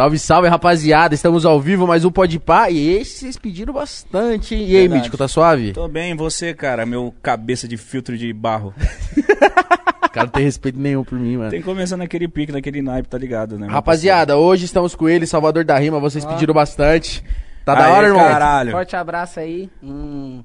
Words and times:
Salve, 0.00 0.18
salve, 0.18 0.48
rapaziada. 0.48 1.14
Estamos 1.14 1.44
ao 1.44 1.60
vivo, 1.60 1.86
mais 1.86 2.06
um 2.06 2.10
Pode 2.10 2.38
Pá. 2.38 2.70
E 2.70 2.88
esse 2.88 3.18
vocês 3.18 3.36
pediram 3.36 3.74
bastante. 3.74 4.54
hein? 4.54 4.64
E 4.66 4.74
aí. 4.78 4.88
Mítico, 4.88 5.18
tá 5.18 5.28
suave? 5.28 5.74
Tô 5.74 5.86
bem, 5.88 6.12
e 6.12 6.16
você, 6.16 6.54
cara? 6.54 6.86
Meu 6.86 7.14
cabeça 7.22 7.68
de 7.68 7.76
filtro 7.76 8.16
de 8.16 8.32
barro. 8.32 8.72
Cara, 10.10 10.24
não 10.24 10.32
tem 10.32 10.42
respeito 10.44 10.78
nenhum 10.78 11.04
por 11.04 11.18
mim, 11.18 11.36
mano. 11.36 11.50
Tem 11.50 11.60
começando 11.60 11.98
naquele 11.98 12.26
pique, 12.28 12.50
naquele 12.50 12.80
naipe, 12.80 13.10
tá 13.10 13.18
ligado, 13.18 13.58
né? 13.58 13.66
Rapaziada, 13.68 14.38
hoje 14.38 14.64
estamos 14.64 14.94
com 14.94 15.06
ele, 15.06 15.26
Salvador 15.26 15.64
da 15.66 15.78
Rima. 15.78 16.00
Vocês 16.00 16.24
pediram 16.24 16.54
bastante. 16.54 17.22
Tá 17.66 17.74
da 17.74 17.84
Aê, 17.84 17.92
hora, 17.92 18.06
irmão? 18.06 18.22
caralho. 18.22 18.70
Forte 18.70 18.96
abraço 18.96 19.38
aí. 19.38 19.68
Um 19.82 20.42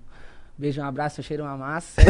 beijo, 0.58 0.82
um 0.82 0.86
abraço, 0.86 1.22
um 1.22 1.24
cheiro, 1.24 1.44
uma 1.46 1.56
massa. 1.56 2.02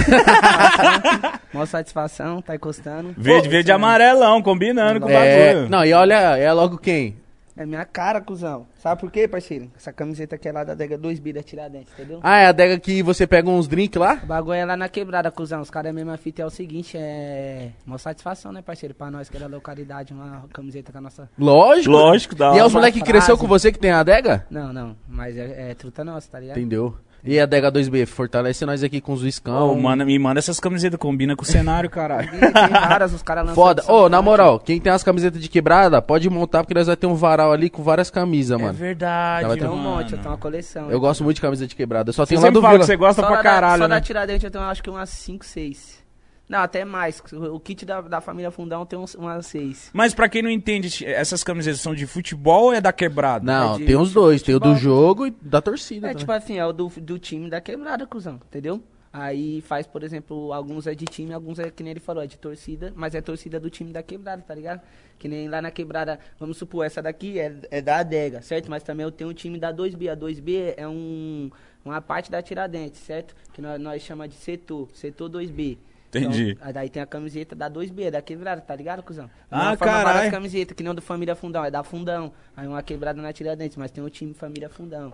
Mó 1.54 1.64
satisfação, 1.68 2.42
tá 2.42 2.56
encostando. 2.56 3.14
Verde, 3.16 3.48
verde 3.50 3.70
e 3.70 3.72
amarelão, 3.72 4.42
combinando 4.42 5.00
com 5.00 5.06
o 5.06 5.12
É, 5.12 5.54
bagulho. 5.54 5.70
não, 5.70 5.86
e 5.86 5.94
olha, 5.94 6.16
é 6.38 6.52
logo 6.52 6.80
quem? 6.80 7.24
É 7.58 7.66
minha 7.66 7.86
cara, 7.86 8.20
cuzão. 8.20 8.68
Sabe 8.80 9.00
por 9.00 9.10
quê, 9.10 9.30
parceiro? 9.30 9.72
Essa 9.78 9.94
camiseta 9.94 10.36
aqui 10.36 10.50
é 10.50 10.52
lá 10.52 10.66
da 10.66 10.74
Dega 10.74 10.98
2B 10.98 11.34
da 11.34 11.42
Tiradentes, 11.42 11.94
entendeu? 11.94 12.20
Ah, 12.22 12.40
é 12.40 12.48
a 12.48 12.50
adega 12.50 12.78
que 12.78 13.02
você 13.02 13.26
pega 13.26 13.50
uns 13.50 13.66
drinks 13.66 13.98
lá? 14.00 14.20
O 14.22 14.26
bagulho 14.26 14.56
é 14.56 14.66
lá 14.66 14.76
na 14.76 14.90
quebrada, 14.90 15.32
cuzão. 15.32 15.62
Os 15.62 15.70
caras 15.70 15.94
mesmo 15.94 16.12
a 16.12 16.18
fita 16.18 16.42
é 16.42 16.46
o 16.46 16.50
seguinte, 16.50 16.98
é. 16.98 17.72
Uma 17.88 17.98
satisfação, 17.98 18.52
né, 18.52 18.62
parceiro? 18.62 18.94
Pra 18.94 19.10
nós 19.10 19.30
que 19.30 19.38
é 19.38 19.40
da 19.40 19.48
localidade, 19.48 20.14
uma 20.14 20.44
camiseta 20.52 20.92
com 20.92 20.98
a 20.98 21.02
nossa. 21.02 21.30
Lógico. 21.40 21.92
Lógico, 21.92 22.36
da 22.36 22.56
E 22.56 22.60
é 22.60 22.66
os 22.66 22.74
moleques 22.74 23.02
que 23.02 23.08
cresceu 23.08 23.38
com 23.38 23.48
você 23.48 23.72
que 23.72 23.80
tem 23.80 23.92
a 23.92 24.02
adega? 24.02 24.46
Não, 24.50 24.74
não. 24.74 24.96
Mas 25.08 25.38
é, 25.38 25.72
é 25.72 25.74
truta 25.76 26.04
nossa, 26.04 26.30
tá 26.30 26.40
ligado? 26.42 26.58
Entendeu? 26.58 26.94
E 27.26 27.40
a 27.40 27.44
adega 27.44 27.72
2B, 27.72 28.06
fortalece 28.06 28.66
nós 28.66 28.84
aqui 28.84 29.02
com 29.02 29.14
os 29.14 29.22
Viscão. 29.22 29.76
Manda, 29.80 30.06
me 30.06 30.18
manda 30.20 30.38
essas 30.40 30.60
camisetas, 30.60 31.00
combina 31.00 31.36
com 31.36 31.42
o 31.42 31.46
cenário, 31.46 31.90
caralho. 31.90 32.30
Tem 32.30 32.40
raras, 32.72 33.14
os 33.14 33.24
caras 33.24 33.46
lançam. 33.48 33.56
Foda. 33.56 33.84
Ô, 33.88 34.08
na 34.08 34.18
forte. 34.18 34.26
moral, 34.26 34.60
quem 34.60 34.80
tem 34.80 34.92
as 34.92 35.02
camisetas 35.04 35.42
de 35.42 35.50
quebrada, 35.50 36.02
pode 36.02 36.30
montar, 36.30 36.64
porque 36.64 36.74
nós 36.76 36.86
vai 36.88 36.96
ter 36.96 37.08
um 37.08 37.16
varal 37.16 37.52
ali 37.52 37.70
com 37.70 37.82
várias 37.82 38.10
camisas, 38.12 38.60
É 38.60 38.62
mano. 38.62 38.74
verdade, 38.78 39.42
Já 39.42 39.48
vai 39.48 39.58
Tem 39.58 39.68
ter 39.68 39.74
um 39.74 39.78
monte, 39.78 40.12
eu 40.14 40.18
tenho 40.20 40.30
uma 40.32 40.38
coleção. 40.38 40.92
Eu 40.92 41.00
gosto 41.00 41.24
muito 41.24 41.36
de 41.38 41.42
camisa 41.42 41.66
de 41.66 41.76
quebrada. 41.76 42.10
Eu 42.10 42.14
só 42.14 42.26
tenho 42.26 42.40
lá 42.42 42.50
do 42.52 42.62
fala 42.62 42.74
Vila. 42.74 42.80
que 42.82 42.86
você 42.86 42.96
gosta 42.96 43.22
Só 43.22 43.28
pra 43.28 43.38
da- 43.38 43.44
caralho, 43.44 43.82
Só 43.82 43.88
né? 43.88 43.96
da 43.96 44.02
Tiradentes 44.02 44.44
eu 44.44 44.52
tenho 44.52 44.64
acho 44.64 44.84
que 44.84 44.90
umas 44.90 45.10
5, 45.10 45.44
6. 45.46 46.05
Não, 46.48 46.60
até 46.60 46.86
mais. 46.86 47.22
O 47.52 47.60
kit 47.60 47.86
da, 47.86 48.02
da 48.02 48.22
família 48.22 48.52
Fundão 48.52 48.86
tem 48.86 48.98
uns, 48.98 49.16
umas 49.16 49.48
6. 49.48 49.90
Mas 49.94 50.14
pra 50.14 50.30
quem 50.30 50.42
não 50.44 50.50
entende, 50.50 51.04
essas 51.06 51.44
camisetas 51.44 51.82
são 51.82 51.96
de 51.96 52.06
futebol 52.06 52.66
ou 52.66 52.74
é 52.74 52.80
da 52.80 52.94
quebrada? 52.94 53.46
Não, 53.46 53.76
É 53.76 53.78
de 53.80 53.86
tem 53.86 53.96
os 53.96 54.14
dois. 54.14 54.44
Tem 54.44 54.54
o 54.54 54.60
do 54.60 54.76
jogo 54.76 55.26
e 55.28 55.32
da 55.42 55.62
torcida. 55.62 56.08
É 56.08 56.10
também. 56.10 56.20
tipo 56.20 56.32
assim, 56.32 56.58
é 56.58 56.66
o 56.66 56.72
do, 56.72 56.88
do 56.88 57.18
time 57.18 57.50
da 57.50 57.60
quebrada, 57.60 58.06
cuzão, 58.06 58.36
entendeu? 58.48 58.82
Aí 59.18 59.62
faz, 59.62 59.88
por 59.88 60.04
exemplo, 60.04 60.52
alguns 60.52 60.86
é 60.88 60.94
de 60.94 61.06
time, 61.06 61.34
alguns 61.34 61.58
é 61.58 61.72
que 61.72 61.82
nem 61.82 61.92
ele 61.92 62.02
falou, 62.02 62.22
é 62.22 62.28
de 62.28 62.38
torcida, 62.38 62.92
mas 62.98 63.16
é 63.16 63.22
torcida 63.22 63.58
do 63.58 63.70
time 63.70 63.94
da 63.94 64.04
quebrada, 64.04 64.42
tá 64.42 64.54
ligado? 64.54 64.82
Que 65.18 65.30
nem 65.30 65.48
lá 65.48 65.62
na 65.62 65.72
quebrada, 65.72 66.20
vamos 66.38 66.58
supor, 66.58 66.86
essa 66.86 67.02
daqui 67.02 67.40
é, 67.40 67.56
é 67.72 67.82
da 67.82 68.00
adega, 68.00 68.42
certo? 68.42 68.70
Mas 68.70 68.84
também 68.84 69.06
eu 69.06 69.12
tenho 69.12 69.30
um 69.30 69.34
time 69.34 69.58
da 69.58 69.74
2B. 69.74 70.12
A 70.12 70.18
2B 70.18 70.74
é 70.76 70.86
um, 70.86 71.50
uma 71.86 72.02
parte 72.02 72.30
da 72.30 72.42
Tiradentes, 72.42 73.00
certo? 73.00 73.34
Que 73.54 73.62
nós, 73.62 73.80
nós 73.80 74.02
chamamos 74.02 74.36
de 74.36 74.42
setor, 74.42 74.90
setor 74.94 75.30
2B. 75.30 75.78
Entendi. 76.18 76.52
Então, 76.60 76.74
daí 76.74 76.90
tem 76.90 77.02
a 77.02 77.06
camiseta 77.06 77.56
da 77.56 77.70
2B, 77.70 78.12
da 78.12 78.22
quebrada, 78.22 78.62
tá 78.62 78.76
ligado, 78.76 79.04
cuzão? 79.04 79.30
Ah, 79.52 79.70
Uma 79.70 79.78
forma 79.78 79.94
carai. 79.94 80.14
várias 80.14 80.32
camisetas, 80.32 80.76
que 80.76 80.84
não 80.84 80.96
do 80.96 81.02
Família 81.02 81.36
Fundão, 81.36 81.64
é 81.66 81.72
da 81.72 81.84
Fundão. 81.84 82.32
Aí 82.56 82.68
uma 82.68 82.82
quebrada 82.84 83.22
na 83.22 83.32
Tiradentes, 83.34 83.78
mas 83.78 83.92
tem 83.92 84.04
o 84.04 84.10
time 84.10 84.34
Família 84.34 84.70
Fundão. 84.70 85.14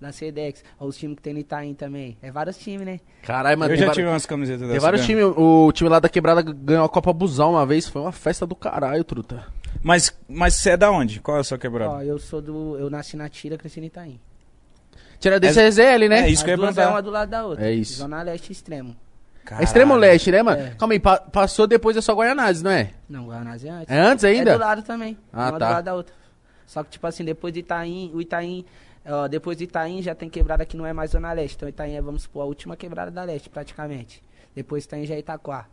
Da 0.00 0.12
Sedex, 0.12 0.64
ou 0.78 0.88
os 0.88 0.96
times 0.96 1.16
que 1.16 1.22
tem 1.22 1.34
no 1.34 1.40
Itaim 1.40 1.74
também. 1.74 2.16
É 2.22 2.30
vários 2.30 2.56
times, 2.56 2.86
né? 2.86 3.00
Caralho, 3.22 3.58
mano. 3.58 3.70
eu 3.74 3.76
tem 3.76 3.86
já 3.86 3.92
tive 3.92 4.08
umas 4.08 4.24
camisetas 4.24 4.60
Tem 4.62 4.68
dessas. 4.68 4.82
vários 4.82 5.04
times. 5.04 5.24
O 5.36 5.70
time 5.72 5.90
lá 5.90 6.00
da 6.00 6.08
quebrada 6.08 6.40
ganhou 6.40 6.86
a 6.86 6.88
Copa 6.88 7.12
Busão 7.12 7.50
uma 7.50 7.66
vez. 7.66 7.86
Foi 7.86 8.00
uma 8.00 8.10
festa 8.10 8.46
do 8.46 8.54
caralho, 8.56 9.04
truta. 9.04 9.44
Mas, 9.82 10.10
mas 10.26 10.54
você 10.54 10.70
é 10.70 10.76
da 10.78 10.90
onde? 10.90 11.20
Qual 11.20 11.36
é 11.36 11.40
a 11.40 11.44
sua 11.44 11.58
quebrada? 11.58 11.90
Ó, 11.96 12.00
eu 12.02 12.18
sou 12.18 12.40
do. 12.40 12.78
Eu 12.78 12.88
nasci 12.88 13.14
na 13.14 13.28
Tira, 13.28 13.58
cresci 13.58 13.78
no 13.78 13.86
Itaim. 13.88 14.18
Tira 15.18 15.38
desse 15.38 15.60
é 15.60 15.70
ZL, 15.70 16.08
né? 16.08 16.20
É 16.20 16.28
isso 16.30 16.38
As 16.38 16.42
que 16.44 16.48
eu 16.48 16.52
ia 16.52 16.56
duas 16.56 16.70
é 16.70 16.74
perguntar. 16.76 16.90
uma 16.94 17.02
do 17.02 17.10
lado 17.10 17.28
da 17.28 17.44
outra. 17.44 17.66
É 17.68 17.72
isso. 17.74 17.98
Zona 17.98 18.22
Leste 18.22 18.52
extremo. 18.52 18.96
É 19.58 19.64
extremo 19.64 19.96
leste, 19.96 20.30
né, 20.30 20.42
mano? 20.42 20.62
É. 20.62 20.70
Calma 20.78 20.94
aí, 20.94 21.00
pa- 21.00 21.18
passou 21.20 21.66
depois 21.66 21.96
é 21.96 22.00
só 22.00 22.14
Guaianazes, 22.14 22.62
não 22.62 22.70
é? 22.70 22.90
Não, 23.08 23.26
Guanás 23.26 23.64
é 23.64 23.68
antes. 23.70 23.90
É 23.94 23.98
antes 24.00 24.24
ainda? 24.24 24.50
É 24.50 24.54
do 24.54 24.60
lado 24.60 24.82
também. 24.82 25.16
Ah, 25.32 25.50
uma 25.50 25.58
tá. 25.58 25.66
do 25.68 25.72
lado 25.74 25.84
da 25.84 25.94
outra. 25.94 26.14
Só 26.66 26.84
que, 26.84 26.90
tipo 26.90 27.06
assim, 27.06 27.24
depois 27.24 27.52
de 27.52 27.60
Itaim, 27.60 28.10
o 28.14 28.20
Itaim. 28.20 28.64
Ó, 29.04 29.26
depois 29.26 29.56
de 29.56 29.64
Itaim 29.64 30.02
já 30.02 30.14
tem 30.14 30.28
quebrada 30.28 30.64
que 30.64 30.76
não 30.76 30.86
é 30.86 30.92
mais 30.92 31.10
Zona 31.10 31.32
Leste. 31.32 31.56
Então 31.56 31.68
Itaim 31.68 31.94
é, 31.94 32.00
vamos 32.02 32.22
supor, 32.22 32.42
a 32.42 32.44
última 32.44 32.76
quebrada 32.76 33.10
da 33.10 33.24
Leste, 33.24 33.48
praticamente. 33.48 34.22
Depois 34.54 34.84
Itaim 34.84 35.04
já 35.04 35.14
é 35.14 35.18
Itaquá. 35.18 35.66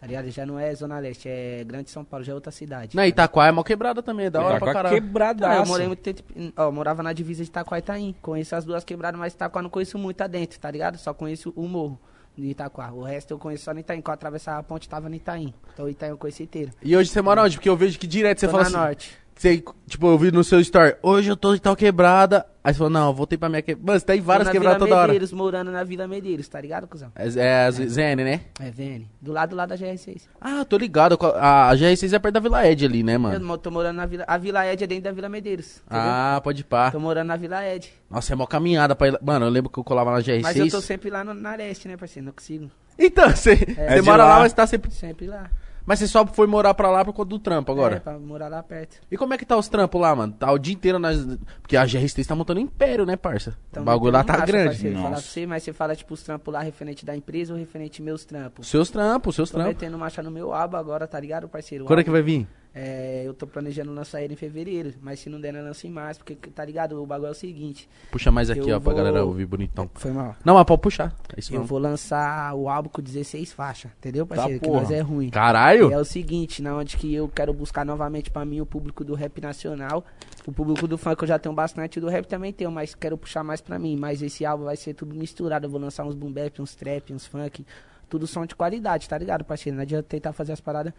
Tá 0.00 0.06
ligado? 0.06 0.30
Já 0.30 0.46
não 0.46 0.58
é 0.58 0.74
Zona 0.74 0.98
Leste, 0.98 1.28
é 1.28 1.62
Grande 1.62 1.90
São 1.90 2.02
Paulo, 2.02 2.24
já 2.24 2.32
é 2.32 2.34
outra 2.34 2.50
cidade. 2.50 2.96
Não, 2.96 3.04
Itaquá 3.04 3.48
é 3.48 3.52
mal 3.52 3.62
quebrada 3.62 4.02
também, 4.02 4.26
é 4.26 4.30
da 4.30 4.40
hora 4.42 4.54
Tá 4.54 4.60
pra 4.60 4.70
a 4.70 4.74
caralho. 4.74 4.94
quebradaço. 4.94 5.60
Ah, 5.60 5.62
eu 5.62 5.66
morei 5.68 5.86
muito 5.86 6.00
tempo. 6.00 6.22
Ó, 6.56 6.72
morava 6.72 7.02
na 7.02 7.12
divisa 7.12 7.44
de 7.44 7.50
Itaquá 7.50 7.76
e 7.76 7.80
Itaim. 7.80 8.14
Conheço 8.22 8.56
as 8.56 8.64
duas 8.64 8.82
quebradas, 8.82 9.20
mas 9.20 9.34
Itaquá 9.34 9.60
não 9.60 9.68
conheço 9.70 9.98
muito 9.98 10.20
adentro, 10.22 10.58
tá 10.58 10.70
ligado? 10.70 10.96
Só 10.96 11.12
conheço 11.12 11.52
o 11.54 11.68
morro 11.68 12.00
de 12.40 12.48
Itaquá. 12.48 12.90
O 12.92 13.02
resto 13.02 13.32
eu 13.32 13.38
conheço 13.38 13.64
só 13.64 13.74
no 13.74 13.80
Itaim. 13.80 14.00
Quando 14.00 14.08
eu 14.08 14.14
atravessava 14.14 14.58
a 14.58 14.62
ponte, 14.62 14.88
tava 14.88 15.08
no 15.08 15.14
Itaim. 15.14 15.52
Então 15.72 15.86
o 15.86 15.88
Itaim 15.88 16.10
eu 16.10 16.18
conheci 16.18 16.42
inteiro. 16.44 16.72
E 16.82 16.96
hoje 16.96 17.10
você 17.10 17.20
mora 17.22 17.42
onde? 17.42 17.56
Porque 17.56 17.68
eu 17.68 17.76
vejo 17.76 17.98
que 17.98 18.06
direto 18.06 18.40
você 18.40 18.46
Tô 18.46 18.52
fala 18.52 18.62
na 18.64 18.68
assim. 18.68 18.76
norte. 18.76 19.18
Você, 19.40 19.64
tipo, 19.88 20.06
eu 20.06 20.18
vi 20.18 20.30
no 20.30 20.44
seu 20.44 20.60
story, 20.60 20.96
hoje 21.02 21.30
eu 21.30 21.34
tô 21.36 21.54
em 21.54 21.58
tal 21.58 21.74
quebrada. 21.74 22.44
Aí 22.62 22.74
você 22.74 22.76
falou, 22.76 22.90
não, 22.90 23.06
eu 23.06 23.14
voltei 23.14 23.38
pra 23.38 23.48
minha 23.48 23.62
quebrada. 23.62 23.86
Mano, 23.86 23.98
você 23.98 24.04
tá 24.04 24.14
em 24.14 24.20
várias 24.20 24.50
quebradas 24.50 24.76
Vila 24.76 24.86
toda 24.86 25.00
hora. 25.00 25.06
Medeiros, 25.06 25.32
morando 25.32 25.70
na 25.70 25.82
Vila 25.82 26.06
Medeiros, 26.06 26.46
tá 26.46 26.60
ligado, 26.60 26.86
cuzão? 26.86 27.10
É, 27.16 27.26
é 27.38 27.64
a 27.64 27.70
ZN, 27.70 28.16
né? 28.22 28.40
É, 28.60 28.70
VN. 28.70 29.06
Do 29.18 29.32
lado, 29.32 29.48
do 29.48 29.56
lado 29.56 29.70
da 29.70 29.78
GR6. 29.78 30.24
Ah, 30.38 30.62
tô 30.66 30.76
ligado. 30.76 31.18
A, 31.36 31.70
a 31.70 31.74
GR6 31.74 32.12
é 32.12 32.18
perto 32.18 32.34
da 32.34 32.40
Vila 32.40 32.68
Ed 32.68 32.84
ali, 32.84 33.02
né, 33.02 33.14
Eu 33.14 33.20
mano? 33.20 33.46
mo- 33.46 33.56
tô 33.56 33.70
morando 33.70 33.96
na 33.96 34.04
Vila... 34.04 34.24
A 34.28 34.36
Vila 34.36 34.66
Ed 34.70 34.84
é 34.84 34.86
dentro 34.86 35.04
da 35.04 35.12
Vila 35.12 35.30
Medeiros, 35.30 35.78
entendeu? 35.86 36.04
Ah, 36.06 36.38
pode 36.44 36.62
pá. 36.62 36.90
Tô 36.90 37.00
morando 37.00 37.28
na 37.28 37.36
Vila 37.36 37.64
Ed. 37.66 37.90
Nossa, 38.10 38.34
é 38.34 38.36
mó 38.36 38.44
caminhada 38.44 38.94
pra 38.94 39.08
ir 39.08 39.12
lá. 39.12 39.20
Mano, 39.22 39.46
eu 39.46 39.50
lembro 39.50 39.70
que 39.70 39.78
eu 39.78 39.84
colava 39.84 40.10
na 40.12 40.18
GR6. 40.18 40.42
Mas 40.42 40.56
eu 40.58 40.68
tô 40.68 40.82
sempre 40.82 41.08
lá 41.08 41.24
no, 41.24 41.32
na 41.32 41.54
leste, 41.54 41.88
né, 41.88 41.96
parceiro? 41.96 42.26
Não 42.26 42.32
consigo. 42.34 42.70
Então, 42.98 43.30
você, 43.34 43.52
É 43.78 43.94
você 43.94 43.94
de 43.94 44.02
mora 44.02 44.22
lá. 44.22 44.34
lá, 44.34 44.38
mas 44.40 44.52
tá 44.52 44.66
sempre. 44.66 44.90
Sempre 44.90 45.26
lá. 45.28 45.48
Mas 45.86 45.98
você 45.98 46.06
só 46.06 46.26
foi 46.26 46.46
morar 46.46 46.74
pra 46.74 46.90
lá 46.90 47.04
por 47.04 47.12
conta 47.12 47.28
do 47.30 47.38
trampo 47.38 47.72
agora. 47.72 47.96
É, 47.96 48.00
pra 48.00 48.18
morar 48.18 48.48
lá 48.48 48.62
perto. 48.62 49.00
E 49.10 49.16
como 49.16 49.34
é 49.34 49.38
que 49.38 49.44
tá 49.44 49.56
os 49.56 49.68
trampos 49.68 50.00
lá, 50.00 50.14
mano? 50.14 50.32
Tá 50.32 50.50
o 50.52 50.58
dia 50.58 50.74
inteiro 50.74 50.98
nas. 50.98 51.24
Porque 51.62 51.76
a 51.76 51.84
GR6 51.84 52.26
tá 52.26 52.34
montando 52.34 52.60
império, 52.60 53.04
né, 53.06 53.16
parça? 53.16 53.56
Então, 53.70 53.82
o 53.82 53.86
bagulho 53.86 54.12
lá 54.12 54.22
tá 54.22 54.34
acha, 54.34 54.46
grande. 54.46 54.68
Parceiro, 54.68 54.96
falar 54.96 55.08
pra 55.08 55.16
Nossa. 55.16 55.28
você, 55.28 55.46
mas 55.46 55.62
você 55.62 55.72
fala, 55.72 55.96
tipo, 55.96 56.14
os 56.14 56.22
trampos 56.22 56.52
lá 56.52 56.60
referente 56.60 57.04
da 57.04 57.16
empresa 57.16 57.52
ou 57.52 57.58
referente 57.58 58.02
meus 58.02 58.24
trampos? 58.24 58.68
Seus 58.68 58.90
trampos, 58.90 59.34
seus 59.34 59.50
Tô 59.50 59.56
trampos. 59.58 59.74
metendo 59.74 59.98
marcha 59.98 60.22
no 60.22 60.30
meu 60.30 60.52
aba 60.52 60.78
agora, 60.78 61.06
tá 61.06 61.18
ligado, 61.18 61.48
parceiro? 61.48 61.84
Quando 61.84 62.00
é 62.00 62.04
que 62.04 62.10
vai 62.10 62.22
vir? 62.22 62.46
É, 62.74 63.22
eu 63.26 63.34
tô 63.34 63.46
planejando 63.46 63.92
lançar 63.92 64.22
ele 64.22 64.34
em 64.34 64.36
fevereiro, 64.36 64.94
mas 65.02 65.18
se 65.20 65.28
não 65.28 65.40
der, 65.40 65.54
eu 65.54 65.64
lanço 65.64 65.86
em 65.86 65.90
março, 65.90 66.20
porque, 66.20 66.36
tá 66.50 66.64
ligado? 66.64 67.02
O 67.02 67.06
bagulho 67.06 67.28
é 67.28 67.30
o 67.32 67.34
seguinte. 67.34 67.88
Puxa 68.12 68.30
mais 68.30 68.48
aqui, 68.50 68.60
ó, 68.72 68.78
pra 68.78 68.92
vou- 68.92 68.94
galera 68.94 69.24
ouvir 69.24 69.44
bonitão. 69.46 69.90
Foi 69.94 70.12
mal. 70.12 70.36
Não, 70.44 70.54
mas 70.54 70.64
pode 70.64 70.80
puxar. 70.80 71.14
É 71.28 71.40
Eu 71.40 71.52
mesmo. 71.52 71.64
vou 71.64 71.78
lançar 71.78 72.54
o 72.54 72.68
álbum 72.68 72.88
com 72.88 73.02
16 73.02 73.52
faixas, 73.52 73.90
entendeu, 73.98 74.24
parceiro? 74.26 74.60
que 74.60 74.66
porra. 74.68 74.82
nós 74.82 74.90
é 74.90 75.00
ruim. 75.00 75.30
Caralho! 75.30 75.90
E 75.90 75.94
é 75.94 75.98
o 75.98 76.04
seguinte, 76.04 76.62
na 76.62 76.76
onde 76.76 76.96
que 76.96 77.12
eu 77.12 77.28
quero 77.28 77.52
buscar 77.52 77.84
novamente 77.84 78.30
pra 78.30 78.44
mim 78.44 78.60
o 78.60 78.66
público 78.66 79.04
do 79.04 79.14
rap 79.14 79.40
nacional. 79.40 80.04
O 80.46 80.52
público 80.52 80.86
do 80.86 80.96
funk 80.96 81.20
eu 81.22 81.28
já 81.28 81.38
tenho 81.38 81.54
bastante, 81.54 82.00
do 82.00 82.08
rap 82.08 82.26
também 82.26 82.52
tenho, 82.52 82.70
mas 82.70 82.94
quero 82.94 83.18
puxar 83.18 83.42
mais 83.44 83.60
pra 83.60 83.78
mim. 83.78 83.96
Mas 83.96 84.22
esse 84.22 84.44
álbum 84.46 84.64
vai 84.64 84.76
ser 84.76 84.94
tudo 84.94 85.14
misturado. 85.14 85.66
Eu 85.66 85.70
vou 85.70 85.80
lançar 85.80 86.04
uns 86.04 86.14
boom 86.14 86.32
bap, 86.32 86.62
uns 86.62 86.74
trap, 86.74 87.12
uns 87.12 87.26
funk. 87.26 87.66
Tudo 88.08 88.26
som 88.26 88.44
de 88.44 88.56
qualidade, 88.56 89.08
tá 89.08 89.16
ligado, 89.16 89.44
parceiro? 89.44 89.76
Não 89.76 89.82
adianta 89.82 90.02
tentar 90.08 90.32
fazer 90.32 90.52
as 90.52 90.60
paradas. 90.60 90.92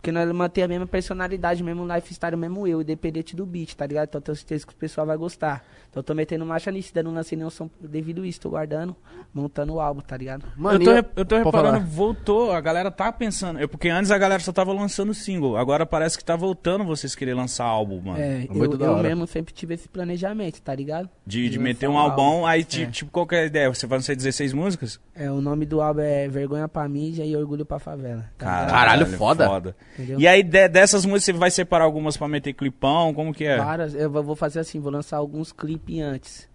Porque 0.00 0.10
nós 0.10 0.32
manter 0.32 0.62
a 0.62 0.68
mesma 0.68 0.86
personalidade, 0.86 1.62
mesmo 1.62 1.86
lifestyle, 1.86 2.34
mesmo 2.34 2.66
eu, 2.66 2.80
independente 2.80 3.36
do 3.36 3.44
beat, 3.44 3.74
tá 3.74 3.86
ligado? 3.86 4.08
Então 4.08 4.18
eu 4.18 4.22
tenho 4.22 4.34
certeza 4.36 4.66
que 4.66 4.72
o 4.72 4.76
pessoal 4.76 5.06
vai 5.06 5.14
gostar. 5.14 5.62
Então 5.90 6.00
eu 6.00 6.02
tô 6.02 6.14
metendo 6.14 6.46
marcha 6.46 6.70
nisso, 6.70 6.88
ainda 6.88 7.02
não 7.02 7.14
lancei 7.14 7.36
nenhum 7.36 7.50
som 7.50 7.68
devido 7.78 8.22
a 8.22 8.26
isso, 8.26 8.40
tô 8.40 8.48
guardando, 8.48 8.96
montando 9.34 9.74
o 9.74 9.80
álbum, 9.80 10.00
tá 10.00 10.16
ligado? 10.16 10.46
Mano, 10.56 10.82
eu 10.82 11.02
tô, 11.02 11.10
eu 11.20 11.24
tô 11.26 11.36
reparando, 11.36 11.76
falar. 11.76 11.78
voltou, 11.80 12.50
a 12.50 12.60
galera 12.62 12.90
tá 12.90 13.12
pensando. 13.12 13.60
Eu, 13.60 13.68
porque 13.68 13.90
antes 13.90 14.10
a 14.10 14.16
galera 14.16 14.40
só 14.42 14.52
tava 14.52 14.72
lançando 14.72 15.12
single. 15.12 15.58
Agora 15.58 15.84
parece 15.84 16.16
que 16.16 16.24
tá 16.24 16.34
voltando 16.34 16.82
vocês 16.82 17.14
querer 17.14 17.34
lançar 17.34 17.66
álbum, 17.66 18.00
mano. 18.00 18.18
É, 18.18 18.46
muito 18.48 18.82
eu, 18.82 18.96
eu 18.96 19.02
mesmo 19.02 19.26
sempre 19.26 19.52
tive 19.52 19.74
esse 19.74 19.86
planejamento, 19.86 20.62
tá 20.62 20.74
ligado? 20.74 21.10
De, 21.26 21.42
de 21.42 21.50
de 21.50 21.58
meter 21.58 21.90
um 21.90 21.92
um 21.92 21.98
album, 21.98 22.22
álbum. 22.22 22.46
aí 22.46 22.62
É. 22.62 22.86
tipo, 22.86 23.10
qual 23.10 23.26
que 23.26 23.34
é 23.34 23.40
a 23.42 23.44
ideia? 23.44 23.68
Você 23.68 23.86
vai 23.86 23.98
lançar 23.98 24.16
16 24.16 24.54
músicas? 24.54 24.98
É, 25.14 25.30
o 25.30 25.42
nome 25.42 25.66
do 25.66 25.82
álbum 25.82 26.00
é 26.00 26.26
Vergonha 26.26 26.66
pra 26.66 26.88
Mídia 26.88 27.24
e 27.24 27.36
Orgulho 27.36 27.66
pra 27.66 27.78
Favela. 27.78 28.30
tá 28.38 28.46
ligado? 28.46 28.70
Caralho, 28.70 29.06
foda. 29.06 29.76
Entendeu? 30.02 30.20
E 30.20 30.26
aí 30.28 30.42
de- 30.42 30.68
dessas 30.68 31.04
músicas 31.04 31.24
você 31.24 31.32
vai 31.32 31.50
separar 31.50 31.84
algumas 31.84 32.16
pra 32.16 32.26
meter 32.28 32.52
clipão? 32.52 33.12
Como 33.14 33.32
que 33.34 33.44
é? 33.44 33.56
Várias, 33.58 33.94
eu 33.94 34.10
vou 34.10 34.34
fazer 34.36 34.60
assim, 34.60 34.80
vou 34.80 34.90
lançar 34.92 35.16
alguns 35.18 35.52
clipes 35.52 36.00
antes 36.00 36.48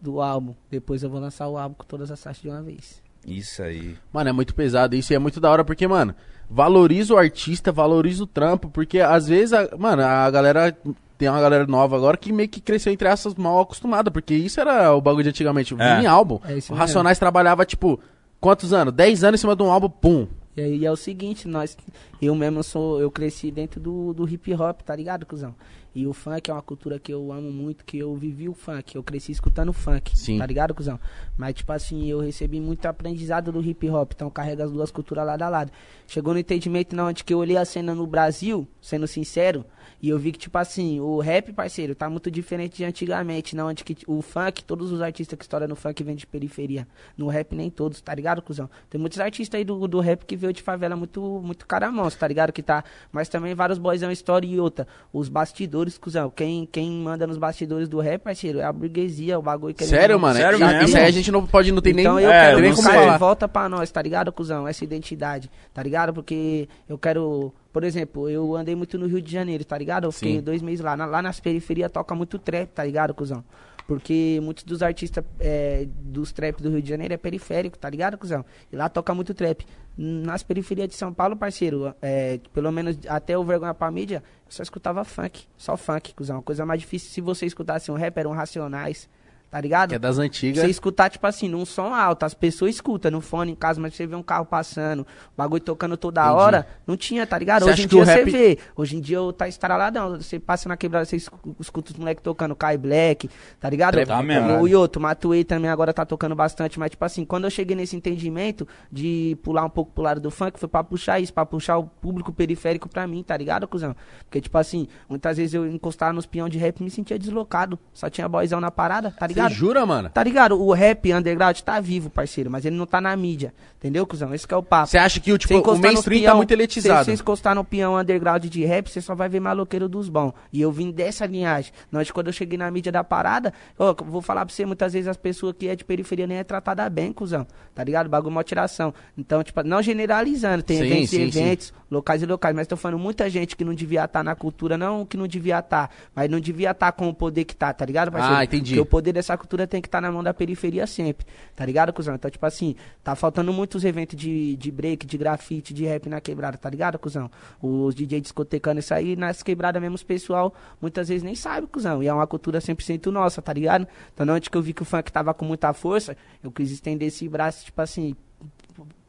do 0.00 0.20
álbum. 0.20 0.54
Depois 0.70 1.02
eu 1.02 1.10
vou 1.10 1.20
lançar 1.20 1.48
o 1.48 1.56
álbum 1.58 1.74
com 1.78 1.84
todas 1.84 2.10
as 2.10 2.22
faixas 2.22 2.42
de 2.42 2.48
uma 2.48 2.62
vez. 2.62 3.02
Isso 3.26 3.62
aí. 3.62 3.96
Mano, 4.12 4.30
é 4.30 4.32
muito 4.32 4.54
pesado 4.54 4.94
isso 4.94 5.12
e 5.12 5.16
é 5.16 5.18
muito 5.18 5.40
da 5.40 5.50
hora 5.50 5.64
porque, 5.64 5.86
mano, 5.88 6.14
valoriza 6.48 7.12
o 7.14 7.16
artista, 7.18 7.72
valoriza 7.72 8.22
o 8.22 8.26
trampo, 8.26 8.68
porque 8.70 9.00
às 9.00 9.26
vezes, 9.26 9.52
a- 9.52 9.68
mano, 9.76 10.02
a 10.02 10.30
galera. 10.30 10.76
Tem 11.18 11.30
uma 11.30 11.40
galera 11.40 11.66
nova 11.66 11.96
agora 11.96 12.14
que 12.18 12.30
meio 12.30 12.46
que 12.46 12.60
cresceu 12.60 12.92
entre 12.92 13.08
essas 13.08 13.34
mal 13.34 13.58
acostumada, 13.60 14.10
porque 14.10 14.34
isso 14.34 14.60
era 14.60 14.94
o 14.94 15.00
bagulho 15.00 15.22
de 15.22 15.30
antigamente. 15.30 15.72
É. 15.72 15.76
Vinha 15.76 16.02
em 16.02 16.06
álbum. 16.06 16.38
É. 16.46 16.58
Racionais 16.74 17.18
trabalhava, 17.18 17.64
tipo, 17.64 17.98
quantos 18.38 18.74
anos? 18.74 18.92
10 18.92 19.24
anos 19.24 19.40
em 19.40 19.42
cima 19.42 19.56
de 19.56 19.62
um 19.62 19.70
álbum, 19.72 19.88
pum. 19.88 20.26
E 20.56 20.62
aí 20.62 20.86
é 20.86 20.90
o 20.90 20.96
seguinte, 20.96 21.46
nós, 21.46 21.76
eu 22.20 22.34
mesmo 22.34 22.62
sou, 22.62 22.98
eu 22.98 23.10
cresci 23.10 23.50
dentro 23.50 23.78
do, 23.78 24.14
do 24.14 24.26
hip 24.26 24.54
hop, 24.54 24.80
tá 24.80 24.96
ligado, 24.96 25.26
cuzão? 25.26 25.54
E 25.94 26.06
o 26.06 26.12
funk 26.14 26.50
é 26.50 26.52
uma 26.52 26.62
cultura 26.62 26.98
que 26.98 27.12
eu 27.12 27.30
amo 27.30 27.50
muito, 27.50 27.84
que 27.84 27.98
eu 27.98 28.14
vivi 28.14 28.48
o 28.48 28.54
funk, 28.54 28.96
eu 28.96 29.02
cresci 29.02 29.32
escutando 29.32 29.72
funk, 29.72 30.16
Sim. 30.16 30.38
tá 30.38 30.46
ligado, 30.46 30.74
cuzão? 30.74 30.98
Mas, 31.36 31.54
tipo 31.54 31.72
assim, 31.72 32.06
eu 32.06 32.20
recebi 32.20 32.58
muito 32.58 32.86
aprendizado 32.86 33.52
do 33.52 33.62
hip 33.62 33.88
hop, 33.90 34.12
então 34.14 34.30
carrega 34.30 34.64
as 34.64 34.72
duas 34.72 34.90
culturas 34.90 35.26
lado 35.26 35.42
a 35.42 35.48
lado. 35.48 35.72
Chegou 36.06 36.32
no 36.32 36.40
entendimento 36.40 36.96
na 36.96 37.04
onde 37.04 37.22
que 37.22 37.34
eu 37.34 37.38
olhei 37.38 37.58
a 37.58 37.64
cena 37.64 37.94
no 37.94 38.06
Brasil, 38.06 38.66
sendo 38.80 39.06
sincero, 39.06 39.64
e 40.02 40.08
eu 40.08 40.18
vi 40.18 40.32
que, 40.32 40.38
tipo 40.38 40.56
assim, 40.58 41.00
o 41.00 41.18
rap, 41.20 41.52
parceiro, 41.52 41.94
tá 41.94 42.08
muito 42.10 42.30
diferente 42.30 42.76
de 42.76 42.84
antigamente, 42.84 43.54
na 43.56 43.64
onde 43.66 43.82
que 43.84 43.96
o 44.06 44.20
funk, 44.22 44.62
todos 44.64 44.92
os 44.92 45.00
artistas 45.00 45.38
que 45.38 45.44
estouram 45.44 45.66
no 45.68 45.76
funk 45.76 46.02
vêm 46.02 46.14
de 46.16 46.26
periferia. 46.26 46.86
No 47.16 47.28
rap, 47.28 47.54
nem 47.54 47.70
todos, 47.70 48.00
tá 48.00 48.14
ligado, 48.14 48.42
cuzão? 48.42 48.68
Tem 48.90 49.00
muitos 49.00 49.18
artistas 49.20 49.58
aí 49.58 49.64
do, 49.64 49.86
do 49.88 50.00
rap 50.00 50.24
que 50.24 50.36
veio 50.36 50.52
de 50.52 50.62
favela 50.62 50.96
muito, 50.96 51.20
muito 51.44 51.66
caramons, 51.66 52.14
tá 52.14 52.26
ligado? 52.28 52.52
Que 52.52 52.62
tá. 52.62 52.84
Mas 53.10 53.28
também 53.28 53.54
vários 53.54 53.78
boysão 53.78 54.10
história 54.10 54.46
e 54.46 54.58
outra. 54.60 54.86
Os 55.12 55.28
bastidores, 55.28 55.96
cuzão. 55.98 56.30
Quem, 56.30 56.66
quem 56.66 56.90
manda 56.90 57.26
nos 57.26 57.38
bastidores 57.38 57.88
do 57.88 57.98
rap, 58.00 58.22
parceiro, 58.22 58.58
é 58.58 58.64
a 58.64 58.72
burguesia, 58.72 59.38
o 59.38 59.42
bagulho 59.42 59.74
que 59.74 59.84
Sério, 59.84 60.18
mano? 60.20 60.36
Sério 60.36 60.56
Isso- 60.56 60.66
mesmo? 60.66 60.82
Isso 60.84 60.96
aí 60.96 61.04
a 61.04 61.10
gente 61.10 61.30
não 61.32 61.46
pode, 61.46 61.72
não 61.72 61.80
tem 61.82 61.92
então 61.98 62.16
nem, 62.16 62.24
eu 62.24 62.30
É, 62.30 62.46
quero 62.46 62.58
eu 62.58 62.62
que 62.62 62.68
não 62.68 62.78
o 62.78 62.82
sei. 62.82 62.92
cara 62.92 63.16
volta 63.18 63.48
pra 63.48 63.68
nós, 63.68 63.90
tá 63.90 64.02
ligado, 64.02 64.32
cuzão? 64.32 64.66
Essa 64.68 64.84
identidade, 64.84 65.50
tá 65.72 65.82
ligado? 65.82 66.12
Porque 66.12 66.68
eu 66.88 66.98
quero, 66.98 67.52
por 67.76 67.84
exemplo, 67.84 68.26
eu 68.30 68.56
andei 68.56 68.74
muito 68.74 68.96
no 68.96 69.04
Rio 69.06 69.20
de 69.20 69.30
Janeiro, 69.30 69.62
tá 69.62 69.76
ligado? 69.76 70.04
Eu 70.04 70.10
fiquei 70.12 70.36
Sim. 70.36 70.40
dois 70.40 70.62
meses 70.62 70.82
lá. 70.82 70.96
Na- 70.96 71.04
lá 71.04 71.20
nas 71.20 71.38
periferias 71.40 71.92
toca 71.92 72.14
muito 72.14 72.38
trap, 72.38 72.70
tá 72.70 72.82
ligado, 72.82 73.12
cuzão? 73.12 73.44
Porque 73.86 74.40
muitos 74.42 74.64
dos 74.64 74.82
artistas 74.82 75.22
é, 75.38 75.86
dos 75.86 76.32
trap 76.32 76.62
do 76.62 76.70
Rio 76.70 76.80
de 76.80 76.88
Janeiro 76.88 77.12
é 77.12 77.18
periférico, 77.18 77.76
tá 77.78 77.90
ligado, 77.90 78.16
cuzão? 78.16 78.46
E 78.72 78.76
lá 78.76 78.88
toca 78.88 79.12
muito 79.14 79.34
trap. 79.34 79.66
Nas 79.94 80.42
periferias 80.42 80.88
de 80.88 80.94
São 80.94 81.12
Paulo, 81.12 81.36
parceiro, 81.36 81.94
é, 82.00 82.40
pelo 82.54 82.72
menos 82.72 82.98
até 83.08 83.36
o 83.36 83.44
Vergonha 83.44 83.74
pra 83.74 83.90
Mídia, 83.90 84.22
eu 84.46 84.50
só 84.52 84.62
escutava 84.62 85.04
funk. 85.04 85.44
Só 85.54 85.76
funk, 85.76 86.14
cuzão. 86.14 86.40
Coisa 86.40 86.64
mais 86.64 86.80
difícil 86.80 87.10
se 87.10 87.20
você 87.20 87.44
escutasse 87.44 87.90
um 87.90 87.94
rap, 87.94 88.16
eram 88.16 88.30
Racionais, 88.32 89.06
tá 89.50 89.60
ligado? 89.60 89.90
Que 89.90 89.94
é 89.94 89.98
das 89.98 90.18
antigas. 90.18 90.62
Você 90.64 90.70
escutar, 90.70 91.08
tipo 91.10 91.26
assim, 91.26 91.48
num 91.48 91.64
som 91.64 91.94
alto, 91.94 92.24
as 92.24 92.34
pessoas 92.34 92.74
escutam 92.74 93.10
no 93.10 93.20
fone 93.20 93.52
em 93.52 93.54
casa, 93.54 93.80
mas 93.80 93.94
você 93.94 94.06
vê 94.06 94.14
um 94.16 94.22
carro 94.22 94.44
passando, 94.44 95.00
o 95.02 95.06
bagulho 95.36 95.62
tocando 95.62 95.96
toda 95.96 96.20
Entendi. 96.22 96.36
hora, 96.36 96.66
não 96.86 96.96
tinha, 96.96 97.26
tá 97.26 97.38
ligado? 97.38 97.64
Você 97.64 97.70
Hoje 97.70 97.84
em 97.84 97.86
dia 97.86 98.04
rap- 98.04 98.24
você 98.24 98.30
vê, 98.30 98.58
hoje 98.76 98.96
em 98.96 99.00
dia 99.00 99.16
eu 99.16 99.32
tá 99.32 99.48
estraladão, 99.48 100.16
você 100.20 100.38
passa 100.38 100.68
na 100.68 100.76
quebrada, 100.76 101.04
você 101.04 101.16
escu- 101.16 101.56
escuta 101.60 101.92
os 101.92 101.96
moleques 101.98 102.22
tocando 102.22 102.54
Kai 102.54 102.76
Black, 102.76 103.30
tá 103.60 103.70
ligado? 103.70 104.04
Tá 104.04 104.22
mesmo. 104.22 104.60
O 104.60 104.66
Yoto, 104.68 105.00
Matuei 105.00 105.44
também 105.44 105.70
agora 105.70 105.92
tá 105.94 106.04
tocando 106.04 106.34
bastante, 106.34 106.78
mas 106.78 106.90
tipo 106.90 107.04
assim, 107.04 107.24
quando 107.24 107.44
eu 107.44 107.50
cheguei 107.50 107.76
nesse 107.76 107.96
entendimento 107.96 108.66
de 108.90 109.36
pular 109.42 109.64
um 109.64 109.70
pouco 109.70 109.92
pro 109.92 110.02
lado 110.02 110.20
do 110.20 110.30
funk, 110.30 110.58
foi 110.58 110.68
pra 110.68 110.82
puxar 110.84 111.20
isso, 111.20 111.32
pra 111.32 111.46
puxar 111.46 111.78
o 111.78 111.84
público 111.84 112.32
periférico 112.32 112.88
pra 112.88 113.06
mim, 113.06 113.22
tá 113.22 113.36
ligado, 113.36 113.66
cuzão? 113.68 113.94
Porque 114.24 114.40
tipo 114.40 114.56
assim, 114.58 114.86
muitas 115.08 115.36
vezes 115.36 115.54
eu 115.54 115.66
encostava 115.66 116.12
nos 116.12 116.26
peão 116.26 116.48
de 116.48 116.58
rap 116.58 116.80
e 116.80 116.82
me 116.84 116.90
sentia 116.90 117.18
deslocado, 117.18 117.78
só 117.92 118.08
tinha 118.10 118.28
boyzão 118.28 118.60
na 118.60 118.70
parada, 118.70 119.10
tá 119.10 119.26
Você 119.26 119.34
ligado? 119.36 119.52
jura, 119.54 119.86
mano? 119.86 120.10
Tá 120.10 120.22
ligado? 120.22 120.60
O 120.60 120.72
rap 120.72 121.12
underground 121.12 121.58
tá 121.60 121.80
vivo, 121.80 122.10
parceiro, 122.10 122.50
mas 122.50 122.64
ele 122.64 122.76
não 122.76 122.86
tá 122.86 123.00
na 123.00 123.14
mídia. 123.16 123.54
Entendeu, 123.78 124.06
cuzão? 124.06 124.34
Esse 124.34 124.46
é 124.50 124.56
o 124.56 124.62
papo. 124.62 124.88
Você 124.88 124.98
acha 124.98 125.20
que 125.20 125.30
o, 125.32 125.34
Você 125.34 125.38
tipo, 125.54 125.70
o 125.70 125.78
mainstream 125.78 126.20
tá 126.22 126.26
peão- 126.28 126.36
muito 126.38 126.50
elitizado? 126.50 127.04
Se 127.04 127.16
você 127.16 127.22
encostar 127.22 127.54
no 127.54 127.62
peão 127.64 127.96
underground 127.96 128.44
de 128.46 128.64
rap, 128.64 128.88
você 128.90 129.00
só 129.00 129.14
vai 129.14 129.28
ver 129.28 129.38
maloqueiro 129.40 129.88
dos 129.88 130.08
bons. 130.08 130.32
E 130.52 130.60
eu 130.60 130.72
vim 130.72 130.90
dessa 130.90 131.24
linhagem. 131.26 131.72
Nós, 131.92 132.10
quando 132.10 132.28
eu 132.28 132.32
cheguei 132.32 132.58
na 132.58 132.70
mídia 132.70 132.90
da 132.90 133.04
parada, 133.04 133.52
ó, 133.78 133.94
vou 133.94 134.20
falar 134.22 134.44
pra 134.44 134.54
você, 134.54 134.64
muitas 134.66 134.92
vezes 134.92 135.06
as 135.08 135.16
pessoas 135.16 135.54
que 135.58 135.68
é 135.68 135.76
de 135.76 135.84
periferia 135.84 136.26
nem 136.26 136.38
é 136.38 136.44
tratada 136.44 136.88
bem, 136.90 137.12
cuzão. 137.12 137.46
Tá 137.74 137.84
ligado? 137.84 138.08
Bagulho 138.08 138.32
uma 138.34 138.42
tiração. 138.42 138.92
Então, 139.16 139.42
tipo, 139.44 139.62
não 139.62 139.80
generalizando, 139.82 140.62
tem 140.62 140.78
Sim, 140.78 140.84
eventos 140.86 141.10
sim, 141.10 141.22
e 141.24 141.32
sim. 141.32 141.40
eventos, 141.40 141.74
locais 141.90 142.22
e 142.22 142.26
locais, 142.26 142.54
mas 142.56 142.66
tô 142.66 142.76
falando 142.76 142.98
muita 143.00 143.28
gente 143.30 143.54
que 143.56 143.64
não 143.64 143.74
devia 143.74 144.04
estar 144.04 144.22
na 144.24 144.34
cultura, 144.34 144.76
não 144.78 145.04
que 145.04 145.16
não 145.16 145.26
devia 145.26 145.58
estar, 145.58 145.90
mas 146.14 146.30
não 146.30 146.40
devia 146.40 146.70
estar 146.70 146.92
com 146.92 147.08
o 147.08 147.14
poder 147.14 147.44
que 147.44 147.54
tá, 147.54 147.72
tá 147.72 147.84
ligado, 147.84 148.10
parceiro? 148.10 148.36
Ah, 148.36 148.44
entendi. 148.44 148.70
Porque 148.74 148.80
o 148.80 148.86
poder 148.86 149.12
dessa 149.12 149.25
cultura 149.34 149.66
tem 149.66 149.80
que 149.80 149.88
estar 149.88 150.02
na 150.02 150.12
mão 150.12 150.22
da 150.22 150.34
periferia 150.34 150.86
sempre, 150.86 151.26
tá 151.54 151.64
ligado, 151.64 151.90
cuzão? 151.90 152.14
Então, 152.14 152.30
tipo 152.30 152.44
assim, 152.44 152.76
tá 153.02 153.16
faltando 153.16 153.50
muitos 153.50 153.82
eventos 153.82 154.14
de, 154.14 154.56
de 154.56 154.70
break, 154.70 155.06
de 155.06 155.16
grafite, 155.16 155.72
de 155.72 155.86
rap 155.86 156.06
na 156.10 156.20
quebrada, 156.20 156.58
tá 156.58 156.68
ligado, 156.68 156.98
cuzão? 156.98 157.30
Os 157.62 157.94
DJ 157.94 158.20
discotecando 158.20 158.80
isso 158.80 158.92
aí, 158.92 159.16
nas 159.16 159.42
quebradas 159.42 159.80
mesmo, 159.80 159.94
os 159.94 160.02
pessoal 160.02 160.52
muitas 160.78 161.08
vezes 161.08 161.22
nem 161.22 161.34
sabe, 161.34 161.66
cuzão. 161.66 162.02
E 162.02 162.08
é 162.08 162.12
uma 162.12 162.26
cultura 162.26 162.58
100% 162.58 163.06
nossa, 163.06 163.40
tá 163.40 163.54
ligado? 163.54 163.88
Então, 164.12 164.28
antes 164.28 164.50
que 164.50 164.56
eu 164.56 164.62
vi 164.62 164.74
que 164.74 164.82
o 164.82 164.84
funk 164.84 165.10
tava 165.10 165.32
com 165.32 165.46
muita 165.46 165.72
força, 165.72 166.14
eu 166.44 166.52
quis 166.52 166.70
estender 166.70 167.08
esse 167.08 167.26
braço, 167.28 167.64
tipo 167.64 167.80
assim, 167.80 168.14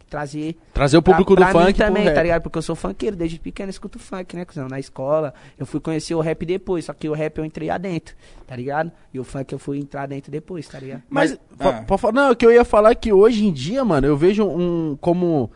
trazer 0.10 0.56
Trazer 0.74 0.98
o 0.98 1.02
público 1.02 1.36
pra, 1.36 1.46
do 1.48 1.52
pra 1.52 1.62
funk 1.62 1.74
pro 1.78 1.86
também, 1.88 2.04
rap. 2.04 2.16
tá 2.16 2.24
ligado? 2.24 2.42
Porque 2.42 2.58
eu 2.58 2.62
sou 2.62 2.76
funkeiro, 2.76 3.16
desde 3.16 3.40
pequeno 3.40 3.68
eu 3.68 3.72
escuto 3.72 4.00
funk, 4.00 4.36
né, 4.36 4.46
cuzão? 4.46 4.68
Na 4.68 4.80
escola, 4.80 5.34
eu 5.58 5.66
fui 5.66 5.80
conhecer 5.80 6.16
o 6.16 6.22
rap 6.22 6.46
depois, 6.46 6.86
só 6.86 6.94
que 6.94 7.10
o 7.10 7.14
rap 7.14 7.38
eu 7.38 7.46
entrei 7.46 7.70
adentro, 7.70 8.16
tá 8.46 8.56
ligado? 8.56 8.92
E 9.14 9.20
o 9.20 9.24
funk 9.24 9.52
eu 9.54 9.60
fui 9.60 9.78
entrar 9.80 10.08
dentro 10.08 10.32
depois, 10.32 10.68
tá 10.68 10.80
ligado? 10.80 11.04
Mas, 11.10 11.38
Mas- 11.60 12.04
ah. 12.06 12.12
não, 12.12 12.32
o 12.32 12.36
que 12.36 12.46
eu 12.46 12.52
ia 12.52 12.64
falar 12.66 12.92
é 12.92 12.96
que 12.96 13.12
hoje 13.12 13.46
em 13.46 13.52
dia, 13.52 13.84
mano, 13.84 14.08
eu 14.08 14.18
vejo 14.18 14.46
um 14.46 14.98
como. 15.00 15.52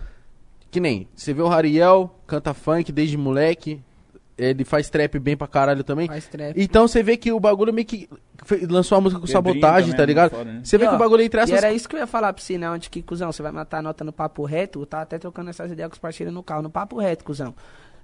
Que 0.69 0.79
nem, 0.79 1.07
você 1.15 1.33
vê 1.33 1.41
o 1.41 1.47
Rariel, 1.47 2.13
canta 2.25 2.53
funk 2.53 2.91
desde 2.91 3.17
moleque. 3.17 3.81
Ele 4.37 4.63
faz 4.63 4.89
trap 4.89 5.19
bem 5.19 5.37
pra 5.37 5.45
caralho 5.45 5.83
também. 5.83 6.07
Faz 6.07 6.25
trap. 6.27 6.53
Então 6.59 6.87
você 6.87 7.03
vê 7.03 7.15
que 7.15 7.31
o 7.31 7.39
bagulho 7.39 7.71
meio 7.73 7.85
que. 7.85 8.09
Lançou 8.69 8.97
a 8.97 9.01
música 9.01 9.19
com 9.21 9.27
Pedrinho 9.27 9.53
sabotagem, 9.53 9.91
também 9.91 9.97
tá 9.97 10.03
é 10.03 10.05
ligado? 10.05 10.31
foda, 10.31 10.43
né? 10.45 10.61
Você 10.63 10.77
vê 10.77 10.85
E, 10.85 10.87
que 10.89 10.95
o 10.95 10.97
bagulho 10.97 11.21
entre 11.21 11.39
E 11.39 11.43
essas. 11.43 11.55
era 11.55 11.71
isso 11.71 11.87
que 11.87 11.95
eu 11.95 11.99
ia 11.99 12.07
falar 12.07 12.33
pra 12.33 12.41
você, 12.41 12.57
né? 12.57 12.69
Onde 12.69 12.89
que, 12.89 13.01
cuzão, 13.01 13.31
você 13.31 13.41
vai 13.43 13.51
matar 13.51 13.77
a 13.79 13.81
nota 13.81 14.03
no 14.03 14.11
papo 14.11 14.43
reto, 14.45 14.81
eu 14.81 14.85
tava 14.85 15.03
até 15.03 15.19
trocando 15.19 15.49
essas 15.49 15.71
ideias 15.71 15.89
com 15.89 15.93
os 15.93 15.99
parceiros 15.99 16.33
no 16.33 16.41
carro, 16.41 16.61
no 16.63 16.69
papo 16.69 16.97
reto, 16.99 17.23
cuzão. 17.23 17.53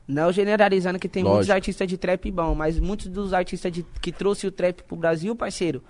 Não 0.07 0.31
generalizando 0.31 0.99
que 0.99 1.09
tem 1.09 1.21
Lógico. 1.23 1.35
muitos 1.37 1.49
artistas 1.49 1.87
de 1.87 1.97
trap 1.97 2.31
bom, 2.31 2.55
mas 2.55 2.79
muitos 2.79 3.07
dos 3.07 3.33
artistas 3.33 3.71
de- 3.71 3.85
que 4.01 4.11
trouxe 4.11 4.47
o 4.47 4.51
trap 4.51 4.81
pro 4.83 4.95
Brasil, 4.95 5.35
parceiro, 5.35 5.83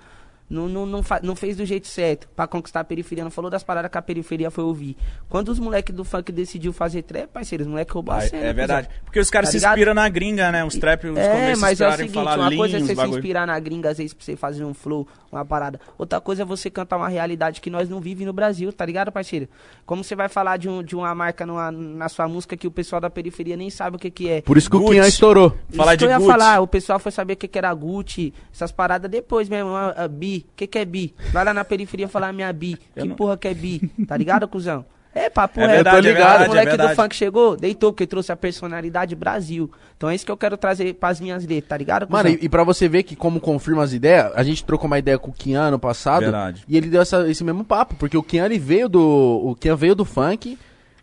não, 0.49 0.67
não, 0.69 0.85
não, 0.85 1.01
não 1.23 1.35
fez 1.35 1.57
do 1.57 1.65
jeito 1.65 1.87
certo 1.87 2.27
pra 2.35 2.47
conquistar 2.47 2.79
a 2.79 2.83
periferia. 2.83 3.23
Não 3.23 3.31
falou 3.31 3.51
das 3.51 3.63
paradas 3.63 3.91
que 3.91 3.97
a 3.97 4.01
periferia 4.01 4.49
foi 4.49 4.63
ouvir. 4.63 4.95
Quando 5.29 5.49
os 5.49 5.59
moleques 5.59 5.93
do 5.93 6.03
funk 6.05 6.31
decidiu 6.31 6.71
fazer 6.71 7.01
trap, 7.03 7.27
parceiro, 7.27 7.63
os 7.63 7.69
moleques 7.69 7.93
roubou 7.93 8.15
a 8.15 8.21
cena. 8.21 8.43
é 8.45 8.53
verdade. 8.53 8.89
Porque 9.03 9.19
os 9.19 9.29
caras 9.29 9.49
Tá 9.49 9.51
se 9.51 9.57
ligado? 9.57 9.73
inspiram 9.77 9.93
na 9.93 10.07
gringa, 10.09 10.51
né? 10.51 10.63
Os 10.63 10.75
trap, 10.77 11.05
os 11.07 11.17
É, 11.17 11.29
começos 11.31 11.59
mas 11.59 11.81
é 11.81 11.87
o 11.87 11.91
seguinte, 11.93 12.17
uma 12.17 12.55
coisa 12.55 12.77
é 12.77 12.79
você 12.79 12.95
se 12.95 13.07
inspirar 13.07 13.45
na 13.47 13.59
gringa, 13.59 13.89
às 13.89 13.97
vezes, 13.97 14.13
pra 14.13 14.23
você 14.23 14.35
fazer 14.35 14.63
um 14.63 14.73
flow, 14.73 15.07
uma 15.31 15.43
parada. 15.43 15.79
Outra 15.97 16.21
coisa 16.21 16.43
é 16.43 16.45
você 16.45 16.69
cantar 16.69 16.97
uma 16.97 17.09
realidade 17.09 17.59
que 17.59 17.69
nós 17.69 17.89
não 17.89 17.99
vivemos 17.99 18.27
no 18.27 18.33
Brasil, 18.33 18.71
tá 18.71 18.85
ligado, 18.85 19.11
parceiro? 19.11 19.47
Como 19.85 20.03
você 20.03 20.15
vai 20.15 20.29
falar 20.29 20.57
de, 20.57 20.69
um, 20.69 20.81
de 20.81 20.95
uma 20.95 21.13
marca 21.13 21.45
numa- 21.45 21.71
na 21.71 22.07
sua 22.09 22.27
música 22.27 22.55
que 22.55 22.67
o 22.67 22.71
pessoal 22.71 23.01
da 23.01 23.09
periferia 23.09 23.57
nem 23.57 23.69
sabe 23.69 23.97
o 23.97 23.99
que 23.99 24.09
que 24.09 24.29
é? 24.29 24.41
Por 24.41 24.57
isso 24.57 24.69
que 24.69 24.75
o 24.75 24.79
Gucci. 24.79 24.93
Kian 24.93 25.07
estourou. 25.07 25.49
Falar 25.75 25.91
Isso 25.91 25.97
que 25.97 25.97
de 25.97 26.05
eu 26.05 26.09
ia 26.11 26.17
Gucci. 26.17 26.29
falar, 26.31 26.59
o 26.61 26.67
pessoal 26.67 26.99
foi 26.99 27.11
saber 27.11 27.33
o 27.33 27.37
que, 27.37 27.47
que 27.47 27.57
era 27.57 27.73
Gucci, 27.73 28.33
essas 28.53 28.71
paradas 28.71 29.09
depois 29.11 29.49
mesmo, 29.49 29.71
a, 29.71 29.89
a 29.91 30.07
bi, 30.39 30.45
o 30.47 30.55
que, 30.55 30.67
que 30.67 30.77
é 30.79 30.85
bi? 30.85 31.13
Vai 31.31 31.43
lá 31.45 31.53
na 31.53 31.63
periferia 31.65 32.07
falar 32.07 32.31
minha 32.33 32.51
bi, 32.53 32.77
Eu 32.95 33.03
que 33.03 33.09
não- 33.09 33.15
porra 33.15 33.37
que 33.37 33.47
é 33.47 33.53
bi, 33.53 33.79
tá 34.07 34.15
ligado, 34.17 34.47
cuzão? 34.47 34.85
É, 35.15 35.31
papo 35.31 35.59
É 35.59 35.65
reto. 35.77 35.89
é 35.89 36.01
verdade, 36.01 36.43
O 36.45 36.47
moleque 36.49 36.73
é 36.73 36.77
do 36.77 36.89
funk 36.95 37.15
chegou, 37.15 37.57
deitou, 37.57 37.91
porque 37.91 38.05
trouxe 38.05 38.31
a 38.31 38.35
personalidade 38.35 39.15
Brasil. 39.15 39.71
Então 39.97 40.07
é 40.11 40.13
isso 40.13 40.23
que 40.23 40.31
eu 40.31 40.37
quero 40.37 40.55
trazer 40.57 40.93
pras 40.93 41.19
minhas 41.19 41.43
letras, 41.43 41.69
tá 41.69 41.75
ligado, 41.77 42.05
cuzão? 42.05 42.21
Mano, 42.23 42.37
e, 42.39 42.45
e 42.45 42.49
pra 42.49 42.63
você 42.63 42.87
ver 42.87 43.01
que 43.01 43.15
como 43.15 43.39
confirma 43.39 43.81
as 43.83 43.93
ideias, 43.93 44.31
a 44.35 44.43
gente 44.43 44.63
trocou 44.63 44.85
uma 44.85 44.99
ideia 44.99 45.17
com 45.17 45.31
o 45.31 45.33
Kian 45.33 45.61
ano 45.69 45.79
passado. 45.79 46.19
Verdade. 46.21 46.63
E 46.67 46.77
ele 46.77 46.87
deu 46.89 47.01
essa- 47.01 47.27
esse 47.27 47.43
mesmo 47.43 47.63
papo, 47.63 47.95
porque 47.95 48.15
o 48.15 48.21
Kian 48.21 48.45
ele 48.45 48.59
veio 48.59 48.87
do. 48.87 49.01
O 49.01 49.55
Kian 49.55 49.75
veio 49.75 49.95
do 49.95 50.05
funk. 50.05 50.55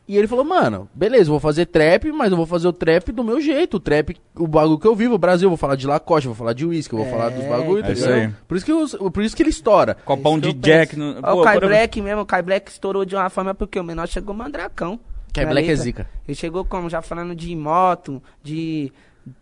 E 0.06 0.18
ele 0.18 0.28
falou, 0.28 0.44
mano, 0.44 0.86
beleza, 0.94 1.24
eu 1.24 1.32
vou 1.32 1.40
fazer 1.40 1.64
trap, 1.64 2.12
mas 2.12 2.30
eu 2.30 2.36
vou 2.36 2.44
fazer 2.44 2.68
o 2.68 2.72
trap 2.74 3.10
do 3.10 3.24
meu 3.24 3.40
jeito. 3.40 3.78
O 3.78 3.80
trap, 3.80 4.14
o 4.36 4.46
bagulho 4.46 4.78
que 4.78 4.86
eu 4.86 4.94
vivo, 4.94 5.14
o 5.14 5.18
Brasil, 5.18 5.46
eu 5.46 5.50
vou 5.50 5.56
falar 5.56 5.76
de 5.76 5.86
Lacoste, 5.86 6.26
eu 6.28 6.34
vou 6.34 6.38
falar 6.38 6.52
de 6.52 6.66
uísque, 6.66 6.92
eu 6.92 6.98
vou 6.98 7.08
É, 7.08 7.10
falar 7.10 7.30
dos 7.30 7.44
bagulhos, 7.46 7.88
é 7.88 7.92
isso 7.92 8.08
aí. 8.10 8.30
Por 8.46 8.56
isso, 8.58 8.66
que 8.66 8.72
os- 8.72 8.94
por 8.94 9.22
isso 9.22 9.34
que 9.34 9.42
ele 9.42 9.48
estoura. 9.50 9.96
Copão 10.04 10.36
É 10.36 10.40
de 10.40 10.48
eu 10.48 10.52
Jack. 10.52 10.94
No... 10.94 11.14
Pô, 11.22 11.40
o 11.40 11.42
Kai 11.42 11.56
eu- 11.56 11.60
Black 11.62 12.00
mesmo, 12.02 12.20
o 12.20 12.26
Kai 12.26 12.42
Black 12.42 12.70
estourou 12.70 13.04
de 13.06 13.14
uma 13.16 13.30
forma 13.30 13.54
porque 13.54 13.80
o 13.80 13.84
menor 13.84 14.06
chegou 14.06 14.34
mandracão. 14.34 15.00
Kai 15.32 15.46
Black 15.46 15.66
é 15.66 15.70
letra. 15.70 15.82
zica. 15.84 16.10
Ele 16.28 16.34
chegou 16.34 16.64
como? 16.66 16.90
Já 16.90 17.00
falando 17.00 17.34
de 17.34 17.56
moto, 17.56 18.22
de. 18.42 18.92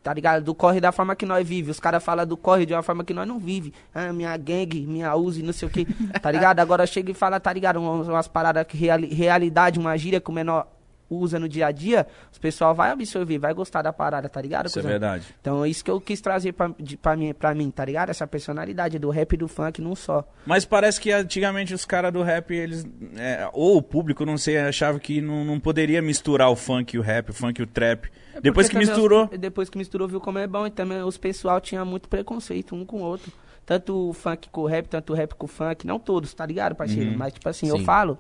Tá 0.02 0.14
ligado? 0.14 0.44
Do 0.44 0.54
corre 0.54 0.80
da 0.80 0.92
forma 0.92 1.16
que 1.16 1.26
nós 1.26 1.46
vive. 1.46 1.70
Os 1.70 1.80
caras 1.80 2.02
falam 2.04 2.24
do 2.26 2.36
corre 2.36 2.64
de 2.66 2.72
uma 2.72 2.82
forma 2.82 3.02
que 3.04 3.12
nós 3.12 3.26
não 3.26 3.38
vive. 3.38 3.72
Ah, 3.94 4.12
minha 4.12 4.36
gangue, 4.36 4.86
minha 4.86 5.14
Uzi, 5.16 5.42
não 5.42 5.52
sei 5.52 5.66
o 5.66 5.70
que. 5.70 5.84
Tá 6.20 6.30
ligado? 6.30 6.60
Agora 6.60 6.86
chega 6.86 7.10
e 7.10 7.14
fala, 7.14 7.40
tá 7.40 7.52
ligado? 7.52 7.80
Umas, 7.80 8.06
umas 8.08 8.28
paradas 8.28 8.64
que 8.66 8.76
reali- 8.76 9.12
realidade, 9.12 9.78
uma 9.80 9.96
gíria 9.96 10.20
que 10.20 10.30
o 10.30 10.32
menor 10.32 10.68
usa 11.10 11.38
no 11.38 11.46
dia 11.48 11.66
a 11.66 11.70
dia. 11.72 12.06
Os 12.32 12.38
pessoal 12.38 12.74
vai 12.74 12.90
absorver, 12.90 13.38
vai 13.38 13.52
gostar 13.52 13.82
da 13.82 13.92
parada, 13.92 14.28
tá 14.30 14.40
ligado? 14.40 14.66
Isso 14.66 14.78
é 14.78 14.82
verdade. 14.82 15.26
Então 15.42 15.62
é 15.64 15.68
isso 15.68 15.84
que 15.84 15.90
eu 15.90 16.00
quis 16.00 16.20
trazer 16.22 16.52
pra, 16.52 16.70
de, 16.78 16.96
pra, 16.96 17.14
mim, 17.14 17.34
pra 17.34 17.54
mim, 17.54 17.70
tá 17.70 17.84
ligado? 17.84 18.08
Essa 18.08 18.26
personalidade 18.26 18.98
do 18.98 19.10
rap 19.10 19.32
e 19.34 19.36
do 19.36 19.46
funk 19.46 19.82
num 19.82 19.94
só. 19.94 20.24
Mas 20.46 20.64
parece 20.64 20.98
que 21.00 21.10
antigamente 21.12 21.74
os 21.74 21.84
caras 21.84 22.12
do 22.12 22.22
rap, 22.22 22.50
eles. 22.54 22.86
é, 23.16 23.46
ou 23.52 23.76
o 23.76 23.82
público, 23.82 24.24
não 24.24 24.38
sei, 24.38 24.56
achava 24.58 24.98
que 24.98 25.20
não, 25.20 25.44
não 25.44 25.60
poderia 25.60 26.00
misturar 26.00 26.48
o 26.50 26.56
funk 26.56 26.94
e 26.96 26.98
o 26.98 27.02
rap, 27.02 27.28
o 27.30 27.34
funk 27.34 27.58
e 27.60 27.62
o 27.64 27.66
trap. 27.66 28.08
Depois 28.40 28.68
que 28.68 28.76
É 28.76 28.80
Porque 28.80 28.86
também 28.86 28.86
misturou. 28.88 29.28
os- 29.32 29.38
depois 29.38 29.68
que 29.68 29.78
misturou, 29.78 30.08
viu 30.08 30.20
como 30.20 30.38
é 30.38 30.46
bom. 30.46 30.66
E 30.66 30.70
também 30.70 31.02
os 31.02 31.16
pessoal 31.18 31.60
tinha 31.60 31.84
muito 31.84 32.08
preconceito 32.08 32.74
um 32.74 32.84
com 32.84 32.98
o 32.98 33.02
outro. 33.02 33.32
Tanto 33.66 34.08
o 34.10 34.12
funk 34.12 34.48
com 34.50 34.62
o 34.62 34.66
rap, 34.66 34.86
tanto 34.88 35.12
o 35.12 35.16
rap 35.16 35.34
com 35.34 35.44
o 35.46 35.48
funk. 35.48 35.86
Não 35.86 35.98
todos, 35.98 36.32
tá 36.34 36.44
ligado, 36.44 36.74
parceiro? 36.74 37.10
Uhum. 37.10 37.16
Mas, 37.18 37.32
tipo 37.32 37.48
assim, 37.48 37.66
Sim. 37.66 37.78
eu 37.78 37.84
falo 37.84 38.18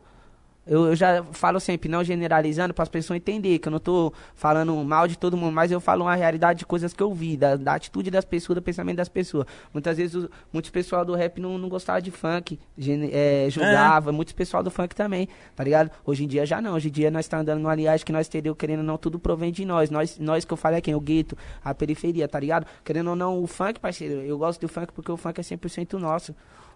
Eu, 0.64 0.86
eu 0.86 0.96
já 0.96 1.24
falo 1.32 1.58
sempre, 1.58 1.88
não 1.88 2.04
generalizando, 2.04 2.72
para 2.72 2.84
as 2.84 2.88
pessoas 2.88 3.16
entenderem, 3.16 3.58
que 3.58 3.66
eu 3.66 3.72
não 3.72 3.80
tô 3.80 4.12
falando 4.34 4.74
mal 4.84 5.08
de 5.08 5.18
todo 5.18 5.36
mundo, 5.36 5.52
mas 5.52 5.72
eu 5.72 5.80
falo 5.80 6.04
uma 6.04 6.14
realidade 6.14 6.60
de 6.60 6.66
coisas 6.66 6.92
que 6.92 7.02
eu 7.02 7.12
vi, 7.12 7.36
da, 7.36 7.56
da 7.56 7.74
atitude 7.74 8.10
das 8.10 8.24
pessoas, 8.24 8.54
do 8.54 8.62
pensamento 8.62 8.96
das 8.96 9.08
pessoas. 9.08 9.44
Muitas 9.72 9.96
vezes, 9.96 10.14
o, 10.14 10.30
muitos 10.52 10.70
pessoal 10.70 11.04
do 11.04 11.14
rap 11.14 11.40
não, 11.40 11.58
não 11.58 11.68
gostava 11.68 12.00
de 12.00 12.12
funk, 12.12 12.60
gene, 12.78 13.10
é, 13.12 13.48
julgava, 13.50 14.12
muitos 14.12 14.32
pessoal 14.34 14.62
do 14.62 14.70
funk 14.70 14.94
também, 14.94 15.28
tá 15.56 15.64
ligado? 15.64 15.90
Hoje 16.06 16.24
em 16.24 16.28
dia 16.28 16.46
já 16.46 16.60
não, 16.60 16.74
hoje 16.74 16.88
em 16.88 16.92
dia 16.92 17.10
nós 17.10 17.24
estamos 17.24 17.42
andando 17.42 17.60
numa 17.60 17.72
aliagem 17.72 18.06
que 18.06 18.12
nós 18.12 18.28
entendeu, 18.28 18.54
querendo 18.54 18.80
ou 18.80 18.86
não, 18.86 18.96
tudo 18.96 19.18
provém 19.18 19.50
de 19.50 19.64
nós. 19.64 19.90
Nós, 19.90 20.16
nós 20.18 20.44
que 20.44 20.52
eu 20.52 20.56
falei 20.56 20.78
aqui, 20.78 20.94
o 20.94 21.00
gueto, 21.00 21.36
a 21.64 21.74
periferia, 21.74 22.28
tá 22.28 22.38
ligado? 22.38 22.66
Querendo 22.84 23.10
ou 23.10 23.16
não, 23.16 23.42
o 23.42 23.48
funk, 23.48 23.80
parceiro, 23.80 24.20
eu 24.20 24.38
gosto 24.38 24.60
do 24.60 24.68
funk 24.68 24.92
porque 24.92 25.10
o 25.10 25.16
funk 25.16 25.40
é 25.40 25.42
100% 25.42 25.94
nosso. 25.94 26.32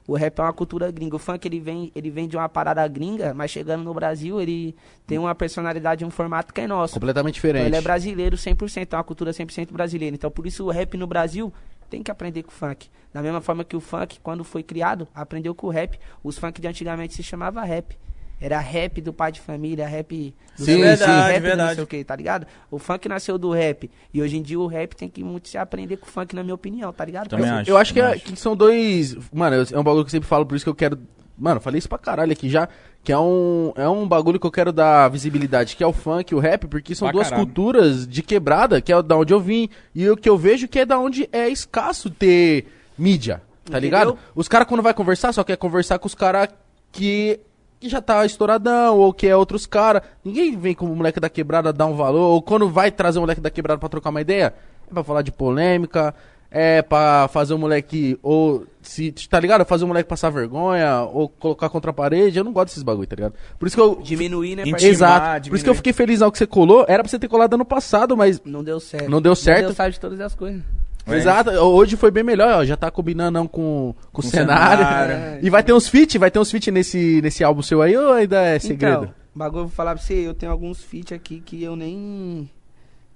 O 0.09 0.15
rap 0.15 0.39
é 0.39 0.43
uma 0.43 0.53
cultura 0.53 0.91
gringa. 0.91 1.17
O 1.17 1.19
funk 1.19 1.47
ele 1.49 1.59
vem, 1.59 1.91
ele 1.95 2.11
vem 2.11 2.29
de 2.29 2.37
uma 2.37 2.49
parada 2.49 2.87
gringa, 2.87 3.35
mas 3.35 3.51
chegando 3.51 3.83
no 3.83 3.93
Brasil, 3.93 4.41
ele 4.41 4.75
tem 5.07 5.19
uma 5.19 5.35
personalidade, 5.35 6.05
um 6.05 6.11
formato 6.11 6.55
que 6.55 6.61
é 6.61 6.67
nosso. 6.67 6.95
Completamente 6.95 7.39
Então, 7.39 7.49
diferente. 7.49 7.67
ele 7.67 7.77
é 7.77 7.81
brasileiro 7.81 8.37
100%, 8.37 8.93
é 8.93 8.97
uma 8.97 9.05
cultura 9.05 9.33
100% 9.33 9.73
brasileira. 9.73 10.15
Então, 10.15 10.31
por 10.31 10.47
isso 10.47 10.65
o 10.65 10.71
rap 10.71 10.97
no 10.97 11.07
Brasil 11.07 11.53
tem 11.91 12.03
que 12.03 12.11
aprender 12.11 12.43
com 12.45 12.51
o 12.51 12.55
funk. 12.55 12.89
Da 13.13 13.21
mesma 13.23 13.41
forma 13.41 13.65
que 13.65 13.75
o 13.77 13.81
funk, 13.81 14.21
quando 14.23 14.45
foi 14.45 14.63
criado, 14.63 15.09
aprendeu 15.15 15.55
com 15.55 15.67
o 15.67 15.71
rap. 15.71 15.99
Os 16.23 16.39
funk 16.39 16.61
de 16.61 16.69
antigamente 16.69 17.15
se 17.15 17.23
chamava 17.23 17.63
rap. 17.65 17.97
Era 18.41 18.59
rap 18.59 19.01
do 19.01 19.13
pai 19.15 19.33
de 19.33 19.41
família, 19.41 19.87
rap 19.89 20.35
do 20.59 20.65
Sim, 20.65 20.81
Verdade, 20.83 21.33
rap 21.33 21.41
verdade. 21.43 21.69
não 21.69 21.75
sei 21.75 21.85
o 21.85 21.87
que, 21.87 22.05
tá 22.05 22.15
ligado? 22.15 22.47
O 22.71 22.79
funk 22.79 23.09
nasceu 23.09 23.39
do 23.39 23.51
rap. 23.51 23.91
E 24.13 24.21
hoje 24.21 24.37
em 24.37 24.43
dia 24.43 24.61
o 24.61 24.67
rap 24.67 24.95
tem 24.95 25.09
que 25.09 25.25
muito 25.25 25.49
se 25.49 25.57
aprender 25.57 25.97
com 25.97 26.07
o 26.07 26.11
funk, 26.11 26.35
na 26.35 26.43
minha 26.43 26.55
opinião, 26.55 26.93
tá 26.93 27.03
ligado? 27.05 27.29
Também 27.29 27.47
parceiro? 27.47 27.63
acho. 27.63 27.71
Eu 27.71 27.77
acho 27.79 27.93
que, 27.95 28.01
é- 28.01 28.13
acho. 28.13 28.25
que 28.25 28.37
são 28.37 28.55
dois. 28.55 29.17
Mano, 29.33 29.57
é 29.73 29.79
um 29.79 29.83
bagulho 29.83 30.05
que 30.05 30.09
eu 30.09 30.13
sempre 30.13 30.29
falo, 30.29 30.45
por 30.45 30.55
isso 30.55 30.65
que 30.67 30.69
eu 30.69 30.75
quero. 30.75 30.99
Mano, 31.39 31.61
falei 31.61 31.79
isso 31.79 31.89
pra 31.89 31.97
caralho 31.99 32.33
aqui 32.33 32.49
já. 32.51 32.69
Que 33.03 33.13
é 33.13 33.19
um, 33.19 33.73
é 33.77 33.89
um 33.89 34.07
bagulho 34.07 34.39
que 34.41 34.47
eu 34.47 34.51
quero 34.51 34.73
dar 34.73 35.09
visibilidade, 35.09 35.77
que 35.77 35.83
é 35.85 35.87
o 35.87 35.93
funk 35.93 36.33
e 36.33 36.35
o 36.35 36.39
rap, 36.41 36.67
porque 36.67 36.95
são 36.95 37.07
Pra 37.07 37.13
duas 37.13 37.31
caralho. 37.31 37.47
culturas 37.47 38.07
de 38.07 38.23
quebrada, 38.23 38.81
que 38.83 38.93
é 38.93 39.01
da 39.03 39.17
onde 39.17 39.33
eu 39.33 39.39
vim, 39.41 39.69
e 39.95 40.11
o 40.11 40.17
que 40.17 40.29
eu 40.29 40.37
vejo 40.37 40.67
que 40.67 40.81
é 40.81 40.85
da 40.85 40.99
onde 40.99 41.29
é 41.33 41.49
escasso 41.49 42.11
ter 42.11 42.67
mídia, 42.99 43.37
tá 43.65 43.79
Entendeu? 43.79 43.81
ligado? 43.81 44.19
Os 44.35 44.49
caras, 44.49 44.67
quando 44.67 44.83
vai 44.83 44.93
conversar, 44.93 45.33
só 45.33 45.45
quer 45.45 45.57
conversar 45.57 45.99
com 46.01 46.07
os 46.09 46.15
caras 46.17 46.49
que, 46.91 47.39
que 47.81 47.89
já 47.89 48.01
tá 48.01 48.25
estouradão, 48.25 48.99
ou 48.99 49.13
que 49.13 49.27
é 49.27 49.37
outros 49.37 49.67
caras. 49.67 50.03
Ninguém 50.25 50.57
vem 50.57 50.75
com 50.75 50.87
o 50.87 50.97
moleque 50.97 51.21
da 51.21 51.29
quebrada 51.29 51.73
dar 51.73 51.87
um 51.87 51.95
valor, 51.95 52.33
ou 52.33 52.43
quando 52.43 52.69
vai 52.69 52.91
trazer 52.91 53.19
o 53.19 53.23
moleque 53.23 53.41
da 53.41 53.51
quebrada 53.51 53.79
pra 53.79 53.89
trocar 53.89 54.11
uma 54.11 54.21
ideia, 54.21 54.55
é 54.89 54.95
pra 54.95 55.05
falar 55.05 55.23
de 55.23 55.33
polêmica, 55.33 56.15
é 56.51 56.81
pra 56.81 57.29
fazer 57.29 57.55
o 57.55 57.59
moleque, 57.59 58.19
ou 58.23 58.67
se, 58.81 59.13
tá 59.29 59.39
ligado? 59.39 59.65
Fazer 59.65 59.85
o 59.85 59.89
moleque 59.89 60.09
passar 60.09 60.31
vergonha, 60.31 61.03
ou 61.03 61.29
colocar 61.29 61.69
contra 61.69 61.91
a 61.91 61.95
parede. 61.95 62.39
Eu 62.39 62.45
não 62.45 62.53
gosto 62.53 62.69
desses 62.69 62.83
bagulho, 62.83 63.07
tá 63.07 63.17
ligado? 63.17 63.35
Por 63.59 63.67
isso 63.67 63.77
que 63.77 63.83
eu. 63.83 64.01
Diminuir, 64.03 64.57
né, 64.57 64.63
Intimar? 64.63 64.83
Exato. 64.83 65.25
diminuir. 65.25 65.51
Por 65.51 65.55
isso 65.57 65.65
que 65.65 65.71
eu 65.71 65.75
fiquei 65.75 65.93
feliz 65.93 66.23
ao 66.23 66.31
que 66.31 66.39
você 66.39 66.47
colou. 66.47 66.85
Era 66.89 67.03
pra 67.03 67.11
você 67.11 67.19
ter 67.19 67.29
colado 67.29 67.55
ano 67.55 67.65
passado, 67.65 68.17
mas. 68.17 68.41
Não 68.45 68.63
deu 68.63 68.79
certo. 68.81 69.11
Não 69.11 69.21
deu 69.21 69.35
certo. 69.35 69.61
Não 69.61 69.69
deu 69.69 69.77
certo 69.77 69.95
de 69.95 70.01
todas 70.01 70.21
as 70.21 70.35
coisas. 70.35 70.63
É. 71.07 71.17
Exato. 71.17 71.51
Hoje 71.51 71.97
foi 71.97 72.11
bem 72.11 72.25
melhor, 72.25 72.61
ó. 72.61 72.65
Já 72.65 72.77
tá 72.77 72.91
combinando 72.91 73.39
não, 73.39 73.47
com, 73.47 73.95
com 74.13 74.21
o 74.21 74.23
Com 74.23 74.23
o 74.23 74.25
cenário. 74.25 74.85
cenário. 74.85 75.39
E 75.45 75.51
vai 75.51 75.63
ter 75.63 75.73
uns 75.73 75.89
feat, 75.89 76.19
vai 76.19 76.31
ter 76.31 76.39
uns 76.39 76.51
feat 76.51 76.71
nesse, 76.71 77.21
nesse 77.23 77.45
álbum 77.45 77.63
seu 77.63 77.81
aí 77.83 77.97
ou 77.97 78.13
ainda 78.13 78.43
é 78.43 78.59
segredo? 78.59 79.05
Então, 79.05 79.15
bagulho, 79.35 79.61
eu 79.63 79.67
vou 79.67 79.75
falar 79.75 79.95
pra 79.95 80.03
você, 80.03 80.15
eu 80.27 80.35
tenho 80.35 80.51
alguns 80.51 80.83
feats 80.83 81.13
aqui 81.13 81.41
que 81.41 81.63
eu 81.63 81.77
nem. 81.77 82.51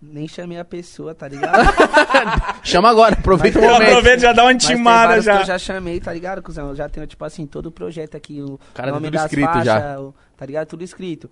Nem 0.02 0.26
chamei 0.26 0.58
a 0.58 0.64
pessoa, 0.64 1.14
tá 1.14 1.28
ligado? 1.28 1.60
Chama 2.64 2.88
agora, 2.88 3.14
aproveita 3.16 3.58
o 3.58 3.62
Eu 3.62 3.70
momento. 3.72 3.88
aproveito 3.88 4.18
e 4.20 4.22
já 4.22 4.32
dá 4.32 4.44
uma 4.44 4.52
Mas 4.54 4.64
intimada 4.64 5.20
já. 5.20 5.40
eu 5.40 5.44
já 5.44 5.58
chamei, 5.58 6.00
tá 6.00 6.10
ligado, 6.10 6.40
cuzão? 6.42 6.70
Eu 6.70 6.74
já 6.74 6.88
tenho, 6.88 7.06
tipo 7.06 7.22
assim, 7.22 7.44
todo 7.46 7.66
o 7.66 7.70
projeto 7.70 8.16
aqui, 8.16 8.40
o 8.40 8.58
Cara, 8.72 8.86
tem 8.88 8.94
nome 8.94 9.08
tudo 9.08 9.12
das 9.14 9.24
escrito 9.24 9.44
faixas, 9.46 9.64
já. 9.66 10.00
o- 10.00 10.14
tá 10.38 10.46
ligado? 10.46 10.66
Tudo 10.68 10.82
escrito. 10.84 11.30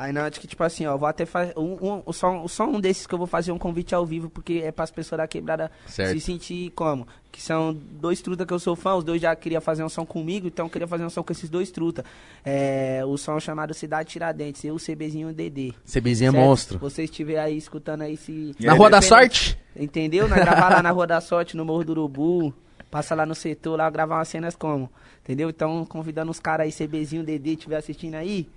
Aí 0.00 0.14
não, 0.14 0.22
acho 0.22 0.40
que, 0.40 0.46
tipo 0.46 0.64
assim, 0.64 0.86
ó, 0.86 0.96
vou 0.96 1.06
até 1.06 1.26
fazer. 1.26 1.52
Um, 1.58 2.02
um, 2.06 2.10
só, 2.10 2.48
só 2.48 2.66
um 2.66 2.80
desses 2.80 3.06
que 3.06 3.14
eu 3.14 3.18
vou 3.18 3.26
fazer 3.26 3.52
um 3.52 3.58
convite 3.58 3.94
ao 3.94 4.06
vivo, 4.06 4.30
porque 4.30 4.62
é 4.64 4.72
pras 4.72 4.90
pessoas 4.90 5.18
da 5.18 5.28
quebrada 5.28 5.70
Certo. 5.86 6.12
se 6.12 6.20
sentir 6.20 6.70
como? 6.70 7.06
Que 7.30 7.42
são 7.42 7.74
dois 7.74 8.22
truta 8.22 8.46
que 8.46 8.52
eu 8.54 8.58
sou 8.58 8.74
fã, 8.74 8.94
os 8.94 9.04
dois 9.04 9.20
já 9.20 9.36
queriam 9.36 9.60
fazer 9.60 9.84
um 9.84 9.90
som 9.90 10.06
comigo, 10.06 10.46
então 10.46 10.64
eu 10.64 10.70
queria 10.70 10.88
fazer 10.88 11.04
um 11.04 11.10
som 11.10 11.22
com 11.22 11.30
esses 11.34 11.50
dois 11.50 11.70
truta. 11.70 12.02
É, 12.42 13.02
o 13.04 13.18
som 13.18 13.38
chamado 13.38 13.74
Cidade 13.74 14.08
Tiradentes, 14.08 14.64
eu, 14.64 14.74
o 14.74 14.78
CBzinho 14.78 15.28
e 15.28 15.32
o 15.32 15.34
DD. 15.34 15.74
CBzinho 15.84 16.30
é 16.30 16.32
certo? 16.32 16.46
monstro. 16.46 16.78
Se 16.78 16.80
você 16.80 17.04
estiver 17.04 17.38
aí 17.38 17.58
escutando 17.58 18.00
aí, 18.00 18.16
se. 18.16 18.56
Na 18.58 18.72
Rua 18.72 18.88
da 18.88 19.02
Sorte? 19.02 19.58
Entendeu? 19.76 20.26
Nós 20.26 20.38
gravar 20.38 20.70
lá 20.70 20.82
na 20.82 20.88
Rua 20.92 21.06
da 21.06 21.20
Sorte, 21.20 21.58
no 21.58 21.64
Morro 21.66 21.84
do 21.84 21.92
Urubu. 21.92 22.54
Passa 22.90 23.14
lá 23.14 23.26
no 23.26 23.34
setor, 23.34 23.76
lá 23.76 23.90
gravar 23.90 24.16
umas 24.16 24.28
cenas 24.28 24.56
como. 24.56 24.90
Entendeu? 25.22 25.50
Então, 25.50 25.84
convidando 25.84 26.30
os 26.30 26.40
caras 26.40 26.64
aí, 26.64 26.86
CBzinho, 26.86 27.22
DD, 27.22 27.50
estiver 27.50 27.76
assistindo 27.76 28.14
aí. 28.14 28.48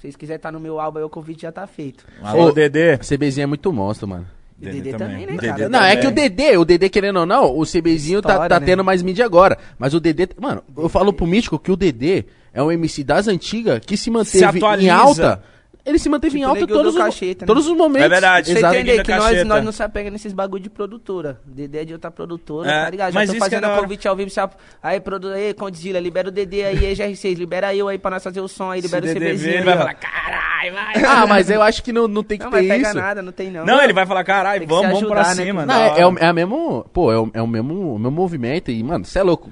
Se 0.00 0.04
vocês 0.06 0.16
quiserem 0.16 0.36
estar 0.38 0.50
no 0.50 0.58
meu 0.58 0.80
álbum 0.80 0.98
aí, 0.98 1.04
o 1.04 1.10
convite 1.10 1.42
já 1.42 1.52
tá 1.52 1.66
feito. 1.66 2.06
Alô, 2.22 2.46
Ô, 2.46 2.52
Dedê. 2.52 2.96
CBzinho 2.96 3.42
é 3.42 3.46
muito 3.46 3.70
monstro, 3.70 4.08
mano. 4.08 4.26
E 4.58 4.66
DD 4.66 4.94
também, 4.94 5.26
né, 5.26 5.32
Dedê 5.32 5.46
cara? 5.46 5.68
Não, 5.68 5.82
é 5.82 5.94
que 5.94 6.06
o 6.06 6.10
também. 6.10 6.30
DD, 6.30 6.56
o 6.56 6.64
DD 6.64 6.88
querendo 6.88 7.20
ou 7.20 7.26
não, 7.26 7.54
o 7.58 7.64
CBzinho 7.66 8.22
tá, 8.22 8.30
História, 8.30 8.48
tá 8.48 8.60
né? 8.60 8.66
tendo 8.66 8.82
mais 8.82 9.02
mídia 9.02 9.26
agora. 9.26 9.58
Mas 9.78 9.92
o 9.92 10.00
DD, 10.00 10.30
mano, 10.40 10.62
eu 10.74 10.88
falo 10.88 11.12
pro 11.12 11.26
Mítico 11.26 11.58
que 11.58 11.70
o 11.70 11.76
DD 11.76 12.24
é 12.52 12.62
um 12.62 12.72
MC 12.72 13.04
das 13.04 13.28
antigas 13.28 13.80
que 13.84 13.94
se 13.94 14.10
manteve 14.10 14.58
atualiza. 14.58 14.86
em 14.86 14.90
alta. 14.90 15.42
Ele 15.84 15.98
se 15.98 16.08
manteve 16.08 16.36
em 16.36 16.40
Tipo 16.40 16.48
alta 16.50 16.60
Neguinho 16.60 16.78
todos 16.78 16.94
do 16.94 16.98
os, 17.00 17.04
Cacheta, 17.04 17.44
né? 17.44 17.46
todos 17.46 17.66
os 17.66 17.76
momentos. 17.76 18.06
É 18.06 18.08
verdade. 18.08 18.52
Você 18.52 18.66
entender 18.66 19.02
que 19.02 19.14
nós, 19.14 19.44
nós 19.46 19.64
não 19.64 19.72
se 19.72 19.82
apega 19.82 20.10
nesses 20.10 20.32
bagulho 20.32 20.62
de 20.62 20.68
produtora. 20.70 21.40
DD 21.46 21.78
é 21.78 21.84
de 21.84 21.92
outra 21.94 22.10
produtora, 22.10 22.70
É, 22.70 22.84
tá 22.84 22.90
ligado? 22.90 23.12
Já 23.12 23.20
mas 23.20 23.30
tô 23.30 23.36
é 23.36 23.38
fazendo 23.38 23.64
hora. 23.66 23.80
convite 23.80 24.06
ao 24.06 24.14
vivo. 24.14 24.30
se 24.30 24.38
a- 24.40 24.50
Aí, 24.82 25.00
produ... 25.00 25.28
aí, 25.28 25.54
Condzilla, 25.54 25.98
libera 25.98 26.28
o 26.28 26.30
DD 26.30 26.62
aí, 26.64 26.86
aí, 26.86 26.94
GR6, 26.94 27.34
libera 27.38 27.74
eu 27.74 27.88
aí 27.88 27.98
pra 27.98 28.10
nós 28.10 28.22
fazer 28.22 28.40
o 28.40 28.48
som 28.48 28.70
aí, 28.70 28.80
Se 28.82 28.86
libera 28.88 29.06
o 29.06 29.08
o 29.08 29.12
CBzinho. 29.14 29.36
ver, 29.38 29.48
ele 29.50 29.58
aí, 29.58 29.64
vai 29.64 29.76
falar, 29.78 29.94
caralho, 29.94 30.72
vai. 30.74 31.04
Ah, 31.04 31.26
mas 31.26 31.50
eu 31.50 31.62
acho 31.62 31.82
que 31.82 31.92
não, 31.92 32.06
não 32.06 32.22
tem 32.22 32.38
que 32.38 32.44
Não, 32.44 32.50
ter 32.52 32.62
isso. 32.80 32.94
nada, 32.94 33.22
não 33.22 33.32
tem 33.32 33.50
não. 33.50 33.64
Não, 33.64 33.82
ele 33.82 33.92
vai 33.92 34.04
falar, 34.06 34.22
caralho, 34.24 34.66
vamos, 34.66 34.98
se 34.98 35.04
vamos 35.04 35.08
pra 35.08 35.28
né, 35.28 35.34
cima. 35.44 35.64
Não, 35.66 35.74
é, 35.74 36.00
é, 36.00 36.06
o, 36.06 36.18
é 36.18 36.26
a 36.26 36.32
mesmo. 36.32 36.84
Pô, 36.92 37.10
é 37.12 37.18
o, 37.18 37.30
é 37.32 37.40
o 37.42 37.46
mesmo, 37.46 37.94
o 37.94 37.98
mesmo 37.98 38.10
movimento. 38.10 38.70
E, 38.70 38.82
mano, 38.82 39.04
você 39.04 39.18
é 39.18 39.22
louco. 39.22 39.50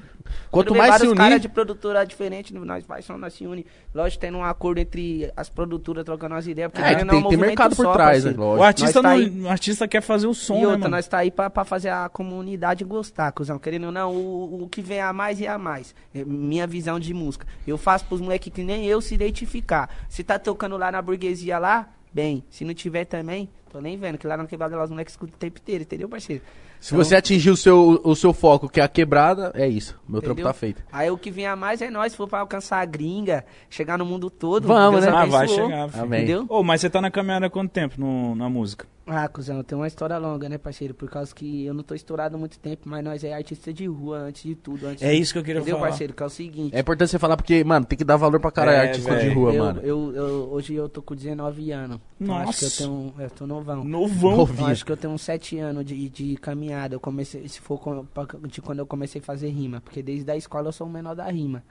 Quanto 0.51 0.75
mais 0.75 0.95
se 0.95 0.99
vários 1.01 1.15
caras 1.15 1.33
unir. 1.35 1.41
de 1.41 1.49
produtora 1.49 2.05
diferente, 2.05 2.53
nós 2.55 2.85
só 3.03 3.17
nós 3.19 3.35
se 3.35 3.47
une. 3.47 3.65
Lógico, 3.95 4.21
tendo 4.21 4.39
um 4.39 4.45
acordo 4.45 4.79
entre 4.79 5.31
as 5.37 5.49
produtoras 5.49 6.05
trocando 6.05 6.35
as 6.35 6.47
ideias, 6.47 6.71
porque 6.71 6.85
É, 6.87 6.95
tem, 6.97 7.05
não, 7.05 7.11
tem 7.11 7.19
um 7.19 7.23
movimento 7.23 7.47
mercado 7.49 7.77
por 7.77 7.85
só, 7.87 7.93
trás, 7.93 8.25
né? 8.25 8.35
O 8.37 8.63
artista, 8.63 9.03
tá 9.03 9.03
não, 9.03 9.11
aí- 9.17 9.41
o 9.43 9.49
artista 9.49 9.87
quer 9.89 10.01
fazer 10.01 10.27
o 10.27 10.35
som, 10.35 10.55
E 10.57 10.61
né, 10.61 10.65
outra, 10.67 10.79
mano? 10.81 10.91
nós 10.97 11.07
tá 11.09 11.19
aí 11.19 11.31
pra, 11.31 11.49
pra 11.51 11.65
fazer 11.65 11.89
a 11.91 12.09
comunidade 12.09 12.85
gostar, 12.85 13.31
cuzão. 13.33 13.59
Querendo 13.59 13.85
ou 13.87 13.93
não, 13.93 14.15
o, 14.15 14.65
o 14.65 14.69
que 14.69 14.81
vem 14.83 15.01
a 15.01 15.13
mais 15.13 15.41
e 15.41 15.47
a 15.47 15.57
mais. 15.59 15.95
É 16.15 16.25
minha 16.25 16.67
visão 16.67 16.99
de 17.01 17.13
música. 17.15 17.47
Eu 17.67 17.77
faço 17.79 18.05
pros 18.07 18.21
moleques 18.21 18.53
que 18.53 18.63
nem 18.63 18.87
eu 18.87 19.01
se 19.01 19.15
identificar. 19.15 19.89
Se 20.09 20.23
tá 20.25 20.39
tocando 20.39 20.77
lá 20.77 20.91
na 20.93 21.01
burguesia 21.03 21.59
lá, 21.59 21.89
bem. 22.13 22.43
Se 22.51 22.65
não 22.65 22.75
tiver 22.75 23.05
também, 23.05 23.49
tô 23.71 23.81
nem 23.81 23.97
vendo. 23.97 24.19
Que 24.19 24.27
lá 24.27 24.37
na 24.37 24.47
quebrada 24.47 24.77
lá 24.77 24.85
os 24.85 24.91
moleques 24.91 25.13
escutam 25.15 25.35
o 25.37 25.39
tempo 25.39 25.59
inteiro, 25.61 25.83
entendeu, 25.83 26.09
parceiro? 26.09 26.43
Se 26.81 26.95
você 26.95 27.17
atingir 27.17 27.51
o 27.51 27.57
seu, 27.57 28.01
o 28.05 28.15
seu 28.15 28.33
foco, 28.33 28.69
que 28.69 28.81
é 28.81 28.85
a 28.85 28.89
quebrada, 28.89 29.51
é 29.55 29.67
isso. 29.67 29.99
Meu 30.09 30.21
trampo 30.21 30.35
Entendeu? 30.41 30.53
tá 30.53 30.59
feito. 30.59 30.83
Aí 30.93 31.11
o 31.11 31.19
que 31.19 31.31
vem 31.31 31.47
a 31.47 31.57
mais 31.57 31.83
é 31.83 31.91
nós, 31.91 32.13
se 32.13 32.17
for 32.17 32.29
pra 32.29 32.39
alcançar 32.41 32.81
a 32.81 32.85
gringa, 32.85 33.45
chegar 33.69 33.99
no 33.99 34.05
mundo 34.07 34.31
todo. 34.31 34.67
Vamos, 34.69 35.01
Deus 35.03 35.13
né? 35.13 35.21
Ah, 35.21 35.27
vai 35.27 35.49
chegar. 35.49 35.89
filho. 35.89 36.03
Amém. 36.05 36.23
Entendeu? 36.23 36.47
Ô, 36.49 36.63
mas 36.63 36.81
você 36.81 36.89
tá 36.89 37.01
na 37.01 37.11
caminhada 37.11 37.47
há 37.47 37.51
quanto 37.51 37.71
tempo 37.71 37.95
no- 38.01 38.35
na 38.37 38.49
música? 38.49 38.87
Ah, 39.11 39.27
cuzão, 39.27 39.63
tem 39.63 39.77
uma 39.77 39.87
história 39.87 40.19
longa, 40.19 40.49
né, 40.51 40.59
parceiro? 40.59 40.93
Por 40.93 41.09
causa 41.09 41.35
que 41.35 41.65
eu 41.65 41.73
não 41.73 41.83
tô 41.83 41.95
estourado 41.95 42.37
há 42.37 42.39
muito 42.39 42.59
tempo, 42.59 42.83
mas 42.89 43.03
nós 43.03 43.25
é 43.25 43.33
artista 43.33 43.73
de 43.73 43.87
rua 43.87 44.19
antes 44.19 44.43
de 44.43 44.55
tudo. 44.55 44.87
Antes 44.87 45.03
É 45.03 45.11
de- 45.11 45.19
isso 45.19 45.33
que 45.33 45.39
eu 45.39 45.43
queria 45.43 45.61
Entendeu, 45.61 45.77
falar. 45.79 45.89
parceiro? 45.89 46.13
Que 46.13 46.23
é 46.23 46.27
o 46.27 46.29
seguinte. 46.29 46.77
É 46.77 46.81
importante 46.81 47.11
você 47.11 47.19
falar 47.19 47.37
porque, 47.39 47.65
mano, 47.65 47.87
tem 47.87 47.97
que 47.97 48.05
dar 48.05 48.17
valor 48.17 48.39
pra 48.39 48.51
caralho 48.53 48.77
É, 48.77 48.81
artista 48.89 49.11
de 49.17 49.23
velho. 49.29 49.35
rua, 49.35 49.55
eu, 49.55 49.65
mano. 49.65 49.81
Eu, 49.83 50.13
eu- 50.15 50.49
hoje 50.53 50.75
eu 50.75 50.89
tô 50.91 51.01
com 51.01 51.15
19 51.15 51.73
anos. 51.73 51.99
Então 52.21 52.37
acho 52.37 52.59
que 52.59 52.65
eu 52.65 52.69
Nossa. 52.69 52.83
tenho. 53.15 53.15
Eu 53.19 53.31
tô 53.31 53.47
novão. 53.47 53.83
Novão. 53.83 54.37
Novinho. 54.37 54.55
Então 54.59 54.67
acho 54.67 54.85
que 54.85 54.93
eu 54.93 54.97
tenho 54.97 55.13
uns 55.15 55.23
7 55.23 55.59
anos 55.59 55.87
de, 55.87 56.09
de 56.11 56.37
caminhada. 56.37 56.95
Eu 56.95 57.01
comecei, 57.01 57.49
se 57.49 57.61
for 57.61 57.79
com- 57.81 58.05
pra- 58.05 58.27
de 58.47 58.61
quando 58.61 58.81
eu 58.81 58.87
comecei 58.87 59.23
a 59.23 59.25
fazer 59.25 59.49
rima. 59.49 59.81
Porque 59.81 60.03
desde 60.03 60.31
a 60.31 60.37
escola 60.37 60.69
eu 60.69 60.73
sou 60.73 60.87
o 60.87 60.91
menor 60.91 61.15
da 61.17 61.25
rima. 61.31 61.63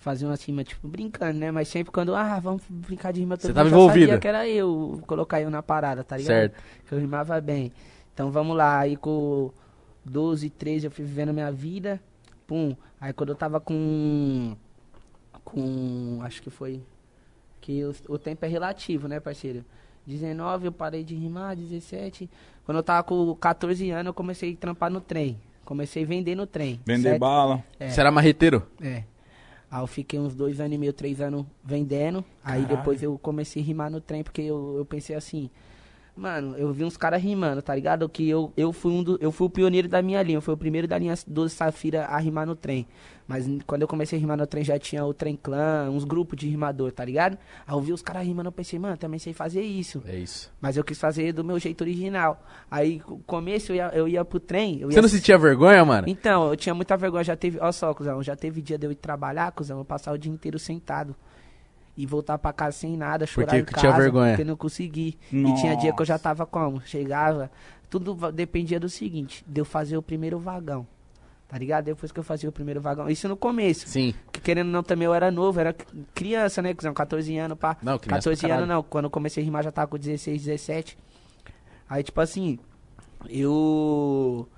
Eu 0.00 0.02
fazia 0.02 0.26
uma 0.26 0.34
rima, 0.34 0.64
tipo, 0.64 0.88
brincando, 0.88 1.38
né? 1.38 1.50
Mas 1.50 1.68
sempre 1.68 1.92
quando, 1.92 2.14
ah, 2.14 2.40
vamos 2.40 2.62
brincar 2.68 3.12
de 3.12 3.20
rima, 3.20 3.36
todo 3.36 3.42
Você 3.42 3.48
mundo 3.48 3.56
tava 3.56 3.68
já 3.68 3.76
envolvido. 3.76 4.06
sabia 4.06 4.18
que 4.18 4.28
era 4.28 4.48
eu, 4.48 5.02
colocar 5.06 5.42
eu 5.42 5.50
na 5.50 5.62
parada, 5.62 6.02
tá 6.02 6.16
ligado? 6.16 6.34
Certo. 6.34 6.62
Que 6.86 6.94
eu 6.94 6.98
rimava 6.98 7.38
bem. 7.40 7.70
Então 8.14 8.30
vamos 8.30 8.56
lá, 8.56 8.78
aí 8.78 8.96
com 8.96 9.50
12, 10.04 10.48
13 10.48 10.86
eu 10.86 10.90
fui 10.90 11.04
vivendo 11.04 11.34
minha 11.34 11.52
vida. 11.52 12.00
Pum. 12.46 12.74
Aí 12.98 13.12
quando 13.12 13.28
eu 13.28 13.34
tava 13.34 13.60
com. 13.60 14.56
Com. 15.44 16.18
Acho 16.22 16.42
que 16.42 16.50
foi. 16.50 16.82
Que 17.60 17.84
o, 17.84 17.94
o 18.08 18.18
tempo 18.18 18.44
é 18.44 18.48
relativo, 18.48 19.06
né, 19.06 19.20
parceiro? 19.20 19.64
19 20.06 20.66
eu 20.66 20.72
parei 20.72 21.04
de 21.04 21.14
rimar, 21.14 21.54
17. 21.54 22.28
Quando 22.64 22.78
eu 22.78 22.82
tava 22.82 23.02
com 23.02 23.34
14 23.34 23.90
anos, 23.90 24.06
eu 24.06 24.14
comecei 24.14 24.54
a 24.54 24.56
trampar 24.56 24.90
no 24.90 25.00
trem. 25.00 25.38
Comecei 25.64 26.02
a 26.02 26.06
vender 26.06 26.34
no 26.34 26.46
trem. 26.46 26.80
Vender 26.84 27.10
certo? 27.10 27.20
bala. 27.20 27.62
É. 27.78 27.90
Você 27.90 28.00
era 28.00 28.10
marreteiro? 28.10 28.66
É. 28.80 29.04
Aí 29.70 29.80
eu 29.82 29.86
fiquei 29.86 30.18
uns 30.18 30.34
dois 30.34 30.60
anos 30.60 30.74
e 30.74 30.78
meio, 30.78 30.92
três 30.92 31.20
anos 31.20 31.46
vendendo. 31.62 32.24
Aí 32.42 32.62
Caralho. 32.62 32.76
depois 32.78 33.02
eu 33.02 33.16
comecei 33.18 33.62
a 33.62 33.64
rimar 33.64 33.90
no 33.90 34.00
trem, 34.00 34.24
porque 34.24 34.42
eu, 34.42 34.76
eu 34.78 34.84
pensei 34.84 35.14
assim, 35.14 35.48
Mano, 36.16 36.56
eu 36.56 36.72
vi 36.72 36.84
uns 36.84 36.96
caras 36.96 37.22
rimando, 37.22 37.62
tá 37.62 37.74
ligado? 37.74 38.08
Que 38.08 38.28
eu, 38.28 38.52
eu, 38.56 38.72
fui 38.72 38.92
um 38.92 39.02
do, 39.02 39.18
eu 39.20 39.32
fui 39.32 39.46
o 39.46 39.50
pioneiro 39.50 39.88
da 39.88 40.02
minha 40.02 40.22
linha, 40.22 40.38
eu 40.38 40.42
fui 40.42 40.52
o 40.52 40.56
primeiro 40.56 40.86
da 40.86 40.98
linha 40.98 41.14
12 41.26 41.54
Safira 41.54 42.04
a 42.04 42.18
rimar 42.18 42.46
no 42.46 42.54
trem. 42.54 42.86
Mas 43.30 43.48
quando 43.64 43.82
eu 43.82 43.88
comecei 43.88 44.18
a 44.18 44.20
rimar 44.20 44.36
no 44.36 44.44
trem 44.44 44.64
já 44.64 44.76
tinha 44.76 45.04
o 45.04 45.14
Trem 45.14 45.38
Clã, 45.40 45.88
uns 45.88 46.02
grupos 46.02 46.36
de 46.36 46.48
rimador, 46.48 46.90
tá 46.90 47.04
ligado? 47.04 47.38
Aí 47.64 47.72
eu 47.72 47.80
vi 47.80 47.92
os 47.92 48.02
caras 48.02 48.26
rimando, 48.26 48.48
eu 48.48 48.52
pensei, 48.52 48.76
mano, 48.76 48.96
também 48.96 49.20
sei 49.20 49.32
fazer 49.32 49.62
isso. 49.62 50.02
É 50.04 50.16
isso. 50.16 50.52
Mas 50.60 50.76
eu 50.76 50.82
quis 50.82 50.98
fazer 50.98 51.32
do 51.32 51.44
meu 51.44 51.56
jeito 51.56 51.80
original. 51.82 52.44
Aí, 52.68 53.00
no 53.08 53.18
começo, 53.18 53.70
eu 53.70 53.76
ia, 53.76 53.90
eu 53.94 54.08
ia 54.08 54.24
pro 54.24 54.40
trem. 54.40 54.80
Eu 54.80 54.90
Você 54.90 54.98
ia 54.98 55.02
não 55.02 55.08
sentia 55.08 55.38
vergonha, 55.38 55.84
mano? 55.84 56.08
Então, 56.08 56.48
eu 56.48 56.56
tinha 56.56 56.74
muita 56.74 56.96
vergonha. 56.96 57.22
Já 57.22 57.36
teve, 57.36 57.60
olha 57.60 57.70
só, 57.70 57.94
cuzão, 57.94 58.20
já 58.20 58.34
teve 58.34 58.60
dia 58.60 58.76
de 58.76 58.84
eu 58.84 58.90
ir 58.90 58.96
trabalhar, 58.96 59.52
cuzão, 59.52 59.78
eu 59.78 59.84
passar 59.84 60.10
o 60.10 60.18
dia 60.18 60.32
inteiro 60.32 60.58
sentado. 60.58 61.14
E 61.96 62.06
voltar 62.06 62.38
pra 62.38 62.52
casa 62.52 62.78
sem 62.78 62.96
nada, 62.96 63.26
chorar 63.26 63.46
Porque 63.48 63.58
em 63.60 63.64
casa, 63.64 63.80
tinha 63.80 63.92
vergonha. 63.92 64.32
porque 64.32 64.44
não 64.44 64.56
consegui. 64.56 65.18
E 65.32 65.54
tinha 65.54 65.76
dia 65.76 65.92
que 65.92 66.00
eu 66.00 66.06
já 66.06 66.14
Nossa. 66.14 66.22
tava 66.24 66.46
como? 66.46 66.80
Chegava, 66.86 67.50
tudo 67.90 68.14
dependia 68.32 68.80
do 68.80 68.88
seguinte, 68.88 69.44
de 69.46 69.60
eu 69.60 69.64
fazer 69.64 69.96
o 69.96 70.02
primeiro 70.02 70.38
vagão. 70.38 70.86
Tá 71.48 71.58
ligado? 71.58 71.86
Depois 71.86 72.12
que 72.12 72.18
eu 72.20 72.22
fazia 72.22 72.48
o 72.48 72.52
primeiro 72.52 72.80
vagão. 72.80 73.10
Isso 73.10 73.28
no 73.28 73.36
começo. 73.36 73.88
Sim. 73.88 74.14
Que 74.30 74.40
querendo 74.40 74.68
ou 74.68 74.72
não, 74.72 74.82
também 74.84 75.04
eu 75.06 75.12
era 75.12 75.32
novo, 75.32 75.58
era 75.58 75.74
criança, 76.14 76.62
né, 76.62 76.72
cuzão? 76.72 76.94
14 76.94 77.36
anos, 77.36 77.58
pá. 77.58 77.76
Não, 77.82 77.98
criança 77.98 78.06
pra 78.08 78.16
14 78.18 78.40
caralho. 78.40 78.62
anos 78.62 78.68
não, 78.76 78.82
quando 78.84 79.06
eu 79.06 79.10
comecei 79.10 79.42
a 79.42 79.44
rimar 79.44 79.64
já 79.64 79.72
tava 79.72 79.88
com 79.88 79.98
16, 79.98 80.40
17. 80.44 80.96
Aí, 81.88 82.04
tipo 82.04 82.20
assim, 82.20 82.56
eu 83.28 84.48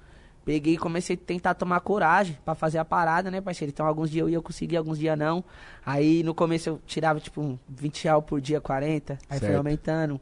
peguei 0.44 0.74
e 0.74 0.76
comecei 0.78 1.16
a 1.16 1.26
tentar 1.26 1.54
tomar 1.54 1.80
coragem 1.80 2.36
pra 2.44 2.54
fazer 2.54 2.78
a 2.78 2.84
parada, 2.84 3.30
né, 3.30 3.40
parceiro? 3.40 3.70
Então, 3.72 3.86
alguns 3.86 4.10
dias 4.10 4.22
eu 4.22 4.28
ia 4.28 4.40
conseguir, 4.40 4.76
alguns 4.76 4.98
dias 4.98 5.18
não. 5.18 5.44
Aí, 5.84 6.22
no 6.22 6.34
começo 6.34 6.68
eu 6.68 6.80
tirava, 6.86 7.20
tipo, 7.20 7.40
um 7.40 7.58
20 7.68 8.04
reais 8.04 8.24
por 8.26 8.40
dia, 8.40 8.60
40. 8.60 9.18
Aí 9.28 9.38
foi 9.38 9.48
Certo. 9.48 9.56
aumentando. 9.58 10.20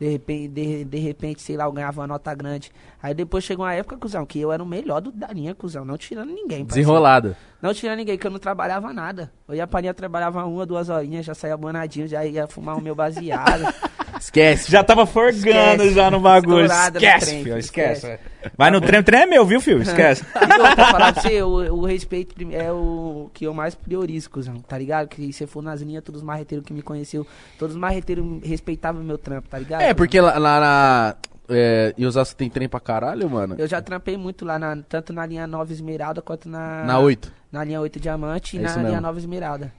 De 0.00 0.08
repente, 0.08 0.48
de, 0.48 0.84
de 0.84 0.98
repente, 0.98 1.42
sei 1.42 1.56
lá, 1.56 1.64
eu 1.64 1.72
ganhava 1.72 2.00
uma 2.00 2.06
nota 2.06 2.32
grande. 2.32 2.70
Aí 3.02 3.12
depois 3.12 3.42
chegou 3.42 3.64
uma 3.64 3.74
época, 3.74 3.96
cuzão, 3.96 4.24
que 4.24 4.38
eu 4.38 4.52
era 4.52 4.62
o 4.62 4.66
melhor 4.66 5.00
do, 5.00 5.10
da 5.10 5.26
linha, 5.28 5.56
cuzão. 5.56 5.84
Não 5.84 5.98
tirando 5.98 6.28
ninguém, 6.28 6.64
parceiro. 6.64 6.86
Desenrolado. 6.86 7.36
Não 7.60 7.74
tinha 7.74 7.96
ninguém, 7.96 8.16
que 8.16 8.24
eu 8.24 8.30
não 8.30 8.38
trabalhava 8.38 8.92
nada. 8.92 9.32
Eu 9.48 9.56
ia 9.56 9.66
pra 9.66 9.80
linha, 9.80 9.92
trabalhava 9.92 10.44
uma, 10.44 10.64
duas 10.64 10.88
horinhas, 10.88 11.26
já 11.26 11.34
saía 11.34 11.56
bonadinho, 11.56 12.06
já 12.06 12.24
ia 12.24 12.46
fumar 12.46 12.76
o 12.78 12.80
meu 12.80 12.94
baseado. 12.94 13.64
Esquece. 14.20 14.70
Já 14.70 14.82
tava 14.84 15.06
forgando 15.06 15.82
Esquece. 15.82 15.94
já 15.94 16.10
no 16.10 16.20
bagulho. 16.20 16.62
Estourada 16.66 16.98
no 17.00 17.06
Esquece, 17.06 17.26
trem, 17.26 17.44
filho, 17.44 17.58
esquece. 17.58 18.18
Vai 18.56 18.70
no 18.70 18.80
trem, 18.80 19.00
o 19.00 19.02
trem 19.04 19.20
é 19.22 19.26
meu, 19.26 19.44
viu, 19.44 19.60
filho? 19.60 19.82
Esquece. 19.82 20.24
e 20.34 20.60
outra, 20.60 20.86
falar 20.86 21.12
pra 21.12 21.22
você, 21.22 21.42
o, 21.42 21.74
o 21.74 21.84
respeito 21.86 22.34
é 22.52 22.70
o 22.72 23.30
que 23.34 23.44
eu 23.46 23.54
mais 23.54 23.74
priorizo, 23.74 24.30
cuzão, 24.30 24.56
tá 24.60 24.76
ligado? 24.78 25.08
Que 25.08 25.32
se 25.32 25.46
for 25.46 25.62
nas 25.62 25.80
linhas, 25.80 26.02
todos 26.04 26.20
os 26.20 26.26
marreteiros 26.26 26.66
que 26.66 26.72
me 26.72 26.82
conheceu, 26.82 27.26
todos 27.58 27.74
os 27.74 27.80
marreteiros 27.80 28.24
respeitavam 28.42 29.02
meu 29.02 29.18
trampo, 29.18 29.48
tá 29.48 29.58
ligado? 29.58 29.80
É, 29.82 29.92
porque 29.94 30.20
lá, 30.20 30.36
lá 30.38 30.60
na. 30.60 31.16
É, 31.50 31.94
e 31.96 32.04
Osasco 32.04 32.36
tem 32.36 32.50
trem 32.50 32.68
pra 32.68 32.78
caralho, 32.78 33.28
mano? 33.30 33.54
Eu 33.56 33.66
já 33.66 33.80
trampei 33.80 34.18
muito 34.18 34.44
lá, 34.44 34.58
na- 34.58 34.76
tanto 34.86 35.14
na 35.14 35.24
linha 35.24 35.46
9 35.46 35.72
Esmeralda 35.72 36.20
quanto 36.20 36.46
na, 36.46 36.84
Na 36.84 36.98
8. 36.98 37.32
na 37.50 37.64
linha 37.64 37.80
8 37.80 37.98
Diamante 37.98 38.56
e 38.56 38.58
É 38.58 38.62
na 38.62 38.68
isso 38.68 38.78
linha 38.78 38.90
mesmo. 38.90 39.06
9 39.06 39.18
Esmeralda. 39.18 39.72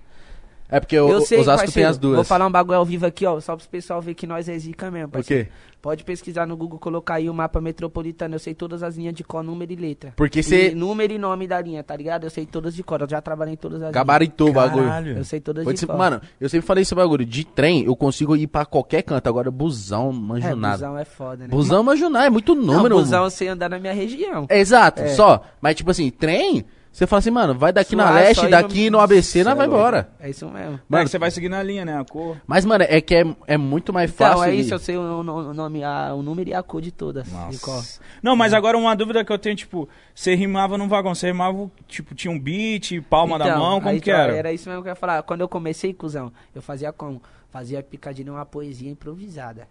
É 0.72 0.80
porque 0.80 1.00
o, 1.00 1.10
eu 1.10 1.22
sei, 1.22 1.40
Osasco 1.40 1.62
tem 1.62 1.66
parceiro, 1.68 1.90
as 1.90 1.98
duas. 1.98 2.16
Vou 2.16 2.24
falar 2.24 2.46
um 2.46 2.52
bagulho 2.52 2.78
ao 2.78 2.86
vivo 2.86 3.06
aqui, 3.06 3.26
ó, 3.26 3.40
só 3.40 3.56
pro 3.58 3.68
pessoal 3.68 4.00
ver 4.02 4.14
que 4.14 4.28
nós 4.28 4.48
é 4.48 4.58
zica 4.58 4.92
mesmo, 4.92 5.10
parceiro. 5.10 5.46
quê? 5.46 5.52
Pode 5.82 6.04
pesquisar 6.04 6.46
no 6.46 6.58
Google, 6.58 6.78
colocar 6.78 7.16
aí 7.16 7.30
o 7.30 7.34
mapa 7.34 7.62
metropolitano. 7.62 8.36
Eu 8.36 8.40
sei 8.40 8.54
todas 8.54 8.84
as 8.84 8.98
linhas 8.98 9.14
de 9.14 9.24
cor, 9.24 9.42
número 9.42 9.72
e 9.72 9.76
letra. 9.78 10.14
Porque 10.16 10.44
você 10.44 10.72
número 10.76 11.14
e 11.14 11.18
nome 11.18 11.48
da 11.48 11.60
linha, 11.62 11.82
tá 11.82 11.96
ligado? 11.96 12.26
Eu 12.26 12.30
sei 12.30 12.46
todas 12.46 12.76
de 12.76 12.84
cor. 12.84 13.00
Eu 13.00 13.10
já 13.10 13.22
trabalhei 13.22 13.54
em 13.54 13.58
todas 13.58 13.82
as 13.82 13.92
gabaritou 13.92 14.50
o 14.50 14.54
bagulho. 14.54 14.90
Eu 15.18 15.24
sei 15.24 15.40
todas 15.40 15.64
Pode 15.64 15.76
de 15.76 15.80
ser- 15.80 15.88
cor. 15.88 15.98
mano, 15.98 16.22
eu 16.40 16.50
sempre 16.50 16.68
falei 16.68 16.82
esse 16.82 16.94
bagulho. 16.94 17.26
De 17.26 17.46
trem, 17.46 17.86
eu 17.86 17.96
consigo 17.96 18.36
ir 18.36 18.48
pra 18.48 18.66
qualquer 18.66 19.04
canto. 19.04 19.26
Agora, 19.28 19.50
busão, 19.50 20.12
manjo 20.12 20.48
é, 20.48 20.54
nada. 20.54 20.76
busão 20.76 20.98
é 20.98 21.06
foda, 21.06 21.44
né? 21.44 21.48
Busão, 21.50 21.82
manjo 21.82 22.10
nada. 22.10 22.26
É 22.26 22.30
muito 22.30 22.54
número. 22.54 22.90
Não, 22.96 23.02
busão 23.02 23.24
eu 23.24 23.30
sei 23.30 23.48
andar 23.48 23.70
na 23.70 23.80
minha 23.80 23.94
região. 23.94 24.46
É, 24.50 24.60
Exato, 24.60 25.02
É. 25.02 25.08
só. 25.08 25.42
Mas, 25.62 25.76
tipo 25.78 25.90
assim, 25.90 26.10
trem, 26.12 26.66
você 26.92 27.06
fala 27.08 27.20
assim, 27.20 27.30
mano, 27.32 27.54
vai 27.58 27.72
daqui 27.72 27.96
na 27.96 28.10
leste, 28.12 28.48
daqui 28.48 28.90
no, 28.90 29.00
ABC, 29.00 29.44
nós 29.44 29.56
vai 29.56 29.66
é 29.66 29.70
louco. 29.70 29.82
embora. 29.82 30.10
É 30.20 30.30
isso 30.30 30.50
mesmo. 30.50 30.80
Mano, 30.90 31.08
você 31.08 31.18
vai 31.18 31.32
seguir 31.32 31.48
na 31.48 31.62
linha, 31.64 31.86
né? 31.86 31.98
A 31.98 32.04
cor. 32.04 32.36
Mas, 32.46 32.66
mano, 32.66 32.84
é 32.88 33.00
que 33.00 33.16
é, 33.16 33.24
é 33.48 33.58
muito 33.58 33.94
mais 33.94 34.12
Então, 34.12 34.28
fácil. 34.28 34.44
é 34.44 34.56
ir. 34.56 34.60
isso, 34.60 34.74
eu 34.74 34.80
sei 34.80 34.98
o, 34.98 35.02
o- 35.20 35.54
nome, 35.54 35.84
a- 35.84 36.14
o 36.14 36.22
número 36.22 36.50
e 36.50 36.54
a 36.54 36.62
cor 36.64 36.82
de 36.82 36.92
todas. 36.92 37.26
de 37.50 37.60
cor. 37.60 37.84
Não, 38.22 38.36
mas 38.36 38.54
agora 38.54 38.78
uma 38.78 38.96
dúvida 38.96 39.24
que 39.24 39.32
eu 39.32 39.38
tenho, 39.40 39.56
tipo, 39.56 39.88
você 40.14 40.36
rimava 40.36 40.78
num 40.78 40.88
vagão, 40.88 41.16
você 41.16 41.28
rimava, 41.28 41.72
tipo, 41.88 42.14
tinha 42.16 42.32
um 42.32 42.40
beat, 42.40 43.00
palma 43.10 43.38
da 43.40 43.48
Então, 43.48 43.60
mão, 43.60 43.80
como 43.80 43.90
aí, 43.92 44.02
que 44.02 44.12
ó, 44.12 44.16
era? 44.18 44.36
Era 44.36 44.52
isso 44.52 44.68
mesmo 44.68 44.82
que 44.84 44.90
eu 44.90 44.92
ia 44.92 44.96
falar. 44.96 45.24
Quando 45.24 45.42
eu 45.42 45.48
comecei, 45.48 45.94
cuzão, 45.94 46.34
eu 46.54 46.62
fazia 46.62 46.92
como? 46.92 47.22
Fazia 47.52 47.82
picadinho 47.82 48.34
uma 48.34 48.46
poesia 48.46 48.90
improvisada. 48.92 49.68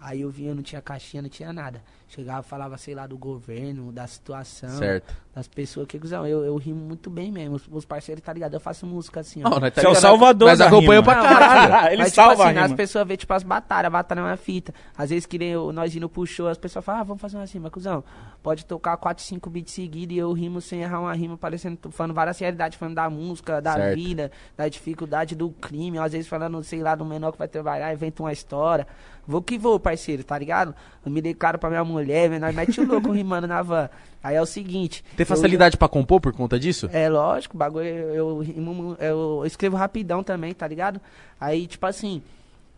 Aí 0.00 0.20
eu 0.22 0.30
vinha, 0.30 0.54
não 0.54 0.62
tinha 0.62 0.82
caixinha, 0.82 1.22
não 1.22 1.30
tinha 1.30 1.50
nada. 1.52 1.80
Chegava, 2.08 2.42
falava, 2.42 2.76
sei 2.76 2.94
lá, 2.94 3.06
do 3.06 3.16
governo, 3.16 3.90
da 3.90 4.06
situação, 4.06 4.68
Certo. 4.70 5.14
Das 5.34 5.48
pessoas 5.48 5.86
que, 5.88 5.98
cuzão, 5.98 6.24
eu, 6.26 6.44
eu 6.44 6.56
rimo 6.56 6.78
muito 6.80 7.10
bem 7.10 7.32
mesmo. 7.32 7.56
Os, 7.56 7.62
os 7.70 7.84
parceiros, 7.84 8.22
tá 8.22 8.32
ligado? 8.32 8.54
Eu 8.54 8.60
faço 8.60 8.86
música 8.86 9.18
assim, 9.20 9.40
ó. 9.44 9.50
Não, 9.50 9.58
nós 9.58 9.74
tá 9.74 9.80
Você 9.80 9.86
é 9.86 9.90
o 9.90 9.92
ligado? 9.92 10.00
Salvador 10.02 10.48
acompanhamos 10.50 10.90
rima. 10.90 11.02
pra 11.02 11.14
caralho. 11.22 11.92
Ele 11.94 12.02
Mas, 12.02 12.12
salva 12.12 12.30
tipo 12.32 12.42
a 12.42 12.48
assim, 12.50 12.58
as 12.60 12.72
pessoas 12.72 13.06
vê, 13.08 13.16
tipo, 13.16 13.32
as 13.34 13.42
batalhas, 13.42 13.90
batalha 13.90 14.20
é 14.20 14.22
uma 14.22 14.36
fita. 14.36 14.72
Às 14.96 15.10
vezes, 15.10 15.26
que 15.26 15.36
nem 15.38 15.48
eu- 15.50 15.72
nós 15.72 15.94
indo 15.96 16.08
pro 16.08 16.24
show, 16.24 16.46
as 16.46 16.56
pessoas 16.56 16.84
falam, 16.84 17.00
ah, 17.00 17.04
vamos 17.04 17.20
fazer 17.20 17.36
uma 17.36 17.44
rima, 17.46 17.68
cuzão. 17.70 18.04
Pode 18.42 18.64
tocar 18.64 18.96
4, 18.96 19.24
5 19.24 19.50
beats 19.50 19.72
seguidos 19.74 20.14
e 20.14 20.18
eu 20.18 20.32
rimo 20.32 20.60
sem 20.60 20.82
errar 20.82 21.00
uma 21.00 21.14
rima, 21.14 21.36
parecendo, 21.36 21.78
falando 21.90 22.14
várias 22.14 22.38
realidades, 22.38 22.78
falando 22.78 22.94
da 22.94 23.10
música, 23.10 23.60
da 23.60 23.72
Certo. 23.74 23.94
vida, 23.96 24.30
da 24.56 24.68
dificuldade 24.68 25.34
do 25.34 25.50
crime, 25.50 25.98
às 25.98 26.12
vezes 26.12 26.28
falando, 26.28 26.62
sei 26.62 26.80
lá, 26.80 26.94
do 26.94 27.04
menor 27.04 27.32
que 27.32 27.38
vai 27.38 27.48
trabalhar, 27.48 27.92
inventa 27.92 28.22
uma 28.22 28.32
história. 28.32 28.86
Vou 29.26 29.40
que 29.42 29.56
vou, 29.58 29.80
parceiro, 29.80 30.22
tá 30.22 30.38
ligado? 30.38 30.74
Eu 31.04 31.10
me 31.10 31.20
dei 31.22 31.32
caro 31.34 31.58
pra 31.58 31.70
minha 31.70 31.82
mulher, 31.84 32.28
nós 32.38 32.54
mete 32.54 32.80
o 32.80 32.86
louco 32.86 33.10
rimando 33.12 33.46
na 33.48 33.62
van. 33.62 33.88
Aí 34.24 34.34
é 34.36 34.40
o 34.40 34.46
seguinte. 34.46 35.04
Tem 35.16 35.22
eu- 35.22 35.26
facilidade 35.28 35.76
pra 35.76 35.86
compor 35.86 36.18
por 36.18 36.32
conta 36.32 36.58
disso? 36.58 36.88
é 36.90 37.08
lógico, 37.10 37.56
o 37.56 37.58
bagulho 37.58 37.86
eu, 37.86 38.42
eu, 38.56 38.96
eu 38.98 39.42
escrevo 39.46 39.76
rapidão 39.76 40.22
também, 40.24 40.54
tá 40.54 40.66
ligado? 40.66 40.98
Aí, 41.38 41.66
tipo 41.66 41.84
assim, 41.84 42.22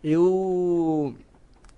eu 0.03 1.15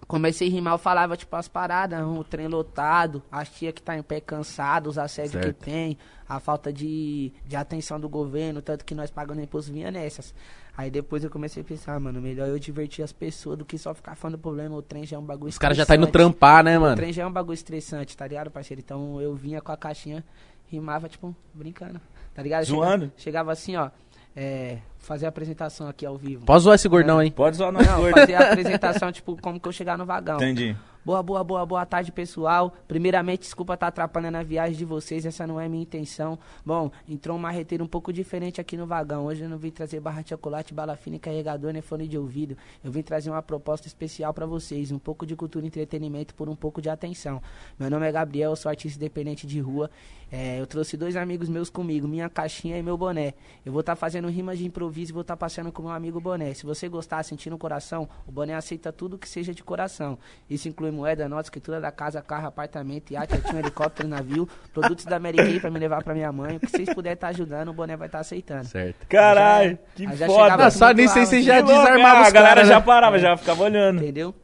comecei 0.08 0.48
a 0.48 0.52
rimar, 0.52 0.74
eu 0.74 0.78
falava, 0.80 1.16
tipo, 1.16 1.36
as 1.36 1.48
paradas, 1.48 2.04
o 2.04 2.24
trem 2.24 2.48
lotado, 2.48 3.22
as 3.32 3.48
tia 3.50 3.72
que 3.72 3.82
tá 3.82 3.96
em 3.96 4.02
pé 4.02 4.20
cansado, 4.20 4.88
os 4.90 4.98
assédios 4.98 5.36
que 5.36 5.42
Certo. 5.44 5.64
tem, 5.64 5.98
a 6.28 6.40
falta 6.40 6.74
de, 6.74 7.32
de 7.46 7.56
atenção 7.56 8.00
do 8.00 8.10
governo, 8.10 8.62
tanto 8.62 8.84
que 8.84 8.96
nós 8.96 9.12
pagando 9.12 9.42
imposto 9.42 9.72
vinha 9.72 9.92
nessas. 9.92 10.34
Aí 10.80 10.90
depois 10.90 11.26
eu 11.26 11.30
comecei 11.30 11.62
a 11.62 11.66
pensar, 11.66 12.00
mano, 12.00 12.22
melhor 12.22 12.48
eu 12.48 12.58
divertir 12.58 13.04
as 13.04 13.12
pessoas 13.12 13.58
do 13.58 13.66
que 13.66 13.78
só 13.78 13.94
ficar 13.94 14.16
falando 14.16 14.38
problema, 14.38 14.74
o 14.78 14.82
trem 14.82 15.06
já 15.06 15.18
é 15.18 15.20
um 15.20 15.26
bagulho 15.26 15.50
Os 15.50 15.58
caras 15.58 15.76
já 15.76 15.86
tá 15.86 15.94
indo 15.98 16.08
trampar, 16.08 16.64
né, 16.64 16.78
O 16.78 16.82
mano? 16.82 16.96
trem 16.96 17.12
já 17.12 17.24
é 17.24 17.26
um 17.28 17.32
bagulho 17.34 17.54
estressante, 17.54 18.16
tá 18.16 18.26
ligado, 18.26 18.50
parceiro? 18.50 18.80
Então 18.80 19.20
eu 19.20 19.36
vinha 19.36 19.60
com 19.60 19.74
a 19.74 19.76
caixinha, 19.76 20.24
rimava, 20.68 21.10
tipo, 21.10 21.36
brincando, 21.54 22.00
tá 22.34 22.42
ligado? 22.42 22.64
Zoando? 22.64 23.12
Chegava, 23.18 23.18
chegava 23.18 23.52
assim, 23.52 23.76
ó, 23.76 23.90
é, 24.34 24.78
fazer 25.00 25.26
a 25.26 25.30
apresentação 25.30 25.86
aqui 25.90 26.06
ao 26.06 26.18
vivo. 26.18 26.46
Pode 26.46 26.64
zoar 26.64 26.76
esse 26.76 26.88
gordão 26.88 27.20
aí. 27.20 27.30
Pode 27.30 27.58
zoar 27.58 27.74
nós 27.74 27.86
Não, 27.86 28.00
dois. 28.00 28.14
fazer 28.14 28.36
a 28.36 28.48
apresentação, 28.50 29.12
tipo, 29.12 29.36
como 29.42 29.60
que 29.60 29.68
eu 29.68 29.74
chegar 29.74 29.98
no 29.98 30.06
vagão. 30.06 30.38
Entendi. 30.38 30.78
Boa, 31.06 31.24
boa, 31.24 31.42
boa, 31.46 31.66
boa 31.66 31.86
tarde, 31.86 32.12
pessoal. 32.12 32.74
Primeiramente, 32.86 33.40
desculpa 33.40 33.74
estar 33.74 33.88
atrapalhando 33.88 34.38
a 34.38 34.44
viagem 34.44 34.78
de 34.78 34.84
vocês, 34.84 35.26
essa 35.26 35.48
não 35.48 35.58
é 35.58 35.68
minha 35.70 35.82
intenção. 35.82 36.38
Bom, 36.66 36.92
entrou 37.08 37.38
um 37.38 37.40
marreteiro 37.40 37.86
um 37.86 37.88
pouco 37.88 38.12
diferente 38.12 38.60
aqui 38.60 38.76
no 38.76 38.86
vagão. 38.86 39.26
Hoje 39.26 39.44
eu 39.44 39.50
não 39.50 39.58
vim 39.58 39.72
trazer 39.72 40.02
barra 40.02 40.22
de 40.22 40.30
chocolate, 40.30 40.74
bala 40.74 40.98
fina 40.98 41.18
carregador, 41.18 41.72
nem 41.72 41.82
fone 41.82 42.06
de 42.06 42.18
ouvido. 42.18 42.58
Eu 42.84 42.92
vim 42.92 43.02
trazer 43.02 43.30
uma 43.30 43.42
proposta 43.42 43.88
especial 43.88 44.34
pra 44.34 44.46
vocês, 44.46 44.92
um 44.92 45.00
pouco 45.00 45.26
de 45.26 45.38
cultura 45.38 45.66
e 45.66 45.70
entretenimento 45.70 46.36
por 46.36 46.50
um 46.50 46.56
pouco 46.56 46.82
de 46.82 46.90
atenção. 46.90 47.42
Meu 47.80 47.90
nome 47.90 48.06
é 48.06 48.12
Gabriel, 48.12 48.54
sou 48.58 48.70
artista 48.70 49.00
independente 49.00 49.48
de 49.48 49.62
rua. 49.62 49.90
É, 50.32 50.60
eu 50.60 50.68
trouxe 50.68 50.96
dois 50.96 51.16
amigos 51.16 51.50
meus 51.50 51.70
comigo, 51.70 52.08
minha 52.08 52.30
caixinha 52.30 52.78
e 52.78 52.84
meu 52.84 52.96
boné. 52.96 53.34
Eu 53.66 53.72
vou 53.72 53.80
estar 53.82 53.96
fazendo 53.96 54.28
rimas 54.28 54.58
de 54.60 54.66
improviso 54.66 55.12
e 55.12 55.14
vou 55.14 55.22
estar 55.22 55.36
passeando 55.36 55.72
com 55.72 55.82
meu 55.82 55.92
amigo 55.92 56.20
boné. 56.22 56.54
Se 56.54 56.66
você 56.66 56.88
gostar, 56.88 57.24
sentir 57.24 57.50
no 57.50 57.58
coração, 57.58 58.08
o 58.28 58.32
boné 58.32 58.54
aceita 58.54 58.92
tudo 58.92 59.18
que 59.18 59.28
seja 59.28 59.54
de 59.54 59.64
coração. 59.64 60.18
Isso 60.50 60.68
inclui 60.68 60.92
moeda, 60.92 61.28
nota, 61.28 61.44
escritura 61.44 61.82
da 61.82 61.92
casa, 61.92 62.22
carro, 62.22 62.48
apartamento, 62.48 63.12
iate, 63.12 63.34
yatinho, 63.34 63.60
helicóptero, 63.60 64.08
navio, 64.10 64.48
produtos 64.74 65.06
da 65.06 65.20
Mary 65.20 65.38
Kay 65.38 65.60
pra 65.60 65.72
me 65.72 65.80
levar 65.80 66.04
pra 66.04 66.14
minha 66.14 66.32
mãe. 66.32 66.58
O 66.58 66.60
que 66.60 66.68
vocês 66.68 66.94
puderem 66.94 67.16
estar 67.16 67.30
ajudando, 67.30 67.70
o 67.70 67.74
boné 67.74 67.98
vai 67.98 68.08
estar 68.08 68.20
aceitando. 68.20 68.66
Certo. 68.66 69.08
Caralho, 69.08 69.80
que 69.96 70.04
já 70.16 70.28
foda. 70.28 70.70
só 70.70 70.86
muito 70.88 70.98
nisso 70.98 71.18
aí 71.18 71.22
alto, 71.22 71.30
você 71.30 71.36
né? 71.38 71.42
já 71.42 71.62
desarmava 71.62 72.26
é, 72.26 72.28
A 72.28 72.32
galera 72.32 72.56
caras, 72.56 72.68
já 72.68 72.80
né? 72.80 72.86
parava, 72.86 73.20
já 73.20 73.38
ficava 73.38 73.64
olhando. 73.64 74.02
Entendeu? 74.02 74.36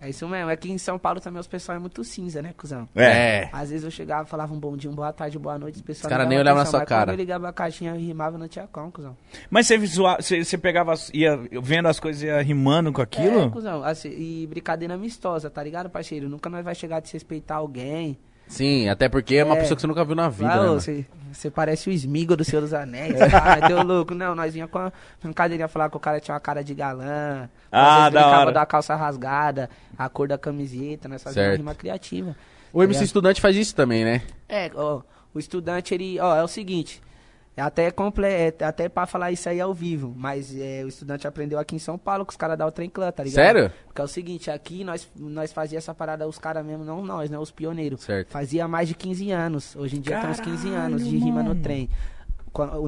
É 0.00 0.10
isso 0.10 0.28
mesmo. 0.28 0.50
É 0.50 0.56
que 0.56 0.70
em 0.70 0.76
São 0.76 0.98
Paulo 0.98 1.20
também 1.20 1.40
os 1.40 1.46
pessoal 1.46 1.76
é 1.76 1.78
muito 1.78 2.04
cinza, 2.04 2.42
né, 2.42 2.52
cuzão? 2.56 2.86
É. 2.94 3.48
Às 3.52 3.70
vezes 3.70 3.82
eu 3.84 3.90
chegava, 3.90 4.26
falava 4.26 4.52
um 4.52 4.58
bom 4.60 4.76
dia, 4.76 4.90
um 4.90 4.94
boa 4.94 5.10
tarde, 5.12 5.38
boa 5.38 5.58
noite, 5.58 5.76
os 5.76 5.82
pessoal 5.82 6.08
Os 6.08 6.10
cara 6.10 6.24
não 6.24 6.30
nem 6.30 6.38
olhavam 6.38 6.62
na 6.62 6.66
sua 6.70 6.84
cara. 6.84 7.06
Quando 7.06 7.10
eu 7.10 7.16
ligava 7.16 7.48
a 7.48 7.52
caixinha 7.52 7.96
e 7.96 8.04
rimava, 8.06 8.36
não 8.36 8.46
tinha 8.46 8.66
como, 8.66 8.92
cuzão. 8.92 9.16
Mas 9.48 9.66
você, 9.66 9.78
zoa- 9.86 10.16
você, 10.20 10.44
você 10.44 10.58
pegava, 10.58 10.92
ia 11.14 11.36
vendo 11.62 11.88
as 11.88 11.98
coisas 11.98 12.22
e 12.22 12.26
ia 12.26 12.42
rimando 12.42 12.92
com 12.92 13.00
É, 13.00 13.04
aquilo? 13.04 13.50
cuzão. 13.50 13.82
Assim, 13.82 14.10
e 14.10 14.46
brincadeira 14.46 14.94
amistosa, 14.94 15.48
tá 15.48 15.62
ligado, 15.62 15.88
parceiro? 15.88 16.28
Nunca 16.28 16.50
nós 16.50 16.62
vai 16.64 16.74
chegar 16.74 16.98
a 16.98 17.00
desrespeitar 17.00 17.56
alguém. 17.58 18.18
Sim, 18.48 18.88
até 18.88 19.08
porque 19.08 19.36
é 19.36 19.44
uma 19.44 19.56
É. 19.56 19.60
pessoa 19.60 19.74
que 19.76 19.80
você 19.80 19.86
nunca 19.86 20.04
viu 20.04 20.14
na 20.14 20.28
vida, 20.28 20.52
Ah, 20.52 20.62
né, 20.62 20.68
você, 20.68 21.04
você 21.32 21.50
parece 21.50 21.88
o 21.88 21.92
Smigo 21.92 22.36
do 22.36 22.44
Senhor 22.44 22.62
dos 22.62 22.72
Anéis. 22.72 23.14
Ah, 23.20 23.66
deu 23.66 23.82
louco. 23.84 24.14
Não, 24.14 24.34
nós 24.34 24.54
vinha 24.54 24.68
com 24.68 24.78
a 24.78 24.92
brincadeirinha 25.22 25.66
falar 25.68 25.90
que 25.90 25.96
o 25.96 26.00
cara 26.00 26.20
tinha 26.20 26.34
uma 26.34 26.40
cara 26.40 26.62
de 26.62 26.72
galã. 26.74 27.48
Ah, 27.72 28.08
da 28.08 28.40
hora. 28.40 28.52
da 28.52 28.64
calça 28.64 28.94
rasgada, 28.94 29.68
a 29.98 30.08
cor 30.08 30.28
da 30.28 30.38
camiseta, 30.38 31.08
nós 31.08 31.22
fazíamos 31.22 31.44
uma 31.46 31.50
Certo. 31.52 31.58
rima 31.60 31.74
criativa. 31.74 32.36
O 32.72 32.82
MC 32.82 33.00
É. 33.00 33.04
Estudante 33.04 33.40
faz 33.40 33.56
isso 33.56 33.74
também, 33.74 34.04
né? 34.04 34.22
É, 34.48 34.70
ó, 34.74 35.00
o 35.34 35.38
estudante, 35.38 35.92
ele, 35.92 36.18
ó, 36.20 36.36
é 36.36 36.42
o 36.42 36.48
seguinte, 36.48 37.02
até, 37.60 37.90
comple 37.90 38.26
é 38.26 38.54
até 38.62 38.88
pra 38.88 39.06
falar 39.06 39.32
isso 39.32 39.48
aí 39.48 39.60
ao 39.60 39.72
vivo, 39.72 40.12
mas 40.16 40.54
é, 40.54 40.82
o 40.84 40.88
estudante 40.88 41.26
aprendeu 41.26 41.58
aqui 41.58 41.74
em 41.74 41.78
São 41.78 41.96
Paulo 41.96 42.24
com 42.26 42.30
os 42.30 42.36
caras 42.36 42.58
da 42.58 42.66
Outrem 42.66 42.90
Clã, 42.90 43.10
tá 43.10 43.22
ligado? 43.24 43.34
Sério? 43.44 43.72
Porque 43.86 44.00
é 44.00 44.04
o 44.04 44.08
seguinte, 44.08 44.50
aqui 44.50 44.84
nós, 44.84 45.08
nós 45.16 45.52
fazia 45.52 45.78
essa 45.78 45.94
parada, 45.94 46.28
os 46.28 46.38
caras 46.38 46.64
mesmo, 46.64 46.84
não 46.84 47.02
nós, 47.04 47.30
né, 47.30 47.38
os 47.38 47.50
pioneiros. 47.50 48.02
Certo. 48.02 48.28
Fazia 48.30 48.68
mais 48.68 48.88
de 48.88 48.94
15 48.94 49.30
anos, 49.30 49.74
hoje 49.74 49.96
em 49.96 50.00
dia 50.00 50.20
tem 50.20 50.30
uns 50.30 50.40
15 50.40 50.68
anos 50.74 51.02
de 51.04 51.10
Caralho, 51.12 51.24
rima 51.24 51.42
no 51.42 51.54
trem. 51.54 51.88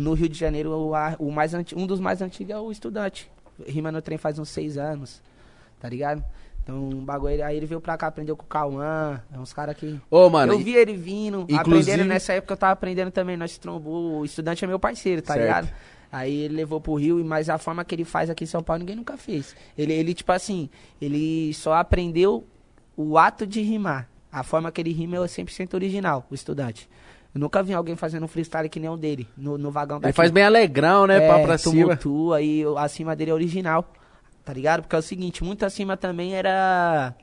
No 0.01 0.15
Rio 0.15 0.29
de 0.29 0.39
Janeiro, 0.39 0.71
o 1.19 1.31
mais 1.31 1.53
anti- 1.55 1.75
um 1.77 1.87
dos 1.87 2.01
mais 2.01 2.23
antigos 2.23 2.55
é 2.55 2.59
o 2.59 2.71
estudante. 2.73 3.31
Rima 3.67 3.93
no 3.93 4.01
trem 4.01 4.17
faz 4.17 4.39
uns 4.39 4.49
6 4.51 4.79
anos, 4.79 5.21
tá 5.81 5.89
ligado? 5.89 6.23
Então, 6.69 6.91
um 6.91 7.03
bagulho, 7.03 7.43
aí 7.43 7.57
ele 7.57 7.65
veio 7.65 7.81
pra 7.81 7.97
cá, 7.97 8.09
aprendeu 8.09 8.37
com 8.37 8.43
o 8.45 8.47
Cauã, 8.47 9.23
é 9.33 9.39
uns 9.39 9.55
caras 9.55 9.75
que... 9.75 9.99
Ô, 10.11 10.29
mano, 10.29 10.53
eu 10.53 10.59
vi 10.59 10.75
ele 10.75 10.93
vindo, 10.93 11.47
inclusive- 11.49 11.91
aprendendo 11.93 12.05
nessa 12.07 12.35
época 12.35 12.53
eu 12.53 12.57
tava 12.59 12.75
aprendendo 12.75 13.11
também, 13.11 13.39
nós 13.39 13.57
trombou, 13.57 14.19
o 14.21 14.25
estudante 14.27 14.63
é 14.67 14.69
meu 14.69 14.79
parceiro, 14.79 15.23
tá 15.23 15.33
Certo. 15.33 15.47
ligado? 15.47 15.69
Aí 16.13 16.41
ele 16.43 16.55
levou 16.57 16.79
pro 16.79 16.93
Rio, 16.97 17.25
mas 17.25 17.49
a 17.49 17.57
forma 17.57 17.83
que 17.87 17.95
ele 17.95 18.05
faz 18.05 18.29
aqui 18.29 18.45
em 18.45 18.47
São 18.47 18.63
Paulo 18.63 18.81
ninguém 18.81 18.97
nunca 18.97 19.17
fez. 19.17 19.57
Ele, 19.79 19.95
ele 19.95 20.13
tipo 20.13 20.31
assim, 20.31 20.69
ele 21.01 21.55
só 21.55 21.73
aprendeu 21.73 22.47
o 22.95 23.17
ato 23.17 23.47
de 23.47 23.63
rimar. 23.63 24.07
A 24.31 24.43
forma 24.43 24.71
que 24.71 24.79
ele 24.83 24.93
rima 24.93 25.17
é 25.17 25.21
100% 25.21 25.73
original, 25.73 26.27
o 26.31 26.35
estudante. 26.35 26.87
Eu 27.35 27.41
nunca 27.41 27.63
vi 27.63 27.73
alguém 27.73 27.97
fazendo 27.97 28.25
um 28.25 28.29
freestyle 28.29 28.69
que 28.69 28.79
nem 28.79 28.91
o 28.91 28.97
dele, 28.97 29.27
no, 29.39 29.57
no 29.57 29.71
vagão 29.71 30.01
ele 30.03 30.13
faz 30.13 30.31
bem 30.31 30.45
alegrão, 30.45 31.07
né? 31.07 31.25
É, 31.25 31.29
pá 31.29 31.39
pra 31.41 31.57
cima. 31.57 31.83
tumultua 31.97 32.43
e 32.43 32.65
o- 32.67 32.77
acima 32.77 33.17
dele 33.17 33.31
é 33.31 33.35
original. 33.35 33.91
Tá 34.49 34.55
ligado? 34.55 34.81
Porque 34.81 34.97
é 34.97 34.99
o 34.99 35.03
seguinte, 35.03 35.45
muito 35.45 35.63
acima 35.67 35.95
também 35.95 36.35
era. 36.35 37.15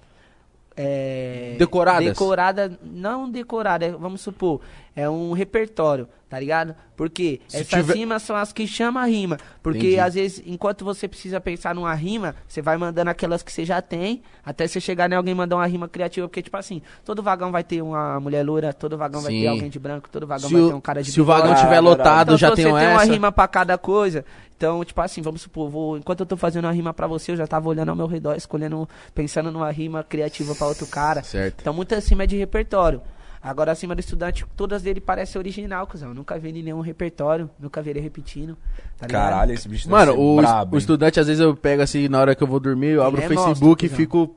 É, 0.77 1.55
Decoradas? 1.57 2.05
Decorada, 2.05 2.79
não 2.83 3.27
decorada, 3.27 3.83
é, 3.83 3.91
vamos 3.93 4.21
supor, 4.21 4.61
é 4.95 5.09
um 5.09 5.33
repertório, 5.33 6.07
tá 6.29 6.39
ligado? 6.39 6.73
Porque 6.95 7.41
Se 7.49 7.57
essas 7.57 7.67
tiver- 7.67 7.93
rimas 7.97 8.21
são 8.23 8.33
as 8.35 8.53
que 8.53 8.65
chamam 8.65 9.03
a 9.03 9.05
rima. 9.05 9.37
Porque 9.61 9.79
Entendi. 9.79 9.99
às 9.99 10.13
vezes, 10.13 10.41
enquanto 10.45 10.85
você 10.85 11.05
precisa 11.09 11.41
pensar 11.41 11.75
numa 11.75 11.93
rima, 11.93 12.33
você 12.47 12.61
vai 12.61 12.77
mandando 12.77 13.09
aquelas 13.09 13.43
que 13.43 13.51
você 13.51 13.65
já 13.65 13.81
tem, 13.81 14.21
até 14.45 14.65
você 14.65 14.79
chegar 14.79 15.11
em 15.11 15.15
alguém 15.15 15.35
mandar 15.35 15.57
uma 15.57 15.65
rima 15.67 15.89
criativa. 15.89 16.25
Porque, 16.29 16.41
tipo 16.41 16.55
assim, 16.55 16.81
todo 17.03 17.21
vagão 17.21 17.51
vai 17.51 17.63
ter 17.65 17.81
uma 17.81 18.17
mulher 18.21 18.43
loura, 18.45 18.71
todo 18.71 18.97
vagão 18.97 19.21
vai 19.21 19.33
Sim. 19.33 19.41
ter 19.41 19.47
alguém 19.47 19.69
de 19.69 19.77
branco, 19.77 20.07
todo 20.09 20.25
vagão 20.25 20.47
Se 20.47 20.53
vai 20.53 20.63
o, 20.63 20.67
ter 20.69 20.73
um 20.75 20.79
cara 20.81 21.03
de 21.03 21.11
se 21.11 21.19
o 21.19 21.25
bigode. 21.25 21.41
vagão 21.41 21.51
Ah, 21.53 21.55
tiver 21.57 21.69
verdade. 21.71 21.87
lotado, 21.87 22.27
Então, 22.29 22.37
já 22.37 22.51
tem 22.55 22.63
você 22.65 22.71
um 22.71 22.77
tem 22.77 22.87
uma 22.87 23.01
essa. 23.03 23.11
rima 23.11 23.31
pra 23.33 23.47
cada 23.49 23.77
coisa, 23.77 24.23
então, 24.55 24.85
tipo 24.85 25.01
assim, 25.01 25.21
vamos 25.21 25.41
supor, 25.41 25.69
vou, 25.69 25.97
enquanto 25.97 26.21
eu 26.21 26.25
tô 26.25 26.37
fazendo 26.37 26.63
uma 26.63 26.71
rima 26.71 26.93
pra 26.93 27.07
você, 27.07 27.33
eu 27.33 27.35
já 27.35 27.45
tava 27.45 27.67
olhando 27.67 27.89
ao 27.89 27.95
meu 27.97 28.07
redor, 28.07 28.35
escolhendo, 28.37 28.87
pensando 29.13 29.51
numa 29.51 29.69
rima 29.69 30.01
criativa 30.01 30.55
pra 30.55 30.67
outro 30.67 30.87
cara. 30.87 31.21
Certo. 31.23 31.57
Então, 31.59 31.73
muito 31.73 31.93
acima 31.93 32.23
é 32.23 32.27
de 32.27 32.37
repertório. 32.37 33.01
Agora, 33.45 33.71
acima 33.71 33.93
do 33.93 33.99
estudante, 33.99 34.43
todas 34.57 34.81
dele 34.81 34.99
parecem 34.99 35.37
original, 35.37 35.85
cuzão. 35.85 36.09
Eu 36.09 36.15
Nunca 36.15 36.39
vi 36.39 36.49
ele 36.49 36.61
em 36.61 36.63
nenhum 36.63 36.81
repertório, 36.81 37.47
nunca 37.59 37.79
vi 37.79 37.91
ele 37.91 37.99
repetindo. 37.99 38.57
Tá? 38.97 39.05
Caralho, 39.05 39.53
esse 39.53 39.69
bicho 39.69 39.87
Mano, 39.87 40.13
deve 40.13 40.17
ser 40.17 40.27
o, 40.27 40.35
brabo, 40.37 40.75
o 40.75 40.79
estudante, 40.79 41.19
às 41.19 41.27
vezes 41.27 41.39
eu 41.39 41.55
pego 41.55 41.83
assim, 41.83 42.07
na 42.09 42.19
hora 42.19 42.33
que 42.33 42.41
eu 42.41 42.47
vou 42.47 42.59
dormir, 42.59 42.93
eu 42.93 43.03
abro 43.03 43.21
o 43.21 43.23
é 43.23 43.27
Facebook 43.27 43.85
monstro, 43.85 43.85
e 43.85 43.89
fico 43.89 44.35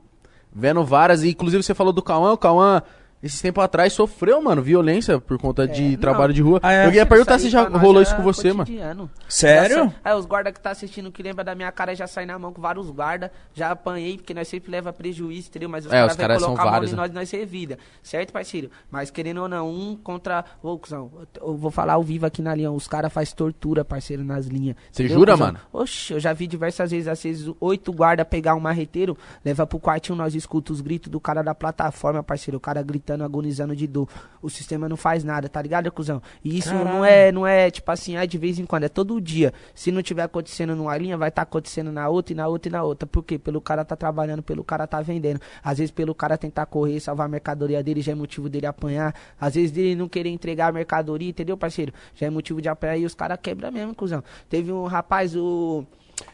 vendo 0.53 0.85
várias. 0.85 1.23
E, 1.23 1.29
inclusive, 1.29 1.63
você 1.63 1.73
falou 1.73 1.91
do 1.91 2.03
Cauã, 2.03 2.33
o 2.33 2.37
Cauã, 2.37 2.83
esse 3.21 3.41
tempo 3.41 3.59
atrás, 3.61 3.93
sofreu, 3.93 4.41
mano, 4.41 4.61
violência 4.61 5.19
por 5.19 5.37
conta 5.37 5.67
de 5.67 5.83
É, 5.85 5.89
não. 5.91 5.97
trabalho 5.97 6.33
de 6.33 6.41
rua. 6.41 6.59
Ah, 6.63 6.71
é? 6.73 6.81
Eu 6.81 6.85
queria 6.89 7.05
perguntar 7.05 7.37
se 7.39 7.49
já 7.49 7.67
rolou 7.67 7.99
é 7.99 8.03
isso 8.03 8.15
com 8.15 8.21
você, 8.23 8.49
mano. 8.53 8.59
cotidiano. 8.65 9.09
Sério? 9.27 9.75
Já 9.77 9.89
sa- 9.89 9.95
Aí 10.03 10.13
os 10.15 10.25
guardas 10.25 10.53
que 10.53 10.59
tá 10.59 10.71
assistindo 10.71 11.11
que 11.11 11.21
lembra 11.21 11.43
da 11.43 11.53
minha 11.53 11.71
cara 11.71 11.95
já 11.95 12.07
sai 12.07 12.25
na 12.25 12.39
mão 12.39 12.53
com 12.53 12.61
vários 12.61 12.89
guardas. 12.89 13.29
Já 13.53 13.71
apanhei, 13.71 14.17
porque 14.17 14.33
nós 14.33 14.47
sempre 14.47 14.71
leva 14.71 14.93
prejuízo, 14.93 15.49
entendeu? 15.49 15.69
Mas 15.69 15.85
os 15.85 15.91
É, 15.91 15.95
caras 15.95 16.11
os 16.11 16.17
vêm 16.17 16.23
caras 16.27 16.39
são 16.39 16.47
colocar 16.47 16.61
a 16.61 16.65
mão 16.65 16.73
vários, 16.73 16.91
em 16.91 16.95
né? 16.95 17.01
nós, 17.01 17.11
nós 17.11 17.31
revida. 17.31 17.77
Certo, 18.01 18.31
parceiro? 18.31 18.69
Mas 18.89 19.11
querendo 19.11 19.41
ou 19.41 19.49
não, 19.49 19.69
um 19.69 19.95
contra. 19.95 20.45
Ô, 20.63 20.77
cuzão, 20.77 21.11
eu 21.41 21.55
vou 21.57 21.71
falar 21.71 21.93
ao 21.93 22.03
vivo 22.03 22.25
aqui 22.25 22.41
na 22.41 22.55
linha. 22.55 22.71
Os 22.71 22.87
caras 22.87 23.11
fazem 23.11 23.35
tortura, 23.35 23.83
parceiro, 23.83 24.23
nas 24.23 24.45
linhas. 24.47 24.75
Você 24.91 25.07
jura, 25.07 25.33
cuzão? 25.33 25.47
mano? 25.47 25.59
Oxe, 25.73 26.13
eu 26.13 26.19
já 26.19 26.31
vi 26.33 26.47
diversas 26.47 26.91
vezes, 26.91 27.07
às 27.07 27.21
vezes, 27.21 27.53
oito 27.59 27.91
guardas 27.91 28.25
pegar 28.29 28.55
um 28.55 28.59
marreteiro, 28.59 29.17
leva 29.43 29.67
pro 29.67 29.79
quartinho, 29.79 30.15
nós 30.17 30.33
escuta 30.35 30.71
os 30.71 30.81
gritos 30.81 31.09
do 31.11 31.19
cara 31.19 31.41
da 31.43 31.53
plataforma, 31.53 32.23
parceiro. 32.23 32.57
O 32.57 32.61
cara 32.61 32.81
gritando, 33.09 33.23
agonizando 33.23 33.75
de 33.75 33.87
dor. 33.87 34.07
O 34.41 34.49
sistema 34.49 34.87
não 34.87 34.95
faz 34.95 35.23
nada, 35.23 35.49
tá 35.49 35.61
ligado, 35.61 35.91
cuzão? 35.91 36.21
E 36.43 36.57
isso 36.57 36.73
não 36.73 36.83
Caralho. 36.83 37.05
é, 37.05 37.31
não 37.31 37.47
é 37.47 37.71
tipo 37.71 37.91
assim, 37.91 38.15
ah, 38.15 38.25
de 38.25 38.37
vez 38.37 38.59
em 38.59 38.65
quando, 38.65 38.83
é 38.83 38.89
todo 38.89 39.19
dia. 39.19 39.53
Se 39.73 39.91
não 39.91 40.01
tiver 40.01 40.23
acontecendo 40.23 40.75
numa 40.75 40.95
linha, 40.97 41.17
vai 41.17 41.29
estar 41.29 41.41
acontecendo 41.41 41.91
na 41.91 42.07
outra 42.07 42.33
e 42.33 42.35
na 42.35 42.47
outra 42.47 42.69
e 42.69 42.71
na 42.71 42.83
outra. 42.83 43.07
Por 43.07 43.23
quê? 43.23 43.39
Pelo 43.39 43.59
cara 43.59 43.83
tá 43.83 43.95
trabalhando, 43.95 44.43
pelo 44.43 44.63
cara 44.63 44.85
tá 44.85 45.01
vendendo. 45.01 45.39
Às 45.63 45.79
vezes 45.79 45.91
pelo 45.91 46.13
cara 46.13 46.37
tentar 46.37 46.65
correr, 46.67 46.99
salvar 46.99 47.25
a 47.25 47.29
mercadoria 47.29 47.81
dele, 47.83 48.01
já 48.01 48.11
é 48.11 48.15
motivo 48.15 48.47
dele 48.49 48.65
apanhar. 48.67 49.15
Às 49.39 49.55
vezes 49.55 49.71
dele 49.71 49.95
não 49.95 50.07
querer 50.07 50.29
entregar 50.29 50.67
a 50.67 50.71
mercadoria, 50.71 51.29
entendeu, 51.29 51.57
parceiro? 51.57 51.93
Já 52.13 52.27
é 52.27 52.29
motivo 52.29 52.61
de 52.61 52.69
apanhar 52.69 52.97
e 52.97 53.05
os 53.05 53.15
caras 53.15 53.39
quebram 53.41 53.71
mesmo, 53.71 53.95
cuzão. 53.95 54.23
Teve 54.47 54.71
um 54.71 54.85
rapaz, 54.85 55.35
o. 55.35 55.85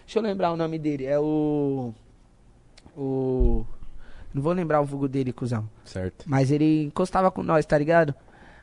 Deixa 0.05 0.19
eu 0.19 0.23
lembrar 0.23 0.51
o 0.51 0.57
nome 0.57 0.77
dele. 0.79 1.05
É 1.05 1.19
o. 1.19 1.93
O. 2.97 3.65
Não 4.35 4.41
vou 4.41 4.51
lembrar 4.51 4.81
o 4.81 4.85
vulgo 4.85 5.07
dele, 5.07 5.31
cuzão. 5.31 5.69
Certo. 5.85 6.25
Mas 6.27 6.51
ele 6.51 6.83
encostava 6.83 7.31
com 7.31 7.41
nós, 7.41 7.65
tá 7.65 7.77
ligado? 7.77 8.13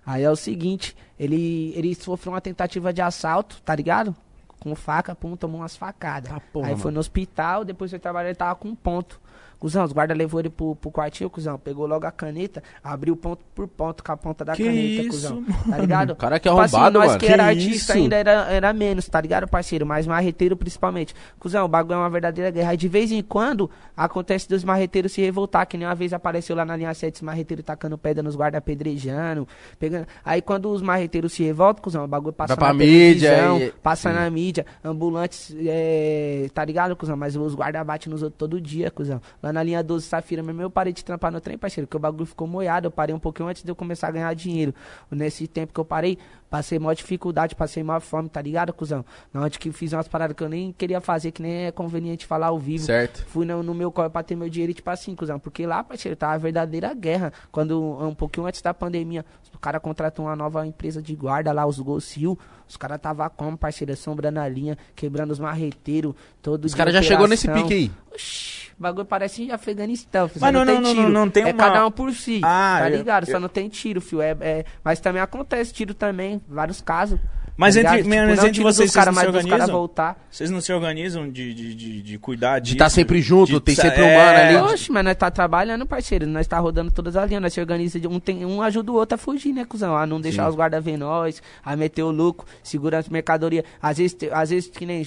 Aí 0.05 0.23
é 0.23 0.31
o 0.31 0.37
seguinte, 0.37 0.95
ele, 1.19 1.73
ele 1.75 1.95
sofreu 1.95 2.35
uma 2.35 2.43
tentativa 2.43 2.93
de 2.93 3.01
assalto, 3.01 3.59
tá 3.65 3.75
ligado? 3.75 4.15
Com 4.61 4.75
faca, 4.75 5.15
pum, 5.15 5.35
tomou 5.35 5.63
umas 5.63 5.75
facadas. 5.75 6.31
Tá 6.31 6.41
porra, 6.41 6.67
Aí 6.67 6.73
mano. 6.73 6.83
foi 6.83 6.93
no 6.93 7.01
hospital, 7.01 7.65
depois 7.65 7.91
foi 7.91 7.99
trabalhar, 7.99 8.29
ele 8.29 8.37
tava 8.37 8.55
com 8.55 8.69
um 8.69 8.75
ponto. 8.75 9.19
Cusão, 9.63 9.85
os 9.85 9.93
guardas 9.93 10.19
levou 10.19 10.41
ele 10.41 10.51
pro, 10.51 10.75
pro 10.75 10.91
quartinho, 10.91 11.31
cuzão. 11.31 11.57
Pegou 11.57 11.87
logo 11.87 12.05
a 12.05 12.11
caneta, 12.11 12.61
abriu 12.83 13.15
ponto 13.15 13.45
por 13.55 13.69
ponto 13.69 14.03
com 14.03 14.11
a 14.11 14.17
ponta 14.17 14.45
da 14.45 14.57
Que 14.57 14.65
caneta, 14.65 15.03
isso, 15.03 15.09
cuzão. 15.11 15.45
Tá 15.71 15.79
ligado? 15.79 16.11
O 16.15 16.17
cara 16.17 16.41
que 16.41 16.49
é 16.49 16.51
Tipo 16.51 16.61
assim, 16.63 16.75
arrombado, 16.75 16.99
nós 16.99 17.07
mano. 17.11 17.21
que 17.21 17.27
Que 17.27 17.33
era 17.33 17.53
isso? 17.55 17.67
artista 17.67 17.93
ainda 17.93 18.17
era, 18.17 18.33
era 18.51 18.73
menos, 18.73 19.07
tá 19.09 19.21
ligado, 19.21 19.47
parceiro? 19.47 19.87
Mas 19.87 20.05
marreteiro 20.05 20.57
principalmente. 20.57 21.15
Cusão, 21.39 21.65
o 21.65 21.69
bagulho 21.69 21.95
é 21.95 21.99
uma 21.99 22.11
verdadeira 22.11 22.51
guerra. 22.51 22.75
E 22.75 22.77
de 22.77 22.89
vez 22.89 23.13
em 23.13 23.23
quando 23.23 23.71
acontece 23.97 24.49
dos 24.49 24.65
marreteiros 24.65 25.13
se 25.13 25.21
revoltar, 25.21 25.65
que 25.65 25.79
nem 25.79 25.87
uma 25.87 25.95
vez 25.95 26.13
apareceu 26.13 26.57
lá 26.57 26.65
na 26.65 26.77
linha 26.77 26.93
7 26.93 27.15
os 27.15 27.23
marreteiros 27.23 27.65
tacando 27.65 27.97
pedra 27.97 28.21
nos 28.21 28.35
guarda 28.35 28.59
apedrejando, 28.59 29.47
pegando. 29.79 30.09
Aí 30.25 30.43
quando 30.43 30.73
os 30.73 30.83
marreteiros 30.83 31.33
se 31.35 31.45
revoltam, 31.45 31.85
cuzão, 31.85 32.05
o 32.05 32.09
bagulho 32.09 32.33
passa 32.33 32.57
Vai 32.57 32.59
pra 32.59 32.69
na 32.69 32.75
mídia 32.75 33.59
e- 33.61 33.71
passa 33.81 34.09
Sim. 34.11 34.17
na 34.17 34.29
mídia, 34.29 34.67
ambulantes, 34.85 35.55
é, 35.61 36.49
tá 36.53 36.65
ligado, 36.65 36.97
cuzão? 36.97 37.17
Mas 37.17 37.37
os 37.37 37.55
guarda 37.55 37.85
batem 37.85 38.11
nos 38.11 38.25
outros 38.25 38.39
todo 38.39 38.61
dia, 38.61 38.91
cuzão. 38.91 39.21
Lá 39.41 39.52
na 39.53 39.63
linha 39.63 39.83
12 39.83 40.07
Safira 40.07 40.43
mesmo 40.43 40.63
eu 40.63 40.71
parei 40.71 40.93
de 40.93 41.05
trampar 41.05 41.31
no 41.31 41.41
trem, 41.41 41.59
parceiro, 41.59 41.87
porque 41.87 41.97
o 41.97 42.01
bagulho 42.01 42.27
ficou 42.27 42.47
moiado. 42.47 42.87
Eu 42.87 42.91
parei 42.91 43.15
um 43.15 43.19
pouquinho 43.19 43.49
antes 43.49 43.63
de 43.63 43.71
eu 43.71 43.77
começar 43.77 44.09
a 44.09 44.11
ganhar 44.11 44.35
dinheiro. 44.35 44.75
Nesse 45.11 45.47
tempo 45.47 45.73
que 45.73 45.81
eu 45.81 45.85
parei, 45.85 46.19
passei 46.53 46.79
maior 46.79 46.95
dificuldade, 46.95 47.55
passei 47.55 47.83
maior 47.83 48.01
fome, 48.01 48.29
tá 48.29 48.41
ligado, 48.43 48.73
cuzão? 48.73 49.05
Na 49.33 49.41
onde 49.43 49.59
que 49.59 49.73
fiz 49.73 49.93
umas 49.93 50.07
paradas 50.07 50.37
que 50.37 50.43
eu 50.43 50.49
nem 50.49 50.73
queria 50.73 51.01
fazer, 51.01 51.33
que 51.33 51.41
nem 51.41 51.67
é 51.67 51.73
conveniente 51.73 52.27
falar 52.27 52.49
ao 52.49 52.59
vivo. 52.59 52.85
Certo. 52.85 53.25
Fui 53.27 53.47
no, 53.47 53.63
no 53.63 53.75
meu 53.75 53.91
corpo 53.91 54.11
pra 54.11 54.23
ter 54.23 54.37
meu 54.37 54.49
dinheiro, 54.49 54.71
e, 54.71 54.75
tipo 54.75 54.91
assim, 54.91 55.15
cuzão. 55.15 55.39
Porque 55.39 55.67
lá, 55.67 55.83
parceiro, 55.83 56.15
tava 56.15 56.35
a 56.35 56.39
verdadeira 56.39 56.93
guerra. 56.93 57.33
Quando, 57.51 57.81
um 57.81 58.15
pouquinho 58.15 58.47
antes 58.47 58.61
da 58.61 58.75
pandemia, 58.75 59.25
o 59.55 59.59
cara 59.59 59.81
contratou 59.81 60.27
uma 60.27 60.37
nova 60.37 60.67
empresa 60.67 61.01
de 61.01 61.15
guarda 61.15 61.53
lá, 61.53 61.65
os 61.67 61.79
Golcil. 61.79 62.39
Os 62.69 62.77
caras 62.77 63.01
tava 63.01 63.29
como, 63.31 63.57
parceiro, 63.57 63.93
assombrando 63.93 64.41
a 64.41 64.49
linha, 64.49 64.79
quebrando 64.95 65.31
os 65.31 65.39
marreteiros, 65.39 66.15
todo 66.41 66.65
Os 66.65 66.75
caras 66.75 66.95
já 66.95 67.03
chegou 67.03 67.27
nesse 67.27 67.49
pique 67.49 67.73
aí. 67.73 67.91
Oxi, 68.13 68.62
o 68.83 68.89
bagulho 68.91 69.05
parece 69.07 69.49
Afeganistão, 69.53 70.29
filho. 70.29 70.41
Mas 70.41 70.53
só 70.53 70.59
não, 70.59 70.67
tem 70.67 70.75
não, 70.75 70.83
não, 70.83 70.95
tiro. 70.95 71.09
não 71.09 71.31
tem 71.31 71.43
é 71.45 71.47
uma- 71.47 71.55
cada 71.55 71.87
um 71.87 71.91
por 71.93 72.13
si, 72.13 72.41
Ah, 72.43 72.79
tá 72.81 72.91
eu- 72.91 72.97
ligado? 72.99 73.27
Só 73.27 73.33
eu- 73.35 73.41
não 73.41 73.49
tem 73.49 73.69
tiro, 73.69 74.01
filho. 74.01 74.21
É, 74.21 74.37
é- 74.41 74.65
Mas 74.83 74.99
também 74.99 75.23
acontece 75.23 75.73
tiro 75.73 75.95
também, 75.95 76.41
vários 76.49 76.81
casos. 76.81 77.21
Mas 77.57 77.75
tá 77.75 77.81
entre- 77.83 78.03
ligado? 78.03 78.29
mas 78.29 78.39
não 78.39 78.47
entre 78.47 78.63
vocês, 78.63 78.91
cara, 78.93 79.13
vocês 79.13 79.27
não 79.27 79.33
mas 79.35 79.43
se 79.43 79.49
organizam? 79.49 79.77
voltar. 79.79 80.27
Vocês 80.31 80.51
não 80.51 80.61
se 80.61 80.73
organizam 80.73 81.31
de, 81.31 81.53
de, 81.55 81.75
de, 81.75 82.03
de 82.03 82.19
cuidar 82.19 82.59
disso? 82.59 82.71
De 82.73 82.75
estar 82.77 82.89
sempre 82.91 83.21
junto, 83.21 83.53
de 83.53 83.61
tem 83.61 83.75
sempre 83.75 84.01
um 84.03 84.07
é, 84.07 84.17
mano 84.17 84.39
ali. 84.65 84.73
Oxe, 84.73 84.91
mas 84.91 85.05
nós 85.05 85.17
tá 85.17 85.31
trabalhando, 85.31 85.87
parceiro. 85.87 86.27
Nós 86.27 86.47
tá 86.47 86.59
rodando 86.59 86.91
todas 86.91 87.15
as 87.17 87.29
linhas. 87.29 87.43
Nós 87.43 87.53
se 87.53 87.61
organiza. 87.61 88.01
de- 88.01 88.09
Um, 88.09 88.19
tem, 88.19 88.45
um 88.47 88.63
ajuda 88.63 88.91
o 88.91 88.95
outro 88.95 89.15
a 89.15 89.19
fugir, 89.19 89.53
né, 89.53 89.65
cuzão? 89.65 89.97
A 89.97 90.07
não 90.07 90.21
deixar 90.21 90.45
Sim. 90.45 90.49
os 90.51 90.55
guardas 90.57 90.83
ver 90.83 90.97
nós, 90.97 91.43
a 91.65 91.77
meter 91.77 92.03
o 92.03 92.11
louco, 92.11 92.45
segura 92.63 92.99
as 92.99 93.09
mercadorias. 93.09 93.65
Às 93.81 93.99
vezes, 93.99 94.15
te- 94.15 94.31
às 94.33 94.49
vezes, 94.51 94.71
que 94.71 94.87
nem. 94.87 95.03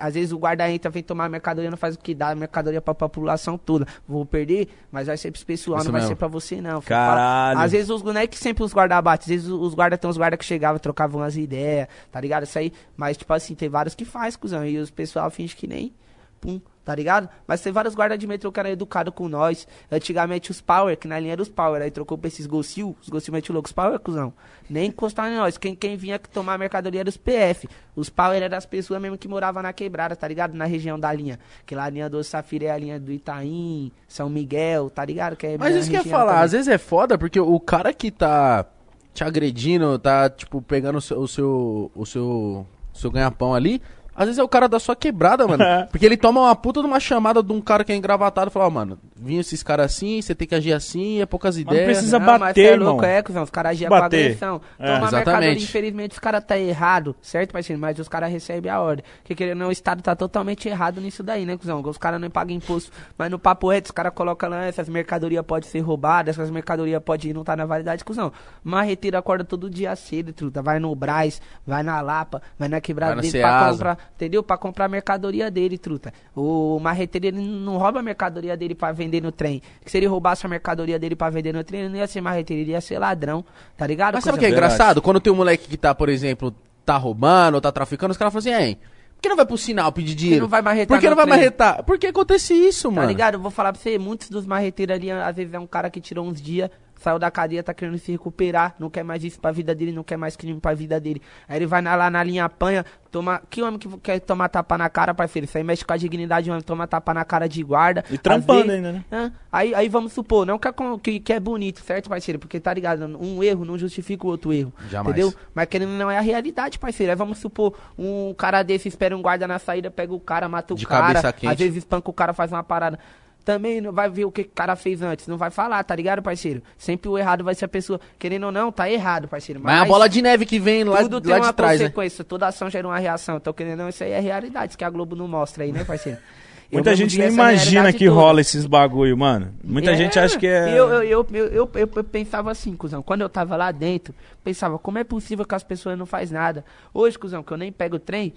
Às 0.00 0.14
vezes 0.14 0.32
o 0.32 0.38
guarda 0.38 0.70
entra, 0.70 0.90
vem 0.90 1.02
tomar 1.02 1.26
a 1.26 1.28
mercadoria, 1.28 1.70
não 1.70 1.76
faz 1.76 1.94
o 1.94 1.98
que 1.98 2.14
dá 2.14 2.30
a 2.30 2.34
mercadoria 2.34 2.80
pra 2.80 2.94
população 2.94 3.58
toda. 3.58 3.86
Vou 4.08 4.24
perder, 4.24 4.68
mas 4.90 5.06
vai 5.08 5.16
ser 5.18 5.30
pro 5.30 5.44
pessoal, 5.44 5.78
Isso 5.78 5.86
não 5.86 5.92
vai 5.92 6.00
mesmo. 6.00 6.08
ser 6.14 6.16
pra 6.16 6.28
você, 6.28 6.60
não. 6.60 6.80
Caralho. 6.80 7.58
Às 7.60 7.72
vezes 7.72 7.90
os 7.90 8.02
não 8.02 8.16
é 8.16 8.26
que 8.26 8.38
sempre 8.38 8.64
os 8.64 8.72
guardas 8.72 9.00
batem, 9.02 9.24
às 9.24 9.28
vezes 9.42 9.48
os 9.50 9.74
guardas 9.74 9.98
tem 9.98 10.08
uns 10.10 10.16
guardas 10.16 10.38
que 10.38 10.44
chegavam, 10.44 10.78
trocavam 10.78 11.20
umas 11.20 11.36
ideias, 11.36 11.81
tá 12.10 12.20
ligado? 12.20 12.44
Isso 12.44 12.58
aí, 12.58 12.72
mas 12.96 13.16
tipo 13.16 13.32
assim, 13.32 13.54
tem 13.54 13.68
vários 13.68 13.94
que 13.94 14.04
faz, 14.04 14.36
cuzão. 14.36 14.64
E 14.66 14.78
os 14.78 14.90
pessoal 14.90 15.30
finge 15.30 15.54
que 15.56 15.66
nem. 15.66 15.92
Pum, 16.40 16.60
tá 16.84 16.92
ligado? 16.92 17.28
Mas 17.46 17.60
tem 17.60 17.72
vários 17.72 17.94
guardas 17.94 18.18
de 18.18 18.26
metrô 18.26 18.50
que 18.50 18.58
eram 18.58 18.70
educados 18.70 19.14
com 19.14 19.28
nós. 19.28 19.68
Antigamente 19.92 20.50
os 20.50 20.60
Power, 20.60 20.96
que 20.98 21.06
na 21.06 21.20
linha 21.20 21.34
era 21.34 21.42
os 21.42 21.48
Power, 21.48 21.80
aí 21.80 21.88
trocou 21.88 22.18
pra 22.18 22.26
esses 22.26 22.46
Gocil, 22.48 22.96
os 23.00 23.08
Gocil 23.08 23.32
mete 23.32 23.52
louco, 23.52 23.68
os 23.68 23.72
Power, 23.72 23.96
cuzão. 24.00 24.32
Nem 24.68 24.88
encostar 24.88 25.30
em 25.30 25.36
nós. 25.36 25.56
Quem, 25.56 25.76
quem 25.76 25.96
vinha 25.96 26.18
tomar 26.18 26.54
a 26.54 26.58
mercadoria 26.58 26.98
era 26.98 27.08
os 27.08 27.16
PF. 27.16 27.68
Os 27.94 28.10
Power 28.10 28.42
eram 28.42 28.58
as 28.58 28.66
pessoas 28.66 29.00
mesmo 29.00 29.16
que 29.16 29.28
moravam 29.28 29.62
na 29.62 29.72
quebrada, 29.72 30.16
tá 30.16 30.26
ligado? 30.26 30.54
Na 30.54 30.64
região 30.64 30.98
da 30.98 31.12
linha. 31.12 31.38
Que 31.64 31.76
lá 31.76 31.84
a 31.84 31.90
linha 31.90 32.10
do 32.10 32.24
Safira 32.24 32.64
é 32.64 32.70
a 32.72 32.76
linha 32.78 32.98
do 32.98 33.12
Itaim, 33.12 33.92
São 34.08 34.28
Miguel, 34.28 34.90
tá 34.90 35.04
ligado? 35.04 35.36
Que 35.36 35.46
é 35.46 35.56
Mas 35.56 35.76
isso 35.76 35.88
que 35.88 35.96
eu 35.96 36.02
ia 36.02 36.10
falar, 36.10 36.32
também. 36.32 36.44
às 36.44 36.50
vezes 36.50 36.66
é 36.66 36.78
foda 36.78 37.16
porque 37.16 37.38
o 37.38 37.60
cara 37.60 37.92
que 37.92 38.10
tá 38.10 38.66
te 39.12 39.24
agredindo, 39.24 39.98
tá, 39.98 40.28
tipo, 40.30 40.62
pegando 40.62 40.98
o 40.98 41.00
seu, 41.00 41.20
o 41.20 41.28
seu, 41.28 41.90
o 41.94 42.06
seu, 42.06 42.66
seu 42.92 43.10
ganha-pão 43.10 43.54
ali, 43.54 43.82
às 44.14 44.26
vezes 44.26 44.38
é 44.38 44.42
o 44.42 44.48
cara 44.48 44.68
da 44.68 44.78
sua 44.78 44.94
quebrada, 44.94 45.46
mano. 45.46 45.64
porque 45.90 46.04
ele 46.04 46.16
toma 46.16 46.40
uma 46.42 46.54
puta 46.54 46.80
de 46.80 46.86
uma 46.86 47.00
chamada 47.00 47.42
de 47.42 47.52
um 47.52 47.60
cara 47.60 47.84
que 47.84 47.92
é 47.92 47.96
engravatado 47.96 48.50
e 48.50 48.52
fala, 48.52 48.66
ó, 48.66 48.70
mano, 48.70 48.98
vinha 49.16 49.40
esses 49.40 49.62
caras 49.62 49.86
assim, 49.86 50.20
você 50.20 50.34
tem 50.34 50.46
que 50.46 50.54
agir 50.54 50.72
assim, 50.72 51.20
é 51.20 51.26
poucas 51.26 51.56
ideias. 51.56 51.84
precisa 51.84 52.18
Não, 52.18 52.26
mas 52.26 52.38
bater, 52.40 52.54
cê 52.54 52.68
é 52.68 52.72
irmão. 52.72 52.88
louco, 52.90 53.04
é, 53.04 53.22
cuzão. 53.22 53.42
Os 53.42 53.50
caras 53.50 53.72
agiam 53.72 53.88
com 53.88 53.94
agressão. 53.94 54.60
É. 54.78 54.86
Toma 54.86 55.06
Exatamente. 55.06 55.14
mercadoria, 55.26 55.52
infelizmente, 55.62 56.12
os 56.12 56.18
caras 56.18 56.44
tá 56.44 56.58
errado, 56.58 57.16
certo, 57.22 57.52
parceiro? 57.52 57.80
Mas 57.80 57.98
os 57.98 58.08
caras 58.08 58.30
recebem 58.30 58.70
a 58.70 58.80
ordem. 58.80 59.04
Porque 59.18 59.34
querendo 59.34 59.58
ou 59.58 59.60
não, 59.60 59.68
o 59.68 59.72
Estado 59.72 60.02
tá 60.02 60.14
totalmente 60.14 60.68
errado 60.68 61.00
nisso 61.00 61.22
daí, 61.22 61.46
né, 61.46 61.56
cuzão? 61.56 61.80
Os 61.82 61.98
caras 61.98 62.20
não 62.20 62.30
pagam 62.30 62.54
imposto. 62.54 62.90
Mas 63.16 63.30
no 63.30 63.38
papo 63.38 63.70
reto, 63.70 63.86
os 63.86 63.92
caras 63.92 64.12
colocam 64.14 64.50
lá, 64.50 64.64
essas 64.64 64.88
mercadorias 64.88 65.44
podem 65.44 65.68
ser 65.68 65.80
roubadas, 65.80 66.36
essas 66.36 66.50
mercadorias 66.50 67.02
podem 67.02 67.32
não 67.32 67.42
estar 67.42 67.56
na 67.56 67.64
validade, 67.64 68.04
cuzão. 68.04 68.32
Marreteiro 68.62 69.16
acorda 69.16 69.44
todo 69.44 69.70
dia 69.70 69.94
cedo, 69.96 70.32
truta. 70.32 70.62
Vai 70.62 70.78
no 70.78 70.94
Brás, 70.94 71.40
vai 71.66 71.82
na 71.82 72.00
Lapa, 72.00 72.42
vai 72.58 72.68
na 72.68 72.80
quebrada 72.80 73.14
Vai 73.14 73.24
na 73.24 73.30
dele 73.30 73.42
pra 73.42 73.70
comprar, 73.70 73.98
entendeu? 74.14 74.42
Pra 74.42 74.56
comprar 74.56 74.84
a 74.86 74.88
mercadoria 74.88 75.50
dele, 75.50 75.78
truta. 75.78 76.12
O 76.34 76.78
marreteiro, 76.80 77.26
ele 77.26 77.40
não 77.40 77.76
rouba 77.78 78.00
a 78.00 78.02
mercadoria 78.02 78.56
dele 78.56 78.74
pra 78.74 78.92
vender 78.92 79.20
no 79.22 79.32
trem. 79.32 79.62
Que 79.84 79.90
se 79.90 79.96
ele 79.98 80.06
roubasse 80.06 80.44
a 80.44 80.48
mercadoria 80.48 80.98
dele 80.98 81.14
pra 81.16 81.30
vender 81.30 81.52
no 81.52 81.62
trem, 81.64 81.80
ele 81.82 81.88
não 81.90 81.96
ia 81.98 82.06
ser 82.06 82.20
marreteiro, 82.20 82.62
ele 82.62 82.70
ia 82.72 82.80
ser 82.80 82.98
ladrão, 82.98 83.44
tá 83.76 83.86
ligado? 83.86 84.14
Mas 84.14 84.24
sabe 84.24 84.36
o 84.36 84.38
que 84.40 84.46
é? 84.46 84.50
Verdade. 84.50 84.72
engraçado? 84.74 85.02
Quando 85.02 85.20
tem 85.20 85.32
um 85.32 85.36
moleque 85.36 85.68
que 85.68 85.76
tá, 85.76 85.94
por 85.94 86.08
exemplo, 86.08 86.54
tá 86.84 86.96
roubando 86.96 87.54
ou 87.56 87.60
tá 87.60 87.70
traficando, 87.72 88.10
os 88.12 88.16
caras 88.16 88.32
falam 88.32 88.54
assim, 88.56 88.64
hein, 88.70 88.76
por 89.16 89.22
que 89.22 89.28
não 89.28 89.36
vai 89.36 89.46
pro 89.46 89.56
sinal 89.56 89.92
pedir 89.92 90.14
dinheiro? 90.16 90.42
não 90.42 90.48
vai 90.48 90.60
marretar 90.62 90.88
Por 90.96 91.00
que 91.00 91.08
não 91.08 91.14
vai 91.14 91.26
trem? 91.26 91.36
marretar? 91.38 91.84
Por 91.84 91.96
que 91.96 92.08
acontece 92.08 92.54
isso, 92.54 92.88
Tá 92.88 92.94
mano? 92.96 93.08
ligado? 93.08 93.34
Eu 93.34 93.40
vou 93.40 93.52
falar 93.52 93.72
pra 93.72 93.80
você, 93.80 93.96
muitos 93.96 94.28
dos 94.28 94.44
marreteiros 94.46 94.96
ali, 94.96 95.12
às 95.12 95.36
vezes 95.36 95.54
é 95.54 95.58
um 95.60 95.66
cara 95.66 95.88
que 95.90 96.00
tirou 96.00 96.26
uns 96.26 96.42
dias, 96.42 96.68
saiu 97.02 97.18
da 97.18 97.30
cadeia, 97.30 97.62
tá 97.62 97.74
querendo 97.74 97.98
se 97.98 98.12
recuperar, 98.12 98.74
não 98.78 98.88
quer 98.88 99.02
mais 99.02 99.22
isso 99.24 99.40
pra 99.40 99.50
vida 99.52 99.74
dele, 99.74 99.92
não 99.92 100.02
quer 100.02 100.16
mais 100.16 100.36
crime 100.36 100.60
pra 100.60 100.74
vida 100.74 100.98
dele. 101.00 101.20
Aí 101.48 101.58
ele 101.58 101.66
vai 101.66 101.82
lá 101.82 102.08
na 102.10 102.22
linha 102.22 102.44
apanha, 102.44 102.84
toma. 103.10 103.42
Que 103.50 103.62
homem 103.62 103.78
que 103.78 103.88
quer 103.98 104.20
tomar 104.20 104.48
tapa 104.48 104.78
na 104.78 104.88
cara, 104.88 105.12
parceiro? 105.12 105.44
Isso 105.44 105.58
aí 105.58 105.64
mexe 105.64 105.84
com 105.84 105.92
a 105.92 105.96
dignidade, 105.96 106.50
homem, 106.50 106.62
toma 106.62 106.86
tapa 106.86 107.12
na 107.12 107.24
cara 107.24 107.48
de 107.48 107.62
guarda. 107.62 108.04
E 108.10 108.16
trampando 108.16 108.62
vezes- 108.62 108.74
ainda, 108.76 108.92
né? 108.92 109.04
Hã? 109.10 109.32
Aí, 109.50 109.74
aí 109.74 109.88
vamos 109.88 110.12
supor, 110.12 110.46
não 110.46 110.58
que, 110.58 110.68
é 110.68 110.72
que, 111.02 111.20
que 111.20 111.32
é 111.32 111.40
bonito, 111.40 111.80
certo, 111.80 112.08
parceiro? 112.08 112.38
Porque 112.38 112.58
tá 112.58 112.72
ligado, 112.72 113.04
um 113.20 113.42
erro 113.42 113.64
não 113.64 113.76
justifica 113.76 114.26
o 114.26 114.30
outro 114.30 114.52
erro. 114.52 114.72
Jamais. 114.88 115.16
Entendeu? 115.16 115.34
Mas 115.54 115.66
querendo 115.68 115.90
não 115.92 116.10
é 116.10 116.16
a 116.16 116.22
realidade, 116.22 116.78
parceiro. 116.78 117.12
Aí 117.12 117.16
vamos 117.16 117.38
supor, 117.38 117.74
um 117.98 118.32
cara 118.34 118.62
desse 118.62 118.88
espera 118.88 119.16
um 119.16 119.20
guarda 119.22 119.46
na 119.46 119.58
saída, 119.58 119.90
pega 119.90 120.14
o 120.14 120.20
cara, 120.20 120.48
mata 120.48 120.72
o 120.72 120.76
De 120.76 120.86
cara. 120.86 121.20
Às 121.46 121.58
vezes 121.58 121.76
espanca 121.78 122.08
o 122.10 122.12
cara, 122.12 122.32
faz 122.32 122.50
uma 122.52 122.62
parada. 122.62 122.98
Também 123.44 123.80
não 123.80 123.92
vai 123.92 124.08
ver 124.08 124.24
o 124.24 124.30
que 124.30 124.42
o 124.42 124.48
cara 124.48 124.76
fez 124.76 125.02
antes, 125.02 125.26
não 125.26 125.36
vai 125.36 125.50
falar, 125.50 125.82
tá 125.82 125.96
ligado, 125.96 126.22
parceiro? 126.22 126.62
Sempre 126.78 127.08
o 127.08 127.18
errado 127.18 127.42
vai 127.42 127.54
ser 127.54 127.64
a 127.64 127.68
pessoa, 127.68 128.00
querendo 128.18 128.44
ou 128.46 128.52
não, 128.52 128.70
tá 128.70 128.88
errado, 128.88 129.26
parceiro. 129.26 129.60
Mas 129.62 129.74
é 129.78 129.78
a 129.80 129.84
bola 129.84 130.08
de 130.08 130.22
neve 130.22 130.46
que 130.46 130.60
vem 130.60 130.84
lá, 130.84 131.02
tudo 131.02 131.20
tem 131.20 131.32
lá 131.32 131.38
uma 131.38 131.46
de 131.50 131.52
trás, 131.54 131.80
né? 131.80 131.86
consequência, 131.86 132.24
toda 132.24 132.46
ação 132.46 132.70
gera 132.70 132.86
uma 132.86 132.98
reação. 132.98 133.38
Então, 133.38 133.52
querendo 133.52 133.72
ou 133.72 133.84
não, 133.84 133.88
isso 133.88 134.04
aí 134.04 134.12
é 134.12 134.20
realidade, 134.20 134.68
isso 134.70 134.78
que 134.78 134.84
a 134.84 134.90
Globo 134.90 135.16
não 135.16 135.26
mostra 135.26 135.64
aí, 135.64 135.72
né, 135.72 135.82
parceiro? 135.84 136.18
Muita 136.72 136.96
gente 136.96 137.20
essa 137.20 137.30
imagina 137.34 137.92
que 137.92 138.06
toda. 138.06 138.18
rola 138.18 138.40
esses 138.40 138.64
bagulho, 138.64 139.14
mano. 139.18 139.52
Muita 139.62 139.94
gente 139.94 140.18
acha 140.18 140.38
que 140.38 140.46
é. 140.46 140.70
Eu, 140.70 140.88
eu, 140.88 141.02
eu, 141.02 141.26
eu, 141.30 141.46
eu, 141.48 141.70
eu- 141.74 141.90
eu 141.96 142.04
pensava 142.04 142.50
assim, 142.50 142.74
cuzão. 142.74 143.02
Quando 143.02 143.20
eu 143.20 143.28
tava 143.28 143.56
lá 143.56 143.70
dentro, 143.70 144.14
pensava, 144.42 144.78
como 144.78 144.96
é 144.96 145.04
possível 145.04 145.44
que 145.44 145.54
as 145.54 145.62
pessoas 145.62 145.98
não 145.98 146.06
fazem 146.06 146.32
nada? 146.34 146.64
Hoje, 146.94 147.18
cuzão, 147.18 147.42
que 147.42 147.52
eu 147.52 147.58
nem 147.58 147.70
pego 147.70 147.96
o 147.96 147.98
trem, 147.98 148.32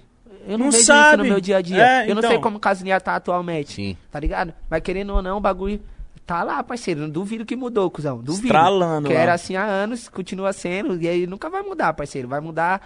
eu 0.47 0.57
não, 0.57 0.65
Não 0.65 0.71
vejo 0.71 0.83
sabe. 0.85 1.07
isso 1.09 1.17
no 1.17 1.23
meu 1.25 1.41
dia 1.41 1.57
a 1.57 1.61
dia. 1.61 1.85
É, 2.03 2.09
eu 2.09 2.15
não 2.15 2.21
sei 2.21 2.31
então. 2.31 2.41
como 2.41 2.59
Casinha 2.59 2.99
tá 2.99 3.15
atualmente. 3.15 3.73
Sim. 3.73 3.97
Tá 4.11 4.19
ligado? 4.19 4.53
Mas 4.69 4.81
querendo 4.81 5.13
ou 5.13 5.21
não, 5.21 5.37
o 5.37 5.41
bagulho 5.41 5.81
tá 6.25 6.43
lá, 6.43 6.63
parceiro. 6.63 7.01
Não 7.01 7.09
duvido 7.09 7.45
que 7.45 7.55
mudou, 7.55 7.89
cuzão. 7.91 8.17
Duvido. 8.19 8.47
Estralando 8.47 9.07
Que 9.09 9.13
lá. 9.13 9.19
era 9.19 9.33
assim 9.33 9.55
há 9.55 9.63
anos, 9.63 10.07
continua 10.09 10.53
sendo. 10.53 11.01
E 11.01 11.07
aí 11.07 11.27
nunca 11.27 11.49
vai 11.49 11.61
mudar, 11.61 11.93
parceiro. 11.93 12.27
Vai 12.27 12.39
mudar 12.39 12.81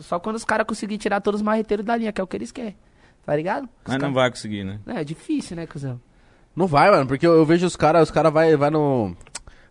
só 0.00 0.18
quando 0.18 0.36
os 0.36 0.44
caras 0.44 0.66
conseguirem 0.66 0.98
tirar 0.98 1.20
todos 1.20 1.40
os 1.40 1.44
marreteiros 1.44 1.84
da 1.86 1.96
linha, 1.96 2.12
que 2.12 2.20
é 2.20 2.24
o 2.24 2.26
que 2.26 2.36
eles 2.36 2.50
querem. 2.52 2.76
Tá 3.24 3.34
ligado? 3.34 3.64
Os 3.64 3.68
Mas 3.84 3.94
não 3.94 4.00
caras- 4.00 4.14
vai 4.14 4.30
conseguir, 4.30 4.64
né? 4.64 4.78
É, 4.86 5.00
é 5.00 5.04
difícil, 5.04 5.56
né, 5.56 5.66
cuzão? 5.66 5.98
Não 6.54 6.66
vai, 6.66 6.90
mano, 6.90 7.06
porque 7.06 7.26
eu, 7.26 7.32
eu 7.32 7.44
vejo 7.44 7.66
os 7.66 7.74
caras, 7.74 8.02
os 8.04 8.10
caras 8.10 8.32
vai, 8.32 8.56
vai 8.56 8.70
no. 8.70 9.16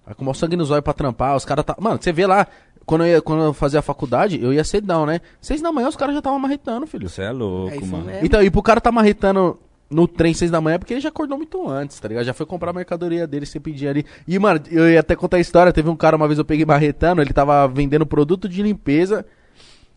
Vai 0.06 0.14
com 0.16 0.22
o 0.22 0.26
maior 0.26 0.34
sangue 0.34 0.58
nos 0.58 0.70
olhos 0.70 0.84
pra 0.84 0.92
trampar, 0.92 1.36
os 1.36 1.46
caras 1.46 1.64
tá. 1.64 1.76
Mano, 1.80 1.98
você 2.02 2.12
vê 2.12 2.26
lá, 2.28 2.46
quando 2.86 3.02
eu, 3.06 3.08
ia, 3.08 3.22
quando 3.22 3.44
eu 3.44 3.54
fazia 3.54 3.80
a 3.80 3.84
faculdade, 3.84 4.42
eu 4.42 4.54
ia 4.54 4.64
cedão, 4.64 5.06
né? 5.06 5.22
Seis 5.42 5.62
da 5.62 5.72
manhã 5.72 5.88
os 5.88 5.96
caras 5.96 6.14
já 6.14 6.20
estavam 6.20 6.40
marretando, 6.40 6.86
filho. 6.88 7.08
Você 7.10 7.22
é 7.22 7.32
louco, 7.32 7.74
É 7.74 7.78
isso 7.78 7.88
mano. 7.88 8.06
mesmo. 8.06 8.26
Então, 8.26 8.42
e 8.42 8.50
pro 8.50 8.62
cara 8.62 8.82
tá 8.82 8.92
marretando 8.92 9.60
no 9.90 10.08
trem 10.08 10.34
seis 10.34 10.50
da 10.50 10.60
manhã, 10.60 10.76
é 10.76 10.78
porque 10.80 10.94
ele 10.94 11.02
já 11.02 11.10
acordou 11.10 11.38
muito 11.38 11.70
antes, 11.70 12.00
tá 12.00 12.08
ligado? 12.08 12.24
Já 12.26 12.34
foi 12.34 12.46
comprar 12.46 12.72
a 12.72 12.74
mercadoria 12.74 13.28
dele, 13.28 13.46
você 13.46 13.60
pedia 13.60 13.90
ali. 13.92 14.06
E, 14.28 14.40
mano, 14.40 14.60
eu 14.72 14.90
ia 14.90 15.00
até 15.00 15.16
contar 15.16 15.38
a 15.38 15.40
história, 15.40 15.72
teve 15.72 15.90
um 15.90 15.96
cara, 15.96 16.16
uma 16.16 16.28
vez 16.28 16.40
eu 16.40 16.46
peguei 16.46 16.66
marretando, 16.66 17.22
ele 17.22 17.32
tava 17.32 17.68
vendendo 17.68 18.06
produto 18.06 18.50
de 18.50 18.64
limpeza. 18.64 19.26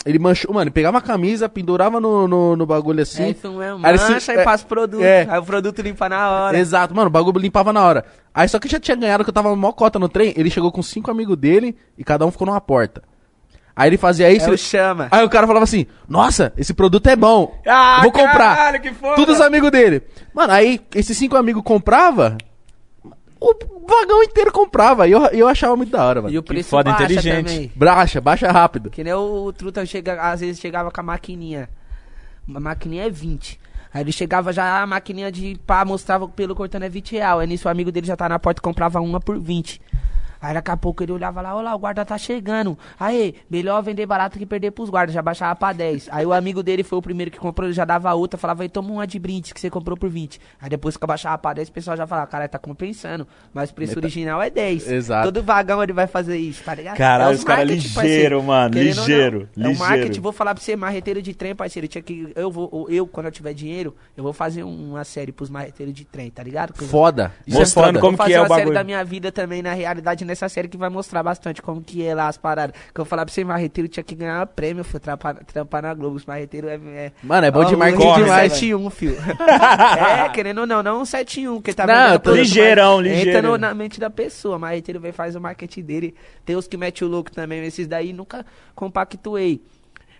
Ele 0.07 0.21
manchou, 0.21 0.55
mano, 0.55 0.62
ele 0.62 0.71
pegava 0.71 0.99
a 0.99 1.01
camisa, 1.01 1.49
pendurava 1.49 2.01
no, 2.01 2.29
no, 2.29 2.55
no 2.55 2.64
bagulho 2.64 3.03
assim. 3.03 3.25
é 3.25 3.31
isso 3.31 3.51
mesmo. 3.51 3.85
Aí 3.85 3.90
ele 3.90 3.99
se- 3.99 4.12
Mancha 4.12 4.33
é, 4.35 4.40
e 4.40 4.45
passa 4.45 4.64
o 4.64 4.66
produto. 4.69 5.03
é. 5.03 5.27
Aí 5.29 5.38
o 5.38 5.42
produto 5.42 5.83
limpa 5.83 6.09
na 6.09 6.31
hora. 6.31 6.57
Exato, 6.59 6.95
mano, 6.95 7.09
o 7.09 7.11
bagulho 7.11 7.38
limpava 7.40 7.73
na 7.73 7.83
hora. 7.85 8.05
Aí 8.33 8.49
só 8.49 8.59
que 8.61 8.69
já 8.69 8.79
tinha 8.79 8.97
ganhado, 8.97 9.25
que 9.25 9.31
eu 9.31 9.35
tava 9.35 9.55
mó 9.57 9.73
cota 9.73 9.99
no 9.99 10.09
trem, 10.09 10.33
ele 10.37 10.49
chegou 10.49 10.71
com 10.71 10.81
cinco 10.81 11.11
amigos 11.11 11.37
dele 11.37 11.77
e 11.99 12.05
cada 12.05 12.25
um 12.25 12.31
ficou 12.31 12.47
numa 12.47 12.61
porta. 12.61 13.03
Aí 13.75 13.90
ele 13.90 13.99
fazia 13.99 14.31
isso. 14.31 14.47
É 14.47 14.51
ele- 14.51 14.57
chama. 14.57 15.09
Aí 15.11 15.25
o 15.25 15.29
cara 15.29 15.47
falava 15.47 15.64
assim: 15.64 15.87
Nossa, 16.09 16.53
esse 16.57 16.73
produto 16.73 17.07
é 17.09 17.16
bom. 17.16 17.61
Ah, 17.66 17.99
vou 18.03 18.12
comprar. 18.12 18.57
caralho, 18.57 18.81
que 18.81 18.92
foda. 18.95 19.16
Todos 19.16 19.35
os 19.35 19.40
amigos 19.40 19.71
dele. 19.71 20.03
Mano, 20.33 20.53
aí 20.53 20.81
esses 20.95 21.16
cinco 21.19 21.37
amigos 21.37 21.62
comprava, 21.64 22.38
o 23.51 23.87
vagão 23.87 24.23
inteiro 24.23 24.53
comprava. 24.53 25.07
E 25.07 25.13
eu, 25.13 25.25
eu 25.27 25.49
achava 25.49 25.77
muito 25.77 25.91
da 25.91 26.05
hora, 26.05 26.23
mano. 26.23 26.35
E 26.35 26.39
o 26.39 26.43
preço 26.43 26.71
foda, 26.71 26.91
baixa 26.91 27.05
inteligente. 27.05 27.47
também. 27.47 27.73
Baixa, 27.75 28.21
baixa 28.21 28.51
rápido. 28.51 28.91
Que 28.91 29.05
nem 29.05 29.13
o, 29.13 29.53
Truta 29.53 29.85
chega, 29.85 30.21
às 30.21 30.41
vezes 30.41 30.61
chegava 30.61 30.91
com 30.91 31.01
a 31.01 31.05
maquininha. 31.05 31.69
A 32.55 32.61
maquininha 32.61 33.05
é 33.05 33.11
20. 33.11 33.61
Aí 33.93 34.03
ele 34.03 34.13
chegava 34.13 34.53
já, 34.53 34.83
a 34.83 34.87
maquininha 34.87 35.33
de 35.33 35.59
pá, 35.67 35.85
mostrava 35.85 36.29
pelo 36.29 36.55
cortando 36.55 36.83
é 36.83 36.89
20 36.89 37.13
real. 37.13 37.41
Aí 37.41 37.47
nisso 37.47 37.67
o 37.67 37.71
amigo 37.71 37.91
dele 37.91 38.07
já 38.07 38.17
tá 38.17 38.29
na 38.29 38.39
porta 38.39 38.61
e 38.61 38.63
comprava 38.63 39.01
uma 39.01 39.21
por 39.21 39.39
20. 39.39 39.81
Aí 40.47 40.55
daqui 40.55 40.71
a 40.71 40.77
pouco 40.77 41.03
ele 41.03 41.11
olhava 41.11 41.41
lá, 41.41 41.57
olha 41.57 41.65
lá, 41.65 41.75
o 41.75 41.79
guarda 41.79 42.05
tá 42.05 42.17
chegando. 42.17 42.79
Aí, 43.01 43.35
melhor 43.51 43.83
vender 43.83 44.07
barato 44.07 44.39
que 44.39 44.47
perder 44.47 44.71
pros 44.71 44.89
guardas, 44.89 45.13
já 45.13 45.21
baixava 45.21 45.57
pra 45.57 45.73
10. 45.73 46.09
Aí 46.13 46.25
o 46.25 46.33
amigo 46.33 46.63
dele 46.63 46.85
foi 46.85 46.97
o 46.99 47.03
primeiro 47.03 47.33
que 47.33 47.39
comprou, 47.39 47.67
ele 47.67 47.75
já 47.75 47.85
dava 47.85 48.15
outra, 48.15 48.39
falava, 48.39 48.63
aí 48.63 48.69
toma 48.69 48.91
uma 48.93 49.07
de 49.09 49.19
brinde 49.19 49.53
que 49.53 49.61
você 49.61 49.69
comprou 49.69 49.97
por 49.97 50.09
20. 50.09 50.41
Aí 50.61 50.71
depois 50.71 50.97
que 50.97 51.05
baixava 51.05 51.37
pra 51.37 51.53
10, 51.55 51.69
o 51.69 51.73
pessoal 51.73 51.97
já 51.97 52.07
falava, 52.07 52.29
cara, 52.29 52.49
tá 52.49 52.59
compensando. 52.61 53.27
Mas 53.53 53.71
o 53.71 53.75
preço 53.75 53.97
Meta- 53.97 54.07
original 54.07 54.41
é 54.41 54.49
10. 54.49 54.89
Exato. 54.89 55.25
Todo 55.33 55.43
vagão 55.43 55.83
ele 55.83 55.93
vai 55.93 56.07
fazer 56.07 56.37
isso, 56.39 56.63
tá 56.63 56.75
ligado? 56.77 56.97
Caralho, 56.97 57.33
os 57.33 57.39
os 57.41 57.45
cara 57.45 57.65
marketing, 57.65 57.83
ligeiro, 57.99 58.43
mano, 58.45 58.71
Querendo 58.73 58.89
ou 58.91 58.95
não, 58.97 59.03
ligeiro, 59.03 59.49
É 59.57 59.61
o 59.61 59.69
ligeiro. 59.69 59.79
marketing, 59.91 60.21
vou 60.21 60.33
falar 60.33 60.55
pra 60.55 60.63
você, 60.63 60.77
marreteiro 60.77 61.21
de 61.21 61.35
trem, 61.35 61.57
parceiro. 61.57 61.89
Tinha 61.89 62.03
que, 62.03 62.33
eu, 62.37 62.51
vou, 62.53 62.87
eu, 62.89 63.05
quando 63.07 63.27
eu 63.27 63.33
tiver 63.33 63.53
dinheiro, 63.53 63.97
eu 64.17 64.23
vou 64.23 64.33
fazer 64.33 64.63
uma 64.63 65.03
série 65.03 65.33
pros 65.33 65.51
marreteiros 65.51 65.93
de 65.93 66.05
trem, 66.05 66.31
tá 66.31 66.43
ligado? 66.45 66.73
Eu- 66.81 66.87
Foda. 66.87 67.33
Mostrando 67.49 67.63
é 67.63 67.67
foda. 67.67 68.01
como 68.01 68.17
vou 68.17 68.27
que 68.27 68.33
fazer 68.33 68.35
é 68.35 68.39
o 68.39 68.43
uma 68.43 68.49
série 68.49 68.61
bagulho. 68.61 68.75
da 68.75 68.85
minha 68.85 69.03
vida 69.05 69.33
também, 69.33 69.63
na 69.63 69.73
realidade, 69.73 70.25
nessa 70.25 70.36
série 70.49 70.68
que 70.68 70.77
vai 70.77 70.90
mostrar 70.90 71.22
bastante 71.22 71.62
como 71.62 71.81
que 71.83 72.05
é 72.05 72.14
lá 72.14 72.29
as 72.29 72.37
paradas. 72.37 72.77
Que 72.92 73.01
eu 73.01 73.05
falar 73.05 73.25
pra 73.25 73.33
você, 73.33 73.42
marreteiro 73.44 73.88
tinha 73.88 74.05
que 74.05 74.14
ganhar 74.14 74.46
prêmio, 74.49 74.85
filho, 74.85 75.01
trampar, 75.01 75.42
trampar 75.44 75.83
na 75.83 75.94
Globo. 75.94 76.16
Os 76.16 76.27
marreteiros 76.27 76.70
é, 76.70 76.75
é... 76.75 77.12
Mano, 77.22 77.46
é 77.46 77.51
bom 77.51 77.64
de 77.64 77.75
o 77.75 77.79
corre, 77.79 78.25
demais. 78.25 78.53
71, 78.53 78.90
filho. 78.90 79.16
é, 79.99 80.29
querendo 80.29 80.59
ou 80.61 80.66
não, 80.66 80.83
não 80.83 81.01
um 81.01 81.05
71, 81.05 81.62
que 81.62 81.72
tá 81.72 81.87
Não, 81.87 82.18
tô 82.18 82.35
ligeirão, 82.35 83.01
Entra 83.01 83.14
ligeiro. 83.14 83.49
no- 83.49 83.59
na 83.59 83.75
mente 83.75 83.99
da 83.99 84.11
pessoa, 84.11 84.59
ele 84.90 84.99
vem 84.99 85.12
faz 85.12 85.35
o 85.35 85.40
marketing 85.40 85.83
dele. 85.83 86.14
Tem 86.44 86.55
os 86.57 86.66
que 86.68 86.77
mete 86.77 87.05
o 87.05 87.09
louco 87.09 87.31
também, 87.31 87.64
esses 87.64 87.87
daí 87.87 88.12
nunca 88.12 88.44
compactuei. 88.75 89.62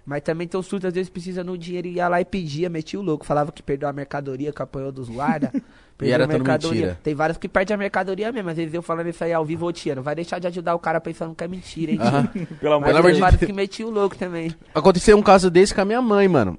Mas 0.07 0.23
também 0.23 0.47
tem 0.47 0.59
os 0.59 0.67
surtos, 0.67 0.87
às 0.87 0.95
vezes 0.95 1.11
precisa 1.11 1.43
no 1.43 1.59
dinheiro, 1.59 1.89
ia 1.89 2.07
lá 2.07 2.21
e 2.21 2.25
pedia, 2.25 2.71
metia 2.71 2.99
o 2.99 3.03
louco. 3.03 3.27
Falava 3.27 3.51
que 3.51 3.61
perdeu 3.61 3.89
a 3.89 3.93
mercadoria, 3.93 4.53
que 4.53 4.63
apanhou 4.63 4.93
dos 4.93 5.09
guarda. 5.09 5.53
perdeu 5.97 6.15
era 6.15 6.25
a 6.25 6.27
tudo 6.27 6.37
mercadoria. 6.39 6.81
mentira. 6.81 7.01
Tem 7.03 7.15
vários 7.15 7.39
que 7.39 7.49
perdem 7.49 7.75
a 7.75 7.79
mercadoria 7.79 8.31
mesmo. 8.33 8.51
Às 8.51 8.57
vezes 8.57 8.75
eu 8.75 8.83
falando 8.83 9.09
isso 9.09 9.23
aí 9.25 9.33
ao 9.33 9.45
vivo, 9.45 9.67
ô 9.67 9.73
tia, 9.73 9.95
não 9.95 10.03
vai 10.03 10.15
deixar 10.15 10.39
de 10.39 10.47
ajudar 10.47 10.75
o 10.75 10.79
cara 10.79 11.01
pensando 11.01 11.35
que 11.35 11.43
é 11.45 11.49
mentira, 11.49 11.93
hein? 11.93 11.99
Aham. 12.01 12.27
Pelo 12.61 12.75
amor 12.75 12.87
Pelo 12.87 12.99
amor 12.99 13.07
tem 13.09 13.15
de 13.15 13.21
vários 13.21 13.41
Deus. 13.41 13.47
que 13.51 13.57
metiam 13.57 13.89
o 13.89 13.93
louco 13.93 14.17
também. 14.17 14.55
Aconteceu 14.75 15.17
um 15.17 15.23
caso 15.23 15.51
desse 15.51 15.75
com 15.75 15.81
a 15.81 15.85
minha 15.85 16.03
mãe, 16.03 16.27
mano. 16.29 16.59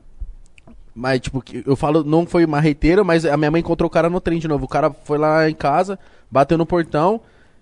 Mas, 0.93 1.19
tipo, 1.21 1.41
que- 1.41 1.63
eu 1.65 1.75
falo, 1.75 2.03
não 2.03 2.25
foi 2.25 2.45
marreteiro, 2.47 3.05
mas 3.05 3.23
a 3.25 3.37
minha 3.37 3.51
mãe 3.51 3.59
encontrou 3.59 3.87
o 3.87 3.91
cara 3.91 4.09
no 4.09 4.19
trem 4.19 4.39
de 4.39 4.47
novo. 4.47 4.65
O 4.65 4.67
cara 4.67 4.89
foi 5.03 5.17
lá 5.19 5.47
em 5.49 5.53
casa, 5.53 5.99
bateu 6.31 6.57
no 6.57 6.65
portão 6.65 7.21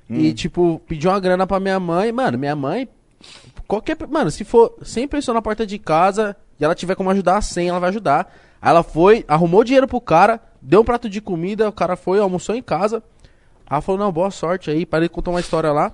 e, 0.10 0.32
tipo, 0.34 0.80
pediu 0.88 1.10
uma 1.12 1.20
grana 1.20 1.46
pra 1.46 1.60
minha 1.60 1.80
mãe. 1.80 2.12
Mano, 2.14 2.38
minha 2.38 2.56
mãe. 2.56 2.88
Qualquer. 3.68 3.98
Mano, 4.10 4.32
se 4.32 4.44
for 4.46 4.74
100 4.84 5.08
pessoas 5.08 5.36
na 5.36 5.42
porta 5.42 5.66
de 5.66 5.78
casa 5.78 6.36
e 6.60 6.64
ela 6.64 6.76
tiver 6.76 6.96
como 6.96 7.10
ajudar 7.10 7.42
100, 7.42 7.70
ela 7.70 7.80
vai 7.80 7.90
ajudar. 7.90 8.34
Aí 8.62 8.70
ela 8.70 8.84
foi, 8.84 9.26
arrumou 9.28 9.64
dinheiro 9.64 9.88
pro 9.88 10.00
cara, 10.00 10.40
deu 10.68 10.82
um 10.82 10.84
prato 10.84 11.10
de 11.10 11.22
comida, 11.22 11.68
o 11.70 11.72
cara 11.72 11.96
foi, 11.96 12.20
almoçou 12.20 12.56
em 12.56 12.62
casa. 12.62 13.04
Ela 13.70 13.82
falou, 13.82 14.00
não, 14.00 14.12
boa 14.12 14.32
sorte 14.32 14.70
aí, 14.70 14.86
para 14.86 15.00
ele 15.00 15.10
contar 15.10 15.32
uma 15.32 15.40
história 15.40 15.72
lá. 15.72 15.94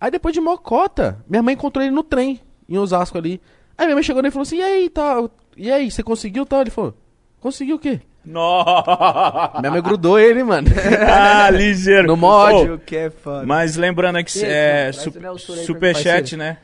Aí 0.00 0.10
depois 0.10 0.32
de 0.34 0.40
mocota, 0.40 1.18
minha 1.28 1.42
mãe 1.42 1.54
encontrou 1.54 1.84
ele 1.84 1.94
no 1.94 2.02
trem, 2.02 2.40
em 2.68 2.78
Osasco 2.78 3.18
ali. 3.18 3.40
Aí 3.76 3.86
minha 3.86 3.94
mãe 3.96 4.02
chegou 4.02 4.22
nele 4.22 4.30
e 4.30 4.32
falou 4.32 4.42
assim, 4.42 4.58
e 4.58 4.62
aí, 4.62 4.88
tá, 4.90 5.16
e 5.56 5.70
aí, 5.70 5.90
você 5.90 6.02
conseguiu 6.02 6.44
tal? 6.46 6.60
Ele 6.62 6.70
falou, 6.70 6.94
conseguiu 7.40 7.76
o 7.76 7.78
quê? 7.78 8.00
Nossa! 8.24 9.58
Minha 9.60 9.70
mãe 9.72 9.82
grudou 9.82 10.18
ele, 10.18 10.42
mano. 10.44 10.68
ah, 11.08 11.50
ligeiro. 11.50 12.06
No 12.06 12.16
mod. 12.16 12.70
Ô, 12.70 12.74
O 12.74 12.78
que 12.78 13.10
foda. 13.10 13.46
mas 13.46 13.76
lembrando 13.76 14.16
aqui, 14.16 14.30
Esse, 14.30 14.44
é, 14.46 14.92
su- 14.92 15.12
é 15.18 15.64
superchat, 15.64 16.36
né? 16.36 16.58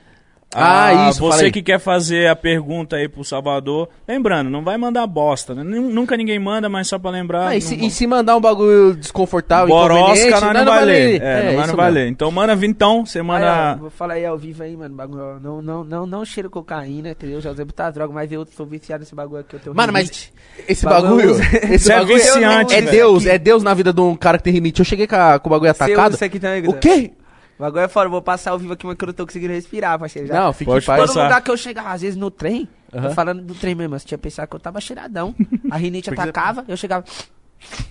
Ah, 0.54 1.10
isso, 1.10 1.18
fala 1.18 1.32
Você 1.32 1.50
que 1.50 1.60
quer 1.60 1.78
fazer 1.78 2.28
a 2.28 2.36
pergunta 2.36 2.96
aí 2.96 3.08
pro 3.08 3.22
Salvador. 3.24 3.88
Lembrando, 4.08 4.48
não 4.48 4.62
vai 4.64 4.78
mandar 4.78 5.06
bosta, 5.06 5.54
né? 5.54 5.62
Nun- 5.62 5.90
Nunca 5.90 6.16
ninguém 6.16 6.38
manda, 6.38 6.66
mas 6.68 6.88
só 6.88 6.98
pra 6.98 7.10
lembrar. 7.10 7.48
Ah, 7.48 7.56
e, 7.56 7.60
não 7.60 7.66
se, 7.68 7.74
e 7.86 7.90
se 7.90 8.06
mandar 8.06 8.36
um 8.36 8.40
bagulho 8.40 8.94
desconfortável, 8.94 9.68
Borosca, 9.68 10.02
inconveniente, 10.14 10.40
nós 10.40 10.54
não, 10.54 10.64
vai 10.72 10.84
ler. 10.84 11.20
É, 11.22 11.42
nós 11.52 11.58
isso 11.58 11.68
não 11.68 11.76
vai 11.76 11.90
ler. 11.90 12.08
Então 12.08 12.30
manda 12.30 12.56
vintão, 12.56 13.04
você 13.04 13.18
Aí, 13.18 13.22
ó, 13.22 13.26
manda. 13.26 13.76
vou 13.80 13.90
falar 13.90 14.14
aí 14.14 14.24
ao 14.24 14.38
vivo 14.38 14.62
aí, 14.62 14.74
mano. 14.76 14.94
Bagulho, 14.94 15.22
ó, 15.22 15.38
não, 15.40 15.60
não, 15.60 15.84
não, 15.84 16.06
não 16.06 16.24
cheiro 16.24 16.48
cocaína, 16.48 17.10
entendeu? 17.10 17.40
Já 17.40 17.50
usei 17.50 17.64
muitas 17.64 17.92
drogas, 17.92 18.14
mas 18.14 18.32
eu 18.32 18.46
sou 18.56 18.64
viciado 18.64 19.00
nesse 19.00 19.14
bagulho 19.14 19.40
aqui. 19.40 19.56
Eu 19.56 19.60
tenho 19.60 19.76
Mano, 19.76 19.92
mas 19.92 20.32
esse 20.66 20.84
Bagulho- 20.84 21.34
bagulho. 21.36 21.72
Esse 21.74 21.78
Você 21.80 21.92
é 21.92 21.96
bagulho 21.98 22.14
viciante, 22.16 22.74
é. 22.74 22.80
Deus, 22.82 23.26
é 23.26 23.38
Deus 23.38 23.62
na 23.62 23.74
vida 23.74 23.92
de 23.92 24.00
um 24.00 24.14
cara 24.16 24.38
que 24.38 24.44
tem 24.44 24.52
rinite. 24.54 24.80
Eu 24.80 24.84
cheguei 24.86 25.06
com, 25.06 25.16
a- 25.16 25.38
com 25.38 25.48
o 25.48 25.50
bagulho 25.50 25.70
Você 25.74 25.82
usa 25.84 25.92
atacado. 25.92 26.14
isso 26.14 26.24
aqui 26.24 26.38
também, 26.40 26.66
O 26.66 26.72
quê? 26.74 27.10
O 27.58 27.62
bagulho 27.62 27.84
é 27.84 27.88
foda, 27.88 28.06
eu 28.06 28.10
vou 28.10 28.20
passar 28.22 28.50
ao 28.50 28.58
vivo 28.58 28.72
aqui, 28.74 28.86
mas 28.86 28.96
que 28.96 29.04
eu 29.04 29.06
não 29.06 29.14
tô 29.14 29.24
conseguindo 29.26 29.52
respirar, 29.52 29.98
parceiro. 29.98 30.28
Já. 30.28 30.34
Não, 30.44 30.52
fique 30.52 30.70
em 30.70 30.80
paz. 30.82 31.06
Todo 31.10 31.22
lugar 31.22 31.40
que 31.42 31.50
eu 31.50 31.56
chegava, 31.56 31.90
às 31.90 32.02
vezes 32.02 32.16
no 32.16 32.30
trem, 32.30 32.68
tô 32.92 33.10
falando 33.10 33.40
do 33.42 33.54
trem 33.54 33.74
mesmo, 33.74 33.98
você 33.98 34.06
tinha 34.06 34.18
pensado 34.18 34.48
que 34.48 34.56
eu 34.56 34.60
tava 34.60 34.80
cheiradão. 34.80 35.34
A 35.70 35.76
rinite 35.76 36.08
atacava, 36.12 36.64
eu 36.68 36.76
chegava. 36.76 37.04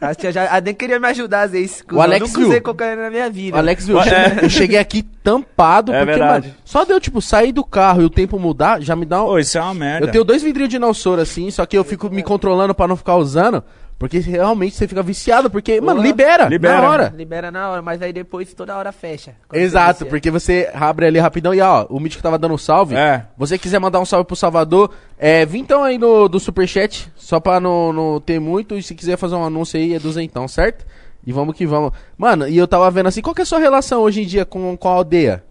As 0.00 0.16
tia 0.16 0.32
já 0.32 0.56
a 0.56 0.60
nem 0.60 0.74
queria 0.74 0.98
me 0.98 1.06
ajudar 1.08 1.42
às 1.42 1.50
vezes. 1.52 1.84
O 1.92 2.00
Alex 2.00 2.20
eu 2.22 2.26
nunca 2.28 2.40
usei 2.40 2.52
viu. 2.54 2.62
cocaína 2.62 3.02
na 3.02 3.10
minha 3.10 3.28
vida. 3.30 3.56
O 3.56 3.60
Alex 3.60 3.86
viu, 3.86 3.96
eu 3.96 4.02
É. 4.02 4.04
cheguei, 4.30 4.44
eu 4.44 4.50
cheguei 4.50 4.78
aqui 4.78 5.02
tampado, 5.02 5.92
É 5.92 5.98
porque, 5.98 6.12
verdade. 6.18 6.48
mano, 6.48 6.58
só 6.64 6.84
deu, 6.84 6.98
tipo, 7.00 7.20
sair 7.20 7.52
do 7.52 7.62
carro 7.64 8.02
e 8.02 8.04
o 8.04 8.10
tempo 8.10 8.38
mudar, 8.38 8.80
já 8.80 8.96
me 8.96 9.04
dá 9.04 9.22
um... 9.22 9.26
Ô, 9.26 9.38
isso 9.38 9.58
é 9.58 9.60
uma 9.60 9.74
merda. 9.74 10.06
Eu 10.06 10.10
tenho 10.12 10.24
dois 10.24 10.42
vidrinhos 10.42 10.70
de 10.70 10.78
Nalsor, 10.78 11.18
assim, 11.18 11.50
só 11.50 11.66
que 11.66 11.76
eu 11.76 11.84
fico 11.84 12.08
me 12.08 12.22
controlando 12.22 12.74
pra 12.74 12.88
não 12.88 12.96
ficar 12.96 13.16
usando, 13.16 13.62
porque 13.98 14.20
realmente 14.20 14.76
você 14.76 14.86
fica 14.86 15.02
viciado, 15.02 15.50
porque, 15.50 15.80
mano, 15.80 16.00
libera, 16.00 16.48
Libera. 16.48 16.80
na 16.80 16.88
hora. 16.88 17.14
Libera 17.16 17.50
na 17.50 17.68
hora, 17.68 17.82
mas 17.82 18.00
aí 18.00 18.12
depois 18.12 18.54
toda 18.54 18.76
hora 18.76 18.92
fecha. 18.92 19.34
Exato, 19.52 20.00
você 20.00 20.04
porque 20.04 20.30
você 20.30 20.70
abre 20.72 21.06
ali 21.06 21.18
rapidão 21.18 21.52
e 21.52 21.60
ó, 21.60 21.84
o 21.90 21.98
Mítico 21.98 22.22
tava 22.22 22.38
dando 22.38 22.54
um 22.54 22.58
salve. 22.58 22.94
É. 22.94 23.26
Você 23.36 23.58
quiser 23.58 23.80
mandar 23.80 23.98
um 23.98 24.04
salve 24.04 24.24
pro 24.24 24.36
Salvador, 24.36 24.92
é, 25.18 25.44
vim 25.44 25.58
então 25.58 25.82
aí 25.82 25.98
no, 25.98 26.28
do 26.28 26.38
Superchat, 26.38 27.12
só 27.16 27.40
pra 27.40 27.58
não, 27.58 27.92
não 27.92 28.20
ter 28.20 28.38
muito, 28.38 28.76
e 28.76 28.82
se 28.84 28.94
quiser 28.94 29.16
fazer 29.16 29.34
um 29.34 29.44
anúncio 29.44 29.80
aí 29.80 29.94
é 29.94 29.98
duzentão, 29.98 30.46
certo? 30.46 30.86
E 31.26 31.32
vamos 31.32 31.56
que 31.56 31.66
vamos. 31.66 31.92
Mano, 32.16 32.46
e 32.46 32.56
eu 32.56 32.68
tava 32.68 32.88
vendo 32.92 33.08
assim, 33.08 33.20
qual 33.20 33.34
que 33.34 33.40
é 33.40 33.44
a 33.44 33.46
sua 33.46 33.58
relação 33.58 34.02
hoje 34.02 34.22
em 34.22 34.26
dia 34.26 34.44
com, 34.44 34.76
com 34.76 34.88
a 34.88 34.92
aldeia? 34.92 35.42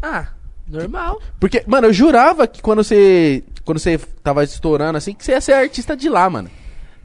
Ah, 0.00 0.28
normal. 0.68 1.20
Porque, 1.40 1.64
mano, 1.66 1.88
eu 1.88 1.92
jurava 1.92 2.46
que 2.46 2.62
quando 2.62 2.84
você, 2.84 3.42
quando 3.64 3.80
você 3.80 3.98
tava 4.22 4.44
estourando 4.44 4.96
assim, 4.96 5.12
que 5.12 5.24
você 5.24 5.32
ia 5.32 5.40
ser 5.40 5.54
artista 5.54 5.96
de 5.96 6.08
lá, 6.08 6.30
mano. 6.30 6.48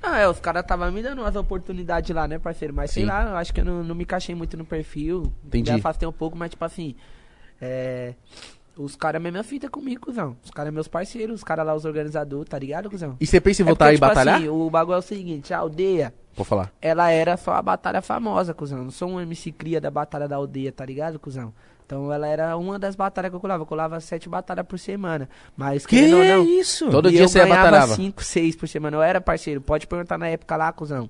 Ah, 0.05 0.19
é, 0.19 0.27
os 0.27 0.39
caras 0.39 0.61
estavam 0.61 0.91
me 0.91 1.01
dando 1.01 1.19
umas 1.21 1.35
oportunidades 1.35 2.13
lá, 2.15 2.27
né, 2.27 2.37
parceiro? 2.37 2.73
Mas 2.73 2.91
sei 2.91 3.03
Sim. 3.03 3.09
lá, 3.09 3.29
eu 3.31 3.35
acho 3.37 3.53
que 3.53 3.61
eu 3.61 3.65
não, 3.65 3.83
não 3.83 3.95
me 3.95 4.03
encaixei 4.03 4.35
muito 4.35 4.55
no 4.55 4.63
perfil. 4.65 5.33
Entendi. 5.43 5.71
Me 5.71 5.79
afastei 5.79 6.07
um 6.07 6.11
pouco, 6.11 6.37
mas 6.37 6.51
tipo 6.51 6.63
assim. 6.63 6.95
É. 7.61 8.13
Os 8.77 8.95
caras 8.95 9.21
é 9.21 9.23
mesma 9.23 9.41
fita 9.41 9.69
comigo, 9.69 10.01
cuzão. 10.01 10.35
Os 10.43 10.51
caras 10.51 10.67
é 10.67 10.71
meus 10.71 10.87
parceiros, 10.87 11.35
os 11.35 11.43
caras 11.45 11.65
lá, 11.65 11.73
os 11.73 11.85
organizadores, 11.85 12.49
tá 12.49 12.59
ligado, 12.59 12.89
cuzão? 12.89 13.15
E 13.21 13.25
você 13.25 13.39
pensa 13.39 13.61
em 13.61 13.65
É 13.65 13.67
voltar 13.67 13.85
porque, 13.85 13.95
e 13.95 13.97
tipo 13.97 14.07
batalhar? 14.07 14.35
assim, 14.35 14.49
o 14.49 14.69
bagulho 14.69 14.95
é 14.95 14.99
o 14.99 15.01
seguinte, 15.01 15.53
a 15.53 15.59
aldeia, 15.59 16.13
Vou 16.36 16.45
falar. 16.45 16.71
ela 16.82 17.10
era 17.12 17.38
só 17.38 17.54
a 17.54 17.62
batalha 17.62 18.02
famosa, 18.02 18.54
cuzão. 18.54 18.80
Eu 18.80 18.84
não 18.86 18.91
sou 18.91 19.10
um 19.10 19.21
MC 19.21 19.52
cria 19.52 19.80
da 19.80 19.89
batalha 19.89 20.28
da 20.28 20.36
aldeia, 20.36 20.71
tá 20.71 20.86
ligado, 20.86 21.17
cuzão? 21.17 21.54
Então 21.86 22.12
ela 22.12 22.28
era 22.28 22.58
uma 22.58 22.80
das 22.80 22.95
batalhas 22.95 23.30
que 23.30 23.36
eu 23.36 23.39
colava. 23.39 23.62
Eu 23.62 23.67
colava 23.67 24.00
sete 24.00 24.28
batalhas 24.28 24.65
por 24.65 24.78
semana. 24.80 25.30
Mas 25.56 25.86
Que 25.86 26.08
não, 26.08 26.43
isso? 26.43 26.89
Todo 26.89 27.10
dia 27.10 27.21
eu 27.21 27.28
você 27.28 27.39
ganhava 27.39 27.62
batalhava. 27.62 27.95
5, 27.95 28.24
6 28.24 28.56
por 28.56 28.67
semana. 28.67 28.98
Eu 28.98 29.02
era 29.02 29.21
parceiro. 29.21 29.62
Pode 29.62 29.86
perguntar 29.86 30.17
na 30.17 30.28
época 30.28 30.56
lá, 30.56 30.71
cuzão. 30.74 31.10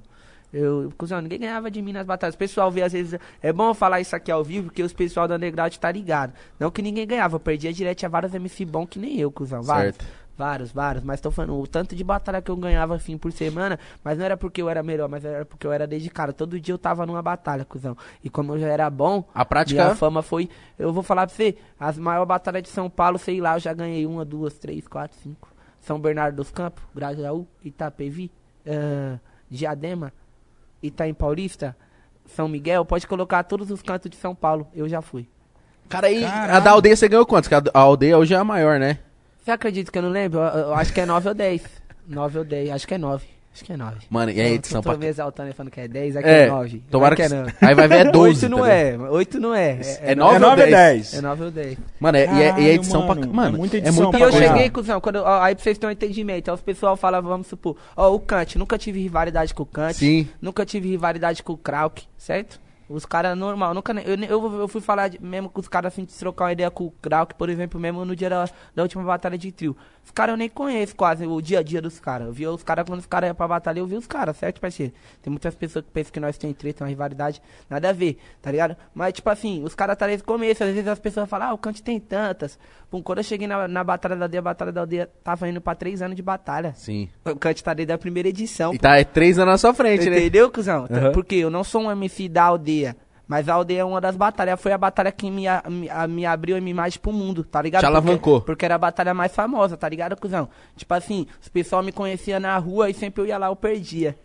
Eu, 0.54 0.92
cuzão, 0.98 1.22
ninguém 1.22 1.40
ganhava 1.40 1.72
de 1.72 1.82
mim 1.82 1.92
nas 1.92 2.06
batalhas. 2.06 2.36
O 2.36 2.38
pessoal 2.38 2.70
vê, 2.70 2.82
às 2.82 2.94
vezes. 2.94 3.20
É 3.42 3.52
bom 3.52 3.70
eu 3.70 3.74
falar 3.74 4.02
isso 4.02 4.16
aqui 4.16 4.32
ao 4.32 4.44
vivo, 4.44 4.66
porque 4.66 4.84
os 4.84 4.94
pessoal 4.94 5.28
da 5.28 5.36
Underground 5.36 5.74
tá 5.76 5.92
ligado. 5.92 6.34
Não 6.60 6.70
que 6.70 6.82
ninguém 6.82 7.08
ganhava. 7.08 7.36
Eu 7.36 7.40
perdia 7.40 7.74
direto. 7.74 7.98
Tinha 8.00 8.10
vários 8.10 8.34
MC 8.34 8.66
bom 8.66 8.86
que 8.86 9.00
nem 9.00 9.20
eu, 9.20 9.32
cuzão. 9.32 9.64
Vários. 9.64 9.96
Certo. 9.96 10.25
Vários, 10.38 10.72
vários. 10.72 11.04
Mas 11.04 11.22
tô 11.22 11.32
falando, 11.32 11.58
o 11.60 11.66
tanto 11.66 11.96
de 11.96 12.04
batalha 12.04 12.42
que 12.42 12.52
eu 12.52 12.58
ganhava, 12.58 12.96
assim, 12.96 13.18
por 13.18 13.32
semana. 13.32 13.80
Mas 14.04 14.18
não 14.18 14.26
era 14.26 14.36
porque 14.36 14.62
eu 14.62 14.70
era 14.70 14.84
melhor, 14.84 15.08
mas 15.08 15.24
era 15.24 15.46
porque 15.46 15.66
eu 15.66 15.72
era 15.72 15.88
dedicado. 15.88 16.34
Todo 16.34 16.60
dia 16.60 16.74
eu 16.74 16.78
tava 16.78 17.06
numa 17.06 17.22
batalha, 17.22 17.64
cuzão. 17.64 17.96
E 18.24 18.30
como 18.30 18.54
eu 18.54 18.60
já 18.60 18.68
era 18.68 18.90
bom. 18.90 19.24
A 19.34 19.46
prática- 19.46 19.84
Minha 19.84 19.96
fama 19.96 20.22
foi. 20.22 20.50
Eu 20.78 20.92
vou 20.92 21.04
falar 21.04 21.26
pra 21.26 21.34
você, 21.36 21.56
as 21.80 21.98
maiores 21.98 22.28
batalhas 22.28 22.64
de 22.64 22.70
São 22.70 22.90
Paulo, 22.90 23.18
sei 23.18 23.40
lá, 23.40 23.56
eu 23.56 23.60
já 23.62 23.74
ganhei 23.74 24.06
uma, 24.06 24.26
duas, 24.26 24.56
três, 24.58 24.88
quatro, 24.88 25.18
cinco. 25.24 25.48
São 25.80 26.00
Bernardo 26.00 26.36
dos 26.36 26.52
Campos, 26.52 26.84
Grajaú, 26.94 27.48
Itapevi, 27.64 28.30
ah, 28.68 29.18
Diadema, 29.50 30.12
Itaim 30.84 31.14
Paulista, 31.14 31.78
São 32.26 32.48
Miguel, 32.50 32.84
pode 32.84 33.08
colocar 33.08 33.44
todos 33.44 33.70
os 33.72 33.82
cantos 33.82 34.10
de 34.10 34.18
São 34.18 34.34
Paulo, 34.36 34.68
eu 34.74 34.90
já 34.90 35.02
fui. 35.02 35.30
Cara, 35.88 36.10
e 36.12 36.22
Caralho. 36.22 36.54
a 36.56 36.60
da 36.60 36.72
aldeia 36.72 36.96
você 36.96 37.08
ganhou 37.08 37.26
quantos? 37.26 37.48
Porque 37.48 37.70
a 37.70 37.80
a 37.80 37.84
aldeia 37.84 38.18
hoje 38.18 38.34
é 38.34 38.38
a 38.38 38.44
maior, 38.44 38.80
né? 38.80 38.98
Você 39.46 39.52
acredita 39.52 39.92
que 39.92 39.98
eu 40.00 40.02
não 40.02 40.10
lembro? 40.10 40.40
Eu, 40.40 40.60
eu 40.70 40.74
acho 40.74 40.92
que 40.92 41.00
é 41.00 41.06
9 41.06 41.30
ou 41.30 41.36
10. 41.36 41.62
9 42.08 42.40
ou 42.40 42.44
10, 42.44 42.72
acho 42.72 42.88
que 42.88 42.96
é 42.96 42.98
9. 42.98 43.24
Acho 43.54 43.64
que 43.64 43.72
é 43.72 43.78
9. 43.78 43.98
Mano, 44.10 44.32
e 44.32 44.42
a 44.42 44.50
edição 44.50 44.82
tô 44.82 44.90
pra... 44.90 44.98
me 44.98 45.06
exaltando 45.06 45.50
e 45.52 45.54
falando 45.54 45.72
que 45.72 45.80
é 45.80 45.88
10, 45.88 46.18
aqui 46.18 46.28
É, 46.28 46.42
é 46.42 46.50
9. 46.50 46.84
tomara 46.90 47.16
que... 47.16 47.22
é 47.22 47.30
9. 47.30 47.54
Aí 47.62 47.76
vai 47.76 47.88
ver 47.88 48.08
é 48.08 48.12
12, 48.12 48.46
8 48.48 48.50
não 48.50 48.58
tá 48.60 48.70
é, 48.74 48.98
8 48.98 49.40
não 49.40 49.54
é. 49.56 49.80
É 50.02 50.12
É, 50.12 50.16
nove 50.16 50.34
É 50.34 50.36
ou 50.36 50.50
9 50.50 50.62
a 50.62 50.66
10? 50.66 50.72
10. 50.76 51.14
é 51.14 51.22
9 51.22 51.44
ou 51.44 51.52
10. 51.52 51.78
Mano, 52.00 52.18
é, 52.18 52.22
e, 52.22 52.24
é, 52.24 52.28
e 52.28 52.34
a 52.34 52.50
Caralho, 52.50 52.68
edição 52.72 53.08
mano, 53.08 53.22
pra... 53.22 53.30
é 53.30 53.34
Mano, 53.34 53.58
muita 53.60 53.78
é 53.78 53.80
edição 53.82 54.04
muita 54.04 54.18
E 54.18 54.20
pra 54.20 54.28
eu 54.28 54.32
coisa. 54.32 54.48
cheguei, 54.48 54.70
cuzão, 54.72 55.00
quando, 55.00 55.16
ó, 55.18 55.42
aí 55.42 55.54
pra 55.54 55.64
vocês 55.64 55.78
terem 55.78 55.90
um 55.90 55.94
entendimento, 55.94 56.50
aí 56.50 56.56
os 56.56 56.62
pessoal 56.62 56.98
fala, 56.98 57.22
vamos 57.22 57.46
supor, 57.46 57.78
ó, 57.96 58.12
o 58.14 58.20
Kant, 58.20 58.58
nunca 58.58 58.78
tive 58.80 59.00
rivalidade 59.00 59.54
com 59.54 59.62
o 59.64 59.66
Kant, 59.68 59.94
Sim. 59.96 60.28
nunca 60.42 60.66
tive 60.66 60.90
rivalidade 60.90 61.44
com 61.44 61.54
o 61.54 61.58
Krauk, 61.58 62.04
certo? 62.18 62.60
Os 62.88 63.06
caras 63.06 63.36
normal, 63.38 63.74
nunca 63.74 63.94
nem- 63.94 64.06
eu, 64.06 64.16
eu, 64.16 64.60
eu 64.60 64.68
fui 64.68 64.80
falar 64.82 65.08
de- 65.08 65.22
mesmo 65.22 65.50
com 65.50 65.60
os 65.60 65.68
caras 65.68 65.92
assim, 65.94 66.06
de 66.06 66.14
trocar 66.14 66.46
uma 66.46 66.52
ideia 66.52 66.70
com 66.70 66.86
o 66.86 66.92
Krauk, 66.92 67.34
por 67.36 67.50
exemplo, 67.50 67.80
mesmo 67.80 68.06
no 68.06 68.16
dia 68.16 68.30
da, 68.30 68.48
da 68.76 68.84
última 68.84 69.04
batalha 69.04 69.38
de 69.38 69.52
trio. 69.52 69.76
Os 70.04 70.12
caras 70.12 70.34
eu 70.34 70.38
nem 70.38 70.48
conheço 70.48 70.96
quase 70.96 71.26
o 71.26 71.42
dia 71.42 71.60
a 71.60 71.64
dia 71.64 71.82
dos 71.82 72.00
caras. 72.00 72.28
Eu 72.28 72.34
vi 72.34 72.46
os 72.48 72.62
caras 72.64 72.86
quando 72.88 73.00
os 73.00 73.08
caras 73.08 73.28
iam 73.28 73.36
pra 73.36 73.48
batalha, 73.48 73.80
eu 73.80 73.88
vi 73.88 73.96
os 73.96 74.06
caras, 74.06 74.38
certo, 74.38 74.62
parceiro? 74.62 74.94
Tem 75.22 75.32
muitas 75.32 75.56
pessoas 75.56 75.84
que 75.84 75.92
pensam 75.92 76.14
que 76.14 76.20
nós 76.20 76.38
tem 76.38 76.54
treta, 76.54 76.84
uma 76.84 76.90
rivalidade, 76.90 77.42
nada 77.68 77.90
a 77.90 77.94
ver, 77.94 78.20
tá 78.42 78.52
ligado? 78.52 78.78
Mas, 78.94 79.14
tipo 79.14 79.30
assim, 79.32 79.64
os 79.64 79.74
caras 79.74 79.98
tá 79.98 80.06
desde 80.06 80.24
o 80.24 80.28
começo, 80.28 80.64
às 80.64 80.70
vezes 80.70 80.88
as 80.88 81.00
pessoas 81.00 81.28
falam, 81.28 81.50
ah, 81.50 81.54
o 81.54 81.58
Kant 81.58 81.82
tem 81.82 82.00
tantas. 82.00 82.60
Pum, 82.96 83.02
quando 83.04 83.18
eu 83.18 83.24
cheguei 83.26 83.46
na, 83.48 83.68
na 83.68 83.84
batalha 83.84 84.16
da 84.16 84.24
aldeia, 84.26 84.40
a 84.40 84.44
batalha 84.44 84.72
da 84.72 84.80
aldeia 84.82 85.10
tava 85.22 85.50
indo 85.50 85.60
pra 85.60 85.76
três 85.76 86.02
anos 86.02 86.16
de 86.16 86.22
batalha. 86.22 86.74
Sim. 86.76 87.10
O 87.26 87.36
Kant 87.36 87.62
tá 87.62 87.74
desde 87.74 87.92
a 87.92 87.98
primeira 87.98 88.30
edição, 88.30 88.74
E 88.74 88.80
tá 88.80 88.98
é, 88.98 89.04
três 89.04 89.38
anos 89.38 89.52
na 89.52 89.58
sua 89.58 89.74
frente, 89.74 90.10
né? 90.10 90.18
Entendeu, 90.18 90.50
cuzão? 90.50 90.88
Aham. 90.90 91.12
Porque 91.12 91.36
eu 91.36 91.50
não 91.50 91.62
sou 91.64 91.82
um 91.82 91.92
MC 91.92 92.30
da 92.30 92.44
aldeia. 92.44 92.96
Mas 93.28 93.50
a 93.50 93.56
aldeia 93.56 93.80
é 93.82 93.84
uma 93.84 94.00
das 94.00 94.16
batalhas. 94.16 94.62
Foi 94.62 94.72
a 94.72 94.78
batalha 94.78 95.12
que 95.12 95.30
me, 95.32 95.48
a- 95.48 95.64
me, 95.68 95.90
a- 95.90 96.08
me 96.08 96.26
abriu 96.26 96.56
a 96.56 96.62
minha 96.62 96.72
imagem 96.72 97.00
pro 97.02 97.12
mundo, 97.12 97.44
tá 97.44 97.62
ligado? 97.62 97.82
Te 97.82 97.86
alavancou. 97.86 98.36
Porque, 98.36 98.46
porque 98.46 98.66
era 98.66 98.76
a 98.76 98.78
batalha 98.78 99.14
mais 99.14 99.34
famosa, 99.36 99.76
tá 99.76 99.90
ligado, 99.90 100.16
cuzão? 100.16 100.48
Tipo 100.78 100.94
assim, 100.94 101.26
os 101.42 101.50
pessoal 101.50 101.82
me 101.84 101.92
conhecia 101.92 102.40
na 102.40 102.56
rua 102.58 102.90
e 102.90 102.94
sempre 102.94 103.22
eu 103.24 103.26
ia 103.26 103.38
lá, 103.38 103.48
eu 103.48 103.56
perdia. 103.56 104.16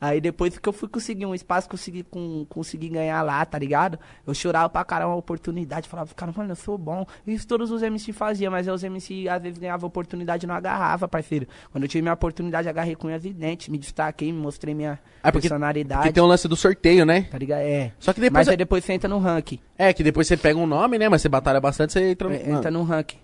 Aí 0.00 0.20
depois 0.20 0.56
que 0.58 0.66
eu 0.66 0.72
fui 0.72 0.88
conseguir 0.88 1.26
um 1.26 1.34
espaço, 1.34 1.68
consegui, 1.68 2.02
com, 2.02 2.46
consegui 2.48 2.88
ganhar 2.88 3.20
lá, 3.22 3.44
tá 3.44 3.58
ligado? 3.58 3.98
Eu 4.26 4.32
chorava 4.32 4.68
pra 4.68 4.82
caramba 4.82 5.12
a 5.12 5.16
oportunidade, 5.16 5.88
falava, 5.88 6.10
cara, 6.14 6.32
mano, 6.34 6.52
eu 6.52 6.56
sou 6.56 6.78
bom. 6.78 7.04
Isso 7.26 7.46
todos 7.46 7.70
os 7.70 7.82
MC 7.82 8.12
faziam, 8.12 8.50
mas 8.50 8.66
os 8.66 8.82
MC 8.82 9.28
às 9.28 9.42
vezes 9.42 9.58
ganhavam 9.58 9.86
oportunidade 9.86 10.46
e 10.46 10.48
não 10.48 10.54
agarrava, 10.54 11.06
parceiro. 11.06 11.46
Quando 11.70 11.84
eu 11.84 11.88
tive 11.88 12.00
minha 12.00 12.14
oportunidade, 12.14 12.66
agarrei 12.68 12.96
com 12.96 13.08
unhas 13.08 13.24
e 13.26 13.32
dentes, 13.32 13.68
me 13.68 13.76
destaquei, 13.76 14.32
me 14.32 14.38
mostrei 14.38 14.74
minha 14.74 14.98
Ah, 15.22 15.30
porque, 15.30 15.48
personalidade. 15.48 16.00
porque 16.00 16.12
tem 16.14 16.22
um 16.22 16.26
lance 16.26 16.48
do 16.48 16.56
sorteio, 16.56 17.04
né? 17.04 17.22
Tá 17.30 17.36
ligado? 17.36 17.60
É. 17.60 17.92
Só 17.98 18.14
que 18.14 18.20
depois... 18.20 18.46
Mas 18.46 18.48
aí 18.48 18.56
depois 18.56 18.82
você 18.82 18.94
entra 18.94 19.08
no 19.08 19.18
ranking. 19.18 19.58
É, 19.76 19.92
que 19.92 20.02
depois 20.02 20.26
você 20.26 20.36
pega 20.36 20.58
um 20.58 20.66
nome, 20.66 20.98
né? 20.98 21.10
Mas 21.10 21.20
você 21.20 21.28
batalha 21.28 21.60
bastante, 21.60 21.92
você 21.92 22.10
entra... 22.12 22.34
É, 22.34 22.50
entra 22.50 22.70
no 22.70 22.82
ranking. 22.84 23.18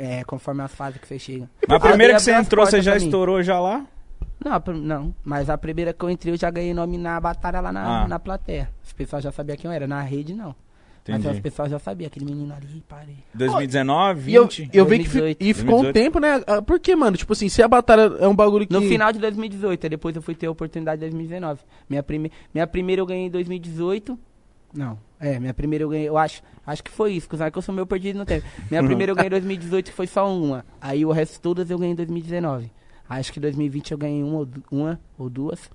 É, 0.00 0.24
conforme 0.24 0.62
as 0.62 0.74
fases 0.74 1.00
que 1.00 1.06
você 1.06 1.18
chega. 1.18 1.48
Mas 1.68 1.76
a 1.76 1.80
primeira 1.88 2.14
que 2.14 2.20
você 2.22 2.32
as 2.32 2.46
entrou, 2.46 2.64
você 2.66 2.80
já 2.80 2.96
estourou 2.96 3.42
já 3.42 3.60
lá? 3.60 3.84
Não, 4.44 4.62
não, 4.74 5.14
mas 5.24 5.48
a 5.50 5.56
primeira 5.56 5.92
que 5.92 6.04
eu 6.04 6.10
entrei 6.10 6.32
eu 6.32 6.36
já 6.38 6.50
ganhei 6.50 6.72
nome 6.74 6.98
na 6.98 7.18
batalha 7.20 7.60
lá 7.60 7.72
na, 7.72 8.04
Ah. 8.04 8.08
na 8.08 8.18
plateia. 8.18 8.70
Os 8.84 8.92
pessoal 8.92 9.20
já 9.22 9.32
sabiam 9.32 9.56
quem 9.56 9.68
eu 9.68 9.72
era, 9.74 9.86
na 9.86 10.00
rede 10.02 10.34
não. 10.34 10.54
Mas 11.08 11.20
Entendi. 11.20 11.36
os 11.36 11.40
pessoal 11.40 11.68
já 11.68 11.78
sabia, 11.78 12.08
aquele 12.08 12.24
menino 12.24 12.52
ali, 12.52 12.82
parei. 12.88 13.16
2019, 13.32 14.30
E 14.30 14.34
eu, 14.34 14.42
20? 14.42 14.70
eu 14.72 14.84
vi 14.84 14.98
que 14.98 15.04
fi- 15.04 15.20
2018. 15.20 15.42
e 15.42 15.54
ficou 15.54 15.78
um 15.78 15.82
2018. 15.82 15.94
tempo, 16.04 16.18
né? 16.18 16.42
Ah, 16.48 16.60
Por 16.60 16.80
que, 16.80 16.96
mano? 16.96 17.16
Tipo 17.16 17.32
assim, 17.32 17.48
se 17.48 17.62
a 17.62 17.68
batalha 17.68 18.12
é 18.18 18.26
um 18.26 18.34
bagulho 18.34 18.66
que... 18.66 18.72
No 18.72 18.82
final 18.82 19.12
de 19.12 19.20
2018, 19.20 19.84
aí 19.86 19.90
depois 19.90 20.16
eu 20.16 20.20
fui 20.22 20.34
ter 20.34 20.46
a 20.46 20.50
oportunidade 20.50 20.98
em 20.98 21.08
2019. 21.08 21.60
Minha, 21.88 22.02
prime... 22.02 22.30
minha 22.52 22.66
primeira 22.66 23.00
eu 23.00 23.06
ganhei 23.06 23.26
em 23.26 23.30
2018. 23.30 24.18
Não, 24.74 24.98
é, 25.20 25.38
minha 25.38 25.54
primeira 25.54 25.84
eu 25.84 25.88
ganhei, 25.88 26.08
eu 26.08 26.18
acho, 26.18 26.42
acho 26.66 26.82
que 26.82 26.90
foi 26.90 27.12
isso, 27.12 27.28
que 27.28 27.36
eu 27.36 27.62
sou 27.62 27.72
meio 27.74 27.86
perdido 27.86 28.18
no 28.18 28.26
tempo. 28.26 28.44
Minha 28.68 28.82
primeira 28.84 29.12
eu 29.12 29.16
ganhei 29.16 29.28
em 29.28 29.30
2018, 29.30 29.86
que 29.90 29.96
foi 29.96 30.08
só 30.08 30.28
uma. 30.36 30.66
Aí 30.80 31.04
o 31.06 31.12
resto 31.12 31.40
todas 31.40 31.70
eu 31.70 31.78
ganhei 31.78 31.92
em 31.92 31.96
2019. 31.96 32.70
Acho 33.08 33.32
que 33.32 33.40
2020 33.40 33.92
eu 33.92 33.98
ganhei 33.98 34.22
uma, 34.22 34.48
uma 34.70 35.00
ou 35.18 35.30
duas. 35.30 35.70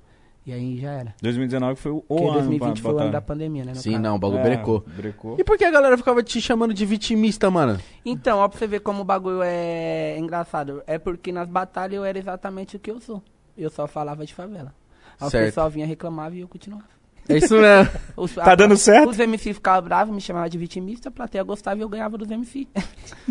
E 0.46 0.52
aí 0.52 0.80
já 0.80 0.92
era. 0.92 1.16
2019 1.22 1.76
foi 1.80 1.92
o 1.92 2.02
Porque 2.02 2.24
ano 2.24 2.34
2020 2.34 2.82
pra 2.82 2.82
foi 2.82 2.94
o 2.94 2.98
ano 3.04 3.12
da 3.12 3.22
pandemia, 3.22 3.64
né? 3.64 3.76
Sim, 3.76 3.92
caso. 3.92 4.02
não, 4.04 4.16
o 4.16 4.20
bagulho 4.20 4.40
É, 4.40 4.44
brecou. 4.44 4.84
Brecou. 4.88 5.36
E 5.40 5.44
por 5.44 5.56
que 5.56 5.64
a 5.64 5.70
galera 5.70 5.96
ficava 5.98 6.24
te 6.24 6.42
chamando 6.42 6.74
de 6.74 6.84
vitimista, 6.84 7.52
mano? 7.52 7.80
Então, 8.04 8.40
ó, 8.40 8.48
pra 8.48 8.58
você 8.58 8.66
ver 8.66 8.80
como 8.80 9.02
o 9.02 9.06
bagulho 9.06 9.42
é 9.44 10.18
engraçado. 10.18 10.82
É 10.88 10.98
porque 10.98 11.32
nas 11.32 11.48
batalhas 11.48 11.94
eu 11.98 12.04
era 12.04 12.18
exatamente 12.18 12.76
o 12.76 12.80
que 12.80 12.90
eu 12.90 13.00
sou. 13.00 13.22
Eu 13.56 13.70
só 13.70 13.86
falava 13.88 14.26
de 14.26 14.34
favela. 14.34 14.74
Aí 15.20 15.28
o 15.28 15.32
pessoal 15.32 15.70
vinha 15.70 15.86
reclamava 15.86 16.36
e 16.36 16.40
eu 16.40 16.48
continuava. 16.48 16.86
É 17.34 17.38
isso 17.38 17.56
mesmo. 17.58 17.92
Os, 18.16 18.34
Tá 18.34 18.56
dando 18.56 18.78
certo? 18.78 19.10
Os 19.10 19.20
MC 19.20 19.54
ficavam 19.54 19.82
bravos, 19.88 20.14
me 20.14 20.22
chamavam 20.22 20.50
de 20.50 20.58
vitimista, 20.58 21.10
a 21.10 21.12
plateia 21.12 21.44
gostava 21.44 21.80
e 21.80 21.82
eu 21.82 21.90
ganhava 21.90 22.18
dos 22.18 22.30
MC. 22.32 22.68
Tá 22.74 22.82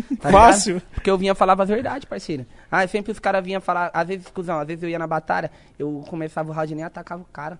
ligado? 0.09 0.31
Fácil. 0.31 0.81
Porque 0.93 1.09
eu 1.09 1.17
vinha 1.17 1.35
falava 1.35 1.63
as 1.63 1.69
verdades, 1.69 2.05
parceiro. 2.05 2.45
Ah, 2.69 2.85
sempre 2.87 3.11
os 3.11 3.19
caras 3.19 3.43
vinham 3.43 3.61
falar, 3.61 3.91
às 3.93 4.07
vezes, 4.07 4.27
cuzão, 4.27 4.59
às 4.59 4.67
vezes 4.67 4.83
eu 4.83 4.89
ia 4.89 4.99
na 4.99 5.07
batalha, 5.07 5.51
eu 5.77 6.03
começava 6.07 6.49
o 6.49 6.53
round 6.53 6.71
e 6.71 6.75
nem 6.75 6.85
atacava 6.85 7.21
o 7.21 7.25
cara. 7.25 7.59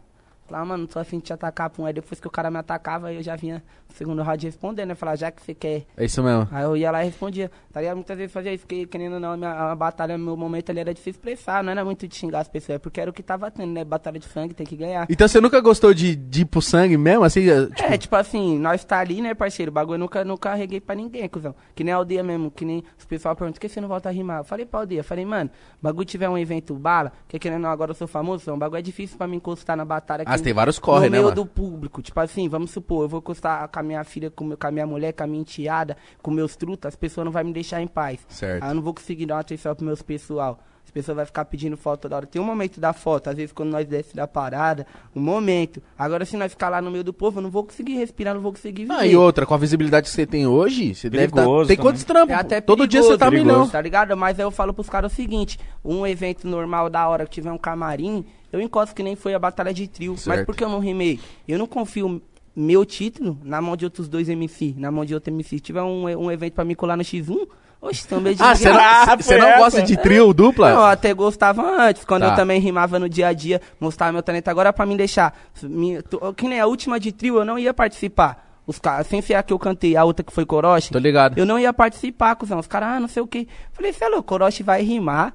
Falava, 0.51 0.65
mano, 0.65 0.85
tô 0.85 0.99
afim 0.99 1.17
de 1.17 1.23
te 1.23 1.33
atacar, 1.33 1.69
pum. 1.69 1.85
Aí 1.85 1.93
depois 1.93 2.19
que 2.19 2.27
o 2.27 2.29
cara 2.29 2.51
me 2.51 2.57
atacava, 2.57 3.13
eu 3.13 3.23
já 3.23 3.37
vinha 3.37 3.63
no 3.89 3.95
segundo 3.95 4.21
round 4.21 4.45
respondendo, 4.45 4.89
né? 4.89 4.95
Falar, 4.95 5.15
já 5.15 5.31
que 5.31 5.41
você 5.41 5.53
quer. 5.53 5.85
É 5.95 6.03
isso 6.03 6.21
mesmo. 6.21 6.45
Aí 6.51 6.63
eu 6.63 6.75
ia 6.75 6.91
lá 6.91 7.01
e 7.01 7.05
respondia. 7.05 7.49
Tá 7.71 7.79
ligado? 7.79 7.95
Muitas 7.95 8.17
vezes 8.17 8.33
fazia 8.33 8.53
isso, 8.53 8.65
porque 8.65 8.85
querendo 8.85 9.13
ou 9.13 9.19
não, 9.21 9.31
a, 9.31 9.37
minha, 9.37 9.49
a 9.49 9.73
batalha, 9.73 10.17
meu 10.17 10.35
momento 10.35 10.69
ali 10.69 10.81
era 10.81 10.93
de 10.93 10.99
se 10.99 11.09
expressar, 11.09 11.63
não 11.63 11.71
era 11.71 11.85
muito 11.85 12.05
de 12.05 12.13
xingar 12.13 12.41
as 12.41 12.49
pessoas, 12.49 12.75
é 12.75 12.79
porque 12.79 12.99
era 12.99 13.09
o 13.09 13.13
que 13.13 13.23
tava 13.23 13.49
tendo, 13.49 13.71
né? 13.71 13.85
Batalha 13.85 14.19
de 14.19 14.25
sangue, 14.25 14.53
tem 14.53 14.65
que 14.65 14.75
ganhar. 14.75 15.07
Então 15.09 15.25
você 15.25 15.39
nunca 15.39 15.61
gostou 15.61 15.93
de, 15.93 16.17
de 16.17 16.41
ir 16.41 16.45
pro 16.45 16.61
sangue 16.61 16.97
mesmo? 16.97 17.23
Assim, 17.23 17.49
é, 17.49 17.65
tipo, 17.67 17.83
É, 17.83 17.97
tipo 17.97 18.15
assim, 18.17 18.59
nós 18.59 18.83
tá 18.83 18.99
ali, 18.99 19.21
né, 19.21 19.33
parceiro? 19.33 19.71
O 19.71 19.73
bagulho 19.73 19.95
eu 19.95 19.99
nunca, 19.99 20.25
nunca 20.25 20.51
arreguei 20.51 20.81
pra 20.81 20.93
ninguém, 20.95 21.29
cuzão. 21.29 21.55
Que 21.73 21.81
nem 21.81 21.93
a 21.93 21.97
aldeia 21.97 22.23
mesmo, 22.23 22.51
que 22.51 22.65
nem 22.65 22.83
os 22.99 23.05
pessoal 23.05 23.35
perguntam, 23.37 23.53
por 23.53 23.61
que 23.61 23.69
você 23.69 23.79
não 23.79 23.87
volta 23.87 24.09
a 24.09 24.11
rimar? 24.11 24.39
Eu 24.39 24.43
falei 24.43 24.65
pra 24.65 24.81
aldeia, 24.81 25.01
falei, 25.01 25.23
mano, 25.23 25.49
bagulho 25.81 26.05
tiver 26.05 26.27
um 26.27 26.37
evento 26.37 26.73
bala, 26.73 27.13
que 27.29 27.39
querendo 27.39 27.59
ou 27.59 27.61
não, 27.63 27.69
agora 27.69 27.91
eu 27.91 27.95
sou 27.95 28.07
famoso, 28.07 28.51
o 28.51 28.57
bagulho 28.57 28.79
é 28.79 28.81
difícil 28.81 29.17
pra 29.17 29.27
me 29.27 29.37
encostar 29.37 29.77
na 29.77 29.85
batalha. 29.85 30.23
Ah, 30.27 30.35
que 30.37 30.40
você 30.41 30.45
tem 30.45 30.53
vários 30.53 30.79
corre, 30.79 30.99
no 30.99 31.03
né, 31.05 31.09
meio 31.11 31.23
mano? 31.23 31.35
do 31.35 31.45
público. 31.45 32.01
Tipo 32.01 32.19
assim, 32.19 32.49
vamos 32.49 32.71
supor, 32.71 33.03
eu 33.03 33.09
vou 33.09 33.19
encostar 33.19 33.67
com 33.69 33.79
a 33.79 33.83
minha 33.83 34.03
filha, 34.03 34.29
com, 34.29 34.43
meu- 34.43 34.57
com 34.57 34.67
a 34.67 34.71
minha 34.71 34.85
mulher, 34.87 35.13
com 35.13 35.23
a 35.23 35.27
minha 35.27 35.41
enteada, 35.41 35.95
com 36.21 36.31
meus 36.31 36.55
trutas, 36.55 36.89
as 36.89 36.95
pessoas 36.95 37.25
não 37.25 37.31
vão 37.31 37.43
me 37.43 37.53
deixar 37.53 37.81
em 37.81 37.87
paz. 37.87 38.19
Certo. 38.29 38.63
Aí 38.63 38.69
eu 38.71 38.75
não 38.75 38.81
vou 38.81 38.93
conseguir 38.93 39.25
dar 39.25 39.35
uma 39.35 39.41
atenção 39.41 39.75
pro 39.75 39.85
meus 39.85 40.01
pessoal. 40.01 40.59
As 40.91 40.93
pessoas 40.93 41.15
vão 41.15 41.25
ficar 41.25 41.45
pedindo 41.45 41.77
foto 41.77 42.01
toda 42.01 42.17
hora. 42.17 42.25
Tem 42.25 42.41
um 42.41 42.43
momento 42.45 42.77
da 42.81 42.91
foto, 42.91 43.29
às 43.29 43.35
vezes 43.37 43.53
quando 43.53 43.69
nós 43.69 43.87
desce 43.87 44.13
da 44.13 44.27
parada, 44.27 44.85
um 45.15 45.21
momento. 45.21 45.81
Agora 45.97 46.25
se 46.25 46.35
nós 46.35 46.51
ficar 46.51 46.67
lá 46.67 46.81
no 46.81 46.91
meio 46.91 47.01
do 47.01 47.13
povo, 47.13 47.39
eu 47.39 47.43
não 47.43 47.49
vou 47.49 47.63
conseguir 47.63 47.93
respirar, 47.93 48.33
não 48.35 48.41
vou 48.41 48.51
conseguir 48.51 48.81
viver. 48.81 48.93
Ah, 48.93 49.07
e 49.07 49.15
outra, 49.15 49.45
com 49.45 49.53
a 49.53 49.57
visibilidade 49.57 50.09
que 50.09 50.13
você 50.13 50.27
tem 50.27 50.45
hoje, 50.45 50.93
você 50.93 51.09
deve 51.09 51.29
tá... 51.29 51.35
Perigoso 51.37 51.67
Tem 51.69 51.77
também. 51.77 51.91
quantos 51.91 52.03
trampos? 52.03 52.35
É 52.35 52.37
até 52.37 52.59
Todo 52.59 52.85
dia 52.85 53.01
você 53.01 53.17
tá 53.17 53.29
perigoso, 53.29 53.55
milhão. 53.55 53.69
Tá 53.69 53.79
ligado? 53.81 54.17
Mas 54.17 54.37
aí 54.37 54.45
eu 54.45 54.51
falo 54.51 54.73
pros 54.73 54.89
caras 54.89 55.13
o 55.13 55.15
seguinte: 55.15 55.57
um 55.83 56.05
evento 56.05 56.45
normal 56.45 56.89
da 56.89 57.07
hora 57.07 57.23
que 57.25 57.31
tiver 57.31 57.53
um 57.53 57.57
camarim, 57.57 58.25
eu 58.51 58.59
encosto 58.59 58.93
que 58.93 59.01
nem 59.01 59.15
foi 59.15 59.33
a 59.33 59.39
batalha 59.39 59.73
de 59.73 59.87
trio. 59.87 60.11
Mas 60.11 60.21
Certo. 60.23 60.45
por 60.45 60.57
que 60.57 60.63
eu 60.65 60.69
não 60.69 60.79
rimei? 60.79 61.21
Eu 61.47 61.57
não 61.57 61.67
confio 61.67 62.21
meu 62.53 62.83
título 62.83 63.37
na 63.45 63.61
mão 63.61 63.77
de 63.77 63.85
outros 63.85 64.09
dois 64.09 64.27
MC, 64.27 64.75
na 64.77 64.91
mão 64.91 65.05
de 65.05 65.13
outro 65.13 65.31
MC. 65.33 65.51
Se 65.55 65.59
tiver 65.61 65.81
um, 65.83 66.03
um 66.03 66.29
evento 66.29 66.51
pra 66.51 66.65
me 66.65 66.75
colar 66.75 66.97
no 66.97 67.03
X1, 67.03 67.47
oxe, 67.81 68.07
também 68.07 68.35
de 68.35 68.41
Ah, 68.43 68.55
você 68.55 68.67
Ah, 68.69 69.05
não, 69.07 69.17
você 69.17 69.37
não 69.37 69.47
essa? 69.47 69.57
gosta 69.59 69.81
de 69.81 69.97
trio, 69.97 70.33
dupla? 70.33 70.69
Não, 70.71 70.79
eu 70.81 70.85
até 70.85 71.13
gostava 71.13 71.61
antes, 71.87 72.05
quando 72.05 72.23
Tá. 72.23 72.29
eu 72.29 72.35
também 72.35 72.59
rimava 72.59 72.99
no 72.99 73.09
dia 73.09 73.27
a 73.27 73.33
dia, 73.33 73.59
mostrava 73.79 74.11
meu 74.13 74.21
talento. 74.23 74.47
Agora 74.49 74.71
pra 74.71 74.85
me 74.85 74.95
deixar, 74.95 75.35
me- 75.63 76.01
tu- 76.03 76.19
que 76.33 76.47
nem 76.47 76.59
a 76.59 76.65
última 76.67 76.99
de 76.99 77.11
trio, 77.11 77.37
eu 77.37 77.45
não 77.45 77.57
ia 77.57 77.73
participar. 77.73 78.47
Os 78.67 78.77
caras, 78.77 79.07
sem 79.07 79.21
ser 79.21 79.33
a 79.33 79.43
que 79.43 79.51
eu 79.51 79.57
cantei, 79.59 79.97
a 79.97 80.03
outra 80.03 80.23
que 80.23 80.31
foi 80.31 80.45
Coroche, 80.45 80.91
Tô 80.91 80.99
ligado. 80.99 81.37
eu 81.37 81.45
não 81.45 81.57
ia 81.57 81.73
participar, 81.73 82.35
cuzão. 82.35 82.59
Os 82.59 82.67
caras, 82.67 82.89
ah, 82.89 82.99
não 82.99 83.07
sei 83.07 83.21
o 83.23 83.27
que. 83.27 83.47
Falei, 83.73 83.91
você 83.91 84.03
é 84.05 84.07
louco, 84.07 84.33
Orochi 84.33 84.61
vai 84.63 84.83
rimar. 84.83 85.33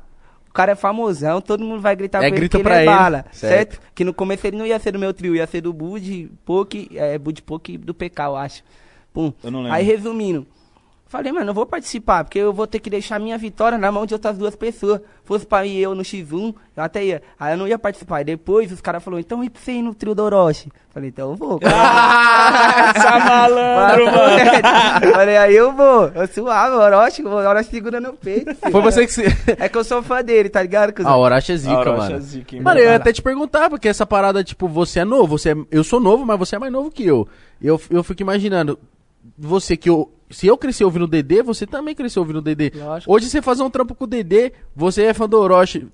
O 0.48 0.52
cara 0.56 0.72
é 0.72 0.74
famosão, 0.74 1.38
todo 1.40 1.62
mundo 1.62 1.82
vai 1.82 1.94
gritar 1.94 2.18
É, 2.18 2.20
pra 2.20 2.28
ele 2.28 2.36
grita 2.36 2.56
que 2.56 2.62
pra 2.62 2.80
ele 2.80 2.88
é 2.88 2.92
ele, 2.92 2.98
bala, 2.98 3.26
certo. 3.32 3.72
certo. 3.74 3.80
Que 3.94 4.04
no 4.04 4.14
começo 4.14 4.46
ele 4.46 4.56
não 4.56 4.64
ia 4.64 4.78
ser 4.78 4.92
do 4.92 4.98
meu 4.98 5.12
trio, 5.12 5.34
ia 5.36 5.46
ser 5.46 5.60
do 5.60 5.70
Bud, 5.70 6.30
Poke, 6.46 6.88
é, 6.94 7.18
Bud 7.18 7.42
Poke 7.42 7.74
e 7.74 7.78
do 7.78 7.92
PK, 7.92 8.22
eu 8.24 8.36
acho. 8.36 8.62
Pum. 9.12 9.32
Eu 9.44 9.50
não 9.50 9.58
lembro. 9.60 9.74
Aí 9.76 9.84
resumindo, 9.84 10.46
falei, 11.08 11.32
mano, 11.32 11.50
eu 11.50 11.54
vou 11.54 11.66
participar, 11.66 12.24
porque 12.24 12.38
eu 12.38 12.52
vou 12.52 12.66
ter 12.66 12.78
que 12.78 12.90
deixar 12.90 13.18
minha 13.18 13.38
vitória 13.38 13.78
na 13.78 13.90
mão 13.92 14.06
de 14.06 14.14
outras 14.14 14.36
duas 14.36 14.56
pessoas. 14.56 15.00
Fosse 15.24 15.44
pra 15.44 15.66
ir 15.66 15.78
eu 15.78 15.94
no 15.94 16.02
X1, 16.02 16.54
eu 16.76 16.82
até 16.82 17.04
ia. 17.04 17.22
Aí 17.38 17.54
eu 17.54 17.58
não 17.58 17.66
ia 17.66 17.78
participar. 17.78 18.20
E 18.20 18.24
depois 18.24 18.70
os 18.70 18.80
caras 18.80 19.02
falaram, 19.02 19.20
então 19.20 19.42
e 19.42 19.50
pra 19.50 19.60
você 19.60 19.72
ir 19.72 19.82
no 19.82 19.94
trio 19.94 20.14
do 20.14 20.22
Orochi? 20.22 20.70
Falei, 20.90 21.08
então 21.08 21.30
eu 21.30 21.36
vou. 21.36 21.58
Essa 21.62 23.18
malandro, 23.18 24.06
mano. 24.12 25.12
Falei, 25.12 25.36
aí 25.36 25.56
eu 25.56 25.72
vou. 25.72 26.08
Eu 26.14 26.26
suave, 26.28 26.76
o 26.76 26.78
Orochi, 26.78 27.22
o 27.22 27.28
Orochi 27.28 27.70
segura 27.70 28.00
no 28.00 28.12
peito. 28.12 28.54
Foi 28.70 28.80
você 28.82 29.06
que 29.06 29.12
se... 29.12 29.24
É 29.58 29.68
que 29.68 29.76
eu 29.76 29.84
sou 29.84 30.02
fã 30.02 30.22
dele, 30.22 30.48
tá 30.48 30.62
ligado? 30.62 30.92
cuzão? 30.92 31.10
Ah, 31.10 31.16
o 31.16 31.20
Orochi 31.20 31.52
é 31.52 31.56
zica, 31.56 31.76
Orochi 31.76 31.98
mano. 31.98 32.16
é 32.16 32.20
zica, 32.20 32.56
hein, 32.56 32.62
mano, 32.62 32.80
eu 32.80 32.84
ia 32.84 32.96
até 32.96 33.12
te 33.12 33.20
perguntar, 33.20 33.68
porque 33.68 33.88
essa 33.88 34.06
parada, 34.06 34.44
tipo, 34.44 34.68
você 34.68 35.00
é 35.00 35.04
novo, 35.04 35.38
você 35.38 35.52
é... 35.52 35.56
eu 35.70 35.82
sou 35.82 35.98
novo, 35.98 36.24
mas 36.24 36.38
você 36.38 36.56
é 36.56 36.58
mais 36.58 36.72
novo 36.72 36.90
que 36.90 37.04
eu. 37.04 37.28
Eu, 37.60 37.80
eu 37.90 38.02
fico 38.04 38.22
imaginando, 38.22 38.78
você 39.38 39.76
que 39.76 39.88
eu... 39.90 40.12
Se 40.28 40.44
eu 40.48 40.58
cresci 40.58 40.82
ouvindo 40.82 41.04
o 41.04 41.06
Dedê, 41.06 41.40
você 41.40 41.64
também 41.68 41.94
cresceu 41.94 42.20
ouvindo 42.20 42.40
o 42.40 42.42
Dedê. 42.42 42.72
Lógico. 42.74 43.12
Hoje 43.14 43.28
você 43.30 43.40
fazer 43.40 43.62
um 43.62 43.70
trampo 43.70 43.94
com 43.94 44.02
o 44.02 44.06
Dedê, 44.08 44.52
você 44.74 45.04
é 45.04 45.14
fã 45.14 45.28
do 45.28 45.38
Orochi, 45.38 45.86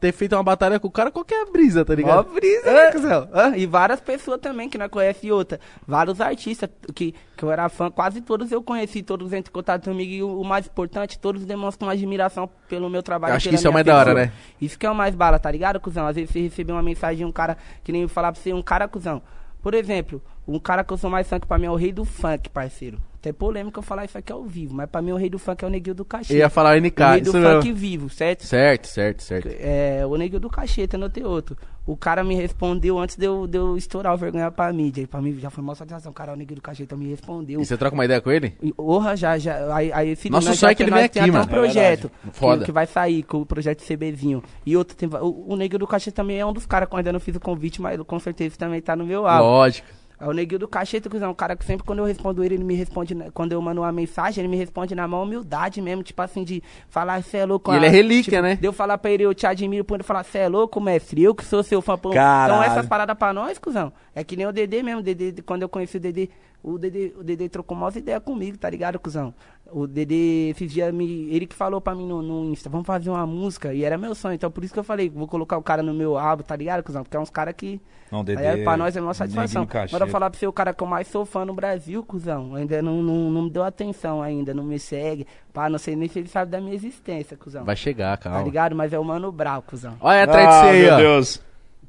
ter 0.00 0.10
feito 0.10 0.34
uma 0.34 0.42
batalha 0.42 0.80
com 0.80 0.88
o 0.88 0.90
cara, 0.90 1.10
qualquer 1.10 1.44
brisa, 1.52 1.84
tá 1.84 1.94
ligado? 1.94 2.32
brisa, 2.32 2.72
né, 2.72 2.90
cuzão? 2.92 3.28
Ah, 3.30 3.58
e 3.58 3.66
várias 3.66 4.00
pessoas 4.00 4.40
também 4.40 4.70
que 4.70 4.78
nós 4.78 4.88
conhecemos 4.90 5.36
outra. 5.36 5.60
Vários 5.86 6.18
artistas 6.18 6.70
que, 6.94 7.14
que 7.36 7.42
eu 7.44 7.50
era 7.52 7.68
fã, 7.68 7.90
quase 7.90 8.22
todos 8.22 8.50
eu 8.50 8.62
conheci, 8.62 9.02
todos 9.02 9.34
entram 9.34 9.50
em 9.50 9.52
contato 9.52 9.84
comigo. 9.84 10.10
E 10.10 10.22
o, 10.22 10.40
o 10.40 10.44
mais 10.46 10.66
importante, 10.66 11.18
todos 11.18 11.44
demonstram 11.44 11.90
admiração 11.90 12.48
pelo 12.66 12.88
meu 12.88 13.02
trabalho. 13.02 13.34
Acho 13.34 13.50
que 13.50 13.54
isso 13.54 13.66
é 13.66 13.70
o 13.70 13.72
mais 13.74 13.84
da 13.84 13.98
hora, 13.98 14.14
pessoa. 14.14 14.24
né? 14.24 14.32
Isso 14.62 14.78
que 14.78 14.86
é 14.86 14.90
o 14.90 14.94
mais 14.94 15.14
bala, 15.14 15.38
tá 15.38 15.50
ligado, 15.50 15.78
cuzão? 15.78 16.06
Às 16.06 16.16
vezes 16.16 16.30
você 16.30 16.40
recebeu 16.40 16.74
uma 16.74 16.82
mensagem 16.82 17.18
de 17.18 17.24
um 17.26 17.32
cara 17.32 17.58
que 17.84 17.92
nem 17.92 18.08
falar 18.08 18.32
pra 18.32 18.40
você, 18.40 18.50
um 18.54 18.62
cara, 18.62 18.88
cuzão. 18.88 19.20
Por 19.60 19.74
exemplo, 19.74 20.22
um 20.46 20.58
cara 20.58 20.84
que 20.84 20.92
eu 20.92 20.96
sou 20.96 21.10
mais 21.10 21.28
que 21.28 21.46
pra 21.46 21.58
mim 21.58 21.66
é 21.66 21.70
o 21.70 21.76
rei 21.76 21.92
do 21.92 22.04
funk, 22.04 22.48
parceiro. 22.50 22.98
Até 23.18 23.32
polêmico 23.32 23.78
eu 23.78 23.82
falar 23.82 24.04
isso 24.04 24.18
aqui 24.18 24.30
ao 24.30 24.44
vivo, 24.44 24.74
mas 24.74 24.86
pra 24.86 25.00
mim 25.00 25.12
o 25.12 25.16
rei 25.16 25.30
do 25.30 25.38
funk 25.38 25.64
é 25.64 25.66
o 25.66 25.70
neguinho 25.70 25.94
do 25.94 26.04
cachê. 26.04 26.34
Eu 26.34 26.38
ia 26.40 26.50
falar 26.50 26.78
NK, 26.78 27.00
o 27.00 27.10
rei 27.12 27.20
do 27.22 27.32
funk 27.32 27.64
mesmo. 27.64 27.74
vivo, 27.74 28.10
certo? 28.10 28.44
Certo, 28.44 28.86
certo, 28.86 29.22
certo. 29.22 29.48
É, 29.58 30.04
o 30.06 30.14
neguinho 30.18 30.40
do 30.40 30.50
cacheta, 30.50 30.98
não 30.98 31.08
tem 31.08 31.24
outro. 31.24 31.56
O 31.86 31.96
cara 31.96 32.22
me 32.22 32.34
respondeu 32.34 32.98
antes 32.98 33.16
de 33.16 33.24
eu, 33.24 33.46
de 33.46 33.56
eu 33.56 33.78
estourar 33.78 34.12
o 34.12 34.16
vergonha 34.18 34.50
pra 34.50 34.70
mídia. 34.74 35.00
E 35.00 35.06
pra 35.06 35.22
mim 35.22 35.38
já 35.38 35.48
foi 35.48 35.64
maior 35.64 35.74
satisfação. 35.74 36.12
O 36.12 36.14
cara, 36.14 36.34
o 36.34 36.36
neguinho 36.36 36.56
do 36.56 36.62
cacheta 36.62 36.94
me 36.96 37.08
respondeu. 37.08 37.62
E 37.62 37.64
você 37.64 37.78
troca 37.78 37.94
uma 37.94 38.04
ideia 38.04 38.20
com 38.20 38.30
ele? 38.30 38.50
Porra, 38.76 39.16
já, 39.16 39.38
já. 39.38 39.74
Aí, 39.74 39.90
aí 39.90 40.10
esse 40.10 40.28
Nosso 40.28 40.52
já 40.52 40.70
é 40.70 40.74
que 40.74 40.82
ele 40.82 40.90
tem 40.92 41.04
aqui, 41.04 41.18
até 41.18 41.30
mano. 41.30 41.44
um 41.44 41.48
projeto 41.48 42.10
É. 42.26 42.30
Foda. 42.30 42.58
Que, 42.58 42.64
que 42.66 42.72
vai 42.72 42.86
sair 42.86 43.22
com 43.22 43.40
o 43.40 43.46
projeto 43.46 43.82
CBzinho. 43.82 44.42
E 44.66 44.76
outro 44.76 44.94
tem. 44.94 45.08
O, 45.08 45.52
o 45.52 45.56
Neguinho 45.56 45.78
do 45.78 45.86
Cacheta 45.86 46.16
também 46.16 46.38
é 46.40 46.44
um 46.44 46.52
dos 46.52 46.66
caras 46.66 46.88
que 46.88 46.94
eu 46.94 46.98
ainda 46.98 47.12
não 47.12 47.20
fiz 47.20 47.34
o 47.36 47.40
convite, 47.40 47.80
mas 47.80 47.98
com 48.02 48.18
certeza 48.18 48.56
também 48.58 48.82
tá 48.82 48.94
no 48.94 49.06
meu 49.06 49.26
álbum. 49.26 49.44
Lógico. 49.44 49.88
É 50.20 50.26
o 50.28 50.32
Neguinho 50.32 50.60
do 50.60 50.68
Cacheta, 50.68 51.10
que 51.10 51.16
é 51.16 51.28
um 51.28 51.34
cara 51.34 51.56
que 51.56 51.64
sempre 51.64 51.84
quando 51.84 51.98
eu 51.98 52.04
respondo 52.04 52.42
ele, 52.44 52.54
ele 52.54 52.64
me 52.64 52.74
responde, 52.74 53.14
na- 53.14 53.30
quando 53.32 53.52
eu 53.52 53.60
mando 53.60 53.80
uma 53.80 53.90
mensagem, 53.92 54.42
ele 54.42 54.48
me 54.48 54.56
responde 54.56 54.94
na 54.94 55.06
mão 55.08 55.22
humildade 55.24 55.82
mesmo, 55.82 56.02
tipo 56.04 56.22
assim, 56.22 56.44
de 56.44 56.62
falar, 56.88 57.22
cê 57.22 57.38
é 57.38 57.44
louco. 57.44 57.72
E 57.72 57.76
ele 57.76 57.86
é 57.86 57.88
relíquia, 57.88 58.32
tipo, 58.38 58.42
né? 58.42 58.54
De 58.56 58.64
eu 58.66 58.72
falar 58.72 58.96
pra 58.98 59.10
ele, 59.10 59.24
eu 59.24 59.34
te 59.34 59.46
admiro, 59.46 59.84
por 59.84 59.94
ele 59.96 60.02
falar, 60.04 60.22
cê 60.24 60.38
é 60.38 60.48
louco, 60.48 60.80
mestre, 60.80 61.22
eu 61.22 61.34
que 61.34 61.44
sou 61.44 61.62
seu 61.62 61.82
fã. 61.82 61.98
pô. 61.98 62.10
Então 62.10 62.62
essas 62.62 62.86
paradas 62.86 63.16
pra 63.18 63.32
nós, 63.32 63.58
cuzão, 63.58 63.92
é 64.14 64.22
que 64.22 64.36
nem 64.36 64.46
o 64.46 64.52
Dedê 64.52 64.82
mesmo, 64.82 65.02
Dedê, 65.02 65.42
quando 65.42 65.62
eu 65.62 65.68
conheci 65.68 65.96
o 65.96 66.00
Dedê, 66.00 66.30
o 66.62 66.78
Dedê, 66.78 67.12
o 67.18 67.22
Dedê 67.24 67.48
trocou 67.48 67.76
mais 67.76 67.94
ideia 67.96 68.20
comigo, 68.20 68.56
tá 68.56 68.70
ligado, 68.70 68.98
cuzão? 69.00 69.34
O 69.76 69.88
Dedê, 69.88 70.50
esses 70.50 70.72
dias, 70.72 70.94
me, 70.94 71.28
ele 71.34 71.46
que 71.46 71.54
falou 71.54 71.80
pra 71.80 71.96
mim 71.96 72.06
no, 72.06 72.22
no 72.22 72.44
Insta, 72.52 72.70
vamos 72.70 72.86
fazer 72.86 73.10
uma 73.10 73.26
música, 73.26 73.74
e 73.74 73.82
era 73.82 73.98
meu 73.98 74.14
sonho, 74.14 74.34
então 74.36 74.48
por 74.48 74.62
isso 74.62 74.72
que 74.72 74.78
eu 74.78 74.84
falei, 74.84 75.10
vou 75.10 75.26
colocar 75.26 75.58
o 75.58 75.62
cara 75.62 75.82
no 75.82 75.92
meu 75.92 76.16
álbum, 76.16 76.44
tá 76.44 76.54
ligado, 76.54 76.84
cuzão? 76.84 77.02
Porque 77.02 77.16
é 77.16 77.20
uns 77.20 77.28
caras 77.30 77.54
que... 77.56 77.80
Não, 78.12 78.20
Aí, 78.20 78.24
Dedê. 78.26 78.44
é, 78.44 78.62
pra 78.62 78.76
nós 78.76 78.96
é 78.96 79.00
uma 79.00 79.12
satisfação. 79.14 79.66
Eu 79.90 80.06
falar 80.06 80.30
pra 80.30 80.38
você, 80.38 80.46
o 80.46 80.52
cara 80.52 80.72
que 80.72 80.80
eu 80.80 80.86
mais 80.86 81.08
sou 81.08 81.24
fã 81.26 81.44
no 81.44 81.52
Brasil, 81.52 82.04
cuzão, 82.04 82.54
ainda 82.54 82.80
não, 82.80 83.02
não, 83.02 83.30
não 83.30 83.42
me 83.42 83.50
deu 83.50 83.64
atenção 83.64 84.22
ainda, 84.22 84.54
não 84.54 84.62
me 84.62 84.78
segue. 84.78 85.26
Pá, 85.52 85.68
não 85.68 85.78
sei 85.78 85.96
nem 85.96 86.08
se 86.08 86.20
ele 86.20 86.28
sabe 86.28 86.52
da 86.52 86.60
minha 86.60 86.74
existência, 86.74 87.36
cuzão. 87.36 87.64
Vai 87.64 87.74
chegar, 87.74 88.16
Tá 88.16 88.30
calma. 88.30 88.44
ligado? 88.44 88.76
Mas 88.76 88.92
é 88.92 88.98
o 88.98 89.04
Mano 89.04 89.32
Brau, 89.32 89.60
cuzão. 89.62 89.96
Olha 90.00 90.22
atrás 90.22 90.46
de 90.48 90.54
Ah, 90.54 90.60
você 90.62 90.68
aí, 90.68 90.82
meu 90.82 90.94
ó. 90.94 90.96
Deus. 90.98 91.42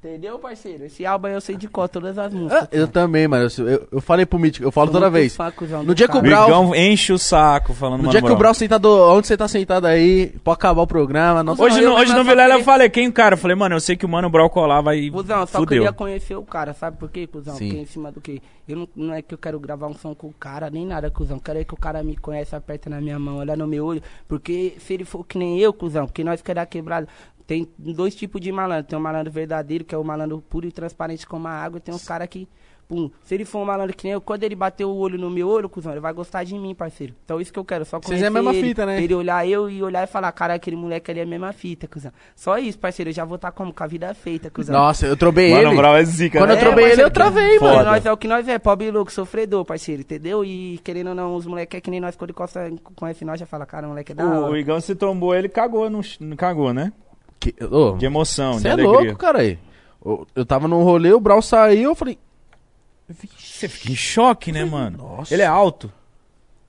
Entendeu, 0.06 0.38
parceiro? 0.38 0.86
Esse 0.86 1.04
álbum 1.04 1.26
aí 1.26 1.34
eu 1.34 1.42
sei 1.42 1.58
de 1.58 1.68
cor, 1.68 1.90
todas 1.90 2.16
as 2.16 2.32
músicas. 2.32 2.64
Ah, 2.64 2.68
eu 2.72 2.88
também, 2.88 3.28
mano. 3.28 3.48
Eu, 3.58 3.68
eu, 3.68 3.88
eu 3.94 4.02
falei 4.02 4.24
pro 4.24 4.38
Mítico, 4.38 4.64
eu 4.64 4.72
falo 4.72 4.92
toda 4.92 5.10
vez. 5.10 5.36
No 5.84 5.96
dia 5.96 6.08
que 6.08 6.16
o. 6.16 6.22
Brau- 6.22 6.46
Bigão 6.46 6.76
enche 6.76 7.12
o 7.12 7.18
saco 7.18 7.74
falando 7.74 7.98
No 7.98 8.04
Mano 8.04 8.12
dia 8.12 8.22
que 8.22 8.32
o. 8.32 8.36
Brau 8.36 8.54
sentado, 8.54 8.88
onde 8.88 9.26
você 9.26 9.36
tá 9.36 9.48
sentado 9.48 9.88
aí, 9.88 10.28
pode 10.44 10.58
acabar 10.60 10.84
o 10.84 10.88
programa. 10.88 11.42
Nossa, 11.42 11.64
Hoje, 11.64 11.82
no, 11.82 11.96
hoje 11.96 12.14
no 12.14 12.24
Vilela 12.24 12.54
eu 12.54 12.64
falei, 12.64 12.88
quem 12.88 13.08
o 13.08 13.12
cara? 13.12 13.34
Eu 13.34 13.40
falei, 13.40 13.56
mano, 13.56 13.76
eu 13.76 13.80
sei 13.80 13.96
que 13.98 14.06
o 14.06 14.10
Mano 14.10 14.30
Brown 14.30 14.48
colar 14.48 14.82
vai. 14.82 15.10
Cuzão, 15.10 15.40
eu 15.40 15.48
só 15.48 15.58
Fudeu. 15.58 15.80
queria 15.80 15.94
conhecer 15.94 16.36
o 16.36 16.44
cara, 16.44 16.74
sabe 16.74 16.98
por 16.98 17.10
quê, 17.10 17.26
cuzão? 17.26 17.56
Sim. 17.56 17.70
Porque 17.70 17.82
em 17.82 17.86
cima 17.86 18.12
do 18.12 18.22
que? 18.22 18.44
Eu 18.68 18.78
não, 18.78 18.88
não 18.96 19.14
é 19.14 19.24
que 19.24 19.34
eu 19.34 19.38
quero 19.40 19.60
gravar 19.60 19.88
um 19.88 19.96
som 19.96 20.14
com 20.14 20.28
o 20.28 20.34
cara, 20.34 20.70
nem 20.70 20.86
nada, 20.86 21.10
cuzão. 21.10 21.40
Quero 21.40 21.60
é 21.60 21.64
que 21.64 21.74
o 21.74 21.78
cara 21.78 22.04
me 22.04 22.16
conheça, 22.16 22.58
aperta 22.58 22.92
na 22.92 23.02
minha 23.02 23.18
mão, 23.18 23.38
olha 23.38 23.56
no 23.56 23.66
meu 23.66 23.84
olho. 23.86 24.04
Porque 24.28 24.76
se 24.80 24.94
ele 24.94 25.04
for 25.06 25.24
que 25.26 25.38
nem 25.40 25.60
eu, 25.60 25.74
cuzão, 25.74 26.06
porque 26.06 26.24
nós 26.24 26.42
quer 26.44 26.54
dar 26.54 26.66
quebrado. 26.68 27.08
Tem 27.48 27.68
dois 27.78 28.16
tipos 28.16 28.42
de 28.42 28.52
malandro. 28.52 28.88
Tem 28.88 28.98
o 28.98 29.02
malandro 29.02 29.32
verdadeiro, 29.32 29.84
que 29.84 29.94
é 29.94 29.98
o 29.98 30.04
malandro 30.04 30.42
puro 30.50 30.68
e 30.68 30.72
transparente 30.72 31.28
como 31.28 31.48
a 31.48 31.52
água, 31.52 31.78
e 31.78 31.82
tem 31.82 31.94
uns 31.94 32.06
caras 32.06 32.28
que 32.28 32.48
Pum. 32.88 33.10
Se 33.24 33.34
ele 33.34 33.46
for 33.46 33.60
um 33.60 33.66
malandro 33.66 33.96
que 33.96 34.04
nem 34.04 34.14
eu, 34.14 34.22
quando 34.22 34.44
ele 34.44 34.56
bater 34.56 34.86
o 34.86 34.96
olho 34.96 35.18
no 35.18 35.30
meu 35.30 35.48
olho, 35.48 35.68
cuzão, 35.68 35.92
ele 35.92 36.00
vai 36.00 36.14
gostar 36.14 36.44
de 36.44 36.54
mim, 36.58 36.76
parceiro. 36.76 37.16
Então 37.24 37.42
isso 37.42 37.52
que 37.52 37.58
eu 37.58 37.66
quero, 37.66 37.84
só 37.84 37.98
Vocês 37.98 38.06
conhecer 38.06 38.26
é 38.26 38.28
a 38.28 38.32
mesma 38.32 38.54
ele, 38.54 38.68
fita, 38.68 38.86
né? 38.86 39.04
ele 39.04 39.14
olhar 39.14 39.48
eu 39.48 39.70
e 39.70 39.82
olhar 39.82 40.04
e 40.04 40.08
falar, 40.08 40.32
cara, 40.32 40.54
aquele 40.54 40.76
moleque 40.76 41.10
ali 41.10 41.20
é 41.20 41.24
a 41.24 41.26
mesma 41.26 41.52
fita, 41.52 41.88
cuzão. 41.88 42.12
Só 42.36 42.58
isso, 42.60 42.78
parceiro, 42.78 43.10
eu 43.10 43.14
já 43.14 43.26
vou 43.26 43.38
estar 43.38 43.52
como? 43.52 43.74
Com 43.74 43.84
a 43.84 43.88
vida 43.88 44.14
feita, 44.14 44.52
cuzão. 44.52 44.76
Nossa, 44.76 45.08
eu 45.08 45.18
trobei 45.18 45.52
Mano, 45.52 45.70
ele. 45.70 45.78
Brau 45.78 45.98
é 45.98 46.04
zica, 46.04 46.40
Quando 46.40 46.52
né? 46.52 46.56
eu 46.56 46.60
trobei 46.60 46.92
ele, 46.92 47.02
eu 47.02 47.10
travei, 47.12 47.58
Foda. 47.58 47.74
mano. 47.74 47.86
Nós 47.86 48.06
é 48.06 48.12
o 48.12 48.18
que 48.18 48.28
nós 48.28 48.48
é, 48.48 48.60
pobre 48.60 48.92
louco, 48.92 49.12
sofredor, 49.12 49.66
parceiro, 49.66 50.02
entendeu? 50.02 50.46
E 50.46 50.80
querendo 50.84 51.08
ou 51.08 51.16
não, 51.16 51.36
os 51.36 51.48
moleques 51.48 51.78
é 51.78 51.82
que 51.82 51.90
nem 51.90 52.00
nós, 52.00 52.16
quando 52.16 52.30
encosta, 52.30 52.72
conhece 52.96 53.26
nós, 53.26 53.40
já 53.40 53.48
fala, 53.48 53.66
cara, 53.66 53.88
o 53.88 53.90
moleque 53.90 54.12
é 54.12 54.16
da 54.16 54.24
O, 54.24 54.28
o 54.28 54.44
hora. 54.44 54.60
Igão 54.60 54.80
se 54.80 54.94
tombou, 54.94 55.34
ele 55.34 55.50
cagou, 55.50 55.90
não 55.90 56.02
não 56.20 56.36
cagou, 56.36 56.72
né? 56.72 56.94
Que- 57.40 57.56
ô, 57.64 57.94
De 57.98 58.06
emoção, 58.06 58.54
Você 58.54 58.62
de 58.62 58.68
é 58.68 58.72
alegria. 58.72 58.92
louco, 59.00 59.16
cara 59.18 59.40
aí. 59.40 59.60
Eu, 60.04 60.28
eu 60.36 60.46
tava 60.46 60.68
num 60.68 60.84
rolê, 60.84 61.12
o 61.14 61.20
Brau 61.20 61.42
saiu, 61.42 61.92
eu 61.92 61.96
falei. 61.96 62.18
Você 63.08 63.68
fica 63.68 63.92
em 63.92 63.96
choque, 63.96 64.52
né, 64.52 64.66
mano? 64.66 64.98
Nossa. 64.98 65.34
Ele 65.34 65.44
é 65.44 65.46
alto. 65.48 65.92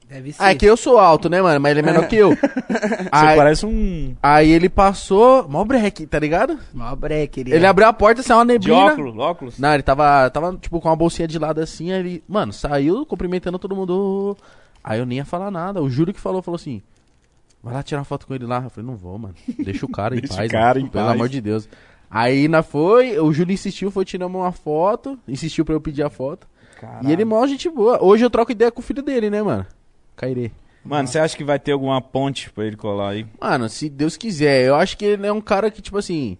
Deve 0.09 0.33
ser. 0.33 0.43
Ah, 0.43 0.51
é 0.53 0.55
que 0.55 0.65
eu 0.67 0.77
sou 0.77 0.99
alto, 0.99 1.29
né, 1.29 1.43
mano? 1.43 1.59
Mas 1.61 1.71
ele 1.73 1.81
é 1.81 1.83
menor 1.83 2.07
que 2.07 2.15
eu. 2.15 2.31
Você 2.37 3.09
aí, 3.11 3.37
parece 3.37 3.67
um... 3.67 4.15
aí 4.23 4.51
ele 4.51 4.69
passou. 4.69 5.49
Mó 5.49 5.65
breque, 5.65 6.07
tá 6.07 6.19
ligado? 6.19 6.59
Mó 6.73 6.95
break, 6.95 7.41
ele, 7.41 7.53
Ele 7.55 7.65
é. 7.65 7.69
abriu 7.69 7.89
a 7.89 7.93
porta, 7.93 8.23
saiu 8.23 8.39
uma 8.39 8.47
De 8.47 8.53
neblina. 8.53 8.93
óculos, 8.93 9.19
óculos. 9.19 9.59
Não, 9.59 9.75
ele 9.75 9.83
tava, 9.83 10.31
tava, 10.31 10.57
tipo, 10.59 10.81
com 10.81 10.89
uma 10.89 10.95
bolsinha 10.95 11.27
de 11.27 11.39
lado 11.39 11.61
assim, 11.61 11.91
aí 11.91 11.99
ele, 11.99 12.25
mano, 12.29 12.53
saiu 12.53 13.05
cumprimentando 13.05 13.59
todo 13.59 13.75
mundo. 13.75 14.37
Aí 14.85 15.01
eu 15.01 15.07
nem 15.07 15.19
ia 15.19 15.25
falar 15.25 15.51
nada. 15.51 15.83
O 15.83 15.91
Júlio 15.91 16.15
que 16.15 16.21
falou, 16.21 16.41
falou 16.41 16.57
assim: 16.57 16.81
vai 17.67 17.75
lá 17.75 17.83
tirar 17.83 17.99
uma 17.99 18.05
foto 18.05 18.27
com 18.27 18.35
ele 18.35 18.47
lá. 18.47 18.63
Eu 18.65 18.71
falei, 18.71 18.89
não 18.89 18.97
vou, 18.97 19.19
mano. 19.19 19.35
Deixa 19.59 19.85
o 19.85 19.89
cara 19.89 20.15
em 20.17 20.21
Deixa 20.21 20.35
o 20.35 20.37
paz. 20.37 20.51
cara 20.53 20.75
mano. 20.75 20.87
em 20.87 20.91
Pelo 20.91 21.05
paz. 21.05 21.15
amor 21.15 21.29
de 21.29 21.41
Deus. 21.41 21.69
Aí 22.09 22.47
na 22.47 22.63
foi, 22.63 23.19
o 23.19 23.33
Júlio 23.33 23.53
insistiu, 23.53 23.91
foi 23.91 24.05
tirando 24.05 24.37
uma 24.37 24.53
foto, 24.53 25.19
insistiu 25.27 25.65
pra 25.65 25.75
eu 25.75 25.81
pedir 25.81 26.05
a 26.05 26.11
foto. 26.11 26.47
E 27.03 27.11
ele 27.11 27.25
mó 27.25 27.45
gente 27.47 27.69
boa. 27.69 28.03
Hoje 28.03 28.25
eu 28.25 28.31
troco 28.31 28.53
ideia 28.53 28.71
com 28.71 28.81
o 28.81 28.83
filho 28.85 29.03
dele, 29.03 29.29
né, 29.31 29.43
mano? 29.43 29.67
Cairê. 30.15 30.51
Mano, 30.85 31.09
você 31.09 31.19
acha 31.19 31.37
que 31.37 31.43
vai 31.43 31.59
ter 31.59 31.73
alguma 31.73 32.01
ponte 32.01 32.51
pra 32.51 32.65
ele 32.65 32.77
colar 32.77 33.11
aí? 33.11 33.27
Mano, 33.41 33.69
se 33.69 33.89
Deus 33.89 34.17
quiser, 34.17 34.67
eu 34.67 34.77
acho 34.77 34.97
que 34.97 35.05
ele 35.05 35.27
é 35.27 35.33
um 35.33 35.41
cara 35.41 35.71
que, 35.71 35.83
tipo 35.83 35.99
assim. 35.99 36.39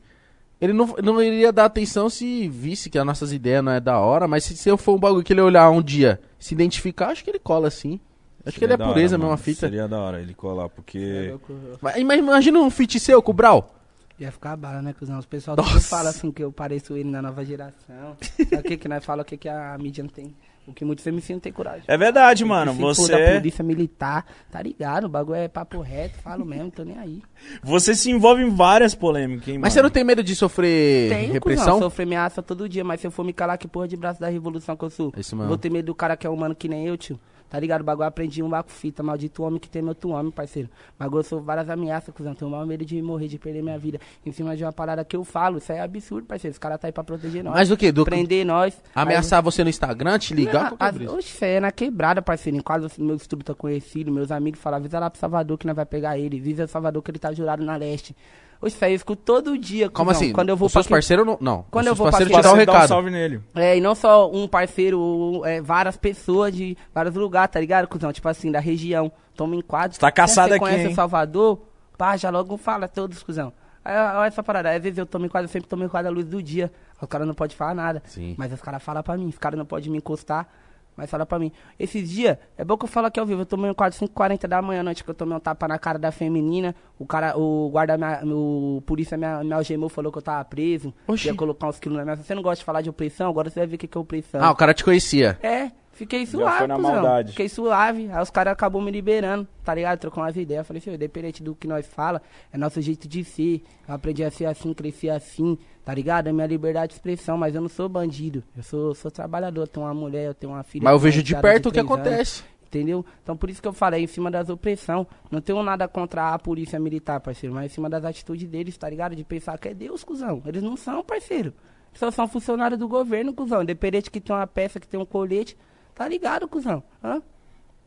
Ele 0.61 0.73
não, 0.73 0.87
não 1.03 1.23
iria 1.23 1.53
dar 1.53 1.65
atenção 1.67 2.09
se 2.09 2.49
visse 2.49 2.89
que 2.89 2.99
as 2.99 3.05
nossas 3.05 3.33
ideias 3.33 3.63
não 3.63 3.73
é 3.73 3.81
da 3.81 3.99
hora, 3.99 4.27
mas 4.29 4.45
se, 4.45 4.57
se 4.57 4.69
eu 4.71 4.79
for 4.79 4.95
um 4.95 4.99
bagulho 4.99 5.23
que 5.25 5.33
ele 5.33 5.41
olhar 5.43 5.69
um 5.71 5.83
dia, 5.83 6.19
se 6.39 6.55
identificar, 6.55 7.09
acho 7.09 7.23
que 7.25 7.31
ele 7.31 7.39
cola 7.39 7.69
sim. 7.71 8.01
Acho 8.47 8.59
que 8.59 8.65
ele 8.65 8.73
é 8.75 8.77
pureza, 8.77 9.17
hora, 9.17 9.19
mesma 9.19 9.27
mano. 9.27 9.37
fita. 9.39 9.61
Seria 9.61 9.89
da 9.89 9.99
hora 9.99 10.21
ele 10.21 10.33
colar, 10.35 10.67
É 10.67 10.69
porque... 10.69 11.35
Mas, 11.83 12.03
mas 12.05 12.19
imagina 12.19 12.59
um 12.61 12.71
feat 12.71 12.99
seu 13.01 13.21
com 13.21 13.33
o 13.33 13.35
Brau. 13.35 13.75
Ia 14.19 14.33
ficar 14.33 14.57
bala, 14.57 14.81
né, 14.81 14.95
cuzão? 14.99 15.19
Os 15.19 15.27
pessoal 15.27 15.57
Nossa. 15.57 15.81
fala 15.81 16.09
assim 16.11 16.31
que 16.33 16.43
eu 16.43 16.51
pareço 16.51 16.97
ele 16.97 17.11
na 17.11 17.21
nova 17.21 17.45
geração. 17.45 18.17
Sabe 18.49 18.57
o 18.57 18.63
que 18.63 18.77
que 18.79 18.89
nós 18.89 19.05
falamos? 19.05 19.25
O 19.27 19.29
que 19.29 19.37
que 19.37 19.49
a 19.49 19.77
mídia 19.79 20.03
não 20.03 20.09
tem? 20.09 20.35
O 20.67 20.73
que 20.73 20.85
muitos 20.85 21.07
MC 21.07 21.33
não 21.35 21.39
tem 21.41 21.53
coragem. 21.53 21.83
É 21.87 21.97
verdade, 21.99 22.45
mano. 22.45 22.73
Se 22.73 22.79
for 22.79 23.09
da 23.09 23.19
Você, 23.19 23.35
polícia 23.35 23.63
militar, 23.63 24.25
tá 24.51 24.61
ligado? 24.63 25.05
O 25.05 25.09
bagulho 25.09 25.37
é 25.37 25.47
papo 25.49 25.81
reto, 25.81 26.19
falo 26.19 26.45
mesmo, 26.47 26.71
tô 26.73 26.83
nem 26.83 26.99
aí. 26.99 27.23
você 27.63 27.95
se 27.95 28.11
envolve 28.11 28.43
em 28.43 28.49
várias 28.49 28.93
polêmicas, 28.95 29.47
hein, 29.49 29.59
Mas 29.59 29.73
você 29.75 29.79
mano? 29.81 29.89
não 29.91 29.93
tem 29.93 30.03
medo 30.03 30.25
de 30.25 30.35
sofrer 30.35 31.09
Tenho, 31.11 31.33
repressão? 31.35 31.65
cuzão, 31.75 31.81
sofro 31.83 32.03
ameaça 32.03 32.43
todo 32.43 32.69
dia, 32.69 32.83
mas 32.83 33.01
se 33.01 33.07
eu 33.07 33.11
for 33.13 33.25
me 33.25 33.33
calar, 33.33 33.59
que 33.59 33.69
porra 33.69 33.87
de 33.87 33.97
braço 33.97 34.19
da 34.21 34.29
revolução 34.29 34.77
que 34.77 34.85
eu 34.85 34.91
sou? 34.91 35.13
Isso 35.17 35.35
Eu 35.35 35.39
mesmo. 35.39 35.49
Vou 35.51 35.59
ter 35.59 35.71
medo 35.71 35.87
do 35.87 35.95
cara 35.95 36.17
que 36.17 36.27
é 36.27 36.31
humano 36.31 36.55
que 36.55 36.69
nem 36.69 36.87
eu, 36.89 36.97
tio. 36.97 37.21
Tá 37.49 37.61
ligado? 37.61 37.81
O 37.83 37.85
bagulho 37.85 38.09
aprendi 38.09 38.43
um 38.43 38.49
baco 38.49 38.71
fita, 38.71 39.03
maldito 39.03 39.43
homem 39.43 39.59
que 39.61 39.69
tem 39.69 39.87
outro 39.87 40.11
homem, 40.11 40.33
parceiro. 40.33 40.69
O 40.95 40.99
bagulho 40.99 41.21
eu 41.21 41.25
sou 41.25 41.41
várias 41.41 41.71
ameaças, 41.71 42.13
cuzão. 42.15 42.35
Tenho 42.35 42.51
mal 42.51 42.67
medo 42.67 42.85
de 42.85 43.01
morrer, 43.01 43.29
de 43.29 43.39
perder 43.39 43.63
minha 43.63 43.79
vida. 43.79 44.01
Em 44.25 44.33
cima 44.33 44.57
de 44.57 44.65
uma 44.65 44.73
parada 44.73 45.05
que 45.05 45.15
eu 45.17 45.25
falo, 45.25 45.59
isso 45.59 45.71
aí 45.71 45.79
é 45.79 45.83
absurdo, 45.83 46.27
parceiro. 46.27 46.53
Os 46.53 46.59
caras 46.59 46.81
tá 46.81 46.89
aí 46.89 46.93
pra 46.93 47.05
proteger 47.05 47.45
nós. 47.45 47.55
Mas 47.55 47.71
o 47.71 47.77
quê? 47.77 47.93
Do, 47.93 48.05
Prender 48.05 48.45
nós. 48.45 48.81
ameaçar 48.95 49.43
você 49.43 49.63
no 49.63 49.71
Instagram, 49.71 50.19
te 50.19 50.35
ligar? 50.35 50.73
Não, 50.73 50.79
é 50.81 50.91
as-? 50.91 51.15
Oxe, 51.15 51.33
fé, 51.33 51.55
é 51.55 51.61
na 51.61 51.71
quebrada, 51.71 52.21
parceiro. 52.21 52.59
Em 52.59 52.61
quase 52.61 52.89
meu 53.01 53.17
estudo 53.17 53.45
tá 53.45 53.55
conhecido, 53.55 54.11
meus 54.11 54.31
amigos 54.33 54.61
falam, 54.61 54.79
avisa 54.79 54.99
lá 54.99 55.09
pro 55.09 55.19
Salvador 55.19 55.57
que 55.57 55.67
nós 55.67 55.77
vai 55.77 55.87
pegar 55.87 56.19
ele. 56.19 56.39
Avisa 56.39 56.67
Salvador 56.67 57.03
que 57.03 57.11
ele 57.11 57.19
tá 57.19 57.33
jurado 57.33 57.65
na 57.65 57.77
leste. 57.77 58.15
Oxe, 58.61 58.77
fé, 58.77 58.91
eu 58.91 58.95
escuto 58.95 59.23
todo 59.23 59.57
dia. 59.59 59.89
Como 59.91 60.11
cuzão. 60.11 60.23
assim? 60.23 60.33
Quando 60.33 60.49
eu 60.49 60.57
vou 60.57 60.67
Os 60.67 60.73
seus 60.73 60.87
parceiros 60.87 61.27
não. 61.27 61.37
Não. 61.41 61.65
Quando 61.71 61.85
Os 61.85 61.91
eu 61.91 61.97
seus 61.97 62.11
vou 62.11 62.19
que- 62.19 62.25
te 62.27 62.39
o 62.39 62.43
dá 62.43 62.53
um 62.53 62.57
recado. 62.57 62.89
salve 62.89 63.11
nele. 63.11 63.41
É, 63.55 63.77
e 63.77 63.81
não 63.81 63.95
só 63.95 64.31
um 64.31 64.49
parceiro, 64.49 65.43
é, 65.45 65.61
várias 65.61 65.97
pessoas 65.97 66.55
de 66.55 66.77
vários 66.95 67.15
lugares, 67.15 67.53
tá 67.53 67.61
ligado, 67.61 67.87
cuzão? 67.89 68.13
Tipo 68.13 68.29
assim, 68.29 68.51
da 68.51 68.61
região. 68.61 69.11
Toma 69.35 69.55
em 69.55 69.61
quadro. 69.61 69.99
Tá 69.99 70.11
caçado 70.11 70.49
Você 70.49 70.55
aqui, 70.55 70.61
conhece 70.61 70.85
hein? 70.87 70.93
o 70.93 70.95
Salvador? 70.95 71.61
Pá, 71.99 72.17
já 72.17 72.31
logo 72.31 72.57
fala 72.57 72.89
todos, 72.89 73.23
cuzão. 73.23 73.53
Olha 73.85 74.27
essa 74.27 74.43
parada. 74.43 74.71
Às 74.75 74.83
vezes 74.83 74.99
eu 74.99 75.07
tomo 75.07 75.27
em 75.27 75.29
quadro, 75.29 75.45
eu 75.47 75.53
sempre 75.53 75.69
tomo 75.69 75.85
em 75.85 75.89
quadro 75.89 76.11
à 76.11 76.13
luz 76.15 76.27
do 76.27 76.43
dia. 76.43 76.73
Os 77.01 77.07
caras 77.09 77.27
não 77.27 77.35
podem 77.35 77.57
falar 77.57 77.75
nada. 77.75 78.03
Sim. 78.07 78.35
Mas 78.37 78.53
os 78.53 78.61
caras 78.61 78.83
falam 78.83 79.03
pra 79.03 79.17
mim. 79.17 79.29
Os 79.29 79.39
caras 79.39 79.57
não 79.59 79.65
podem 79.67 79.91
me 79.91 79.99
encostar. 79.99 80.49
Mas 80.97 81.11
fala 81.11 81.27
pra 81.27 81.39
mim. 81.39 81.53
Esses 81.79 82.09
dias, 82.09 82.39
é 82.57 82.65
bom 82.65 82.77
que 82.77 82.85
eu 82.85 82.89
falo 82.89 83.07
aqui 83.09 83.21
ao 83.21 83.27
vivo. 83.27 83.43
Eu 83.43 83.47
tomei 83.47 83.71
um 83.71 83.75
quadro 83.75 83.99
5h40 83.99 84.47
da 84.49 84.63
manhã, 84.63 84.83
noite 84.83 85.05
que 85.05 85.11
eu 85.11 85.15
tomei 85.15 85.37
um 85.37 85.41
tapa 85.41 85.69
na 85.69 85.79
cara 85.79 85.99
da 85.99 86.11
feminina. 86.11 86.75
O 86.99 87.05
cara, 87.05 87.37
o 87.39 87.69
guarda, 87.71 87.99
minha, 87.99 88.23
o 88.25 88.83
polícia 88.87 89.17
me, 89.19 89.27
me 89.45 89.53
algemou, 89.53 89.89
falou 89.89 90.11
que 90.11 90.19
eu 90.19 90.23
tava 90.23 90.43
preso. 90.45 90.95
Oxi. 91.07 91.29
Ia 91.29 91.35
colocar 91.35 91.69
uns 91.69 91.79
quilos 91.79 91.99
na 91.99 92.05
minha. 92.05 92.17
Você 92.17 92.35
não 92.35 92.43
gosta 92.43 92.61
de 92.61 92.65
falar 92.65 92.81
de 92.81 92.89
opressão? 92.89 93.29
Agora 93.29 93.51
você 93.51 93.61
vai 93.61 93.67
ver 93.67 93.77
o 93.77 93.79
que 93.79 93.87
que 93.87 93.99
é 93.99 94.01
opressão. 94.01 94.43
Ah, 94.43 94.51
o 94.51 94.57
cara 94.57 94.73
te 94.73 94.83
conhecia. 94.83 95.39
É, 95.43 95.71
fiquei 95.93 96.25
suave, 96.25 96.59
foi 96.59 96.67
na 96.67 96.79
maldade. 96.79 97.33
Fiquei 97.33 97.49
suave. 97.49 98.11
Aí 98.11 98.23
os 98.23 98.31
caras 98.31 98.55
acabou 98.55 98.81
me 98.81 98.91
liberando, 98.91 99.47
tá 99.63 99.75
ligado? 99.75 99.99
Trocou 99.99 100.23
umas 100.23 100.35
ideias. 100.37 100.61
Eu 100.61 100.65
Falei, 100.65 100.81
filho, 100.81 100.97
independente 100.97 101.43
do 101.43 101.55
que 101.55 101.69
nós 101.69 101.87
fala, 101.87 102.23
é 102.51 102.57
nosso 102.57 102.81
jeito 102.81 103.07
de 103.07 103.23
ser. 103.23 103.63
Eu 103.87 103.95
aprendi 103.95 104.25
a 104.25 104.31
ser 104.31 104.47
assim, 104.47 104.73
crescer 104.73 105.11
assim, 105.11 105.59
tá 105.87 105.95
ligado? 105.95 106.27
É 106.27 106.33
minha 106.33 106.49
liberdade 106.49 106.89
de 106.89 106.95
expressão, 106.95 107.39
mas 107.39 107.55
eu 107.55 107.61
não 107.61 107.69
sou 107.69 107.89
bandido. 107.89 108.43
Eu 108.57 108.63
sou, 108.65 108.93
sou 108.93 109.09
trabalhador, 109.09 109.61
eu 109.61 109.67
tenho 109.69 109.87
uma 109.87 109.95
mulher, 109.95 110.27
eu 110.27 110.35
tenho 110.35 110.53
uma 110.53 110.65
filha. 110.65 110.83
Mas 110.83 110.93
eu 110.93 110.99
vejo 110.99 111.23
de 111.23 111.33
perto 111.37 111.69
o 111.69 111.73
que 111.73 111.79
três 111.79 111.89
anos. 111.89 112.07
acontece. 112.09 112.45
Entendeu? 112.67 113.07
Então 113.23 113.37
por 113.37 113.49
isso 113.49 113.63
que 113.63 113.69
eu 113.69 113.73
falei, 113.73 114.03
em 114.03 114.07
cima 114.09 114.29
das 114.29 114.49
opressão. 114.49 115.07
Não 115.31 115.41
tenho 115.41 115.63
nada 115.63 115.87
contra 115.87 116.35
a 116.35 116.39
polícia 116.41 116.81
militar, 116.81 117.21
parceiro, 117.21 117.55
mas 117.55 117.67
em 117.67 117.75
cima 117.77 117.89
das 117.89 118.05
atitudes 118.05 118.49
deles, 118.49 118.77
tá 118.77 118.91
ligado? 118.91 119.15
De 119.15 119.23
pensar 119.23 119.57
que 119.59 119.69
é 119.69 119.75
Deus, 119.75 120.03
cuzão. 120.03 120.43
Eles 120.45 120.61
não 120.61 120.77
são, 120.77 121.05
parceiro. 121.05 121.55
Eles 121.91 122.01
só 122.01 122.11
são 122.11 122.27
funcionários 122.27 122.81
do 122.81 122.89
governo, 122.89 123.33
cuzão. 123.33 123.63
Independente 123.63 124.11
que 124.11 124.21
tem 124.21 124.35
uma 124.35 124.47
peça, 124.47 124.81
que 124.81 124.89
tem 124.89 124.99
um 124.99 125.07
colete. 125.07 125.57
Tá 125.95 126.09
ligado, 126.09 126.49
cuzão? 126.49 126.83
Hã? 127.03 127.23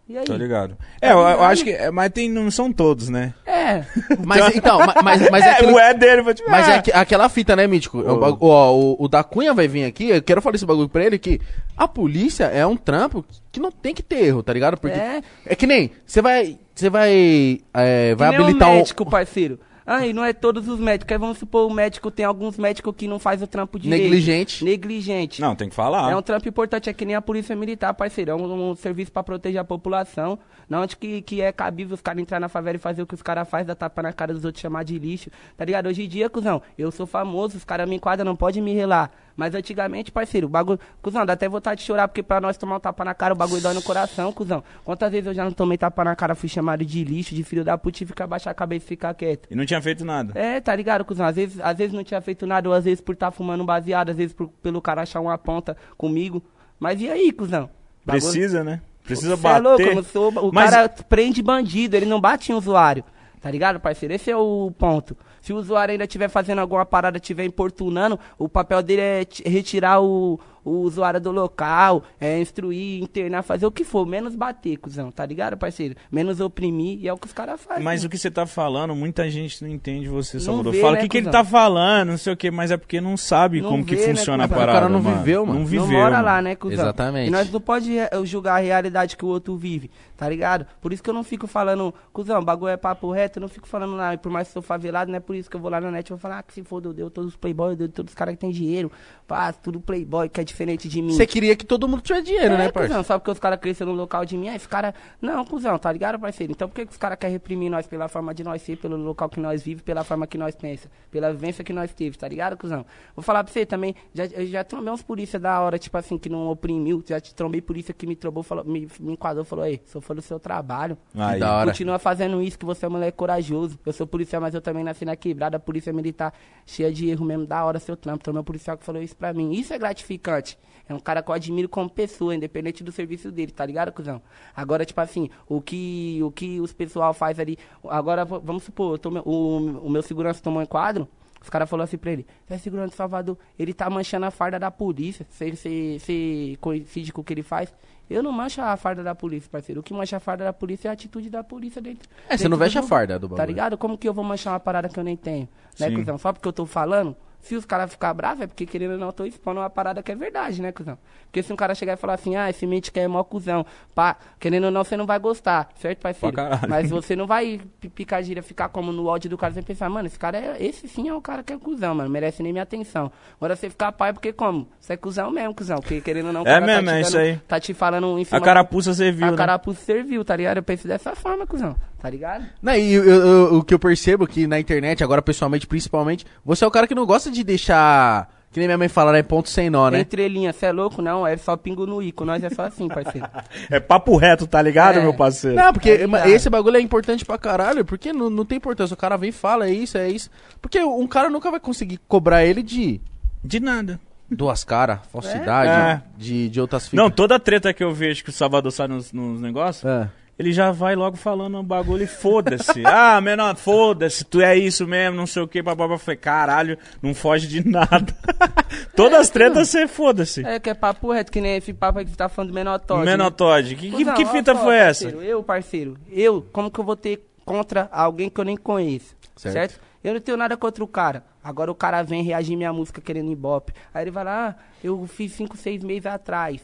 E 0.10 0.18
aí? 0.18 0.26
Tô 0.26 0.34
ligado. 0.34 0.76
É, 0.99 1.12
eu, 1.12 1.20
eu 1.20 1.43
acho 1.43 1.64
que... 1.64 1.70
é, 1.70 1.91
Mas 1.91 2.10
tem, 2.12 2.28
não 2.28 2.49
são 2.49 2.74
todos, 2.74 3.10
né? 3.10 3.32
É. 3.45 3.86
Mas 4.26 4.55
então, 4.55 4.80
ma- 4.80 4.95
mas, 5.03 5.30
mas 5.30 5.43
é 5.45 5.49
é, 5.49 5.51
aquele- 5.51 5.72
o 5.72 5.78
é 5.80 5.93
dele, 5.93 6.24
vou 6.24 6.34
te 6.34 6.43
Mas 6.47 6.68
é 6.68 6.76
aqu- 6.78 6.91
aquela 6.95 7.30
fita, 7.30 7.55
né, 7.55 7.68
Mítico? 7.68 8.01
É 8.01 8.12
um 8.12 8.18
bagu- 8.18 8.47
ó, 8.47 8.74
o, 8.76 8.95
o 9.03 9.07
da 9.07 9.24
Cunha 9.24 9.53
vai 9.53 9.68
vir 9.68 9.86
aqui, 9.86 10.10
eu 10.10 10.22
quero 10.24 10.41
falar 10.41 10.55
esse 10.55 10.66
bagulho 10.66 10.89
pra 10.89 11.05
ele, 11.05 11.20
que 11.20 11.39
a 11.78 11.88
polícia 11.88 12.45
é 12.45 12.66
um 12.66 12.76
trampo 12.76 13.24
que 13.51 13.60
não 13.60 13.72
tem 13.72 13.93
que 13.93 14.01
ter 14.01 14.26
erro, 14.26 14.41
tá 14.41 14.51
ligado? 14.51 14.78
Porque 14.78 14.97
é, 14.97 15.22
É. 15.45 15.55
que 15.55 15.68
nem, 15.68 15.91
você 16.03 16.24
vai, 16.24 16.57
você 16.74 16.89
vai, 16.89 17.60
é, 17.72 18.16
vai 18.16 18.32
que 18.32 18.36
nem 18.38 18.43
habilitar 18.47 18.70
um... 18.72 18.76
médico, 18.78 19.05
parceiro. 19.05 19.60
Ah, 19.91 20.05
e 20.05 20.13
não 20.13 20.23
é 20.23 20.31
todos 20.33 20.67
os 20.67 20.79
médicos. 20.79 21.11
Aí 21.11 21.17
vamos 21.17 21.39
supor, 21.39 21.65
o 21.65 21.73
médico 21.73 22.11
tem 22.11 22.23
alguns 22.23 22.59
médicos 22.59 22.93
que 22.95 23.07
não 23.07 23.17
faz 23.17 23.41
o 23.41 23.47
trampo 23.47 23.79
direito. 23.79 24.03
Negligente. 24.03 24.63
Negligente. 24.63 25.41
Não, 25.41 25.55
tem 25.55 25.67
que 25.67 25.73
falar. 25.73 26.11
É 26.11 26.15
um 26.15 26.21
trampo 26.21 26.47
importante, 26.47 26.91
é 26.91 26.93
que 26.93 27.03
nem 27.03 27.15
a 27.15 27.21
polícia 27.23 27.55
militar, 27.55 27.91
parceiro. 27.95 28.29
É 28.29 28.35
um, 28.35 28.69
um 28.69 28.75
serviço 28.75 29.11
pra 29.11 29.23
proteger 29.23 29.59
a 29.59 29.63
população. 29.63 30.37
Não 30.69 30.83
onde 30.83 30.95
que, 30.95 31.23
que 31.23 31.41
é 31.41 31.51
cabível 31.51 31.95
os 31.95 32.01
caras 32.01 32.21
entrar 32.21 32.39
na 32.39 32.47
favela 32.47 32.75
e 32.75 32.79
fazer 32.79 33.01
o 33.01 33.07
que 33.07 33.15
os 33.15 33.23
caras 33.23 33.49
fazem, 33.49 33.65
dar 33.65 33.73
tapa 33.73 34.03
na 34.03 34.13
cara 34.13 34.31
dos 34.31 34.45
outros, 34.45 34.61
chamar 34.61 34.83
de 34.83 34.99
lixo. 34.99 35.31
Tá 35.57 35.65
ligado? 35.65 35.87
Hoje 35.87 36.03
em 36.03 36.07
dia, 36.07 36.29
cuzão, 36.29 36.61
eu 36.77 36.91
sou 36.91 37.07
famoso, 37.07 37.57
os 37.57 37.63
caras 37.63 37.89
me 37.89 37.95
enquadram, 37.95 38.25
não 38.25 38.35
pode 38.35 38.61
me 38.61 38.75
relar. 38.75 39.11
Mas 39.39 39.55
antigamente, 39.55 40.11
parceiro, 40.11 40.47
o 40.47 40.49
bagulho. 40.49 40.77
Cuzão, 41.01 41.25
dá 41.25 41.31
até 41.31 41.47
vontade 41.47 41.79
de 41.79 41.87
chorar, 41.87 42.09
porque 42.09 42.21
pra 42.21 42.41
nós 42.41 42.57
tomar 42.57 42.75
um 42.75 42.79
tapa 42.81 43.05
na 43.05 43.13
cara, 43.13 43.33
o 43.33 43.37
bagulho 43.37 43.61
dói 43.61 43.73
no 43.73 43.81
coração, 43.81 44.33
cuzão. 44.33 44.61
Quantas 44.83 45.09
vezes 45.09 45.27
eu 45.27 45.33
já 45.33 45.45
não 45.45 45.53
tomei 45.53 45.77
tapa 45.77 46.03
na 46.03 46.13
cara, 46.13 46.35
fui 46.35 46.49
chamado 46.49 46.83
de 46.85 47.05
lixo, 47.05 47.33
de 47.33 47.41
filho 47.43 47.63
da 47.63 47.77
puta 47.77 48.03
e 48.03 48.05
ficar 48.05 48.27
baixar 48.27 48.51
a 48.51 48.53
cabeça 48.53 48.85
e 48.85 48.89
ficar 48.89 49.13
quieto. 49.13 49.47
E 49.49 49.55
não 49.55 49.65
tinha 49.65 49.81
feito 49.81 50.03
nada. 50.03 50.37
É, 50.37 50.59
tá 50.59 50.75
ligado, 50.75 51.05
cuzão? 51.05 51.25
Às 51.25 51.37
vezes, 51.37 51.57
às 51.61 51.77
vezes 51.77 51.93
não 51.93 52.03
tinha 52.03 52.19
feito 52.19 52.45
nada, 52.45 52.67
ou 52.67 52.75
às 52.75 52.83
vezes 52.83 52.99
por 52.99 53.13
estar 53.13 53.31
fumando 53.31 53.63
um 53.63 53.65
baseado, 53.65 54.09
às 54.09 54.17
vezes 54.17 54.33
por- 54.33 54.49
pelo 54.61 54.81
cara 54.81 55.03
achar 55.03 55.21
uma 55.21 55.37
ponta 55.37 55.77
comigo. 55.97 56.43
Mas 56.77 56.99
e 56.99 57.09
aí, 57.09 57.31
cuzão? 57.31 57.69
Bagulho- 58.05 58.23
Precisa, 58.23 58.63
né? 58.63 58.81
Precisa 59.05 59.37
Cê 59.37 59.41
bater. 59.41 59.57
É 59.57 59.61
louco, 59.61 59.83
eu 59.83 60.03
sou, 60.03 60.31
o 60.49 60.51
Mas- 60.53 60.69
cara 60.69 60.89
prende 60.89 61.41
bandido, 61.41 61.95
ele 61.95 62.05
não 62.05 62.19
bate 62.19 62.51
em 62.51 62.55
usuário. 62.55 63.03
Tá 63.41 63.49
ligado, 63.49 63.79
parceiro? 63.79 64.13
Esse 64.13 64.29
é 64.29 64.35
o 64.35 64.69
ponto. 64.77 65.15
Se 65.50 65.54
o 65.54 65.58
usuário 65.58 65.93
ainda 65.93 66.04
estiver 66.04 66.30
fazendo 66.30 66.60
alguma 66.60 66.86
parada, 66.86 67.18
estiver 67.18 67.43
importunando, 67.43 68.20
o 68.38 68.47
papel 68.47 68.84
dele 68.84 69.02
é 69.02 69.26
ti- 69.26 69.41
retirar 69.50 70.00
o, 70.00 70.39
o 70.64 70.82
usuário 70.82 71.20
do 71.20 71.32
local, 71.32 72.04
é 72.22 72.39
instruir, 72.39 73.02
internar, 73.02 73.41
fazer 73.41 73.66
o 73.66 73.72
que 73.72 73.84
for, 73.84 74.06
menos 74.06 74.36
bater, 74.36 74.78
cuzão, 74.78 75.10
tá 75.10 75.26
ligado, 75.26 75.58
parceiro? 75.58 75.95
Menos 76.12 76.39
oprimir, 76.39 77.00
e 77.02 77.08
é 77.08 77.14
o 77.14 77.18
que 77.18 77.26
os 77.26 77.34
caras 77.34 77.60
fazem. 77.60 77.84
Mas 77.84 78.04
né? 78.04 78.08
o 78.08 78.10
que 78.12 78.18
você 78.20 78.30
tá 78.30 78.45
falando, 78.45 78.95
muita 78.95 79.28
gente 79.28 79.64
não 79.64 79.72
entende 79.72 80.08
você, 80.08 80.39
Salvador. 80.39 80.72
vê, 80.74 80.82
Fala 80.82 80.93
né, 80.93 81.00
o 81.00 81.02
que, 81.02 81.10
que 81.10 81.18
ele 81.18 81.32
tá 81.32 81.43
falando, 81.43 82.10
não 82.10 82.18
sei 82.20 82.32
o 82.34 82.38
que, 82.38 82.52
mas 82.52 82.70
é 82.70 82.78
porque 82.78 83.02
não 83.02 83.18
sabe 83.18 83.60
Não 83.60 83.72
como 83.72 83.84
que 83.84 83.95
vê, 83.95 84.06
né, 84.10 84.16
funciona 84.16 84.43
a 84.43 84.47
cuzão? 84.47 84.60
parada. 84.60 84.78
O 84.78 84.82
cara 84.82 84.93
não 84.93 85.02
mano. 85.02 85.18
viveu, 85.18 85.45
mano. 85.47 85.60
Não 85.62 85.66
viveu. 85.66 85.88
não 85.88 85.93
mora 85.93 86.12
mano. 86.12 86.26
lá, 86.26 86.41
né, 86.43 86.56
cuzão? 86.56 86.74
Exatamente. 86.84 87.28
E 87.28 87.32
nós 87.32 87.52
não 87.52 87.60
pode 87.60 87.97
eh, 87.97 88.10
julgar 88.24 88.58
a 88.58 88.60
realidade 88.60 89.18
que 89.18 89.26
o 89.26 89.30
outro 89.30 89.58
vive, 89.58 89.89
tá 90.16 90.30
ligado? 90.30 90.68
Por 90.80 90.93
isso 90.93 91.02
que 91.02 91.10
eu 91.10 91.14
não 91.16 91.24
fico 91.24 91.47
falando, 91.47 91.91
cuzão, 92.14 92.43
bagulho 92.43 92.70
é 92.70 92.78
papo 92.78 93.10
reto, 93.12 93.39
eu 93.39 93.41
não 93.41 93.50
fico 93.50 93.68
falando 93.68 93.95
lá, 93.95 94.16
por 94.16 94.32
mais 94.32 94.47
que 94.47 94.52
eu 94.52 94.62
sou 94.62 94.68
favelado, 94.68 95.10
não 95.10 95.18
é 95.18 95.20
por 95.20 95.36
isso 95.39 95.49
que 95.49 95.55
eu 95.55 95.59
vou 95.59 95.69
lá 95.69 95.79
na 95.79 95.91
net 95.91 96.07
e 96.07 96.09
vou 96.09 96.17
falar, 96.17 96.39
ah, 96.39 96.43
que 96.43 96.53
se 96.53 96.63
for, 96.63 96.83
eu 96.83 96.93
deu 96.93 97.09
todos 97.09 97.31
os 97.31 97.35
playboy, 97.35 97.71
eu 97.71 97.75
deu 97.75 97.89
todos 97.89 98.11
os 98.11 98.15
caras 98.15 98.35
que 98.35 98.39
tem 98.39 98.51
dinheiro, 98.51 98.91
pá, 99.27 99.51
tudo 99.51 99.79
playboy, 99.79 100.29
quer 100.29 100.43
diferente 100.43 100.87
de 100.87 101.01
mim. 101.01 101.13
Você 101.13 101.25
queria 101.25 101.55
que 101.55 101.65
todo 101.65 101.87
mundo 101.87 102.01
tivesse 102.01 102.25
dinheiro, 102.25 102.55
é, 102.55 102.57
né, 102.57 102.71
parceiro? 102.71 103.03
só 103.03 103.17
porque 103.17 103.31
os 103.31 103.39
caras 103.39 103.59
cresceram 103.59 103.91
no 103.91 103.97
local 103.97 104.25
de 104.25 104.37
mim, 104.37 104.49
aí 104.49 104.57
os 104.57 104.67
caras. 104.67 104.93
Não, 105.21 105.43
cuzão, 105.45 105.77
tá 105.77 105.91
ligado, 105.91 106.19
parceiro? 106.19 106.51
Então 106.51 106.67
por 106.67 106.75
que, 106.75 106.85
que 106.85 106.91
os 106.91 106.97
caras 106.97 107.17
querem 107.17 107.33
reprimir 107.33 107.69
nós 107.69 107.87
pela 107.87 108.07
forma 108.07 108.33
de 108.33 108.43
nós 108.43 108.61
ser, 108.61 108.77
pelo 108.77 108.97
local 108.97 109.29
que 109.29 109.39
nós 109.39 109.63
vivemos, 109.63 109.83
pela 109.83 110.03
forma 110.03 110.27
que 110.27 110.37
nós 110.37 110.55
pensa, 110.55 110.89
pela 111.09 111.31
vivência 111.31 111.63
que 111.63 111.73
nós 111.73 111.93
teve, 111.93 112.17
tá 112.17 112.27
ligado, 112.27 112.57
cuzão? 112.57 112.85
Vou 113.15 113.23
falar 113.23 113.43
pra 113.43 113.51
você 113.51 113.65
também, 113.65 113.95
já, 114.13 114.25
eu 114.25 114.45
já 114.45 114.63
trombei 114.63 114.93
uns 114.93 115.01
polícia 115.01 115.39
da 115.39 115.59
hora, 115.61 115.79
tipo 115.79 115.97
assim, 115.97 116.17
que 116.17 116.29
não 116.29 116.49
oprimiu, 116.49 117.03
já 117.05 117.19
te 117.19 117.33
trombei 117.33 117.61
polícia 117.61 117.93
que 117.93 118.05
me 118.05 118.15
trombou, 118.15 118.43
falou, 118.43 118.63
me, 118.65 118.87
me 118.99 119.13
enquadrou, 119.13 119.45
falou, 119.45 119.65
ei, 119.65 119.81
sou 119.85 120.01
fã 120.01 120.15
do 120.15 120.21
seu 120.21 120.39
trabalho. 120.39 120.97
Aí. 121.15 121.39
da 121.39 121.55
hora. 121.55 121.71
Continua 121.71 121.99
fazendo 121.99 122.41
isso, 122.41 122.57
que 122.57 122.65
você 122.65 122.85
é 122.85 122.87
um 122.87 122.91
moleque 122.91 123.17
corajoso. 123.17 123.79
Eu 123.85 123.93
sou 123.93 124.05
policial, 124.05 124.41
mas 124.41 124.53
eu 124.53 124.61
também 124.61 124.83
nasci 124.83 125.05
na 125.05 125.15
quebrada, 125.20 125.57
a 125.57 125.59
polícia 125.59 125.93
militar 125.93 126.34
cheia 126.65 126.91
de 126.91 127.09
erro 127.09 127.26
mesmo, 127.26 127.45
da 127.45 127.63
hora 127.63 127.80
seu 127.80 127.95
trampo. 127.95 128.22
Então, 128.22 128.34
meu 128.34 128.43
policial 128.43 128.78
que 128.78 128.84
falou 128.86 129.01
isso 129.01 129.15
pra 129.15 129.34
mim. 129.34 129.51
Isso 129.53 129.74
é 129.74 129.78
gratificante. 129.78 130.57
É 130.88 130.93
um 130.93 130.99
cara 130.99 131.22
que 131.22 131.30
eu 131.30 131.36
admiro 131.36 131.70
como 131.70 131.88
pessoa, 131.89 132.34
independente 132.34 132.84
do 132.84 132.91
serviço 132.91 133.32
dele, 133.32 133.51
tá 133.51 133.63
ligado, 133.65 133.91
cuzão? 133.91 134.20
Agora, 134.55 134.84
tipo 134.84 134.99
assim, 134.99 135.30
o 135.47 135.61
que, 135.61 136.20
o 136.24 136.32
que 136.32 136.59
os 136.59 136.74
pessoal 136.74 137.13
faz 137.13 137.39
ali. 137.39 137.57
Agora, 137.88 138.26
vamos 138.26 138.63
supor, 138.63 138.97
tomei- 138.97 139.22
o, 139.24 139.82
o 139.84 139.89
meu 139.89 140.01
segurança 140.01 140.41
tomou 140.41 140.61
um 140.63 140.65
quadro. 140.65 141.07
Os 141.41 141.49
caras 141.49 141.70
falaram 141.70 141.86
assim 141.86 141.97
pra 141.97 142.11
ele, 142.11 142.28
é 142.49 142.57
segurança 142.57 142.89
de 142.89 142.95
Salvador, 142.95 143.38
ele 143.57 143.74
tá 143.74 143.89
manchando 143.89 144.26
a 144.26 144.32
farda 144.32 144.59
da 144.59 144.70
polícia. 144.70 145.26
Você, 145.30 145.51
você, 145.55 145.97
você 145.97 146.57
coincide 146.59 147.13
com 147.13 147.22
o 147.22 147.24
que 147.24 147.32
ele 147.34 147.43
faz? 147.43 147.74
Eu 148.10 148.24
não 148.24 148.32
mancho 148.32 148.62
a 148.62 148.76
farda 148.76 149.03
da 149.03 149.14
polícia, 149.14 149.49
parceiro. 149.51 149.82
O 149.82 149.84
que 149.84 149.93
mancha 149.93 150.18
a 150.18 150.20
farda 150.20 150.43
da 150.43 150.53
polícia 150.53 150.88
é 150.88 150.89
a 150.89 150.93
atitude 150.93 151.30
da 151.30 151.43
polícia 151.43 151.82
dentro. 151.82 152.10
É, 152.28 152.36
você 152.36 152.43
dentro 152.43 152.49
não 152.49 152.57
do 152.57 152.60
veste 152.60 152.80
a 152.80 152.84
farda 152.84 153.20
do 153.20 153.28
bagulho. 153.28 153.38
Tá 153.38 153.45
ligado? 153.45 153.78
Como 153.78 153.97
que 153.97 154.07
eu 154.07 154.14
vou 154.14 154.24
manchar 154.24 154.53
uma 154.53 154.60
parada 154.60 154.89
que 154.89 154.99
eu 154.99 155.03
nem 155.03 155.16
tenho? 155.16 155.47
Né, 155.80 155.89
Sim. 155.89 155.95
cuzão? 155.95 156.18
Só 156.18 156.34
porque 156.34 156.47
eu 156.47 156.53
tô 156.53 156.66
falando? 156.66 157.16
Se 157.41 157.55
os 157.55 157.63
caras 157.65 157.89
ficar 157.91 158.13
bravos, 158.13 158.41
é 158.43 158.47
porque 158.47 158.65
querendo 158.65 158.91
ou 158.91 158.97
não, 158.97 159.07
eu 159.07 159.13
tô 159.13 159.25
expondo 159.25 159.61
uma 159.61 159.69
parada 159.69 160.03
que 160.03 160.11
é 160.11 160.15
verdade, 160.15 160.61
né, 160.61 160.71
cuzão? 160.73 160.97
Porque 161.25 161.41
se 161.41 161.53
um 161.53 161.55
cara 161.55 161.73
chegar 161.73 161.93
e 161.93 161.95
falar 161.95 162.15
assim, 162.15 162.35
ah, 162.35 162.49
esse 162.49 162.67
mente 162.67 162.91
que 162.91 162.99
é 162.99 163.07
mó 163.07 163.23
cuzão, 163.23 163.65
pá, 163.95 164.17
querendo 164.39 164.65
ou 164.65 164.71
não, 164.71 164.83
você 164.83 164.97
não 164.97 165.05
vai 165.05 165.17
gostar, 165.19 165.69
certo, 165.75 165.99
parceiro? 165.99 166.35
Mas 166.67 166.89
você 166.89 167.15
não 167.15 167.25
vai 167.25 167.61
pi- 167.79 167.87
picar 167.89 168.21
gíria, 168.23 168.43
ficar 168.43 168.67
como 168.69 168.91
no 168.91 169.05
ódio 169.05 169.29
do 169.29 169.37
cara, 169.37 169.53
você 169.53 169.61
pensar, 169.61 169.89
mano, 169.89 170.07
esse 170.07 170.19
cara 170.19 170.37
é, 170.37 170.57
esse 170.63 170.87
sim 170.87 171.07
é 171.07 171.13
o 171.13 171.21
cara 171.21 171.41
que 171.41 171.53
é 171.53 171.57
cuzão, 171.57 171.95
mano, 171.95 172.09
merece 172.09 172.43
nem 172.43 172.51
minha 172.51 172.63
atenção. 172.63 173.11
Agora 173.37 173.55
você 173.55 173.69
ficar 173.69 173.91
pai, 173.93 174.11
porque 174.11 174.33
como? 174.33 174.67
Você 174.79 174.93
é 174.93 174.97
cuzão 174.97 175.31
mesmo, 175.31 175.53
cuzão, 175.55 175.77
porque 175.79 176.01
querendo 176.01 176.27
ou 176.27 176.33
não, 176.33 176.41
o 176.43 176.47
É 176.47 176.51
cara 176.59 176.65
mesmo, 176.65 176.85
tá 176.85 176.91
te 176.91 176.97
é 176.97 177.01
isso 177.01 177.11
dando- 177.13 177.21
aí. 177.21 177.37
Tá 177.47 177.59
te 177.59 177.73
falando 177.73 178.19
em 178.19 178.25
cima 178.25 178.37
A 178.37 178.41
carapuça 178.41 178.93
você 178.93 179.11
viu, 179.11 179.27
a 179.27 179.31
né? 179.31 179.37
carapuça 179.37 179.79
serviu, 179.81 180.25
tá 180.25 180.35
ligado? 180.35 180.57
Eu 180.57 180.63
penso 180.63 180.87
dessa 180.87 181.15
forma, 181.15 181.47
cuzão, 181.47 181.75
tá 182.02 182.10
ligado? 182.10 182.45
Não, 182.62 182.74
e 182.76 182.93
eu- 182.93 183.04
eu- 183.04 183.56
o 183.58 183.64
que 183.64 183.74
eu 183.74 183.80
percebo 183.80 184.26
que 184.28 184.47
na 184.47 184.60
internet, 184.60 185.04
agora 185.04 185.22
pessoalmente, 185.22 185.68
principalmente, 185.68 186.26
você 186.43 186.64
é 186.64 186.68
o 186.68 186.72
cara 186.72 186.88
que 186.88 186.95
não 186.95 187.06
gosta 187.06 187.30
de 187.30 187.43
deixar. 187.43 188.30
Que 188.52 188.58
nem 188.60 188.68
minha 188.68 188.80
mãe 188.80 188.88
fala, 188.88 189.12
né? 189.12 189.22
Ponto 189.22 189.47
sem 189.47 189.70
nó, 189.70 189.91
né? 189.91 190.00
Entre 190.00 190.28
linhas, 190.28 190.56
você 190.56 190.66
é 190.66 190.72
louco? 190.72 191.04
Não, 191.04 191.26
é 191.28 191.38
só 191.38 191.56
pingo 191.56 191.86
no 191.86 192.02
i. 192.02 192.12
Com 192.12 192.26
nós 192.26 192.43
é 192.43 192.50
só 192.50 192.64
assim, 192.64 192.88
parceiro. 192.88 193.28
É 193.70 193.80
papo 193.80 194.16
reto, 194.18 194.47
tá 194.47 194.60
ligado, 194.60 194.97
É. 194.97 195.02
meu 195.04 195.14
parceiro? 195.14 195.56
Não, 195.56 195.72
porque 195.72 196.08
Tá 196.08 196.28
esse 196.28 196.50
bagulho 196.50 196.78
é 196.78 196.82
importante 196.82 197.24
pra 197.24 197.38
caralho, 197.38 197.86
porque 197.86 198.12
não, 198.12 198.28
não 198.28 198.43
tem 198.43 198.58
importância. 198.58 198.95
O 198.95 198.97
cara 198.97 199.18
vem 199.18 199.30
e 199.30 199.32
fala, 199.32 199.68
é 199.68 199.72
isso, 199.72 200.00
é 200.00 200.10
isso. 200.10 200.32
Porque 200.60 200.82
um 200.82 201.06
cara 201.06 201.30
nunca 201.30 201.52
vai 201.52 201.60
conseguir 201.60 202.00
cobrar 202.08 202.43
ele 202.43 202.64
de 202.64 203.00
De 203.43 203.60
nada. 203.60 204.00
duas 204.32 204.64
caras, 204.64 204.97
falsidade, 205.12 205.70
É. 205.70 206.02
De, 206.18 206.50
de 206.50 206.60
outras 206.60 206.91
Não, 206.91 207.04
fitas. 207.06 207.16
toda 207.18 207.39
treta 207.39 207.72
que 207.72 207.84
eu 207.84 207.93
vejo 207.93 208.24
que 208.24 208.32
o 208.32 208.34
Salvador 208.34 208.72
sai 208.72 208.88
nos, 208.88 209.14
nos 209.14 209.39
negócios, 209.39 209.86
É. 209.86 210.10
ele 210.39 210.53
já 210.53 210.71
vai 210.71 210.95
logo 210.95 211.17
falando 211.17 211.59
um 211.59 211.63
bagulho 211.63 212.03
e 212.03 212.07
foda-se. 212.07 212.81
ah, 212.87 213.19
menor, 213.19 213.57
foda-se, 213.57 214.23
tu 214.23 214.39
é 214.39 214.57
isso 214.57 214.87
mesmo, 214.87 215.17
não 215.17 215.27
sei 215.27 215.43
o 215.43 215.47
que. 215.49 215.59
Eu 215.59 215.99
falei, 215.99 216.17
caralho, 216.17 216.77
não 217.01 217.13
foge 217.13 217.45
de 217.45 217.67
nada. 217.67 218.15
Todas 218.95 219.19
as 219.19 219.29
tretas 219.29 219.67
você 219.67 219.85
foda-se. 219.85 220.45
É 220.45 220.57
que 220.57 220.69
é 220.69 220.73
papo 220.73 221.11
reto, 221.11 221.29
que 221.29 221.41
nem 221.41 221.57
esse 221.57 221.73
papo 221.73 221.99
aí 221.99 222.05
que 222.05 222.15
tá 222.15 222.29
falando 222.29 222.51
do 222.51 222.55
menor 222.55 222.79
Todd. 222.79 223.03
Menor 223.03 223.31
né? 223.31 223.63
Que, 223.75 223.91
que, 223.91 224.13
que 224.13 224.25
fita 224.27 224.55
foi 224.55 224.77
essa? 224.77 225.11
parceiro, 225.11 225.21
Eu, 225.21 225.43
parceiro, 225.43 225.97
eu, 226.09 226.41
como 226.53 226.71
que 226.71 226.79
eu 226.79 226.85
vou 226.85 226.95
ter 226.95 227.21
contra 227.43 227.89
alguém 227.91 228.29
que 228.29 228.39
eu 228.39 228.45
nem 228.45 228.55
conheço? 228.55 229.17
Certo. 229.35 229.53
Certo? 229.53 229.81
Eu 230.01 230.13
não 230.13 230.21
tenho 230.21 230.37
nada 230.37 230.55
contra 230.55 230.81
o 230.81 230.87
cara. 230.87 231.21
Agora 231.43 231.69
o 231.69 231.75
cara 231.75 232.01
vem 232.01 232.23
reagir 232.23 232.55
minha 232.55 232.71
música 232.71 233.01
querendo 233.01 233.29
ibope. 233.29 233.73
Aí 233.93 234.05
ele 234.05 234.11
vai 234.11 234.23
lá, 234.23 234.55
ah, 234.57 234.63
eu 234.81 235.05
fiz 235.05 235.33
5, 235.33 235.57
6 235.57 235.83
meses 235.83 236.05
atrás. 236.05 236.61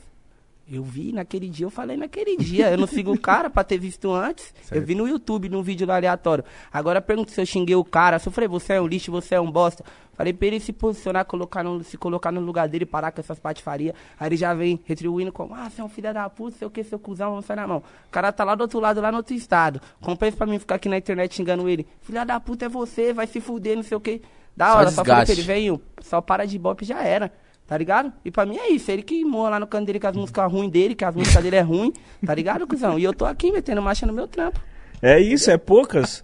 Eu 0.67 0.83
vi 0.83 1.11
naquele 1.11 1.47
dia, 1.47 1.65
eu 1.65 1.69
falei 1.69 1.95
naquele 1.95 2.35
dia. 2.37 2.71
Eu 2.71 2.77
não 2.77 2.87
sigo 2.87 3.13
o 3.13 3.19
cara 3.19 3.51
pra 3.51 3.63
ter 3.63 3.77
visto 3.77 4.11
antes. 4.11 4.51
Eu 4.71 4.81
vi 4.81 4.95
no 4.95 5.07
YouTube, 5.07 5.47
num 5.47 5.61
vídeo 5.61 5.85
lá 5.85 5.95
aleatório. 5.95 6.43
Agora 6.73 6.99
pergunta 6.99 7.31
se 7.31 7.39
eu 7.39 7.45
xinguei 7.45 7.75
o 7.75 7.83
cara. 7.83 8.17
Se 8.17 8.27
eu 8.27 8.31
falei, 8.31 8.47
você 8.47 8.73
é 8.73 8.81
um 8.81 8.87
lixo, 8.87 9.11
você 9.11 9.35
é 9.35 9.39
um 9.39 9.51
bosta. 9.51 9.85
Falei 10.15 10.33
pra 10.33 10.47
ele 10.47 10.59
se 10.59 10.73
posicionar, 10.73 11.25
colocar 11.25 11.61
no, 11.61 11.83
se 11.83 11.97
colocar 11.97 12.31
no 12.31 12.41
lugar 12.41 12.67
dele, 12.67 12.85
parar 12.85 13.11
com 13.11 13.19
essas 13.19 13.37
patifarias. 13.37 13.93
Aí 14.19 14.27
ele 14.27 14.37
já 14.37 14.55
vem 14.55 14.79
retribuindo 14.85 15.31
como, 15.31 15.53
ah, 15.53 15.69
você 15.69 15.81
é 15.81 15.83
um 15.83 15.89
filho 15.89 16.11
da 16.11 16.27
puta, 16.29 16.57
sei 16.57 16.67
o 16.67 16.71
que, 16.71 16.83
seu 16.83 16.97
cuzão, 16.97 17.31
vamos 17.31 17.45
sair 17.45 17.57
na 17.57 17.67
mão. 17.67 17.83
O 18.07 18.11
cara 18.11 18.31
tá 18.31 18.43
lá 18.43 18.55
do 18.55 18.61
outro 18.61 18.79
lado, 18.79 19.01
lá 19.01 19.11
no 19.11 19.17
outro 19.17 19.35
estado. 19.35 19.79
Compensa 20.01 20.37
pra 20.37 20.47
mim 20.47 20.57
ficar 20.57 20.75
aqui 20.75 20.89
na 20.89 20.97
internet 20.97 21.35
xingando 21.35 21.69
ele. 21.69 21.85
Filha 22.01 22.25
da 22.25 22.39
puta 22.39 22.65
é 22.65 22.69
você, 22.69 23.13
vai 23.13 23.27
se 23.27 23.39
fuder, 23.39 23.75
não 23.75 23.83
sei 23.83 23.97
o 23.97 23.99
que. 23.99 24.21
Da 24.55 24.71
Só 24.71 24.77
hora, 24.77 24.91
só 24.91 25.05
falei 25.05 25.25
pra 25.25 25.33
ele, 25.33 25.41
velho, 25.41 25.81
só 26.01 26.21
para 26.21 26.45
de 26.45 26.57
bop 26.57 26.81
e 26.81 26.87
já 26.87 27.03
era. 27.03 27.31
Tá 27.67 27.77
ligado? 27.77 28.13
E 28.23 28.29
pra 28.29 28.45
mim 28.45 28.57
é 28.57 28.69
isso, 28.69 28.91
ele 28.91 29.01
que 29.01 29.25
morra 29.25 29.51
lá 29.51 29.59
no 29.59 29.65
canto 29.65 29.87
dele 29.87 29.99
com 29.99 30.07
as 30.07 30.15
músicas 30.15 30.51
ruins 30.51 30.69
dele, 30.69 30.93
que 30.93 31.03
as 31.03 31.15
músicas 31.15 31.41
dele 31.43 31.55
é 31.55 31.61
ruim, 31.61 31.91
tá 32.23 32.35
ligado, 32.35 32.67
cuzão? 32.67 32.99
E 32.99 33.03
eu 33.03 33.13
tô 33.13 33.25
aqui 33.25 33.51
metendo 33.51 33.81
marcha 33.81 34.05
no 34.05 34.13
meu 34.13 34.27
trampo. 34.27 34.59
É 35.01 35.19
isso, 35.19 35.51
é 35.51 35.57
poucas. 35.57 36.23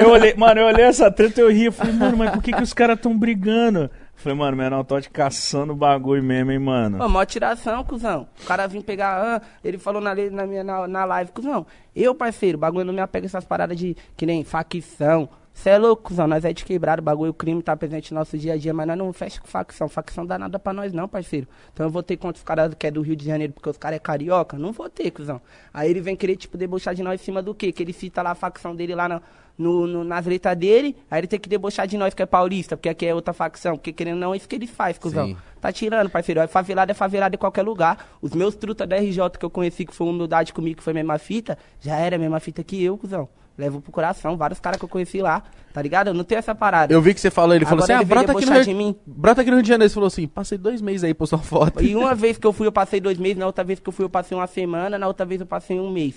Eu 0.00 0.10
olhei, 0.10 0.34
mano, 0.34 0.60
eu 0.60 0.66
olhei 0.66 0.84
essa 0.84 1.10
treta 1.10 1.40
e 1.40 1.44
eu 1.44 1.50
ri. 1.50 1.66
Eu 1.66 1.72
falei, 1.72 1.92
mano, 1.92 2.16
mas 2.16 2.30
por 2.30 2.42
que, 2.42 2.52
que 2.52 2.62
os 2.62 2.72
caras 2.72 3.00
tão 3.00 3.18
brigando? 3.18 3.80
Eu 3.80 3.90
falei, 4.16 4.38
mano, 4.38 4.56
Menor 4.56 4.84
Todd 4.84 5.08
caçando 5.10 5.74
bagulho 5.74 6.22
mesmo, 6.22 6.50
hein, 6.50 6.58
mano. 6.58 6.98
Pô, 6.98 7.08
mó 7.08 7.24
tiração, 7.24 7.82
cuzão. 7.84 8.28
O 8.42 8.46
cara 8.46 8.66
vim 8.66 8.80
pegar, 8.80 9.18
ah, 9.18 9.42
ele 9.64 9.78
falou 9.78 10.00
na, 10.00 10.14
na, 10.14 10.46
minha, 10.46 10.62
na, 10.62 10.86
na 10.86 11.04
live, 11.04 11.32
cuzão. 11.32 11.66
Eu, 11.94 12.14
parceiro, 12.14 12.56
bagulho 12.56 12.84
não 12.84 12.94
me 12.94 13.00
apega 13.00 13.26
essas 13.26 13.44
paradas 13.44 13.76
de 13.76 13.96
que 14.16 14.24
nem 14.24 14.44
facção. 14.44 15.28
Cê 15.54 15.70
é 15.70 15.78
louco, 15.78 16.04
cuzão. 16.04 16.26
Nós 16.26 16.44
é 16.44 16.52
de 16.52 16.64
quebrado, 16.64 17.00
o 17.00 17.04
bagulho, 17.04 17.30
o 17.30 17.34
crime 17.34 17.62
tá 17.62 17.76
presente 17.76 18.12
no 18.12 18.18
nosso 18.20 18.36
dia 18.38 18.54
a 18.54 18.56
dia, 18.56 18.72
mas 18.72 18.86
nós 18.86 18.96
não 18.96 19.12
fecha 19.12 19.40
com 19.40 19.46
facção. 19.46 19.88
Facção 19.88 20.24
dá 20.24 20.38
nada 20.38 20.58
pra 20.58 20.72
nós, 20.72 20.92
não, 20.92 21.06
parceiro. 21.06 21.46
Então 21.72 21.86
eu 21.86 21.90
vou 21.90 22.02
ter 22.02 22.16
contra 22.16 22.38
os 22.38 22.42
caras 22.42 22.72
que 22.74 22.86
é 22.86 22.90
do 22.90 23.02
Rio 23.02 23.14
de 23.14 23.24
Janeiro 23.26 23.52
porque 23.52 23.68
os 23.68 23.76
caras 23.76 23.96
é 23.96 23.98
carioca? 24.00 24.56
Não 24.58 24.72
vou 24.72 24.88
ter, 24.88 25.10
cuzão. 25.10 25.40
Aí 25.72 25.90
ele 25.90 26.00
vem 26.00 26.16
querer, 26.16 26.36
tipo, 26.36 26.56
debochar 26.56 26.94
de 26.94 27.02
nós 27.02 27.20
em 27.20 27.24
cima 27.24 27.42
do 27.42 27.54
quê? 27.54 27.70
Que 27.70 27.82
ele 27.82 27.92
cita 27.92 28.22
lá 28.22 28.30
a 28.30 28.34
facção 28.34 28.74
dele 28.74 28.94
lá 28.94 29.08
na- 29.08 29.20
no, 29.58 29.86
no- 29.86 30.02
nas 30.02 30.24
letras 30.24 30.56
dele, 30.56 30.96
aí 31.10 31.20
ele 31.20 31.26
tem 31.26 31.38
que 31.38 31.48
debochar 31.48 31.86
de 31.86 31.98
nós 31.98 32.14
que 32.14 32.22
é 32.22 32.26
paulista, 32.26 32.74
porque 32.74 32.88
aqui 32.88 33.04
é 33.06 33.14
outra 33.14 33.34
facção. 33.34 33.76
Porque 33.76 33.92
querendo 33.92 34.18
não, 34.18 34.32
é 34.32 34.38
isso 34.38 34.48
que 34.48 34.56
ele 34.56 34.66
faz, 34.66 34.96
cuzão. 34.96 35.26
Sim. 35.28 35.36
Tá 35.60 35.70
tirando, 35.70 36.08
parceiro. 36.08 36.40
É 36.40 36.46
favelado, 36.46 36.90
é 36.90 36.94
favelado 36.94 37.34
em 37.34 37.38
qualquer 37.38 37.62
lugar. 37.62 38.08
Os 38.22 38.32
meus 38.32 38.56
truta 38.56 38.86
da 38.86 38.96
RJ 38.96 39.30
que 39.38 39.44
eu 39.44 39.50
conheci, 39.50 39.84
que 39.84 39.94
foi 39.94 40.08
humildade 40.08 40.52
comigo, 40.54 40.78
que 40.78 40.82
foi 40.82 40.92
a 40.92 40.94
mesma 40.94 41.18
fita, 41.18 41.58
já 41.78 41.96
era 41.98 42.16
a 42.16 42.18
mesma 42.18 42.40
fita 42.40 42.64
que 42.64 42.82
eu, 42.82 42.96
cuzão. 42.96 43.28
Levo 43.56 43.80
pro 43.80 43.92
coração, 43.92 44.36
vários 44.36 44.58
caras 44.58 44.78
que 44.78 44.84
eu 44.84 44.88
conheci 44.88 45.20
lá, 45.20 45.42
tá 45.72 45.82
ligado? 45.82 46.08
Eu 46.08 46.14
não 46.14 46.24
tenho 46.24 46.38
essa 46.38 46.54
parada. 46.54 46.92
Eu 46.92 47.02
vi 47.02 47.12
que 47.12 47.20
você 47.20 47.30
falou, 47.30 47.54
ele 47.54 47.64
falou 47.64 47.84
Agora 47.84 47.98
assim, 47.98 48.04
ele 48.04 48.12
ah, 48.12 48.16
brota 48.16 48.32
aqui, 48.32 48.46
no 48.46 48.52
Rio... 48.52 48.64
de 48.64 48.74
mim. 48.74 48.96
brota 49.06 49.40
aqui 49.42 49.50
no 49.50 49.56
Rio 49.56 49.62
de 49.62 49.68
Janeiro. 49.68 49.90
Você 49.90 49.94
falou 49.94 50.06
assim, 50.06 50.26
passei 50.26 50.56
dois 50.56 50.80
meses 50.80 51.04
aí, 51.04 51.12
postou 51.12 51.38
uma 51.38 51.44
foto. 51.44 51.82
E 51.82 51.94
uma 51.94 52.14
vez 52.14 52.38
que 52.38 52.46
eu 52.46 52.52
fui, 52.52 52.66
eu 52.66 52.72
passei 52.72 53.00
dois 53.00 53.18
meses, 53.18 53.36
na 53.36 53.46
outra 53.46 53.62
vez 53.62 53.78
que 53.78 53.88
eu 53.88 53.92
fui, 53.92 54.04
eu 54.04 54.10
passei 54.10 54.36
uma 54.36 54.46
semana, 54.46 54.98
na 54.98 55.06
outra 55.06 55.26
vez 55.26 55.40
eu 55.40 55.46
passei 55.46 55.78
um 55.78 55.90
mês. 55.90 56.14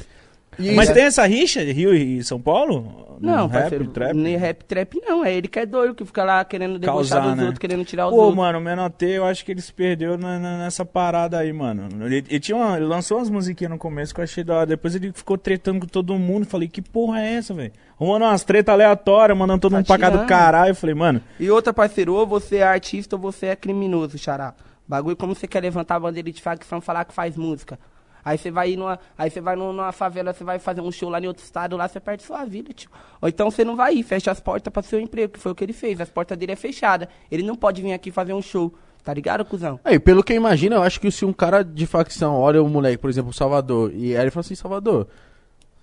E 0.60 0.72
Mas 0.74 0.90
tem 0.92 1.04
essa 1.04 1.26
rixa 1.26 1.64
de 1.66 1.72
Rio 1.72 1.94
e 1.94 2.24
São 2.24 2.40
Paulo? 2.40 3.04
No 3.20 3.32
Não, 3.32 3.48
rap, 3.48 3.62
parceiro, 3.62 3.88
trap? 3.88 4.14
nem 4.14 4.36
rap 4.36 4.64
trap 4.66 5.00
não, 5.06 5.24
é 5.24 5.34
ele 5.34 5.48
que 5.48 5.58
é 5.58 5.66
doido, 5.66 5.96
que 5.96 6.04
fica 6.04 6.22
lá 6.26 6.44
querendo 6.44 6.78
debochar 6.78 6.96
Causar, 7.20 7.22
dos 7.30 7.36
né? 7.38 7.44
outros, 7.44 7.60
querendo 7.60 7.86
tirar 7.86 8.08
os 8.08 8.12
Pô, 8.14 8.18
outros. 8.18 8.36
mano, 8.36 8.60
o 8.60 8.62
Menor 8.62 8.90
T, 8.90 9.06
eu 9.06 9.26
acho 9.26 9.46
que 9.46 9.52
ele 9.54 9.62
se 9.62 9.72
perdeu 9.72 10.18
na- 10.18 10.38
na- 10.38 10.58
nessa 10.58 10.84
parada 10.84 11.40
aí, 11.40 11.54
mano. 11.54 11.88
Ele, 12.06 12.18
ele 12.30 12.40
tinha 12.42 12.58
uma- 12.58 12.76
ele 12.76 12.86
lançou 12.86 13.18
umas 13.18 13.30
musiquinhas 13.30 13.72
no 13.72 13.78
começo 13.78 14.14
que 14.14 14.20
eu 14.20 14.24
achei 14.26 14.44
da 14.44 14.56
hora. 14.56 14.66
Depois 14.66 14.94
ele 14.96 15.14
ficou 15.14 15.38
tretando 15.38 15.80
com 15.80 15.88
todo 15.88 16.14
mundo. 16.20 16.46
Falei, 16.46 16.68
que 16.68 16.82
porra 16.82 17.22
é 17.22 17.36
essa, 17.36 17.54
velho? 17.54 17.72
Arrumando 17.98 18.24
umas 18.24 18.44
tretas 18.44 18.74
aleatórias, 18.74 19.38
mandando 19.38 19.62
todo 19.62 19.72
Tá 19.72 19.78
mundo 19.78 19.88
pra 19.88 19.98
cá 19.98 20.10
do 20.10 20.14
tirando. 20.18 20.28
caralho. 20.28 20.72
Eu 20.72 20.76
falei, 20.76 20.94
mano, 20.96 21.22
E 21.40 21.50
outra, 21.50 21.72
parceiro, 21.74 22.14
ou 22.14 22.28
você 22.28 22.58
é 22.58 22.64
artista 22.64 23.16
ou 23.16 23.22
você 23.22 23.46
é 23.48 23.56
criminoso, 23.56 24.18
xará. 24.18 24.54
Bagulho 24.86 25.16
como 25.16 25.34
você 25.34 25.48
quer 25.48 25.62
levantar 25.62 25.96
a 25.96 26.00
bandeira 26.02 26.30
de 26.32 26.42
facção 26.42 26.82
falar 26.82 27.06
que 27.06 27.14
faz 27.14 27.38
música. 27.38 27.80
Aí 28.26 28.40
você 28.40 28.50
vai 28.50 28.76
numa, 28.76 29.00
aí 29.16 29.30
você 29.30 29.40
vai 29.40 29.56
numa, 29.56 29.92
favela, 29.92 30.34
você 30.34 30.44
vai 30.44 30.58
fazer 30.58 30.82
um 30.82 30.92
show 30.92 31.10
lá 31.10 31.22
em 31.22 31.28
outro 31.28 31.44
estado, 31.44 31.78
lá 31.78 31.88
você 31.88 32.00
perde 32.00 32.24
sua 32.24 32.44
vida, 32.44 32.74
tio. 32.74 32.90
Ou 33.22 33.30
então 33.30 33.52
você 33.52 33.64
não 33.64 33.76
vai 33.76 33.94
ir, 33.94 34.02
fecha 34.04 34.32
as 34.32 34.40
portas 34.40 34.74
para 34.74 34.82
seu 34.82 35.00
emprego, 35.00 35.34
que 35.34 35.40
foi 35.40 35.52
o 35.52 35.56
que 35.56 35.64
ele 35.64 35.74
fez. 35.74 36.02
As 36.02 36.10
portas 36.10 36.36
dele 36.36 36.54
é 36.54 36.56
fechada. 36.56 37.08
Ele 37.30 37.44
não 37.44 37.56
pode 37.56 37.84
vir 37.84 37.94
aqui 37.94 38.10
fazer 38.10 38.34
um 38.34 38.42
show. 38.42 38.74
Tá 39.04 39.14
ligado, 39.14 39.46
cuzão? 39.46 39.80
Aí, 39.84 40.00
pelo 40.00 40.24
que 40.24 40.34
eu 40.34 40.38
imagino, 40.38 40.78
eu 40.78 40.82
acho 40.82 41.00
que 41.00 41.12
se 41.12 41.24
um 41.24 41.32
cara 41.32 41.62
de 41.62 41.86
facção 41.86 42.34
olha 42.34 42.64
o 42.64 42.68
moleque, 42.68 42.98
por 42.98 43.12
exemplo, 43.12 43.30
o 43.30 43.34
Salvador, 43.34 43.92
e 43.94 44.16
aí 44.18 44.24
ele 44.24 44.32
fala 44.32 44.42
assim, 44.42 44.56
Salvador, 44.56 45.08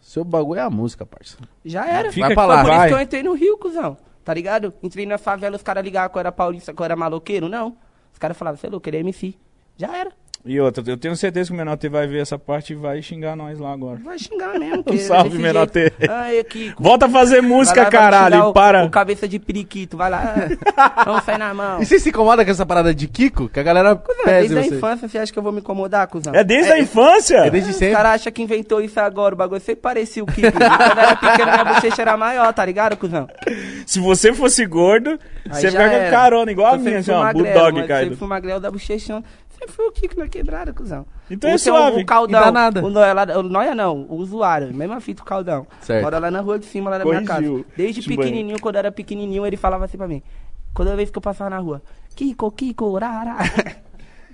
seu 0.01 0.25
bagulho 0.25 0.59
é 0.59 0.63
a 0.65 0.69
música, 0.69 1.07
parça. 1.07 1.37
Já 1.65 1.87
era. 1.87 2.11
Fica 2.11 2.27
Vai 2.27 2.35
pra 2.35 2.45
lá. 2.45 2.55
Foi 2.57 2.65
por 2.65 2.77
vai. 2.77 2.79
isso 2.79 2.97
que 2.97 3.01
eu 3.01 3.05
entrei 3.05 3.23
no 3.23 3.33
Rio, 3.35 3.57
cuzão. 3.59 3.97
Tá 4.25 4.35
ligado? 4.35 4.75
Entrei 4.83 5.07
na 5.07 5.19
favela, 5.19 5.55
os 5.55 5.63
caras 5.63 5.85
ligavam 5.85 6.11
que 6.11 6.17
eu 6.17 6.21
era 6.21 6.33
paulista, 6.33 6.75
que 6.75 6.81
eu 6.83 6.85
era 6.85 6.97
maloqueiro. 6.97 7.49
Não. 7.49 7.77
Os 8.13 8.19
caras 8.19 8.37
falavam, 8.37 8.59
você 8.59 8.67
é 8.67 8.71
louco, 8.71 8.89
ele 8.89 8.97
é 8.97 9.01
MC. 9.01 9.37
Já 9.77 9.97
era. 9.97 10.11
E 10.45 10.59
outra, 10.61 10.83
eu 10.89 10.97
tenho 10.97 11.15
certeza 11.15 11.49
que 11.51 11.55
o 11.55 11.57
Menor 11.57 11.77
T 11.77 11.89
vai 11.89 12.05
ver 12.09 12.21
essa 12.21 12.37
parte 12.37 12.73
e 12.73 12.77
vai 12.77 13.01
xingar 13.01 13.37
nós 13.37 13.61
lá 13.61 13.73
agora. 13.73 14.01
Vai 14.05 14.19
xingar 14.19 14.59
mesmo. 14.59 14.79
Um 14.81 14.83
porque 14.83 14.99
salve, 15.03 15.39
Menor 15.39 15.69
T. 15.71 15.93
Volta 16.79 17.07
a 17.07 17.09
fazer 17.09 17.41
música, 17.41 17.85
Vai 17.85 17.85
lá, 17.85 17.91
vai 17.91 18.01
caralho, 18.11 18.45
o- 18.49 18.53
para. 18.53 18.85
O 18.85 18.91
cabeça 18.91 19.29
de 19.29 19.39
periquito, 19.39 19.97
vai 19.97 20.11
lá. 20.11 20.35
Vamos 21.07 21.23
sair 21.23 21.39
na 21.39 21.55
mão. 21.55 21.81
E 21.81 21.87
você 21.87 21.99
se 22.01 22.09
incomoda 22.09 22.45
com 22.45 22.51
essa 22.51 22.67
parada 22.67 22.93
de 22.93 23.07
Kiko? 23.07 23.49
Que 23.49 23.61
a 23.61 23.63
galera 23.63 23.95
Cusão, 23.95 24.25
pese 24.25 24.49
desde 24.49 24.59
a 24.59 24.63
você. 24.63 24.75
infância, 24.79 25.09
você 25.09 25.19
acha 25.19 25.33
que 25.33 25.39
eu 25.39 25.43
vou 25.45 25.53
me 25.53 25.61
incomodar, 25.61 26.09
cuzão? 26.09 26.35
É 26.35 26.43
desde 26.43 26.73
a 26.73 26.79
infância? 26.81 27.37
É 27.37 27.51
desde 27.51 27.71
Os 27.71 27.77
sempre. 27.77 27.95
caras 27.95 28.13
acham 28.21 28.33
que 28.33 28.43
inventou 28.43 28.81
isso 28.81 28.99
agora, 28.99 29.35
o 29.37 29.39
bagulho 29.39 29.61
sempre 29.61 29.83
parecia 29.83 30.25
o 30.25 30.27
Kiko. 30.27 30.51
Quando 30.51 30.63
eu 30.63 31.03
era 31.03 31.17
pequeno, 31.17 31.53
minha 31.53 31.65
bochecha 31.65 32.03
era 32.03 32.17
maior, 32.17 32.53
tá 32.53 32.65
ligado, 32.67 32.97
cuzão? 32.97 33.29
Se 33.87 34.01
você 34.01 34.33
fosse 34.33 34.67
gordo, 34.67 35.11
Aí 35.49 35.55
você 35.61 35.71
já 35.71 35.71
fica 35.71 35.89
com 35.89 35.97
era. 35.97 36.11
carona, 36.11 36.51
igual 36.51 36.73
a 36.73 36.75
Eu 36.77 36.81
minha, 36.81 37.01
sempre 37.01 37.15
assim, 37.15 37.29
ó, 37.29 37.33
bulldog, 37.33 37.87
Caio. 37.87 38.03
Sempre 38.05 38.17
fui 38.19 38.29
magrelo 38.29 38.59
da 38.61 38.71
bochechão. 38.73 39.23
Sempre 39.63 39.73
fui 39.77 39.87
o 39.87 39.93
Kiko 39.93 40.19
na 40.19 40.29
quebrada, 40.29 40.73
cuzão. 40.73 41.07
Então 41.31 41.49
é 41.51 41.55
o- 41.55 41.59
suave. 41.59 42.03
O 42.03 42.07
caldão. 42.07 42.41
Não 42.41 42.47
dá 42.47 42.53
nada. 42.53 42.85
O 42.85 42.91
Noia, 42.91 43.13
lá, 43.13 43.23
o 43.39 43.43
Noia 43.43 43.75
não, 43.75 44.03
o 44.09 44.17
usuário. 44.17 44.75
Mesma 44.75 45.01
fita, 45.01 45.23
o 45.23 45.25
caldão. 45.25 45.67
Certo. 45.81 46.03
Mora 46.03 46.19
lá 46.19 46.31
na 46.31 46.41
rua 46.41 46.59
de 46.59 46.67
cima, 46.67 46.91
lá 46.91 46.99
da 46.99 47.05
minha 47.05 47.25
Corrigiu. 47.25 47.59
casa. 47.59 47.67
Desde 47.77 48.03
Chimbanho. 48.03 48.21
pequenininho, 48.21 48.61
quando 48.61 48.75
eu 48.75 48.79
era 48.81 48.93
pequenininho, 48.93 49.47
ele 49.47 49.57
falava 49.57 49.85
assim 49.85 49.97
pra 49.97 50.09
mim. 50.09 50.21
Toda 50.75 50.97
vez 50.97 51.11
que 51.11 51.19
eu 51.19 51.23
passava 51.23 51.51
na 51.51 51.59
rua, 51.59 51.81
Kiko, 52.17 52.51
Kiko, 52.51 52.99
rara. 52.99 53.37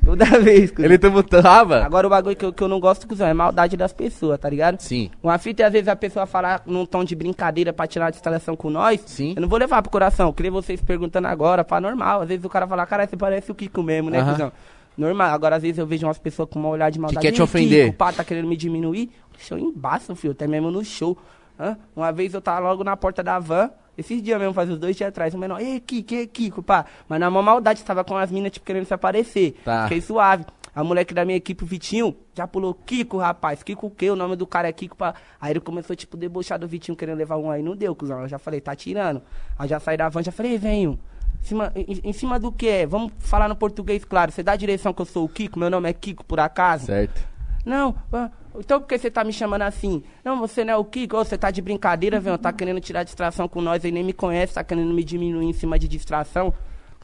Toda 0.04 0.24
vez, 0.40 0.70
cuzão. 0.70 0.84
Ele 0.86 0.96
tumultuava? 0.96 1.84
Agora 1.84 2.06
o 2.06 2.10
bagulho 2.10 2.34
que 2.36 2.44
eu, 2.44 2.52
que 2.52 2.62
eu 2.62 2.68
não 2.68 2.80
gosto, 2.80 3.06
cuzão, 3.06 3.26
é 3.26 3.34
maldade 3.34 3.76
das 3.76 3.92
pessoas, 3.92 4.38
tá 4.38 4.48
ligado? 4.48 4.80
Sim. 4.80 5.10
Uma 5.22 5.36
fita 5.36 5.64
é 5.64 5.66
às 5.66 5.72
vezes 5.72 5.88
a 5.88 5.96
pessoa 5.96 6.24
falar 6.24 6.62
num 6.64 6.86
tom 6.86 7.04
de 7.04 7.14
brincadeira 7.14 7.72
pra 7.72 7.86
tirar 7.86 8.06
a 8.06 8.10
distração 8.10 8.56
com 8.56 8.70
nós. 8.70 9.02
Sim. 9.04 9.34
Eu 9.36 9.42
não 9.42 9.48
vou 9.48 9.58
levar 9.58 9.82
pro 9.82 9.90
coração. 9.90 10.28
Eu 10.28 10.32
queria 10.32 10.52
vocês 10.52 10.80
perguntando 10.80 11.26
agora, 11.28 11.62
pá, 11.64 11.80
normal. 11.80 12.22
Às 12.22 12.28
vezes 12.28 12.44
o 12.44 12.48
cara 12.48 12.66
fala, 12.66 12.86
caralho, 12.86 13.10
você 13.10 13.16
parece 13.16 13.50
o 13.52 13.54
Kiko 13.54 13.82
mesmo, 13.82 14.08
né, 14.08 14.20
Aham. 14.20 14.32
cuzão? 14.32 14.52
Normal. 14.98 15.30
Agora 15.30 15.56
às 15.56 15.62
vezes 15.62 15.78
eu 15.78 15.86
vejo 15.86 16.06
umas 16.06 16.18
pessoas 16.18 16.48
com 16.50 16.58
uma 16.58 16.68
olhar 16.68 16.90
de 16.90 16.98
maldade. 16.98 17.24
quer 17.24 17.32
te 17.32 17.38
"Ih, 17.38 17.42
ofender." 17.42 17.84
Kiko, 17.86 17.96
pá, 17.96 18.12
tá 18.12 18.24
querendo 18.24 18.48
me 18.48 18.56
diminuir. 18.56 19.10
Deixa 19.36 19.54
eu 19.54 19.58
embaço, 19.58 20.14
filho. 20.16 20.32
Até 20.32 20.46
mesmo 20.46 20.70
no 20.70 20.84
show. 20.84 21.16
Hã? 21.58 21.76
Uma 21.96 22.12
vez 22.12 22.34
eu 22.34 22.40
tava 22.40 22.60
logo 22.68 22.82
na 22.84 22.96
porta 22.96 23.22
da 23.22 23.38
van. 23.38 23.70
Esses 23.96 24.22
dias 24.22 24.38
mesmo, 24.38 24.52
faz 24.54 24.70
uns 24.70 24.78
dois 24.78 24.94
dias 24.94 25.08
atrás, 25.08 25.34
o 25.34 25.38
menor, 25.38 25.60
ei, 25.60 25.80
Kiko, 25.80 26.14
ei, 26.14 26.26
Kiko, 26.28 26.62
pá. 26.62 26.84
Mas 27.08 27.18
na 27.18 27.28
maior 27.28 27.42
maldade, 27.42 27.82
tava 27.82 28.04
com 28.04 28.16
as 28.16 28.30
minas, 28.30 28.52
tipo, 28.52 28.64
querendo 28.64 28.84
se 28.84 28.94
aparecer. 28.94 29.56
Tá. 29.64 29.84
Fiquei 29.84 30.00
suave. 30.00 30.44
A 30.72 30.84
moleque 30.84 31.12
da 31.12 31.24
minha 31.24 31.36
equipe, 31.36 31.64
o 31.64 31.66
Vitinho, 31.66 32.14
já 32.32 32.46
pulou 32.46 32.72
Kiko, 32.74 33.16
rapaz. 33.18 33.64
Kiko 33.64 33.88
o 33.88 33.90
quê? 33.90 34.08
O 34.08 34.14
nome 34.14 34.36
do 34.36 34.46
cara 34.46 34.68
é 34.68 34.72
Kiko. 34.72 34.96
Pá. 34.96 35.14
Aí 35.40 35.50
ele 35.52 35.58
começou, 35.58 35.96
tipo, 35.96 36.16
debochar 36.16 36.60
do 36.60 36.68
Vitinho, 36.68 36.94
querendo 36.96 37.18
levar 37.18 37.38
um 37.38 37.50
aí. 37.50 37.60
Não 37.60 37.74
deu, 37.74 37.92
cuzão. 37.96 38.20
Eu 38.22 38.28
já 38.28 38.38
falei, 38.38 38.60
tá 38.60 38.76
tirando. 38.76 39.20
Aí 39.58 39.68
já 39.68 39.80
saí 39.80 39.96
da 39.96 40.08
van, 40.08 40.22
já 40.22 40.30
falei, 40.30 40.52
"Ei, 40.52 40.58
venho. 40.58 40.96
Em 41.40 41.44
cima, 41.44 41.72
em, 41.74 42.00
em 42.04 42.12
cima 42.12 42.38
do 42.38 42.52
que 42.52 42.68
é? 42.68 42.86
Vamos 42.86 43.12
falar 43.18 43.48
no 43.48 43.56
português, 43.56 44.04
claro. 44.04 44.32
Você 44.32 44.42
dá 44.42 44.52
a 44.52 44.56
direção 44.56 44.92
que 44.92 45.00
eu 45.00 45.06
sou 45.06 45.24
o 45.24 45.28
Kiko? 45.28 45.58
Meu 45.58 45.70
nome 45.70 45.88
é 45.88 45.92
Kiko, 45.92 46.24
por 46.24 46.40
acaso? 46.40 46.86
Certo. 46.86 47.26
Não, 47.64 47.94
ah, 48.12 48.30
então 48.58 48.80
por 48.80 48.86
que 48.86 48.98
você 48.98 49.10
tá 49.10 49.22
me 49.22 49.32
chamando 49.32 49.62
assim? 49.62 50.02
Não, 50.24 50.38
você 50.38 50.64
não 50.64 50.74
é 50.74 50.76
o 50.76 50.84
Kiko, 50.84 51.16
você 51.16 51.36
tá 51.36 51.50
de 51.50 51.60
brincadeira, 51.60 52.18
velho, 52.18 52.38
tá 52.38 52.52
querendo 52.52 52.80
tirar 52.80 53.02
distração 53.02 53.46
com 53.46 53.60
nós, 53.60 53.84
aí 53.84 53.92
nem 53.92 54.02
me 54.02 54.12
conhece, 54.12 54.54
tá 54.54 54.64
querendo 54.64 54.92
me 54.94 55.04
diminuir 55.04 55.46
em 55.46 55.52
cima 55.52 55.78
de 55.78 55.86
distração. 55.86 56.52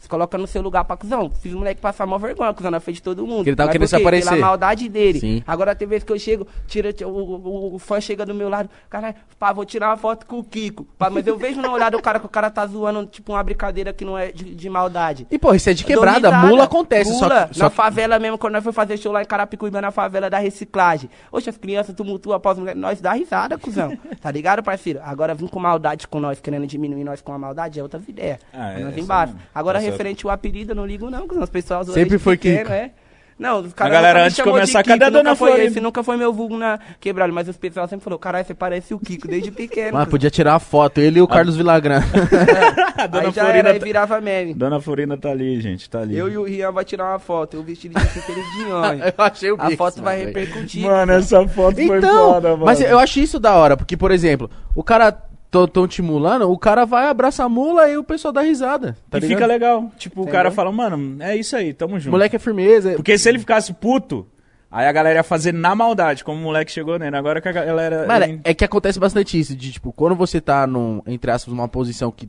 Você 0.05 0.09
coloca 0.11 0.37
no 0.37 0.47
seu 0.47 0.61
lugar 0.61 0.85
pra 0.85 0.99
cuzão. 0.99 1.31
Fiz 1.41 1.55
o 1.55 1.59
moleque 1.59 1.81
passar 1.81 2.07
mó 2.07 2.19
vergonha, 2.19 2.53
cuzão, 2.53 2.71
na 2.71 2.79
frente 2.79 2.97
de 2.97 3.03
todo 3.03 3.27
mundo. 3.27 3.45
Que 3.45 3.49
ele 3.51 3.57
tava 3.57 3.69
Mas 3.69 3.73
querendo 3.73 3.89
se 3.89 3.97
aparecer. 3.97 4.29
Pela 4.35 4.41
maldade 4.47 4.87
dele. 4.89 5.19
Sim. 5.19 5.43
Agora 5.47 5.75
tem 5.75 5.89
vezes 5.89 6.05
que 6.05 6.13
eu 6.13 6.19
chego, 6.19 6.47
tira, 6.67 6.95
o, 7.07 7.09
o, 7.09 7.75
o 7.77 7.79
fã 7.79 7.99
chega 8.03 8.27
do 8.27 8.35
meu 8.35 8.51
lado, 8.51 8.69
caralho, 8.91 9.15
pá, 9.39 9.51
vou 9.51 9.65
tirar 9.65 9.89
uma 9.89 9.97
foto 9.97 10.27
com 10.27 10.39
o 10.41 10.45
Kiko. 10.45 10.85
Pá, 10.99 11.09
mas 11.09 11.27
eu 11.27 11.39
vejo 11.39 11.61
no 11.63 11.71
olhar 11.73 11.91
do 11.91 12.03
cara 12.03 12.21
que 12.21 12.27
o 12.27 12.29
cara 12.29 12.51
tá 12.51 12.67
zoando, 12.67 13.07
tipo, 13.07 13.33
uma 13.33 13.43
brincadeira 13.43 13.95
que 13.95 14.05
não 14.05 14.19
é 14.19 14.31
de, 14.31 14.55
de 14.55 14.69
maldade. 14.69 15.27
E, 15.31 15.39
pô, 15.39 15.55
isso 15.55 15.71
é 15.71 15.73
de 15.73 15.85
quebrada. 15.85 16.29
risada. 16.29 16.47
Mula 16.49 16.65
acontece. 16.65 17.11
Mula, 17.11 17.19
só 17.19 17.47
que, 17.47 17.55
só 17.57 17.65
na 17.65 17.71
que- 17.71 17.77
favela 17.77 18.19
mesmo, 18.19 18.37
quando 18.37 18.53
nós 18.53 18.63
foi 18.65 18.73
fazer 18.75 18.99
show 18.99 19.11
lá 19.11 19.23
em 19.23 19.27
Carapicuíba, 19.27 19.81
na 19.81 19.91
favela 19.91 20.29
da 20.29 20.39
reciclagem. 20.39 21.09
Oxe, 21.33 21.49
as 21.49 21.57
crianças 21.57 21.95
tumultuam 21.95 22.37
após. 22.37 22.59
Nós 22.77 23.01
dá 23.01 23.13
risada, 23.15 23.57
cuzão. 23.57 23.97
tá 24.21 24.31
ligado, 24.31 24.63
parceiro? 24.63 25.01
Agora 25.03 25.35
vir 25.35 25.49
com 25.49 25.59
maldade 25.59 26.07
com 26.07 26.21
nós, 26.21 26.41
querendo 26.41 26.67
diminuir 26.67 27.05
nós 27.05 27.23
com 27.23 27.33
a 27.33 27.39
maldade, 27.39 27.81
é 27.81 27.83
outras 27.83 28.07
ideias. 28.09 28.39
Ah, 28.53 28.73
é, 28.73 28.81
nós 28.81 28.93
essa 28.93 29.01
embaixo. 29.01 29.35
Agora, 29.55 29.79
referente 29.95 30.27
ao 30.27 30.31
apelido, 30.33 30.73
eu 30.73 30.77
não 30.77 30.87
ligo 30.87 31.11
não. 31.11 31.27
As 31.41 31.51
pessoas 31.51 31.89
Sempre 31.89 32.19
foi 32.19 32.37
pequeno, 32.37 32.59
Kiko. 32.61 32.73
é. 32.73 32.91
Não, 33.37 33.63
os 33.63 33.73
caras 33.73 33.93
galera, 33.95 34.23
antes 34.23 34.37
de 34.37 34.45
começar, 34.45 34.81
Kiko, 34.85 34.91
cadê 34.97 35.07
a 35.07 35.11
dona 35.11 35.35
foi 35.35 35.49
Florinda? 35.51 35.69
esse, 35.69 35.81
nunca 35.81 36.05
foi 36.05 36.17
meu 36.17 36.33
vulgo 36.33 36.57
na 36.57 36.79
quebrada, 37.01 37.33
mas 37.33 37.49
os 37.49 37.57
pessoal 37.57 37.89
sempre 37.89 38.05
falou, 38.05 38.17
caralho, 38.17 38.47
você 38.47 38.55
parece 38.55 38.95
o 38.95 38.99
Kiko 39.01 39.27
desde 39.27 39.51
pequeno. 39.51 39.87
Mas 39.93 40.05
cuzão. 40.05 40.11
podia 40.13 40.31
tirar 40.31 40.55
a 40.55 40.61
foto. 40.61 41.01
Ele 41.01 41.19
e 41.19 41.23
o 41.23 41.27
Carlos 41.27 41.57
Vilagran. 41.57 41.99
A 42.97 43.07
dona 43.09 43.27
Aí 43.27 43.33
já 43.33 43.43
Florinda 43.43 43.59
era, 43.59 43.71
aí 43.73 43.79
tá- 43.81 43.85
virava 43.85 44.21
meme. 44.21 44.55
Dona 44.55 44.81
Florinda 44.81 45.17
tá 45.17 45.31
ali, 45.31 45.61
gente, 45.61 45.91
tá 45.91 45.99
ali. 46.03 46.17
Eu 46.17 46.29
e 46.29 46.39
o 46.39 46.45
Rian 46.45 46.71
vai 46.71 46.85
tirar 46.85 47.11
uma 47.11 47.19
foto, 47.19 47.57
eu 47.57 47.63
vestido 47.65 47.99
de 47.99 48.07
Peter 48.07 48.35
de 48.37 48.65
nhonho. 48.67 49.03
eu 49.05 49.13
achei 49.25 49.51
o 49.51 49.57
A 49.61 49.71
foto 49.73 50.01
vai 50.01 50.25
repercutir. 50.27 50.83
Mano, 50.85 51.13
essa 51.13 51.47
foto 51.49 51.75
foi 51.75 51.99
Então, 51.99 52.35
foda, 52.35 52.51
mano. 52.51 52.65
mas 52.65 52.81
eu 52.81 53.01
acho 53.01 53.19
isso 53.19 53.41
da 53.41 53.55
hora, 53.57 53.77
porque, 53.77 53.97
por 53.97 54.13
exemplo, 54.13 54.49
o 54.77 54.85
cara 54.85 55.11
tô, 55.55 55.69
tão 55.69 55.87
te 55.87 56.03
mulando, 56.03 56.51
o 56.51 56.59
cara 56.59 56.85
vai, 56.85 57.07
abraça 57.09 57.45
a 57.45 57.49
mula 57.49 57.89
e 57.89 57.97
o 57.97 58.03
pessoal 58.03 58.33
dá 58.33 58.41
risada. 58.41 58.97
Tá 59.09 59.19
e 59.19 59.21
ligado? 59.21 59.37
fica 59.39 59.47
legal. 59.47 59.91
Tipo, 59.97 60.23
o 60.23 60.27
cara 60.27 60.51
fala, 60.51 60.73
mano, 60.73 61.23
é 61.23 61.37
isso 61.37 61.55
aí, 61.55 61.73
tamo 61.73 61.99
junto. 62.01 62.11
Moleque 62.11 62.35
é 62.37 62.39
firmeza. 62.39 62.95
Porque 62.95 63.17
se 63.17 63.29
ele 63.29 63.39
ficasse 63.39 63.73
puto, 63.73 64.27
aí 64.71 64.87
a 64.87 64.93
galera 64.93 65.21
ia 65.21 65.23
fazer 65.23 65.53
na 65.55 65.75
maldade, 65.75 66.25
como 66.25 66.39
o 66.41 66.43
moleque 66.43 66.73
chegou 66.73 66.99
nele. 66.99 67.17
Agora 67.17 67.41
que 67.41 67.49
a 67.49 67.53
galera. 67.53 68.05
Mano, 68.07 68.41
é 68.43 68.53
que 68.53 68.65
acontece 68.65 68.99
bastante 68.99 69.39
isso, 69.39 69.55
de 69.55 69.71
tipo, 69.73 69.93
quando 69.93 70.17
você 70.17 70.41
tá 70.41 70.67
num, 70.67 71.01
entre 71.07 71.31
aspas, 71.31 71.55
numa 71.55 71.69
posição 71.69 72.11
que. 72.11 72.29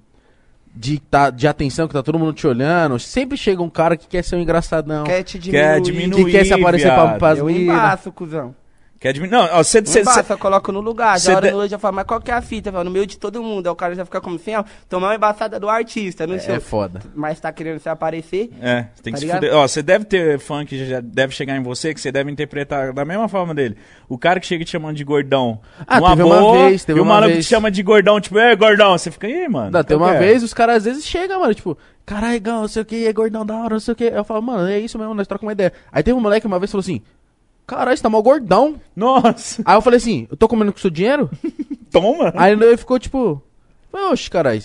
De, 0.77 0.99
tá, 0.99 1.29
de 1.29 1.47
atenção, 1.47 1.87
que 1.87 1.93
tá 1.93 2.03
todo 2.03 2.19
mundo 2.19 2.33
te 2.33 2.45
olhando, 2.45 2.99
sempre 2.99 3.37
chega 3.37 3.63
um 3.63 3.69
cara 3.69 3.95
que 3.95 4.07
quer 4.07 4.21
ser 4.25 4.35
um 4.35 4.41
engraçadão. 4.41 5.05
Quer 5.05 5.23
te 5.23 5.39
Quer 5.39 5.79
diminuir. 5.79 5.81
diminuir. 6.09 6.25
que 6.25 6.31
quer 6.31 6.45
se 6.45 6.53
aparecer 6.53 6.87
pra, 6.93 7.05
viado. 7.05 7.17
pras 7.17 7.39
Eu 7.39 7.45
minas. 7.45 7.61
embaço, 7.75 8.11
cuzão. 8.11 8.53
Quer 8.99 9.13
diminuir. 9.13 9.37
Não, 9.37 9.49
ó, 9.51 9.63
você. 9.63 9.79
Embaço, 9.79 10.33
eu 10.33 10.37
coloco 10.37 10.71
no 10.71 10.79
lugar. 10.79 11.19
cê 11.19 11.27
Já 11.31 11.35
hora 11.37 11.47
de- 11.47 11.53
no 11.53 11.59
olho, 11.59 11.69
já 11.69 11.77
falo, 11.77 11.95
mas 11.95 12.05
qual 12.05 12.19
que 12.21 12.31
é 12.31 12.33
a 12.33 12.41
fita, 12.41 12.71
velho? 12.71 12.83
No 12.85 12.91
meio 12.91 13.05
de 13.05 13.19
todo 13.19 13.43
mundo. 13.43 13.67
Aí 13.67 13.71
o 13.71 13.75
cara 13.75 13.93
já 13.93 14.05
fica 14.05 14.19
como 14.21 14.37
assim, 14.37 14.55
ó, 14.55 14.63
tomar 14.89 15.07
uma 15.09 15.15
embaçada 15.15 15.59
do 15.59 15.69
artista, 15.69 16.25
não 16.25 16.39
sei. 16.39 16.55
É 16.55 16.59
foda. 16.59 17.01
Mas 17.13 17.39
tá 17.39 17.51
querendo 17.51 17.79
se 17.79 17.89
aparecer. 17.89 18.49
É, 18.61 18.87
você 18.95 19.03
tem 19.03 19.11
que 19.11 19.11
Tá 19.11 19.17
se 19.17 19.25
ligado? 19.25 19.41
fuder. 19.43 19.55
Ó, 19.55 19.67
você 19.67 19.83
deve 19.83 20.05
ter 20.05 20.39
fã 20.39 20.65
que 20.65 20.85
já 20.85 21.01
deve 21.01 21.35
chegar 21.35 21.55
em 21.55 21.61
você, 21.61 21.93
que 21.93 21.99
você 22.01 22.11
deve 22.11 22.31
interpretar 22.31 22.93
da 22.93 23.05
mesma 23.05 23.27
forma 23.27 23.53
dele. 23.53 23.77
O 24.07 24.17
cara 24.17 24.39
que 24.39 24.47
chega 24.47 24.63
te 24.63 24.71
chamando 24.71 24.95
de 24.95 25.03
gordão. 25.03 25.59
Ah, 25.85 25.99
numa 25.99 26.09
teve 26.11 26.23
uma 26.23 26.39
boa, 26.39 26.67
vez, 26.69 26.85
teve 26.85 26.97
e 26.97 27.01
o 27.01 27.03
uma 27.03 27.13
maluco 27.15 27.33
vez. 27.33 27.45
te 27.45 27.49
chama 27.49 27.69
de 27.69 27.83
gordão, 27.83 28.19
tipo, 28.21 28.39
ei, 28.39 28.55
gordão. 28.55 28.97
Você 28.97 29.11
fica, 29.11 29.27
aí, 29.27 29.47
mano. 29.49 29.71
Não, 29.71 29.83
tem 29.83 29.97
uma 29.97 30.09
que 30.11 30.15
é?" 30.15 30.19
vez, 30.19 30.41
os 30.41 30.53
caras 30.53 30.77
às 30.77 30.85
vezes 30.85 31.05
chegam, 31.05 31.41
mano, 31.41 31.53
tipo, 31.53 31.77
caralho, 32.05 32.41
não 32.43 32.67
sei 32.67 32.81
o 32.81 32.85
que, 32.85 33.05
é 33.07 33.11
gordão 33.13 33.45
da 33.45 33.55
hora, 33.55 33.73
não 33.75 33.79
sei 33.79 33.91
o 33.91 33.95
que. 33.95 34.05
Eu 34.05 34.23
falo, 34.23 34.41
mano, 34.41 34.67
é 34.67 34.79
isso 34.79 34.97
mesmo, 34.97 35.13
nós 35.13 35.27
trocamos 35.27 35.47
uma 35.49 35.53
ideia. 35.53 35.73
Aí 35.91 36.01
teve 36.01 36.17
um 36.17 36.21
moleque 36.21 36.47
uma 36.47 36.59
vez 36.59 36.69
que 36.69 36.71
falou 36.73 36.81
assim, 36.81 37.01
caralho, 37.65 37.97
você 37.97 38.03
tá 38.03 38.09
mal 38.09 38.23
gordão. 38.23 38.79
Nossa, 38.95 39.61
Aí 39.65 39.75
eu 39.75 39.81
falei 39.81 39.97
assim, 39.97 40.27
eu 40.29 40.37
tô 40.37 40.47
comendo 40.47 40.71
com 40.71 40.79
seu 40.79 40.89
dinheiro? 40.89 41.29
toma. 41.91 42.33
Aí 42.35 42.53
ele 42.53 42.77
ficou 42.77 42.99
tipo, 42.99 43.41
oxe, 43.93 44.29
caralho, 44.29 44.63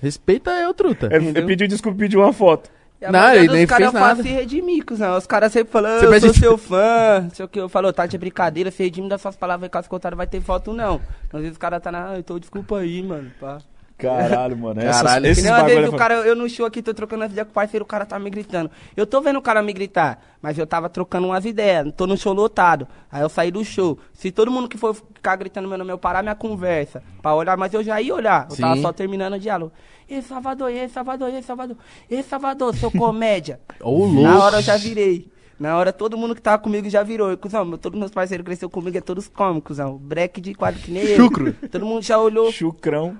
respeita 0.00 0.50
eu, 0.52 0.74
truta. 0.74 1.08
Ele, 1.12 1.28
ele 1.28 1.42
pediu 1.42 1.68
desculpa 1.68 1.96
e 1.96 2.00
pediu 2.00 2.20
uma 2.20 2.32
foto. 2.32 2.70
E 3.00 3.04
a 3.04 3.10
Não, 3.10 3.34
ele 3.34 3.52
nem 3.52 3.66
caras 3.66 3.90
fez 3.90 3.92
nada. 3.92 4.06
fazem 4.16 4.24
se 4.24 4.38
redimir, 4.38 4.84
cuzão. 4.84 5.18
Os 5.18 5.26
caras 5.26 5.52
sempre 5.52 5.72
falam, 5.72 5.98
Você 5.98 6.06
eu 6.06 6.20
sou 6.20 6.34
seu 6.34 6.58
fã, 6.58 7.22
não 7.22 7.30
sei 7.30 7.44
o 7.44 7.48
que. 7.48 7.58
Eu 7.60 7.68
falo, 7.68 7.92
tá 7.92 8.06
de 8.06 8.16
brincadeira, 8.16 8.70
se 8.70 8.82
redime 8.82 9.08
das 9.08 9.20
suas 9.20 9.34
palavras, 9.34 9.68
caso 9.70 9.88
contrário 9.88 10.16
vai 10.16 10.26
ter 10.26 10.40
foto, 10.40 10.72
não. 10.72 11.00
Às 11.32 11.40
vezes 11.40 11.52
os 11.52 11.58
caras 11.58 11.82
tá 11.82 11.90
na, 11.90 12.10
ah, 12.10 12.18
então 12.18 12.38
desculpa 12.38 12.78
aí, 12.78 13.02
mano, 13.02 13.30
pá. 13.40 13.58
Caralho, 14.02 14.56
mano. 14.56 14.80
Essas, 14.80 15.02
Caralho. 15.02 15.24
Que 15.24 15.30
esses 15.30 15.44
nem 15.44 15.64
vezes 15.64 15.84
é 15.84 15.88
o 15.88 15.96
cara, 15.96 16.14
eu 16.26 16.34
no 16.36 16.48
show 16.48 16.66
aqui, 16.66 16.82
tô 16.82 16.92
trocando 16.92 17.24
as 17.24 17.30
ideias 17.30 17.46
com 17.46 17.50
o 17.52 17.54
parceiro, 17.54 17.84
o 17.84 17.86
cara 17.86 18.04
tá 18.04 18.18
me 18.18 18.28
gritando. 18.30 18.70
Eu 18.96 19.06
tô 19.06 19.20
vendo 19.20 19.38
o 19.38 19.42
cara 19.42 19.62
me 19.62 19.72
gritar, 19.72 20.20
mas 20.40 20.58
eu 20.58 20.66
tava 20.66 20.88
trocando 20.88 21.26
umas 21.28 21.44
ideias, 21.44 21.92
tô 21.96 22.06
no 22.06 22.16
show 22.16 22.32
lotado. 22.32 22.86
Aí 23.10 23.22
eu 23.22 23.28
saí 23.28 23.50
do 23.50 23.64
show. 23.64 23.98
Se 24.12 24.30
todo 24.30 24.50
mundo 24.50 24.68
que 24.68 24.76
for 24.76 24.94
ficar 24.94 25.36
gritando 25.36 25.68
meu 25.68 25.78
nome, 25.78 25.92
eu 25.92 25.98
parar 25.98 26.22
minha 26.22 26.34
conversa 26.34 27.02
pra 27.22 27.34
olhar, 27.34 27.56
mas 27.56 27.72
eu 27.72 27.82
já 27.82 28.00
ia 28.00 28.14
olhar. 28.14 28.46
Eu 28.50 28.56
tava 28.56 28.76
Sim. 28.76 28.82
só 28.82 28.92
terminando 28.92 29.34
o 29.34 29.38
diálogo. 29.38 29.72
Ei, 30.08 30.20
Salvador, 30.20 30.70
ei, 30.70 30.88
Salvador, 30.88 31.28
ei, 31.30 31.42
Salvador. 31.42 31.76
Ei, 32.10 32.22
Salvador, 32.22 32.74
seu 32.76 32.90
comédia. 32.90 33.60
Ô, 33.80 34.06
Na 34.08 34.30
louco. 34.32 34.44
hora 34.44 34.56
eu 34.58 34.62
já 34.62 34.76
virei. 34.76 35.30
Na 35.58 35.76
hora 35.76 35.92
todo 35.92 36.18
mundo 36.18 36.34
que 36.34 36.42
tava 36.42 36.58
comigo 36.58 36.90
já 36.90 37.02
virou. 37.04 37.32
E, 37.32 37.36
Cuzão, 37.36 37.64
meu- 37.64 37.78
todos 37.78 37.96
meus 37.98 38.10
parceiros 38.10 38.44
cresceu 38.44 38.68
comigo, 38.68 38.98
é 38.98 39.00
todos 39.00 39.28
cômicos, 39.28 39.68
cuzão. 39.68 39.96
Break 39.96 40.40
de 40.40 40.54
quadro 40.54 40.80
que 40.80 40.90
nem 40.90 41.04
eu. 41.04 41.16
Chucro. 41.16 41.52
Todo 41.70 41.86
mundo 41.86 42.02
já 42.02 42.18
olhou. 42.18 42.50
Chucrão. 42.50 43.16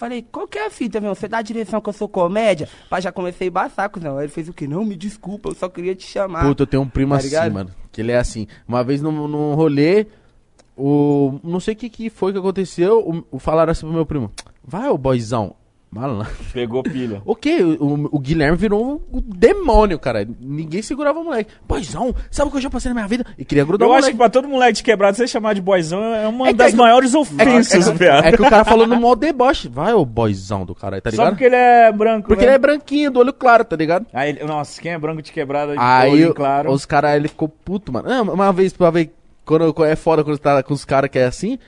Falei, 0.00 0.24
qual 0.32 0.48
que 0.48 0.56
é 0.58 0.66
a 0.66 0.70
fita, 0.70 0.98
meu? 0.98 1.14
Você 1.14 1.28
dá 1.28 1.36
a 1.36 1.42
direção 1.42 1.78
que 1.78 1.86
eu 1.86 1.92
sou 1.92 2.08
comédia? 2.08 2.66
Pá, 2.88 2.98
já 3.00 3.12
comecei 3.12 3.48
a 3.48 3.50
embaçar, 3.50 3.90
cuzão. 3.90 4.16
Aí 4.16 4.24
ele 4.24 4.32
fez 4.32 4.48
o 4.48 4.52
quê? 4.54 4.66
Não, 4.66 4.82
me 4.82 4.96
desculpa, 4.96 5.50
eu 5.50 5.54
só 5.54 5.68
queria 5.68 5.94
te 5.94 6.06
chamar. 6.06 6.42
Puta, 6.42 6.62
eu 6.62 6.66
tenho 6.66 6.82
um 6.82 6.88
primo 6.88 7.10
Tá 7.10 7.18
assim, 7.18 7.26
ligado? 7.26 7.52
mano. 7.52 7.70
Que 7.92 8.00
ele 8.00 8.10
é 8.10 8.16
assim. 8.16 8.46
Uma 8.66 8.82
vez 8.82 9.02
num, 9.02 9.28
num 9.28 9.52
rolê, 9.52 10.06
o. 10.74 11.38
Não 11.44 11.60
sei 11.60 11.74
o 11.74 11.76
que, 11.76 11.90
que 11.90 12.08
foi 12.08 12.32
que 12.32 12.38
aconteceu. 12.38 12.98
O, 13.06 13.36
o 13.36 13.38
falaram 13.38 13.72
assim 13.72 13.82
pro 13.82 13.92
meu 13.92 14.06
primo: 14.06 14.32
Vai, 14.64 14.88
ô 14.88 14.96
boyzão. 14.96 15.54
Malandro. 15.92 16.30
Pegou 16.52 16.82
pilha. 16.84 17.20
O 17.26 17.34
quê? 17.34 17.58
O, 17.62 18.08
o 18.16 18.18
Guilherme 18.20 18.56
virou 18.56 19.02
um, 19.12 19.20
demônio, 19.20 19.98
cara. 19.98 20.26
Ninguém 20.40 20.82
segurava 20.82 21.18
o 21.18 21.24
moleque. 21.24 21.50
Boizão, 21.66 22.14
sabe 22.30 22.48
o 22.48 22.50
que 22.52 22.58
eu 22.58 22.60
já 22.62 22.70
passei 22.70 22.90
na 22.90 22.94
minha 22.94 23.08
vida? 23.08 23.24
E 23.36 23.44
queria 23.44 23.64
grudar 23.64 23.86
Eu 23.88 23.90
o 23.90 23.94
acho 23.94 24.02
moleque. 24.02 24.12
que 24.12 24.18
pra 24.18 24.30
todo 24.30 24.48
moleque 24.48 24.72
de 24.74 24.82
quebrado, 24.84 25.16
você 25.16 25.26
chamar 25.26 25.52
de 25.54 25.60
boyzão 25.60 26.00
é 26.14 26.28
uma 26.28 26.46
É 26.48 26.50
que- 26.52 26.56
das 26.58 26.68
é 26.68 26.70
que- 26.70 26.76
maiores 26.76 27.12
É, 27.14 27.18
ofensas, 27.18 27.88
que- 27.88 27.98
viado. 27.98 28.24
é 28.24 28.30
que 28.32 28.40
o 28.42 28.48
cara 28.48 28.64
falou 28.64 28.86
no 28.86 28.94
modo 29.00 29.18
deboche. 29.20 29.68
Vai, 29.68 29.92
ô 29.92 30.04
boizão 30.04 30.64
do 30.64 30.74
cara, 30.76 31.00
tá 31.00 31.10
Só 31.10 31.16
ligado? 31.16 31.30
porque 31.30 31.44
ele 31.44 31.56
é 31.56 31.90
branco, 31.92 32.28
Porque 32.28 32.42
né? 32.44 32.50
ele 32.50 32.54
é 32.54 32.58
branquinho, 32.58 33.10
do 33.10 33.18
olho 33.20 33.32
claro, 33.32 33.64
tá 33.64 33.74
ligado? 33.74 34.06
Aí, 34.12 34.38
nossa, 34.44 34.80
quem 34.80 34.92
é 34.92 34.98
branco 34.98 35.20
de 35.22 35.32
quebrada, 35.32 35.72
de 35.72 35.78
Aí 35.80 36.12
olho 36.24 36.34
claro. 36.34 36.70
os 36.72 36.86
caras, 36.86 37.16
ele 37.16 37.26
ficou 37.28 37.48
puto, 37.48 37.92
mano. 37.92 38.08
Não, 38.08 38.32
uma 38.34 38.52
vez, 38.52 38.72
pra 38.72 38.90
ver, 38.90 39.12
quando 39.44 39.74
é 39.84 39.96
foda 39.96 40.22
quando 40.22 40.38
tá 40.38 40.62
com 40.62 40.72
os 40.72 40.84
caras 40.84 41.10
que 41.10 41.18
é 41.18 41.24
assim, 41.24 41.58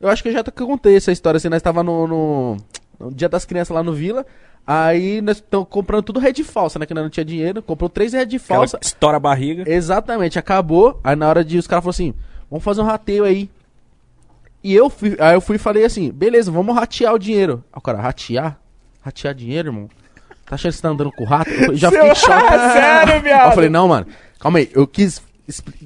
eu 0.00 0.08
acho 0.08 0.22
que 0.22 0.28
eu 0.28 0.32
já 0.32 0.44
te 0.44 0.52
contei 0.52 0.96
essa 0.96 1.10
história, 1.10 1.38
assim, 1.38 1.48
nós 1.48 1.60
tava 1.62 1.82
no, 1.82 2.06
no, 2.06 2.56
no 2.98 3.10
dia 3.12 3.28
das 3.28 3.44
crianças 3.44 3.74
lá 3.74 3.82
no 3.82 3.92
Vila, 3.92 4.24
aí 4.66 5.20
nós 5.20 5.36
estamos 5.36 5.66
comprando 5.68 6.02
tudo 6.04 6.20
red 6.20 6.34
falsa, 6.44 6.78
né, 6.78 6.86
que 6.86 6.94
não 6.94 7.10
tinha 7.10 7.24
dinheiro, 7.24 7.62
comprou 7.62 7.88
três 7.88 8.12
red 8.12 8.22
Aquela 8.22 8.38
falsa, 8.40 8.78
estoura 8.80 9.16
a 9.16 9.20
barriga. 9.20 9.64
exatamente, 9.70 10.38
acabou, 10.38 11.00
aí 11.02 11.16
na 11.16 11.28
hora 11.28 11.44
de, 11.44 11.58
os 11.58 11.66
caras 11.66 11.82
falaram 11.84 11.94
assim, 11.94 12.14
vamos 12.50 12.64
fazer 12.64 12.80
um 12.80 12.84
rateio 12.84 13.24
aí. 13.24 13.50
E 14.64 14.72
eu 14.72 14.88
fui, 14.88 15.16
aí 15.18 15.34
eu 15.34 15.40
fui 15.40 15.56
e 15.56 15.58
falei 15.58 15.84
assim, 15.84 16.12
beleza, 16.12 16.50
vamos 16.50 16.74
ratear 16.74 17.12
o 17.12 17.18
dinheiro. 17.18 17.64
Aí 17.72 17.78
o 17.78 17.80
cara, 17.80 18.00
ratear? 18.00 18.58
Ratear 19.00 19.34
dinheiro, 19.34 19.68
irmão? 19.70 19.88
Tá 20.46 20.54
achando 20.54 20.70
que 20.70 20.76
você 20.76 20.82
tá 20.82 20.88
andando 20.90 21.10
com 21.10 21.24
o 21.24 21.26
rato? 21.26 21.50
Eu 21.50 21.74
já 21.76 21.90
fiquei 21.90 22.10
em 22.10 22.14
choque. 22.14 22.48
Sério, 22.72 23.14
Aí 23.14 23.20
viado? 23.20 23.48
eu 23.48 23.54
falei, 23.54 23.70
não, 23.70 23.88
mano, 23.88 24.06
calma 24.38 24.58
aí, 24.58 24.70
eu 24.72 24.86
quis. 24.86 25.20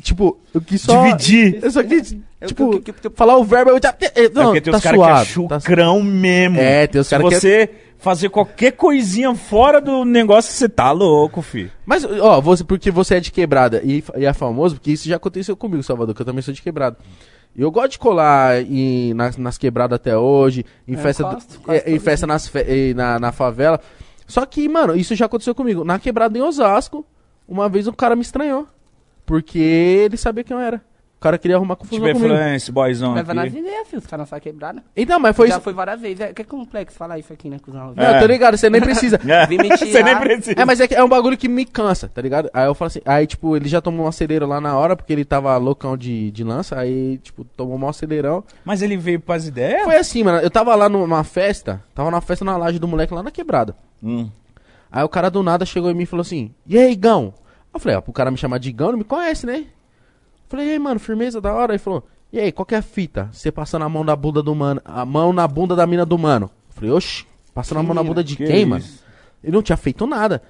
Tipo, 0.03 0.39
eu 0.53 0.61
quis 0.61 0.83
só. 0.83 1.03
Dividir. 1.05 1.59
Eu 1.65 1.71
só 1.71 1.83
quis, 1.83 2.15
tipo, 2.47 2.63
eu- 2.75 2.83
eu- 2.87 2.95
eu- 3.05 3.11
falar 3.15 3.37
o 3.37 3.45
verbo, 3.45 3.71
eu 3.71 3.81
já. 3.83 3.95
eh, 4.01 4.13
É 4.25 4.29
Não, 4.31 4.45
porque 4.47 4.61
tem 4.61 4.71
tá 4.73 4.77
os 4.79 4.83
caras 4.83 5.01
que 5.01 5.05
é 5.07 5.15
tá 5.15 5.25
chucrão 5.61 6.03
mesmo. 6.03 6.59
É, 6.59 6.87
tem 6.87 7.01
os 7.01 7.09
caras 7.09 7.29
que 7.29 7.35
é- 7.35 7.41
você 7.41 7.71
fazer 7.99 8.29
qualquer 8.29 8.73
coisinha 8.73 9.35
fora 9.35 9.81
do 9.81 10.05
negócio, 10.05 10.53
você 10.53 10.69
tá 10.69 10.91
louco, 10.93 11.41
fi. 11.43 11.71
Mas, 11.85 12.05
ó, 12.05 12.41
você, 12.41 12.63
porque 12.65 12.91
você 12.91 13.17
é 13.17 13.21
de 13.21 13.33
quebrada 13.33 13.81
e, 13.85 14.03
e 14.17 14.25
é 14.27 14.33
famoso, 14.33 14.77
porque 14.77 14.93
isso 14.93 15.09
já 15.09 15.17
aconteceu 15.17 15.57
comigo, 15.57 15.83
Salvador, 15.83 16.15
que 16.15 16.23
eu 16.23 16.27
também 16.27 16.43
sou 16.43 16.53
de 16.55 16.63
quebrada. 16.63 16.97
E 17.55 17.63
eu 17.63 17.71
gosto 17.71 17.93
de 17.93 17.99
colar 17.99 18.61
em, 18.63 19.15
nas, 19.15 19.37
nas 19.39 19.57
quebradas 19.57 19.97
até 19.97 20.17
hoje, 20.17 20.65
em 20.87 20.93
Eu 20.93 20.99
festa, 20.99 21.39
é, 21.69 21.91
em 21.91 21.99
festa 21.99 22.27
nas 22.27 22.47
fe- 22.47 22.67
eh, 22.69 22.95
na, 22.95 23.19
na 23.19 23.33
favela. 23.33 23.81
Só 24.27 24.45
que, 24.45 24.69
mano, 24.69 24.95
isso 24.95 25.15
já 25.15 25.25
aconteceu 25.25 25.55
comigo. 25.55 25.83
Na 25.83 25.99
quebrada 25.99 26.37
em 26.37 26.43
Osasco, 26.43 27.07
uma 27.49 27.67
vez 27.69 27.87
um 27.89 27.93
cara 27.93 28.15
me 28.15 28.21
estranhou. 28.23 28.67
Porque 29.25 29.59
ele 29.59 30.17
sabia 30.17 30.45
quem 30.45 30.55
eu 30.57 30.61
era. 30.61 30.83
O 31.27 31.29
cara 31.29 31.39
queria 31.39 31.57
arrumar 31.57 31.77
confusão 31.77 32.05
Tipo, 32.07 32.19
comigo. 32.19 32.35
influência, 32.35 32.73
boyzão 32.73 33.15
Leva 33.15 33.35
nas 33.35 33.47
aqui. 33.49 33.59
ideias, 33.59 33.89
filho. 33.89 33.99
Os 34.01 34.07
caras 34.07 34.21
não 34.21 34.27
sabem 34.27 34.43
quebrada. 34.43 34.83
Então, 34.97 35.19
mas 35.19 35.35
foi 35.37 35.49
Já 35.49 35.55
isso. 35.55 35.63
foi 35.65 35.73
várias 35.73 36.01
vezes. 36.01 36.21
É 36.21 36.33
que 36.33 36.43
é 36.43 36.45
complexo 36.45 36.97
falar 36.97 37.19
isso 37.19 37.33
aqui, 37.33 37.49
né, 37.51 37.59
cuzão? 37.59 37.93
Não, 37.97 38.05
É. 38.05 38.21
tô 38.21 38.27
ligado, 38.27 38.57
você 38.57 38.71
nem 38.71 38.81
precisa. 38.81 39.19
É. 39.27 39.47
Vim 39.47 39.59
me 39.59 39.69
Você 39.77 39.85
nem 39.85 39.93
tirar. 40.05 40.21
precisa. 40.21 40.61
É, 40.61 40.65
mas 40.65 40.81
é, 40.81 40.87
que 40.87 40.95
é 40.95 41.03
um 41.03 41.09
bagulho 41.09 41.37
que 41.37 41.49
me 41.49 41.65
cansa, 41.65 42.09
tá 42.09 42.23
ligado? 42.23 42.49
Aí 42.55 42.67
eu 42.67 42.75
falo 42.75 42.87
assim, 42.87 43.01
aí 43.05 43.27
tipo, 43.27 43.57
ele 43.57 43.69
já 43.69 43.81
tomou 43.81 44.07
um 44.07 44.09
acelero 44.09 44.47
lá 44.47 44.61
na 44.61 44.77
hora, 44.77 44.95
porque 44.97 45.13
ele 45.13 45.25
tava 45.25 45.57
loucão 45.57 45.97
de, 45.97 46.31
de 46.31 46.45
lança, 46.45 46.79
aí, 46.79 47.19
tipo, 47.19 47.45
tomou 47.45 47.79
um 47.79 47.89
acelerão. 47.89 48.45
Mas 48.65 48.83
ele 48.83 48.97
veio 48.97 49.19
pras 49.21 49.47
ideias? 49.47 49.83
Foi 49.85 49.97
assim, 49.97 50.23
mano, 50.23 50.39
eu 50.39 50.51
tava 50.51 50.75
lá 50.75 50.89
numa 50.89 51.25
festa, 51.25 51.83
tava 51.95 52.11
na 52.11 52.21
festa 52.21 52.45
na 52.45 52.57
laje 52.57 52.79
do 52.79 52.87
moleque 52.89 53.13
lá 53.13 53.23
na 53.23 53.31
quebrada. 53.31 53.75
Hum. 54.03 54.29
Aí 54.93 55.03
o 55.03 55.09
cara 55.09 55.29
do 55.31 55.43
nada 55.43 55.65
chegou 55.67 55.91
em 55.91 55.95
mim 55.95 56.05
e 56.05 56.07
falou 56.07 56.23
assim, 56.23 56.53
e 56.67 56.79
aí, 56.79 56.95
Gão? 56.95 57.35
Eu 57.75 57.81
falei, 57.81 57.97
ó, 57.99 58.01
pro 58.01 58.13
cara 58.13 58.31
me 58.31 58.37
chamar 58.39 58.59
de 58.59 58.71
Gão, 58.73 58.93
não 58.93 58.99
me 58.99 59.05
conhece, 59.05 59.45
né? 59.45 59.65
Falei, 60.49 60.69
e 60.69 60.71
aí, 60.73 60.79
mano, 60.79 61.01
firmeza 61.01 61.41
da 61.41 61.53
hora? 61.53 61.73
Ele 61.73 61.79
falou, 61.79 62.07
e 62.33 62.39
aí, 62.39 62.53
qual 62.53 62.67
que 62.67 62.75
é 62.75 62.79
a 62.79 62.83
fita? 62.83 63.29
Você 63.33 63.51
passando 63.51 63.85
a 63.85 63.89
mão 63.89 64.05
na 64.05 64.15
bunda 64.15 64.43
do 64.43 64.55
mano, 64.55 64.81
a 64.85 65.05
mão 65.05 65.33
na 65.33 65.47
bunda 65.47 65.75
da 65.75 65.87
mina 65.87 66.05
do 66.05 66.19
mano. 66.19 66.51
Eu 66.69 66.75
falei, 66.75 66.91
oxi, 66.91 67.25
passando 67.55 67.79
a 67.79 67.83
mão 67.83 67.95
na 67.95 68.03
bunda 68.03 68.23
de 68.23 68.37
Que 68.37 68.45
quem, 68.45 68.61
isso? 68.61 68.69
mano? 68.69 68.85
Ele 69.43 69.53
não 69.53 69.63
tinha 69.63 69.77
feito 69.77 70.07
nada. 70.07 70.43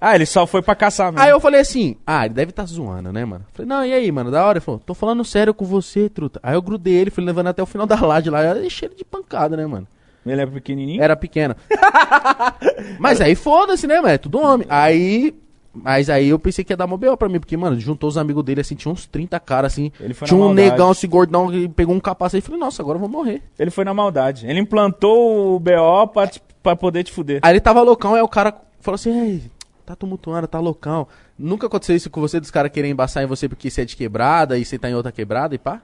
Ah, 0.00 0.14
ele 0.16 0.26
só 0.26 0.46
foi 0.46 0.62
pra 0.62 0.74
caçar 0.74 1.12
mesmo. 1.12 1.24
Aí 1.24 1.30
eu 1.30 1.38
falei 1.38 1.60
assim, 1.60 1.96
ah, 2.04 2.24
ele 2.24 2.34
deve 2.34 2.50
tá 2.52 2.64
zoando, 2.64 3.12
né, 3.12 3.24
mano? 3.24 3.44
Falei, 3.52 3.68
não, 3.68 3.84
e 3.84 3.92
aí, 3.92 4.10
mano, 4.10 4.30
da 4.30 4.44
hora? 4.44 4.58
Ele 4.58 4.64
falou, 4.64 4.80
tô 4.84 4.94
falando 4.94 5.24
sério 5.24 5.54
com 5.54 5.64
você, 5.64 6.08
truta. 6.08 6.40
Aí 6.42 6.54
eu 6.54 6.62
grudei 6.62 6.94
ele, 6.94 7.10
fui 7.10 7.22
levando 7.22 7.46
até 7.46 7.62
o 7.62 7.66
final 7.66 7.86
da 7.86 8.00
laje 8.00 8.28
lá, 8.28 8.42
eu 8.42 8.54
deixei 8.54 8.88
ele 8.88 8.96
de 8.96 9.04
pancada, 9.04 9.56
né, 9.56 9.64
mano? 9.64 9.86
Ele 10.24 10.40
é 10.40 10.46
pequenininho? 10.46 11.02
Era 11.02 11.16
pequeno. 11.16 11.54
Mas 12.98 13.20
aí 13.20 13.34
foda-se, 13.34 13.86
né, 13.86 13.96
mano? 13.96 14.08
É 14.08 14.18
tudo 14.18 14.40
homem. 14.40 14.66
Aí. 14.70 15.34
Mas 15.74 16.10
aí 16.10 16.28
eu 16.28 16.38
pensei 16.38 16.62
que 16.64 16.72
ia 16.72 16.76
dar 16.76 16.84
uma 16.84 16.98
B.O. 16.98 17.16
pra 17.16 17.28
mim, 17.28 17.40
porque, 17.40 17.56
mano, 17.56 17.80
juntou 17.80 18.08
os 18.08 18.18
amigos 18.18 18.44
dele 18.44 18.60
assim, 18.60 18.74
tinha 18.74 18.92
uns 18.92 19.06
30 19.06 19.40
caras 19.40 19.72
assim. 19.72 19.90
Ele 19.98 20.12
foi 20.12 20.28
tinha 20.28 20.38
na 20.38 20.44
um 20.44 20.48
maldade. 20.48 20.70
negão, 20.70 20.92
esse 20.92 21.06
gordão, 21.06 21.50
que 21.50 21.68
pegou 21.70 21.94
um 21.94 22.00
capacete 22.00 22.42
e 22.42 22.46
falei, 22.46 22.60
nossa, 22.60 22.82
agora 22.82 22.96
eu 22.96 23.00
vou 23.00 23.08
morrer. 23.08 23.42
Ele 23.58 23.70
foi 23.70 23.84
na 23.84 23.94
maldade. 23.94 24.46
Ele 24.46 24.60
implantou 24.60 25.56
o 25.56 25.58
BO 25.60 26.08
pra, 26.12 26.26
te- 26.26 26.42
pra 26.62 26.76
poder 26.76 27.04
te 27.04 27.10
fuder. 27.12 27.40
Aí 27.42 27.52
ele 27.52 27.60
tava 27.60 27.80
loucão, 27.80 28.14
aí 28.14 28.20
o 28.20 28.28
cara 28.28 28.54
falou 28.80 28.96
assim, 28.96 29.18
ei, 29.18 29.42
tá 29.86 29.96
tumultuando, 29.96 30.46
tá 30.46 30.60
loucão. 30.60 31.08
Nunca 31.38 31.66
aconteceu 31.68 31.96
isso 31.96 32.10
com 32.10 32.20
você, 32.20 32.38
dos 32.38 32.50
caras 32.50 32.70
querem 32.70 32.90
embaçar 32.90 33.22
em 33.22 33.26
você 33.26 33.48
porque 33.48 33.70
você 33.70 33.80
é 33.80 33.84
de 33.86 33.96
quebrada 33.96 34.58
e 34.58 34.64
você 34.66 34.78
tá 34.78 34.90
em 34.90 34.94
outra 34.94 35.10
quebrada 35.10 35.54
e 35.54 35.58
pá? 35.58 35.80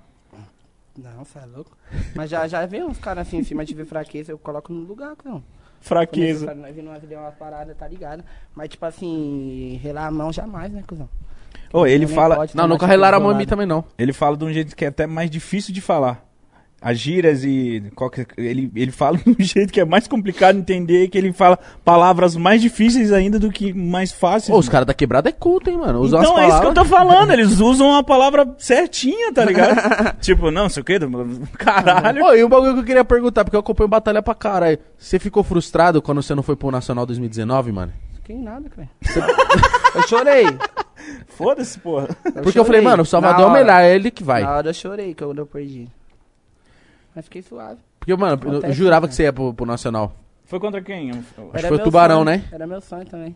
Não, 0.97 1.25
você 1.25 1.39
é 1.39 1.47
louco. 1.47 1.71
Mas 2.15 2.29
já, 2.29 2.47
já 2.49 2.67
vem 2.67 2.83
uns 2.85 2.99
caras 2.99 3.27
assim, 3.27 3.39
em 3.39 3.45
cima 3.45 3.65
de 3.65 3.73
ver 3.73 3.87
fraqueza, 3.87 4.33
eu 4.33 4.39
coloco 4.39 4.73
no 4.73 4.81
lugar, 4.85 5.13
não. 5.25 5.43
Fraqueza. 5.81 6.55
Nós 6.55 6.75
vimos 6.75 6.91
umas 6.91 7.03
ideias, 7.03 7.23
umas 7.23 7.35
paradas, 7.35 7.77
tá 7.77 7.87
ligado? 7.87 8.25
Mas, 8.55 8.69
tipo 8.69 8.85
assim, 8.85 9.81
relar 9.83 10.07
a 10.07 10.11
mão 10.11 10.33
jamais, 10.33 10.73
né, 10.73 10.83
cuzão? 10.87 11.09
Ô, 11.73 11.87
ele 11.87 12.07
fala, 12.07 12.37
pode 12.37 12.57
Não, 12.57 12.67
nunca 12.67 12.87
relaram 12.87 13.19
a 13.19 13.21
mão 13.21 13.33
em 13.33 13.37
mim 13.37 13.47
também 13.47 13.67
não. 13.67 13.85
ele 13.99 14.13
fala 14.13 14.37
de 14.37 14.45
um 14.45 14.53
jeito 14.53 14.75
que 14.75 14.85
é 14.85 14.89
até 14.89 15.07
mais 15.07 15.31
difícil 15.31 15.73
de 15.73 15.81
falar. 15.81 16.28
As 16.81 16.97
gírias 16.97 17.43
e 17.43 17.83
qualquer, 17.97 18.25
ele, 18.37 18.71
ele 18.77 18.93
fala 18.93 19.19
de 19.25 19.31
um 19.31 19.37
jeito 19.39 19.73
que 19.73 19.81
é 19.81 19.85
mais 19.85 20.07
complicado 20.07 20.55
de 20.55 20.61
entender, 20.61 21.09
que 21.09 21.19
ele 21.19 21.33
fala 21.33 21.59
palavras 21.85 22.37
mais 22.37 22.63
difíceis 22.63 23.13
ainda 23.13 23.39
do 23.39 23.51
que 23.51 23.73
mais 23.73 24.13
fáceis. 24.13 24.55
Ô, 24.55 24.61
os 24.61 24.69
caras 24.69 24.87
da 24.87 24.95
quebrada 24.95 25.29
é 25.29 25.33
culto, 25.33 25.69
hein, 25.69 25.77
mano. 25.77 26.01
Usam 26.01 26.21
então 26.21 26.37
as 26.37 26.43
é 26.43 26.49
isso 26.49 26.61
que 26.61 26.67
eu 26.67 26.73
palavras. 26.73 26.89
tô 26.91 26.97
falando, 26.97 27.33
eles 27.33 27.59
usam 27.61 27.97
a 27.97 28.03
palavra 28.05 28.55
certinha, 28.59 29.33
tá 29.33 29.45
ligado? 29.45 30.17
tipo, 30.23 30.53
não, 30.53 30.69
sei 30.69 30.83
o 30.83 30.85
que, 30.85 30.99
caralho. 31.59 32.25
Ô, 32.25 32.35
e 32.35 32.45
o 32.45 32.49
bagulho 32.49 32.75
que 32.75 32.81
eu 32.81 32.85
queria 32.85 33.05
perguntar, 33.05 33.45
porque 33.45 33.57
eu 33.57 33.61
acompanho 33.61 33.89
batalha 33.89 34.23
pra 34.23 34.35
caralho. 34.35 34.79
Você 34.97 35.19
ficou 35.19 35.43
frustrado 35.43 36.01
quando 36.01 36.23
você 36.23 36.35
não 36.35 36.45
foi 36.45 36.55
pro 36.55 36.71
Nacional 36.71 37.05
2019, 37.05 37.73
mano? 37.73 37.93
Fiquei 38.15 38.37
nada, 38.37 38.69
cara. 38.69 38.89
eu 39.97 40.07
chorei. 40.07 40.47
Foda-se, 41.29 41.79
porra. 41.81 42.09
Porque 42.43 42.59
eu 42.59 42.65
falei, 42.65 42.81
chorei. 42.81 42.81
mano, 42.83 43.03
o 43.03 43.07
Salvador 43.07 43.47
é 43.47 43.49
o 43.49 43.53
melhor, 43.53 43.81
é 43.81 43.95
ele 43.95 44.11
que 44.11 44.23
vai. 44.23 44.43
Na 44.43 44.57
hora 44.57 44.69
eu 44.69 44.75
chorei 44.75 45.15
que 45.15 45.23
eu 45.25 45.35
não 45.35 45.47
perdi. 45.47 45.89
Mas 47.19 47.25
fiquei 47.25 47.43
suave. 47.43 47.81
Porque, 47.99 48.15
mano, 48.15 48.41
eu, 48.63 48.73
jurava 48.73 49.07
né? 49.07 49.09
que 49.09 49.15
você 49.17 49.25
ia 49.25 49.33
pro, 49.33 49.53
pro 49.53 49.67
Nacional. 49.67 50.15
Foi 50.45 50.61
contra 50.61 50.81
quem? 50.81 51.11
Acho 51.11 51.25
que 51.53 51.67
foi 51.67 51.77
o 51.77 51.83
Tubarão, 51.83 52.23
sonho, 52.23 52.27
né? 52.27 52.45
Era 52.53 52.65
meu 52.65 52.81
sonho 52.81 53.05
também. 53.05 53.35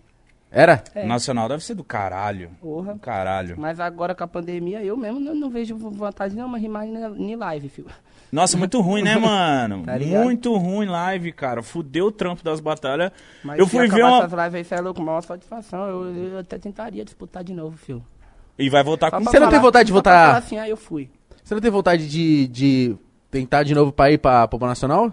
Era? 0.53 0.85
É. 0.95 1.05
Nacional 1.05 1.49
deve 1.49 1.65
ser 1.65 1.75
do 1.75 1.83
caralho. 1.83 2.51
Porra. 2.61 2.93
Do 2.93 3.01
caralho. 3.01 3.57
Mas 3.59 3.81
agora 3.81 4.15
com 4.15 4.23
a 4.23 4.29
pandemia, 4.29 4.85
eu 4.85 4.97
mesmo 4.97 5.19
não, 5.19 5.35
não 5.35 5.51
vejo 5.51 5.77
vantagem 5.77 6.37
nenhuma 6.37 6.59
rimar 6.59 6.87
em 6.87 7.35
live, 7.35 7.69
filho. 7.71 7.89
Nossa, 8.31 8.57
muito 8.57 8.81
ruim, 8.81 9.03
né, 9.03 9.17
mano? 9.19 9.83
Tá 9.85 9.99
muito 9.99 10.57
ruim 10.57 10.87
live, 10.87 11.33
cara. 11.33 11.61
Fudeu 11.61 12.07
o 12.07 12.13
trampo 12.13 12.45
das 12.45 12.61
batalhas. 12.61 13.11
Mas 13.43 13.59
Eu 13.59 13.65
se 13.65 13.73
fui 13.73 13.89
ver 13.89 14.05
uma- 14.05 14.19
essas 14.19 14.31
lives 14.31 14.55
aí, 14.55 14.65
você 14.65 14.75
é 14.77 14.81
louco, 14.81 15.03
maior 15.03 15.23
satisfação. 15.23 15.89
Eu, 15.89 16.15
eu 16.15 16.39
até 16.39 16.57
tentaria 16.57 17.05
disputar 17.05 17.43
de 17.43 17.53
novo, 17.53 17.77
filho. 17.77 18.01
E 18.57 18.71
vai 18.71 18.85
voltar 18.85 19.11
Só 19.11 19.19
com... 19.19 19.25
Você 19.25 19.41
não 19.41 19.51
tem 19.51 19.59
vontade 19.59 19.93
de 19.93 20.01
falar 20.01 20.37
assim, 20.37 20.57
aí 20.57 20.71
eu 20.71 20.77
fui. 20.77 21.11
Você 21.43 21.53
não 21.53 21.61
tem 21.61 21.71
vontade 21.71 22.09
de, 22.09 22.47
de 22.47 22.97
tentar 23.33 23.65
de 23.65 23.75
novo 23.75 23.91
pra 23.91 24.13
ir 24.13 24.19
pra, 24.19 24.47
pro 24.47 24.59
Nacional? 24.61 25.13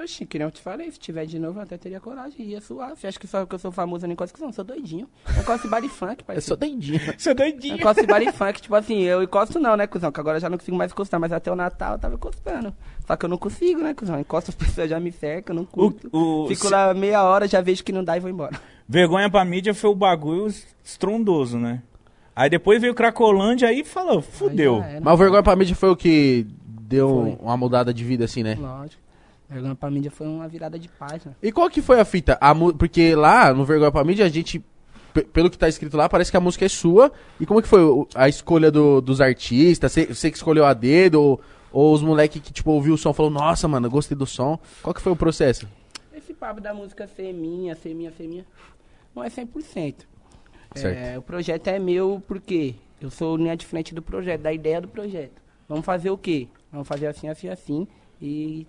Oxi, 0.00 0.24
que 0.24 0.38
nem 0.38 0.46
eu 0.46 0.52
te 0.52 0.60
falei, 0.60 0.88
se 0.92 0.98
tiver 0.98 1.26
de 1.26 1.40
novo 1.40 1.58
eu 1.58 1.62
até 1.64 1.76
teria 1.76 1.98
coragem, 1.98 2.46
ia 2.46 2.60
suave. 2.60 3.04
Acho 3.04 3.18
que 3.18 3.26
só 3.26 3.44
que 3.44 3.52
eu 3.56 3.58
sou 3.58 3.72
famoso 3.72 4.06
nem 4.06 4.14
coisa 4.14 4.32
que 4.32 4.40
não, 4.40 4.52
sou 4.52 4.64
doidinho. 4.64 5.08
Eu 5.34 5.42
encosto 5.42 5.66
em 5.66 5.70
baile 5.70 5.88
funk, 5.88 6.20
Eu 6.20 6.24
parceiro. 6.24 6.40
sou 6.46 6.56
doidinho. 6.56 7.00
Você 7.18 7.28
é 7.28 7.32
Eu 7.32 7.34
doidinho. 7.36 7.74
encosto 7.74 8.00
em 8.04 8.06
baile 8.06 8.30
funk, 8.32 8.62
tipo 8.62 8.74
assim, 8.76 9.00
eu 9.02 9.24
encosto 9.24 9.58
não, 9.58 9.76
né, 9.76 9.88
cuzão? 9.88 10.12
Que 10.12 10.20
agora 10.20 10.36
eu 10.36 10.40
já 10.40 10.48
não 10.48 10.56
consigo 10.56 10.76
mais 10.76 10.92
encostar, 10.92 11.18
mas 11.18 11.32
até 11.32 11.50
o 11.50 11.56
Natal 11.56 11.94
eu 11.94 11.98
tava 11.98 12.14
encostando. 12.14 12.72
Só 13.08 13.16
que 13.16 13.24
eu 13.24 13.28
não 13.28 13.36
consigo, 13.36 13.80
né, 13.82 13.92
cuzão? 13.92 14.20
Encosto 14.20 14.50
as 14.50 14.54
pessoas 14.54 14.88
já 14.88 15.00
me 15.00 15.10
cercam, 15.10 15.54
eu 15.56 15.62
não 15.62 15.66
curto. 15.66 16.08
O, 16.12 16.44
o- 16.44 16.48
Fico 16.48 16.66
se- 16.68 16.72
lá 16.72 16.94
meia 16.94 17.24
hora, 17.24 17.48
já 17.48 17.60
vejo 17.60 17.82
que 17.82 17.90
não 17.92 18.04
dá 18.04 18.16
e 18.16 18.20
vou 18.20 18.30
embora. 18.30 18.52
Vergonha 18.88 19.28
pra 19.28 19.44
mídia 19.44 19.74
foi 19.74 19.90
o 19.90 19.96
bagulho 19.96 20.46
estrondoso, 20.84 21.58
né? 21.58 21.82
Aí 22.36 22.48
depois 22.48 22.80
veio 22.80 22.92
o 22.92 22.96
Cracolândia 22.96 23.66
aí 23.68 23.80
e 23.80 23.84
falou, 23.84 24.22
fudeu. 24.22 24.80
Mas 25.02 25.12
o 25.14 25.16
Vergonha 25.16 25.42
pra 25.42 25.56
Mídia 25.56 25.74
foi 25.74 25.88
o 25.90 25.96
que 25.96 26.46
deu 26.88 27.08
Foi. 27.08 27.38
uma 27.40 27.56
mudada 27.56 27.92
de 27.92 28.02
vida, 28.04 28.24
assim, 28.24 28.42
né? 28.42 28.56
Lógico. 28.58 29.02
Vergonha 29.48 29.74
pra 29.74 29.90
mídia 29.90 30.10
foi 30.10 30.26
uma 30.26 30.46
virada 30.48 30.78
de 30.78 30.88
página. 30.88 31.36
E 31.42 31.50
qual 31.52 31.70
que 31.70 31.80
foi 31.80 31.98
a 32.00 32.04
fita? 32.04 32.36
A 32.40 32.54
Porque 32.54 33.14
lá 33.14 33.52
no 33.54 33.64
Vergonha 33.64 33.90
pra 33.90 34.04
Mídia, 34.04 34.26
a 34.26 34.28
gente, 34.28 34.62
pe- 35.14 35.22
pelo 35.24 35.48
que 35.48 35.56
tá 35.56 35.68
escrito 35.68 35.96
lá, 35.96 36.06
parece 36.08 36.30
que 36.30 36.36
a 36.36 36.40
música 36.40 36.64
é 36.66 36.68
sua. 36.68 37.10
E 37.40 37.46
como 37.46 37.62
que 37.62 37.68
foi 37.68 37.80
a 38.14 38.28
escolha 38.28 38.70
do- 38.70 39.00
dos 39.00 39.20
artistas? 39.22 39.90
Você 39.92 40.06
você 40.06 40.30
que 40.30 40.36
escolheu 40.36 40.66
a 40.66 40.74
dedo? 40.74 41.20
Ou, 41.20 41.40
ou 41.72 41.94
os 41.94 42.02
moleques 42.02 42.42
que, 42.42 42.52
tipo, 42.52 42.70
ouviu 42.70 42.92
o 42.94 42.98
som 42.98 43.10
e 43.10 43.14
falou, 43.14 43.30
nossa, 43.30 43.66
mano, 43.68 43.88
gostei 43.90 44.16
do 44.16 44.26
som. 44.26 44.58
Qual 44.82 44.92
que 44.92 45.00
foi 45.00 45.12
o 45.12 45.16
processo? 45.16 45.66
Esse 46.14 46.34
papo 46.34 46.60
da 46.60 46.74
música 46.74 47.06
ser 47.06 47.32
minha, 47.32 47.74
ser 47.74 47.94
minha, 47.94 48.10
ser 48.12 48.26
minha, 48.28 48.44
não 49.16 49.24
é 49.24 49.28
100%. 49.30 49.94
Certo. 50.74 50.98
É, 50.98 51.16
o 51.18 51.22
projeto 51.22 51.68
é 51.68 51.78
meu 51.78 52.22
porque 52.28 52.74
eu 53.00 53.08
sou 53.10 53.34
linha 53.36 53.56
de 53.56 53.64
frente 53.64 53.94
do 53.94 54.02
projeto, 54.02 54.42
da 54.42 54.52
ideia 54.52 54.78
do 54.80 54.88
projeto. 54.88 55.40
Vamos 55.68 55.84
fazer 55.84 56.10
o 56.10 56.18
quê? 56.18 56.48
Vamos 56.72 56.88
fazer 56.88 57.06
assim, 57.06 57.28
assim, 57.28 57.48
assim. 57.48 57.86
E 58.20 58.66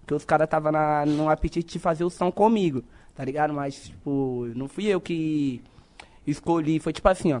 Porque 0.00 0.14
os 0.14 0.24
caras 0.24 0.48
tava 0.48 0.70
na, 0.70 1.04
num 1.04 1.28
apetite 1.28 1.72
de 1.72 1.78
fazer 1.78 2.04
o 2.04 2.10
som 2.10 2.30
comigo, 2.30 2.84
tá 3.14 3.24
ligado? 3.24 3.52
Mas, 3.52 3.86
tipo, 3.86 4.46
não 4.54 4.68
fui 4.68 4.86
eu 4.86 5.00
que 5.00 5.60
escolhi. 6.26 6.78
Foi 6.78 6.92
tipo 6.92 7.08
assim, 7.08 7.32
ó. 7.32 7.40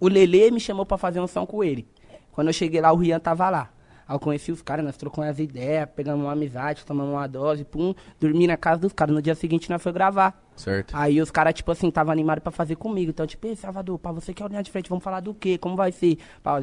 O 0.00 0.08
Lele 0.08 0.50
me 0.50 0.60
chamou 0.60 0.86
pra 0.86 0.98
fazer 0.98 1.20
um 1.20 1.26
som 1.26 1.46
com 1.46 1.62
ele. 1.62 1.86
Quando 2.32 2.48
eu 2.48 2.52
cheguei 2.52 2.80
lá, 2.80 2.92
o 2.92 2.96
Rian 2.96 3.20
tava 3.20 3.48
lá. 3.50 3.70
Aí 4.08 4.14
eu 4.14 4.20
conheci 4.20 4.52
os 4.52 4.62
caras, 4.62 4.84
nós 4.84 4.96
trocamos 4.96 5.28
as 5.30 5.38
ideias, 5.38 5.88
pegamos 5.94 6.24
uma 6.24 6.32
amizade, 6.32 6.84
tomamos 6.84 7.12
uma 7.12 7.26
dose, 7.26 7.64
pum, 7.64 7.92
dormi 8.20 8.46
na 8.46 8.56
casa 8.56 8.80
dos 8.80 8.92
caras. 8.92 9.14
No 9.14 9.20
dia 9.20 9.34
seguinte 9.34 9.68
nós 9.68 9.82
foi 9.82 9.92
gravar. 9.92 10.40
Certo. 10.54 10.94
Aí 10.96 11.20
os 11.20 11.30
caras, 11.30 11.54
tipo 11.54 11.70
assim, 11.72 11.90
tava 11.90 12.12
animados 12.12 12.42
pra 12.42 12.52
fazer 12.52 12.76
comigo. 12.76 13.10
Então, 13.10 13.26
tipo, 13.26 13.46
ei, 13.46 13.56
Salvador, 13.56 13.98
pra 13.98 14.12
você 14.12 14.32
que 14.32 14.42
é 14.42 14.46
o 14.46 14.48
linha 14.48 14.62
de 14.62 14.70
frente, 14.70 14.88
vamos 14.88 15.02
falar 15.02 15.20
do 15.20 15.34
quê? 15.34 15.58
Como 15.58 15.74
vai 15.76 15.90
ser? 15.90 16.18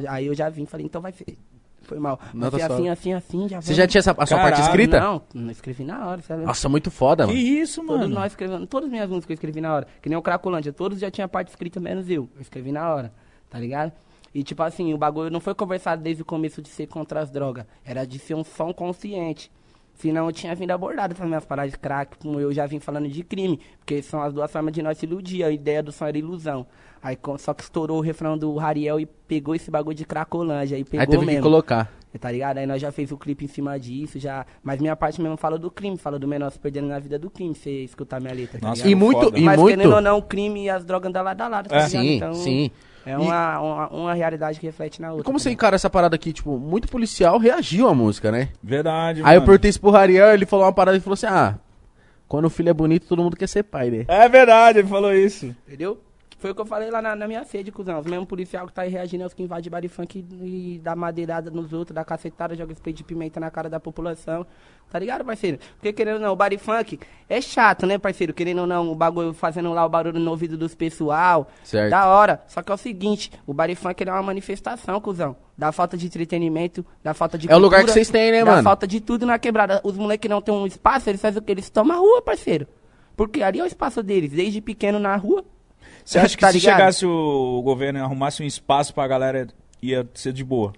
Aí 0.08 0.26
eu 0.26 0.34
já 0.34 0.48
vim, 0.48 0.64
falei, 0.64 0.86
então 0.86 1.02
vai 1.02 1.12
ser. 1.12 1.36
Foi 1.82 1.98
mal. 1.98 2.18
Não, 2.32 2.50
tá 2.50 2.56
ser 2.56 2.62
assim, 2.72 2.88
assim, 2.88 3.12
assim, 3.12 3.46
já 3.46 3.60
Você 3.60 3.74
já 3.74 3.86
tinha 3.86 3.98
essa, 3.98 4.14
a 4.16 4.24
sua 4.24 4.38
parte 4.38 4.58
escrita? 4.62 4.98
Não, 4.98 5.20
não 5.34 5.50
escrevi 5.50 5.84
na 5.84 6.06
hora, 6.08 6.22
sabe? 6.22 6.42
Nossa, 6.42 6.66
muito 6.66 6.90
foda, 6.90 7.26
Que 7.26 7.32
mano. 7.34 7.44
isso, 7.46 7.82
Todos 7.82 8.00
mano? 8.00 8.14
nós 8.14 8.32
escrevemos, 8.32 8.66
todas 8.70 8.86
as 8.86 8.90
minhas 8.90 9.08
músicas 9.10 9.30
eu 9.30 9.34
escrevi 9.34 9.60
na 9.60 9.74
hora. 9.74 9.86
Que 10.00 10.08
nem 10.08 10.16
o 10.16 10.22
Cracolândia, 10.22 10.72
todos 10.72 10.98
já 10.98 11.10
tinham 11.10 11.28
parte 11.28 11.48
escrita, 11.48 11.78
menos 11.78 12.08
eu. 12.08 12.26
Eu 12.34 12.40
escrevi 12.40 12.72
na 12.72 12.88
hora, 12.94 13.12
tá 13.50 13.58
ligado? 13.58 13.92
E 14.34 14.42
tipo 14.42 14.62
assim, 14.62 14.92
o 14.92 14.98
bagulho 14.98 15.30
não 15.30 15.40
foi 15.40 15.54
conversado 15.54 16.02
desde 16.02 16.22
o 16.22 16.24
começo 16.24 16.60
de 16.60 16.68
ser 16.68 16.86
contra 16.88 17.20
as 17.20 17.30
drogas. 17.30 17.64
Era 17.84 18.04
de 18.04 18.18
ser 18.18 18.34
um 18.34 18.42
som 18.42 18.72
consciente. 18.72 19.50
Senão 19.94 20.26
eu 20.26 20.32
tinha 20.32 20.52
vindo 20.56 20.72
abordado 20.72 21.14
essas 21.14 21.26
minhas 21.26 21.44
paradas 21.44 21.70
de 21.70 21.78
crack, 21.78 22.18
como 22.18 22.40
eu 22.40 22.52
já 22.52 22.66
vim 22.66 22.80
falando 22.80 23.08
de 23.08 23.22
crime. 23.22 23.60
Porque 23.78 24.02
são 24.02 24.20
as 24.20 24.32
duas 24.34 24.50
formas 24.50 24.74
de 24.74 24.82
nós 24.82 24.98
se 24.98 25.06
iludir. 25.06 25.44
A 25.44 25.50
ideia 25.52 25.80
do 25.84 25.92
som 25.92 26.04
era 26.06 26.18
ilusão. 26.18 26.66
Aí 27.00 27.16
só 27.38 27.54
que 27.54 27.62
estourou 27.62 27.98
o 27.98 28.00
refrão 28.00 28.36
do 28.36 28.56
Rariel 28.56 28.98
e 28.98 29.06
pegou 29.06 29.54
esse 29.54 29.70
bagulho 29.70 29.94
de 29.94 30.04
cracolândia. 30.04 30.76
Aí 30.76 30.82
pegou 30.84 31.00
Aí 31.00 31.06
teve 31.06 31.24
mesmo. 31.24 31.38
que 31.40 31.42
colocar. 31.44 31.92
Tá 32.20 32.30
ligado? 32.30 32.58
Aí 32.58 32.66
nós 32.66 32.80
já 32.80 32.90
fez 32.90 33.12
o 33.12 33.16
clipe 33.16 33.44
em 33.44 33.48
cima 33.48 33.78
disso, 33.78 34.18
já. 34.18 34.44
Mas 34.64 34.80
minha 34.80 34.96
parte 34.96 35.20
mesmo 35.20 35.36
fala 35.36 35.58
do 35.58 35.70
crime, 35.70 35.96
fala 35.96 36.18
do 36.18 36.26
menor 36.26 36.50
se 36.50 36.58
perdendo 36.58 36.88
na 36.88 36.98
vida 36.98 37.18
do 37.18 37.28
crime, 37.30 37.54
você 37.54 37.82
escutar 37.84 38.20
minha 38.20 38.32
letra, 38.34 38.58
tá 38.60 38.68
Nossa? 38.68 38.88
E 38.88 38.94
muito, 38.94 39.36
e 39.36 39.42
Mas 39.42 39.60
muito. 39.60 39.76
querendo 39.76 39.94
ou 39.94 40.00
não, 40.00 40.18
o 40.18 40.22
crime 40.22 40.64
e 40.64 40.70
as 40.70 40.84
drogas 40.84 41.08
andam 41.08 41.22
lado 41.24 41.40
a 41.40 41.48
lado, 41.48 41.68
tá 41.68 41.76
É. 41.76 41.86
ligado? 41.86 41.90
Sim, 42.02 42.16
Então, 42.16 42.34
sim. 42.34 42.70
É 43.06 43.18
uma, 43.18 43.60
uma, 43.60 43.88
uma 43.88 44.14
realidade 44.14 44.58
que 44.58 44.66
reflete 44.66 45.00
na 45.00 45.08
outra. 45.10 45.22
E 45.22 45.24
como 45.24 45.38
tá 45.38 45.42
você 45.42 45.50
encara 45.50 45.76
essa 45.76 45.90
parada 45.90 46.16
aqui? 46.16 46.32
Tipo, 46.32 46.58
muito 46.58 46.88
policial 46.88 47.38
reagiu 47.38 47.88
à 47.88 47.94
música, 47.94 48.32
né? 48.32 48.48
Verdade, 48.62 49.20
Aí 49.22 49.36
eu 49.36 49.40
mano. 49.40 49.46
perguntei 49.46 49.68
isso 49.70 49.80
pro 49.80 49.90
Rariel, 49.90 50.32
ele 50.32 50.46
falou 50.46 50.64
uma 50.64 50.72
parada 50.72 50.96
e 50.96 51.00
falou 51.00 51.14
assim: 51.14 51.26
ah, 51.26 51.56
quando 52.26 52.46
o 52.46 52.50
filho 52.50 52.70
é 52.70 52.74
bonito, 52.74 53.06
todo 53.06 53.22
mundo 53.22 53.36
quer 53.36 53.48
ser 53.48 53.62
pai, 53.62 53.90
né? 53.90 54.04
É 54.08 54.28
verdade, 54.28 54.78
ele 54.78 54.88
falou 54.88 55.12
isso. 55.12 55.54
Entendeu? 55.66 55.98
Foi 56.44 56.50
o 56.50 56.54
que 56.54 56.60
eu 56.60 56.66
falei 56.66 56.90
lá 56.90 57.00
na, 57.00 57.16
na 57.16 57.26
minha 57.26 57.42
sede, 57.42 57.72
cuzão. 57.72 57.98
Os 57.98 58.04
mesmos 58.04 58.28
policial 58.28 58.66
que 58.66 58.72
tá 58.74 58.82
aí 58.82 58.90
reagindo 58.90 59.22
é 59.22 59.26
os 59.26 59.32
que 59.32 59.42
invadem 59.42 59.70
bar 59.70 59.82
e 59.82 59.88
funk 59.88 60.22
e, 60.42 60.74
e 60.74 60.78
dá 60.78 60.94
madeirada 60.94 61.50
nos 61.50 61.72
outros, 61.72 61.94
dá 61.94 62.04
cacetada, 62.04 62.54
joga 62.54 62.70
spray 62.74 62.92
de 62.92 63.02
pimenta 63.02 63.40
na 63.40 63.50
cara 63.50 63.70
da 63.70 63.80
população. 63.80 64.46
Tá 64.90 64.98
ligado, 64.98 65.24
parceiro? 65.24 65.58
Porque 65.76 65.90
querendo 65.90 66.16
ou 66.16 66.20
não, 66.20 66.34
o 66.34 66.36
bar 66.36 66.52
e 66.52 66.58
funk 66.58 67.00
é 67.30 67.40
chato, 67.40 67.86
né, 67.86 67.96
parceiro? 67.96 68.34
Querendo 68.34 68.58
ou 68.58 68.66
não, 68.66 68.92
o 68.92 68.94
bagulho 68.94 69.32
fazendo 69.32 69.72
lá 69.72 69.86
o 69.86 69.88
barulho 69.88 70.20
no 70.20 70.30
ouvido 70.32 70.58
dos 70.58 70.74
pessoal. 70.74 71.48
Certo. 71.62 71.88
Da 71.88 72.08
hora. 72.08 72.42
Só 72.46 72.60
que 72.60 72.70
é 72.70 72.74
o 72.74 72.76
seguinte, 72.76 73.32
o 73.46 73.54
bar 73.54 73.70
e 73.70 73.74
funk 73.74 74.04
é 74.06 74.12
uma 74.12 74.22
manifestação, 74.22 75.00
cuzão. 75.00 75.34
Da 75.56 75.72
falta 75.72 75.96
de 75.96 76.04
entretenimento, 76.04 76.84
da 77.02 77.14
falta 77.14 77.38
de 77.38 77.50
É 77.50 77.56
o 77.56 77.58
lugar 77.58 77.78
cultura, 77.78 77.86
que 77.86 77.92
vocês 78.04 78.10
têm, 78.10 78.30
né, 78.30 78.44
da 78.44 78.50
mano? 78.50 78.62
falta 78.64 78.86
de 78.86 79.00
tudo 79.00 79.24
na 79.24 79.38
quebrada. 79.38 79.80
Os 79.82 79.96
moleques 79.96 80.28
não 80.28 80.42
têm 80.42 80.54
um 80.54 80.66
espaço, 80.66 81.08
eles 81.08 81.22
fazem 81.22 81.40
o 81.40 81.42
quê? 81.42 81.52
Eles 81.52 81.70
tomam 81.70 81.96
a 81.96 82.00
rua, 82.00 82.20
parceiro. 82.20 82.68
Porque 83.16 83.42
ali 83.42 83.60
é 83.60 83.62
o 83.62 83.66
espaço 83.66 84.02
deles, 84.02 84.30
desde 84.30 84.60
pequeno 84.60 84.98
na 84.98 85.16
rua. 85.16 85.42
Você 86.04 86.18
acha 86.18 86.36
que 86.36 86.40
Tá 86.40 86.52
se 86.52 86.58
ligado? 86.58 86.76
chegasse 86.76 87.06
o 87.06 87.62
governo 87.64 87.98
e 87.98 88.02
arrumasse 88.02 88.42
um 88.42 88.46
espaço 88.46 88.92
pra 88.94 89.06
galera, 89.08 89.48
ia 89.82 90.06
ser 90.14 90.32
de 90.32 90.44
boa? 90.44 90.72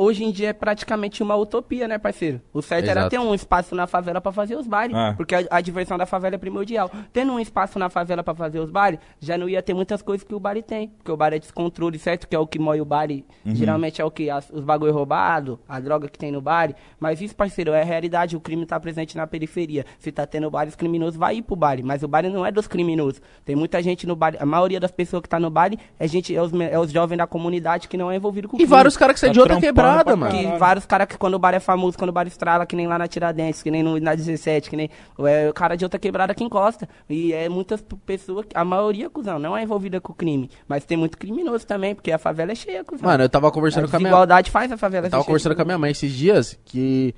Hoje 0.00 0.22
em 0.22 0.30
dia 0.30 0.50
é 0.50 0.52
praticamente 0.52 1.24
uma 1.24 1.34
utopia, 1.34 1.88
né, 1.88 1.98
parceiro? 1.98 2.40
O 2.52 2.62
certo 2.62 2.84
era 2.88 3.00
Exato. 3.00 3.10
ter 3.10 3.18
um 3.18 3.34
espaço 3.34 3.74
na 3.74 3.84
favela 3.84 4.20
pra 4.20 4.30
fazer 4.30 4.54
os 4.56 4.64
bailes. 4.64 4.96
Ah. 4.96 5.12
Porque 5.16 5.34
a, 5.34 5.44
a 5.50 5.60
diversão 5.60 5.98
da 5.98 6.06
favela 6.06 6.36
é 6.36 6.38
primordial. 6.38 6.88
Tendo 7.12 7.32
um 7.32 7.40
espaço 7.40 7.80
na 7.80 7.88
favela 7.90 8.22
pra 8.22 8.32
fazer 8.32 8.60
os 8.60 8.70
bailes, 8.70 9.00
já 9.18 9.36
não 9.36 9.48
ia 9.48 9.60
ter 9.60 9.74
muitas 9.74 10.00
coisas 10.00 10.24
que 10.24 10.32
o 10.32 10.38
baile 10.38 10.62
tem. 10.62 10.86
Porque 10.88 11.10
o 11.10 11.16
baile 11.16 11.34
é 11.34 11.38
descontrole, 11.40 11.98
certo? 11.98 12.28
Que 12.28 12.36
é 12.36 12.38
o 12.38 12.46
que 12.46 12.60
mói 12.60 12.80
o 12.80 12.84
baile. 12.84 13.24
Uhum. 13.44 13.56
Geralmente 13.56 14.00
é 14.00 14.04
o 14.04 14.10
que? 14.10 14.30
As- 14.30 14.48
os 14.50 14.62
bagulho 14.62 14.92
roubado, 14.92 15.58
a 15.68 15.80
droga 15.80 16.06
que 16.08 16.16
tem 16.16 16.30
no 16.30 16.40
baile. 16.40 16.76
Mas 17.00 17.20
isso, 17.20 17.34
parceiro, 17.34 17.72
é 17.72 17.82
a 17.82 17.84
realidade. 17.84 18.36
O 18.36 18.40
crime 18.40 18.64
tá 18.66 18.78
presente 18.78 19.16
na 19.16 19.26
periferia. 19.26 19.84
Se 19.98 20.12
tá 20.12 20.24
tendo 20.26 20.48
baile, 20.48 20.68
os 20.68 20.76
criminosos 20.76 21.16
vai 21.16 21.38
ir 21.38 21.42
pro 21.42 21.56
baile. 21.56 21.82
Mas 21.82 22.04
o 22.04 22.08
baile 22.08 22.28
não 22.28 22.46
é 22.46 22.52
dos 22.52 22.68
criminosos. 22.68 23.20
Tem 23.44 23.56
muita 23.56 23.82
gente 23.82 24.06
no 24.06 24.14
baile. 24.14 24.36
A 24.40 24.46
maioria 24.46 24.78
das 24.78 24.92
pessoas 24.92 25.22
que 25.22 25.28
tá 25.28 25.40
no 25.40 25.50
baile 25.50 25.76
é 25.98 26.06
gente, 26.06 26.32
é 26.32 26.40
os, 26.40 26.52
é 26.52 26.78
os 26.78 26.92
jovens 26.92 27.16
da 27.18 27.26
comunidade 27.26 27.88
que 27.88 27.96
não 27.96 28.12
é 28.12 28.14
envolvido 28.14 28.46
com 28.48 28.56
o 28.56 28.58
E 28.58 28.62
crime. 28.62 28.70
vários 28.70 28.96
caras 28.96 29.14
que 29.14 29.20
saem 29.20 29.30
Tá 29.32 29.34
de 29.34 29.40
outra 29.40 29.58
quebrada, 29.60 29.87
mano. 30.16 30.30
Que 30.30 30.42
Caralho. 30.42 30.58
vários 30.58 30.86
caras 30.86 31.06
que 31.08 31.16
quando 31.18 31.34
o 31.34 31.38
bar 31.38 31.54
é 31.54 31.60
famoso, 31.60 31.96
quando 31.98 32.10
o 32.10 32.12
bar 32.12 32.26
estrala, 32.26 32.64
que 32.66 32.74
nem 32.76 32.86
lá 32.86 32.98
na 32.98 33.06
Tiradentes, 33.08 33.62
que 33.62 33.70
nem 33.70 33.82
no, 33.82 33.98
na 34.00 34.14
17, 34.14 34.68
que 34.70 34.76
nem 34.76 34.90
é, 35.20 35.48
o 35.48 35.52
cara 35.52 35.76
de 35.76 35.84
outra 35.84 35.98
quebrada 35.98 36.34
que 36.34 36.42
encosta. 36.44 36.88
E 37.08 37.32
é 37.32 37.48
muitas 37.48 37.82
pessoas, 38.06 38.46
a 38.54 38.64
maioria, 38.64 39.08
cuzão, 39.10 39.38
não 39.38 39.56
é 39.56 39.62
envolvida 39.62 40.00
com 40.00 40.12
o 40.12 40.14
crime. 40.16 40.50
Mas 40.68 40.84
tem 40.84 40.96
muito 40.96 41.16
criminoso 41.18 41.66
também, 41.66 41.94
porque 41.94 42.10
a 42.12 42.18
favela 42.18 42.52
é 42.52 42.54
cheia, 42.54 42.84
cuzão. 42.84 43.08
Mano, 43.08 43.24
eu 43.24 43.28
tava 43.28 43.48
a 43.48 43.50
conversando 43.50 43.88
com 43.88 43.96
a 43.96 43.98
minha 43.98 44.08
desigualdade 44.10 44.50
faz 44.50 44.70
a 44.72 44.76
favela 44.76 45.06
Eu 45.06 45.10
tava 45.10 45.22
ser 45.22 45.26
conversando 45.26 45.54
com 45.54 45.62
a 45.62 45.64
cheia. 45.64 45.66
minha 45.66 45.78
mãe 45.78 45.90
esses 45.90 46.12
dias 46.12 46.58
que. 46.64 47.14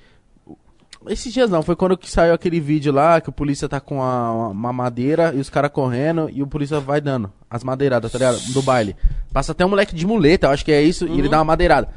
Esses 1.09 1.33
dias 1.33 1.49
não, 1.49 1.63
foi 1.63 1.75
quando 1.75 1.97
que 1.97 2.11
saiu 2.11 2.35
aquele 2.35 2.61
vídeo 2.61 2.93
lá 2.93 3.23
que 3.23 3.31
o 3.31 3.33
polícia 3.33 3.67
tá 3.67 3.81
com 3.81 4.03
a- 4.03 4.51
uma 4.51 4.71
madeira 4.71 5.33
e 5.35 5.39
os 5.41 5.49
caras 5.49 5.71
correndo 5.71 6.29
e 6.31 6.43
o 6.43 6.47
polícia 6.47 6.79
vai 6.79 7.01
dando 7.01 7.33
as 7.49 7.65
madeiradas, 7.65 8.13
tá 8.13 8.19
ligado? 8.19 8.39
Do 8.53 8.61
baile. 8.61 8.95
Passa 9.33 9.53
até 9.53 9.65
um 9.65 9.71
moleque 9.71 9.95
de 9.95 10.07
muleta, 10.07 10.49
eu 10.49 10.51
acho 10.51 10.63
que 10.63 10.71
é 10.71 10.83
isso, 10.83 11.07
e 11.09 11.19
ele 11.19 11.29
dá 11.31 11.39
uma 11.39 11.45
madeirada. 11.45 11.89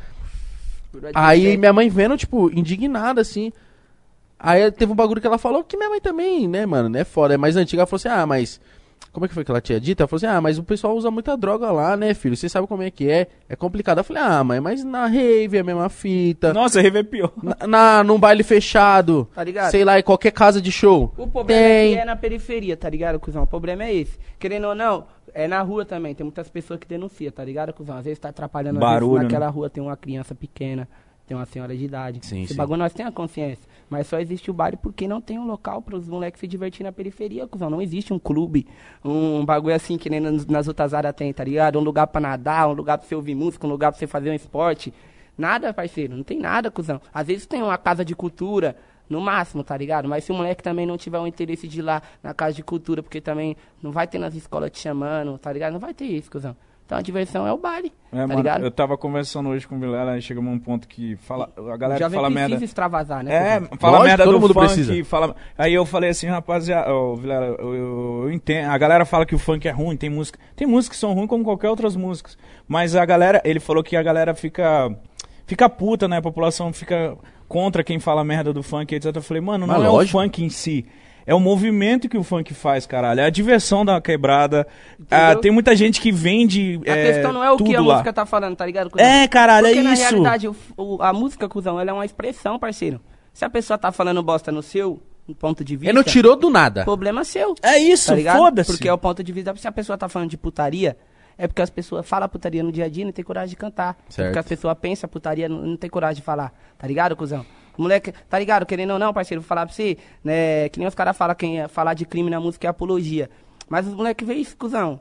Aí 1.14 1.58
minha 1.58 1.74
mãe 1.74 1.90
vendo, 1.90 2.18
tipo, 2.18 2.50
indignada 2.52 3.22
assim. 3.22 3.52
Aí 4.40 4.70
teve 4.72 4.92
um 4.92 4.96
bagulho 4.96 5.22
que 5.22 5.28
ela 5.28 5.38
falou 5.38 5.64
que 5.64 5.78
minha 5.78 5.90
mãe 5.90 6.02
também, 6.02 6.48
né, 6.48 6.66
mano, 6.66 6.96
é 6.98 7.04
foda. 7.04 7.34
É 7.34 7.38
mais 7.38 7.56
antiga, 7.56 7.82
ela 7.82 7.88
falou 7.88 7.98
assim: 7.98 8.10
ah, 8.10 8.26
mas. 8.26 8.60
Como 9.12 9.26
é 9.26 9.28
que 9.30 9.34
foi 9.36 9.46
que 9.46 9.52
ela 9.52 9.62
tinha 9.62 9.80
dito? 9.80 10.02
Ela 10.02 10.08
falou 10.08 10.18
assim: 10.18 10.26
ah, 10.26 10.42
mas 10.42 10.58
o 10.58 10.64
pessoal 10.64 10.96
usa 10.98 11.12
muita 11.12 11.38
droga 11.38 11.72
lá, 11.72 11.96
né, 11.96 12.14
filho? 12.16 12.36
Você 12.36 12.50
sabe 12.50 12.66
como 12.68 12.82
é 12.82 12.90
que 12.90 13.08
é? 13.10 13.28
É 13.48 13.56
complicado. 13.56 14.00
Eu 14.00 14.04
falei: 14.04 14.24
ah, 14.24 14.44
mãe, 14.44 14.60
mas 14.60 14.84
na 14.84 15.06
rave 15.06 15.56
é 15.56 15.60
a 15.60 15.64
mesma 15.64 15.88
fita. 15.88 16.52
Nossa, 16.52 16.82
rave 16.82 16.98
é 17.00 17.04
pior. 17.04 17.32
Na, 17.42 17.68
na- 17.68 18.04
num 18.04 18.18
baile 18.20 18.42
fechado, 18.44 19.30
Tá 19.36 19.44
ligado? 19.44 19.70
sei 19.72 19.86
lá, 19.86 20.00
em 20.00 20.04
qualquer 20.04 20.32
casa 20.32 20.60
de 20.60 20.72
show. 20.72 21.14
O 21.16 21.28
problema 21.28 21.62
é 21.62 21.82
Tem. 21.84 21.94
que 21.94 22.00
é 22.00 22.06
na 22.06 22.16
periferia, 22.16 22.76
tá 22.76 22.90
ligado, 22.90 23.20
cuzão? 23.20 23.44
O 23.44 23.48
problema 23.48 23.84
é 23.84 23.94
esse. 23.94 24.18
Querendo 24.40 24.68
ou 24.68 24.74
não, 24.76 25.06
é 25.34 25.48
na 25.48 25.62
rua 25.62 25.86
também. 25.86 26.14
Tem 26.16 26.24
muitas 26.24 26.50
pessoas 26.50 26.80
que 26.80 26.88
denunciam, 26.88 27.32
tá 27.32 27.44
ligado, 27.44 27.74
cuzão? 27.74 27.98
Às 27.98 28.06
vezes 28.06 28.20
tá 28.20 28.30
atrapalhando. 28.30 28.78
às 28.78 28.82
vezes 28.84 28.94
Barulho, 28.94 29.18
né? 29.18 29.24
naquela 29.24 29.50
rua 29.50 29.70
tem 29.70 29.82
uma 29.84 29.98
criança 29.98 30.34
pequena, 30.36 30.88
tem 31.28 31.36
uma 31.36 31.46
senhora 31.46 31.76
de 31.76 31.84
idade. 31.86 32.20
Sim, 32.26 32.44
Esse 32.44 32.54
sim. 32.54 32.58
bagulho 32.58 32.80
nós 32.80 32.94
temos 32.94 33.12
a 33.12 33.16
consciência. 33.16 33.68
Mas 33.90 34.08
só 34.08 34.20
existe 34.20 34.50
o 34.50 34.54
baile 34.54 34.78
porque 34.78 35.08
não 35.08 35.22
tem 35.22 35.38
um 35.38 35.46
local 35.46 35.82
pros 35.82 36.08
moleques 36.08 36.40
se 36.40 36.48
divertir 36.48 36.84
na 36.84 36.92
periferia, 36.92 37.48
cuzão. 37.48 37.70
Não 37.70 37.82
existe 37.82 38.14
um 38.14 38.20
clube, 38.20 38.68
um 39.04 39.46
bagulho 39.46 39.76
assim 39.76 39.98
que 39.98 40.10
nem 40.10 40.20
nas, 40.20 40.46
nas 40.46 40.68
outras 40.68 40.94
áreas 40.94 41.14
tem, 41.16 41.32
tá 41.34 41.44
ligado? 41.44 41.78
Um 41.80 41.84
lugar 41.84 42.08
pra 42.08 42.20
nadar, 42.22 42.68
um 42.70 42.74
lugar 42.74 42.98
pra 42.98 43.08
você 43.08 43.16
ouvir 43.16 43.36
música, 43.36 43.68
um 43.68 43.70
lugar 43.70 43.92
pra 43.92 44.00
você 44.00 44.08
fazer 44.08 44.30
um 44.32 44.34
esporte. 44.34 44.94
Nada, 45.38 45.74
parceiro, 45.74 46.16
não 46.16 46.24
tem 46.24 46.40
nada, 46.40 46.70
cuzão. 46.70 47.02
Às 47.14 47.28
vezes 47.28 47.46
tem 47.46 47.62
uma 47.62 47.78
casa 47.78 48.06
de 48.06 48.16
cultura, 48.16 48.76
no 49.10 49.20
máximo, 49.22 49.64
tá 49.64 49.76
ligado? 49.78 50.08
Mas 50.08 50.24
se 50.24 50.32
o 50.32 50.36
moleque 50.36 50.64
também 50.64 50.86
não 50.86 50.98
tiver 50.98 51.20
o 51.20 51.28
interesse 51.28 51.68
de 51.68 51.80
ir 51.80 51.84
lá 51.84 52.02
na 52.22 52.34
casa 52.34 52.54
de 52.56 52.64
cultura, 52.64 53.04
porque 53.04 53.22
também 53.22 53.56
não 53.82 53.92
vai 53.92 54.08
ter 54.08 54.18
nas 54.20 54.34
escolas 54.36 54.72
te 54.72 54.80
chamando, 54.80 55.38
tá 55.38 55.52
ligado? 55.52 55.74
Não 55.74 55.80
vai 55.80 55.94
ter 55.94 56.06
isso, 56.06 56.32
cuzão. 56.32 56.56
Então 56.86 56.98
a 56.98 57.02
diversão 57.02 57.48
é 57.48 57.54
o 57.54 57.58
baile, 57.58 57.94
É, 58.12 58.18
tá 58.18 58.28
mano, 58.28 58.36
ligado? 58.42 58.66
eu 58.66 58.70
tava 58.70 58.98
conversando 58.98 59.48
hoje 59.48 59.66
com 59.66 59.78
o 59.78 59.80
Vilela 59.80 60.18
e 60.18 60.22
chegamos 60.22 60.52
a 60.52 60.54
um 60.54 60.60
ponto 60.60 60.86
que 60.86 61.16
fala, 61.16 61.50
a 61.58 61.78
galera 61.78 61.98
Já 61.98 62.10
fala 62.10 62.28
precisa 62.30 62.50
merda. 62.50 62.66
extravasar, 62.66 63.24
né? 63.24 63.34
É, 63.34 63.60
cuzão? 63.62 63.78
fala 63.80 63.92
Lógico, 64.00 64.08
merda 64.10 64.24
todo 64.26 64.34
do 64.34 64.40
mundo 64.42 64.54
funk, 64.54 64.66
precisa. 64.66 65.06
fala... 65.06 65.34
Aí 65.58 65.74
eu 65.74 65.86
falei 65.86 66.10
assim, 66.10 66.28
rapaziada, 66.28 66.94
ô, 66.94 67.16
Vilela, 67.16 67.46
eu, 67.58 67.74
eu, 67.74 68.22
eu 68.26 68.32
entendo, 68.34 68.70
a 68.70 68.78
galera 68.78 69.06
fala 69.06 69.26
que 69.26 69.34
o 69.34 69.40
funk 69.40 69.66
é 69.66 69.72
ruim, 69.72 69.96
tem 69.96 70.10
música, 70.10 70.38
tem 70.58 70.68
músicas 70.68 70.98
que 70.98 71.00
são 71.00 71.14
ruins 71.14 71.30
como 71.30 71.46
qualquer 71.46 71.70
outras 71.70 71.96
músicas, 71.96 72.38
mas 72.68 72.98
a 72.98 73.06
galera, 73.06 73.42
ele 73.46 73.62
falou 73.62 73.82
que 73.82 73.96
a 73.96 74.04
galera 74.04 74.36
fica, 74.36 74.94
fica 75.48 75.70
puta, 75.70 76.06
né, 76.10 76.18
a 76.18 76.22
população 76.22 76.74
fica 76.74 77.18
contra 77.54 77.84
quem 77.84 78.00
fala 78.00 78.24
merda 78.24 78.52
do 78.52 78.64
funk, 78.64 78.96
etc. 78.96 79.16
Eu 79.16 79.22
falei, 79.22 79.40
mano, 79.42 79.68
não 79.68 79.76
Mas 79.76 79.86
é 79.86 79.88
lógico. 79.88 80.18
o 80.18 80.22
funk 80.24 80.44
em 80.44 80.50
si, 80.50 80.84
é 81.24 81.36
o 81.36 81.40
movimento 81.40 82.10
que 82.10 82.18
o 82.18 82.24
funk 82.24 82.52
faz, 82.52 82.88
caralho, 82.88 83.20
é 83.20 83.26
a 83.26 83.30
diversão 83.30 83.86
da 83.86 84.02
quebrada? 84.02 84.66
Ah, 85.12 85.36
tem 85.36 85.52
muita 85.52 85.76
gente 85.76 86.02
que 86.02 86.12
vende 86.12 86.82
A 86.88 86.92
é, 86.98 87.12
questão 87.14 87.32
não 87.32 87.44
é 87.44 87.52
o 87.52 87.58
que 87.58 87.76
a 87.76 87.80
lá. 87.80 87.94
música 87.94 88.12
tá 88.12 88.26
falando, 88.26 88.56
tá 88.56 88.66
ligado? 88.66 88.90
cuzão? 88.90 89.06
É, 89.06 89.28
caralho, 89.28 89.68
Porque 89.68 89.80
é 89.80 89.84
na 89.84 89.94
isso. 89.94 90.02
realidade, 90.02 90.48
o, 90.48 90.56
o- 90.76 91.02
a 91.02 91.14
música, 91.14 91.48
cuzão, 91.48 91.80
ela 91.80 91.92
é 91.92 91.94
uma 91.94 92.06
expressão, 92.06 92.58
parceiro. 92.58 93.00
Se 93.32 93.46
a 93.46 93.50
pessoa 93.52 93.78
tá 93.78 93.92
falando 93.92 94.24
bosta 94.24 94.52
no 94.52 94.64
seu 94.64 95.00
ponto 95.40 95.64
de 95.64 95.76
vista... 95.76 95.92
Ele 95.92 95.96
não 95.98 96.04
tirou 96.04 96.36
do 96.36 96.50
nada. 96.50 96.84
Problema 96.84 97.24
seu. 97.24 97.54
É 97.62 97.78
isso, 97.78 98.14
tá 98.24 98.36
foda-se. 98.36 98.72
Porque 98.72 98.90
é 98.90 98.94
o 98.94 98.98
ponto 98.98 99.24
de 99.24 99.32
vista. 99.32 99.56
Se 99.56 99.68
a 99.68 99.72
pessoa 99.72 99.98
tá 99.98 100.10
falando 100.10 100.30
de 100.30 100.38
putaria, 100.38 100.98
é 101.38 101.48
porque 101.48 101.62
as 101.62 101.70
pessoas 101.70 102.08
falam 102.08 102.28
putaria 102.30 102.62
no 102.64 102.72
dia 102.72 102.86
a 102.86 102.90
dia 102.90 103.04
e 103.04 103.06
não 103.06 103.12
tem 103.12 103.24
coragem 103.26 103.50
de 103.50 103.56
cantar. 103.56 103.98
É 104.08 104.12
Certo. 104.12 104.28
porque 104.30 104.40
as 104.40 104.46
pessoas 104.48 104.78
pensam 104.80 105.10
putaria 105.10 105.48
não, 105.50 105.58
não 105.62 105.78
tem 105.78 105.90
coragem 105.90 106.16
de 106.18 106.22
falar. 106.22 106.54
Tá 106.78 106.88
ligado, 106.88 107.16
cuzão? 107.16 107.46
Moleque, 107.78 108.14
tá 108.30 108.38
ligado? 108.38 108.66
Querendo 108.66 108.92
ou 108.92 109.00
não, 109.00 109.12
parceiro, 109.14 109.42
vou 109.42 109.48
falar 109.48 109.66
pra 109.66 109.74
você, 109.74 109.98
né? 110.24 110.70
Que 110.70 110.78
nem 110.80 110.88
os 110.88 110.94
caras 110.94 111.18
falam 111.18 111.36
que 111.36 111.68
falar 111.70 111.94
de 111.96 112.06
crime 112.06 112.30
na 112.30 112.40
música 112.40 112.68
é 112.68 112.70
apologia. 112.70 113.30
Mas 113.68 113.88
os 113.88 113.94
moleques 113.96 114.28
veem 114.28 114.42
isso, 114.42 114.56
cuzão. 114.56 115.00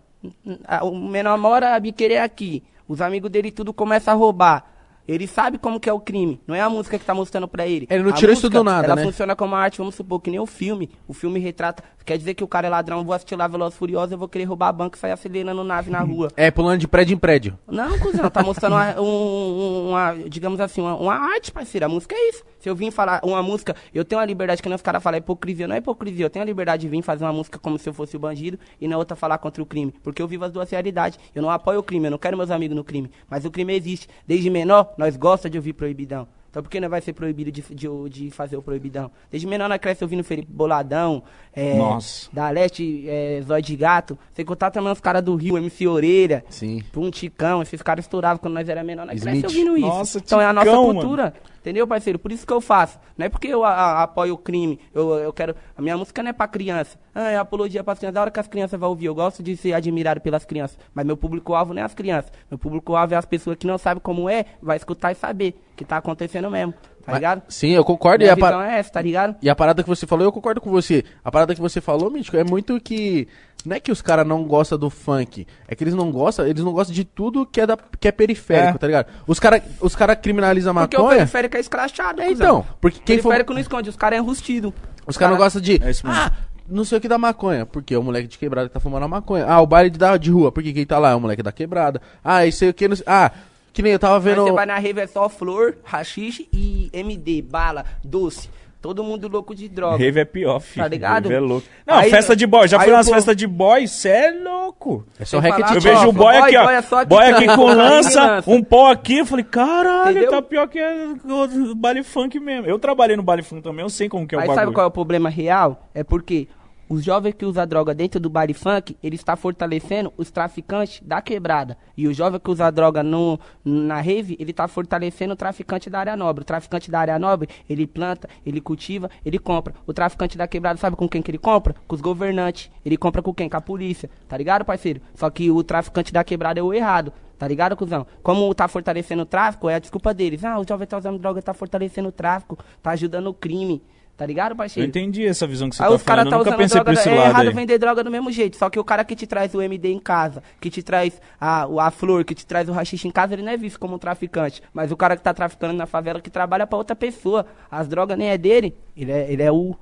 O 0.83 0.97
menor 0.97 1.37
mora 1.37 1.75
a 1.75 1.81
biqueira 1.81 2.15
é 2.15 2.21
aqui. 2.23 2.63
Os 2.89 3.01
amigos 3.01 3.31
dele 3.31 3.51
tudo 3.51 3.73
começa 3.73 4.11
a 4.11 4.15
roubar. 4.15 4.65
Ele 5.07 5.27
sabe 5.27 5.59
como 5.59 5.81
que 5.81 5.89
é 5.89 5.93
o 5.93 5.99
crime. 5.99 6.41
Não 6.47 6.55
é 6.55 6.61
a 6.61 6.71
música 6.71 6.97
que 6.99 7.05
tá 7.05 7.13
mostrando 7.13 7.49
pra 7.49 7.67
ele. 7.67 7.87
Ele 7.91 8.05
não 8.05 8.11
A 8.11 8.15
tirou 8.15 8.33
isso 8.33 8.49
do 8.49 8.63
nada, 8.63 8.87
ela 8.87 8.97
né? 8.97 9.03
funciona 9.03 9.35
como 9.35 9.55
arte, 9.57 9.79
vamos 9.79 9.97
supor, 9.97 10.21
que 10.21 10.31
nem 10.31 10.39
o 10.39 10.47
filme. 10.47 10.91
O 11.09 11.13
filme 11.13 11.41
retrata. 11.41 11.83
Quer 12.05 12.19
dizer 12.19 12.35
que 12.35 12.45
o 12.45 12.49
cara 12.49 12.67
é 12.67 12.71
ladrão, 12.71 12.99
eu 12.99 13.05
vou 13.05 13.15
assistir 13.15 13.37
lá 13.37 13.47
Veloz 13.47 13.75
Furioso, 13.75 14.15
eu 14.15 14.19
vou 14.19 14.29
querer 14.29 14.45
roubar 14.45 14.73
banco 14.73 14.97
e 14.97 14.99
sair 14.99 15.13
acelerando 15.13 15.63
nave 15.65 15.91
na 15.91 16.01
rua. 16.01 16.29
É, 16.37 16.51
pulando 16.51 16.79
de 16.81 16.89
prédio 16.89 17.15
em 17.15 17.19
prédio. 17.19 17.59
Não, 17.67 17.99
cuzão, 17.99 18.29
tá 18.31 18.43
mostrando 18.43 18.73
uma, 18.75 19.01
um- 19.01 19.89
uma, 19.91 20.15
digamos 20.29 20.61
assim, 20.61 20.81
uma, 20.81 20.95
uma 20.97 21.15
arte, 21.15 21.53
parceiro. 21.53 21.87
A 21.87 21.89
música 21.89 22.15
é 22.15 22.29
isso. 22.31 22.43
Se 22.59 22.69
eu 22.69 22.75
vim 22.77 22.91
falar 22.91 23.21
uma 23.25 23.43
música, 23.43 23.75
eu 23.95 24.05
tenho 24.05 24.21
a 24.21 24.25
liberdade 24.25 24.63
que 24.63 24.69
nem 24.69 24.77
os 24.77 24.83
caras 24.83 25.03
falam, 25.03 25.17
é 25.17 25.19
hipocrisia. 25.19 25.67
Não 25.69 25.75
é 25.75 25.79
hipocrisia, 25.79 26.25
eu 26.27 26.31
tenho 26.31 26.43
a 26.43 26.47
liberdade 26.47 26.83
de 26.83 26.89
vir 26.89 27.03
fazer 27.03 27.25
uma 27.25 27.33
música 27.33 27.59
como 27.59 27.79
se 27.79 27.89
eu 27.89 27.93
fosse 27.95 28.17
o 28.17 28.21
bandido 28.21 28.59
e 28.81 28.87
na 28.89 28.97
outra 28.97 29.17
falar 29.17 29.39
contra 29.39 29.63
o 29.63 29.67
crime. 29.67 29.93
Porque 30.03 30.21
eu 30.23 30.29
vivo 30.29 30.45
as 30.45 30.53
duas 30.53 30.71
realidades. 30.71 31.19
Eu 31.35 31.43
não 31.43 31.51
apoio 31.51 31.81
o 31.81 31.83
crime, 31.83 32.07
eu 32.07 32.11
não 32.11 32.19
quero 32.19 32.37
meus 32.37 32.51
amigos 32.51 32.77
no 32.77 32.85
crime. 32.85 33.11
Mas 33.29 33.45
o 33.45 33.51
crime 33.51 33.75
existe. 33.75 34.09
Desde 34.27 34.49
menor, 34.51 34.93
nós 34.97 35.17
gosta 35.17 35.49
de 35.51 35.59
ouvir 35.59 35.73
proibidão. 35.73 36.27
Então 36.53 36.63
por 36.63 36.69
que 36.69 36.79
não 36.79 36.91
vai 36.91 37.01
ser 37.01 37.15
proibido 37.15 37.51
de, 37.51 37.63
de, 37.63 37.89
de 38.11 38.31
fazer 38.31 38.59
o 38.59 38.63
proibidão? 38.63 39.11
Desde 39.31 39.47
menor 39.47 39.71
nós 39.71 39.79
cresce 39.79 40.05
ouvindo 40.05 40.23
Felipe 40.23 40.53
Boladão, 40.53 41.23
é, 41.51 41.79
Nossa. 41.79 42.29
da 42.31 42.51
Leste, 42.51 43.09
é, 43.09 43.41
Zóio 43.43 43.63
de 43.63 43.75
Gato. 43.75 44.19
Você 44.31 44.45
contar 44.45 44.71
também 44.71 44.93
os 44.93 45.01
caras 45.01 45.23
do 45.23 45.35
Rio, 45.35 45.57
MC 45.57 45.89
Orelha. 45.89 46.45
Sim. 46.51 46.83
Pra 46.93 47.01
um 47.01 47.11
Ticão, 47.11 47.63
esses 47.63 47.81
caras 47.81 48.05
estouravam 48.05 48.37
quando 48.37 48.53
nós 48.53 48.69
era 48.69 48.85
menor, 48.85 49.07
nós 49.07 49.17
Smith. 49.17 49.41
cresce 49.41 49.47
ouvindo 49.59 49.79
isso. 49.79 49.87
Nossa, 49.87 50.19
então 50.19 50.39
é 50.43 50.45
a 50.45 50.53
nossa 50.53 50.67
Ticão, 50.69 50.85
cultura. 50.93 51.35
Entendeu, 51.63 51.87
parceiro? 51.87 52.19
Por 52.19 52.33
isso 52.33 52.45
que 52.45 52.53
eu 52.53 52.61
faço. 52.61 52.99
Não 53.17 53.25
é 53.25 53.29
porque 53.29 53.47
eu 53.47 53.63
a- 53.65 53.71
a- 53.73 54.03
apoio 54.03 54.35
o 54.35 54.37
crime. 54.39 54.81
Eu, 54.93 55.11
eu 55.15 55.33
quero. 55.33 55.55
A 55.79 55.81
minha 55.81 55.97
música 55.97 56.21
não 56.23 56.31
é 56.31 56.33
pra 56.33 56.49
criança. 56.49 56.99
Ah, 57.15 57.31
é 57.31 57.37
apologia 57.39 57.85
pras 57.85 57.99
crianças. 58.01 58.15
Da 58.15 58.21
hora 58.21 58.31
que 58.33 58.41
as 58.41 58.49
crianças 58.49 58.79
vão 58.79 58.89
ouvir. 58.91 59.07
Eu 59.07 59.15
gosto 59.15 59.43
de 59.45 59.57
ser 59.57 59.73
admirado 59.73 60.21
pelas 60.21 60.45
crianças. 60.45 60.77
Mas 60.93 61.07
meu 61.07 61.17
público-alvo 61.17 61.73
não 61.73 61.81
é 61.81 61.85
as 61.85 61.95
crianças. 61.95 62.33
Meu 62.51 62.59
público-alvo 62.59 63.15
é 63.15 63.17
as 63.17 63.25
pessoas 63.25 63.57
que 63.57 63.67
não 63.67 63.79
sabem 63.79 64.03
como 64.03 64.29
é, 64.29 64.45
vai 64.61 64.77
escutar 64.77 65.13
e 65.13 65.15
saber 65.15 65.55
que 65.77 65.85
tá 65.85 65.99
acontecendo 65.99 66.51
mesmo. 66.51 66.73
Tá 66.73 67.13
Mas- 67.13 67.15
ligado? 67.17 67.43
Sim, 67.49 67.71
eu 67.71 67.85
concordo. 67.85 68.23
E 68.23 68.27
Minha 68.27 68.35
a, 68.35 68.37
pa- 68.37 68.47
visão 68.49 68.63
é 68.63 68.79
essa, 68.79 68.91
tá 68.93 69.01
ligado? 69.03 69.37
e 69.41 69.49
a 69.51 69.55
parada 69.57 69.83
que 69.83 69.89
você 69.89 70.07
falou, 70.07 70.25
eu 70.25 70.33
concordo 70.33 70.61
com 70.61 70.71
você. 70.71 71.05
A 71.25 71.31
parada 71.31 71.55
que 71.55 71.61
você 71.61 71.81
falou, 71.81 72.11
Mítico, 72.11 72.37
é 72.37 72.45
muito 72.45 72.81
que. 72.81 73.29
Não 73.65 73.77
é 73.77 73.81
que 73.81 73.93
os 73.93 74.03
caras 74.03 74.27
não 74.27 74.43
gostam 74.45 74.77
do 74.79 74.91
funk. 74.91 75.47
É 75.69 75.75
que 75.75 75.85
eles 75.85 75.95
não 75.95 76.11
gostam, 76.11 76.47
eles 76.47 76.65
não 76.65 76.73
gostam 76.73 76.95
de 76.95 77.05
tudo 77.05 77.47
que 77.47 77.61
é, 77.61 77.67
da, 77.67 77.77
que 77.77 78.09
é 78.09 78.13
periférico, 78.13 78.75
É. 78.77 78.79
tá 78.79 78.87
ligado? 78.87 79.07
Os 79.27 79.39
caras 79.39 79.63
os 79.81 79.95
cara 79.95 80.17
criminalizam 80.17 80.77
a 80.77 80.83
Porque 80.83 80.97
o 80.97 81.01
maconha. 81.01 81.19
periférico 81.19 81.57
é 81.57 81.61
escrachado, 81.61 82.21
É, 82.23 82.31
então, 82.31 82.67
porque 82.81 82.99
quem 82.99 83.17
for. 83.19 83.29
periférico 83.29 83.53
não 83.55 83.61
esconde, 83.61 83.89
os 83.91 83.97
caras 83.97 84.19
é 84.19 84.23
enrustido. 84.23 84.75
Os 85.07 85.17
caras 85.17 85.37
não 85.37 85.43
gostam 85.45 85.61
de. 85.63 85.81
É 85.83 85.91
isso 85.91 86.07
mesmo. 86.07 86.21
ah, 86.23 86.33
não 86.69 86.85
sei 86.85 86.99
o 86.99 87.01
que 87.01 87.09
da 87.09 87.19
maconha. 87.19 87.67
Porque 87.67 87.95
é 87.95 87.99
o 87.99 88.03
moleque 88.03 88.29
de 88.29 88.39
quebrada 88.39 88.69
que 88.69 88.75
tá 88.75 88.81
fumando 88.81 89.05
a 89.05 89.09
maconha. 89.09 89.45
Ah, 89.47 89.61
o 89.61 89.67
baile 89.67 89.91
de, 89.91 89.99
da, 89.99 90.17
de 90.17 90.31
rua. 90.31 90.51
Porque 90.53 90.73
quem 90.73 90.87
tá 90.87 90.99
lá 90.99 91.11
é 91.11 91.15
o 91.15 91.21
moleque 91.21 91.43
da 91.43 91.51
quebrada. 91.53 92.01
Ah, 92.23 92.47
isso 92.47 92.63
aí 92.65 92.71
o 92.71 92.75
que. 92.75 92.87
não 92.89 92.97
sei- 92.97 93.05
Ah, 93.09 93.31
que 93.73 93.83
nem 93.83 93.93
eu 93.93 93.99
tava 93.99 94.17
Aí 94.17 94.21
vendo. 94.23 94.45
você 94.45 94.53
vai 94.53 94.67
na 94.67 94.79
rave, 94.79 95.01
é 95.01 95.07
só 95.07 95.29
flor, 95.29 95.77
rachixe 95.83 96.47
e 96.53 96.89
MD, 96.93 97.43
bala, 97.43 97.85
doce. 98.05 98.49
Todo 98.83 99.05
mundo 99.05 99.29
louco 99.29 99.55
de 99.55 99.69
droga. 99.69 99.97
Rave 100.05 100.19
é 100.21 100.25
pior, 100.25 100.59
filho. 100.59 100.83
Tá 100.85 100.89
ligado? 100.89 101.23
Rave 101.23 101.35
é 101.37 101.41
louco. 101.41 101.67
Não, 101.87 101.95
Aí- 101.95 102.11
festa 102.11 102.35
de 102.35 102.47
boy. 102.47 102.67
Já 102.67 102.79
aí 102.79 102.85
fui 102.85 102.93
nas 102.93 103.09
festas 103.09 103.37
de 103.37 103.47
boy, 103.47 103.87
cê 103.87 104.09
é 104.09 104.31
louco. 104.33 105.07
É 105.21 105.25
só 105.25 105.41
falar- 105.41 105.61
Eu 105.61 105.81
de 105.81 105.89
vejo 105.89 106.09
o 106.09 106.13
boy 106.13 106.35
boy- 106.37 106.49
aqui, 106.49 106.57
ó. 106.57 106.65
boy 106.65 106.75
é 106.75 106.83
só 106.83 106.97
aqui 106.99 107.09
boy 107.09 107.25
aqui 107.31 107.47
com 107.47 107.69
Aí 107.69 107.75
lança, 107.77 108.45
um 108.47 108.61
pó 108.63 108.91
aqui. 108.91 109.19
Eu 109.19 109.27
falei, 109.27 109.45
caralho, 109.45 110.11
Entendeu? 110.11 110.31
tá 110.33 110.43
pior 110.43 110.67
que 110.67 110.81
o 110.83 111.75
baile 111.77 112.03
funk 112.03 112.41
mesmo. 112.41 112.67
Eu 112.67 112.79
trabalhei 112.79 113.17
no 113.17 113.23
baile 113.23 113.43
funk 113.45 113.63
também, 113.63 113.85
eu 113.85 113.89
sei 113.89 114.09
como 114.09 114.27
que 114.27 114.35
é 114.35 114.39
o 114.39 114.41
Aí 114.41 114.49
bagulho. 114.49 114.65
sabe 114.65 114.75
qual 114.75 114.85
é 114.85 114.89
o 114.89 114.91
problema 114.91 115.31
real? 115.31 115.89
É 115.95 116.03
porque 116.03 116.49
os 116.93 117.03
jovens 117.03 117.33
que 117.33 117.47
usam 117.47 117.67
droga 117.67 117.95
dentro 117.95 118.21
do 118.21 118.29
baile 118.29 118.53
funk, 118.53 118.99
ele 119.03 119.17
está 119.17 119.35
fortalecendo 119.35 120.13
os 120.15 120.31
traficantes 120.31 121.01
da 121.03 121.23
quebrada. 121.23 121.79
E 121.97 122.07
o 122.07 122.13
jovem 122.13 122.39
que 122.39 122.51
usa 122.51 122.71
droga 122.71 123.03
no, 123.03 123.41
na 123.65 123.99
rave, 124.03 124.37
ele 124.39 124.51
está 124.51 124.69
fortalecendo 124.69 125.33
o 125.33 125.37
traficante 125.37 125.89
da 125.89 126.01
área 126.01 126.15
nobre. 126.15 126.43
O 126.43 126.45
traficante 126.45 126.91
da 126.91 127.01
área 127.01 127.19
nobre, 127.19 127.49
ele 127.67 127.87
planta, 127.87 128.29
ele 128.45 128.61
cultiva, 128.61 129.09
ele 129.25 129.39
compra. 129.39 129.73
O 129.87 129.95
traficante 129.95 130.37
da 130.37 130.47
quebrada, 130.47 130.79
sabe 130.79 130.95
com 130.95 131.09
quem 131.09 131.23
que 131.23 131.31
ele 131.31 131.39
compra? 131.39 131.75
Com 131.89 131.95
os 131.95 132.03
governantes. 132.03 132.71
Ele 132.85 132.99
compra 132.99 133.23
com 133.23 133.33
quem? 133.33 133.49
Com 133.49 133.57
a 133.57 133.61
polícia. 133.63 134.11
Tá 134.29 134.37
ligado, 134.37 134.63
parceiro? 134.63 135.01
Só 135.15 135.31
que 135.31 135.51
o 135.51 135.65
traficante 135.65 136.13
da 136.13 136.23
quebrada 136.23 136.61
é 136.61 136.63
o 136.63 136.75
errado. 136.75 137.11
Tá 137.39 137.49
ligado, 137.49 137.75
cuzão? 137.75 138.07
Como 138.23 138.55
tá 138.55 138.69
fortalecendo 138.69 139.23
o 139.23 139.27
tráfico, 139.27 139.67
é 139.71 139.77
a 139.77 139.79
desculpa 139.79 140.13
deles. 140.13 140.45
Ah, 140.45 140.61
o 140.61 140.69
jovem 140.69 140.87
tá 140.87 140.99
usando 140.99 141.19
droga, 141.19 141.41
tá 141.41 141.55
fortalecendo 141.55 142.11
o 142.11 142.13
tráfico, 142.13 142.59
tá 142.83 142.91
ajudando 142.91 143.29
o 143.29 143.35
crime. 143.35 143.83
Tá 144.23 144.27
ligado, 144.27 144.53
Eu 144.53 144.57
parceiro? 144.57 144.89
entendi 144.89 145.27
essa 145.27 145.47
visão 145.49 145.69
que 145.69 145.75
você 145.75 145.83
Aí 145.83 145.89
tá 145.89 145.95
os 145.97 146.03
caras 146.03 146.25
falando. 146.25 146.31
tá 146.31 146.37
Eu 146.37 146.39
nunca 146.39 146.51
usando 146.51 146.59
pensei 146.59 146.75
droga, 146.81 146.93
por 146.93 146.99
esse 147.01 147.09
é 147.09 147.15
lado 147.19 147.29
errado 147.31 147.49
aí. 147.49 147.55
vender 147.55 147.79
droga 147.79 148.05
do 148.05 148.11
mesmo 148.11 148.31
jeito. 148.31 148.57
Só 148.57 148.71
que 148.71 148.79
o 148.79 148.85
cara 148.85 149.05
que 149.05 149.17
te 149.17 149.27
traz 149.27 149.53
o 149.55 149.61
MD 149.61 149.89
em 149.93 149.99
casa, 149.99 150.43
que 150.61 150.71
te 150.71 150.81
traz 150.83 151.21
a, 151.41 151.65
a 151.87 151.91
flor, 151.91 152.25
que 152.25 152.35
te 152.37 152.47
traz 152.47 152.69
o 152.69 152.73
rachixe 152.73 153.09
em 153.09 153.11
casa, 153.11 153.35
ele 153.35 153.43
não 153.43 153.51
é 153.51 153.57
visto 153.57 153.81
como 153.81 153.97
um 153.97 153.99
traficante. 153.99 154.63
Mas 154.73 154.93
o 154.93 154.97
cara 154.97 155.17
que 155.17 155.23
tá 155.23 155.35
traficando 155.35 155.73
na 155.73 155.87
favela, 155.87 156.21
que 156.21 156.31
trabalha 156.31 156.67
pra 156.67 156.79
outra 156.79 156.95
pessoa. 156.95 157.45
As 157.69 157.89
drogas 157.89 158.17
nem 158.17 158.29
é 158.29 158.39
dele, 158.39 158.77
ele 158.97 159.11
é, 159.11 159.33
ele 159.33 159.43
é 159.43 159.51
o, 159.51 159.75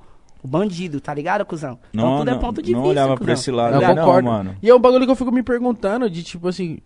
o 0.42 0.48
bandido, 0.48 1.00
tá 1.02 1.12
ligado, 1.12 1.44
cuzão? 1.44 1.78
Então 1.92 2.10
Não, 2.10 2.18
tudo 2.20 2.30
é 2.30 2.32
não, 2.32 2.40
ponto 2.40 2.62
de 2.62 2.72
não 2.72 2.80
vista, 2.80 2.90
olhava 2.90 3.12
cuzão. 3.12 3.24
pra 3.26 3.32
esse 3.34 3.50
lado. 3.50 3.74
Eu 3.74 3.80
Não, 3.82 3.88
ligado? 3.88 3.98
concordo. 4.06 4.28
mano. 4.28 4.56
E 4.62 4.70
é 4.70 4.74
um 4.74 4.80
bagulho 4.80 5.04
que 5.04 5.10
eu 5.12 5.16
fico 5.16 5.30
me 5.30 5.42
perguntando 5.42 6.08
de 6.08 6.22
tipo 6.22 6.48
assim, 6.48 6.78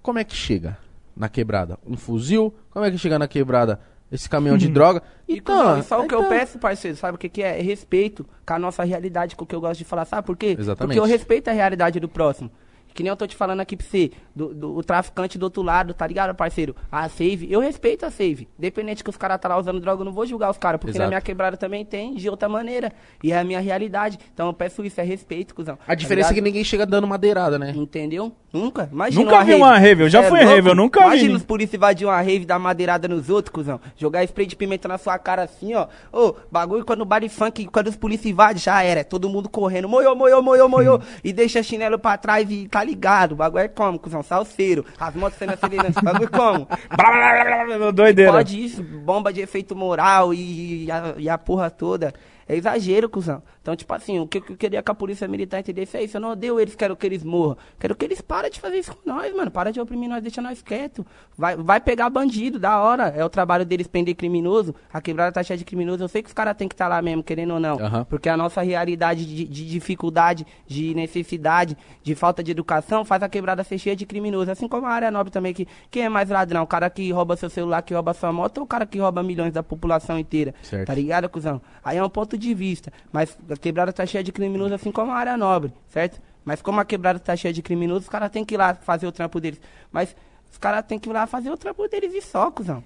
como 0.00 0.20
é 0.20 0.24
que 0.24 0.36
chega 0.36 0.78
na 1.16 1.28
quebrada? 1.28 1.78
Um 1.84 1.96
fuzil? 1.96 2.54
Como 2.70 2.84
é 2.84 2.90
que 2.92 2.96
chega 2.98 3.18
na 3.18 3.26
quebrada 3.26 3.80
esse 4.12 4.28
caminhão 4.28 4.56
de 4.58 4.68
droga? 4.68 5.02
E, 5.26 5.38
Então, 5.38 5.78
e 5.78 5.82
só 5.82 6.02
o 6.02 6.06
que 6.06 6.14
eu 6.14 6.20
então- 6.20 6.30
peço, 6.30 6.58
parceiro, 6.58 6.96
sabe 6.96 7.16
o 7.16 7.18
que, 7.18 7.28
que 7.28 7.42
é? 7.42 7.58
É 7.58 7.62
respeito 7.62 8.24
com 8.46 8.54
a 8.54 8.58
nossa 8.58 8.84
realidade, 8.84 9.34
com 9.34 9.44
o 9.44 9.46
que 9.46 9.54
eu 9.54 9.60
gosto 9.60 9.78
de 9.78 9.84
falar. 9.84 10.04
Sabe 10.04 10.26
por 10.26 10.36
quê? 10.36 10.54
Exatamente. 10.58 10.96
Porque 10.96 11.00
eu 11.00 11.10
respeito 11.10 11.48
a 11.48 11.52
realidade 11.52 11.98
do 11.98 12.08
próximo. 12.08 12.50
Que 12.94 13.02
nem 13.02 13.10
eu 13.10 13.16
tô 13.16 13.26
te 13.26 13.34
falando 13.36 13.60
aqui 13.60 13.76
pra 13.76 13.86
você, 13.86 14.10
do, 14.34 14.52
do- 14.54 14.76
o 14.76 14.82
traficante 14.82 15.38
do 15.38 15.44
outro 15.44 15.62
lado, 15.62 15.94
tá 15.94 16.06
ligado, 16.06 16.34
parceiro? 16.34 16.74
A 16.90 17.08
save, 17.08 17.50
eu 17.50 17.60
respeito 17.60 18.04
a 18.04 18.10
save. 18.10 18.48
Independente 18.58 19.02
que 19.02 19.10
os 19.10 19.16
caras 19.16 19.40
tá 19.40 19.48
lá 19.48 19.58
usando 19.58 19.80
droga, 19.80 20.02
eu 20.02 20.04
não 20.04 20.12
vou 20.12 20.26
julgar 20.26 20.50
os 20.50 20.58
caras, 20.58 20.78
porque 20.78 20.90
Exato. 20.90 21.02
na 21.04 21.08
minha 21.08 21.20
quebrada 21.20 21.56
também 21.56 21.84
tem 21.84 22.14
de 22.14 22.28
outra 22.28 22.48
maneira. 22.48 22.92
E 23.22 23.32
é 23.32 23.38
a 23.38 23.44
minha 23.44 23.60
realidade. 23.60 24.18
Então 24.32 24.46
eu 24.48 24.52
peço 24.52 24.84
isso, 24.84 25.00
é 25.00 25.04
respeito, 25.04 25.54
cuzão. 25.54 25.78
A 25.86 25.94
diferença 25.94 26.30
é 26.30 26.34
que 26.34 26.40
ninguém 26.40 26.64
chega 26.64 26.84
dando 26.86 27.06
madeirada, 27.06 27.58
né? 27.58 27.72
Entendeu? 27.74 28.32
Nunca. 28.52 28.88
Imagina 28.92 29.24
Nunca 29.24 29.44
vi 29.44 29.54
uma 29.54 29.78
rave, 29.78 30.02
eu 30.04 30.08
já 30.10 30.20
é 30.22 30.28
fui 30.28 30.38
louco? 30.40 30.54
rave, 30.54 30.68
eu 30.68 30.74
nunca 30.74 31.00
vi. 31.00 31.06
Imagina 31.06 31.36
os 31.36 31.42
polícia 31.44 31.76
invadir 31.76 32.06
uma 32.06 32.20
rave, 32.20 32.44
dar 32.44 32.58
madeirada 32.58 33.08
nos 33.08 33.30
outros, 33.30 33.52
cuzão. 33.52 33.80
Jogar 33.96 34.22
spray 34.24 34.46
de 34.46 34.54
pimenta 34.56 34.86
na 34.86 34.98
sua 34.98 35.18
cara 35.18 35.42
assim, 35.44 35.74
ó. 35.74 35.86
Ô, 36.12 36.34
bagulho 36.50 36.84
quando 36.84 37.00
o 37.00 37.04
baile 37.06 37.28
funk, 37.30 37.66
quando 37.66 37.88
os 37.88 37.96
polícia 37.96 38.28
invadem, 38.28 38.60
já 38.62 38.82
era. 38.82 39.02
Todo 39.04 39.28
mundo 39.28 39.48
correndo. 39.48 39.88
Moiô, 39.88 40.14
moiô, 40.14 40.42
moiô, 40.42 40.68
moiô. 40.68 41.00
E 41.24 41.32
deixa 41.32 41.62
chinelo 41.62 41.98
pra 41.98 42.18
trás 42.18 42.50
e 42.50 42.68
tá 42.68 42.81
ligado. 42.82 43.32
O 43.32 43.36
bagulho 43.36 43.64
é 43.64 43.68
como, 43.68 43.98
cuzão? 43.98 44.22
Salseiro. 44.22 44.84
As 44.98 45.14
motos 45.14 45.38
sendo 45.38 45.52
acelerando. 45.52 45.94
bagulho 46.02 46.30
como? 46.30 46.66
Blá, 46.66 47.10
blá, 47.10 47.44
blá, 47.44 47.64
blá, 47.64 47.78
blá, 47.78 47.90
Doideira. 47.90 48.32
Pode 48.32 48.64
isso, 48.64 48.82
bomba 48.82 49.32
de 49.32 49.40
efeito 49.40 49.74
moral 49.74 50.32
e, 50.32 50.90
a, 50.90 51.14
e 51.16 51.28
a 51.28 51.38
porra 51.38 51.70
toda. 51.70 52.12
É 52.48 52.56
exagero, 52.56 53.08
cuzão. 53.08 53.42
Então, 53.62 53.76
tipo 53.76 53.94
assim, 53.94 54.18
o 54.18 54.26
que 54.26 54.38
eu 54.38 54.56
queria 54.56 54.82
que 54.82 54.90
a 54.90 54.94
polícia 54.94 55.28
militar 55.28 55.60
entendesse 55.60 55.96
é 55.96 56.02
isso. 56.02 56.16
Eu 56.16 56.20
não 56.20 56.32
odeio 56.32 56.58
eles, 56.58 56.74
quero 56.74 56.96
que 56.96 57.06
eles 57.06 57.22
morram. 57.22 57.56
Quero 57.78 57.94
que 57.94 58.04
eles 58.04 58.20
parem 58.20 58.50
de 58.50 58.60
fazer 58.60 58.78
isso 58.78 58.94
com 58.94 59.08
nós, 59.08 59.32
mano. 59.34 59.52
Para 59.52 59.70
de 59.70 59.80
oprimir 59.80 60.10
nós, 60.10 60.20
deixa 60.20 60.42
nós 60.42 60.60
quieto. 60.60 61.06
Vai, 61.38 61.56
vai 61.56 61.80
pegar 61.80 62.10
bandido, 62.10 62.58
da 62.58 62.80
hora. 62.80 63.14
É 63.16 63.24
o 63.24 63.28
trabalho 63.28 63.64
deles 63.64 63.86
prender 63.86 64.16
criminoso. 64.16 64.74
A 64.92 65.00
quebrada 65.00 65.30
tá 65.30 65.44
cheia 65.44 65.56
de 65.56 65.64
criminoso. 65.64 66.02
Eu 66.02 66.08
sei 66.08 66.22
que 66.22 66.28
os 66.28 66.34
caras 66.34 66.56
têm 66.56 66.66
que 66.66 66.74
estar 66.74 66.88
lá 66.88 67.00
mesmo, 67.00 67.22
querendo 67.22 67.54
ou 67.54 67.60
não. 67.60 67.78
Aham. 67.78 68.04
Porque 68.04 68.28
a 68.28 68.36
nossa 68.36 68.62
realidade 68.62 69.24
de, 69.24 69.44
de 69.44 69.68
dificuldade, 69.68 70.44
de 70.66 70.92
necessidade, 70.94 71.76
de 72.02 72.14
falta 72.16 72.42
de 72.42 72.50
educação, 72.50 73.04
faz 73.04 73.22
a 73.22 73.28
quebrada 73.28 73.62
ser 73.62 73.78
cheia 73.78 73.94
de 73.94 74.04
criminosos. 74.04 74.48
Assim 74.48 74.66
como 74.66 74.86
a 74.86 74.90
área 74.90 75.10
nobre 75.10 75.32
também, 75.32 75.54
que 75.54 75.68
quem 75.88 76.02
é 76.02 76.08
mais 76.08 76.28
ladrão? 76.28 76.64
O 76.64 76.66
cara 76.66 76.90
que 76.90 77.12
rouba 77.12 77.36
seu 77.36 77.48
celular, 77.48 77.82
que 77.82 77.94
rouba 77.94 78.12
sua 78.12 78.32
moto, 78.32 78.58
ou 78.58 78.64
o 78.64 78.66
cara 78.66 78.84
que 78.86 78.98
rouba 78.98 79.22
milhões 79.22 79.52
da 79.52 79.62
população 79.62 80.18
inteira? 80.18 80.52
Certo. 80.62 80.88
Tá 80.88 80.94
ligado, 80.94 81.28
cuzão? 81.28 81.62
Aí 81.84 81.96
é 81.96 82.04
um 82.04 82.10
ponto 82.10 82.36
de 82.36 82.52
vista. 82.54 82.92
Mas 83.12 83.38
a 83.52 83.56
quebrada 83.56 83.92
tá 83.92 84.04
cheia 84.06 84.22
de 84.24 84.32
criminosos, 84.32 84.72
assim 84.72 84.90
como 84.92 85.10
a 85.12 85.14
área 85.16 85.36
nobre, 85.36 85.72
certo? 85.88 86.20
Mas 86.44 86.60
como 86.62 86.80
a 86.80 86.84
quebrada 86.84 87.18
tá 87.18 87.34
cheia 87.36 87.52
de 87.52 87.62
criminosos, 87.62 88.04
os 88.04 88.08
caras 88.08 88.30
têm 88.30 88.44
que 88.44 88.54
ir 88.54 88.58
lá 88.58 88.74
fazer 88.74 89.06
o 89.06 89.12
trampo 89.12 89.40
deles. 89.40 89.60
Mas 89.90 90.14
os 90.50 90.58
caras 90.58 90.84
têm 90.86 90.98
que 90.98 91.08
ir 91.08 91.12
lá 91.12 91.26
fazer 91.26 91.50
o 91.50 91.56
trampo 91.56 91.86
deles 91.88 92.12
e 92.14 92.20
só, 92.20 92.50
cuzão. 92.50 92.82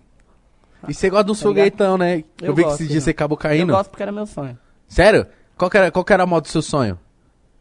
E 0.89 0.93
você 0.95 1.09
gosta 1.11 1.25
de 1.25 1.33
um 1.33 1.35
Tá 1.35 1.41
foguetão, 1.43 1.97
né? 1.99 2.19
Eu, 2.41 2.49
Eu 2.49 2.55
vi 2.55 2.62
que 2.62 2.69
gosto, 2.69 2.83
esse 2.83 2.91
dia 2.93 3.01
você 3.01 3.11
acabou 3.11 3.37
Eu 3.37 3.41
caindo. 3.41 3.73
gosto 3.73 3.91
porque 3.91 4.03
era 4.03 4.12
meu 4.12 4.27
sonho. 4.27 4.59
Sério? 4.87 5.27
Qual 5.57 5.71
que, 5.71 5.79
era, 5.79 5.91
qual 5.91 6.05
que 6.05 6.12
era 6.12 6.23
a 6.23 6.27
moto 6.27 6.45
do 6.45 6.51
seu 6.51 6.62
sonho? 6.62 6.99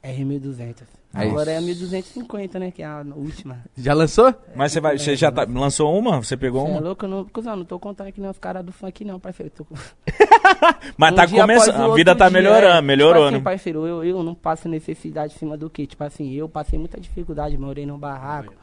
R1200. 0.03 0.83
Aí. 1.17 1.29
Agora 1.29 1.49
é 1.49 1.57
a 1.57 1.61
1250, 1.61 2.59
né? 2.59 2.71
Que 2.71 2.83
é 2.83 2.85
a 2.85 3.01
última. 3.15 3.63
Já 3.77 3.93
lançou? 3.93 4.35
Mas 4.53 4.73
você, 4.73 4.81
vai, 4.81 4.97
você 4.97 5.15
já 5.15 5.31
tá- 5.31 5.47
lançou 5.49 5.97
uma? 5.97 6.21
Você 6.21 6.35
pegou 6.35 6.65
Cê 6.65 6.67
é 6.67 6.71
uma? 6.73 6.81
louco, 6.81 7.05
eu 7.05 7.09
não, 7.09 7.23
cuzão, 7.25 7.55
não 7.55 7.63
tô 7.63 7.79
contando 7.79 8.11
que 8.11 8.19
nem 8.19 8.29
os 8.29 8.37
caras 8.37 8.65
do 8.65 8.73
funk, 8.73 9.05
não, 9.05 9.17
parceiro. 9.17 9.49
Tô... 9.49 9.65
Mas 10.97 11.13
Um 11.13 11.15
tá 11.15 11.27
começando. 11.27 11.91
A 11.91 11.95
vida 11.95 12.13
tá 12.13 12.27
dia, 12.27 12.33
melhorando, 12.37 12.77
é. 12.77 12.81
melhorou, 12.81 13.13
Tipo 13.23 13.27
assim, 13.27 13.37
né? 13.37 13.43
parceiro, 13.43 13.87
eu, 13.87 14.03
eu 14.03 14.23
não 14.23 14.35
passo 14.35 14.67
necessidade 14.67 15.33
em 15.33 15.37
cima 15.37 15.55
do 15.57 15.69
que? 15.69 15.87
Tipo 15.87 16.03
assim, 16.03 16.33
eu 16.33 16.49
passei 16.49 16.77
muita 16.77 16.99
dificuldade, 16.99 17.57
morei 17.57 17.85
num 17.85 17.97
barraco. 17.97 18.53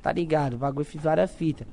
Tá 0.00 0.12
ligado? 0.12 0.54
O 0.54 0.58
bagulho 0.58 0.84
fiz 0.86 1.02
várias 1.02 1.32
fitas. 1.34 1.66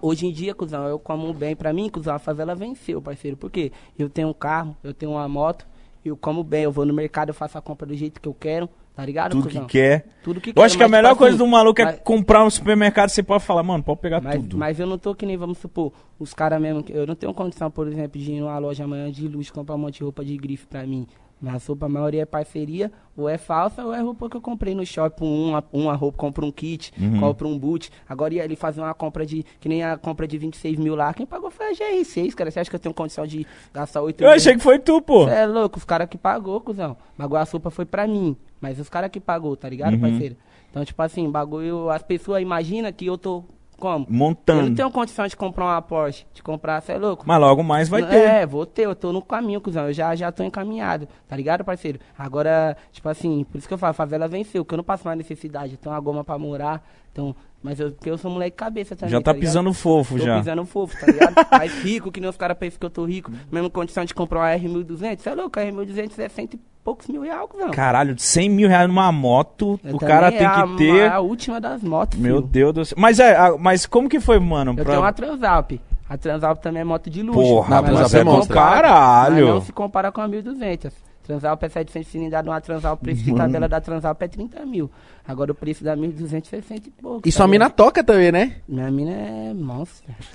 Hoje 0.00 0.26
em 0.26 0.32
dia, 0.32 0.54
cuzão, 0.54 0.86
eu 0.86 0.98
como 0.98 1.32
bem. 1.32 1.56
Pra 1.56 1.72
mim, 1.72 1.88
cuzão, 1.88 2.14
a 2.14 2.18
favela 2.18 2.54
venceu, 2.54 3.00
parceiro. 3.00 3.36
Por 3.36 3.50
quê? 3.50 3.72
Eu 3.98 4.10
tenho 4.10 4.28
um 4.28 4.34
carro, 4.34 4.76
eu 4.84 4.92
tenho 4.92 5.12
uma 5.12 5.26
moto, 5.26 5.66
eu 6.04 6.16
como 6.16 6.44
bem, 6.44 6.64
eu 6.64 6.70
vou 6.70 6.84
no 6.84 6.92
mercado, 6.92 7.30
eu 7.30 7.34
faço 7.34 7.56
a 7.56 7.62
compra 7.62 7.86
do 7.86 7.94
jeito 7.96 8.20
que 8.20 8.28
eu 8.28 8.34
quero, 8.34 8.68
Tá 8.94 9.06
ligado, 9.06 9.30
Tudo 9.32 9.44
que 9.48 9.54
cuzão? 9.54 9.66
quer. 9.66 10.06
Tudo 10.22 10.38
que 10.40 10.52
Eu 10.54 10.62
acho 10.62 10.76
que 10.76 10.82
a 10.82 10.86
mas, 10.86 10.98
melhor 10.98 11.08
tipo 11.10 11.18
coisa 11.20 11.34
assim, 11.36 11.44
do 11.44 11.50
maluco 11.50 11.80
é 11.80 11.84
mas- 11.86 12.00
comprar 12.00 12.44
um 12.44 12.50
supermercado, 12.50 13.08
você 13.08 13.22
pode 13.22 13.42
falar, 13.42 13.62
mano, 13.62 13.82
pode 13.82 14.00
pegar 14.00 14.20
Mas, 14.20 14.34
tudo. 14.40 14.58
mas 14.58 14.78
eu 14.78 14.86
não 14.86 14.98
tô 14.98 15.14
que 15.14 15.24
nem, 15.24 15.34
vamos 15.36 15.56
supor, 15.58 15.92
os 16.18 16.34
caras 16.34 16.60
mesmo, 16.60 16.82
que 16.82 16.92
eu 16.92 17.06
não 17.06 17.14
tenho 17.14 17.32
condição, 17.32 17.70
por 17.70 17.88
exemplo, 17.88 18.20
de 18.20 18.30
ir 18.32 18.40
numa 18.40 18.58
loja 18.58 18.84
amanhã 18.84 19.10
de 19.10 19.26
luxo 19.26 19.50
comprar 19.52 19.76
um 19.76 19.78
monte 19.78 19.94
de 19.98 20.02
roupa 20.04 20.22
de 20.22 20.36
grife 20.36 20.66
pra 20.66 20.86
mim. 20.86 21.06
Minha 21.42 21.58
roupa, 21.66 21.86
a 21.86 21.88
maioria 21.88 22.22
é 22.22 22.24
parceria, 22.24 22.92
ou 23.16 23.28
é 23.28 23.36
falsa, 23.36 23.84
ou 23.84 23.92
é 23.92 24.00
roupa 24.00 24.30
que 24.30 24.36
eu 24.36 24.40
comprei 24.40 24.76
no 24.76 24.86
shopping, 24.86 25.24
uma, 25.24 25.64
uma 25.72 25.94
roupa, 25.94 26.16
compro 26.16 26.46
um 26.46 26.52
kit, 26.52 26.92
Uhum. 26.96 27.18
compro 27.18 27.48
um 27.48 27.58
boot. 27.58 27.90
Agora 28.08 28.32
ia 28.32 28.44
ele 28.44 28.54
fazer 28.54 28.80
uma 28.80 28.94
compra 28.94 29.26
de, 29.26 29.44
que 29.58 29.68
nem 29.68 29.82
a 29.82 29.96
compra 29.98 30.26
de 30.28 30.38
26 30.38 30.78
mil 30.78 30.94
lá, 30.94 31.12
quem 31.12 31.26
pagou 31.26 31.50
foi 31.50 31.70
a 31.70 31.72
GR6, 31.74 32.32
cara. 32.34 32.48
Você 32.50 32.60
acha 32.60 32.70
que 32.70 32.76
eu 32.76 32.80
tenho 32.80 32.94
condição 32.94 33.26
de 33.26 33.44
gastar 33.74 34.02
8 34.02 34.22
Eu 34.22 34.30
achei 34.30 34.54
que 34.54 34.60
foi 34.60 34.78
tu, 34.78 35.02
pô. 35.02 35.24
Cê 35.26 35.32
é 35.34 35.46
louco, 35.46 35.78
os 35.78 35.84
caras 35.84 36.08
que 36.08 36.16
pagou, 36.16 36.60
cuzão. 36.60 36.96
Bagulho 37.18 37.40
a 37.40 37.44
sopa 37.46 37.70
foi 37.70 37.84
pra 37.84 38.06
mim. 38.06 38.36
Mas 38.60 38.78
os 38.78 38.88
caras 38.88 39.10
que 39.10 39.18
pagou, 39.18 39.56
tá 39.56 39.68
ligado, 39.68 39.94
Uhum. 39.94 40.00
parceiro? 40.00 40.36
Então, 40.70 40.84
tipo 40.84 41.02
assim, 41.02 41.28
bagulho, 41.28 41.90
as 41.90 42.02
pessoas 42.04 42.40
imaginam 42.40 42.90
que 42.92 43.04
eu 43.06 43.18
tô 43.18 43.44
como? 43.82 44.06
Eu 44.08 44.14
Montando. 44.14 44.62
não 44.68 44.74
tenho 44.76 44.90
condição 44.92 45.26
de 45.26 45.36
comprar 45.36 45.64
uma 45.64 45.82
Porsche, 45.82 46.24
de 46.32 46.40
comprar, 46.40 46.80
cê 46.82 46.92
é 46.92 46.98
louco? 46.98 47.24
Mas 47.26 47.40
logo 47.40 47.64
mais 47.64 47.88
vai 47.88 48.00
Não, 48.02 48.08
ter. 48.08 48.16
É, 48.16 48.46
vou 48.46 48.64
ter, 48.64 48.82
eu 48.82 48.94
tô 48.94 49.12
no 49.12 49.20
caminho, 49.20 49.60
cuzão. 49.60 49.88
Eu 49.88 49.92
já, 49.92 50.14
já 50.14 50.30
tô 50.30 50.44
encaminhado, 50.44 51.08
tá 51.26 51.34
ligado, 51.34 51.64
parceiro? 51.64 51.98
Agora, 52.16 52.76
tipo 52.92 53.08
assim, 53.08 53.42
por 53.50 53.58
isso 53.58 53.66
que 53.66 53.74
eu 53.74 53.78
falo, 53.78 53.90
a 53.90 53.94
favela 53.94 54.28
venceu, 54.28 54.64
que 54.64 54.72
eu 54.72 54.76
não 54.76 54.84
passo 54.84 55.04
mais 55.04 55.18
necessidade. 55.18 55.72
Eu 55.72 55.78
tenho 55.78 55.92
uma 55.92 56.00
goma 56.00 56.22
pra 56.22 56.38
morar, 56.38 56.80
então. 57.10 57.34
Mas 57.62 57.78
eu, 57.78 57.92
porque 57.92 58.10
eu 58.10 58.18
sou 58.18 58.30
moleque 58.30 58.56
cabeça 58.56 58.96
também. 58.96 59.12
já 59.12 59.20
tá, 59.20 59.32
ligado? 59.32 59.46
pisando 59.46 59.72
fofo 59.72 60.18
Tô 60.18 60.24
já. 60.24 60.38
pisando 60.38 60.64
fofo, 60.66 60.98
tá 60.98 61.06
ligado? 61.06 61.34
Mais 61.52 61.72
rico, 61.82 62.10
que 62.10 62.20
nem 62.20 62.28
os 62.28 62.36
caras 62.36 62.58
pensam 62.58 62.78
que 62.80 62.86
eu 62.86 62.90
tô 62.90 63.04
rico. 63.04 63.30
Mesma 63.52 63.70
condição 63.70 64.04
de 64.04 64.12
comprar 64.12 64.40
uma 64.40 64.50
R1200. 64.56 65.20
Você 65.20 65.28
é 65.28 65.34
louco, 65.34 65.60
a 65.60 65.62
R1200 65.62 66.18
é 66.18 66.28
cento 66.28 66.54
e 66.54 66.60
poucos 66.82 67.06
mil 67.06 67.22
reais, 67.22 67.48
cuzão. 67.48 67.70
Caralho, 67.70 68.18
100 68.18 68.48
mil 68.48 68.68
reais 68.68 68.88
numa 68.88 69.12
moto, 69.12 69.78
Eu 69.84 69.94
o 69.94 69.98
também 69.98 70.14
cara 70.14 70.26
é 70.28 70.30
tem 70.32 70.46
a, 70.46 70.66
que 70.66 70.76
ter. 70.76 71.12
A 71.12 71.20
última 71.20 71.60
das 71.60 71.82
motos, 71.84 72.18
Meu 72.18 72.36
filho. 72.38 72.48
Deus 72.48 72.72
do 72.74 72.84
céu. 72.84 72.98
Mas, 73.00 73.20
é, 73.20 73.36
a- 73.36 73.56
mas 73.56 73.86
como 73.86 74.08
que 74.08 74.18
foi, 74.18 74.40
mano? 74.40 74.72
Eu 74.72 74.74
pra- 74.76 74.84
tenho 74.86 75.00
uma 75.00 75.12
Transalp. 75.12 75.72
A 76.08 76.18
Transalp 76.18 76.58
também 76.60 76.82
é 76.82 76.84
moto 76.84 77.08
de 77.08 77.22
luxo. 77.22 77.40
Porra, 77.40 77.78
a 77.78 77.82
mas 77.82 77.90
Transalp 77.92 78.12
não 78.12 78.20
é 78.20 78.24
monstro. 78.36 78.54
compara- 78.56 78.88
Caralho. 78.88 79.46
Mas 79.46 79.54
não 79.54 79.60
se 79.62 79.72
compara 79.72 80.10
com 80.12 80.20
a 80.20 80.26
1200. 80.28 80.92
Transalp 81.22 81.62
é 81.62 81.68
700 81.68 82.08
cilindrada, 82.10 82.50
uma 82.50 82.60
Transalp, 82.60 83.00
o 83.00 83.04
preço 83.04 83.22
de 83.22 83.34
tabela 83.34 83.68
da 83.68 83.80
Transalp 83.80 84.20
é 84.22 84.28
30 84.28 84.66
mil. 84.66 84.90
Agora 85.26 85.52
o 85.52 85.54
preço 85.54 85.84
da 85.84 85.94
1200 85.94 86.52
é 86.52 86.56
60 86.60 86.88
e 86.88 86.90
pouco. 86.90 87.28
E 87.28 87.30
tá 87.30 87.36
sua 87.36 87.46
mina 87.46 87.70
toca 87.70 88.02
também, 88.02 88.32
né? 88.32 88.56
Minha 88.68 88.90
mina 88.90 89.12
é 89.12 89.54
monstro. 89.54 90.12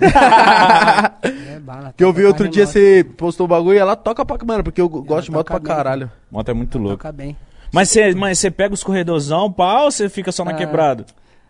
é 1.22 1.58
bala. 1.60 1.92
Que 1.96 2.02
eu 2.04 2.12
vi 2.12 2.24
outro 2.24 2.48
dia 2.48 2.64
monstro. 2.64 2.80
você 2.80 3.04
postou 3.16 3.44
o 3.44 3.48
bagulho 3.48 3.76
e 3.76 3.78
ela 3.78 3.96
toca 3.96 4.24
pra. 4.24 4.38
Mano, 4.44 4.64
porque 4.64 4.80
eu 4.80 4.88
gosto 4.88 5.26
de 5.26 5.32
moto 5.32 5.46
pra 5.46 5.58
bem. 5.58 5.66
caralho. 5.66 6.10
Moto 6.30 6.48
é 6.48 6.54
muito 6.54 6.78
louco. 6.78 6.98
Toca 6.98 7.12
bem. 7.12 7.36
Mas 7.72 7.90
você 7.90 8.14
mas 8.14 8.38
você 8.38 8.50
pega 8.50 8.72
os 8.72 8.82
corredorzão, 8.82 9.52
pá, 9.52 9.82
ou 9.82 9.90
você 9.90 10.08
fica 10.08 10.32
só 10.32 10.44
na 10.44 10.52
Ah. 10.52 10.54
quebrada? 10.54 11.04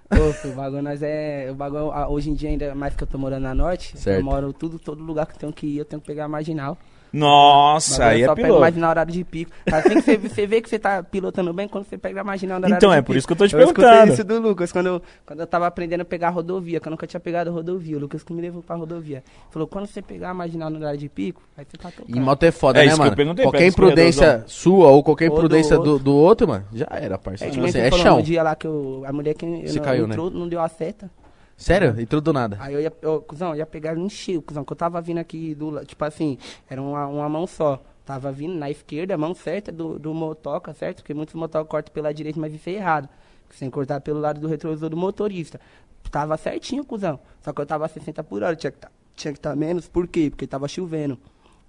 Pô, 0.08 0.48
o 0.48 0.52
bagulho 0.52 0.82
nós 0.82 1.02
é. 1.02 1.48
O 1.50 1.54
bagulho, 1.54 1.92
hoje 2.08 2.30
em 2.30 2.34
dia, 2.34 2.48
ainda 2.50 2.74
mais 2.74 2.94
que 2.96 3.02
eu 3.02 3.06
tô 3.06 3.18
morando 3.18 3.42
na 3.42 3.54
norte, 3.54 3.96
Certo. 3.98 4.18
eu 4.18 4.24
moro 4.24 4.52
tudo, 4.52 4.78
todo 4.78 5.02
lugar 5.02 5.26
que 5.26 5.34
eu 5.34 5.38
tenho 5.38 5.52
que 5.52 5.66
ir, 5.66 5.78
eu 5.78 5.84
tenho 5.84 6.00
que 6.00 6.06
pegar 6.06 6.24
a 6.24 6.28
marginal. 6.28 6.76
Nossa, 7.12 8.04
aí 8.06 8.20
eu 8.20 8.24
é 8.24 8.28
só 8.28 8.34
pego 8.34 8.46
piloto. 8.46 8.60
mais 8.60 8.76
na 8.76 8.90
horário 8.90 9.12
de 9.12 9.24
pico. 9.24 9.50
Assim 9.70 9.88
que 9.94 10.00
você, 10.02 10.16
você 10.18 10.46
vê 10.46 10.60
que 10.60 10.68
você 10.68 10.78
tá 10.78 11.02
pilotando 11.02 11.52
bem 11.52 11.66
quando 11.68 11.84
você 11.84 11.96
pega 11.98 12.20
a 12.20 12.24
marginal 12.24 12.60
na 12.60 12.66
horário 12.66 12.76
Então, 12.78 12.90
de 12.90 12.96
é 12.96 13.00
por 13.02 13.06
pico. 13.08 13.18
isso 13.18 13.26
que 13.26 13.32
eu 13.32 13.36
tô 13.36 13.46
te 13.48 13.54
eu 13.54 13.60
escutei 13.62 13.84
perguntando. 13.84 14.12
isso 14.12 14.24
do 14.24 14.40
Lucas, 14.40 14.72
quando 14.72 14.86
eu, 14.86 15.02
quando 15.26 15.40
eu 15.40 15.46
tava 15.46 15.66
aprendendo 15.66 16.02
a 16.02 16.04
pegar 16.04 16.28
a 16.28 16.30
rodovia, 16.30 16.80
que 16.80 16.88
eu 16.88 16.90
nunca 16.90 17.06
tinha 17.06 17.20
pegado 17.20 17.50
a 17.50 17.52
rodovia. 17.52 17.96
O 17.96 18.00
Lucas 18.00 18.22
que 18.22 18.32
me 18.32 18.42
levou 18.42 18.62
pra 18.62 18.76
rodovia. 18.76 19.22
Falou, 19.50 19.66
quando 19.66 19.86
você 19.86 20.02
pegar 20.02 20.30
a 20.30 20.34
marginal 20.34 20.70
no 20.70 20.78
horário 20.78 20.98
de 20.98 21.08
pico, 21.08 21.42
aí 21.56 21.64
você 21.68 21.76
tá 21.76 21.90
tocando. 21.90 22.16
E 22.16 22.20
moto 22.20 22.42
é 22.42 22.50
foda, 22.50 22.78
É 22.78 22.82
né, 22.82 22.86
isso 22.92 22.96
que 23.02 23.08
eu 23.08 23.26
mano? 23.26 23.42
qualquer 23.42 23.66
imprudência 23.66 24.44
sua 24.46 24.88
ou 24.88 25.02
qualquer 25.02 25.24
Ou 25.30 25.30
do 25.30 25.36
imprudência 25.38 25.76
do, 25.76 25.90
outro. 25.92 26.04
do 26.04 26.14
outro, 26.16 26.48
mano, 26.48 26.64
já 26.72 26.86
era, 26.90 27.14
É, 27.14 27.18
parceiro. 27.18 27.52
que 27.52 27.58
Tipo 27.58 27.64
assim, 27.68 27.78
você 27.80 27.86
é 27.86 27.90
chão. 28.02 28.16
no 28.16 28.22
dia 28.22 28.42
lá 28.42 28.54
que 28.54 28.66
eu, 28.66 29.02
a 29.06 29.12
mulher 29.12 29.34
que 29.34 29.46
Você 29.66 29.78
não, 29.78 29.84
caiu, 29.84 30.06
né? 30.06 30.12
entrou, 30.14 30.30
não 30.30 30.48
deu 30.48 30.60
a 30.60 30.68
seta. 30.68 31.10
Sério? 31.58 32.00
Entrou 32.00 32.20
do 32.20 32.32
nada. 32.32 32.56
Aí 32.60 32.72
eu 32.72 32.80
ia, 32.80 32.92
eu, 33.02 33.20
cuzão, 33.20 33.54
ia 33.54 33.66
pegar 33.66 33.90
ele 33.92 34.00
em 34.00 34.08
cheio, 34.08 34.40
cuzão, 34.40 34.64
que 34.64 34.72
eu 34.72 34.76
tava 34.76 35.00
vindo 35.00 35.18
aqui 35.18 35.56
do, 35.56 35.84
tipo 35.84 36.02
assim, 36.04 36.38
era 36.70 36.80
uma, 36.80 37.06
uma 37.08 37.28
mão 37.28 37.48
só. 37.48 37.82
Tava 38.06 38.30
vindo 38.30 38.54
na 38.54 38.70
esquerda, 38.70 39.14
a 39.14 39.18
mão 39.18 39.34
certa 39.34 39.72
do, 39.72 39.98
do 39.98 40.14
motoca, 40.14 40.72
certo? 40.72 40.98
Porque 40.98 41.12
muitos 41.12 41.34
motocas 41.34 41.68
cortam 41.68 41.92
pela 41.92 42.14
direita, 42.14 42.40
mas 42.40 42.54
isso 42.54 42.70
é 42.70 42.74
errado. 42.74 43.08
Sem 43.50 43.68
cortar 43.68 44.00
pelo 44.00 44.20
lado 44.20 44.40
do 44.40 44.46
retrovisor 44.46 44.88
do 44.88 44.96
motorista. 44.96 45.60
Tava 46.10 46.36
certinho, 46.36 46.84
cuzão. 46.84 47.18
Só 47.42 47.52
que 47.52 47.60
eu 47.60 47.66
tava 47.66 47.84
a 47.84 47.88
60 47.88 48.22
por 48.22 48.42
hora, 48.42 48.54
tinha 48.54 48.70
que 48.70 48.78
tá, 48.78 48.90
tinha 49.16 49.34
que 49.34 49.40
tá 49.40 49.54
menos, 49.56 49.88
por 49.88 50.06
quê? 50.06 50.30
Porque 50.30 50.46
tava 50.46 50.68
chovendo. 50.68 51.18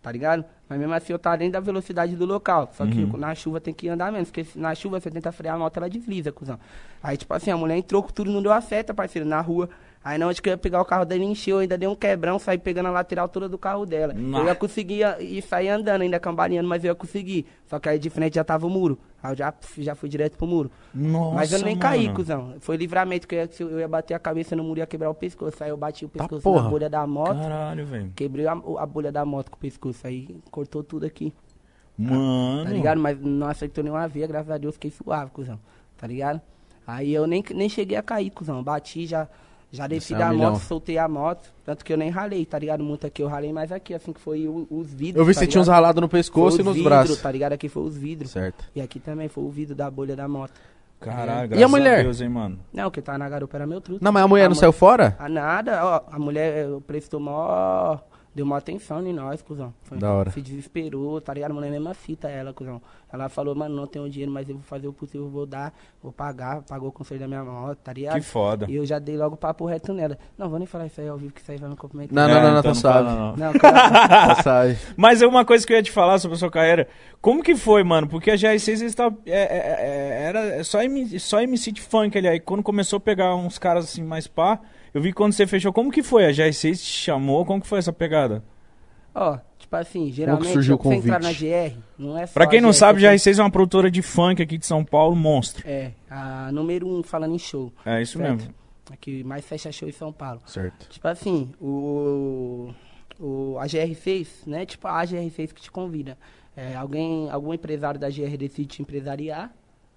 Tá 0.02 0.12
ligado? 0.12 0.46
Mas 0.68 0.80
mesmo 0.80 0.94
assim 0.94 1.12
eu 1.12 1.20
tava 1.20 1.38
dentro 1.38 1.54
da 1.54 1.60
velocidade 1.60 2.16
do 2.16 2.26
local. 2.26 2.70
Só 2.74 2.86
que 2.86 3.06
na 3.18 3.36
chuva 3.36 3.60
tem 3.60 3.74
que 3.74 3.90
andar 3.90 4.12
menos. 4.12 4.32
Porque 4.32 4.48
na 4.58 4.74
chuva 4.74 5.00
você 5.00 5.12
tenta 5.12 5.32
frear 5.32 5.56
a 5.56 5.58
moto, 5.58 5.76
ela 5.78 5.90
desliza, 5.90 6.32
cuzão. 6.32 6.58
Aí, 7.04 7.18
tipo 7.18 7.34
assim, 7.34 7.52
a 7.52 7.58
mulher 7.58 7.78
entrou 7.78 8.02
com 8.02 8.10
tudo, 8.10 8.32
não 8.32 8.42
deu 8.42 8.54
a 8.54 8.62
seta, 8.62 8.94
parceiro, 8.94 9.28
na 9.28 9.42
rua. 9.42 9.70
Aí 10.02 10.18
na 10.18 10.28
onde 10.28 10.42
que 10.42 10.48
eu 10.48 10.52
ia 10.52 10.58
pegar 10.58 10.82
o 10.82 10.86
carro 10.86 11.04
dele, 11.04 11.26
encheu, 11.26 11.60
ainda 11.60 11.78
deu 11.78 11.92
um 11.92 11.96
quebrão, 11.96 12.40
saí 12.40 12.58
pegando 12.58 12.88
a 12.88 12.92
lateral 12.92 13.28
toda 13.28 13.50
do 13.50 13.58
carro 13.58 13.86
dela. 13.86 14.14
Nossa. 14.14 14.44
Eu 14.44 14.48
ia 14.48 14.56
conseguir 14.56 15.04
ir 15.20 15.42
sair 15.42 15.68
andando, 15.68 16.02
ainda 16.02 16.18
cambaleando, 16.20 16.70
mas 16.70 16.86
eu 16.86 16.90
ia 16.90 16.96
conseguir. 16.96 17.46
Só 17.68 17.80
que 17.80 17.90
aí 17.90 18.00
de 18.00 18.10
frente 18.10 18.36
já 18.36 18.44
tava 18.44 18.66
o 18.66 18.70
muro. 18.70 18.98
Aí 19.22 19.34
eu 19.34 19.36
já, 19.36 19.54
já 19.78 19.96
fui 19.96 20.08
direto 20.08 20.38
pro 20.38 20.48
muro. 20.48 20.72
Nossa, 20.94 21.36
mas 21.36 21.52
eu 21.52 21.60
nem 21.60 21.78
caí, 21.78 22.06
mano. 22.06 22.16
cuzão. 22.16 22.56
Foi 22.62 22.78
livramento, 22.78 23.28
que 23.28 23.36
eu 23.36 23.40
ia, 23.40 23.50
eu 23.60 23.80
ia 23.82 23.88
bater 23.90 24.14
a 24.14 24.20
cabeça 24.20 24.56
no 24.56 24.64
muro 24.64 24.80
e 24.80 24.82
ia 24.82 24.88
quebrar 24.88 25.10
o 25.10 25.14
pescoço. 25.14 25.62
Aí 25.62 25.70
eu 25.70 25.76
bati 25.76 26.06
o 26.06 26.10
pescoço 26.10 26.42
porra. 26.42 26.64
na 26.64 26.70
bolha 26.70 26.90
da 26.90 27.06
moto. 27.06 27.38
Caralho, 27.38 27.86
velho. 27.86 28.14
Quebrei 28.16 28.48
a, 28.48 28.54
a 28.54 28.86
bolha 28.86 29.12
da 29.12 29.26
moto 29.26 29.52
com 29.52 29.58
o 29.58 29.60
pescoço, 29.60 30.08
aí 30.08 30.40
cortou 30.50 30.82
tudo 30.82 31.06
aqui, 31.06 31.34
Mano. 31.98 32.64
tá 32.64 32.70
ligado? 32.72 33.02
Mas 33.02 33.20
não 33.20 33.48
acertou 33.48 33.84
nenhuma 33.84 34.08
veia, 34.08 34.26
graças 34.28 34.50
a 34.50 34.58
Deus, 34.58 34.76
fiquei 34.76 34.92
suave, 34.92 35.32
cuzão, 35.32 35.60
tá 35.98 36.08
ligado? 36.08 36.40
Aí 36.88 37.14
eu 37.14 37.28
nem, 37.28 37.44
nem 37.54 37.68
cheguei 37.68 37.98
a 37.98 38.02
cair, 38.02 38.30
cuzão, 38.30 38.64
bati, 38.64 39.06
já, 39.06 39.28
já 39.72 39.86
desci 39.88 40.14
Isso 40.14 40.14
é 40.14 40.18
um 40.18 40.20
da 40.20 40.30
milhão. 40.34 40.52
moto, 40.52 40.62
soltei 40.62 40.98
a 40.98 41.08
moto, 41.08 41.52
tanto 41.66 41.86
que 41.86 41.94
eu 41.94 41.98
nem 41.98 42.10
ralei, 42.10 42.46
tá 42.46 42.58
ligado? 42.58 42.84
Muito 42.84 43.06
aqui, 43.06 43.22
eu 43.22 43.28
ralei 43.28 43.54
mais 43.54 43.72
aqui, 43.72 43.94
assim 43.94 44.12
que 44.12 44.20
foi 44.20 44.48
o- 44.48 44.68
os 44.70 44.92
vidros, 44.94 45.18
Eu 45.20 45.26
vi 45.26 45.34
tá 45.34 45.40
que 45.40 45.46
você 45.46 45.48
tinha 45.52 45.62
uns 45.62 45.68
ralados 45.68 46.02
no 46.02 46.08
Foi 46.10 46.20
pescoço 46.20 46.56
os 46.56 46.60
e 46.60 46.64
nos 46.64 46.74
vidros, 46.76 46.90
braços. 46.92 47.22
Tá 47.22 47.32
ligado? 47.32 47.54
Aqui 47.54 47.70
foi 47.70 47.84
os 47.84 47.96
vidros. 47.96 48.32
Certo. 48.32 48.66
E 48.76 48.82
aqui 48.82 49.00
também 49.00 49.28
foi 49.28 49.44
o 49.44 49.50
vidro 49.50 49.76
da 49.76 49.90
bolha 49.92 50.16
da 50.16 50.28
moto. 50.28 50.54
Caralho, 51.00 51.42
E 51.42 51.44
a 51.44 51.48
graças 51.48 51.70
mulher? 51.72 52.04
Deus, 52.04 52.20
hein, 52.20 52.28
mano. 52.28 52.60
Não, 52.74 52.92
que 52.92 53.02
tava 53.02 53.18
na 53.18 53.30
garupa 53.30 53.56
era 53.56 53.66
meu 53.66 53.80
truque. 53.80 54.04
Não, 54.04 54.12
mas 54.12 54.22
a 54.24 54.28
mulher 54.28 54.46
A 54.46 54.50
não 54.50 54.56
saiu 54.56 54.74
fora? 54.74 55.16
Ah, 55.18 55.30
nada, 55.30 55.80
ó, 55.86 56.02
a 56.14 56.20
mulher 56.20 56.66
eh, 56.66 56.80
prestou 56.86 57.22
mó. 57.22 57.98
Deu 58.34 58.46
mó 58.46 58.56
atenção 58.56 59.06
em 59.06 59.12
nós, 59.12 59.42
cuzão. 59.42 59.74
Foi- 59.84 59.98
Da 59.98 60.14
hora. 60.14 60.30
Se 60.32 60.40
desesperou, 60.42 61.20
tá 61.20 61.34
ligado? 61.34 61.52
A 61.52 61.54
mulher 61.56 61.72
mesmo 61.72 61.92
fita 61.96 62.30
ela, 62.30 62.54
cuzão. 62.54 62.80
Ela 63.12 63.28
falou, 63.28 63.56
mano, 63.56 63.76
não 63.76 63.88
tenho 63.88 64.08
dinheiro, 64.08 64.32
mas 64.32 64.48
eu 64.48 64.54
vou 64.56 64.64
fazer 64.64 64.88
o 64.88 64.94
possível, 64.94 65.28
vou 65.28 65.48
dar, 65.48 65.74
vou 66.02 66.12
pagar, 66.12 66.62
pagou 66.62 66.90
o 66.90 66.92
conselho 66.92 67.20
da 67.20 67.28
minha 67.28 67.44
moto, 67.44 67.78
tá 67.80 67.92
ligado? 67.92 68.14
Que 68.14 68.22
foda. 68.22 68.68
E 68.70 68.76
eu 68.76 68.86
já 68.86 69.00
dei 69.00 69.18
logo 69.18 69.36
papo 69.36 69.66
reto 69.66 69.92
nela. 69.94 70.16
Não, 70.38 70.48
vou 70.48 70.60
nem 70.60 70.68
falar 70.68 70.86
isso 70.86 71.02
aí 71.02 71.08
ao 71.08 71.18
vivo, 71.18 71.34
que 71.34 71.42
isso 71.42 71.52
aí 71.52 71.58
vai 71.58 71.70
me 71.72 71.76
comprometer. 71.76 72.14
Não, 72.16 72.24
É, 72.24 72.28
não, 72.28 72.42
não, 72.42 72.52
não, 72.54 72.60
então 72.60 72.74
tá 72.74 72.80
fala, 72.82 73.10
suave. 73.10 73.20
não. 73.42 73.48
Não, 73.52 73.54
cara, 73.60 73.90
Passagem. 74.36 74.78
Mas 74.96 75.22
é 75.24 75.28
uma 75.28 75.44
coisa 75.44 75.66
que 75.66 75.74
eu 75.74 75.78
ia 75.78 75.84
te 75.84 75.92
falar 75.92 76.20
sobre 76.20 76.36
a 76.36 76.40
sua 76.40 76.52
carreira. 76.52 76.88
Como 77.20 77.42
que 77.44 77.56
foi, 77.56 77.84
mano? 77.84 78.08
Porque 78.08 78.30
a 78.30 78.36
GR6 78.36 78.80
eles 78.82 78.94
tá- 78.94 79.12
é, 79.26 79.32
é, 79.32 79.76
é, 79.80 80.24
era 80.26 80.64
só, 80.64 80.78
só 81.18 81.42
MC 81.42 81.72
de 81.72 81.82
funk 81.82 82.16
ali. 82.16 82.28
Aí 82.28 82.40
quando 82.40 82.62
começou 82.62 82.98
a 82.98 83.00
pegar 83.00 83.36
uns 83.36 83.58
caras 83.58 83.86
assim 83.86 84.04
mais 84.04 84.28
pá, 84.28 84.60
eu 84.94 85.02
vi 85.02 85.14
quando 85.14 85.34
você 85.34 85.46
fechou. 85.48 85.72
Como 85.74 85.92
que 85.92 86.02
foi? 86.04 86.26
A 86.26 86.30
GR6 86.32 86.78
te 86.78 86.86
chamou? 86.86 87.46
Como 87.46 87.62
que 87.62 87.68
foi 87.68 87.80
essa 87.80 87.94
pegada? 87.94 88.44
ó, 89.14 89.38
tipo 89.58 89.76
assim, 89.76 90.12
geralmente, 90.12 90.54
surgiu 90.54 90.76
o 90.76 90.78
pra 90.78 90.90
você 90.92 90.96
entrar 90.96 91.20
na 91.20 91.30
convite? 91.30 91.46
GR, 91.74 91.78
não 91.98 92.18
é 92.18 92.26
só 92.26 92.34
Pra 92.34 92.48
quem 92.48 92.60
a 92.60 92.62
não 92.62 92.70
GR, 92.70 92.76
sabe, 92.76 93.02
você- 93.02 93.08
GR6 93.32 93.40
é 93.40 93.44
uma 93.44 93.52
produtora 93.52 93.92
de 93.92 94.02
funk 94.02 94.42
aqui 94.42 94.58
de 94.58 94.66
São 94.66 94.86
Paulo, 94.86 95.16
monstro. 95.16 95.68
É, 95.68 95.92
a 96.10 96.52
número 96.52 96.88
um 96.88 97.04
falando 97.04 97.36
em 97.36 97.40
show. 97.40 97.74
É 97.86 98.02
isso 98.02 98.18
certo? 98.18 98.38
mesmo. 98.38 98.54
A 98.92 98.96
que 98.96 99.24
mais 99.24 99.46
fecha 99.46 99.72
show 99.72 99.90
em 99.90 99.92
São 99.92 100.14
Paulo. 100.14 100.42
Certo. 100.46 100.88
Tipo 100.90 101.08
assim, 101.08 101.52
o, 101.60 102.74
o, 103.20 103.58
a 103.60 103.66
GR 103.68 103.94
fez, 103.96 104.44
né? 104.48 104.66
Tipo, 104.66 104.88
a 104.88 105.04
GR 105.06 105.30
fez 105.32 105.52
que 105.52 105.62
te 105.62 105.72
convida. 105.72 106.18
É, 106.56 106.76
alguém, 106.76 107.30
algum 107.30 107.54
empresário 107.54 108.00
da 108.00 108.10
GR 108.10 108.38
decide 108.38 108.68
te 108.68 108.82
empresariar, 108.82 109.52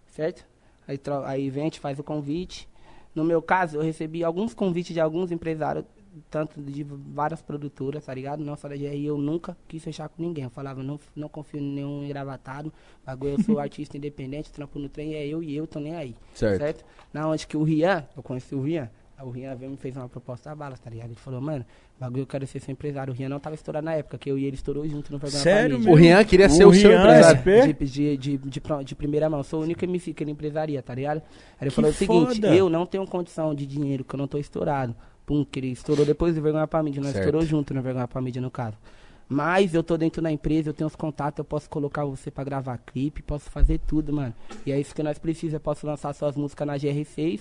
certo? 0.06 0.44
Aí, 0.86 0.98
aí 1.26 1.48
vem, 1.50 1.70
te 1.70 1.78
faz 1.80 1.98
o 1.98 2.02
convite. 2.04 2.68
No 3.14 3.24
meu 3.24 3.42
caso, 3.42 3.76
eu 3.76 3.82
recebi 3.82 4.24
alguns 4.24 4.54
convites 4.54 4.94
de 4.94 5.00
alguns 5.00 5.30
empresários, 5.30 5.84
tanto 6.30 6.60
de 6.60 6.82
várias 6.82 7.42
produtoras, 7.42 8.04
tá 8.04 8.14
ligado? 8.14 8.44
Não 8.44 8.56
só 8.56 8.68
da 8.68 8.76
GR, 8.76 8.96
eu 9.04 9.18
nunca 9.18 9.56
quis 9.68 9.82
fechar 9.82 10.08
com 10.08 10.22
ninguém. 10.22 10.44
Eu 10.44 10.50
falava, 10.50 10.82
não, 10.82 10.98
não 11.14 11.28
confio 11.28 11.60
em 11.60 11.74
nenhum 11.74 12.04
engravatado. 12.04 12.72
Bagulho, 13.04 13.34
eu 13.34 13.42
sou 13.42 13.58
artista 13.60 13.96
independente, 13.96 14.52
trampo 14.52 14.78
no 14.78 14.88
trem, 14.88 15.14
é 15.14 15.26
eu 15.26 15.42
e 15.42 15.54
eu, 15.54 15.66
tô 15.66 15.78
nem 15.78 15.94
aí. 15.94 16.14
Certo. 16.34 16.84
Na 17.12 17.28
onde 17.28 17.46
que 17.46 17.56
o 17.56 17.62
Rian, 17.62 18.06
eu 18.16 18.22
conheci 18.22 18.54
o 18.54 18.62
Rian, 18.62 18.90
o 19.24 19.30
Rian 19.30 19.54
veio 19.54 19.68
e 19.68 19.72
me 19.72 19.76
fez 19.76 19.96
uma 19.96 20.08
proposta 20.08 20.50
da 20.50 20.56
bala, 20.56 20.76
tá 20.76 20.90
ligado? 20.90 21.08
Ele 21.10 21.16
falou, 21.16 21.40
mano, 21.40 21.64
bagulho 21.98 22.22
eu 22.22 22.26
quero 22.26 22.46
ser 22.46 22.60
seu 22.60 22.72
empresário. 22.72 23.12
O 23.12 23.16
Rian 23.16 23.28
não 23.28 23.38
tava 23.40 23.54
estourado 23.54 23.84
na 23.84 23.94
época, 23.94 24.18
que 24.18 24.30
eu 24.30 24.38
e 24.38 24.44
ele 24.44 24.56
estourou 24.56 24.86
junto 24.88 25.12
no 25.12 25.18
programa 25.20 25.42
Sério. 25.42 25.76
O 25.90 25.94
Rian 25.94 26.24
queria 26.24 26.48
ser 26.48 26.64
O 26.64 26.70
o 26.70 26.74
seu 26.74 26.90
Rian, 26.90 27.00
empresário. 27.00 27.42
De, 27.42 27.72
de, 27.86 28.16
de, 28.16 28.36
de, 28.38 28.60
de 28.84 28.94
primeira 28.94 29.28
mão, 29.30 29.42
sou 29.42 29.60
o 29.60 29.62
único 29.62 29.84
MC 29.84 30.12
que 30.12 30.24
ele 30.24 30.30
empresaria, 30.32 30.82
tá 30.82 30.94
ligado? 30.94 31.18
Aí 31.18 31.62
ele 31.62 31.70
Que 31.70 31.76
falou 31.76 31.90
o 31.90 31.94
seguinte, 31.94 32.34
foda. 32.40 32.54
eu 32.54 32.68
não 32.68 32.84
tenho 32.86 33.06
condição 33.06 33.54
de 33.54 33.66
dinheiro, 33.66 34.04
que 34.04 34.14
eu 34.14 34.18
não 34.18 34.26
tô 34.26 34.38
estourado. 34.38 34.94
Pum, 35.24 35.44
que 35.44 35.60
ele 35.60 35.68
estourou 35.68 36.04
depois 36.04 36.34
do 36.34 36.42
Vergonha 36.42 36.66
pra 36.66 36.82
Mídia, 36.82 37.00
nós 37.00 37.12
Certo. 37.12 37.24
estourou 37.26 37.46
junto 37.46 37.72
no 37.72 37.80
Vergonha 37.80 38.08
pra 38.08 38.20
Mídia, 38.20 38.42
no 38.42 38.50
caso. 38.50 38.76
Mas 39.28 39.72
eu 39.72 39.82
tô 39.82 39.96
dentro 39.96 40.20
da 40.20 40.30
empresa, 40.30 40.68
eu 40.68 40.74
tenho 40.74 40.86
os 40.88 40.96
contatos, 40.96 41.38
eu 41.38 41.44
posso 41.44 41.70
colocar 41.70 42.04
você 42.04 42.30
pra 42.30 42.44
gravar 42.44 42.76
clipe, 42.78 43.22
posso 43.22 43.48
fazer 43.50 43.78
tudo, 43.86 44.12
mano. 44.12 44.34
E 44.66 44.72
é 44.72 44.78
isso 44.78 44.94
que 44.94 45.02
nós 45.02 45.18
precisamos, 45.18 45.54
eu 45.54 45.60
posso 45.60 45.86
lançar 45.86 46.12
suas 46.12 46.36
músicas 46.36 46.66
na 46.66 46.76
GR6, 46.76 47.40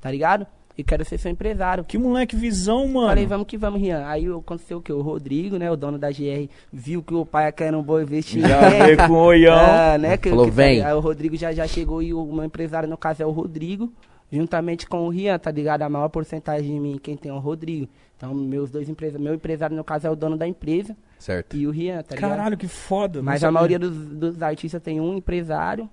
tá 0.00 0.10
ligado? 0.10 0.46
E 0.78 0.84
quero 0.84 1.04
ser 1.04 1.18
seu 1.18 1.28
empresário. 1.28 1.82
Que 1.82 1.98
moleque 1.98 2.36
visão, 2.36 2.86
mano. 2.86 3.08
Falei, 3.08 3.26
vamos 3.26 3.48
que 3.48 3.58
vamos, 3.58 3.80
Rian. 3.80 4.06
Aí 4.06 4.26
aconteceu 4.32 4.78
o 4.78 4.80
quê? 4.80 4.92
O 4.92 5.02
Rodrigo, 5.02 5.58
né, 5.58 5.68
o 5.68 5.76
dono 5.76 5.98
da 5.98 6.08
GR, 6.12 6.48
viu 6.72 7.02
que 7.02 7.12
o 7.12 7.26
pai 7.26 7.50
quer 7.50 7.74
um 7.74 7.82
bom 7.82 8.00
investimento. 8.00 8.48
Já 8.48 8.68
veio 8.68 8.96
com 9.08 9.12
o 9.14 9.16
olhão. 9.24 9.56
Ah, 9.58 9.98
né? 9.98 10.16
Que, 10.16 10.30
Falou, 10.30 10.44
que- 10.44 10.52
"Vem." 10.52 10.80
Aí 10.82 10.94
o 10.94 11.00
Rodrigo 11.00 11.34
já, 11.36 11.52
já 11.52 11.66
chegou 11.66 12.00
e 12.00 12.14
o 12.14 12.24
meu 12.32 12.44
empresário, 12.44 12.88
no 12.88 12.96
caso, 12.96 13.24
é 13.24 13.26
o 13.26 13.32
Rodrigo, 13.32 13.92
juntamente 14.30 14.86
com 14.86 15.00
o 15.04 15.08
Rian, 15.08 15.36
tá 15.36 15.50
ligado? 15.50 15.82
A 15.82 15.88
maior 15.88 16.08
porcentagem 16.10 16.72
de 16.74 16.78
mim, 16.78 16.96
quem 17.02 17.16
tem 17.16 17.32
é 17.32 17.34
o 17.34 17.38
Rodrigo. 17.40 17.88
Então, 18.16 18.32
meus 18.32 18.70
dois 18.70 18.88
empresas, 18.88 19.20
meu 19.20 19.34
empresário, 19.34 19.76
no 19.76 19.82
caso, 19.82 20.06
é 20.06 20.10
o 20.10 20.14
dono 20.16 20.36
da 20.36 20.46
empresa 20.46 20.96
Certo. 21.18 21.56
e 21.56 21.66
o 21.66 21.72
Rian, 21.72 22.02
tá 22.04 22.14
ligado? 22.14 22.30
Caralho, 22.30 22.56
que 22.56 22.68
foda. 22.68 23.20
Mas 23.20 23.42
a 23.42 23.50
maioria 23.50 23.80
dos, 23.80 23.96
dos 23.96 24.40
artistas 24.42 24.80
tem 24.80 25.00
um 25.00 25.16
empresário. 25.16 25.88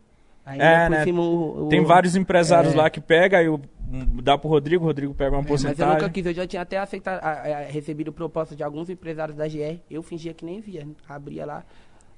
Aí 0.46 0.60
É, 0.62 0.84
por 0.84 0.90
né? 0.92 1.04
cima 1.04 1.22
o- 1.22 1.66
o- 1.66 1.70
Tem 1.70 1.84
vários 1.84 2.16
empresários 2.16 2.74
É. 2.74 2.78
lá 2.78 2.90
que 2.90 3.02
pega 3.02 3.42
e 3.42 3.50
o- 3.50 3.60
dá 4.22 4.38
pro 4.38 4.48
Rodrigo, 4.50 4.84
o 4.84 4.88
Rodrigo 4.88 5.14
pega 5.14 5.32
uma 5.32 5.40
É, 5.40 5.42
mas 5.42 5.50
eu 5.64 5.70
porcentagem. 5.70 5.94
nunca 5.96 6.10
quis, 6.10 6.26
eu 6.26 6.34
já 6.34 6.46
tinha 6.46 6.62
até 6.62 6.78
aceitado, 6.78 7.20
a- 7.24 7.30
a- 7.32 7.62
recebido 7.64 8.12
proposta 8.14 8.56
de 8.56 8.62
alguns 8.64 8.90
empresários 8.90 9.36
da 9.36 9.48
GR. 9.48 9.80
Eu 9.90 10.04
fingia 10.04 10.34
que 10.34 10.46
nem 10.46 10.62
via, 10.62 10.88
abria 11.10 11.46
lá, 11.46 11.64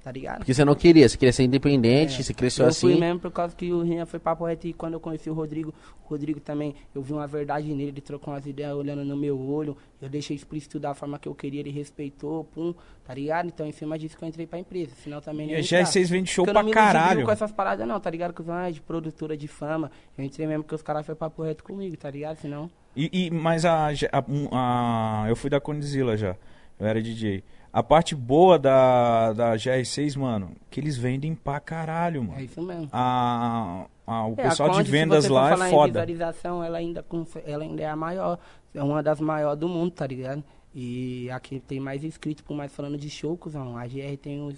tá 0.08 0.12
ligado? 0.14 0.38
Porque 0.38 0.54
você 0.54 0.64
não 0.64 0.74
queria, 0.74 1.10
você 1.10 1.18
queria 1.18 1.34
ser 1.34 1.44
independente, 1.44 2.22
É. 2.22 2.24
você 2.24 2.34
cresceu 2.34 2.64
eu 2.66 2.70
assim. 2.70 2.80
fui 2.92 2.96
mesmo 2.98 3.20
por 3.20 3.30
causa 3.30 3.54
que 3.54 3.74
o 3.74 3.82
Rian 3.82 4.06
foi 4.06 4.20
papo 4.20 4.46
reto 4.46 4.66
e 4.66 4.72
quando 4.72 4.94
eu 4.94 5.00
conheci 5.02 5.30
o 5.30 5.34
Rodrigo, 5.34 5.74
o 6.06 6.08
Rodrigo 6.08 6.40
também, 6.40 6.74
eu 6.96 7.02
vi 7.02 7.12
uma 7.12 7.28
verdade 7.28 7.68
nele, 7.74 7.90
ele 7.90 8.00
trocou 8.02 8.34
umas 8.34 8.46
ideias 8.46 8.74
olhando 8.74 9.04
no 9.04 9.18
meu 9.18 9.38
olho, 9.38 9.76
eu 10.02 10.08
deixei 10.08 10.34
explícito 10.34 10.80
da 10.80 10.94
forma 10.94 11.20
que 11.20 11.28
eu 11.28 11.36
queria, 11.36 11.60
ele 11.60 11.72
respeitou, 11.72 12.46
pum, 12.46 12.74
tá 13.04 13.14
ligado? 13.14 13.48
Então 13.48 13.68
em 13.68 13.74
cima 13.74 14.00
disso 14.00 14.18
que 14.18 14.24
eu 14.24 14.28
entrei 14.30 14.48
pra 14.48 14.58
empresa, 14.58 14.94
senão 15.04 15.20
também 15.20 15.48
E 15.48 15.50
não 15.50 15.56
a 15.56 15.60
ia 15.60 15.66
entrar. 15.66 15.84
GR6 15.84 16.10
vende 16.10 16.30
show 16.30 16.46
Porque 16.46 16.52
eu 16.52 16.54
pra 16.54 16.64
não 16.64 16.70
me 16.70 16.72
iludi 16.72 16.94
caralho. 16.94 17.26
com 17.26 17.32
essas 17.32 17.52
paradas 17.52 17.86
não, 17.86 18.00
tá 18.00 18.10
ligado? 18.10 18.34
Que 18.34 18.42
os 18.42 18.50
ah, 18.50 18.72
de 18.72 18.80
produtora 18.80 19.36
de 19.36 19.48
fama, 19.50 19.92
eu 20.18 20.24
entrei 20.24 20.48
mesmo 20.48 20.64
que 20.64 20.74
os 20.74 20.82
caras 20.82 21.06
foi 21.06 21.16
papo 21.16 21.44
reto 21.44 21.66
comigo, 21.66 21.98
tá 21.98 22.10
ligado? 22.10 22.38
Senão... 22.38 22.70
E, 22.96 23.10
e- 23.28 23.30
mas 23.30 23.66
a, 23.66 23.90
a- 23.90 24.24
um- 24.30 24.48
a- 24.54 25.26
Eu 25.28 25.36
fui 25.36 25.50
da 25.50 25.60
Condizila 25.60 26.16
já. 26.16 26.36
Eu 26.80 26.88
era 26.88 27.02
DJ. 27.02 27.44
A 27.78 27.84
parte 27.84 28.16
boa 28.16 28.58
da, 28.58 29.34
da 29.34 29.54
GR6, 29.56 30.18
mano, 30.18 30.52
que 30.72 30.80
eles 30.80 30.98
vendem 30.98 31.36
pra 31.36 31.60
caralho, 31.60 32.22
É 32.22 32.26
mano. 32.26 32.40
isso 32.42 32.60
mesmo. 32.62 32.90
A, 32.92 33.86
a- 34.08 34.26
o 34.28 34.34
É, 34.36 34.46
a 34.48 34.50
pessoal 34.50 34.70
de 34.70 34.76
Conde, 34.78 34.86
se 34.88 34.92
vendas 34.92 35.28
lá 35.28 35.48
é 35.48 35.50
falar 35.52 35.68
Em 35.68 35.72
foda. 35.72 35.88
visualização, 35.92 36.64
ela 36.64 36.80
ainda, 36.80 37.06
ela 37.46 37.64
ainda 37.64 37.82
é 37.84 37.88
a 37.88 37.96
maior. 37.96 38.40
É 38.74 38.82
uma 38.82 39.04
das 39.04 39.20
maiores 39.20 39.60
do 39.60 39.70
mundo, 39.70 39.92
tá 39.92 40.08
ligado? 40.08 40.44
E 40.74 41.30
aqui 41.30 41.60
tem 41.60 41.80
mais 41.80 42.04
inscritos, 42.04 42.42
por 42.44 42.56
mais 42.58 42.74
falando 42.74 42.98
de 42.98 43.12
show, 43.12 43.38
cuzão. 43.38 43.78
A 43.78 43.86
GR 43.86 44.18
tem 44.20 44.42
os, 44.42 44.56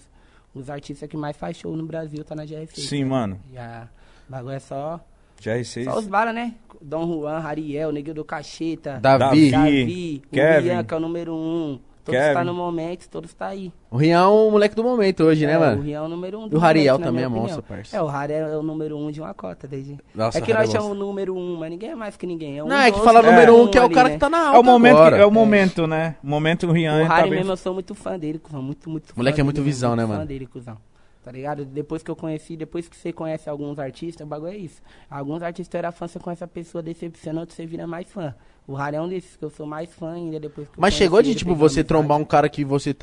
os 0.56 0.70
artistas 0.70 1.10
que 1.10 1.18
mais 1.18 1.36
faz 1.36 1.58
show 1.58 1.76
no 1.76 1.86
Brasil, 1.86 2.24
tá 2.24 2.34
na 2.36 2.46
GR6. 2.46 2.80
Sim, 2.80 3.04
mano. 3.04 3.38
E 3.52 3.58
a 3.58 3.88
o 4.30 4.32
bagulho 4.32 4.54
é 4.56 4.60
só, 4.60 4.98
GR6. 5.42 5.84
só 5.84 5.98
os 6.00 6.08
bala, 6.08 6.32
né? 6.32 6.56
Dom 6.82 7.06
Juan, 7.06 7.40
Rariel, 7.40 7.92
Neguinho 7.92 8.16
do 8.16 8.24
Cacheta, 8.24 8.98
Davi. 9.02 9.52
Davi, 9.52 10.22
o 10.26 10.30
Kevin. 10.30 10.68
Rian, 10.70 10.84
que 10.86 10.94
é 10.94 10.98
o 10.98 11.00
número 11.02 11.34
um. 11.36 11.80
Todos 12.04 12.20
Kevin. 12.22 12.34
tá 12.34 12.44
no 12.44 12.54
momento, 12.54 13.08
todos 13.10 13.34
tá 13.34 13.48
aí. 13.48 13.72
O 13.92 13.98
Rian 13.98 14.20
é 14.22 14.26
o 14.28 14.50
moleque 14.52 14.74
do 14.76 14.84
momento 14.84 15.24
hoje, 15.26 15.46
né, 15.46 15.54
É, 15.54 15.58
mano? 15.58 15.82
O 15.82 15.84
Rian 15.84 15.98
é 15.98 16.02
o 16.02 16.08
número 16.08 16.40
um 16.40 16.48
do 16.48 16.56
o 16.56 16.60
Rariel 16.60 16.94
momento, 16.96 17.08
também 17.08 17.24
é 17.24 17.28
minha 17.30 17.42
monstro, 17.42 17.60
opinião. 17.60 17.78
parça. 17.78 17.98
É, 17.98 18.02
o 18.02 18.06
Rariel 18.06 18.48
é 18.48 18.58
o 18.58 18.64
número 18.64 18.98
um 18.98 19.12
de 19.12 19.22
uma 19.22 19.34
cota, 19.34 19.68
desde... 19.68 19.98
Nossa, 20.16 20.38
é 20.38 20.42
que 20.42 20.54
nós 20.54 20.72
chamamos 20.72 20.96
o 20.98 21.00
número 21.00 21.36
um, 21.36 21.58
mas 21.58 21.70
ninguém 21.70 21.90
é 21.92 21.96
mais 21.96 22.16
que 22.18 22.26
ninguém. 22.26 22.58
É 22.58 22.64
um 22.64 22.68
Não, 22.68 22.78
é 22.78 22.92
que 22.92 23.00
fala 23.00 23.20
outros, 23.20 23.32
número 23.34 23.52
é 23.58 23.62
um, 23.62 23.68
que 23.70 23.78
é 23.78 23.82
o 23.82 23.86
ali, 23.86 23.94
cara 23.94 24.08
né? 24.10 24.14
que 24.16 24.20
tá 24.20 24.30
na 24.30 24.40
alta 24.48 24.58
É 24.58 24.60
o 24.60 24.64
momento, 24.64 24.98
agora. 24.98 25.18
é 25.18 25.26
o 25.26 25.32
momento, 25.32 25.86
né? 25.88 26.16
O 26.24 26.28
momento 26.28 26.68
o 26.68 26.72
Rian 26.72 27.04
O 27.04 27.08
tá 27.08 27.16
Harry 27.18 27.30
bem- 27.30 27.40
mesmo, 27.40 27.52
eu 27.52 27.58
sou 27.58 27.74
muito 27.74 27.94
fã 27.94 28.18
dele, 28.18 28.40
cuzão. 28.40 28.62
Muito, 28.64 28.90
muito 28.90 29.14
Moleque 29.16 29.36
fã 29.38 29.42
é 29.42 29.44
muito 29.44 29.56
dele, 29.58 29.66
visão, 29.66 29.92
né, 29.96 30.04
muito 30.04 30.10
mano? 30.10 30.22
fã 30.22 30.26
dele, 30.28 30.48
cuzão. 30.48 30.78
Tá 31.22 31.34
ligado? 31.34 31.66
Depois 31.66 32.02
que 32.02 32.10
eu 32.10 32.16
conheci, 32.16 32.56
depois 32.56 32.88
que 32.88 32.96
você 32.96 33.12
conhece 33.12 33.50
alguns 33.50 33.78
artistas, 33.78 34.26
o 34.26 34.30
bagulho 34.30 34.54
é 34.54 34.58
isso. 34.58 34.82
Alguns 35.12 35.44
artistas 35.44 35.78
era 35.78 35.92
fã, 35.92 36.08
você 36.08 36.18
conhece 36.18 36.44
a 36.44 36.48
pessoa 36.48 36.82
decepciona, 36.82 37.42
outro 37.42 37.54
você 37.54 37.66
vira 37.66 37.86
mais 37.86 38.10
fã. 38.12 38.34
O 38.70 38.76
Harry 38.76 38.98
é 38.98 39.02
um 39.02 39.10
desses 39.10 39.36
que 39.36 39.44
eu 39.44 39.50
sou 39.50 39.66
mais 39.66 39.92
fã 39.96 40.12
ainda 40.14 40.40
depois 40.40 40.68
que 40.68 40.78
eu 40.78 40.80
Mas 40.80 40.94
chegou 40.94 41.20
de, 41.24 41.34
tipo, 41.34 41.56
você 41.56 41.84
trombar 41.84 42.20
um 42.20 42.24
cara 42.24 42.48
que 42.48 42.64
você 42.64 42.96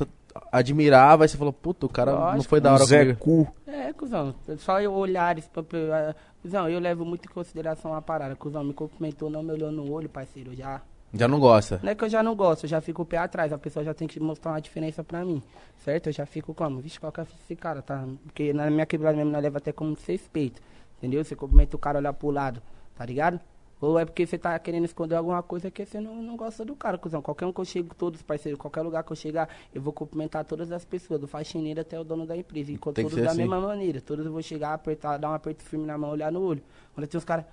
admirava 0.49 1.25
e 1.25 1.27
você 1.27 1.35
falou, 1.35 1.51
puta, 1.51 1.85
o 1.85 1.89
cara 1.89 2.13
não 2.13 2.19
Lógico. 2.19 2.43
foi 2.45 2.61
da 2.61 2.73
hora 2.73 2.83
o 2.83 2.85
Zé 2.85 3.13
comigo. 3.15 3.19
Cu. 3.65 3.69
É, 3.69 3.91
cuzão. 3.91 4.33
Só 4.59 4.79
eu 4.79 4.93
olhar 4.93 5.37
esse 5.37 5.49
papel. 5.49 5.93
ah, 5.93 6.15
Cuzão, 6.41 6.69
eu 6.69 6.79
levo 6.79 7.03
muito 7.03 7.25
em 7.25 7.33
consideração 7.33 7.93
a 7.93 8.01
parada. 8.01 8.33
Cuzão, 8.33 8.63
me 8.63 8.73
cumprimentou, 8.73 9.29
não 9.29 9.43
me 9.43 9.51
olhou 9.51 9.69
no 9.69 9.91
olho, 9.91 10.07
parceiro. 10.07 10.55
Já. 10.55 10.81
Já 11.13 11.27
não 11.27 11.37
gosta. 11.37 11.81
Não 11.83 11.91
é 11.91 11.95
que 11.95 12.05
eu 12.05 12.09
já 12.09 12.23
não 12.23 12.33
gosto, 12.33 12.63
eu 12.63 12.69
já 12.69 12.79
fico 12.79 13.01
o 13.01 13.05
pé 13.05 13.17
atrás. 13.17 13.51
A 13.51 13.57
pessoa 13.57 13.83
já 13.83 13.93
tem 13.93 14.07
que 14.07 14.21
mostrar 14.21 14.51
uma 14.53 14.61
diferença 14.61 15.03
pra 15.03 15.25
mim. 15.25 15.43
Certo? 15.83 16.07
Eu 16.07 16.13
já 16.13 16.25
fico 16.25 16.53
como? 16.53 16.79
Vixe, 16.79 16.97
qual 16.97 17.11
que 17.11 17.19
é 17.19 17.23
esse 17.43 17.55
cara, 17.57 17.81
tá? 17.81 18.05
Porque 18.23 18.53
na 18.53 18.69
minha 18.69 18.85
quebrada 18.85 19.17
mesmo, 19.17 19.31
nós 19.31 19.43
leva 19.43 19.57
até 19.57 19.73
como 19.73 19.97
respeito. 20.07 20.61
Entendeu? 20.97 21.25
Você 21.25 21.35
cumprimenta 21.35 21.75
o 21.75 21.79
cara 21.79 21.97
olhar 21.99 22.13
pro 22.13 22.31
lado, 22.31 22.61
tá 22.95 23.05
ligado? 23.05 23.37
Ou 23.79 23.99
é 23.99 24.05
porque 24.05 24.25
você 24.25 24.37
tá 24.37 24.57
querendo 24.57 24.85
esconder 24.85 25.15
alguma 25.15 25.41
coisa 25.43 25.69
que 25.69 25.85
você 25.85 25.99
não, 25.99 26.15
não 26.15 26.35
gosta 26.35 26.65
do 26.65 26.75
cara, 26.75 26.97
cuzão. 26.97 27.21
Qualquer 27.21 27.45
um 27.45 27.53
que 27.53 27.59
eu 27.61 27.65
chego, 27.65 27.93
todos, 27.93 28.21
parceiro, 28.23 28.57
qualquer 28.57 28.81
lugar 28.81 29.03
que 29.03 29.11
eu 29.11 29.15
chegar, 29.15 29.47
eu 29.73 29.81
vou 29.81 29.93
cumprimentar 29.93 30.43
todas 30.45 30.71
as 30.71 30.83
pessoas, 30.83 31.21
do 31.21 31.27
faxineiro 31.27 31.81
até 31.81 31.99
o 31.99 32.03
dono 32.03 32.25
da 32.25 32.35
empresa. 32.35 32.71
E 32.71 32.77
com 32.77 32.91
Tem 32.91 33.05
todos 33.05 33.23
da 33.23 33.29
assim. 33.29 33.39
mesma 33.39 33.59
maneira. 33.59 34.01
Todos 34.01 34.25
eu 34.25 34.31
vou 34.31 34.41
chegar, 34.41 34.73
apertar, 34.73 35.17
dar 35.17 35.29
um 35.29 35.33
aperto 35.33 35.63
firme 35.63 35.85
na 35.85 35.97
mão, 35.97 36.09
olhar 36.09 36.31
no 36.31 36.41
olho. 36.41 36.61
Quando 36.95 37.07
tem 37.07 37.17
os 37.17 37.25
caras. 37.25 37.45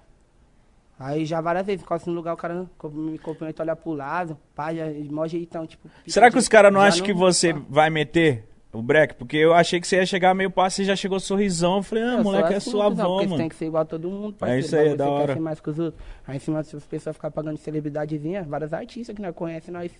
Aí 0.98 1.26
já 1.26 1.40
várias 1.40 1.66
vezes, 1.66 1.82
encosta 1.82 2.08
no 2.08 2.16
lugar, 2.16 2.34
o 2.34 2.36
cara 2.36 2.66
me 2.84 3.18
cumprimenta, 3.18 3.62
olha 3.62 3.74
pro 3.74 3.92
lado, 3.92 4.38
pá, 4.54 4.72
já, 4.72 4.84
mó 5.10 5.26
jeitão, 5.26 5.66
tipo. 5.66 5.90
Será 6.06 6.30
que 6.30 6.38
os 6.38 6.48
caras 6.48 6.72
não 6.72 6.80
acham 6.80 7.04
que 7.04 7.12
você 7.12 7.52
vai 7.52 7.90
meter 7.90 8.44
o 8.74 8.82
break? 8.82 9.14
Porque 9.14 9.36
eu 9.36 9.54
achei 9.54 9.80
que 9.80 9.86
você 9.86 9.96
ia 9.96 10.06
chegar 10.06 10.34
meio 10.34 10.50
passo 10.50 10.82
e 10.82 10.84
já 10.84 10.94
chegou 10.96 11.18
sorrisão. 11.20 11.76
Eu 11.76 11.82
falei, 11.82 12.04
ah, 12.04 12.14
Eu 12.18 12.24
moleque 12.24 12.54
é 12.54 12.60
suavão, 12.60 13.16
você 13.18 13.26
mano. 13.26 13.36
tem 13.38 13.48
que 13.48 13.54
ser 13.54 13.66
igual 13.66 13.82
a 13.82 13.86
todo 13.86 14.10
mundo, 14.10 14.34
parceiro. 14.34 14.64
isso 14.66 14.76
aí, 14.76 14.88
Você 14.90 14.96
da 14.96 15.08
hora. 15.08 15.34
ser 15.34 15.40
mais 15.40 15.60
que 15.60 15.70
os 15.70 15.78
outros. 15.78 16.02
Aí 16.26 16.36
em 16.36 16.40
cima, 16.40 16.62
se 16.62 16.76
as 16.76 16.84
pessoas 16.84 17.16
ficarem 17.16 17.34
pagando 17.34 17.54
de 17.56 17.60
celebridadezinha, 17.62 18.42
vários 18.42 18.72
artistas 18.72 19.14
que 19.14 19.22
nós 19.22 19.34
conhecemos, 19.34 19.80
nós 19.80 19.92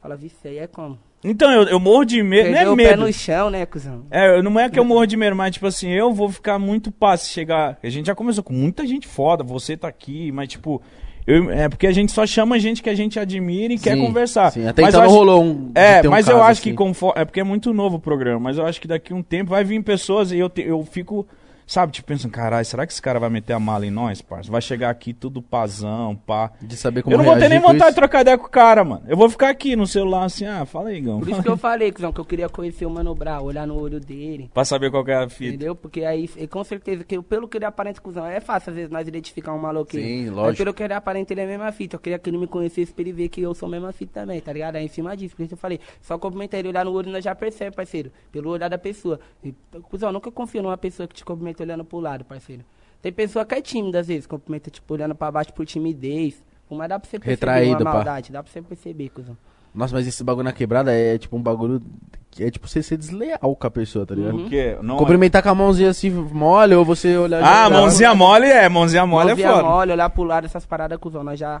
fala, 0.00 0.18
isso 0.22 0.36
aí 0.48 0.58
é 0.58 0.66
como? 0.66 0.98
Então, 1.24 1.52
eu, 1.52 1.62
eu 1.68 1.78
morro 1.78 2.04
de 2.04 2.20
medo. 2.22 2.50
Não 2.50 2.58
é 2.58 2.68
o 2.68 2.76
pé 2.76 2.90
medo. 2.90 3.02
no 3.06 3.12
chão, 3.12 3.48
né, 3.48 3.64
cuzão? 3.64 4.04
É, 4.10 4.42
não 4.42 4.58
é 4.58 4.68
que 4.68 4.76
eu 4.78 4.84
morro 4.84 5.06
de 5.06 5.16
medo, 5.16 5.36
mas 5.36 5.54
tipo 5.54 5.66
assim, 5.68 5.88
eu 5.90 6.12
vou 6.12 6.28
ficar 6.28 6.58
muito 6.58 6.90
passo 6.90 7.28
chegar. 7.28 7.78
A 7.80 7.88
gente 7.88 8.06
já 8.06 8.14
começou 8.14 8.42
com 8.42 8.52
muita 8.52 8.84
gente 8.84 9.06
foda, 9.06 9.44
você 9.44 9.76
tá 9.76 9.86
aqui, 9.86 10.32
mas 10.32 10.48
tipo. 10.48 10.82
Eu- 11.26 11.50
é 11.50 11.68
porque 11.68 11.86
a 11.86 11.92
gente 11.92 12.12
só 12.12 12.26
chama 12.26 12.58
gente 12.58 12.82
que 12.82 12.90
a 12.90 12.94
gente 12.94 13.18
admira 13.18 13.72
e 13.72 13.78
quer 13.78 13.94
Sim, 13.94 14.00
conversar. 14.06 14.50
Sim, 14.50 14.66
até 14.66 14.82
mas 14.82 14.94
então 14.94 15.00
não 15.02 15.08
acho- 15.08 15.16
rolou 15.18 15.42
um. 15.44 15.70
É, 15.74 16.06
um 16.06 16.10
mas 16.10 16.28
eu 16.28 16.42
acho 16.42 16.60
que 16.62 16.70
assim. 16.70 16.76
conforme. 16.76 17.20
É 17.20 17.24
porque 17.24 17.40
é 17.40 17.44
muito 17.44 17.72
novo 17.72 17.96
o 17.96 18.00
programa, 18.00 18.40
mas 18.40 18.58
eu 18.58 18.66
acho 18.66 18.80
que 18.80 18.88
daqui 18.88 19.12
a 19.12 19.16
um 19.16 19.22
tempo 19.22 19.50
vai 19.50 19.62
vir 19.64 19.82
pessoas 19.82 20.32
e 20.32 20.38
eu, 20.38 20.48
te- 20.48 20.62
eu 20.62 20.84
fico. 20.84 21.26
Sabe, 21.72 21.90
tipo, 21.90 22.06
pensando, 22.08 22.30
caralho, 22.30 22.66
será 22.66 22.86
que 22.86 22.92
esse 22.92 23.00
cara 23.00 23.18
vai 23.18 23.30
meter 23.30 23.54
a 23.54 23.58
mala 23.58 23.86
em 23.86 23.90
nós, 23.90 24.20
parça? 24.20 24.52
Vai 24.52 24.60
chegar 24.60 24.90
aqui 24.90 25.14
tudo 25.14 25.40
pazão, 25.40 26.14
pá. 26.14 26.52
De 26.60 26.76
saber 26.76 27.02
como 27.02 27.14
eu 27.14 27.16
não 27.18 27.24
vou 27.24 27.38
ter 27.38 27.48
nem 27.48 27.58
vontade 27.58 27.78
de 27.78 27.86
isso. 27.86 27.94
trocar 27.94 28.20
ideia 28.20 28.36
com 28.36 28.44
o 28.46 28.50
cara, 28.50 28.84
mano. 28.84 29.02
Eu 29.08 29.16
vou 29.16 29.30
ficar 29.30 29.48
aqui 29.48 29.74
no 29.74 29.86
celular 29.86 30.24
assim, 30.24 30.44
ah, 30.44 30.66
fala 30.66 30.90
aí, 30.90 31.00
Gão. 31.00 31.20
Por 31.20 31.30
isso 31.30 31.42
que 31.42 31.48
eu 31.48 31.56
falei, 31.56 31.90
cuzão, 31.90 32.12
que 32.12 32.20
eu 32.20 32.26
queria 32.26 32.46
conhecer 32.50 32.84
o 32.84 32.90
Mano 32.90 33.14
Brown, 33.14 33.42
olhar 33.42 33.66
no 33.66 33.80
olho 33.80 33.98
dele. 33.98 34.50
pra 34.52 34.66
saber 34.66 34.90
qual 34.90 35.02
que 35.02 35.12
é 35.12 35.14
a 35.16 35.28
fita. 35.30 35.54
Entendeu? 35.54 35.74
Porque 35.74 36.04
aí, 36.04 36.28
com 36.46 36.62
certeza, 36.62 37.04
que 37.04 37.16
eu- 37.16 37.22
pelo 37.22 37.48
que 37.48 37.56
ele 37.56 37.64
aparenta, 37.64 38.02
cuzão, 38.02 38.26
é 38.26 38.38
fácil 38.38 38.68
às 38.68 38.76
vezes 38.76 38.90
nós 38.90 39.08
identificar 39.08 39.54
um 39.54 39.58
maloqueiro. 39.58 40.06
Sim, 40.06 40.26
Mas 40.26 40.34
lógico. 40.34 40.58
pelo 40.58 40.74
que 40.74 40.82
ele 40.82 40.92
aparenta, 40.92 41.32
ele 41.32 41.40
é 41.40 41.44
a 41.44 41.48
mesma 41.48 41.72
fita. 41.72 41.96
Eu 41.96 42.00
queria 42.00 42.18
que 42.18 42.28
ele 42.28 42.36
me 42.36 42.46
conhecesse 42.46 42.92
pra 42.92 43.00
ele 43.00 43.14
ver 43.14 43.30
que 43.30 43.40
eu 43.40 43.54
sou 43.54 43.66
a 43.66 43.70
mesma 43.70 43.92
fita 43.92 44.20
também, 44.20 44.38
tá 44.42 44.52
ligado? 44.52 44.76
Aí 44.76 44.84
em 44.84 44.88
cima 44.88 45.16
disso, 45.16 45.34
por 45.34 45.42
isso 45.42 45.54
eu 45.54 45.58
falei, 45.58 45.80
só 46.02 46.18
cumprimentar 46.18 46.60
ele, 46.60 46.68
olhar 46.68 46.84
no 46.84 46.92
olho, 46.92 47.10
nós 47.10 47.24
já 47.24 47.34
percebe, 47.34 47.74
parceiro. 47.74 48.12
Pelo 48.30 48.50
olhar 48.50 48.68
da 48.68 48.76
pessoa. 48.76 49.18
E, 49.42 49.54
cuzão, 49.84 50.10
eu 50.10 50.12
nunca 50.12 50.30
confio 50.30 50.62
numa 50.62 50.76
pessoa 50.76 51.08
que 51.08 51.14
te 51.14 51.24
olhando 51.62 51.84
pro 51.84 52.00
lado, 52.00 52.24
parceiro. 52.24 52.64
Tem 53.00 53.12
pessoa 53.12 53.44
que 53.44 53.54
é 53.54 53.60
tímida 53.60 54.00
às 54.00 54.06
vezes, 54.06 54.26
cumprimenta, 54.26 54.70
tipo, 54.70 54.94
olhando 54.94 55.14
pra 55.14 55.30
baixo 55.30 55.52
por 55.52 55.66
timidez. 55.66 56.42
Mas 56.70 56.88
dá 56.88 56.98
pra 56.98 57.06
você 57.08 57.18
perceber 57.18 57.32
Retraído, 57.32 57.82
uma 57.82 57.84
pá. 57.84 57.92
maldade, 57.96 58.32
dá 58.32 58.42
pra 58.42 58.50
você 58.50 58.62
perceber, 58.62 59.08
cuzão. 59.10 59.36
Nossa, 59.74 59.94
mas 59.94 60.06
esse 60.06 60.22
bagulho 60.24 60.44
na 60.44 60.52
quebrada 60.52 60.92
é 60.92 61.18
tipo 61.18 61.36
um 61.36 61.42
bagulho 61.42 61.82
que 62.30 62.44
é 62.44 62.50
tipo 62.50 62.66
você 62.66 62.82
ser 62.82 62.96
desleal 62.96 63.56
com 63.56 63.66
a 63.66 63.70
pessoa, 63.70 64.06
tá 64.06 64.14
ligado? 64.14 64.36
Uhum. 64.36 64.46
O 64.46 64.48
quê? 64.48 64.76
Não... 64.82 64.96
Cumprimentar 64.96 65.42
com 65.42 65.48
a 65.50 65.54
mãozinha 65.54 65.90
assim 65.90 66.10
mole 66.10 66.74
ou 66.74 66.84
você 66.84 67.16
olhar. 67.16 67.42
Ah, 67.42 67.68
mãozinha 67.68 68.14
mole 68.14 68.46
é, 68.46 68.68
mãozinha 68.70 69.04
mole 69.06 69.30
é 69.30 69.34
Mãozinha 69.34 69.50
foda. 69.50 69.62
mole, 69.62 69.92
olhar 69.92 70.08
pro 70.10 70.22
lado, 70.24 70.44
essas 70.46 70.64
paradas, 70.64 70.98
cuzão, 70.98 71.22
nós 71.22 71.38
já... 71.38 71.60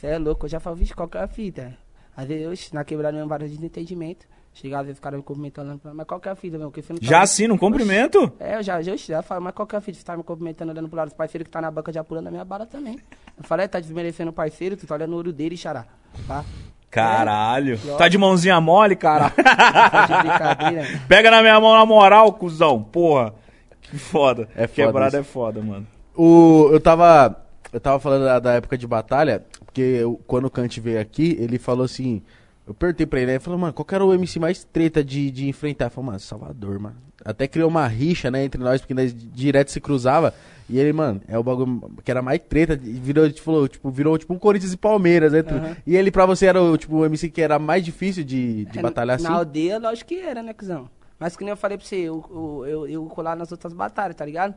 Cê 0.00 0.08
é 0.08 0.18
louco, 0.18 0.46
eu 0.46 0.50
já 0.50 0.58
falo, 0.60 0.76
vixe, 0.76 0.94
qual 0.94 1.08
que 1.08 1.18
é 1.18 1.22
a 1.22 1.28
fita? 1.28 1.72
Às 2.16 2.26
vezes, 2.26 2.46
oxe, 2.48 2.74
na 2.74 2.84
quebrada 2.84 3.16
mesmo, 3.16 3.28
vários 3.28 3.50
desentendimentos. 3.50 4.26
Chegar, 4.60 4.80
às 4.80 4.86
vezes, 4.86 4.98
os 4.98 5.00
caras 5.02 5.18
me 5.18 5.24
cumprimentando, 5.24 5.80
mas 5.94 6.04
qual 6.06 6.18
que 6.18 6.28
é 6.28 6.32
a 6.32 6.34
fita, 6.34 6.58
meu? 6.58 6.68
Porque 6.68 6.82
você 6.82 6.92
não 6.92 6.98
tá 7.00 7.06
Já 7.06 7.20
assim, 7.20 7.46
no 7.46 7.56
cumprimento? 7.56 8.32
É, 8.40 8.56
eu 8.56 8.62
já, 8.62 8.82
já, 8.82 8.96
já 8.96 9.22
falo, 9.22 9.40
mas 9.40 9.54
qual 9.54 9.66
que 9.68 9.76
é 9.76 9.78
a 9.78 9.80
fita? 9.80 9.98
Você 9.98 10.04
tá 10.04 10.16
me 10.16 10.24
cumprimentando, 10.24 10.72
olhando 10.72 10.88
pro 10.88 10.96
lado, 10.96 11.08
os 11.08 11.14
parceiros 11.14 11.44
que 11.46 11.50
tá 11.52 11.60
na 11.60 11.70
banca 11.70 11.92
já 11.92 12.02
pulando 12.02 12.26
a 12.26 12.30
minha 12.30 12.44
bala 12.44 12.66
também. 12.66 12.98
Eu 13.36 13.44
falei, 13.44 13.66
é, 13.66 13.68
tá 13.68 13.78
desmerecendo 13.78 14.30
o 14.30 14.34
parceiro, 14.34 14.76
tu 14.76 14.84
tá 14.86 14.96
olhando 14.96 15.10
no 15.10 15.16
olho 15.18 15.32
dele, 15.32 15.56
xará, 15.56 15.84
tá? 16.26 16.44
Caralho. 16.90 17.78
É. 17.86 17.96
Tá 17.96 18.08
de 18.08 18.18
mãozinha 18.18 18.60
mole, 18.60 18.96
cara? 18.96 19.30
Tá 19.38 20.06
de 20.06 20.28
brincadeira. 20.28 21.00
Pega 21.08 21.30
na 21.30 21.40
minha 21.42 21.60
mão 21.60 21.74
na 21.74 21.84
moral, 21.86 22.32
cuzão. 22.32 22.82
Porra. 22.82 23.34
Que 23.80 23.96
foda. 23.98 24.48
É 24.56 24.66
foda 24.66 24.86
Quebrada 24.86 25.08
isso. 25.08 25.16
é 25.18 25.22
foda, 25.22 25.60
mano. 25.62 25.86
O, 26.16 26.68
eu 26.72 26.80
tava. 26.80 27.44
Eu 27.72 27.78
tava 27.80 28.00
falando 28.00 28.24
da, 28.24 28.38
da 28.38 28.52
época 28.54 28.76
de 28.78 28.86
batalha, 28.86 29.44
porque 29.64 29.80
eu- 29.82 30.18
quando 30.26 30.46
o 30.46 30.50
Kant 30.50 30.80
veio 30.80 31.00
aqui, 31.00 31.36
ele 31.38 31.58
falou 31.58 31.84
assim. 31.84 32.22
Eu 32.68 32.74
perguntei 32.74 33.06
pra 33.06 33.18
ele, 33.18 33.32
ele 33.32 33.38
falou, 33.40 33.58
mano, 33.58 33.72
qual 33.72 33.84
que 33.86 33.94
era 33.94 34.04
o 34.04 34.12
MC 34.12 34.38
mais 34.38 34.62
treta 34.62 35.02
de, 35.02 35.30
de 35.30 35.48
enfrentar? 35.48 35.86
Eu 35.86 35.90
falei, 35.90 36.06
mano, 36.08 36.20
Salvador, 36.20 36.78
mano. 36.78 36.96
Até 37.24 37.48
criou 37.48 37.68
uma 37.68 37.86
rixa, 37.88 38.30
né, 38.30 38.44
entre 38.44 38.62
nós, 38.62 38.82
porque 38.82 38.92
nós 38.92 39.14
direto 39.14 39.70
se 39.70 39.80
cruzava. 39.80 40.34
E 40.68 40.78
ele, 40.78 40.92
mano, 40.92 41.22
é 41.26 41.38
o 41.38 41.42
bagulho 41.42 41.90
que 42.04 42.10
era 42.10 42.20
mais 42.20 42.38
treta, 42.46 42.76
virou, 42.76 43.26
tipo, 43.30 43.42
falou, 43.42 43.66
tipo, 43.66 43.90
virou 43.90 44.18
tipo 44.18 44.34
um 44.34 44.38
Corinthians 44.38 44.74
e 44.74 44.76
Palmeiras, 44.76 45.32
né? 45.32 45.40
Aham. 45.40 45.76
E 45.86 45.96
ele 45.96 46.10
pra 46.10 46.26
você 46.26 46.44
era 46.44 46.62
o, 46.62 46.76
tipo, 46.76 46.96
o 46.96 47.06
MC 47.06 47.30
que 47.30 47.40
era 47.40 47.58
mais 47.58 47.82
difícil 47.82 48.22
de, 48.22 48.66
de 48.66 48.78
É, 48.78 48.82
batalhar 48.82 49.16
assim? 49.16 49.24
Na 49.24 49.32
aldeia, 49.32 49.78
lógico 49.78 50.08
que 50.08 50.20
era, 50.20 50.42
né, 50.42 50.52
cuzão? 50.52 50.90
Mas 51.18 51.36
que 51.36 51.44
nem 51.44 51.50
eu 51.50 51.56
falei 51.56 51.78
pra 51.78 51.86
você, 51.86 51.96
eu, 51.96 52.22
eu, 52.30 52.66
eu, 52.66 52.86
eu 52.86 53.04
colar 53.06 53.34
nas 53.34 53.50
outras 53.50 53.72
batalhas, 53.72 54.14
tá 54.14 54.26
ligado? 54.26 54.54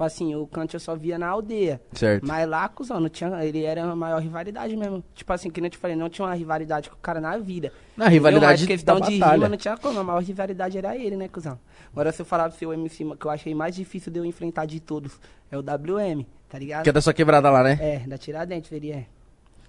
Tipo 0.00 0.04
assim, 0.06 0.34
o 0.34 0.46
Kant 0.46 0.72
eu 0.72 0.80
só 0.80 0.96
via 0.96 1.18
na 1.18 1.28
aldeia. 1.28 1.78
Certo. 1.92 2.26
Mas 2.26 2.48
lá, 2.48 2.66
cuzão, 2.70 2.98
não 2.98 3.10
tinha, 3.10 3.44
ele 3.44 3.64
era 3.64 3.84
a 3.84 3.94
maior 3.94 4.22
rivalidade 4.22 4.74
mesmo. 4.74 5.04
Tipo 5.14 5.30
assim, 5.30 5.50
que 5.50 5.60
nem 5.60 5.66
eu 5.66 5.72
te 5.72 5.76
falei, 5.76 5.94
não 5.94 6.08
tinha 6.08 6.26
uma 6.26 6.32
rivalidade 6.32 6.88
com 6.88 6.96
o 6.96 6.98
cara 7.00 7.20
na 7.20 7.36
vida. 7.36 7.70
Na 7.94 8.08
rivalidade? 8.08 8.62
Mas 8.62 8.66
questão 8.66 8.98
da 8.98 9.06
de 9.06 9.18
batalha. 9.18 9.34
rima 9.34 9.48
não 9.50 9.58
tinha 9.58 9.76
como, 9.76 10.00
a 10.00 10.02
maior 10.02 10.22
rivalidade 10.22 10.78
era 10.78 10.96
ele, 10.96 11.16
né, 11.16 11.28
cuzão? 11.28 11.60
Agora 11.92 12.10
se 12.12 12.22
eu 12.22 12.24
falar 12.24 12.48
pro 12.48 12.58
seu 12.58 12.72
MC 12.72 13.04
que 13.14 13.26
eu 13.26 13.30
achei 13.30 13.54
mais 13.54 13.74
difícil 13.74 14.10
de 14.10 14.18
eu 14.18 14.24
enfrentar 14.24 14.64
de 14.64 14.80
todos, 14.80 15.20
é 15.52 15.58
o 15.58 15.60
WM, 15.60 16.24
tá 16.48 16.58
ligado? 16.58 16.84
Que 16.84 16.88
é 16.88 16.92
da 16.94 17.02
sua 17.02 17.12
quebrada 17.12 17.50
lá, 17.50 17.62
né? 17.62 17.78
É, 17.78 17.98
da 17.98 18.16
Tiradentes, 18.16 18.72
ele 18.72 18.92
é. 18.92 19.04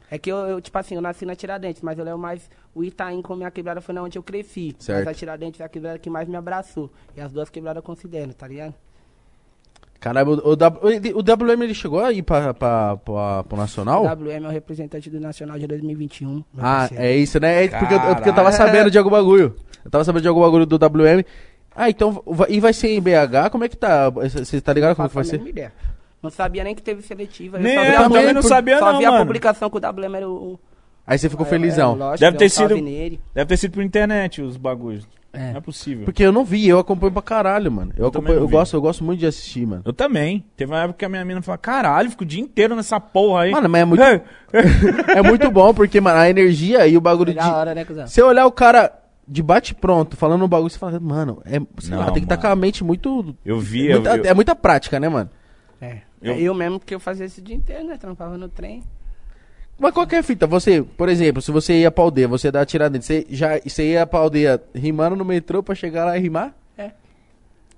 É 0.09 0.17
que 0.17 0.31
eu, 0.31 0.37
eu, 0.37 0.61
tipo 0.61 0.77
assim, 0.77 0.95
eu 0.95 1.01
nasci 1.01 1.25
na 1.25 1.35
Tiradentes, 1.35 1.81
mas 1.81 1.99
eu 1.99 2.05
levo 2.05 2.17
mais 2.17 2.49
o 2.73 2.85
Itaim 2.85 3.21
como 3.21 3.39
minha 3.39 3.51
quebrada 3.51 3.81
foi 3.81 3.93
na 3.93 4.01
onde 4.01 4.17
eu 4.17 4.23
cresci. 4.23 4.77
Certo. 4.79 4.99
Mas 4.99 5.07
a 5.09 5.13
Tiradentes 5.13 5.59
é 5.59 5.65
a 5.65 5.69
quebrada 5.69 5.99
que 5.99 6.09
mais 6.09 6.29
me 6.29 6.37
abraçou. 6.37 6.89
E 7.17 7.19
as 7.19 7.33
duas 7.33 7.49
quebradas 7.49 7.81
eu 7.81 7.83
considero, 7.83 8.33
tá 8.33 8.47
ligado? 8.47 8.73
Caralho, 10.01 10.31
o, 10.43 10.49
o, 10.51 10.55
W- 10.55 11.13
o 11.15 11.19
WM 11.21 11.63
ele 11.63 11.73
chegou 11.75 11.99
aí 12.03 12.21
pra, 12.21 12.53
pra, 12.53 12.97
pra, 12.97 13.43
pro 13.43 13.55
Nacional? 13.57 14.03
O 14.03 14.07
WM 14.11 14.43
é 14.45 14.47
o 14.47 14.51
representante 14.51 15.09
do 15.09 15.19
Nacional 15.19 15.57
de 15.59 15.67
2021. 15.67 16.27
meu 16.33 16.43
Ah, 16.57 16.79
parceiro. 16.79 17.03
é 17.03 17.15
isso, 17.15 17.39
né? 17.39 17.65
É 17.65 17.67
porque, 17.69 17.93
eu, 17.93 17.99
é 17.99 18.15
porque 18.15 18.29
eu 18.29 18.33
tava 18.33 18.51
sabendo 18.51 18.89
de 18.91 18.97
algum 18.97 19.11
bagulho. 19.11 19.55
Eu 19.85 19.91
tava 19.91 20.03
sabendo 20.03 20.23
de 20.23 20.27
algum 20.27 20.41
bagulho 20.41 20.65
do 20.65 20.75
WM. 20.75 21.23
Ah, 21.75 21.89
então, 21.89 22.21
e 22.49 22.59
vai 22.59 22.73
ser 22.73 22.89
em 22.89 22.99
BH? 23.01 23.49
Como 23.51 23.63
é 23.63 23.69
que 23.69 23.77
tá? 23.77 24.09
Você 24.09 24.59
tá 24.59 24.73
ligado 24.73 24.95
como 24.95 25.07
que 25.07 25.15
vai 25.15 25.23
ser? 25.23 25.39
ideia. 25.47 25.71
Não 26.21 26.29
sabia 26.29 26.63
nem 26.63 26.75
que 26.75 26.81
teve 26.81 27.01
seletiva. 27.03 27.57
Nem 27.59 27.75
só 27.75 27.83
eu 27.83 27.99
a 27.99 28.03
também 28.03 28.33
não 28.33 28.41
sabia 28.41 28.79
só 28.79 28.91
não, 28.91 28.99
vi 28.99 29.05
a 29.05 29.11
mano. 29.11 29.25
publicação 29.25 29.69
que 29.69 29.77
o 29.77 29.79
WM 29.79 30.15
era 30.17 30.27
o... 30.29 30.59
Aí 31.07 31.17
você 31.17 31.29
ficou 31.29 31.45
é, 31.45 31.49
felizão. 31.49 31.93
é, 31.93 31.97
lógico, 31.97 32.19
Deve 32.19 32.37
ter 32.37 32.45
um 32.45 32.49
sido- 32.49 32.75
nele. 32.81 33.19
Deve 33.33 33.47
ter 33.47 33.57
sido 33.57 33.71
por 33.73 33.83
internet 33.83 34.41
os 34.41 34.55
bagulhos. 34.57 35.07
É. 35.33 35.51
Não 35.51 35.57
é 35.57 35.61
possível. 35.61 36.03
Porque 36.05 36.23
eu 36.23 36.31
não 36.31 36.43
vi, 36.43 36.67
eu 36.67 36.77
acompanho 36.77 37.11
pra 37.13 37.21
caralho, 37.21 37.71
mano. 37.71 37.91
Eu, 37.95 38.03
Eu 38.03 38.07
acompanho, 38.09 38.39
eu 38.39 38.47
vi. 38.47 38.51
gosto, 38.51 38.75
eu 38.75 38.81
gosto 38.81 39.03
muito 39.03 39.19
de 39.21 39.25
assistir, 39.27 39.65
mano. 39.65 39.81
Eu 39.85 39.93
também. 39.93 40.43
Teve 40.57 40.71
uma 40.73 40.81
época 40.83 40.99
que 40.99 41.05
a 41.05 41.09
minha 41.09 41.23
mina 41.23 41.41
falou, 41.41 41.57
caralho, 41.57 42.09
fico 42.09 42.23
o 42.23 42.27
dia 42.27 42.41
inteiro 42.41 42.75
nessa 42.75 42.99
porra 42.99 43.43
aí. 43.43 43.51
Mano, 43.51 43.69
mas 43.69 43.81
é 43.81 43.85
muito, 43.85 44.03
Ei, 44.03 44.21
é 45.15 45.21
muito 45.21 45.49
bom, 45.49 45.73
porque, 45.73 46.01
mano, 46.01 46.19
a 46.19 46.29
energia 46.29 46.85
e 46.87 46.97
o 46.97 47.01
bagulho 47.01 47.31
É 47.31 47.41
de. 47.41 47.49
hora, 47.49 47.73
né, 47.73 47.85
cuzão? 47.85 48.07
Se 48.07 48.19
eu 48.21 48.27
olhar 48.27 48.45
o 48.45 48.51
cara 48.51 48.91
de 49.27 49.41
bate-pronto, 49.41 50.17
falando 50.17 50.43
um 50.43 50.47
bagulho, 50.49 50.69
você 50.69 50.77
fala, 50.77 50.99
mano, 50.99 51.41
é, 51.45 51.61
sei 51.79 51.95
lá, 51.95 52.07
Não, 52.07 52.13
tem 52.13 52.21
que 52.23 52.25
estar 52.25 52.35
mano. 52.35 52.41
com 52.41 52.47
a 52.47 52.55
mente 52.55 52.83
muito. 52.83 53.33
Eu 53.45 53.57
vi, 53.59 53.85
eu, 53.87 54.01
muita- 54.01 54.17
eu- 54.17 54.25
É 54.25 54.33
muita 54.33 54.53
prática, 54.55 54.99
né, 54.99 55.07
mano? 55.07 55.29
É. 55.79 55.99
Eu- 56.21 56.35
Eu... 56.35 56.53
mesmo, 56.53 56.77
porque 56.77 56.93
eu 56.93 56.99
fazia 56.99 57.25
o 57.25 57.41
dia 57.41 57.55
inteiro, 57.55 57.85
né? 57.87 57.95
Trampava 57.97 58.37
no 58.37 58.49
trem. 58.49 58.83
Mas 59.81 59.93
qualquer 59.95 60.23
fita, 60.23 60.45
você, 60.45 60.83
por 60.83 61.09
exemplo, 61.09 61.41
se 61.41 61.51
você 61.51 61.79
ia 61.81 61.89
pra 61.89 62.03
aldeia, 62.03 62.27
você 62.27 62.51
dá 62.51 62.63
tiradentes, 62.63 63.07
você 63.07 63.25
já 63.29 63.59
você 63.59 63.93
ia 63.93 64.05
pra 64.05 64.19
aldeia 64.19 64.61
rimando 64.75 65.15
no 65.15 65.25
metrô 65.25 65.63
pra 65.63 65.73
chegar 65.73 66.05
lá 66.05 66.15
e 66.15 66.21
rimar? 66.21 66.53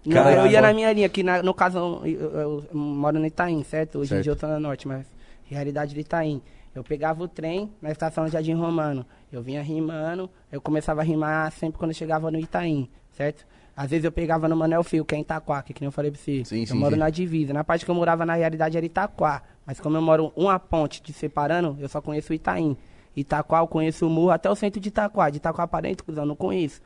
Não, 0.06 0.16
Caralho. 0.16 0.40
eu 0.42 0.48
ia 0.48 0.62
na 0.62 0.74
minha 0.74 0.92
linha, 0.92 1.08
que 1.08 1.24
na- 1.24 1.42
no 1.42 1.54
caso 1.54 1.78
eu, 2.04 2.06
eu- 2.06 2.64
eu 2.70 2.78
moro 2.78 3.18
no 3.18 3.26
Itaim, 3.26 3.64
certo? 3.64 4.00
Hoje 4.00 4.10
Certo. 4.10 4.20
em 4.20 4.24
dia 4.24 4.32
eu 4.34 4.36
tô 4.36 4.46
na 4.48 4.60
Norte, 4.60 4.86
mas 4.86 5.06
realidade 5.46 5.94
do 5.94 6.00
Itaim. 6.02 6.42
Eu 6.76 6.84
pegava 6.84 7.24
o 7.24 7.28
trem 7.28 7.72
na 7.82 7.90
estação 7.90 8.28
Jardim 8.28 8.54
Romano, 8.54 9.06
eu 9.32 9.42
vinha 9.42 9.62
rimando, 9.64 10.30
eu 10.52 10.60
começava 10.60 11.00
a 11.00 11.04
rimar 11.06 11.50
sempre 11.54 11.80
quando 11.80 11.92
eu 11.92 11.96
chegava 11.96 12.30
no 12.30 12.38
Itaim, 12.38 12.90
certo? 13.16 13.46
Às 13.76 13.90
vezes 13.90 14.06
eu 14.06 14.12
pegava 14.12 14.48
no 14.48 14.56
Manel 14.56 14.84
Fio, 14.84 15.04
que 15.04 15.16
é 15.16 15.18
em 15.18 15.22
Itaquá, 15.22 15.64
que, 15.64 15.74
que 15.74 15.82
nem 15.82 15.88
eu 15.88 15.92
falei 15.92 16.12
pra 16.12 16.20
você. 16.20 16.46
Sim, 16.46 16.62
eu 16.62 16.68
sim, 16.68 16.74
moro 16.76 16.94
sim. 16.94 17.00
na 17.00 17.10
divisa. 17.10 17.54
Na 17.54 17.64
parte 17.64 17.84
que 17.84 17.90
eu 17.90 17.96
morava, 17.96 18.26
na 18.26 18.36
realidade, 18.36 18.78
era 18.78 18.86
Itaquá. 18.86 19.42
Mas 19.66 19.80
como 19.80 19.98
eu 19.98 20.02
moro 20.02 20.32
uma 20.36 20.60
ponte 20.60 21.02
de 21.02 21.12
separando, 21.12 21.76
eu 21.80 21.90
só 21.90 22.00
conheço 22.00 22.32
o 22.32 22.36
Itaim. 22.36 22.78
Itaquá, 23.16 23.60
eu 23.60 23.68
conheço 23.68 24.06
o 24.06 24.10
morro 24.10 24.30
até 24.30 24.50
o 24.50 24.56
centro 24.56 24.80
de 24.80 24.90
Itaquá. 24.90 25.30
De 25.30 25.38
Itaquá 25.38 25.68
para 25.68 25.82
dentro, 25.82 26.06
cuzão, 26.06 26.26
não 26.26 26.36
conheço. 26.36 26.82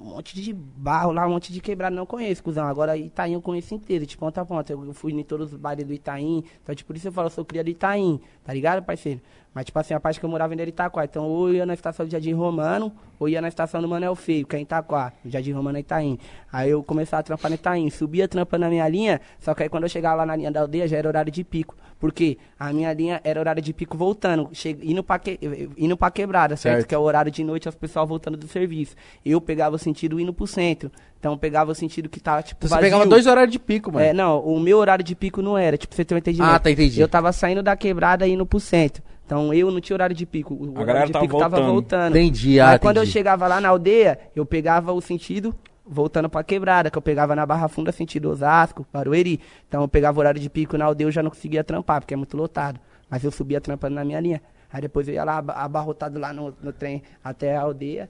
Um 0.00 0.06
monte 0.06 0.34
de 0.40 0.52
barro 0.52 1.12
lá, 1.12 1.26
um 1.26 1.30
monte 1.30 1.52
de 1.52 1.60
quebrado, 1.60 1.94
não 1.94 2.04
conheço, 2.04 2.42
cuzão. 2.42 2.66
Agora 2.66 2.96
Itaim 2.96 3.32
eu 3.34 3.40
conheço 3.40 3.74
inteiro, 3.74 4.04
de 4.04 4.16
ponta 4.16 4.40
a 4.40 4.44
ponta. 4.44 4.72
Eu 4.72 4.92
fui 4.92 5.12
em 5.12 5.22
todos 5.22 5.52
os 5.52 5.58
bares 5.58 5.86
do 5.86 5.92
Itaim. 5.92 6.44
Então, 6.62 6.74
tipo, 6.74 6.88
por 6.88 6.96
isso 6.96 7.06
eu 7.06 7.12
falo, 7.12 7.26
eu 7.26 7.30
sou 7.30 7.44
cria 7.44 7.62
do 7.62 7.70
Itaim, 7.70 8.20
tá 8.44 8.52
ligado, 8.52 8.82
parceiro? 8.82 9.20
Mas, 9.56 9.64
tipo 9.64 9.78
assim, 9.78 9.94
a 9.94 9.98
parte 9.98 10.20
que 10.20 10.26
eu 10.26 10.28
morava 10.28 10.52
ainda 10.52 10.62
era 10.62 10.68
Itaquá. 10.68 11.02
Então, 11.06 11.24
ou 11.24 11.48
eu 11.48 11.54
ia 11.54 11.64
na 11.64 11.72
estação 11.72 12.04
do 12.04 12.12
Jardim 12.12 12.34
Romano, 12.34 12.92
ou 13.18 13.26
ia 13.26 13.40
na 13.40 13.48
estação 13.48 13.80
do 13.80 13.88
Manel 13.88 14.14
Feio, 14.14 14.46
que 14.46 14.54
é 14.54 14.58
em 14.58 14.64
Itaquá. 14.64 15.14
No 15.24 15.30
Jardim 15.30 15.52
Romano 15.52 15.78
é 15.78 15.80
Itaim. 15.80 16.18
Aí 16.52 16.68
eu 16.68 16.82
começava 16.82 17.20
a 17.20 17.22
trampar 17.22 17.50
no 17.50 17.54
Itaim. 17.54 17.88
Subia 17.88 18.28
trampando 18.28 18.64
na 18.64 18.68
minha 18.68 18.86
linha, 18.86 19.18
só 19.40 19.54
que 19.54 19.62
aí 19.62 19.70
quando 19.70 19.84
eu 19.84 19.88
chegava 19.88 20.16
lá 20.16 20.26
na 20.26 20.36
linha 20.36 20.52
da 20.52 20.60
aldeia, 20.60 20.86
já 20.86 20.98
era 20.98 21.08
horário 21.08 21.32
de 21.32 21.42
pico. 21.42 21.74
Porque 21.98 22.36
a 22.60 22.70
minha 22.70 22.92
linha 22.92 23.18
era 23.24 23.40
horário 23.40 23.62
de 23.62 23.72
pico 23.72 23.96
voltando, 23.96 24.50
che... 24.52 24.76
indo, 24.82 25.02
pra 25.02 25.18
que... 25.18 25.40
indo 25.78 25.96
pra 25.96 26.10
quebrada, 26.10 26.54
certo? 26.54 26.74
Certo. 26.80 26.88
Que 26.88 26.94
é 26.94 26.98
o 26.98 27.00
horário 27.00 27.32
de 27.32 27.42
noite, 27.42 27.66
as 27.66 27.74
pessoas 27.74 28.06
voltando 28.06 28.36
do 28.36 28.46
serviço. 28.46 28.94
Eu 29.24 29.40
pegava 29.40 29.76
o 29.76 29.78
sentido 29.78 30.20
indo 30.20 30.34
pro 30.34 30.46
centro. 30.46 30.92
Então 31.18 31.32
eu 31.32 31.38
pegava 31.38 31.72
o 31.72 31.74
sentido 31.74 32.10
que 32.10 32.20
tava, 32.20 32.42
tipo, 32.42 32.58
Então 32.58 32.68
você 32.68 32.74
vazio. 32.74 32.90
pegava 32.90 33.06
dois 33.06 33.26
horários 33.26 33.52
de 33.52 33.58
pico, 33.58 33.90
mano. 33.90 34.04
É, 34.04 34.12
não, 34.12 34.38
o 34.40 34.60
meu 34.60 34.76
horário 34.76 35.02
de 35.02 35.14
pico 35.14 35.40
não 35.40 35.56
era, 35.56 35.78
tipo, 35.78 35.94
você 35.94 36.04
ter 36.04 36.14
um 36.14 36.18
entendimento. 36.18 36.52
Ah, 36.52 36.58
tá, 36.58 36.70
entendi. 36.70 37.00
Eu 37.00 37.08
tava 37.08 37.32
saindo 37.32 37.62
da 37.62 37.74
quebrada 37.74 38.26
e 38.26 38.32
indo 38.34 38.44
pro 38.44 38.60
centro. 38.60 39.02
Então 39.26 39.52
eu 39.52 39.70
não 39.72 39.80
tinha 39.80 39.94
horário 39.96 40.14
de 40.14 40.24
pico. 40.24 40.54
O 40.54 40.62
horário 40.70 40.86
galera 40.86 41.06
de 41.06 41.12
tava 41.12 41.24
pico 41.26 41.38
tava 41.38 41.56
voltando. 41.56 41.72
voltando. 41.72 42.16
Entendi, 42.16 42.60
Aí 42.60 42.76
ah, 42.76 42.78
quando 42.78 42.98
eu 42.98 43.06
chegava 43.06 43.46
lá 43.48 43.60
na 43.60 43.68
aldeia, 43.68 44.18
eu 44.36 44.46
pegava 44.46 44.92
o 44.92 45.00
sentido 45.00 45.52
voltando 45.84 46.28
pra 46.28 46.42
quebrada, 46.44 46.90
que 46.90 46.96
eu 46.98 47.02
pegava 47.02 47.34
na 47.36 47.44
Barra 47.44 47.68
Funda, 47.68 47.90
sentido 47.92 48.30
Osasco, 48.30 48.86
Barueri. 48.92 49.40
Então 49.68 49.82
eu 49.82 49.88
pegava 49.88 50.16
o 50.16 50.20
horário 50.20 50.40
de 50.40 50.48
pico 50.48 50.78
na 50.78 50.84
aldeia, 50.84 51.06
eu 51.08 51.12
já 51.12 51.22
não 51.22 51.30
conseguia 51.30 51.62
trampar, 51.64 52.00
porque 52.00 52.14
é 52.14 52.16
muito 52.16 52.36
lotado. 52.36 52.78
Mas 53.10 53.22
eu 53.24 53.30
subia 53.32 53.60
trampando 53.60 53.94
na 53.96 54.04
minha 54.04 54.20
linha. 54.20 54.40
Aí 54.72 54.80
depois 54.80 55.06
eu 55.08 55.14
ia 55.14 55.24
lá, 55.24 55.38
aba- 55.38 55.54
abarrotado 55.54 56.18
lá 56.18 56.32
no, 56.32 56.54
no 56.62 56.72
trem 56.72 57.02
até 57.22 57.56
a 57.56 57.62
aldeia. 57.62 58.08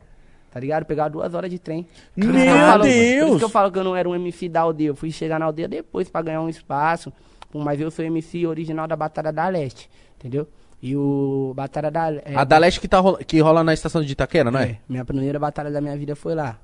Tá 0.51 0.61
ligado? 0.61 0.85
Pegava 0.87 1.11
duas 1.11 1.35
horas 1.35 1.51
de 1.51 1.59
trem. 1.59 1.87
Meu 2.17 2.29
Por 2.29 2.35
isso 2.37 2.45
que 2.45 2.51
eu 2.51 2.57
falo- 2.67 2.83
Por 2.83 2.89
Deus! 2.89 3.29
isso 3.31 3.39
que 3.39 3.45
eu 3.45 3.49
falo 3.51 3.73
que 3.73 3.79
eu 3.79 3.85
não 3.85 3.95
era 3.97 4.09
um 4.09 4.15
MC 4.15 4.49
da 4.49 4.61
aldeia. 4.63 4.89
Eu 4.89 4.95
fui 4.97 5.11
chegar 5.11 5.39
na 5.39 5.45
aldeia 5.47 5.69
depois 5.69 6.09
pra 6.09 6.23
ganhar 6.23 6.41
um 6.41 6.49
espaço. 6.49 7.13
Mas 7.55 7.79
eu 7.81 7.91
sou 7.91 8.05
MC 8.05 8.47
original 8.47 8.87
da 8.87 8.97
Batalha 8.97 9.31
da 9.33 9.49
Leste. 9.49 9.89
Entendeu? 10.19 10.47
E 10.82 10.94
o 10.97 11.53
Batalha 11.57 11.90
da 11.90 12.12
é, 12.12 12.35
A 12.35 12.44
da 12.44 12.59
Leste 12.59 12.81
que, 12.81 12.86
tá 12.89 12.98
rola- 13.01 13.24
que 13.24 13.40
rola 13.40 13.65
na 13.65 13.73
estação 13.74 14.03
de 14.03 14.12
Itaquera, 14.12 14.51
não 14.51 14.61
é? 14.61 14.65
é, 14.70 14.78
minha 14.89 15.05
primeira 15.05 15.39
batalha 15.39 15.70
da 15.70 15.81
minha 15.81 15.97
vida 15.97 16.15
foi 16.15 16.35
lá. 16.35 16.59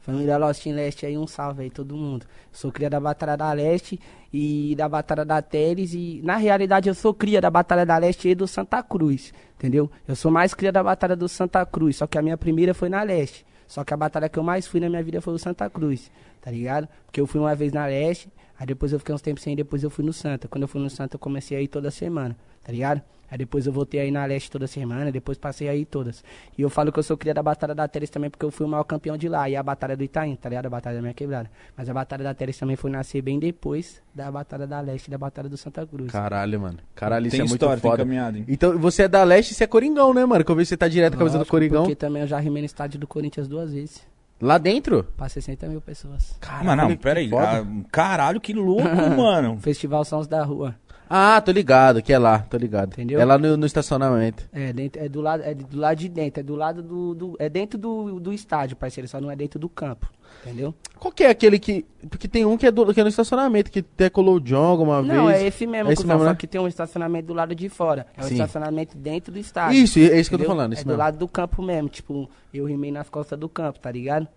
Família 0.00 0.38
Lost 0.38 0.64
em 0.64 0.72
Leste 0.72 1.04
aí, 1.04 1.18
um 1.18 1.26
salve 1.26 1.64
aí 1.64 1.70
todo 1.70 1.94
mundo. 1.94 2.24
Sou 2.50 2.72
cria 2.72 2.88
da 2.88 2.98
Batalha 2.98 3.36
da 3.36 3.52
Leste 3.52 4.00
e 4.32 4.74
da 4.76 4.88
Batalha 4.88 5.22
da 5.24 5.42
Teles 5.42 5.92
e 5.92 6.20
na 6.24 6.36
realidade 6.36 6.88
eu 6.88 6.94
sou 6.94 7.12
cria 7.12 7.40
da 7.42 7.50
Batalha 7.50 7.84
da 7.84 7.98
Leste 7.98 8.28
e 8.28 8.34
do 8.34 8.46
Santa 8.46 8.82
Cruz, 8.82 9.34
entendeu? 9.58 9.90
Eu 10.06 10.16
sou 10.16 10.30
mais 10.30 10.54
cria 10.54 10.72
da 10.72 10.82
Batalha 10.82 11.14
do 11.14 11.28
Santa 11.28 11.66
Cruz, 11.66 11.96
só 11.96 12.06
que 12.06 12.16
a 12.16 12.22
minha 12.22 12.38
primeira 12.38 12.72
foi 12.72 12.88
na 12.88 13.02
Leste. 13.02 13.44
Só 13.66 13.84
que 13.84 13.92
a 13.92 13.96
batalha 13.98 14.30
que 14.30 14.38
eu 14.38 14.42
mais 14.42 14.66
fui 14.66 14.80
na 14.80 14.88
minha 14.88 15.02
vida 15.02 15.20
foi 15.20 15.34
o 15.34 15.38
Santa 15.38 15.68
Cruz, 15.68 16.10
tá 16.40 16.50
ligado? 16.50 16.88
Porque 17.04 17.20
eu 17.20 17.26
fui 17.26 17.38
uma 17.38 17.54
vez 17.54 17.70
na 17.70 17.84
Leste, 17.84 18.32
aí 18.58 18.66
depois 18.66 18.94
eu 18.94 18.98
fiquei 18.98 19.14
uns 19.14 19.20
tempos 19.20 19.42
sem, 19.42 19.54
depois 19.54 19.82
eu 19.82 19.90
fui 19.90 20.02
no 20.02 20.12
Santa. 20.12 20.48
Quando 20.48 20.62
eu 20.62 20.68
fui 20.68 20.80
no 20.80 20.88
Santa 20.88 21.16
eu 21.16 21.18
comecei 21.20 21.54
a 21.58 21.60
ir 21.60 21.68
toda 21.68 21.90
semana, 21.90 22.34
tá 22.64 22.72
ligado? 22.72 23.02
Aí 23.30 23.36
depois 23.36 23.66
eu 23.66 23.72
voltei 23.72 24.00
aí 24.00 24.10
na 24.10 24.24
Leste 24.24 24.50
toda 24.50 24.66
semana, 24.66 25.12
depois 25.12 25.36
passei 25.36 25.68
aí 25.68 25.84
todas. 25.84 26.24
E 26.56 26.62
eu 26.62 26.70
falo 26.70 26.90
que 26.90 26.98
eu 26.98 27.02
sou 27.02 27.16
cria 27.16 27.34
da 27.34 27.42
Batalha 27.42 27.74
da 27.74 27.86
Teres 27.86 28.08
também 28.08 28.30
porque 28.30 28.44
eu 28.44 28.50
fui 28.50 28.64
o 28.64 28.68
maior 28.68 28.84
campeão 28.84 29.16
de 29.18 29.28
lá. 29.28 29.48
E 29.50 29.54
a 29.56 29.62
Batalha 29.62 29.96
do 29.96 30.02
Itaim, 30.02 30.34
tá 30.36 30.48
ligado? 30.48 30.66
A 30.66 30.70
Batalha 30.70 30.96
da 30.96 31.02
minha 31.02 31.12
quebrada. 31.14 31.50
Mas 31.76 31.88
a 31.90 31.92
Batalha 31.94 32.24
da 32.24 32.32
Teres 32.32 32.56
também 32.56 32.76
foi 32.76 32.90
nascer 32.90 33.20
bem 33.20 33.38
depois 33.38 34.00
da 34.14 34.30
Batalha 34.32 34.66
da 34.66 34.80
Leste 34.80 35.08
e 35.08 35.10
da 35.10 35.18
Batalha 35.18 35.48
do 35.48 35.56
Santa 35.56 35.86
Cruz. 35.86 36.10
Caralho, 36.10 36.60
mano. 36.60 36.78
Caralho, 36.94 37.26
isso 37.26 37.32
Tem 37.36 37.40
é 37.40 37.42
muito 37.44 37.52
história, 37.54 37.80
tem 37.80 37.90
foda. 37.90 38.02
caminhada. 38.02 38.38
hein? 38.38 38.44
Então, 38.48 38.78
você 38.78 39.02
é 39.02 39.08
da 39.08 39.22
Leste 39.24 39.52
e 39.52 39.54
você 39.54 39.64
é 39.64 39.66
Coringão, 39.66 40.14
né, 40.14 40.24
mano? 40.24 40.42
Que 40.44 40.50
eu 40.50 40.56
vi 40.56 40.62
que 40.62 40.68
você 40.68 40.76
tá 40.76 40.88
direto 40.88 41.12
com 41.12 41.16
a 41.16 41.26
camisa 41.26 41.38
do 41.38 41.46
Coringão. 41.46 41.82
Porque 41.82 41.94
também 41.96 42.22
eu 42.22 42.28
já 42.28 42.38
rimei 42.38 42.62
no 42.62 42.66
estádio 42.66 42.98
do 42.98 43.06
Corinthians 43.06 43.46
duas 43.46 43.72
vezes. 43.72 44.06
Lá 44.40 44.56
dentro? 44.56 45.02
Pra 45.16 45.28
60 45.28 45.66
mil 45.66 45.80
pessoas. 45.80 46.36
Caralho, 46.40 46.66
Mas 46.66 46.76
não, 46.76 46.96
pera 46.96 47.18
aí. 47.20 47.28
ah, 47.34 47.66
caralho, 47.90 48.40
que 48.40 48.52
louco, 48.52 48.82
mano. 49.16 49.58
Festival 49.58 50.04
Sons 50.04 50.26
da 50.28 50.44
Rua. 50.44 50.74
Ah, 51.10 51.40
tô 51.40 51.50
ligado, 51.52 52.02
que 52.02 52.12
é 52.12 52.18
lá, 52.18 52.40
tô 52.40 52.56
ligado. 52.56 52.92
Entendeu? 52.92 53.20
É 53.20 53.24
lá 53.24 53.38
no, 53.38 53.56
no 53.56 53.66
estacionamento. 53.66 54.48
É, 54.52 54.72
dentro, 54.72 55.02
é, 55.02 55.08
do 55.08 55.20
lado, 55.20 55.42
é 55.42 55.54
do 55.54 55.78
lado 55.78 55.96
de 55.98 56.08
dentro, 56.08 56.40
é 56.40 56.42
do 56.42 56.54
lado 56.54 56.82
do. 56.82 57.14
do- 57.14 57.36
é 57.38 57.48
dentro 57.48 57.78
do, 57.78 58.20
do 58.20 58.32
estádio, 58.32 58.76
parceiro, 58.76 59.08
só 59.08 59.20
não 59.20 59.30
é 59.30 59.36
dentro 59.36 59.58
do 59.58 59.68
campo. 59.68 60.08
Entendeu? 60.44 60.74
Qual 60.98 61.10
que 61.10 61.24
é 61.24 61.30
aquele 61.30 61.58
que... 61.58 61.84
Porque 62.10 62.28
tem 62.28 62.44
um 62.44 62.56
que 62.56 62.66
é, 62.66 62.70
do, 62.70 62.92
que 62.92 63.00
é 63.00 63.02
no 63.02 63.08
estacionamento, 63.08 63.70
que 63.70 63.80
até 63.80 64.08
colou 64.10 64.36
o 64.36 64.40
John 64.40 64.62
alguma 64.66 65.02
Não, 65.02 65.26
vez. 65.26 65.40
é 65.42 65.46
esse 65.46 65.66
mesmo, 65.66 65.90
É 65.90 65.92
esse 65.94 66.06
mesmo, 66.06 66.20
só 66.22 66.28
né? 66.30 66.34
que 66.36 66.46
tem 66.46 66.60
um 66.60 66.68
estacionamento 66.68 67.26
do 67.28 67.34
lado 67.34 67.54
de 67.54 67.68
fora. 67.68 68.06
É 68.16 68.20
um 68.20 68.24
Sim. 68.28 68.34
estacionamento 68.34 68.96
dentro 68.96 69.32
do 69.32 69.38
estádio. 69.38 69.78
Isso, 69.82 69.98
é 69.98 70.20
isso 70.20 70.28
que 70.28 70.34
eu 70.34 70.38
tô 70.38 70.44
entendeu? 70.44 70.48
falando, 70.56 70.72
É 70.74 70.76
do 70.82 70.86
mesmo. 70.86 70.98
lado 70.98 71.18
do 71.18 71.26
campo 71.26 71.62
mesmo, 71.62 71.88
tipo, 71.88 72.28
eu 72.52 72.66
rimei 72.66 72.92
nas 72.92 73.08
costas 73.08 73.38
do 73.38 73.48
campo, 73.48 73.78
tá 73.80 73.90
ligado? 73.90 74.28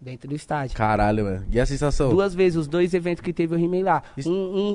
Dentro 0.00 0.28
do 0.28 0.34
estádio. 0.34 0.76
Caralho, 0.76 1.24
mano. 1.24 1.46
E 1.50 1.58
a 1.58 1.64
sensação? 1.64 2.10
Duas 2.10 2.34
vezes, 2.34 2.56
os 2.56 2.68
dois 2.68 2.92
eventos 2.92 3.22
que 3.22 3.32
teve 3.32 3.54
eu 3.54 3.58
rimei 3.58 3.82
lá. 3.82 4.02
Isso- 4.16 4.30
Um, 4.30 4.34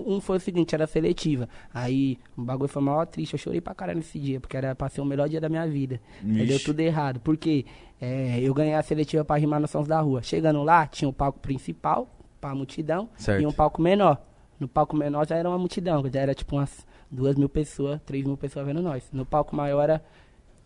um, 0.09 0.15
um 0.15 0.21
foi 0.21 0.37
o 0.37 0.39
seguinte, 0.39 0.73
era 0.73 0.87
seletiva. 0.87 1.47
Aí 1.73 2.17
o 2.35 2.41
bagulho 2.41 2.67
foi 2.67 2.81
maior 2.81 3.05
triste. 3.05 3.33
Eu 3.33 3.39
chorei 3.39 3.61
pra 3.61 3.75
caralho 3.75 3.99
nesse 3.99 4.17
dia, 4.19 4.39
porque 4.39 4.57
era 4.57 4.73
pra 4.75 4.89
ser 4.89 4.99
o 4.99 5.05
melhor 5.05 5.29
dia 5.29 5.39
da 5.39 5.47
minha 5.47 5.67
vida. 5.67 6.01
Aí 6.23 6.47
deu 6.47 6.59
tudo 6.59 6.79
errado. 6.79 7.19
Porque 7.19 7.65
é, 8.01 8.39
eu 8.41 8.51
ganhei 8.53 8.73
a 8.73 8.81
seletiva 8.81 9.23
pra 9.23 9.35
rimar 9.37 9.59
nos 9.59 9.69
sons 9.69 9.87
da 9.87 10.01
rua. 10.01 10.23
Chegando 10.23 10.63
lá, 10.63 10.87
tinha 10.87 11.07
o 11.07 11.13
palco 11.13 11.39
principal, 11.39 12.09
pra 12.41 12.55
multidão, 12.55 13.07
Certo. 13.15 13.43
e 13.43 13.45
um 13.45 13.51
palco 13.51 13.79
menor. 13.79 14.19
No 14.59 14.67
palco 14.67 14.95
menor 14.95 15.27
já 15.27 15.35
era 15.35 15.47
uma 15.47 15.57
multidão, 15.59 16.03
já 16.11 16.19
era 16.19 16.33
tipo 16.33 16.55
umas 16.55 16.85
duas 17.11 17.35
mil 17.35 17.47
pessoas, 17.49 18.01
três 18.05 18.25
mil 18.25 18.35
pessoas 18.37 18.65
vendo 18.65 18.81
nós. 18.81 19.07
No 19.13 19.23
palco 19.25 19.55
maior 19.55 19.83
era. 19.83 20.03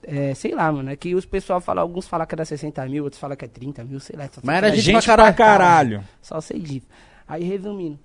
É, 0.03 0.33
sei 0.33 0.53
lá, 0.53 0.71
mano. 0.71 0.89
É 0.89 0.95
que 0.95 1.15
os 1.15 1.25
pessoal 1.25 1.59
falam, 1.61 1.81
alguns 1.81 2.07
falam 2.07 2.25
que 2.27 2.35
era 2.35 2.45
60 2.45 2.85
mil, 2.87 3.03
outros 3.03 3.19
falam 3.19 3.35
que 3.35 3.45
é 3.45 3.47
30 3.47 3.83
mil, 3.83 3.99
sei 3.99 4.15
lá. 4.17 4.25
só 4.25 4.33
sei 4.33 4.41
Mas 4.43 4.55
era 4.57 4.67
É 4.67 4.71
gente 4.71 4.83
gente 4.85 5.05
pra 5.05 5.15
caralho. 5.33 5.35
caralho. 5.35 6.03
só 6.21 6.39
sei 6.41 6.59
disso. 6.59 6.87
Aí 7.27 7.43
resumindo. 7.43 7.97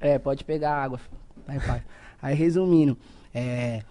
É, 0.00 0.18
pode 0.18 0.44
pegar 0.44 0.74
água. 0.82 0.98
Vai, 1.46 1.60
pai. 1.60 1.82
Aí 2.22 2.34
resumindo. 2.34 2.96
É, 3.34 3.82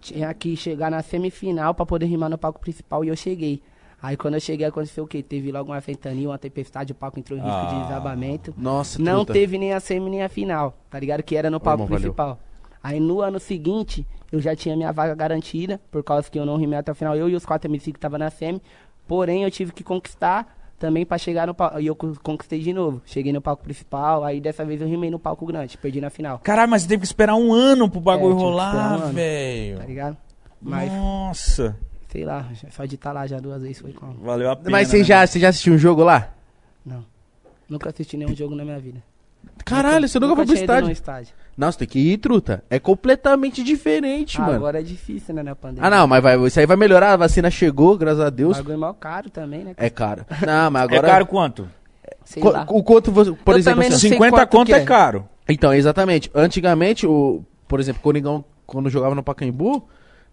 tinha 0.00 0.32
que 0.34 0.56
chegar 0.56 0.90
na 0.90 1.02
semifinal 1.02 1.74
pra 1.74 1.84
poder 1.84 2.06
rimar 2.06 2.30
no 2.30 2.38
palco 2.38 2.60
principal 2.60 3.04
e 3.04 3.08
eu 3.08 3.16
cheguei. 3.16 3.60
Aí 4.00 4.16
quando 4.16 4.34
eu 4.34 4.40
cheguei 4.40 4.66
aconteceu 4.66 5.04
o 5.04 5.06
quê? 5.06 5.22
Teve 5.22 5.50
logo 5.50 5.72
uma 5.72 5.80
ventania, 5.80 6.28
uma 6.28 6.38
tempestade, 6.38 6.92
o 6.92 6.94
palco 6.94 7.18
entrou 7.18 7.36
em 7.38 7.42
risco 7.42 7.56
Ah. 7.56 7.74
de 7.74 7.82
desabamento. 7.88 8.54
Nossa, 8.56 9.00
Não 9.02 9.24
truta. 9.24 9.32
teve 9.32 9.58
nem 9.58 9.72
a 9.72 9.80
semi 9.80 10.10
nem 10.10 10.22
a 10.22 10.28
final, 10.28 10.76
tá 10.90 11.00
ligado? 11.00 11.22
Que 11.22 11.34
era 11.34 11.50
no 11.50 11.58
palco 11.58 11.82
irmão, 11.84 11.88
valeu. 11.98 12.12
principal. 12.14 12.38
Aí 12.82 13.00
no 13.00 13.20
ano 13.20 13.40
seguinte, 13.40 14.06
eu 14.36 14.40
já 14.40 14.54
tinha 14.56 14.76
minha 14.76 14.92
vaga 14.92 15.14
garantida, 15.14 15.80
por 15.90 16.02
causa 16.04 16.30
que 16.30 16.38
eu 16.38 16.46
não 16.46 16.56
rimei 16.56 16.78
até 16.78 16.92
o 16.92 16.94
final, 16.94 17.16
eu 17.16 17.28
e 17.28 17.34
os 17.34 17.44
quatro 17.44 17.70
MC 17.70 17.92
que 17.92 17.98
estavam 17.98 18.18
na 18.18 18.30
semi. 18.30 18.62
Porém, 19.08 19.44
eu 19.44 19.50
tive 19.50 19.72
que 19.72 19.82
conquistar 19.84 20.54
também 20.78 21.06
pra 21.06 21.16
chegar 21.16 21.46
no 21.46 21.54
palco. 21.54 21.78
E 21.80 21.86
eu 21.86 21.94
co- 21.96 22.14
conquistei 22.22 22.60
de 22.60 22.72
novo. 22.72 23.00
Cheguei 23.06 23.32
no 23.32 23.40
palco 23.40 23.62
principal, 23.62 24.24
aí 24.24 24.40
dessa 24.40 24.64
vez 24.64 24.80
eu 24.80 24.88
rimei 24.88 25.10
no 25.10 25.18
palco 25.18 25.46
grande, 25.46 25.78
perdi 25.78 26.00
na 26.00 26.10
final, 26.10 26.38
Caralho, 26.40 26.70
mas 26.70 26.82
você 26.82 26.88
teve 26.88 27.00
que 27.00 27.06
esperar 27.06 27.34
um 27.36 27.52
ano 27.52 27.88
pro 27.88 28.00
bagulho 28.00 28.32
É, 28.32 28.36
esperar 28.36 28.48
um 28.48 28.50
rolar, 28.50 28.94
ano. 29.04 29.12
velho. 29.12 29.78
tá 29.78 29.84
ligado? 29.86 30.16
Mas, 30.60 30.92
Nossa. 30.92 31.76
sei 32.08 32.24
lá, 32.24 32.46
só 32.70 32.84
de 32.84 32.94
estar 32.96 33.12
lá 33.12 33.26
já 33.26 33.38
duas 33.38 33.62
vezes 33.62 33.78
foi 33.78 33.92
como. 33.92 34.14
Valeu 34.20 34.50
a 34.50 34.56
pena. 34.56 34.70
Mas 34.70 34.88
você 34.88 34.98
né, 34.98 35.04
já, 35.04 35.26
você 35.26 35.38
já 35.38 35.48
assistiu 35.50 35.74
um 35.74 35.78
jogo 35.78 36.02
lá? 36.02 36.32
Não. 36.84 37.04
Nunca 37.68 37.90
assisti 37.90 38.16
nenhum 38.16 38.34
jogo 38.34 38.54
na 38.54 38.64
minha 38.64 38.78
vida. 38.78 39.02
Caralho, 39.64 40.08
você 40.08 40.18
nunca 40.18 40.34
foi 40.36 40.46
pro 40.46 40.54
estádio? 40.54 40.90
estádio. 40.90 41.34
Não, 41.56 41.72
você 41.72 41.78
tem 41.78 41.88
que 41.88 41.98
ir, 41.98 42.18
truta. 42.18 42.62
É 42.68 42.78
completamente 42.78 43.62
diferente, 43.62 44.36
Ah, 44.38 44.42
mano. 44.44 44.56
agora 44.56 44.80
é 44.80 44.82
difícil, 44.82 45.34
né, 45.34 45.42
na 45.42 45.56
pandemia. 45.56 45.86
Ah, 45.86 45.90
não, 45.90 46.06
mas 46.06 46.22
vai, 46.22 46.38
isso 46.46 46.60
aí 46.60 46.66
vai 46.66 46.76
melhorar. 46.76 47.12
A 47.14 47.16
vacina 47.16 47.50
chegou, 47.50 47.96
graças 47.96 48.20
a 48.20 48.28
O 48.28 48.30
Deus. 48.30 48.56
bagulho 48.58 48.74
é 48.74 48.76
mal 48.76 48.94
caro 48.94 49.30
também, 49.30 49.64
né? 49.64 49.74
É 49.78 49.88
caro. 49.88 50.26
Não, 50.46 50.70
mas 50.70 50.82
É 50.82 50.84
agora. 50.84 51.08
caro 51.08 51.26
quanto? 51.26 51.68
Sei 52.24 52.42
Qu- 52.42 52.50
lá. 52.50 52.66
o 52.68 52.82
quanto 52.82 53.10
você. 53.10 53.32
Por 53.32 53.54
Eu 53.54 53.58
exemplo, 53.58 53.80
assim, 53.80 53.92
sei 53.96 54.10
50 54.10 54.36
quanto 54.36 54.50
conto 54.50 54.74
é 54.74 54.80
é. 54.80 54.84
caro. 54.84 55.26
Então, 55.48 55.72
exatamente. 55.72 56.30
Antigamente, 56.34 57.06
o, 57.06 57.42
por 57.68 57.80
exemplo, 57.80 58.00
o 58.00 58.02
Conigão, 58.02 58.44
quando 58.66 58.90
jogava 58.90 59.14
no 59.14 59.22
Pacaembu, 59.22 59.88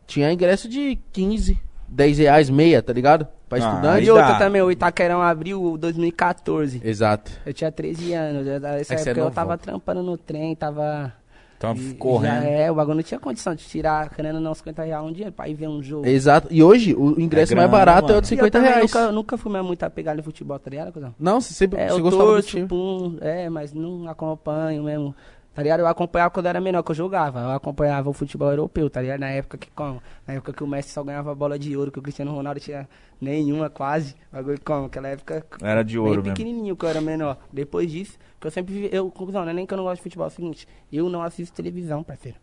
tinha 0.07 0.31
ingresso 0.33 0.67
de 0.67 0.97
15, 1.13 1.57
10 1.93 2.17
reais, 2.17 2.49
meia, 2.49 2.81
tá 2.81 2.91
ligado? 2.93 3.27
Pra 3.47 3.57
Ah, 3.57 3.61
estudante. 3.69 3.97
aí 3.99 4.05
E 4.05 4.11
outra 4.11 4.27
dá. 4.33 4.39
também, 4.39 4.61
o 4.61 4.71
Itaquerão 4.71 5.21
abriu 5.21 5.77
2014. 5.77 6.81
Exato. 6.83 7.31
Eu 7.45 7.53
tinha 7.53 7.71
13 7.71 8.13
anos. 8.13 8.45
já- 8.45 8.59
Nessa 8.59 8.93
É 8.93 8.95
que 8.97 9.01
você 9.03 9.09
é 9.09 9.11
época 9.11 9.19
eu 9.19 9.23
novão. 9.25 9.31
tava 9.35 9.57
trampando 9.57 10.01
no 10.03 10.17
trem, 10.17 10.55
tava. 10.55 11.13
Então, 11.57 11.73
e- 11.75 11.93
correndo. 11.93 12.41
Já 12.41 12.49
é, 12.49 12.69
o 12.71 12.75
bagulho 12.75 12.95
não 12.95 13.03
tinha 13.03 13.19
condição 13.19 13.55
de 13.55 13.63
tirar, 13.63 14.09
querendo 14.09 14.37
não, 14.41 14.53
50 14.53 14.83
reais 14.83 15.05
um 15.05 15.13
dia 15.13 15.31
pra 15.31 15.47
ir 15.47 15.53
ver 15.53 15.69
um 15.69 15.81
jogo. 15.81 16.05
Exato. 16.05 16.49
E 16.51 16.61
hoje, 16.61 16.93
o 16.93 17.17
ingresso 17.21 17.53
É 17.53 17.55
mais 17.55 17.69
grana, 17.69 17.85
barato 17.85 18.07
é 18.07 18.09
mano. 18.09 18.17
o 18.17 18.21
de 18.21 18.27
E 18.27 18.33
eu 18.33 18.37
50 18.37 18.51
também 18.57 18.69
reais. 18.73 18.91
Nunca, 18.91 19.11
nunca 19.13 19.37
fui 19.37 19.49
mais 19.51 19.65
muito 19.65 19.81
apegado 19.83 20.19
em 20.19 20.21
futebol, 20.23 20.59
tá 20.59 20.69
ligado, 20.69 20.91
cuzão? 20.91 21.15
Não, 21.17 21.39
você 21.39 21.53
sempre 21.53 21.79
É, 21.79 21.87
você 21.87 21.93
eu 21.99 22.01
gostava 22.03 22.25
do 22.25 22.29
torço, 22.33 22.47
time. 22.49 22.67
pum, 22.67 23.17
é, 23.21 23.47
mas 23.49 23.71
não 23.71 24.09
acompanho 24.09 24.83
mesmo. 24.83 25.15
Tá 25.53 25.61
ligado? 25.61 25.81
Eu 25.81 25.87
acompanhava 25.87 26.31
quando 26.31 26.47
era 26.47 26.59
menor, 26.59 26.81
que 26.81 26.89
eu 26.91 26.95
jogava. 26.95 27.41
Eu 27.41 27.51
acompanhava 27.51 28.09
o 28.09 28.13
futebol 28.13 28.49
europeu, 28.49 28.89
tá 28.89 29.01
ligado? 29.01 29.19
Na 29.19 29.29
época 29.29 29.57
que 29.57 29.69
como? 29.71 30.01
Na 30.27 30.33
época 30.33 30.51
que 30.51 30.63
o 30.63 30.67
Messi 30.67 30.89
só 30.89 31.03
ganhava 31.03 31.35
bola 31.35 31.59
de 31.59 31.77
ouro, 31.77 31.91
que 31.91 31.99
o 31.99 32.01
Cristiano 32.01 32.33
Ronaldo 32.33 32.59
tinha 32.59 32.89
nenhuma 33.21 33.69
quase. 33.69 34.15
Bagulho 34.31 34.59
como? 34.65 34.87
Aquela 34.87 35.09
época 35.09 35.45
Era 35.61 35.83
de 35.83 35.93
bem 35.93 36.01
ouro 36.01 36.21
mesmo. 36.23 36.33
pequenininho 36.35 36.75
que 36.75 36.83
eu 36.83 36.89
era 36.89 37.01
menor. 37.01 37.37
Depois 37.51 37.91
disso, 37.91 38.17
que 38.41 38.47
eu 38.47 38.51
sempre 38.51 38.73
vi, 38.73 38.89
eu, 38.91 39.11
conclusão, 39.11 39.43
não 39.43 39.51
é 39.51 39.53
nem 39.53 39.65
que 39.67 39.73
eu 39.73 39.77
não 39.77 39.83
gosto 39.83 39.97
de 39.97 40.03
futebol, 40.03 40.25
é 40.25 40.29
o 40.29 40.31
seguinte, 40.31 40.67
eu 40.91 41.07
não 41.07 41.21
assisto 41.21 41.55
televisão, 41.55 42.01
parceiro. 42.03 42.37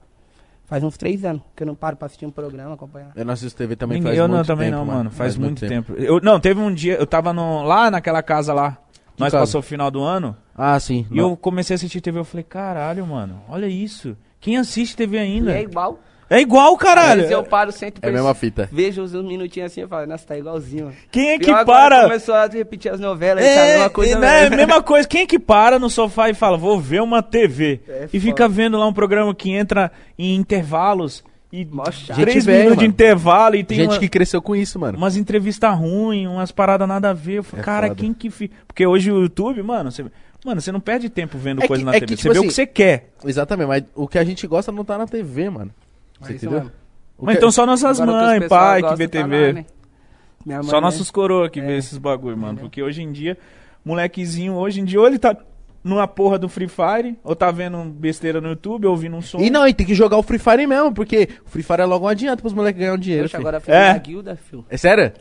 Faz 0.67 0.85
uns 0.85 0.97
três 0.97 1.25
anos 1.25 1.43
que 1.57 1.65
eu 1.65 1.67
não 1.67 1.75
paro 1.75 1.97
pra 1.97 2.07
assistir 2.07 2.27
um 2.27 2.31
programa, 2.31 2.75
acompanhar. 2.75 3.11
Eu 3.17 3.25
não 3.25 3.33
assisto 3.33 3.59
TV 3.59 3.75
também 3.75 3.99
Ninguém- 3.99 4.13
faz 4.13 4.19
eu 4.21 4.29
muito 4.29 4.39
não, 4.39 4.45
também 4.45 4.71
tempo, 4.71 4.85
não, 4.85 4.87
mano. 4.87 5.11
Faz, 5.11 5.37
muito 5.37 5.59
tempo. 5.67 5.93
tempo. 5.95 6.01
Eu, 6.01 6.21
não, 6.21 6.39
teve 6.39 6.61
um 6.61 6.73
dia, 6.73 6.95
eu 6.95 7.07
tava 7.09 7.33
no, 7.33 7.65
lá 7.65 7.91
naquela 7.91 8.23
casa 8.23 8.55
lá. 8.55 8.79
Nós 9.19 9.33
casa? 9.33 9.43
passou 9.43 9.59
o 9.59 9.63
final 9.63 9.91
do 9.91 10.01
ano. 10.01 10.37
Ah, 10.63 10.79
sim. 10.79 11.07
E 11.11 11.19
eu 11.19 11.37
comecei 11.37 11.75
a 11.75 11.77
assistir 11.77 12.01
TV. 12.01 12.19
Eu 12.19 12.25
falei, 12.25 12.45
caralho, 12.45 13.07
mano, 13.07 13.41
olha 13.49 13.67
isso. 13.67 14.17
Quem 14.41 14.57
assiste 14.59 14.97
TV 14.97 15.17
E 15.17 15.21
ainda? 15.21 15.53
é 15.57 15.63
igual. 15.63 15.99
É 16.29 16.41
igual, 16.41 16.77
caralho. 16.77 17.23
Vezes 17.23 17.33
eu 17.33 17.43
paro, 17.43 17.73
sento, 17.73 17.99
É 18.03 18.09
a 18.09 18.13
mesma 18.13 18.33
fita. 18.35 18.69
vejo 18.71 19.03
uns 19.03 19.13
minutinhos 19.15 19.73
assim 19.73 19.83
e 19.83 19.87
falo, 19.89 20.07
nossa, 20.07 20.25
tá 20.27 20.39
igualzinho. 20.39 20.85
mano. 20.85 20.97
Quem 21.11 21.31
é 21.31 21.39
que 21.41 21.47
Pior 21.47 21.65
para? 21.65 22.03
Começou 22.05 22.35
a 22.37 22.47
repetir 22.47 22.93
as 22.93 23.01
novelas, 23.01 23.45
e 23.45 23.49
tá 23.49 23.61
a 23.63 23.67
É, 23.67 23.73
mesma 23.75 23.91
coisa 23.91 24.13
é, 24.13 24.19
né, 24.21 24.41
mesmo. 24.43 24.57
mesma 24.57 24.81
coisa. 24.83 25.09
Quem 25.09 25.23
é 25.23 25.27
que 25.27 25.39
para 25.41 25.79
no 25.81 25.91
sofá 25.91 26.31
e 26.31 26.35
fala, 26.35 26.57
vou 26.57 26.79
ver 26.79 27.03
uma 27.03 27.21
TV? 27.21 27.81
É 27.89 28.09
e 28.13 28.21
fica 28.21 28.49
vendo 28.49 28.79
lá 28.79 28.87
um 28.87 28.93
programa 28.93 29.35
que 29.35 29.51
entra 29.51 29.91
em 30.17 30.37
intervalos 30.37 31.25
e 31.53 31.67
chato. 31.91 32.21
três 32.21 32.45
Gente 32.45 32.57
minutos 32.59 32.79
de 32.79 32.87
intervalo 32.87 33.57
e 33.57 33.65
tem 33.65 33.79
Gente 33.79 33.91
uma- 33.95 33.99
que 33.99 34.09
cresceu 34.09 34.41
com 34.41 34.55
isso, 34.55 34.79
mano. 34.79 34.97
umas 34.97 35.17
entrevistas 35.17 35.77
ruins, 35.77 36.29
umas 36.29 36.53
paradas 36.53 36.87
nada 36.87 37.11
a 37.11 37.13
ver. 37.13 37.39
Eu 37.39 37.43
falei, 37.43 37.61
É 37.63 37.65
cara, 37.65 37.89
foda. 37.89 38.01
quem 38.01 38.15
que 38.15 38.31
fica. 38.31 38.55
Porque 38.69 38.87
hoje 38.87 39.11
o 39.11 39.21
YouTube, 39.21 39.61
mano, 39.65 39.91
você. 39.91 40.05
Mano, 40.45 40.61
você 40.61 40.73
não 40.73 40.81
perde 40.81 41.09
tempo 41.11 41.37
vendo 41.37 41.63
É 41.63 41.67
coisa 41.67 41.83
que- 41.83 41.91
na 41.91 41.97
é 41.97 42.01
TV. 42.01 42.07
que, 42.07 42.17
você 42.17 42.23
tipo 42.23 42.33
vê 42.33 42.39
o 42.39 42.43
assim, 42.43 42.49
que 42.49 42.55
você 42.55 42.67
quer. 42.67 43.11
Exatamente, 43.25 43.69
mas 43.69 43.85
o 43.95 44.09
que 44.09 44.19
a 44.19 44.25
gente 44.25 44.47
gosta 44.47 44.73
não 44.73 44.85
tá 44.85 44.97
na 44.97 45.07
TV, 45.07 45.51
mano. 45.51 45.71
Você 46.21 46.33
Mas 46.33 46.37
isso 46.37 46.47
entendeu? 46.47 46.71
Mas 47.21 47.35
que- 47.35 47.39
então 47.39 47.51
só 47.51 47.67
nossas 47.67 48.01
mães, 48.01 48.49
pai, 48.49 48.83
que 48.83 48.95
vê 48.97 49.07
tá 49.09 49.23
TV. 49.23 49.53
né? 49.53 49.67
Minha 50.47 50.59
mãe, 50.61 50.69
Só 50.71 50.77
né? 50.77 50.81
nossos 50.83 51.11
coroa 51.11 51.51
que 51.51 51.61
É. 51.61 51.63
vê 51.67 51.77
esses 51.77 51.99
bagulho, 51.99 52.37
mano. 52.39 52.59
Porque 52.59 52.83
hoje 52.83 53.03
em 53.03 53.13
dia, 53.13 53.37
molequezinho, 53.85 54.55
hoje 54.55 54.81
em 54.81 54.85
dia, 54.85 54.99
ou 55.01 55.07
ele 55.07 55.19
tá 55.19 55.37
numa 55.85 56.07
porra 56.07 56.39
do 56.39 56.49
Free 56.49 56.69
Fire, 56.69 57.19
ou 57.25 57.35
tá 57.37 57.51
vendo 57.51 57.83
besteira 57.85 58.41
no 58.41 58.49
YouTube, 58.49 58.87
ouvindo 58.87 59.17
um 59.17 59.23
som. 59.23 59.39
E 59.41 59.51
não, 59.51 59.67
e 59.67 59.73
tem 59.75 59.87
que 59.87 59.95
jogar 59.95 60.17
o 60.17 60.23
Free 60.23 60.39
Fire 60.39 60.67
mesmo, 60.67 60.93
porque 60.93 61.29
o 61.47 61.49
Free 61.51 61.63
Fire 61.63 61.83
é 61.83 61.85
logo 61.85 62.05
um 62.05 62.09
adianto 62.09 62.43
pros 62.43 62.53
moleques 62.55 62.79
ganharem 62.81 63.01
dinheiro. 63.01 63.25
Poxa, 63.25 63.37
filho. 63.39 63.49
agora 63.49 63.61
fez 63.61 63.77
É. 63.77 63.91
uma 63.93 63.99
guilda, 63.99 64.37
filho. 64.37 64.65
É 64.71 64.77
sério? 64.77 65.13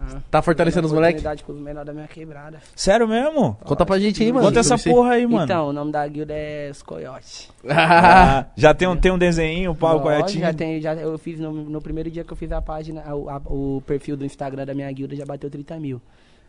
Ah. 0.00 0.20
Tá 0.30 0.40
fortalecendo 0.40 0.86
os 0.86 0.92
moleques? 0.92 1.24
Com 1.42 1.52
os 1.52 1.58
menores 1.60 1.86
da 1.86 1.92
minha 1.92 2.06
quebrada. 2.06 2.60
Sério 2.76 3.08
mesmo? 3.08 3.56
Conta 3.64 3.84
pra 3.84 3.98
gente 3.98 4.22
aí, 4.22 4.32
mano. 4.32 4.46
Conta 4.46 4.60
essa 4.60 4.78
porra 4.78 5.14
aí, 5.14 5.26
mano. 5.26 5.44
Então, 5.44 5.68
o 5.68 5.72
nome 5.72 5.90
da 5.90 6.06
guilda 6.06 6.32
é 6.32 6.70
Os 6.70 6.82
Coiotes. 6.82 7.28
isso. 7.40 7.52
Ah, 7.68 8.46
já 8.56 8.72
tem 8.72 8.86
um, 8.86 8.96
tem 8.96 9.10
um 9.10 9.18
desenho, 9.18 9.72
o 9.72 9.74
pau 9.74 9.94
Lógico, 9.98 10.08
coiotinho. 10.08 10.40
já 10.42 10.54
tem, 10.54 10.80
já, 10.80 10.94
eu 10.94 11.18
fiz 11.18 11.40
no, 11.40 11.50
no 11.52 11.80
primeiro 11.82 12.08
dia 12.12 12.22
que 12.22 12.32
eu 12.32 12.36
fiz 12.36 12.52
a 12.52 12.62
página, 12.62 13.00
a- 13.00 13.10
a- 13.10 13.42
o 13.46 13.82
perfil 13.86 14.16
do 14.16 14.24
Instagram 14.24 14.64
da 14.64 14.72
minha 14.72 14.90
guilda 14.92 15.16
já 15.16 15.26
bateu 15.26 15.50
30 15.50 15.76
mil. 15.80 16.00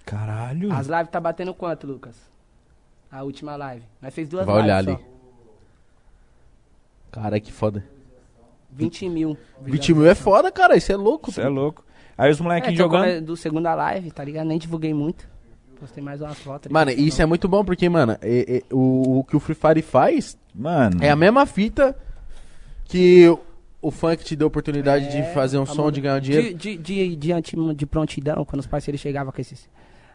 Caralho. 0.06 0.72
As 0.72 0.86
lives 0.86 1.10
tá 1.10 1.20
batendo 1.20 1.52
quanto, 1.54 1.88
Lucas? 1.88 2.16
A 3.12 3.24
última 3.24 3.56
live. 3.56 3.84
Nós 4.00 4.14
fez 4.14 4.30
duas 4.30 4.46
Vai 4.46 4.62
olhar 4.62 4.82
lives 4.84 4.96
ali. 5.02 5.06
Cara, 7.12 7.40
que 7.40 7.52
foda. 7.52 7.80
só. 7.80 8.46
20 8.72 9.10
mil. 9.10 9.38
20 9.62 9.94
mil 9.96 10.06
é 10.08 10.14
foda, 10.14 10.52
cara. 10.52 10.78
Isso 10.78 10.92
é 10.92 10.96
louco. 10.96 11.32
Você 11.32 11.42
é 11.42 11.48
louco. 11.48 11.84
Aí 12.20 12.32
os 12.32 12.40
É, 12.40 12.44
molequinhos 12.44 12.78
tô 12.78 12.84
jogando. 12.84 13.06
come- 13.06 13.22
do 13.22 13.38
segunda 13.38 13.74
live, 13.76 14.12
tá 14.12 14.24
ligado? 14.24 14.46
Nem 14.48 14.58
divulguei 14.60 14.94
muito. 14.94 15.28
Postei 15.80 16.04
mais 16.04 16.22
umas 16.22 16.38
fotos. 16.40 16.70
Mano, 16.70 16.92
isso 16.92 17.22
é 17.22 17.26
muito 17.26 17.48
bom 17.48 17.64
porque, 17.64 17.88
mano, 17.88 18.18
é- 18.22 18.58
é- 18.58 18.64
o, 18.74 19.20
o 19.20 19.24
que 19.24 19.38
o 19.38 19.40
Free 19.40 19.56
Fire 19.56 19.82
faz 19.82 20.38
Mano. 20.54 20.98
é 21.02 21.10
a 21.10 21.16
mesma 21.16 21.46
fita 21.46 21.96
que 22.86 23.28
o, 23.30 23.40
o 23.82 23.90
funk 23.92 24.24
te 24.26 24.36
deu 24.36 24.48
oportunidade 24.48 25.06
É, 25.06 25.22
de 25.22 25.34
fazer 25.34 25.58
um 25.58 25.64
a 25.64 25.66
som, 25.66 25.90
de 25.90 26.02
ganhar 26.02 26.20
dinheiro. 26.20 26.48
De, 26.58 26.76
de, 26.76 27.16
de, 27.16 27.16
de, 27.16 27.76
de 27.76 27.86
prontidão, 27.86 28.44
quando 28.44 28.60
os 28.60 28.68
parceiros 28.68 29.00
chegavam 29.00 29.32
com 29.32 29.40
esses. 29.40 29.70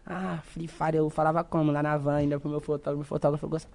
Ah, 0.06 0.38
Free 0.44 0.68
Fire, 0.68 0.96
eu 0.98 1.08
falava 1.08 1.42
como? 1.42 1.72
Lá 1.72 1.82
na 1.82 1.96
van, 1.96 2.16
ainda 2.16 2.38
pro 2.38 2.50
meu 2.50 2.60
fotógrafo. 2.60 2.96
Meu 2.98 3.04
fotógrafo 3.06 3.40
falou 3.40 3.56
assim, 3.56 3.66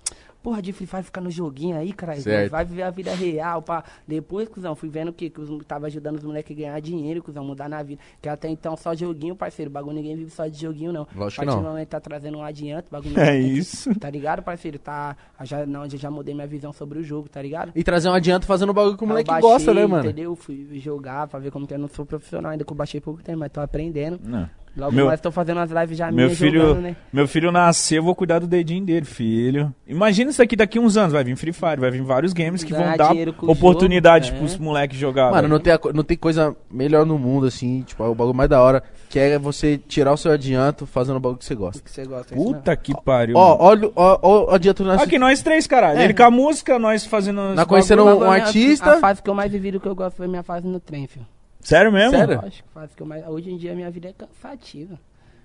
porra 0.44 0.62
de 0.62 0.72
Free 0.72 0.86
Fire 0.86 1.02
ficar 1.02 1.22
no 1.22 1.32
joguinho 1.32 1.76
aí, 1.76 1.92
cara. 1.92 2.14
Vai 2.52 2.64
viver 2.64 2.84
a 2.84 2.92
vida 2.92 3.14
real, 3.16 3.62
pá. 3.64 3.84
Depois, 4.08 4.48
cuzão, 4.48 4.76
fui 4.76 4.90
vendo 4.90 5.12
que, 5.12 5.30
que 5.30 5.42
os, 5.42 5.66
tava 5.66 5.88
ajudando 5.88 6.18
os 6.18 6.24
moleques 6.24 6.56
a 6.56 6.60
ganhar 6.60 6.80
dinheiro, 6.82 7.24
cuzão, 7.24 7.44
mudar 7.44 7.68
na 7.68 7.82
vida. 7.82 8.00
Que 8.22 8.30
até 8.30 8.48
então 8.48 8.78
só 8.78 8.94
joguinho, 8.94 9.36
parceiro. 9.36 9.72
Bagulho 9.72 9.96
ninguém 9.96 10.16
vive 10.16 10.30
só 10.30 10.46
de 10.48 10.60
joguinho, 10.62 10.94
não. 10.94 11.08
Lógico 11.16 11.42
a 11.42 11.46
que 11.46 11.46
partir 11.48 11.56
não. 11.56 11.64
do 11.64 11.68
momento 11.70 11.88
tá 11.90 12.00
trazendo 12.00 12.38
um 12.38 12.44
adianto, 12.44 12.88
bagulho. 12.92 13.18
É 13.20 13.32
que- 13.32 13.48
isso. 13.48 13.94
Tá 14.00 14.10
ligado, 14.10 14.44
parceiro? 14.44 14.78
Tá. 14.78 15.18
Já, 15.44 15.66
não, 15.66 15.84
eu 15.86 15.98
já 15.98 16.12
mudei 16.12 16.36
minha 16.36 16.46
visão 16.48 16.72
sobre 16.72 17.00
o 17.00 17.04
jogo, 17.04 17.28
tá 17.28 17.42
ligado? 17.42 17.72
E 17.76 17.84
trazer 17.84 18.08
um 18.10 18.14
adianto 18.14 18.46
fazendo 18.46 18.72
bagulho 18.72 18.96
que 18.98 19.04
o 19.04 19.08
moleque 19.08 19.30
baixei, 19.32 19.50
gosta, 19.50 19.74
né, 19.74 19.86
mano? 19.88 20.06
Entendeu? 20.06 20.36
Fui 20.36 20.68
jogar 20.80 21.28
pra 21.28 21.40
ver 21.40 21.50
como 21.52 21.66
que 21.66 21.74
eu 21.74 21.80
não 21.80 21.88
sou 21.88 22.06
profissional 22.06 22.52
ainda, 22.52 22.64
que 22.64 22.72
eu 22.72 22.78
baixei 22.78 23.02
pouco 23.02 23.24
tempo, 23.24 23.40
mas 23.40 23.52
tô 23.52 23.60
aprendendo. 23.62 24.20
Não. 24.24 24.48
Logo 24.78 24.92
Meu- 24.94 25.08
mais 25.08 25.20
tô 25.20 25.32
fazendo 25.32 25.60
as 25.60 25.72
lives 25.72 25.98
já 25.98 26.12
Meu 26.12 26.30
filho, 26.30 26.62
jogando, 26.62 26.82
né? 26.84 26.96
meu 27.12 27.28
filho 27.28 27.52
nasceu, 27.52 27.98
eu 27.98 28.04
vou 28.04 28.16
cuidar 28.16 28.40
do 28.40 28.48
dedinho 28.48 28.86
dele, 28.86 29.06
filho. 29.06 29.74
Imagina 29.88 30.30
isso 30.32 30.42
aqui 30.42 30.56
daqui 30.56 30.80
uns 30.80 30.96
anos, 30.96 31.12
vai 31.12 31.24
vir 31.24 31.36
Free 31.36 31.52
Fire, 31.52 31.80
vai 31.80 31.92
vir 31.92 32.02
vários 32.02 32.32
games 32.34 32.64
que 32.64 32.72
vão 32.72 32.84
Ganhar 32.84 32.98
dar 32.98 33.12
oportunidade 33.42 34.28
jogo, 34.28 34.40
pros 34.40 34.56
é. 34.56 34.58
moleques 34.58 34.98
jogar. 34.98 35.32
Mano, 35.32 35.48
não 35.48 35.60
tem, 35.60 35.74
a 35.74 35.80
não 35.94 36.04
tem 36.04 36.16
coisa 36.18 36.56
melhor 36.72 37.06
no 37.06 37.18
mundo, 37.18 37.48
assim, 37.48 37.82
tipo, 37.82 38.04
é 38.04 38.08
o 38.08 38.16
bagulho 38.16 38.36
mais 38.36 38.50
da 38.50 38.62
hora, 38.62 38.84
que 39.10 39.20
é 39.20 39.38
você 39.38 39.78
tirar 39.78 40.14
o 40.14 40.18
seu 40.18 40.32
adianto 40.32 40.86
fazendo 40.86 41.18
o 41.18 41.20
bagulho 41.20 41.40
que 41.40 41.46
você 41.46 41.56
gosta. 41.56 41.82
que 41.82 41.92
você 41.92 42.06
gosta. 42.06 42.34
é 42.34 42.38
isso 42.38 42.46
Puta 42.48 42.76
que 42.78 42.94
pariu. 43.04 43.36
Ó, 43.38 43.58
olha, 43.60 43.90
o 43.96 44.52
adianto 44.52 44.84
nessa... 44.86 45.04
Aqui 45.04 45.18
nós 45.20 45.42
três, 45.42 45.68
caralho. 45.68 46.00
É. 46.00 46.04
Ele 46.06 46.14
com 46.14 46.24
a 46.24 46.32
música, 46.32 46.78
nós 46.80 47.06
fazendo. 47.06 47.42
Nós 47.56 47.66
conhecendo 47.66 48.06
bagulho. 48.06 48.26
um 48.26 48.32
Agora, 48.32 48.44
artista- 48.46 48.94
A 48.94 49.00
fase 49.00 49.22
que 49.22 49.30
eu 49.30 49.34
mais 49.34 49.52
vivi 49.52 49.72
do 49.72 49.80
que 49.80 49.88
eu 49.88 49.96
gosto 49.96 50.16
foi 50.18 50.28
minha 50.28 50.44
fase 50.44 50.68
no 50.68 50.80
trem, 50.80 51.08
filho. 51.08 51.26
Sério 51.60 51.92
mesmo? 51.92 52.12
Sério? 52.18 52.42
Lógico, 52.42 52.70
fase 52.74 52.96
que 52.96 53.02
eu 53.04 53.08
mais... 53.08 53.28
Hoje 53.28 53.52
em 53.52 53.58
dia 53.58 53.76
minha 53.76 53.92
vida 53.92 54.10
é 54.10 54.14
cansativa. 54.14 55.00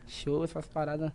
Show, 0.06 0.44
essas 0.44 0.66
paradas. 0.66 1.10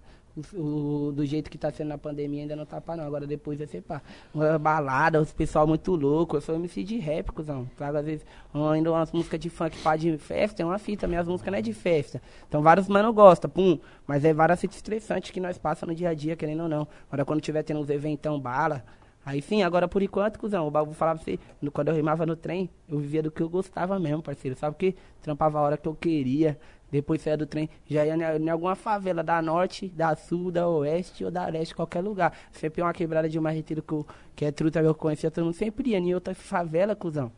o- 0.54 1.08
o- 1.08 1.12
do 1.12 1.26
jeito 1.26 1.50
que 1.50 1.58
tá 1.58 1.70
sendo 1.72 1.88
na 1.90 1.98
pandemia 1.98 2.42
ainda 2.44 2.56
não 2.56 2.66
tá 2.66 2.80
pá, 2.80 2.96
não. 2.96 3.04
Agora 3.06 3.26
depois 3.28 3.58
vai 3.58 3.68
ser 3.68 3.82
pá. 3.82 4.02
Uma 4.34 4.58
balada, 4.60 5.20
os 5.22 5.32
pessoal 5.34 5.66
muito 5.68 5.96
louco. 5.96 6.38
Eu 6.38 6.42
sou 6.42 6.56
MC 6.56 6.84
de 6.84 6.98
rap, 6.98 7.32
cuzão. 7.32 7.70
Trago 7.76 7.98
às 7.98 8.06
vezes 8.06 8.26
ainda 8.54 8.92
umas 8.92 9.12
músicas 9.12 9.40
de 9.40 9.50
funk 9.50 9.78
pá 9.82 9.96
de 9.96 10.18
festa, 10.18 10.62
é 10.62 10.66
uma 10.66 10.78
fita. 10.80 11.08
Minhas 11.08 11.28
músicas 11.28 11.52
não 11.52 11.60
é 11.60 11.62
de 11.62 11.74
festa. 11.74 12.22
Então 12.48 12.62
vários 12.62 12.88
mano 12.88 13.12
gostam, 13.14 13.50
pum. 13.50 13.80
Mas 14.08 14.24
é 14.24 14.34
várias 14.34 14.60
fitas 14.62 14.78
estressantes 14.78 15.32
que 15.32 15.40
nós 15.40 15.58
passamos 15.58 15.94
no 15.94 15.98
dia 15.98 16.10
a 16.10 16.14
dia, 16.14 16.36
querendo 16.36 16.64
ou 16.64 16.70
não. 16.70 16.88
Agora 17.08 17.26
quando 17.26 17.42
tiver 17.42 17.64
tendo 17.64 17.80
uns 17.80 17.90
eventão 17.90 18.40
bala. 18.40 18.84
Aí 19.26 19.41
sim, 19.41 19.62
agora 19.62 19.88
por 19.88 20.02
enquanto, 20.02 20.40
cuzão, 20.40 20.66
o 20.68 20.72
bagulho 20.72 20.96
falar 20.96 21.16
pra 21.16 21.24
você, 21.24 21.38
no- 21.62 21.72
quando 21.72 21.90
eu 21.90 21.96
rimava 21.96 22.26
no 22.26 22.36
trem, 22.36 22.70
eu 22.88 22.98
vivia 23.00 23.22
do 23.22 23.30
que 23.30 23.41
eu 23.44 23.50
gostava 23.50 24.00
mesmo, 24.00 24.24
parceiro. 24.24 24.58
Sabe 24.58 24.76
que 24.78 24.96
trampava 25.22 25.60
a 25.60 25.62
hora 25.62 25.78
que 25.78 25.88
eu 25.88 25.94
queria. 25.94 26.58
Depois 26.91 27.22
saía 27.22 27.38
do 27.38 27.46
trem, 27.46 27.70
já 27.86 28.04
ia 28.06 28.16
em- 28.16 28.44
em 28.46 28.50
alguma 28.50 28.76
favela 28.76 29.24
da 29.24 29.40
norte, 29.41 29.88
da 29.90 30.16
sul, 30.16 30.52
da 30.52 30.68
oeste 30.68 31.24
ou 31.24 31.30
da 31.30 31.46
leste, 31.48 31.76
qualquer 31.76 32.02
lugar. 32.02 32.34
Sempre 32.52 32.82
uma 32.82 32.91
quebrada 32.94 33.30
de 33.30 33.38
uma 33.38 33.52
retiro 33.52 33.84
que, 33.84 33.94
que 34.36 34.46
é 34.46 34.52
truta 34.52 34.80
eu 34.80 34.96
conhecia, 34.96 35.30
todo 35.30 35.46
mundo 35.46 35.54
sempre 35.54 35.91
ia 35.91 36.00
em 36.00 36.14
outra 36.16 36.34
favela, 36.34 36.96
cuzão. 36.96 37.32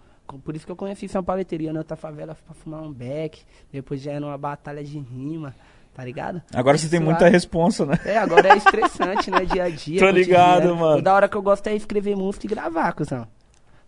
Por 0.45 0.56
isso 0.56 0.66
que 0.66 0.72
eu 0.72 0.78
conheci 0.78 1.10
São 1.10 1.22
Paulo, 1.22 1.41
ia 1.52 1.72
em 1.72 1.78
outra 1.78 1.98
favela 1.98 2.34
pra 2.45 2.53
fumar 2.53 2.82
um 2.82 2.94
beck, 2.94 3.44
depois 3.70 3.99
já 4.02 4.14
era 4.14 4.26
uma 4.26 4.38
batalha 4.38 4.82
de 4.82 4.98
rima, 4.98 5.53
tá 5.93 6.03
ligado? 6.03 6.41
Agora 6.53 6.77
você 6.77 6.88
tem 6.89 6.99
muita 6.99 7.27
responsa, 7.30 7.85
né? 7.85 7.99
É, 8.05 8.18
agora 8.18 8.49
é 8.49 8.57
estressante, 8.57 9.30
né? 9.31 9.45
Dia 9.45 9.63
a 9.65 9.69
dia. 9.69 9.99
Tô 9.99 10.09
ligado, 10.09 10.53
cotidiano. 10.53 10.76
mano. 10.80 10.97
O 10.99 11.01
da 11.01 11.13
hora 11.13 11.27
que 11.30 11.35
eu 11.38 11.41
gosto 11.41 11.68
é 11.68 11.76
escrever 11.76 12.15
música 12.15 12.45
e 12.45 12.49
gravar, 12.49 12.93
cuzão. 12.93 13.27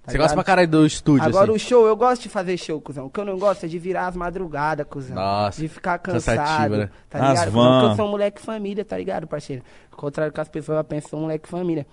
Tá 0.05 0.11
Você 0.11 0.17
gosta 0.17 0.33
ligado? 0.33 0.35
pra 0.35 0.43
caralho 0.43 0.67
do 0.67 0.85
estúdio, 0.85 1.23
Agora 1.25 1.45
assim. 1.45 1.55
o 1.55 1.59
show, 1.59 1.87
eu 1.87 1.95
gosto 1.95 2.23
de 2.23 2.29
fazer 2.29 2.57
show, 2.57 2.81
cuzão. 2.81 3.05
O 3.05 3.09
que 3.09 3.19
eu 3.21 3.23
não 3.23 3.39
gosto 3.39 3.65
é 3.65 3.69
de 3.69 3.79
virar 3.79 4.07
as 4.07 4.17
madrugadas, 4.17 4.85
cuzão. 4.85 5.15
Nossa, 5.15 5.61
De 5.61 5.69
ficar 5.69 5.97
cansado. 5.97 6.75
né? 6.75 6.89
Tá 7.09 7.19
As 7.19 7.29
ligado? 7.39 7.51
van. 7.51 7.79
Porque 7.79 7.91
eu 7.93 7.95
sou 7.95 8.07
um 8.07 8.11
moleque 8.11 8.41
família, 8.41 8.83
tá 8.83 8.97
ligado, 8.97 9.25
parceiro? 9.27 9.63
Ao 9.89 9.97
contrário 9.97 10.33
que 10.33 10.41
as 10.41 10.49
pessoas 10.49 10.85
pensam, 10.85 11.09
sou 11.11 11.19
um 11.19 11.21
moleque 11.23 11.47
família. 11.47 11.87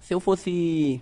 Se 0.00 0.12
eu 0.12 0.18
fosse. 0.18 1.00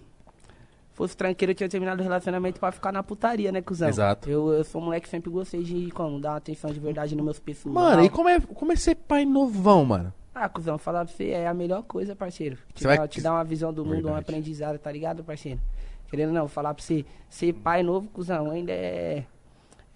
Fosse 0.95 1.17
tranqueiro, 1.17 1.51
eu 1.51 1.57
tinha 1.57 1.69
terminado 1.69 2.01
o 2.01 2.05
relacionamento 2.05 2.61
pra 2.61 2.71
ficar 2.71 2.93
na 2.93 3.03
putaria, 3.03 3.51
né, 3.51 3.61
cuzão? 3.61 3.89
Exato. 3.89 4.31
Eu, 4.31 4.53
eu 4.53 4.63
sou 4.65 4.81
um 4.81 4.85
moleque 4.85 5.05
que 5.05 5.11
sempre 5.11 5.29
gostei 5.29 5.63
de, 5.63 5.91
como, 5.91 6.21
dar 6.21 6.31
uma 6.31 6.37
atenção 6.37 6.71
de 6.73 6.79
verdade 6.79 7.17
nos 7.17 7.25
meus 7.25 7.39
pessoas. 7.41 7.75
Mano, 7.75 8.05
e 8.05 8.09
como 8.09 8.29
é, 8.29 8.41
como 8.41 8.71
é 8.73 8.77
ser 8.77 8.95
pai 8.95 9.25
novão, 9.25 9.85
mano? 9.85 10.15
Ah, 10.33 10.49
cuzão, 10.49 10.79
falar 10.79 11.05
pra 11.05 11.13
você 11.13 11.31
é 11.31 11.49
a 11.49 11.55
melhor 11.55 11.83
coisa, 11.83 12.15
parceiro. 12.15 12.59
Te, 12.73 12.85
dá, 12.85 12.97
vai- 12.97 13.09
te 13.09 13.21
dá 13.21 13.33
uma 13.33 13.43
visão 13.45 13.73
do 13.73 13.85
mundo, 13.85 13.99
um 13.99 14.03
Verdade. 14.03 14.21
aprendizado, 14.21 14.79
tá 14.79 14.91
ligado, 14.93 15.25
parceiro? 15.25 15.61
Querendo 16.09 16.33
não, 16.33 16.47
falar 16.47 16.73
pra 16.75 16.83
você, 16.83 17.05
ser 17.29 17.53
pai 17.55 17.83
novo, 17.83 18.09
cuzão, 18.11 18.51
ainda 18.51 18.71
é. 18.73 19.25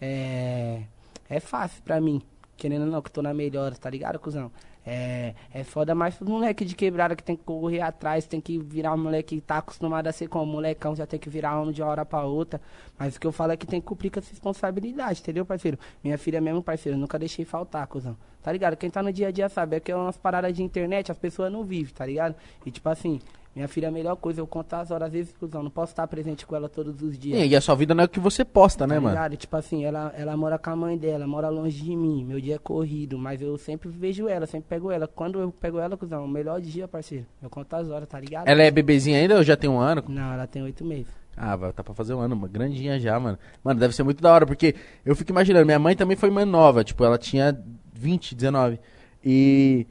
É. 0.01 0.83
É 1.31 1.41
fácil 1.41 1.83
pra 1.83 2.01
mim. 2.01 2.21
Querendo 2.57 2.87
não, 2.87 3.01
que 3.01 3.09
eu 3.09 3.13
tô 3.13 3.23
na 3.23 3.33
melhor, 3.33 3.77
tá 3.77 3.89
ligado, 3.89 4.19
cuzão? 4.19 4.51
É, 4.91 5.35
é 5.53 5.63
foda 5.65 5.95
mais 5.95 6.15
pros 6.15 6.31
moleque 6.31 6.65
de 6.65 6.75
quebrada 6.75 7.15
que 7.15 7.23
tem 7.23 7.37
que 7.37 7.45
correr 7.45 7.83
atrás, 7.83 8.25
tem 8.25 8.41
que 8.41 8.59
virar 8.59 8.95
um 8.95 8.97
moleque 8.97 9.37
que 9.37 9.43
tá 9.43 9.59
acostumado 9.59 10.07
a 10.07 10.13
ser 10.13 10.29
como 10.29 10.51
molecão, 10.51 10.97
já 10.97 11.07
tem 11.07 11.21
que 11.21 11.29
virar 11.29 11.61
homem 11.61 11.75
de 11.75 11.83
uma 11.83 11.91
hora 11.91 12.07
pra 12.07 12.23
outra. 12.23 12.59
Mas 12.99 13.15
o 13.15 13.21
que 13.21 13.27
eu 13.27 13.33
falo 13.33 13.53
é 13.53 13.57
que 13.59 13.67
tem 13.67 13.83
que 13.83 13.87
cumprir 13.87 14.11
com 14.11 14.19
essa 14.19 14.31
responsabilidade, 14.31 15.21
entendeu, 15.21 15.45
parceiro? 15.45 15.79
Minha 16.03 16.17
filha 16.17 16.41
mesmo, 16.41 16.63
parceiro, 16.63 16.97
nunca 16.97 17.19
deixei 17.19 17.45
faltar, 17.45 17.87
cuzão. 17.87 18.17
Tá 18.43 18.51
ligado? 18.51 18.77
Quem 18.79 18.89
tá 18.89 19.03
no 19.03 19.13
dia 19.13 19.29
a 19.29 19.31
dia 19.31 19.47
sabe, 19.51 19.77
é 19.77 19.81
que 19.81 19.93
é 19.93 19.97
umas 19.97 20.17
paradas 20.17 20.57
de 20.57 20.63
internet, 20.63 21.13
as 21.13 21.19
pessoas 21.19 21.53
não 21.53 21.65
vivem, 21.65 21.93
tá 21.93 22.07
ligado? 22.07 22.35
E 22.65 22.71
tipo 22.71 22.89
assim, 22.89 23.21
minha 23.59 23.67
filha 23.69 23.87
é 23.87 23.89
a 23.89 23.93
melhor 23.93 24.15
coisa, 24.17 24.41
eu 24.41 24.47
conto 24.47 24.73
as 24.75 24.91
horas, 24.93 25.07
às 25.09 25.13
vezes, 25.13 25.35
cuzão, 25.37 25.63
não 25.65 25.71
posso 25.71 25.91
estar 25.93 26.07
presente 26.07 26.47
com 26.47 26.55
ela 26.55 26.69
todos 26.69 27.03
os 27.03 27.19
dias. 27.19 27.51
E 27.51 27.57
a 27.57 27.61
sua 27.61 27.75
vida 27.75 27.93
não 27.95 28.03
é 28.03 28.07
o 28.07 28.09
que 28.09 28.21
você 28.21 28.45
posta, 28.45 28.87
né, 28.87 28.95
Tá 28.95 29.01
mano? 29.01 29.15
ligado? 29.17 29.37
Tipo 29.37 29.57
assim, 29.57 29.85
ela, 29.85 30.13
ela 30.17 30.37
mora 30.37 30.57
com 30.59 30.71
a 30.71 30.77
mãe 30.77 30.97
dela, 30.97 31.27
mora 31.27 31.49
longe 31.49 31.83
de 31.83 31.97
mim. 31.97 32.25
Meu 32.25 32.41
dia 32.41 32.55
é 32.55 32.59
corrido, 32.59 33.19
mas 33.19 33.43
eu 33.43 33.59
sempre 33.59 33.89
vejo 33.89 34.29
ela, 34.29 34.47
sempre 34.47 34.69
pego 34.69 34.93
ela. 34.93 35.09
Quando 35.09 35.41
eu 35.41 35.51
pego 35.51 35.79
ela, 35.81 35.97
cuzão, 35.97 36.25
o 36.25 36.29
melhor 36.29 36.61
dia, 36.61 36.87
parceiro. 36.87 37.27
Eu 37.43 37.51
conto 37.51 37.75
as 37.75 37.89
horas, 37.91 38.09
tá 38.09 38.21
ligado? 38.21 38.47
Ela 38.47 38.63
é 38.63 38.71
bebezinha 38.71 39.19
ainda 39.19 39.37
ou 39.37 39.43
já 39.43 39.57
tem 39.57 39.69
um 39.69 39.79
ano? 39.81 40.05
Não, 40.09 40.33
ela 40.33 40.47
tem 40.47 40.63
oito 40.63 40.85
meses. 40.85 41.13
Ah, 41.37 41.57
vai, 41.57 41.73
tá 41.73 41.83
pra 41.83 41.95
fazer 41.95 42.15
um 42.15 42.21
ano, 42.21 42.35
uma 42.35 42.49
grandinha 42.49 42.99
já, 43.01 43.19
mano. 43.19 43.39
Mano, 43.63 43.79
deve 43.81 43.95
ser 43.95 44.03
muito 44.05 44.23
da 44.23 44.33
hora, 44.33 44.47
porque 44.47 44.75
eu 45.05 45.15
fico 45.17 45.31
imaginando, 45.33 45.67
minha 45.67 45.79
mãe 45.79 45.97
também 45.97 46.17
foi 46.17 46.31
mãe 46.31 46.45
nova, 46.45 46.83
tipo, 46.85 47.05
ela 47.05 47.19
tinha 47.19 47.57
20, 47.93 48.35
19. 48.35 48.79
E. 49.25 49.87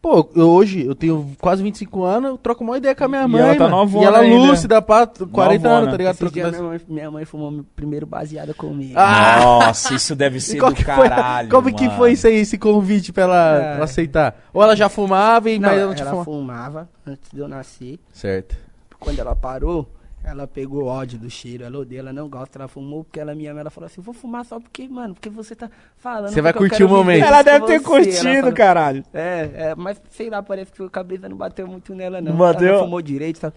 Pô, 0.00 0.28
hoje, 0.36 0.86
eu 0.86 0.94
tenho 0.94 1.32
quase 1.40 1.60
25 1.60 2.04
anos, 2.04 2.30
eu 2.30 2.38
troco 2.38 2.62
uma 2.62 2.78
ideia 2.78 2.94
com 2.94 3.04
a 3.04 3.08
minha 3.08 3.24
E 3.24 3.26
mãe. 3.28 3.40
ela 3.42 3.54
tá 3.56 3.64
mano. 3.64 3.76
novona 3.78 4.04
E 4.04 4.06
ela 4.06 4.18
ainda. 4.20 4.36
lúcida, 4.46 4.80
pá, 4.80 5.04
40 5.06 5.24
Novona. 5.64 5.68
anos, 5.80 5.90
tá 5.90 5.96
ligado? 5.96 6.14
Esse 6.14 6.30
dia 6.30 6.50
minha 6.50 6.62
mãe, 6.62 6.80
minha 6.88 7.10
mãe 7.10 7.24
fumou 7.24 7.50
meu 7.50 7.64
primeiro 7.74 8.06
baseado 8.06 8.54
comigo. 8.54 8.94
Ah! 8.96 9.40
Nossa, 9.66 9.94
isso 9.94 10.14
deve 10.14 10.40
ser 10.40 10.60
do 10.60 10.72
que 10.72 10.84
foi, 10.84 11.08
caralho. 11.08 11.48
como 11.50 11.74
que 11.74 11.84
mano. 11.86 11.96
foi 11.98 12.12
isso 12.12 12.28
aí, 12.28 12.36
esse 12.36 12.56
convite 12.56 13.12
pra 13.12 13.24
ela, 13.24 13.56
Ah. 13.56 13.74
ela 13.74 13.84
aceitar? 13.84 14.36
Ou 14.54 14.62
ela 14.62 14.76
já 14.76 14.88
fumava 14.88 15.50
e 15.50 15.58
Não, 15.58 15.68
mas 15.68 15.78
ela 15.78 15.88
não 15.88 15.94
tinha 15.96 16.08
ela 16.08 16.24
fumava 16.24 16.88
antes 17.04 17.28
de 17.32 17.40
eu 17.40 17.48
nascer. 17.48 17.98
Certo. 18.12 18.56
Quando 19.00 19.18
ela 19.18 19.34
parou, 19.34 19.88
ela 20.24 20.46
pegou 20.46 20.84
ódio 20.86 21.18
do 21.18 21.30
cheiro, 21.30 21.64
ela 21.64 21.78
odeia, 21.78 22.00
ela 22.00 22.12
não 22.12 22.28
gosta, 22.28 22.58
ela 22.58 22.68
fumou 22.68 23.04
porque 23.04 23.18
ela 23.18 23.34
me 23.34 23.46
ama. 23.46 23.60
Ela 23.60 23.70
falou 23.70 23.86
assim: 23.86 24.00
vou 24.00 24.12
fumar 24.12 24.44
só 24.44 24.60
porque, 24.60 24.86
mano, 24.88 25.14
porque 25.14 25.30
você 25.30 25.54
tá 25.54 25.70
falando. 25.96 26.30
Você 26.32 26.42
vai 26.42 26.52
curtir 26.52 26.84
o 26.84 26.88
momento. 26.88 27.24
Ela 27.24 27.42
deve 27.42 27.66
ter 27.66 27.78
você. 27.78 27.84
Curtido, 27.84 28.40
falou- 28.40 28.52
caralho. 28.52 29.04
É, 29.14 29.50
é, 29.54 29.74
mas 29.74 30.00
sei 30.10 30.28
lá, 30.28 30.42
parece 30.42 30.72
que 30.72 30.82
a 30.82 30.90
cabeça 30.90 31.28
não 31.28 31.36
bateu 31.36 31.66
muito 31.66 31.94
nela, 31.94 32.20
não. 32.20 32.32
Não 32.32 32.38
bateu? 32.38 32.68
Ela 32.68 32.78
fumou 32.80 33.00
direito, 33.00 33.38
sabe? 33.40 33.54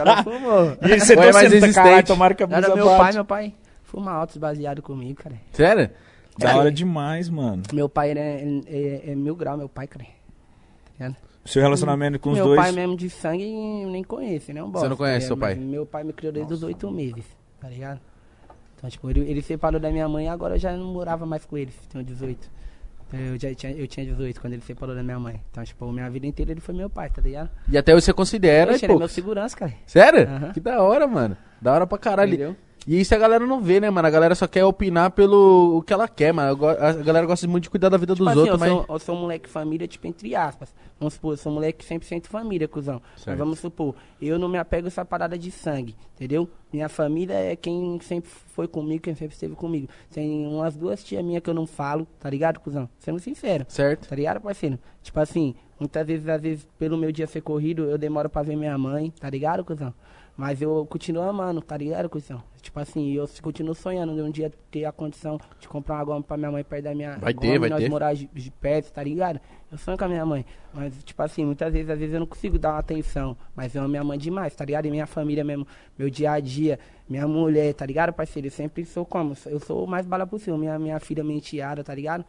ela 0.00 0.22
fumou. 0.22 0.76
E 0.82 0.98
você 1.00 1.12
é 1.12 1.16
mais 1.16 1.30
torcendo, 1.32 1.52
resistente. 1.52 1.74
caralho, 1.74 2.06
tomara 2.06 2.34
que 2.34 2.42
a 2.42 2.48
Era 2.50 2.74
meu 2.74 2.86
pai, 2.86 2.98
bate. 2.98 3.14
meu 3.14 3.24
pai 3.24 3.54
fuma 3.82 4.12
altos 4.12 4.36
baseado 4.36 4.82
comigo, 4.82 5.22
cara. 5.22 5.36
Sério? 5.52 5.90
Da 6.38 6.56
hora 6.56 6.70
demais, 6.72 7.28
mano. 7.28 7.62
Meu 7.72 7.88
pai 7.88 8.10
é, 8.12 8.44
é, 8.66 9.10
é 9.12 9.14
mil 9.14 9.36
grau, 9.36 9.56
meu 9.56 9.68
pai, 9.68 9.86
cara. 9.86 10.04
Tá 10.04 10.10
ligado? 10.98 11.16
Seu 11.44 11.62
relacionamento 11.62 12.18
com 12.18 12.30
os 12.30 12.36
meu 12.36 12.46
dois. 12.46 12.60
pai 12.60 12.72
mesmo 12.72 12.96
de 12.96 13.10
sangue 13.10 13.44
eu 13.82 13.90
nem 13.90 14.02
conheço, 14.02 14.52
né? 14.52 14.62
Um 14.62 14.70
bosta, 14.70 14.88
não 14.88 14.96
conhece 14.96 15.26
tá 15.26 15.26
seu 15.28 15.36
pai? 15.36 15.54
Mas 15.54 15.64
Meu 15.64 15.84
pai 15.84 16.02
me 16.02 16.12
criou 16.12 16.32
desde 16.32 16.52
os 16.52 16.62
oito 16.62 16.90
meses, 16.90 17.24
tá 17.60 17.68
ligado? 17.68 18.00
Então, 18.76 18.88
tipo, 18.90 19.10
ele, 19.10 19.20
ele 19.20 19.42
separou 19.42 19.78
da 19.80 19.90
minha 19.90 20.08
mãe 20.08 20.26
e 20.26 20.28
agora 20.28 20.54
eu 20.54 20.58
já 20.58 20.76
não 20.76 20.86
morava 20.86 21.24
mais 21.26 21.44
com 21.44 21.56
ele, 21.56 21.72
tenho 21.90 22.04
18. 22.04 22.50
Então, 23.08 23.20
Eu, 23.20 23.38
já 23.38 23.54
tinha, 23.54 23.72
eu 23.72 23.86
tinha 23.86 24.04
18 24.06 24.40
quando 24.40 24.54
ele 24.54 24.62
separou 24.62 24.94
da 24.94 25.02
minha 25.02 25.18
mãe. 25.18 25.40
Então, 25.50 25.62
tipo, 25.64 25.90
minha 25.92 26.08
vida 26.10 26.26
inteira 26.26 26.50
ele 26.52 26.60
foi 26.60 26.74
meu 26.74 26.88
pai, 26.90 27.10
tá 27.10 27.20
ligado? 27.22 27.50
E 27.68 27.76
até 27.78 27.94
hoje 27.94 28.06
você 28.06 28.12
considera, 28.12 28.72
Oxe, 28.72 28.84
ele 28.84 28.94
é 28.94 28.96
meu 28.96 29.08
segurança, 29.08 29.56
cara. 29.56 29.72
Sério? 29.86 30.28
Aham. 30.28 30.52
Que 30.52 30.60
da 30.60 30.82
hora, 30.82 31.06
mano. 31.06 31.36
Da 31.60 31.72
hora 31.72 31.86
pra 31.86 31.98
caralho. 31.98 32.34
Entendeu? 32.34 32.56
E 32.86 33.00
isso 33.00 33.14
a 33.14 33.18
galera 33.18 33.46
não 33.46 33.60
vê, 33.60 33.80
né, 33.80 33.88
mano? 33.90 34.06
A 34.06 34.10
galera 34.10 34.34
só 34.34 34.46
quer 34.46 34.64
opinar 34.64 35.10
pelo 35.12 35.78
o 35.78 35.82
que 35.82 35.92
ela 35.92 36.06
quer, 36.06 36.32
mano. 36.32 36.66
A 36.66 36.92
galera 36.92 37.26
gosta 37.26 37.46
muito 37.48 37.64
de 37.64 37.70
cuidar 37.70 37.88
da 37.88 37.96
vida 37.96 38.14
Tipo 38.14 38.24
dos 38.24 38.32
assim, 38.32 38.40
outros, 38.40 38.60
eu, 38.60 38.74
mas. 38.76 38.86
sou, 38.86 38.94
eu 38.94 38.98
sou 38.98 39.16
um 39.16 39.20
moleque 39.20 39.48
família, 39.48 39.88
tipo, 39.88 40.06
entre 40.06 40.36
aspas. 40.36 40.74
Vamos 40.98 41.14
supor, 41.14 41.32
eu 41.32 41.36
sou 41.36 41.50
um 41.50 41.54
moleque 41.56 41.84
100% 41.84 42.26
família, 42.26 42.68
cuzão. 42.68 43.00
Certo. 43.16 43.28
Mas 43.28 43.38
vamos 43.38 43.58
supor, 43.58 43.94
eu 44.20 44.38
não 44.38 44.48
me 44.48 44.58
apego 44.58 44.86
a 44.86 44.88
essa 44.88 45.04
parada 45.04 45.36
de 45.38 45.50
sangue, 45.50 45.96
entendeu? 46.14 46.48
Minha 46.72 46.88
família 46.88 47.34
é 47.34 47.56
quem 47.56 47.98
sempre 48.00 48.30
foi 48.30 48.68
comigo, 48.68 49.02
quem 49.02 49.14
sempre 49.14 49.34
esteve 49.34 49.54
comigo. 49.54 49.88
Tem 50.12 50.46
umas 50.46 50.76
duas 50.76 51.02
tias 51.02 51.24
minhas 51.24 51.42
que 51.42 51.50
eu 51.50 51.54
não 51.54 51.66
falo, 51.66 52.06
tá 52.20 52.28
ligado, 52.28 52.60
cuzão? 52.60 52.88
Sendo 52.98 53.18
sincero. 53.18 53.64
Certo. 53.68 54.08
Tá 54.08 54.14
ligado, 54.14 54.40
parceiro? 54.40 54.78
Tipo 55.02 55.20
assim, 55.20 55.54
muitas 55.78 56.06
vezes, 56.06 56.28
às 56.28 56.40
vezes, 56.40 56.68
pelo 56.78 56.96
meu 56.96 57.10
dia 57.10 57.26
ser 57.26 57.40
corrido, 57.40 57.84
eu 57.84 57.98
demoro 57.98 58.28
pra 58.28 58.42
ver 58.42 58.56
minha 58.56 58.76
mãe, 58.76 59.12
tá 59.18 59.28
ligado, 59.28 59.64
cuzão? 59.64 59.92
Mas 60.36 60.60
eu 60.60 60.84
continuo 60.90 61.22
amando, 61.22 61.60
tá 61.60 61.76
ligado, 61.76 62.08
cuzão? 62.08 62.42
Tipo 62.60 62.80
assim, 62.80 63.12
eu 63.12 63.28
continuo 63.40 63.74
sonhando 63.74 64.14
de 64.14 64.22
um 64.22 64.30
dia 64.30 64.50
ter 64.70 64.84
a 64.84 64.90
condição 64.90 65.38
de 65.60 65.68
comprar 65.68 65.96
uma 65.96 66.04
goma 66.04 66.22
pra 66.22 66.36
minha 66.36 66.50
mãe 66.50 66.64
perto 66.64 66.84
da 66.84 66.94
minha 66.94 67.18
Vai 67.18 67.34
ter, 67.34 67.58
vai 67.58 67.68
nós 67.68 67.80
ter. 67.80 67.88
morar 67.90 68.14
de, 68.14 68.26
de 68.32 68.50
perto, 68.50 68.90
tá 68.90 69.02
ligado? 69.02 69.38
Eu 69.70 69.78
sonho 69.78 69.96
com 69.96 70.04
a 70.04 70.08
minha 70.08 70.24
mãe. 70.24 70.44
Mas, 70.72 70.94
tipo 71.04 71.22
assim, 71.22 71.44
muitas 71.44 71.72
vezes, 71.72 71.88
às 71.90 71.98
vezes 71.98 72.14
eu 72.14 72.20
não 72.20 72.26
consigo 72.26 72.58
dar 72.58 72.72
uma 72.72 72.78
atenção. 72.78 73.36
Mas 73.54 73.74
eu 73.74 73.82
amo 73.82 73.90
minha 73.90 74.02
mãe 74.02 74.18
demais, 74.18 74.56
tá 74.56 74.64
ligado? 74.64 74.86
E 74.86 74.90
minha 74.90 75.06
família 75.06 75.44
mesmo, 75.44 75.66
meu 75.96 76.10
dia 76.10 76.32
a 76.32 76.40
dia, 76.40 76.80
minha 77.08 77.28
mulher, 77.28 77.74
tá 77.74 77.86
ligado, 77.86 78.12
parceiro? 78.12 78.48
Eu 78.48 78.52
sempre 78.52 78.84
sou 78.84 79.04
como? 79.04 79.36
Eu 79.46 79.60
sou 79.60 79.84
o 79.84 79.86
mais 79.86 80.06
bala 80.06 80.26
possível. 80.26 80.56
Minha, 80.58 80.78
minha 80.78 80.98
filha, 80.98 81.22
minha 81.22 81.36
enteada, 81.36 81.84
tá 81.84 81.94
ligado? 81.94 82.24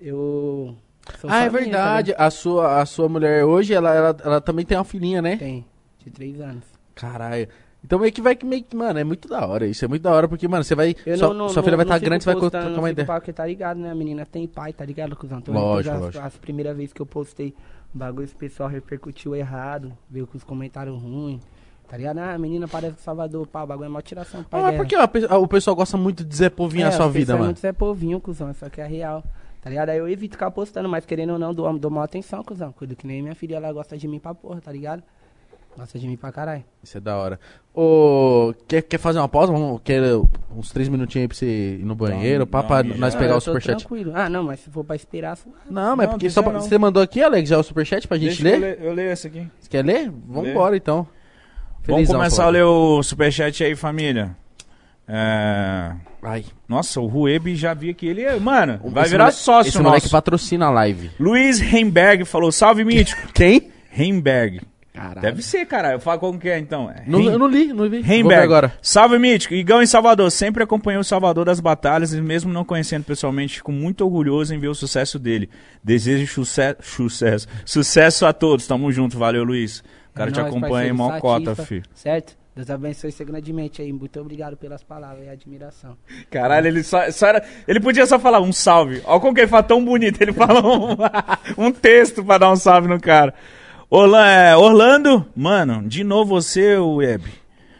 Eu. 0.00 0.74
sou 1.18 1.28
ah, 1.28 1.40
é 1.40 1.44
tá 1.44 1.48
verdade. 1.50 2.14
A 2.16 2.30
sua, 2.30 2.80
a 2.80 2.86
sua 2.86 3.08
mulher 3.08 3.44
hoje, 3.44 3.74
ela, 3.74 3.94
ela, 3.94 4.16
ela 4.24 4.40
também 4.40 4.64
tem 4.64 4.78
uma 4.78 4.84
filhinha, 4.84 5.20
né? 5.20 5.36
tem, 5.36 5.66
de 5.98 6.10
três 6.10 6.40
anos. 6.40 6.71
Caralho. 7.10 7.48
Então 7.84 7.98
meio 7.98 8.12
que 8.12 8.22
vai 8.22 8.36
que 8.36 8.46
meio 8.46 8.62
que, 8.62 8.76
mano, 8.76 8.98
é 9.00 9.02
muito 9.02 9.26
da 9.28 9.44
hora. 9.44 9.66
Isso 9.66 9.84
é 9.84 9.88
muito 9.88 10.02
da 10.02 10.12
hora, 10.12 10.28
porque, 10.28 10.46
mano, 10.46 10.62
você 10.62 10.74
vai. 10.74 10.94
Eu 11.04 11.18
sua, 11.18 11.34
não, 11.34 11.48
sua 11.48 11.62
filha 11.64 11.76
vai 11.76 11.84
estar 11.84 11.94
fico 11.96 12.04
grande, 12.06 12.22
você 12.22 12.32
vai 12.32 12.40
trocar 12.50 12.68
uma 12.78 12.90
ideia. 12.90 13.06
pau, 13.06 13.16
Porque 13.18 13.32
tá 13.32 13.44
ligado, 13.44 13.78
né? 13.78 13.90
A 13.90 13.94
menina 13.94 14.24
tem 14.24 14.46
pai, 14.46 14.72
tá 14.72 14.84
ligado, 14.84 15.16
cuzão? 15.16 15.38
Então, 15.38 15.52
Lógico, 15.52 15.82
depois 15.94 16.00
lógico. 16.14 16.24
As, 16.24 16.32
as 16.34 16.38
primeiras 16.38 16.76
vezes 16.76 16.92
que 16.92 17.02
eu 17.02 17.06
postei 17.06 17.52
o 17.92 17.98
bagulho, 17.98 18.24
esse 18.24 18.36
pessoal 18.36 18.68
repercutiu 18.68 19.34
errado, 19.34 19.92
veio 20.08 20.28
com 20.28 20.38
os 20.38 20.44
comentários 20.44 20.96
ruins. 21.02 21.42
Tá 21.88 21.96
ligado? 21.96 22.18
Ah, 22.18 22.34
a 22.34 22.38
menina 22.38 22.68
parece 22.68 23.02
Salvador, 23.02 23.46
pá, 23.48 23.64
o 23.64 23.66
bagulho 23.66 23.86
é 23.86 23.88
mó 23.90 24.00
tiração. 24.00 24.44
Pai 24.44 24.60
Ah, 24.60 24.62
mas 24.62 24.72
dela. 24.72 24.84
por 24.84 24.88
que 24.88 24.96
ó, 24.96 25.34
a 25.34 25.38
o 25.38 25.48
pessoal 25.48 25.74
gosta 25.76 25.96
muito 25.96 26.22
de 26.22 26.28
dizer 26.30 26.50
povinho 26.50 26.86
a 26.86 26.88
É, 26.88 26.92
sua 26.92 27.06
as 27.06 27.12
vida, 27.12 27.20
pessoas 27.24 27.38
mano? 27.40 27.46
muito 27.48 27.60
Zé 27.60 27.72
Povinho, 27.72 28.20
cuzão, 28.20 28.50
isso 28.50 28.64
aqui 28.64 28.80
é 28.80 28.86
real. 28.86 29.24
Tá 29.60 29.68
ligado? 29.68 29.88
Aí 29.90 29.98
eu 29.98 30.08
evito 30.08 30.34
ficar 30.34 30.50
postando, 30.52 30.88
mas 30.88 31.04
querendo 31.04 31.32
ou 31.34 31.38
não, 31.38 31.52
dou, 31.52 31.76
dou 31.78 31.90
maior 31.90 32.04
atenção, 32.04 32.42
cuzão. 32.44 32.72
Cuido 32.72 32.94
que 32.96 33.06
nem 33.08 33.20
minha 33.22 33.34
filha, 33.34 33.56
ela 33.56 33.72
gosta 33.72 33.98
de 33.98 34.06
mim 34.08 34.18
pra 34.20 34.32
porra, 34.34 34.60
tá 34.60 34.70
ligado? 34.72 35.02
Gosta 35.76 35.98
de 35.98 36.06
mim 36.06 36.16
pra 36.16 36.30
caralho. 36.30 36.62
Isso 36.82 36.98
é 36.98 37.00
da 37.00 37.16
hora. 37.16 37.40
Ô, 37.74 38.52
quer, 38.68 38.82
quer 38.82 38.98
fazer 38.98 39.18
uma 39.18 39.28
pausa? 39.28 39.50
Vamos, 39.52 39.80
quer 39.82 40.02
uns 40.54 40.70
três 40.70 40.88
minutinhos 40.88 41.22
aí 41.22 41.28
pra 41.28 41.36
você 41.36 41.46
ir 41.80 41.84
no 41.84 41.94
banheiro, 41.94 42.44
dá 42.44 42.62
pra 42.62 42.82
mijada. 42.82 43.00
nós 43.00 43.14
Ah, 43.14 43.18
pegar 43.18 43.32
eu 43.32 43.36
o 43.38 43.40
superchat? 43.40 43.78
tranquilo. 43.78 44.12
Ah, 44.14 44.28
não, 44.28 44.44
mas 44.44 44.60
se 44.60 44.68
for 44.70 44.84
pra 44.84 44.94
esperar, 44.94 45.34
suave. 45.36 45.56
Não, 45.70 45.96
mas 45.96 46.04
é 46.04 46.06
Não, 46.08 46.12
porque 46.18 46.28
só 46.28 46.42
pra- 46.42 46.52
não. 46.52 46.60
você 46.60 46.76
mandou 46.76 47.02
aqui, 47.02 47.22
Alex, 47.22 47.48
já 47.48 47.58
o 47.58 47.62
superchat 47.62 48.06
pra 48.06 48.18
gente 48.18 48.42
Deixa 48.42 48.58
ler? 48.58 48.78
Eu, 48.80 48.88
eu 48.88 48.94
leio 48.94 49.10
esse 49.12 49.26
aqui. 49.26 49.48
Você 49.58 49.68
quer 49.70 49.82
ler? 49.84 50.12
Vamos 50.28 50.50
embora 50.50 50.76
então. 50.76 51.06
Vamos 51.84 51.86
Felizão, 51.86 52.16
começar 52.16 52.42
a 52.42 52.44
Flávio. 52.46 52.52
ler 52.60 52.64
o 52.64 53.02
superchat 53.02 53.64
aí, 53.64 53.74
família. 53.74 54.36
É... 55.08 55.92
Ai. 56.22 56.44
Nossa, 56.68 57.00
o 57.00 57.06
Rueb 57.06 57.56
já 57.56 57.74
vi 57.74 57.92
que 57.92 58.06
ele 58.06 58.22
é. 58.22 58.38
Mano, 58.38 58.78
vai 58.90 59.02
Esse 59.02 59.10
virar 59.12 59.24
moleque- 59.24 59.38
sócio 59.40 59.70
Esse 59.70 59.78
moleque 59.82 60.04
nosso. 60.04 60.12
patrocina 60.12 60.66
a 60.66 60.70
live. 60.70 61.10
Luiz 61.18 61.60
Heimberg 61.60 62.24
falou: 62.24 62.52
salve 62.52 62.84
mítico. 62.84 63.20
Quem? 63.32 63.70
Heimberg. 63.96 64.60
Caralho. 64.92 65.20
Deve 65.22 65.42
ser, 65.42 65.64
cara. 65.66 65.92
Eu 65.92 66.00
falo 66.00 66.20
como 66.20 66.38
que 66.38 66.48
é 66.50 66.58
então. 66.58 66.90
É 66.90 67.02
Não, 67.06 67.22
eu 67.22 67.38
não 67.38 67.46
li, 67.48 67.72
não 67.72 67.88
vi. 67.88 67.96
Heimberg. 68.06 68.44
agora. 68.44 68.74
Salve, 68.82 69.18
Mítico. 69.18 69.54
Igão 69.54 69.80
em 69.82 69.86
Salvador. 69.86 70.30
Sempre 70.30 70.62
acompanhou 70.62 71.00
o 71.00 71.04
Salvador 71.04 71.46
das 71.46 71.60
batalhas 71.60 72.12
e 72.12 72.20
mesmo 72.20 72.52
não 72.52 72.64
conhecendo 72.64 73.04
pessoalmente, 73.04 73.56
fico 73.56 73.72
muito 73.72 74.04
orgulhoso 74.04 74.54
em 74.54 74.58
ver 74.58 74.68
o 74.68 74.74
sucesso 74.74 75.18
dele. 75.18 75.48
Desejo 75.82 76.26
suce- 76.30 76.76
sucesso. 76.80 77.48
Sucesso 77.64 78.26
a 78.26 78.32
todos. 78.34 78.66
Tamo 78.66 78.92
junto. 78.92 79.16
Valeu, 79.18 79.44
Luiz. 79.44 79.80
O 80.10 80.14
cara 80.14 80.28
É 80.28 80.32
te 80.32 80.40
nóis, 80.40 80.52
acompanha 80.54 80.88
em 80.90 80.92
mó 80.92 81.18
cota, 81.18 81.54
fi. 81.56 81.82
Certo? 81.94 82.36
Deus 82.54 82.68
abençoe 82.68 83.10
você 83.10 83.24
grandemente 83.24 83.80
aí. 83.80 83.90
Muito 83.94 84.20
obrigado 84.20 84.58
pelas 84.58 84.82
palavras 84.84 85.24
e 85.24 85.28
admiração. 85.30 85.96
Caralho, 86.30 86.66
ele 86.66 86.82
só, 86.82 87.10
só 87.10 87.28
era. 87.28 87.42
Ele 87.66 87.80
podia 87.80 88.04
só 88.04 88.18
falar 88.18 88.42
um 88.42 88.52
salve. 88.52 89.00
Olha 89.06 89.20
como 89.20 89.32
que 89.34 89.40
ele 89.40 89.48
fala 89.48 89.62
tão 89.62 89.82
bonito. 89.82 90.20
Ele 90.20 90.34
fala 90.36 90.60
um, 90.60 90.94
um 91.56 91.72
texto 91.72 92.22
pra 92.22 92.36
dar 92.36 92.52
um 92.52 92.56
salve 92.56 92.88
no 92.88 93.00
cara. 93.00 93.32
Orla- 93.94 94.26
é, 94.26 94.56
Orlando, 94.56 95.26
mano, 95.36 95.86
de 95.86 96.02
novo 96.02 96.30
você, 96.40 96.78
Web. 96.78 97.30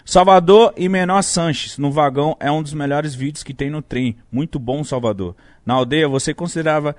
Salvador 0.05 0.75
e 0.77 0.87
Menor 0.87 1.23
Sanches 1.23 1.79
no 1.79 1.91
vagão 1.91 2.37
é 2.39 2.51
um 2.51 2.63
dos 2.63 2.75
melhores 2.75 3.15
vídeos 3.15 3.43
que 3.43 3.55
tem 3.55 3.71
no 3.71 3.81
trem. 3.81 4.19
Muito 4.31 4.59
bom, 4.59 4.85
Salvador. 4.85 5.35
Na 5.65 5.73
aldeia, 5.73 6.07
você 6.07 6.35
considerava 6.35 6.95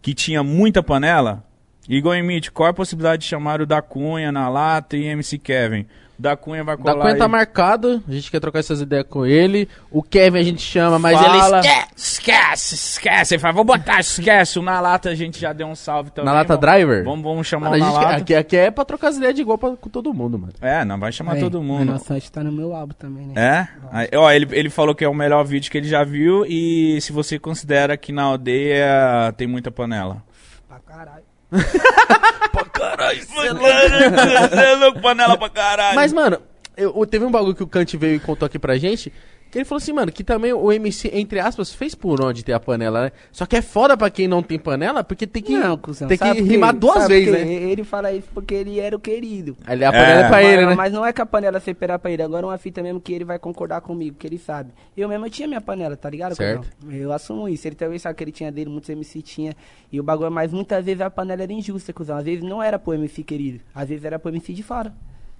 que 0.00 0.14
tinha 0.14 0.42
muita 0.42 0.82
panela? 0.82 1.44
Igor 1.86 2.16
Emite, 2.16 2.50
qual 2.50 2.68
é 2.68 2.70
a 2.70 2.72
possibilidade 2.72 3.24
de 3.24 3.28
chamar 3.28 3.60
o 3.60 3.66
da 3.66 3.82
Cunha 3.82 4.32
na 4.32 4.48
lata 4.48 4.96
e 4.96 5.04
MC 5.04 5.36
Kevin? 5.36 5.84
O 6.18 6.22
da 6.22 6.34
Cunha 6.36 6.64
vai 6.64 6.76
colar 6.76 6.94
Da 6.94 7.00
Cunha 7.02 7.16
tá 7.16 7.24
aí. 7.24 7.30
marcado, 7.30 8.02
a 8.08 8.12
gente 8.12 8.30
quer 8.30 8.40
trocar 8.40 8.58
essas 8.60 8.80
ideias 8.80 9.04
com 9.08 9.26
ele. 9.26 9.68
O 9.90 10.02
Kevin 10.02 10.38
a 10.38 10.42
gente 10.42 10.62
chama, 10.62 10.98
mas 10.98 11.18
Fala. 11.20 11.58
ele 11.60 11.66
esquece. 11.66 11.86
Esquece, 11.96 12.74
esquece. 12.74 13.34
Ele 13.34 13.40
fala, 13.40 13.52
vou 13.54 13.64
botar, 13.64 14.00
esquece. 14.00 14.58
O 14.58 14.62
na 14.62 14.80
lata 14.80 15.10
a 15.10 15.14
gente 15.14 15.38
já 15.38 15.52
deu 15.52 15.66
um 15.66 15.74
salve 15.74 16.10
também. 16.10 16.24
Na 16.26 16.32
lata 16.32 16.56
vamos- 16.56 16.60
driver? 16.60 17.04
Vamos, 17.04 17.22
vamos 17.22 17.46
chamar 17.46 17.70
Mano, 17.70 17.84
a 17.84 17.88
o 17.88 17.92
na 17.92 17.94
gente 17.94 18.04
lata. 18.04 18.16
aqui, 18.22 18.34
aqui 18.34 18.56
é 18.56 18.70
pra 18.70 18.84
trocar 18.84 19.08
as 19.08 19.16
ideias 19.18 19.34
de 19.34 19.42
igual 19.42 19.58
pra, 19.58 19.76
com 19.76 19.88
todo 19.90 20.12
mundo, 20.14 20.38
mano. 20.38 20.52
É, 20.60 20.84
não, 20.84 20.98
vai 20.98 21.12
chamar 21.12 21.34
Aí, 21.34 21.40
todo 21.40 21.62
mundo. 21.62 21.80
Menor 21.84 21.98
Sanches 21.98 22.30
tá 22.30 22.42
no 22.42 22.50
meu 22.50 22.74
álbum 22.74 22.94
também, 22.98 23.26
né? 23.26 23.34
É? 23.36 23.68
Aí, 23.92 24.08
ó, 24.14 24.30
ele, 24.32 24.48
ele 24.52 24.70
falou 24.70 24.94
que 24.94 25.04
é 25.04 25.08
o 25.08 25.14
melhor 25.14 25.44
vídeo 25.44 25.70
que 25.70 25.76
ele 25.76 25.88
já 25.88 26.02
viu 26.02 26.44
e 26.46 26.98
se 27.02 27.12
você 27.12 27.38
considera 27.38 27.96
que 27.96 28.10
na 28.10 28.22
aldeia 28.22 29.32
tem 29.36 29.46
muita 29.46 29.70
panela. 29.70 30.22
Pra 30.66 30.78
caralho. 30.78 31.25
Pra 31.50 32.64
caralho, 32.72 33.20
é 34.52 34.74
louco, 34.76 35.00
panela 35.00 35.36
pra 35.36 35.48
caralho. 35.48 35.94
Mas, 35.94 36.12
mano, 36.12 36.40
eu- 36.76 37.06
teve 37.06 37.24
um 37.24 37.30
bagulho 37.30 37.54
que 37.54 37.62
o 37.62 37.66
Kant 37.66 37.96
veio 37.96 38.16
e 38.16 38.20
contou 38.20 38.46
aqui 38.46 38.58
pra 38.58 38.76
gente. 38.76 39.12
Que 39.50 39.58
ele 39.58 39.64
falou 39.64 39.78
assim, 39.78 39.92
mano, 39.92 40.10
que 40.10 40.24
também 40.24 40.52
o 40.52 40.72
MC, 40.72 41.08
entre 41.14 41.38
aspas, 41.38 41.72
fez 41.72 41.94
por 41.94 42.20
onde 42.22 42.44
ter 42.44 42.52
a 42.52 42.60
panela, 42.60 43.04
né? 43.04 43.12
Só 43.30 43.46
que 43.46 43.56
é 43.56 43.62
foda 43.62 43.96
pra 43.96 44.10
quem 44.10 44.26
não 44.26 44.42
tem 44.42 44.58
panela, 44.58 45.04
porque 45.04 45.26
tem 45.26 45.42
que, 45.42 45.56
Não, 45.56 45.78
cuzão. 45.78 46.08
tem 46.08 46.18
que 46.18 46.42
rimar 46.42 46.74
duas 46.74 47.02
Sabe 47.02 47.14
vezes, 47.24 47.32
né? 47.32 47.52
Ele 47.52 47.84
fala 47.84 48.12
isso 48.12 48.28
porque 48.34 48.52
ele 48.54 48.80
era 48.80 48.94
o 48.96 48.98
querido. 49.00 49.56
Aí 49.64 49.82
a 49.84 49.92
panela 49.92 50.20
é, 50.20 50.24
É. 50.24 50.28
pra 50.28 50.42
ele, 50.42 50.56
mas, 50.62 50.68
né? 50.70 50.74
mas 50.74 50.92
não 50.92 51.06
é 51.06 51.12
que 51.12 51.22
a 51.22 51.26
panela 51.26 51.60
separar 51.60 51.98
pra 51.98 52.10
ele. 52.10 52.22
Agora 52.22 52.44
uma 52.46 52.58
fita 52.58 52.82
mesmo 52.82 53.00
que 53.00 53.12
ele 53.12 53.24
vai 53.24 53.38
concordar 53.38 53.80
comigo, 53.80 54.16
que 54.18 54.26
ele 54.26 54.36
sabe. 54.38 54.70
Eu 54.96 55.08
mesmo 55.08 55.24
eu 55.26 55.30
tinha 55.30 55.46
minha 55.46 55.60
panela, 55.60 55.96
tá 55.96 56.10
ligado? 56.10 56.34
Certo. 56.34 56.68
cuzão? 56.80 56.92
Eu 56.96 57.12
assumo 57.12 57.48
isso. 57.48 57.66
Ele 57.68 57.76
também 57.76 57.98
sabe 57.98 58.16
que 58.16 58.24
ele 58.24 58.32
tinha 58.32 58.50
dele, 58.50 58.68
muitos 58.68 58.90
MC 58.90 59.22
tinha. 59.22 59.54
E 59.92 60.00
o 60.00 60.02
bagulho, 60.02 60.30
mas 60.30 60.52
muitas 60.52 60.84
vezes 60.84 61.00
a 61.00 61.08
panela 61.08 61.44
era 61.44 61.52
injusta, 61.52 61.92
cuzão. 61.92 62.16
Às 62.16 62.24
vezes 62.24 62.42
não 62.42 62.60
era 62.62 62.78
pro 62.78 62.94
MC 62.94 63.22
querido. 63.22 63.60
Às 63.74 63.88
vezes 63.88 64.04
era 64.04 64.18
pro 64.18 64.30
MC 64.30 64.52
de 64.52 64.62
fora. 64.64 64.92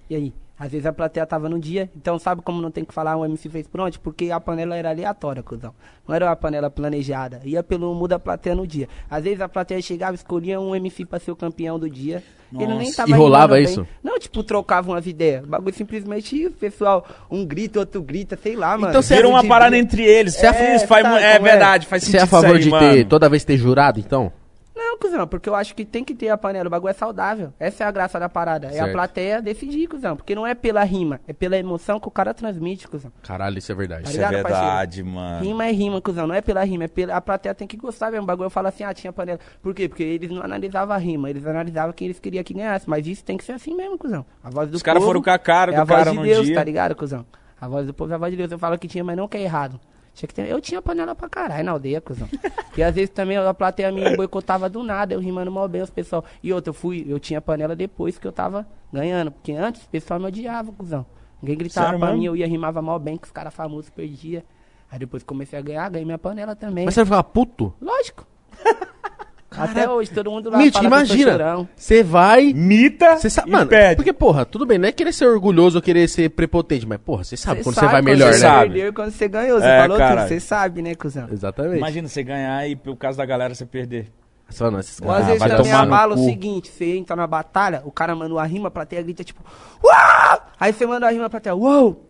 E 0.09 0.15
aí? 0.15 0.33
Às 0.59 0.71
vezes 0.71 0.87
a 0.87 0.91
plateia 0.93 1.23
tava 1.25 1.47
no 1.47 1.59
dia, 1.59 1.87
então 1.95 2.17
sabe 2.17 2.41
como 2.41 2.59
não 2.61 2.71
tem 2.71 2.83
que 2.83 2.91
falar 2.93 3.15
um 3.15 3.23
MC 3.23 3.47
fez 3.47 3.67
por 3.67 3.79
onde? 3.79 3.99
Porque 3.99 4.31
a 4.31 4.39
panela 4.39 4.75
era 4.75 4.89
aleatória, 4.89 5.43
cuzão. 5.43 5.71
Não 6.07 6.15
era 6.15 6.25
uma 6.25 6.35
panela 6.35 6.67
planejada. 6.69 7.41
Ia 7.45 7.61
pelo 7.61 7.93
muda 7.93 8.15
a 8.15 8.19
plateia 8.19 8.55
no 8.55 8.65
dia. 8.65 8.89
Às 9.09 9.23
vezes 9.25 9.39
a 9.39 9.47
plateia 9.47 9.79
chegava, 9.83 10.15
escolhia 10.15 10.59
um 10.59 10.75
MC 10.75 11.05
pra 11.05 11.19
ser 11.19 11.29
o 11.29 11.35
campeão 11.35 11.77
do 11.77 11.87
dia. 11.87 12.23
Ele 12.53 12.65
nem 12.73 12.77
Nossa. 12.87 12.95
tava 12.97 13.09
E 13.09 13.13
rolava 13.13 13.59
isso? 13.59 13.81
bem. 13.81 13.89
Não, 14.01 14.17
tipo, 14.17 14.41
trocavam 14.41 14.95
as 14.95 15.05
ideias. 15.05 15.43
O 15.43 15.47
bagulho 15.47 15.75
simplesmente, 15.75 16.47
o 16.47 16.51
pessoal, 16.51 17.05
um 17.29 17.45
grita, 17.45 17.79
outro 17.79 18.01
grita, 18.01 18.35
sei 18.41 18.55
lá, 18.55 18.77
mano. 18.77 18.89
Então 18.89 19.01
você 19.01 19.15
Vira 19.17 19.27
uma 19.27 19.41
De- 19.43 19.47
parada 19.49 19.77
entre 19.77 20.01
eles. 20.03 20.33
Você 20.33 20.47
é- 20.47 20.75
Isso 20.77 20.87
faz, 20.87 21.05
é 21.05 21.35
é? 21.35 21.39
verdade, 21.39 21.85
faz 21.85 22.01
Você 22.03 22.07
sentido 22.11 22.21
é 22.21 22.23
a 22.23 22.27
favor 22.27 22.55
aí, 22.55 22.63
de 22.63 22.71
ter, 22.71 23.05
toda 23.05 23.29
vez 23.29 23.43
ter 23.43 23.57
jurado, 23.57 23.99
então? 23.99 24.31
Não, 24.77 24.97
cuzão, 24.99 25.27
porque 25.27 25.49
eu 25.49 25.55
acho 25.55 25.73
que 25.73 25.83
tem 25.83 26.03
que 26.03 26.13
ter 26.13 26.29
a 26.29 26.37
panela. 26.37 26.67
O 26.67 26.69
bagulho 26.69 26.91
é 26.91 26.93
saudável. 26.93 27.51
Essa 27.59 27.83
é 27.83 27.87
a 27.87 27.91
graça 27.91 28.19
da 28.19 28.29
parada. 28.29 28.67
É 28.67 28.71
Certo. 28.73 28.89
a 28.89 28.91
plateia 28.91 29.41
decidir, 29.41 29.87
cuzão. 29.87 30.15
Porque 30.15 30.35
não 30.35 30.45
é 30.45 30.53
pela 30.53 30.83
rima, 30.83 31.19
é 31.27 31.33
pela 31.33 31.57
emoção 31.57 31.99
que 31.99 32.07
o 32.07 32.11
cara 32.11 32.33
transmite, 32.33 32.87
cuzão. 32.87 33.11
Caralho, 33.23 33.57
isso 33.57 33.71
é 33.71 33.75
verdade. 33.75 34.03
Tá 34.03 34.09
Isso 34.11 34.21
é 34.21 34.25
ligado, 34.27 34.43
verdade, 34.43 35.03
mano. 35.03 35.43
Rima 35.43 35.65
é 35.65 35.71
rima, 35.71 35.99
cuzão. 35.99 36.27
Não 36.27 36.35
é 36.35 36.41
pela 36.41 36.63
rima, 36.63 36.83
é 36.83 36.87
pela. 36.87 37.15
A 37.15 37.21
plateia 37.21 37.55
tem 37.55 37.67
que 37.67 37.75
gostar 37.75 38.11
mesmo. 38.11 38.23
O 38.23 38.27
bagulho 38.27 38.45
eu 38.45 38.51
falo 38.51 38.67
assim, 38.67 38.83
ah, 38.83 38.93
tinha 38.93 39.11
panela. 39.11 39.39
Por 39.61 39.73
quê? 39.73 39.89
Porque 39.89 40.03
eles 40.03 40.29
não 40.29 40.43
analisavam 40.43 40.95
a 40.95 40.97
rima, 40.99 41.29
eles 41.29 41.45
analisavam 41.45 41.91
quem 41.93 42.05
eles 42.05 42.19
queriam 42.19 42.43
que 42.43 42.53
ganhasse. 42.53 42.87
Mas 42.89 43.07
isso 43.07 43.23
tem 43.25 43.35
que 43.37 43.43
ser 43.43 43.53
assim 43.53 43.75
mesmo, 43.75 43.97
cuzão. 43.97 44.23
A 44.43 44.49
voz 44.49 44.69
do 44.69 44.75
Os 44.75 44.83
caras 44.83 45.03
foram 45.03 45.21
com 45.21 45.29
a 45.31 45.39
cara 45.39 45.71
é 45.71 45.75
do 45.75 45.81
a 45.81 45.83
voz 45.85 45.99
cara 45.99 46.11
de 46.11 46.17
no 46.17 46.23
Deus, 46.23 46.45
dia. 46.45 46.55
tá 46.55 46.63
ligado, 46.63 46.95
cuzão? 46.95 47.25
A 47.59 47.67
voz 47.67 47.87
do 47.87 47.93
povo 47.93 48.11
é 48.11 48.15
a 48.15 48.19
voz 48.19 48.31
de 48.31 48.37
Deus. 48.37 48.51
Eu 48.51 48.59
falo 48.59 48.77
que 48.77 48.87
tinha, 48.87 49.03
mas 49.03 49.17
não 49.17 49.27
que 49.27 49.37
é 49.37 49.41
errado. 49.41 49.79
Tinha 50.17 50.27
que 50.27 50.33
ter... 50.33 50.49
Eu 50.49 50.59
tinha 50.59 50.81
panela 50.81 51.13
pra 51.13 51.29
caralho 51.29 51.63
na 51.63 51.71
aldeia, 51.73 52.01
cuzão. 52.01 52.27
e 52.75 52.81
às 52.81 52.95
vezes 52.95 53.11
também 53.11 53.37
a 53.37 53.53
plateia 53.53 53.91
me 53.91 54.17
boicotava 54.17 54.67
do 54.67 54.81
nada, 54.81 55.13
eu 55.13 55.19
rimando 55.19 55.51
mal 55.51 55.67
bem 55.67 55.83
os 55.83 55.91
pessoal. 55.91 56.25
E 56.41 56.51
outra, 56.51 56.71
eu 56.71 56.73
fui, 56.73 57.05
eu 57.07 57.19
tinha 57.19 57.39
panela 57.39 57.75
depois 57.75 58.17
que 58.17 58.25
eu 58.25 58.31
tava 58.31 58.67
ganhando. 58.91 59.29
Porque 59.29 59.51
antes 59.51 59.83
o 59.83 59.89
pessoal 59.89 60.19
me 60.19 60.25
odiava, 60.25 60.71
cuzão. 60.71 61.05
Ninguém 61.39 61.55
gritava 61.55 61.85
Sério 61.85 61.99
pra 61.99 62.07
mesmo? 62.07 62.21
mim, 62.21 62.25
eu 62.25 62.35
ia 62.35 62.47
rimava 62.47 62.81
mal 62.81 62.97
bem, 62.97 63.15
que 63.15 63.27
os 63.27 63.31
caras 63.31 63.53
famosos 63.53 63.91
perdiam. 63.91 64.41
Aí 64.89 64.97
depois 64.97 65.21
comecei 65.21 65.59
a 65.59 65.61
ganhar, 65.61 65.87
ganhei 65.87 66.03
minha 66.05 66.17
panela 66.17 66.55
também. 66.55 66.85
Mas 66.85 66.95
você 66.95 67.05
ficar 67.05 67.21
puto? 67.21 67.71
Lógico. 67.79 68.25
Até 69.57 69.89
hoje, 69.89 70.11
todo 70.11 70.29
mundo 70.31 70.49
lá 70.49 70.57
Mítico, 70.57 70.83
imagina. 70.85 71.67
Você 71.75 72.03
vai. 72.03 72.53
Mita 72.53 73.17
Você 73.17 73.29
sabe, 73.29 73.49
e 73.49 73.51
mano, 73.51 73.67
pede. 73.67 73.95
porque, 73.95 74.13
porra, 74.13 74.45
tudo 74.45 74.65
bem, 74.65 74.77
não 74.77 74.87
é 74.87 74.91
querer 74.91 75.11
ser 75.13 75.25
orgulhoso 75.27 75.77
ou 75.77 75.81
querer 75.81 76.07
ser 76.07 76.29
prepotente, 76.29 76.85
mas, 76.87 76.99
porra, 76.99 77.23
você 77.23 77.35
sabe 77.37 77.57
Cê 77.59 77.63
quando 77.63 77.75
você 77.75 77.85
vai 77.87 78.01
melhor, 78.01 78.33
você 78.33 78.39
né? 78.39 78.47
sabe. 78.49 78.73
perdeu 78.73 78.93
quando 78.93 79.11
você 79.11 79.27
ganhou, 79.27 79.59
você 79.59 79.65
É, 79.67 79.81
falou 79.81 79.97
tudo, 79.97 80.07
caralho. 80.07 80.27
você 80.27 80.39
sabe, 80.39 80.81
né, 80.81 80.95
cuzão? 80.95 81.27
Exatamente. 81.31 81.77
Imagina 81.77 82.07
você 82.07 82.23
ganhar 82.23 82.67
e 82.67 82.75
por 82.75 82.95
causa 82.95 83.17
da 83.17 83.25
galera 83.25 83.53
você 83.55 83.65
perder. 83.65 84.07
Você 84.49 84.59
fala, 84.59 84.71
não, 84.71 84.79
esses 84.79 84.99
caras- 84.99 85.15
às 85.15 85.21
Ah, 85.23 85.25
vezes 85.25 85.39
vai 85.39 85.49
também 85.57 85.71
abala 85.73 86.15
o 86.15 86.23
seguinte, 86.23 86.69
você 86.69 86.95
entra 86.97 87.15
na 87.17 87.27
batalha, 87.27 87.81
o 87.83 87.91
cara 87.91 88.15
manda 88.15 88.33
uma 88.33 88.45
rima, 88.45 88.69
a 88.69 88.71
plateia 88.71 89.01
grita 89.01 89.23
tipo, 89.23 89.41
uau! 89.83 90.41
Aí 90.59 90.71
você 90.71 90.85
manda 90.85 91.05
a 91.05 91.11
rima, 91.11 91.25
a 91.25 91.29
plateia, 91.29 91.53
uau! 91.55 92.03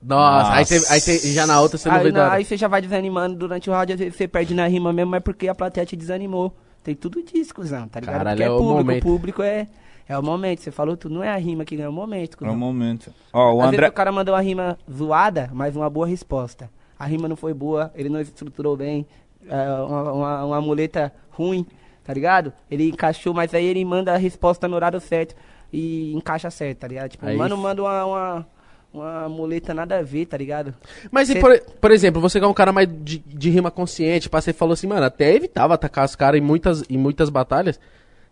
Nossa, 0.00 0.52
aí, 0.52 0.58
Nossa. 0.60 0.78
você, 0.78 0.92
aí 0.92 1.00
você- 1.00 1.32
já 1.32 1.44
na 1.46 1.60
outra 1.60 1.76
você 1.76 1.88
não 1.88 1.96
Aí, 1.96 2.04
vê 2.04 2.12
na- 2.12 2.22
nada. 2.22 2.34
aí 2.36 2.44
você 2.44 2.56
já 2.56 2.68
vai 2.68 2.80
desanimando 2.80 3.34
durante 3.34 3.68
o 3.68 3.72
round, 3.72 3.92
às 3.92 3.98
vezes 3.98 4.14
você 4.14 4.28
perde 4.28 4.54
na 4.54 4.66
rima 4.68 4.92
mesmo, 4.92 5.10
mas 5.10 5.22
porque 5.22 5.48
a 5.48 5.54
plateia 5.54 5.84
te 5.84 5.96
desanimou. 5.96 6.54
Tem 6.82 6.94
tudo 6.94 7.22
disso, 7.22 7.54
cuzão, 7.54 7.86
tá 7.88 8.00
ligado? 8.00 8.16
Caralho, 8.18 8.36
porque 8.38 8.48
é 8.48 8.50
o 8.50 8.56
público, 8.58 8.74
momento. 8.78 9.02
o 9.02 9.06
público 9.06 9.42
é, 9.42 9.66
é 10.08 10.18
o 10.18 10.22
momento, 10.22 10.60
você 10.60 10.70
falou 10.70 10.96
tudo, 10.96 11.14
não 11.16 11.22
é 11.24 11.28
a 11.30 11.36
rima 11.36 11.64
que 11.64 11.76
ganha, 11.76 11.86
é 11.86 11.88
o 11.88 11.92
momento, 11.92 12.34
É 12.34 12.36
cuzão. 12.38 12.54
o 12.54 12.56
momento. 12.56 13.12
Ó, 13.32 13.54
o 13.54 13.60
Às 13.60 13.66
André. 13.68 13.78
vezes 13.78 13.90
o 13.90 13.94
cara 13.94 14.12
mandou 14.12 14.34
uma 14.34 14.40
rima 14.40 14.78
zoada, 14.90 15.50
mas 15.52 15.76
uma 15.76 15.90
boa 15.90 16.06
resposta. 16.06 16.70
A 16.98 17.04
rima 17.06 17.28
não 17.28 17.36
foi 17.36 17.52
boa, 17.52 17.92
ele 17.94 18.08
não 18.08 18.20
estruturou 18.20 18.76
bem, 18.76 19.06
é, 19.48 19.70
uma, 19.82 20.12
uma, 20.12 20.44
uma 20.44 20.60
muleta 20.60 21.12
ruim, 21.30 21.66
tá 22.04 22.12
ligado? 22.14 22.52
Ele 22.70 22.88
encaixou, 22.88 23.34
mas 23.34 23.52
aí 23.54 23.64
ele 23.66 23.84
manda 23.84 24.14
a 24.14 24.16
resposta 24.16 24.66
no 24.66 24.74
horário 24.76 25.00
certo 25.00 25.34
e 25.72 26.12
encaixa 26.14 26.50
certo, 26.50 26.78
tá 26.78 26.88
ligado? 26.88 27.10
Tipo, 27.10 27.26
Aí- 27.26 27.36
mano, 27.36 27.56
manda 27.56 27.82
uma, 27.82 28.04
uma, 28.06 28.46
uma 28.92 29.28
muleta 29.28 29.74
nada 29.74 29.98
a 29.98 30.02
ver, 30.02 30.26
tá 30.26 30.36
ligado? 30.36 30.74
Mas, 31.10 31.28
e 31.28 31.34
Cê- 31.34 31.40
por, 31.40 31.60
por 31.80 31.90
exemplo, 31.90 32.20
você 32.20 32.38
que 32.38 32.44
é 32.44 32.48
um 32.48 32.54
cara 32.54 32.72
mais 32.72 32.88
de, 33.02 33.18
de 33.18 33.50
rima 33.50 33.70
consciente, 33.70 34.28
pá, 34.28 34.40
você 34.40 34.52
falou 34.52 34.72
assim, 34.72 34.86
mano, 34.86 35.04
até 35.04 35.34
evitava 35.34 35.74
atacar 35.74 36.04
os 36.04 36.16
caras 36.16 36.40
em 36.40 36.44
muitas, 36.44 36.82
em 36.88 36.96
muitas 36.98 37.28
batalhas. 37.30 37.78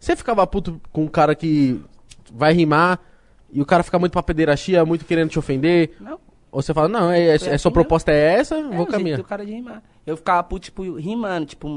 Você 0.00 0.16
ficava 0.16 0.46
puto 0.46 0.80
com 0.92 1.04
um 1.04 1.08
cara 1.08 1.34
que 1.34 1.80
vai 2.32 2.52
rimar, 2.52 3.00
e 3.52 3.60
o 3.62 3.66
cara 3.66 3.82
fica 3.82 3.98
muito 3.98 4.12
pra 4.12 4.22
pederastia, 4.22 4.84
muito 4.84 5.04
querendo 5.04 5.30
te 5.30 5.38
ofender, 5.38 5.92
Não. 6.00 6.18
ou 6.50 6.60
você 6.60 6.74
fala, 6.74 6.88
não, 6.88 7.10
é, 7.10 7.20
é, 7.20 7.26
é 7.28 7.34
assim 7.34 7.44
sua 7.46 7.52
mesmo. 7.70 7.72
proposta 7.72 8.10
é 8.12 8.34
essa, 8.34 8.56
É, 8.56 8.62
vou 8.62 8.72
jeito 8.78 8.90
caminhar. 8.90 9.22
cara 9.24 9.44
de 9.46 9.52
rimar. 9.52 9.82
Eu 10.06 10.16
ficava 10.16 10.42
puto, 10.42 10.64
tipo, 10.64 10.94
rimando, 10.96 11.46
tipo, 11.46 11.68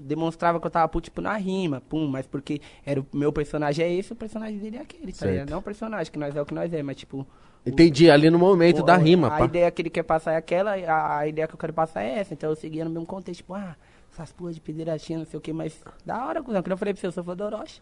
demonstrava 0.00 0.58
que 0.60 0.66
eu 0.66 0.70
tava 0.70 0.88
puto, 0.88 1.04
tipo, 1.04 1.20
na 1.20 1.34
rima, 1.36 1.82
pum, 1.88 2.06
mas 2.06 2.26
porque 2.26 2.60
era 2.84 3.00
o 3.00 3.06
meu 3.12 3.32
personagem 3.32 3.84
é 3.84 3.92
esse, 3.94 4.12
o 4.12 4.16
personagem 4.16 4.58
dele 4.58 4.76
é 4.78 4.80
aquele, 4.80 5.12
tá 5.12 5.26
ligado? 5.26 5.50
Não 5.50 5.58
o 5.58 5.62
personagem, 5.62 6.10
que 6.12 6.18
nós 6.18 6.34
é 6.36 6.40
o 6.42 6.46
que 6.46 6.54
nós 6.54 6.72
é, 6.72 6.82
mas 6.82 6.96
tipo. 6.96 7.26
Entendi, 7.64 8.10
ali 8.10 8.30
no 8.30 8.38
momento 8.38 8.80
o- 8.80 8.84
da 8.84 8.96
rima, 8.96 9.26
A 9.28 9.38
pá. 9.38 9.44
ideia 9.44 9.70
que 9.70 9.82
ele 9.82 9.90
quer 9.90 10.02
passar 10.02 10.32
é 10.32 10.36
aquela, 10.36 10.72
a, 10.74 11.18
a 11.18 11.26
ideia 11.26 11.46
que 11.46 11.54
eu 11.54 11.58
quero 11.58 11.72
passar 11.72 12.02
é 12.02 12.18
essa. 12.18 12.32
Então 12.34 12.48
eu 12.50 12.56
seguia 12.56 12.84
no 12.84 12.90
mesmo 12.90 13.06
contexto, 13.06 13.38
tipo, 13.38 13.54
ah, 13.54 13.76
essas 14.12 14.32
porra 14.32 14.52
de 14.52 14.60
pederastia, 14.60 15.18
não 15.18 15.26
sei 15.26 15.38
o 15.38 15.40
que, 15.40 15.52
mas 15.52 15.78
da 16.04 16.24
hora, 16.26 16.42
cuzão, 16.42 16.62
que 16.62 16.72
eu 16.72 16.76
falei 16.76 16.94
pra 16.94 17.00
você, 17.00 17.06
eu 17.06 17.12
sou 17.12 17.22
fã 17.22 17.36
do 17.36 17.44
Orochi. 17.44 17.80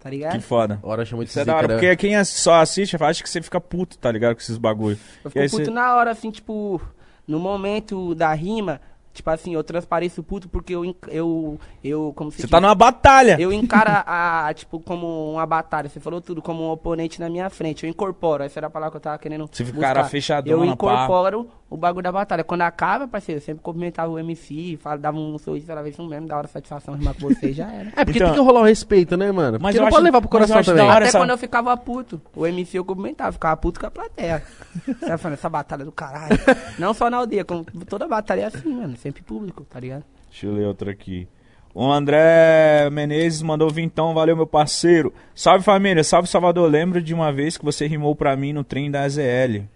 Tá 0.00 0.10
ligado? 0.10 0.32
Que 0.34 0.40
foda. 0.40 0.78
Hora 0.82 1.04
chama 1.04 1.24
de 1.24 1.30
Isso 1.30 1.40
é 1.40 1.44
da 1.44 1.56
hora, 1.56 1.68
porque 1.68 1.96
quem 1.96 2.22
só 2.24 2.60
assiste 2.60 2.96
acha 3.02 3.22
que 3.22 3.30
você 3.30 3.40
fica 3.40 3.60
puto, 3.60 3.96
tá 3.98 4.12
ligado? 4.12 4.34
Com 4.34 4.40
esses 4.40 4.58
bagulho. 4.58 4.98
Eu 5.24 5.30
fico 5.30 5.44
puto 5.50 5.64
você- 5.64 5.70
na 5.70 5.96
hora, 5.96 6.10
assim, 6.10 6.30
tipo, 6.30 6.80
no 7.26 7.40
momento 7.40 8.14
da 8.14 8.32
rima, 8.34 8.80
tipo 9.16 9.28
assim, 9.30 9.54
eu 9.54 9.64
transpareço 9.64 10.22
puto 10.22 10.48
porque 10.48 10.74
eu, 10.74 10.94
eu, 11.08 11.58
eu 11.82 12.12
como 12.14 12.30
se 12.30 12.36
Você 12.36 12.42
diz, 12.44 12.50
tá 12.50 12.60
numa 12.60 12.74
batalha. 12.74 13.36
Eu 13.40 13.52
encaro 13.52 13.90
a, 14.06 14.46
a, 14.48 14.54
tipo, 14.54 14.78
como 14.80 15.32
uma 15.32 15.44
batalha, 15.46 15.88
você 15.88 15.98
falou 15.98 16.20
tudo, 16.20 16.40
como 16.40 16.62
um 16.62 16.70
oponente 16.70 17.18
na 17.20 17.28
minha 17.28 17.50
frente, 17.50 17.84
eu 17.84 17.90
incorporo, 17.90 18.44
essa 18.44 18.60
era 18.60 18.68
a 18.68 18.70
palavra 18.70 18.92
que 18.92 18.96
eu 18.98 19.00
tava 19.00 19.18
querendo 19.18 19.48
Você 19.50 19.64
fica 19.64 19.76
buscar. 19.78 19.94
cara 19.94 20.08
fechadão 20.08 20.52
Eu 20.52 20.58
na 20.60 20.66
pá. 20.66 20.72
incorporo 20.72 21.48
o 21.68 21.76
bagulho 21.76 22.04
da 22.04 22.12
batalha. 22.12 22.44
Quando 22.44 22.62
acaba, 22.62 23.08
parceiro, 23.08 23.40
eu 23.40 23.44
sempre 23.44 23.62
cumprimentava 23.62 24.10
o 24.12 24.18
MC, 24.18 24.78
falava, 24.80 25.02
dava 25.02 25.18
um 25.18 25.36
sorriso, 25.38 25.66
falava 25.66 25.88
isso 25.88 26.00
mesmo, 26.06 26.28
da 26.28 26.36
hora 26.36 26.46
satisfação 26.46 26.94
rimar 26.94 27.14
com 27.14 27.28
você, 27.28 27.52
já 27.52 27.68
era. 27.72 27.88
É, 27.96 28.04
porque 28.04 28.18
Então- 28.18 28.28
tem 28.28 28.34
que 28.36 28.40
rolar 28.44 28.60
o 28.60 28.64
respeito, 28.64 29.16
né, 29.16 29.32
mano? 29.32 29.58
Mas 29.60 29.74
Porque 29.74 29.78
eu 29.78 29.80
não 29.80 29.88
acho- 29.88 29.94
pode 29.96 30.04
levar 30.04 30.20
pro 30.20 30.30
mas 30.38 30.48
coração 30.48 30.62
também. 30.74 30.88
Até 30.88 31.06
essa- 31.06 31.18
quando 31.18 31.30
eu 31.30 31.38
ficava 31.38 31.76
puto, 31.76 32.20
o 32.36 32.46
MC 32.46 32.78
eu 32.78 32.84
cumprimentava, 32.84 33.32
ficava 33.32 33.56
puto 33.56 33.80
com 33.80 33.86
a 33.86 33.90
plateia. 33.90 34.42
Você 34.84 35.18
falando, 35.18 35.34
essa 35.34 35.48
batalha 35.48 35.84
do 35.84 35.92
caralho. 35.92 36.38
Não 36.78 36.92
só 36.94 37.08
na 37.10 37.18
aldeia, 37.18 37.44
como 37.44 37.64
toda 37.88 38.06
batalha 38.06 38.42
é 38.42 38.44
assim, 38.44 38.72
mano, 38.72 38.96
sempre 38.96 39.22
público, 39.22 39.64
tá 39.64 39.80
ligado? 39.80 40.04
Deixa 40.30 40.46
eu 40.46 40.52
ler 40.52 40.66
outra 40.66 40.90
aqui. 40.90 41.28
O 41.74 41.92
André 41.92 42.88
Menezes 42.90 43.42
mandou 43.42 43.68
vintão, 43.68 44.14
valeu 44.14 44.34
meu 44.34 44.46
parceiro. 44.46 45.12
Salve 45.34 45.62
família, 45.62 46.02
salve 46.02 46.26
Salvador. 46.26 46.70
Lembro 46.70 47.02
de 47.02 47.12
uma 47.12 47.30
vez 47.30 47.58
que 47.58 47.64
você 47.64 47.86
rimou 47.86 48.16
pra 48.16 48.34
mim 48.34 48.52
no 48.52 48.64
trem 48.64 48.90
da 48.90 49.02
AZL. 49.02 49.66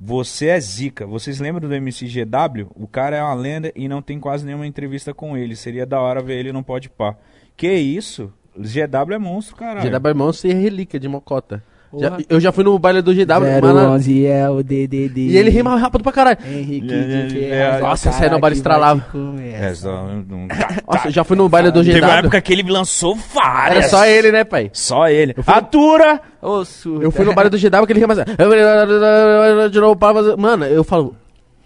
Você 0.00 0.46
é 0.46 0.58
zica. 0.58 1.06
Vocês 1.06 1.38
lembram 1.38 1.68
do 1.68 1.74
MC 1.74 2.06
GW? 2.06 2.68
O 2.74 2.86
cara 2.86 3.16
é 3.16 3.22
uma 3.22 3.34
lenda 3.34 3.70
e 3.74 3.88
não 3.88 4.00
tem 4.00 4.18
quase 4.18 4.46
nenhuma 4.46 4.66
entrevista 4.66 5.12
com 5.12 5.36
ele. 5.36 5.54
Seria 5.54 5.84
da 5.84 6.00
hora 6.00 6.22
ver 6.22 6.38
ele 6.38 6.52
no 6.52 6.64
Pode 6.64 6.88
Pá. 6.88 7.14
Que 7.56 7.74
isso? 7.74 8.32
GW 8.56 9.14
é 9.14 9.18
monstro, 9.18 9.56
caralho. 9.56 9.90
GW 9.90 10.08
Irmão 10.08 10.32
ser 10.32 10.54
relíquia 10.54 10.98
de 10.98 11.08
mocota. 11.08 11.62
Já- 11.98 12.18
eu 12.28 12.40
já 12.40 12.52
fui 12.52 12.64
no 12.64 12.78
baile 12.78 13.00
do 13.02 13.14
GW, 13.14 13.60
mano, 13.62 13.92
011 13.94 14.26
é 14.26 14.48
o 14.50 14.62
DDD. 14.62 15.20
e 15.28 15.36
ele 15.36 15.50
rima 15.50 15.76
rápido 15.78 16.02
pra 16.02 16.12
caralho. 16.12 16.38
Henrique 16.44 16.92
É, 16.92 17.02
de 17.02 17.14
é, 17.14 17.26
que 17.28 17.44
é, 17.44 17.78
nossa, 17.80 18.08
o 18.08 18.12
esse 18.12 18.24
aí 18.24 18.30
no 18.30 18.38
baile 18.40 18.56
estralava. 18.56 19.04
É, 19.42 19.74
só... 19.74 20.04
um- 20.04 20.48
Nossa, 20.86 21.08
eu 21.08 21.12
já 21.12 21.24
fui 21.24 21.36
no 21.36 21.48
baile 21.48 21.70
do 21.70 21.82
Teve 21.84 21.98
uma 22.00 22.08
GW. 22.08 22.18
época 22.18 22.40
que 22.40 22.52
ele 22.52 22.62
lançou 22.70 23.14
várias. 23.14 23.78
Era 23.78 23.88
só 23.88 24.06
ele, 24.06 24.32
né, 24.32 24.44
pai? 24.44 24.70
Só 24.72 25.08
ele. 25.08 25.34
Atura! 25.46 26.20
Ô, 26.42 26.64
surdo. 26.64 27.02
Eu 27.02 27.10
fui 27.10 27.24
no 27.24 27.34
baile 27.34 27.50
do 27.50 27.58
GW 27.58 27.86
que 27.86 27.92
ele 27.92 28.00
rima 28.00 28.12
assim. 28.14 28.24
De 29.70 29.80
novo, 29.80 29.96
para- 29.96 30.36
Mano, 30.36 30.64
eu 30.64 30.84
falo. 30.84 31.16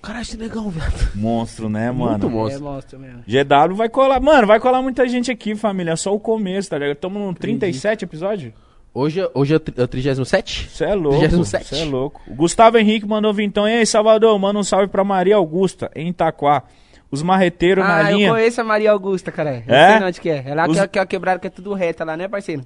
Caralho, 0.02 0.22
esse 0.22 0.36
negão, 0.38 0.70
velho. 0.70 0.92
Monstro, 1.14 1.68
né, 1.68 1.90
mano? 1.90 2.12
Muito 2.12 2.26
É 2.26 2.30
monstro. 2.30 2.64
monstro 2.64 2.98
mesmo. 2.98 3.18
GW 3.26 3.74
vai 3.76 3.88
colar. 3.90 4.18
Mano, 4.18 4.46
vai 4.46 4.58
colar 4.58 4.80
muita 4.80 5.06
gente 5.06 5.30
aqui, 5.30 5.54
família. 5.54 5.90
É 5.92 5.96
só 5.96 6.14
o 6.14 6.18
começo, 6.18 6.70
tá 6.70 6.78
ligado? 6.78 6.94
Estamos 6.94 7.20
no 7.20 7.34
37 7.34 8.04
episódio? 8.06 8.52
Hoje, 8.92 9.20
hoje 9.34 9.54
é 9.54 9.56
o 9.56 9.62
é 9.80 9.84
o 9.84 9.88
37? 9.88 10.68
Você 10.68 10.84
é 10.84 10.94
louco. 10.94 11.18
37. 11.20 11.64
Você 11.66 11.82
é 11.82 11.84
louco. 11.84 12.20
O 12.26 12.34
Gustavo 12.34 12.76
Henrique 12.76 13.06
mandou 13.06 13.32
vintão. 13.32 13.68
E 13.68 13.72
aí, 13.78 13.86
Salvador, 13.86 14.36
manda 14.38 14.58
um 14.58 14.64
salve 14.64 14.88
pra 14.88 15.04
Maria 15.04 15.36
Augusta, 15.36 15.90
em 15.94 16.08
Itaquá. 16.08 16.64
Os 17.10 17.22
marreteiros 17.22 17.84
na 17.84 17.96
Ah, 17.96 18.10
eu 18.12 18.16
linha. 18.18 18.30
conheço 18.30 18.60
a 18.60 18.64
Maria 18.64 18.90
Augusta, 18.92 19.30
cara. 19.32 19.62
Eu 19.66 19.74
É? 19.74 19.98
sei 19.98 20.06
onde 20.06 20.20
que 20.20 20.30
é. 20.30 20.44
É 20.46 20.54
lá 20.54 20.66
Os- 20.68 20.76
que, 20.76 20.82
é- 20.82 20.88
que 20.88 20.98
é 20.98 21.06
quebrada 21.06 21.38
que 21.40 21.46
é 21.46 21.50
tudo 21.50 21.72
reta 21.72 22.04
lá, 22.04 22.16
né, 22.16 22.26
parceiro? 22.28 22.64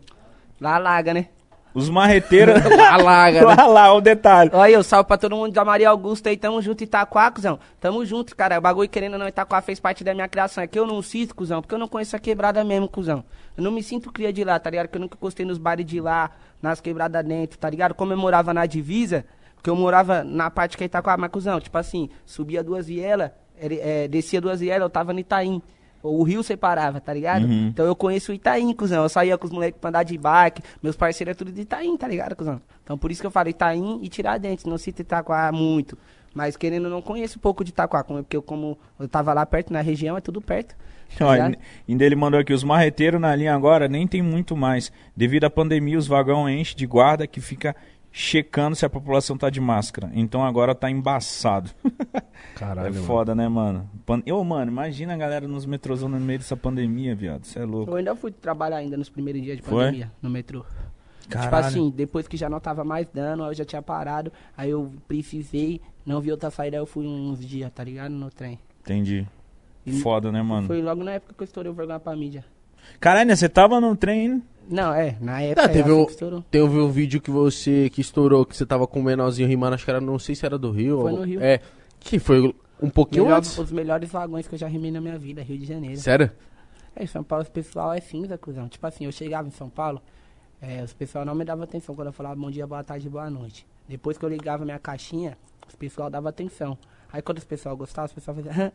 Lá 0.61 0.79
larga, 0.79 1.13
né? 1.15 1.27
Os 1.75 1.91
marreteiros. 1.91 2.55
Alaga, 2.89 3.41
né? 3.41 3.55
Lá, 3.55 3.67
lá, 3.67 3.93
o 3.93 4.01
detalhe. 4.01 4.51
Olha 4.53 4.63
aí, 4.63 4.73
eu 4.73 4.85
salve 4.85 5.09
pra 5.09 5.19
todo 5.19 5.35
mundo 5.35 5.53
da 5.53 5.65
Maria 5.65 5.91
Augusta 5.91 6.31
aí, 6.31 6.37
tamo 6.37 6.63
junto, 6.63 6.85
Itaquá, 6.85 7.31
cuzão. 7.33 7.59
Tamo 7.81 8.07
junto, 8.07 8.37
cara. 8.37 8.59
O 8.59 8.61
bagulho 8.61 8.89
querendo 8.89 9.15
ou 9.15 9.19
não, 9.19 9.27
Itaquá 9.27 9.61
fez 9.61 9.81
parte 9.81 10.05
da 10.05 10.15
minha 10.15 10.29
criação. 10.29 10.63
É 10.63 10.69
que 10.69 10.79
eu 10.79 10.87
não 10.87 11.03
sinto, 11.03 11.35
cuzão, 11.35 11.61
porque 11.61 11.75
eu 11.75 11.79
não 11.79 11.89
conheço 11.89 12.15
a 12.15 12.19
quebrada 12.21 12.63
mesmo, 12.63 12.89
cuzão. 12.89 13.25
Eu 13.57 13.65
não 13.65 13.73
me 13.73 13.83
sinto 13.83 14.13
cria 14.13 14.33
de 14.33 14.45
lá, 14.45 14.59
tá 14.59 14.71
ligado? 14.71 14.87
Que 14.87 14.97
eu 14.97 15.01
nunca 15.01 15.19
gostei 15.21 15.45
nos 15.45 15.59
bares 15.59 15.85
de 15.85 16.01
lá, 16.01 16.31
nas 16.63 16.81
quebradas 16.81 17.25
dentro, 17.25 17.59
tá 17.59 17.69
ligado? 17.69 17.93
Como 17.93 18.13
eu 18.13 18.17
morava 18.17 18.55
na 18.55 18.67
divisa, 18.67 19.25
porque 19.57 19.69
eu 19.69 19.75
morava 19.75 20.23
na 20.23 20.51
parte 20.51 20.77
que 20.77 20.85
é 20.85 20.87
Itaquá, 20.87 21.17
mas, 21.17 21.31
cuzão, 21.31 21.61
tipo 21.61 21.77
assim, 21.77 22.09
subia 22.25 22.63
duas 22.63 22.87
vielas, 22.87 23.33
é, 23.59 24.07
descia 24.07 24.41
duas 24.41 24.61
vielas, 24.61 24.83
eu 24.83 24.91
tava 24.91 25.13
no 25.13 25.19
Itaim. 25.19 25.61
O 26.07 26.23
rio 26.23 26.43
separava, 26.43 27.01
tá 27.01 27.15
ligado? 27.15 27.47
Uhum. 27.47 27.69
Então 27.69 27.87
eu 27.87 27.97
conheço 27.97 28.31
o 28.31 28.35
Itaim, 28.35 28.73
cuzão. 28.75 29.03
Eu 29.03 29.09
saía 29.09 29.39
com 29.39 29.47
os 29.47 29.53
moleques 29.53 29.81
pra 29.81 29.89
andar 29.89 30.03
de 30.03 30.19
bike. 30.19 30.63
Meus 30.83 30.97
parceiros 30.97 31.33
é 31.33 31.35
tudo 31.35 31.51
de 31.51 31.63
Itaim, 31.63 31.97
tá 31.97 32.07
ligado, 32.07 32.37
cuzão? 32.37 32.61
Então 32.83 32.99
por 32.99 33.11
isso 33.11 33.23
que 33.23 33.27
eu 33.27 33.31
falo 33.31 33.49
Itaim 33.49 34.01
e 34.03 34.09
Tiradentes. 34.09 34.67
Não 34.67 34.77
cito 34.77 35.01
Itaquá 35.01 35.51
muito. 35.51 35.97
Mas 36.35 36.57
querendo, 36.57 36.91
não 36.91 37.01
conheço 37.01 37.39
um 37.39 37.41
pouco 37.41 37.65
de 37.65 37.71
Itaquá. 37.71 38.05
Porque 38.05 38.37
eu, 38.37 38.43
como 38.43 38.77
eu 38.99 39.09
tava 39.09 39.33
lá 39.33 39.47
perto, 39.47 39.73
na 39.73 39.81
região, 39.81 40.17
é 40.17 40.21
tudo 40.21 40.43
perto. 40.43 40.75
tá 41.17 41.33
ligado? 41.33 41.57
ainda 41.89 42.05
ele 42.05 42.17
mandou 42.17 42.41
aqui, 42.41 42.53
os 42.53 42.65
marreteiros 42.65 43.21
na 43.21 43.35
linha 43.35 43.55
agora 43.55 43.89
nem 43.89 44.07
tem 44.07 44.21
muito 44.21 44.57
mais. 44.57 44.93
Devido 45.17 45.45
à 45.45 45.51
pandemia, 45.51 45.97
os 45.97 46.07
vagão 46.07 46.49
enchem 46.49 46.77
de 46.77 46.87
guarda 46.87 47.27
que 47.27 47.41
fica 47.41 47.75
checando 48.17 48.77
se 48.77 48.87
a 48.87 48.89
população 48.89 49.37
tá 49.37 49.51
de 49.51 49.61
máscara. 49.61 50.09
Então 50.15 50.45
agora 50.45 50.73
tá 50.73 50.89
embaçado. 50.89 51.69
Caralho, 52.55 52.87
é 52.87 52.91
mano. 52.93 53.05
foda, 53.05 53.35
né, 53.35 53.49
mano? 53.49 53.91
Pan... 54.07 54.23
Ô, 54.31 54.45
mano, 54.45 54.71
imagina 54.71 55.15
a 55.15 55.17
galera 55.17 55.49
nos 55.49 55.67
metrôzão 55.67 56.09
no 56.09 56.21
meio 56.21 56.39
dessa 56.39 56.57
pandemia, 56.57 57.13
viado. 57.17 57.45
Você 57.45 57.59
é 57.59 57.65
louco. 57.65 57.91
Eu 57.91 57.97
ainda 57.97 58.15
fui 58.15 58.31
trabalhar 58.31 58.77
ainda 58.77 58.97
nos 58.97 59.09
primeiros 59.09 59.43
dias 59.43 59.57
de 59.57 59.65
Foi? 59.65 59.87
pandemia, 59.87 60.13
no 60.23 60.31
metrô. 60.31 60.65
Tipo 61.23 61.35
Caralho. 61.35 61.67
assim, 61.67 61.91
depois 61.91 62.29
que 62.29 62.37
já 62.37 62.49
não 62.49 62.61
tava 62.61 62.85
mais 62.85 63.09
dando, 63.13 63.43
aí 63.43 63.51
eu 63.51 63.55
já 63.55 63.65
tinha 63.65 63.83
parado. 63.83 64.33
Aí 64.57 64.71
eu 64.71 64.93
precisei, 65.09 65.81
não 66.07 66.21
vi 66.21 66.31
outra 66.31 66.51
saída, 66.51 66.77
aí 66.77 66.81
eu 66.81 66.87
fui 66.87 67.05
uns 67.09 67.45
dias, 67.45 67.69
tá 67.73 67.83
ligado? 67.83 68.13
No 68.13 68.31
trem. 68.31 68.61
Entendi. 68.83 69.27
E 69.85 69.93
Foda, 70.01 70.31
né, 70.31 70.41
mano? 70.41 70.69
Foi 70.69 70.81
logo 70.81 71.03
na 71.03 71.15
época 71.15 71.35
que 71.35 71.43
eu 71.43 71.47
estourei 71.47 71.73
o 71.73 71.75
vergonha 71.75 71.99
pra 71.99 72.15
mídia. 72.15 72.45
Caralho, 73.01 73.27
né, 73.29 73.35
você 73.35 73.49
tava 73.49 73.81
no 73.81 73.97
trem, 73.97 74.27
hein? 74.27 74.43
Não, 74.69 74.93
é, 74.95 75.17
na 75.21 75.41
época 75.43 75.65
Ah, 75.67 75.69
teve 75.69 75.91
estourou. 76.05 76.43
teve 76.51 76.65
um 76.79 76.89
vídeo 76.91 77.21
que 77.21 77.31
você 77.31 77.91
que 77.91 78.01
estourou, 78.01 78.45
que 78.47 78.57
você 78.57 78.65
tava 78.65 78.87
com 78.87 79.01
o 79.01 79.03
menorzinho 79.03 79.49
rimando, 79.49 79.75
acho 79.75 79.85
que 79.85 79.91
era, 79.91 80.01
não 80.01 80.19
sei 80.19 80.35
se 80.35 80.45
era 80.47 80.57
do 80.59 80.71
Rio. 80.71 81.01
Foi 81.03 81.13
ou- 81.13 81.19
no 81.19 81.25
Rio. 81.25 81.43
É, 81.43 81.61
que 82.01 82.19
foi 82.19 82.55
um 82.83 82.89
pouquinho 82.91 83.25
Melhor- 83.25 83.39
antes. 83.39 83.57
os 83.59 83.71
melhores 83.73 84.11
vagões 84.11 84.47
que 84.49 84.55
eu 84.55 84.59
já 84.59 84.67
rimei 84.69 84.91
na 84.91 85.01
minha 85.01 85.19
vida, 85.19 85.43
Rio 85.43 85.59
de 85.59 85.65
Janeiro. 85.67 85.97
Sério? 85.99 86.31
É, 86.97 87.07
São 87.07 87.23
Paulo, 87.25 87.43
os 87.43 87.49
pessoal 87.49 87.93
é 87.93 88.01
cinza, 88.01 88.39
cuzão. 88.39 88.69
Tipo 88.69 88.87
assim, 88.87 89.05
eu 89.05 89.13
chegava 89.13 89.49
em 89.49 89.51
São 89.51 89.69
Paulo, 89.69 90.01
é, 90.63 90.83
os 90.83 90.93
pessoal 90.93 91.25
não 91.25 91.35
me 91.35 91.45
dava 91.45 91.65
atenção 91.65 91.95
quando 91.95 92.07
eu 92.09 92.13
falava 92.13 92.37
bom 92.37 92.51
dia, 92.51 92.67
boa 92.67 92.83
tarde, 92.85 93.09
boa 93.09 93.29
noite. 93.29 93.67
Depois 93.89 94.17
que 94.17 94.25
eu 94.25 94.29
ligava 94.29 94.65
minha 94.65 94.79
caixinha, 94.79 95.37
os 95.69 95.75
pessoal 95.75 96.09
dava 96.09 96.29
atenção. 96.29 96.79
Aí 97.13 97.21
quando 97.21 97.39
os 97.39 97.45
pessoal 97.45 97.77
gostavam, 97.77 98.07
os 98.07 98.13
pessoal 98.13 98.37
fazia, 98.37 98.73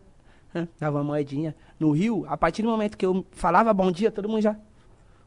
dava 0.80 0.98
uma 0.98 1.03
moedinha. 1.03 1.56
No 1.80 1.91
Rio, 1.91 2.26
a 2.28 2.36
partir 2.38 2.61
do 2.61 2.68
momento 2.70 2.98
que 2.98 3.06
eu 3.06 3.26
falava 3.32 3.74
bom 3.74 3.91
dia, 3.91 4.11
todo 4.11 4.28
mundo 4.30 4.41
já. 4.41 4.56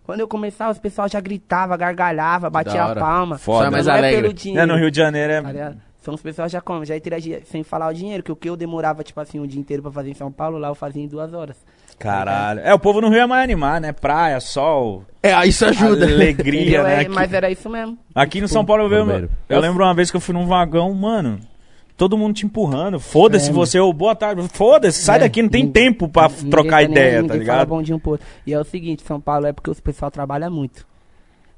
Quando 0.04 0.20
eu 0.20 0.28
começava, 0.28 0.72
os 0.72 0.78
pessoal 0.78 1.08
já 1.08 1.20
gritava, 1.20 1.76
gargalhava, 1.76 2.50
batia 2.50 2.82
a 2.84 2.94
palma. 2.94 3.38
Foda. 3.38 3.58
Só 3.64 3.66
é 3.66 3.70
mais 3.70 3.86
não 3.86 3.94
é 3.94 3.98
alegre. 3.98 4.16
pelo 4.20 4.28
Né, 4.32 4.34
dinheiro. 4.34 4.66
no 4.66 4.76
Rio 4.78 4.90
de 4.90 4.96
Janeiro 4.96 5.42
Tá 5.42 5.48
é. 5.48 5.52
ligado? 5.52 5.76
São 6.00 6.14
os 6.14 6.20
pessoal 6.20 6.48
já 6.48 6.60
como, 6.60 6.84
já 6.84 6.96
interagia 6.96 7.42
sem 7.44 7.62
falar 7.62 7.88
o 7.88 7.94
dinheiro, 7.94 8.24
que 8.24 8.32
o 8.32 8.34
que 8.34 8.50
eu 8.50 8.56
demorava, 8.56 9.04
tipo 9.04 9.20
assim, 9.20 9.38
um 9.38 9.46
dia 9.46 9.60
inteiro 9.60 9.80
pra 9.84 9.92
fazer 9.92 10.10
em 10.10 10.14
São 10.14 10.32
Paulo, 10.32 10.58
lá 10.58 10.66
eu 10.68 10.74
fazia 10.74 11.00
em 11.00 11.06
duas 11.06 11.32
horas. 11.32 11.56
Caralho. 11.96 12.58
É, 12.64 12.74
o 12.74 12.78
povo 12.80 13.00
no 13.00 13.08
Rio 13.08 13.20
é 13.20 13.26
mais 13.26 13.44
animar, 13.44 13.80
né? 13.80 13.92
Praia, 13.92 14.40
sol, 14.40 15.04
É, 15.22 15.32
isso 15.46 15.64
ajuda. 15.64 16.04
alegria, 16.04 16.62
Entendeu? 16.62 16.82
né? 16.82 16.94
É, 16.94 17.00
Aqui, 17.02 17.10
mas 17.14 17.32
era 17.32 17.48
isso 17.48 17.70
mesmo. 17.70 17.96
aqui 18.12 18.40
no 18.40 18.48
São 18.48 18.64
Paulo 18.64 18.82
eu, 18.82 18.88
vejo- 18.88 19.02
Bombeiro. 19.04 19.30
eu 19.48 19.60
lembro 19.60 19.84
uma 19.84 19.94
vez 19.94 20.10
que 20.10 20.16
eu 20.16 20.20
fui 20.20 20.34
num 20.34 20.46
vagão, 20.48 20.92
mano. 20.92 21.38
Todo 22.02 22.18
mundo 22.18 22.34
te 22.34 22.44
empurrando. 22.44 22.98
Foda-se 22.98 23.50
É, 23.50 23.52
você, 23.52 23.78
ô, 23.78 23.92
boa 23.92 24.12
tarde. 24.16 24.42
Foda-se, 24.48 25.00
sai 25.02 25.18
É, 25.18 25.20
daqui, 25.20 25.40
não 25.40 25.48
tem 25.48 25.62
ninguém- 25.66 25.84
tempo 25.92 26.08
pra 26.08 26.28
trocar 26.28 26.78
nem- 26.82 26.90
ideia, 26.90 27.14
tá 27.18 27.22
ninguém 27.22 27.28
fala 27.46 27.58
ligado? 27.60 27.68
bom 27.68 27.80
dia 27.80 27.94
um 27.94 27.98
pro 28.00 28.10
outro. 28.12 28.26
E 28.44 28.52
é 28.52 28.58
o 28.58 28.64
seguinte, 28.64 29.04
São 29.06 29.20
Paulo 29.20 29.46
é 29.46 29.52
porque 29.52 29.70
os 29.70 29.78
pessoal 29.78 30.10
trabalha 30.10 30.50
muito. 30.50 30.84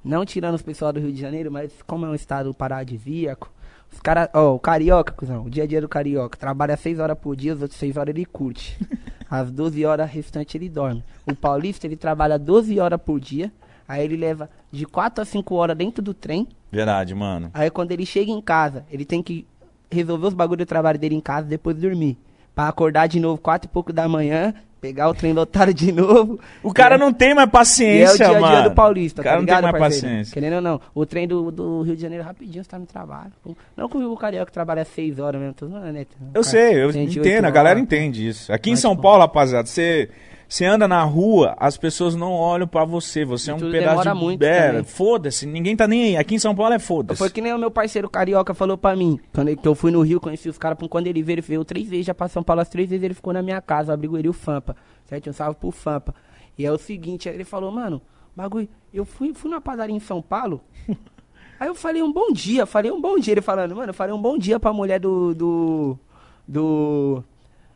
Não 0.04 0.22
tirando 0.26 0.54
os 0.56 0.60
pessoal 0.60 0.92
do 0.92 1.00
Rio 1.00 1.10
de 1.10 1.18
Janeiro, 1.18 1.50
mas 1.50 1.72
como 1.86 2.04
é 2.04 2.10
um 2.10 2.14
estado 2.14 2.52
paradisíaco, 2.52 3.50
os 3.90 3.98
caras, 4.00 4.28
ó, 4.34 4.54
o 4.54 4.58
carioca, 4.58 5.14
cuzão, 5.14 5.44
o 5.46 5.48
dia 5.48 5.62
a 5.64 5.66
dia 5.66 5.80
do 5.80 5.88
carioca, 5.88 6.36
trabalha 6.36 6.76
6 6.76 6.98
horas 6.98 7.16
por 7.18 7.34
dia, 7.34 7.54
as 7.54 7.62
outras 7.62 7.80
6 7.80 7.96
horas 7.96 8.14
ele 8.14 8.26
curte. 8.26 8.76
As 9.30 9.50
12 9.50 9.82
horas 9.86 10.10
restantes 10.10 10.54
ele 10.54 10.68
dorme. 10.68 11.02
O 11.26 11.34
paulista, 11.34 11.86
ele 11.86 11.96
trabalha 11.96 12.38
12 12.38 12.78
horas 12.78 13.00
por 13.00 13.18
dia, 13.18 13.50
aí 13.88 14.04
ele 14.04 14.16
leva 14.18 14.50
de 14.70 14.84
4 14.84 15.22
a 15.22 15.24
5 15.24 15.54
horas 15.54 15.74
dentro 15.74 16.02
do 16.02 16.12
trem, 16.12 16.46
Verdade, 16.70 17.14
mano. 17.14 17.50
Aí 17.54 17.70
quando 17.70 17.92
ele 17.92 18.04
chega 18.04 18.30
em 18.32 18.40
casa, 18.42 18.84
ele 18.90 19.04
tem 19.04 19.22
que 19.22 19.46
resolver 19.94 20.26
os 20.26 20.34
bagulhos 20.34 20.66
do 20.66 20.68
trabalho 20.68 20.98
dele 20.98 21.14
em 21.14 21.20
casa, 21.20 21.46
depois 21.46 21.76
dormir. 21.76 22.16
pra 22.54 22.68
acordar 22.68 23.06
de 23.08 23.18
novo 23.18 23.40
quatro 23.40 23.68
e 23.68 23.72
pouco 23.72 23.92
da 23.92 24.08
manhã, 24.08 24.54
pegar 24.80 25.08
o 25.08 25.14
trem 25.14 25.32
lotado 25.32 25.72
de 25.74 25.90
novo. 25.90 26.38
O 26.62 26.72
cara 26.72 26.96
não 26.98 27.12
tem 27.12 27.34
mais 27.34 27.46
E 27.46 27.48
é 27.48 27.48
o 27.48 27.50
paciência, 27.50 28.16
dia 28.16 28.26
a 28.26 28.30
dia 28.32 28.40
mano. 28.40 28.68
do 28.68 28.74
Paulista, 28.74 29.20
O 29.22 29.24
cara 29.24 29.36
tá 29.36 29.40
não 29.40 29.46
tem 29.46 29.54
ligado, 29.56 29.72
mais 29.72 29.82
parceiro? 29.82 30.06
paciência. 30.08 30.34
Querendo 30.34 30.54
ou 30.56 30.60
não, 30.60 30.80
o 30.94 31.06
trem 31.06 31.26
do, 31.26 31.50
do 31.50 31.82
Rio 31.82 31.96
de 31.96 32.02
Janeiro 32.02 32.22
rapidinho 32.22 32.62
você 32.62 32.68
tá 32.70 32.78
no 32.78 32.86
trabalho. 32.86 33.32
Não 33.76 33.88
que 33.88 33.96
o 33.96 34.00
Rio 34.00 34.16
Carioca 34.16 34.52
trabalha 34.52 34.84
seis 34.84 35.18
horas 35.18 35.40
mesmo, 35.40 35.54
tô 35.54 35.66
zoando, 35.66 35.90
né? 35.90 36.06
Eu 36.34 36.44
sei, 36.44 36.74
eu 36.82 36.90
entendo, 36.90 37.46
a 37.46 37.50
galera 37.50 37.80
entende 37.80 38.28
isso. 38.28 38.52
Aqui 38.52 38.70
em 38.70 38.74
Mas, 38.74 38.80
São 38.80 38.94
pô. 38.94 39.02
Paulo, 39.02 39.20
rapaziada, 39.20 39.66
você 39.66 40.10
você 40.48 40.64
anda 40.64 40.86
na 40.86 41.02
rua, 41.02 41.54
as 41.58 41.76
pessoas 41.76 42.14
não 42.14 42.32
olham 42.32 42.66
pra 42.66 42.84
você, 42.84 43.24
você 43.24 43.50
E 43.50 43.52
é 43.52 43.54
um 43.54 43.58
pedaço 43.70 44.02
de 44.02 44.14
muito 44.14 44.42
É, 44.42 44.82
foda-se, 44.84 45.46
ninguém 45.46 45.74
tá 45.76 45.88
nem 45.88 46.02
aí. 46.04 46.16
Aqui 46.16 46.34
em 46.34 46.38
São 46.38 46.54
Paulo 46.54 46.74
é 46.74 46.78
foda-se. 46.78 47.18
Foi 47.18 47.30
que 47.30 47.40
nem 47.40 47.52
o 47.52 47.58
meu 47.58 47.70
parceiro 47.70 48.08
carioca 48.08 48.54
falou 48.54 48.76
pra 48.78 48.94
mim. 48.94 49.18
Quando 49.32 49.48
ele- 49.48 49.56
que 49.56 49.66
eu 49.66 49.74
fui 49.74 49.90
no 49.90 50.00
Rio, 50.02 50.20
conheci 50.20 50.48
os 50.48 50.58
caras. 50.58 50.78
Quando 50.88 51.06
ele 51.06 51.22
veio, 51.22 51.34
ele 51.34 51.40
veio 51.42 51.64
três 51.64 51.88
vezes 51.88 52.06
já 52.06 52.14
pra 52.14 52.28
São 52.28 52.42
Paulo. 52.42 52.60
As 52.62 52.68
três 52.68 52.88
vezes 52.90 53.02
ele 53.02 53.14
ficou 53.14 53.32
na 53.32 53.42
minha 53.42 53.60
casa. 53.60 53.92
Abrigo 53.92 54.16
ele 54.18 54.28
o 54.28 54.32
Fampa. 54.32 54.76
Certo? 55.06 55.30
Um 55.30 55.32
salve 55.32 55.58
pro 55.58 55.70
Fampa. 55.70 56.14
E 56.56 56.64
é 56.64 56.70
o 56.70 56.78
seguinte, 56.78 57.28
aí 57.28 57.34
ele 57.34 57.44
falou, 57.44 57.72
mano, 57.72 58.00
bagulho, 58.36 58.68
eu 58.92 59.04
fui, 59.04 59.32
fui 59.34 59.50
na 59.50 59.60
padaria 59.60 59.94
em 59.96 60.00
São 60.00 60.22
Paulo. 60.22 60.60
aí 61.58 61.66
eu 61.68 61.74
falei 61.74 62.02
um 62.02 62.12
bom 62.12 62.30
dia, 62.32 62.64
falei 62.66 62.92
um 62.92 63.00
bom 63.00 63.18
dia. 63.18 63.32
Ele 63.34 63.40
falando, 63.40 63.74
mano, 63.74 63.90
eu 63.90 63.94
falei 63.94 64.14
um 64.14 64.20
bom 64.22 64.38
dia 64.38 64.60
pra 64.60 64.72
mulher 64.72 65.00
do. 65.00 65.34
do. 65.34 65.98
do 66.46 67.24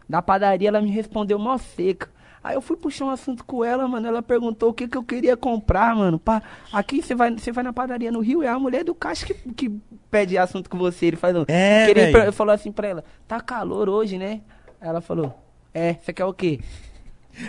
da 0.09 0.23
padaria, 0.23 0.69
ela 0.69 0.81
me 0.81 0.91
respondeu 0.91 1.39
mó 1.39 1.59
seca. 1.59 2.09
Aí 2.43 2.55
eu 2.55 2.61
fui 2.61 2.77
puxar 2.77 3.05
um 3.07 3.11
assunto 3.11 3.45
com 3.45 3.65
ela, 3.65 3.87
mano. 3.89 4.07
Ela 4.07 4.23
perguntou 4.23 4.71
o 4.71 4.73
que, 4.73 4.87
que 4.89 4.97
eu 4.97 5.03
queria 5.03 5.37
comprar, 5.37 5.95
mano. 5.95 6.19
Pá, 6.19 6.43
aqui 6.73 7.03
você 7.03 7.15
vai, 7.15 7.31
você 7.33 7.51
vai 7.53 7.65
na 7.65 7.73
padaria 7.73 8.13
no 8.13 8.21
Rio, 8.21 8.43
é 8.43 8.49
a 8.49 8.59
mulher 8.59 8.85
do 8.85 8.95
caixa 8.95 9.27
que, 9.27 9.35
que 9.55 9.71
pede 10.11 10.39
assunto 10.39 10.71
com 10.71 10.79
você. 10.79 11.07
Ele 11.07 11.17
faz 11.17 11.35
um. 11.37 11.45
É, 11.49 11.85
que 11.85 11.91
ele 11.91 12.01
velho. 12.01 12.13
per- 12.13 12.33
falou 12.33 12.55
assim 12.55 12.71
pra 12.73 12.89
ela: 12.89 13.05
tá 13.27 13.41
calor 13.41 13.89
hoje, 13.89 14.17
né? 14.19 14.41
Aí 14.81 14.89
ela 14.89 15.01
falou: 15.01 15.37
é, 15.75 15.95
você 15.95 16.13
quer 16.13 16.25
o 16.25 16.33
quê? 16.33 16.61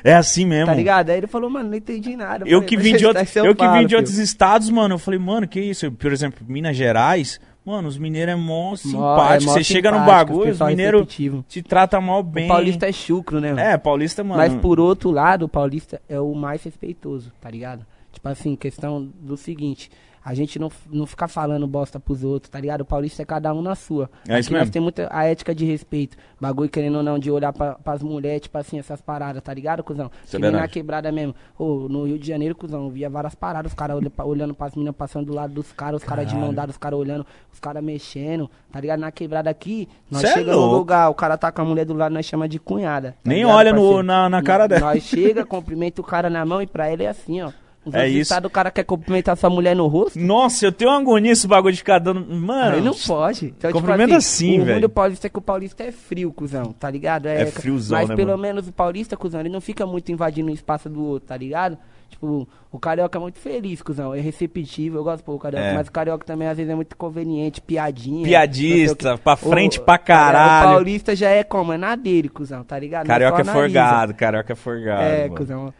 É 0.03 0.13
assim 0.13 0.45
mesmo. 0.45 0.67
Tá 0.67 0.73
ligado? 0.73 1.09
Aí 1.09 1.17
ele 1.17 1.27
falou: 1.27 1.49
mano, 1.49 1.69
não 1.69 1.77
entendi 1.77 2.15
nada. 2.15 2.45
Eu 2.47 2.59
falei, 2.61 2.67
que 2.67 2.75
"Mas 2.75 2.85
vim 2.85 2.95
de, 2.97 3.05
outro, 3.05 3.21
eu 3.43 3.55
que 3.55 3.67
vim 3.69 3.85
de 3.87 3.95
outros 3.95 4.15
filho." 4.15 4.23
estados, 4.23 4.69
mano, 4.69 4.95
eu 4.95 4.99
falei, 4.99 5.19
mano, 5.19 5.47
que 5.47 5.59
isso? 5.59 5.91
Por 5.91 6.11
exemplo, 6.11 6.45
Minas 6.47 6.75
Gerais, 6.75 7.39
mano, 7.65 7.87
os 7.87 7.97
mineiros 7.97 8.33
é 8.33 8.35
mó 8.35 8.69
Mó- 8.69 8.75
simpático. 8.75 9.51
é 9.51 9.53
Você 9.53 9.63
chega 9.63 9.91
no 9.91 10.05
bagulho, 10.05 10.39
os 10.41 10.45
pessoal 10.49 10.69
mineiros 10.69 11.07
te 11.47 11.61
tratam 11.61 12.01
mal 12.01 12.23
bem. 12.23 12.45
O 12.45 12.47
paulista 12.47 12.87
é 12.87 12.91
chucro, 12.91 13.39
né? 13.39 13.49
mano? 13.49 13.59
É, 13.59 13.77
paulista, 13.77 14.23
mano. 14.23 14.37
Mas 14.37 14.53
por 14.55 14.79
outro 14.79 15.11
lado, 15.11 15.45
o 15.45 15.49
paulista 15.49 16.01
é 16.09 16.19
o 16.19 16.33
mais 16.33 16.63
respeitoso, 16.63 17.31
tá 17.39 17.49
ligado? 17.49 17.85
Tipo 18.11 18.27
assim, 18.27 18.55
questão 18.55 19.07
do 19.21 19.37
seguinte, 19.37 19.91
a 20.29 20.33
gente 20.35 20.59
não, 20.59 20.71
não 20.91 21.07
fica 21.07 21.27
falando 21.27 21.65
bosta 21.65 21.99
pros 21.99 22.23
outros, 22.23 22.51
tá 22.51 22.59
ligado? 22.59 22.81
O 22.81 22.85
paulista 22.85 23.23
é 23.23 23.25
cada 23.25 23.51
um 23.51 23.63
na 23.63 23.73
sua. 23.73 24.09
É 24.27 24.37
isso 24.39 24.49
Aqui 24.49 24.53
nós 24.53 24.59
mesmo. 24.61 24.71
tem 24.73 24.81
muita 24.81 25.07
a 25.11 25.23
ética 25.25 25.55
de 25.55 25.65
respeito. 25.65 26.15
Bagulho 26.39 26.69
querendo 26.69 26.97
ou 26.97 27.03
não, 27.03 27.17
de 27.17 27.31
olhar 27.31 27.51
pra, 27.51 27.73
pras 27.75 28.03
mulheres, 28.03 28.41
tipo 28.43 28.55
assim, 28.57 28.77
essas 28.77 29.01
paradas, 29.01 29.41
tá 29.41 29.51
ligado, 29.53 29.83
cuzão? 29.83 30.11
Isso 30.23 30.35
é 30.35 30.39
que 30.39 30.45
nem 30.45 30.51
na 30.51 30.67
quebrada 30.67 31.11
mesmo. 31.11 31.33
Ô, 31.57 31.87
no 31.89 32.05
Rio 32.05 32.19
de 32.19 32.27
Janeiro, 32.27 32.53
cuzão, 32.53 32.91
via 32.91 33.09
várias 33.09 33.33
paradas, 33.33 33.71
os 33.71 33.75
caras 33.75 33.99
olhando 34.23 34.53
pras 34.53 34.75
meninas 34.75 34.95
passando 34.95 35.25
do 35.25 35.33
lado 35.33 35.51
dos 35.51 35.71
caras, 35.71 36.01
os 36.03 36.07
caras 36.07 36.27
de 36.27 36.35
mão 36.35 36.53
dada, 36.53 36.69
os 36.71 36.77
caras 36.77 36.99
olhando, 36.99 37.25
os 37.51 37.59
caras 37.59 37.83
mexendo, 37.83 38.49
tá 38.71 38.79
ligado? 38.79 38.99
Na 38.99 39.11
quebrada 39.11 39.49
aqui, 39.49 39.89
nós 40.11 40.21
Cê 40.21 40.27
é 40.27 40.33
chegamos 40.33 40.61
no 40.63 40.71
lugar, 40.71 41.09
o 41.09 41.15
cara 41.15 41.37
tá 41.39 41.51
com 41.51 41.61
a 41.63 41.65
mulher 41.65 41.85
do 41.85 41.95
lado, 41.95 42.13
nós 42.13 42.25
chama 42.25 42.47
de 42.47 42.59
cunhada. 42.59 43.13
tá 43.13 43.17
Nem 43.29 43.39
ligado, 43.39 43.55
olha 43.57 43.73
no- 43.73 44.03
na- 44.03 44.29
na 44.29 44.43
cara 44.43 44.67
dela. 44.67 44.93
Nós 44.93 45.03
chega, 45.03 45.43
cumprimenta 45.47 45.99
o 45.99 46.03
cara 46.03 46.29
na 46.29 46.45
mão 46.45 46.61
e 46.61 46.67
pra 46.67 46.91
ele 46.91 47.03
é 47.03 47.09
assim, 47.09 47.41
ó. 47.41 47.51
Nos 47.85 47.95
É 47.95 48.07
isso. 48.07 48.23
estados, 48.23 48.47
o 48.47 48.51
cara 48.51 48.69
quer 48.69 48.83
cumprimentar 48.83 49.37
sua 49.37 49.49
mulher 49.49 49.75
no 49.75 49.87
rosto. 49.87 50.19
Nossa, 50.19 50.65
eu 50.65 50.71
tenho 50.71 50.91
uma 50.91 50.99
agonia 50.99 51.31
esse 51.31 51.47
bagulho 51.47 51.71
de 51.73 51.79
ficar 51.79 51.97
dando. 51.97 52.25
Mano, 52.35 52.75
Aí 52.75 52.81
não 52.81 52.93
pode. 52.93 53.45
Então, 53.57 53.71
Cumprimenta 53.71 54.17
assim, 54.17 54.55
o 54.55 54.57
ruim 54.57 54.65
velho. 54.65 54.81
do 54.81 54.89
paulista 54.89 55.27
é 55.27 55.29
que 55.29 55.37
o 55.39 55.41
paulista 55.41 55.83
é 55.83 55.91
frio, 55.91 56.31
cuzão, 56.33 56.73
tá 56.73 56.89
ligado? 56.91 57.27
É 57.27 57.45
friozão, 57.45 57.97
Mas 57.97 58.09
né, 58.09 58.15
pelo 58.15 58.31
mano? 58.31 58.41
menos 58.41 58.67
o 58.67 58.71
paulista, 58.73 59.15
cuzão, 59.15 59.39
ele 59.39 59.49
não 59.49 59.61
fica 59.61 59.85
muito 59.85 60.11
invadindo 60.11 60.51
o 60.51 60.53
espaço 60.53 60.89
do 60.89 61.01
outro, 61.03 61.29
tá 61.29 61.37
ligado? 61.37 61.77
Tipo, 62.09 62.47
o 62.71 62.79
carioca 62.79 63.17
é 63.17 63.21
muito 63.21 63.37
feliz, 63.39 63.81
cuzão. 63.81 64.13
É 64.13 64.19
receptivo, 64.19 64.97
eu 64.97 65.03
gosto 65.03 65.23
pô, 65.23 65.35
o 65.35 65.39
carioca. 65.39 65.63
É. 65.65 65.73
Mas 65.75 65.87
o 65.87 65.91
carioca 65.91 66.25
também 66.25 66.47
às 66.47 66.57
vezes 66.57 66.71
é 66.71 66.75
muito 66.75 66.97
conveniente, 66.97 67.61
piadinha. 67.61 68.23
Piadista, 68.25 69.13
o 69.15 69.17
pra 69.19 69.35
frente 69.37 69.79
O- 69.79 69.83
pra 69.83 69.97
caralho. 69.97 70.69
O 70.69 70.73
paulista 70.73 71.15
já 71.15 71.29
é 71.29 71.43
como? 71.43 71.71
É 71.71 71.77
na 71.77 71.95
dele, 71.95 72.27
cuzão, 72.27 72.63
tá 72.63 72.77
ligado? 72.77 73.03
Não 73.07 73.13
Carioca 73.13 73.41
é 73.41 73.45
forgado, 73.45 74.13
carioca 74.15 74.53
é 74.53 74.55
forgado. 74.55 75.01
É, 75.03 75.23
mano. 75.23 75.35
cuzão. 75.35 75.73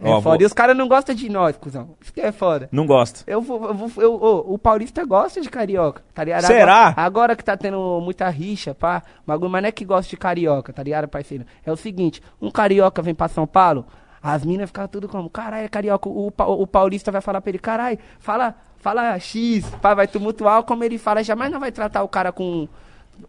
É 0.00 0.08
Ó, 0.08 0.20
foda. 0.20 0.36
vou- 0.36 0.42
E 0.42 0.44
os 0.44 0.52
caras 0.52 0.76
não 0.76 0.86
gostam 0.88 1.14
de 1.14 1.28
nós, 1.28 1.56
cuzão. 1.56 1.96
Isso 2.00 2.12
que 2.12 2.20
é 2.20 2.30
foda. 2.30 2.68
Não 2.70 2.86
gosto. 2.86 3.24
Eu 3.26 3.40
vou, 3.40 3.66
eu 3.68 3.74
vou, 3.74 3.90
eu- 4.02 4.14
ô, 4.14 4.54
o 4.54 4.58
paulista 4.58 5.04
gosta 5.04 5.40
de 5.40 5.48
carioca, 5.48 6.02
tá 6.14 6.22
ligado? 6.24 6.44
Será? 6.46 6.88
Agora, 6.88 7.00
agora 7.06 7.36
que 7.36 7.42
tá 7.44 7.56
tendo 7.56 8.00
muita 8.02 8.28
rixa, 8.28 8.74
pá, 8.74 9.02
bagulho, 9.26 9.50
mas 9.50 9.62
não 9.62 9.68
é 9.68 9.72
que 9.72 9.84
gosta 9.84 10.08
de 10.10 10.16
carioca, 10.16 10.72
tá 10.72 10.82
ligado, 10.82 11.08
parceiro? 11.08 11.44
É 11.64 11.72
o 11.72 11.76
seguinte, 11.76 12.20
um 12.40 12.50
carioca 12.50 13.00
vem 13.00 13.14
pra 13.14 13.26
São 13.28 13.46
Paulo, 13.46 13.86
as 14.22 14.44
minas 14.44 14.68
ficam 14.68 14.86
tudo 14.88 15.08
como, 15.08 15.30
caralho, 15.30 15.64
é 15.64 15.68
carioca, 15.68 16.08
o, 16.08 16.30
pa- 16.30 16.46
o 16.46 16.66
paulista 16.66 17.10
vai 17.10 17.20
falar 17.20 17.40
pra 17.40 17.50
ele, 17.50 17.58
caralho, 17.58 17.98
fala, 18.18 18.54
fala 18.78 19.18
X, 19.18 19.64
pá, 19.80 19.94
vai 19.94 20.06
tumultuar 20.06 20.62
como 20.64 20.84
ele 20.84 20.98
fala, 20.98 21.22
jamais 21.24 21.50
não 21.50 21.60
vai 21.60 21.72
tratar 21.72 22.02
o 22.02 22.08
cara 22.08 22.32
com... 22.32 22.68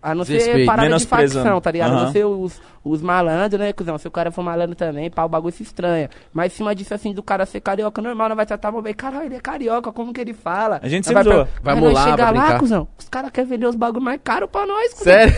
A 0.01 0.13
não 0.13 0.23
ser 0.25 0.65
parada 0.65 0.95
de 0.97 1.05
facção, 1.07 1.61
tá 1.61 1.71
ligado? 1.71 1.91
A 1.91 1.95
Aham. 1.95 2.05
Não 2.05 2.11
ser 2.11 2.25
os, 2.25 2.61
os 2.83 3.01
malandros, 3.01 3.59
né, 3.59 3.73
cuzão? 3.73 3.97
Se 3.97 4.07
o 4.07 4.11
cara 4.11 4.31
for 4.31 4.43
malandro 4.43 4.75
também, 4.75 5.09
pá, 5.09 5.23
o 5.25 5.29
bagulho 5.29 5.53
se 5.53 5.63
estranha. 5.63 6.09
Mas 6.33 6.53
em 6.53 6.55
cima 6.57 6.75
disso, 6.75 6.93
assim, 6.93 7.13
do 7.13 7.23
cara 7.23 7.45
ser 7.45 7.61
carioca 7.61 8.01
normal, 8.01 8.29
não 8.29 8.35
vai 8.35 8.45
tratar 8.45 8.71
mal 8.71 8.81
bem. 8.81 8.93
Caralho, 8.93 9.25
ele 9.25 9.35
é 9.35 9.39
carioca, 9.39 9.91
como 9.91 10.13
que 10.13 10.21
ele 10.21 10.33
fala? 10.33 10.79
A 10.83 10.87
gente 10.87 11.07
sempre 11.07 11.23
zoa. 11.23 11.45
pra- 11.45 11.61
Vai 11.61 11.75
molar, 11.75 12.03
chegar 12.11 12.25
vai 12.25 12.33
lá, 12.33 12.41
brincar. 12.41 12.59
cuzão, 12.59 12.87
os 12.97 13.09
caras 13.09 13.31
querem 13.31 13.49
vender 13.49 13.65
os 13.67 13.75
bagulho 13.75 14.03
mais 14.03 14.19
caro 14.23 14.47
pra 14.47 14.65
nós, 14.65 14.93
cuzão. 14.93 15.03
Sério? 15.13 15.35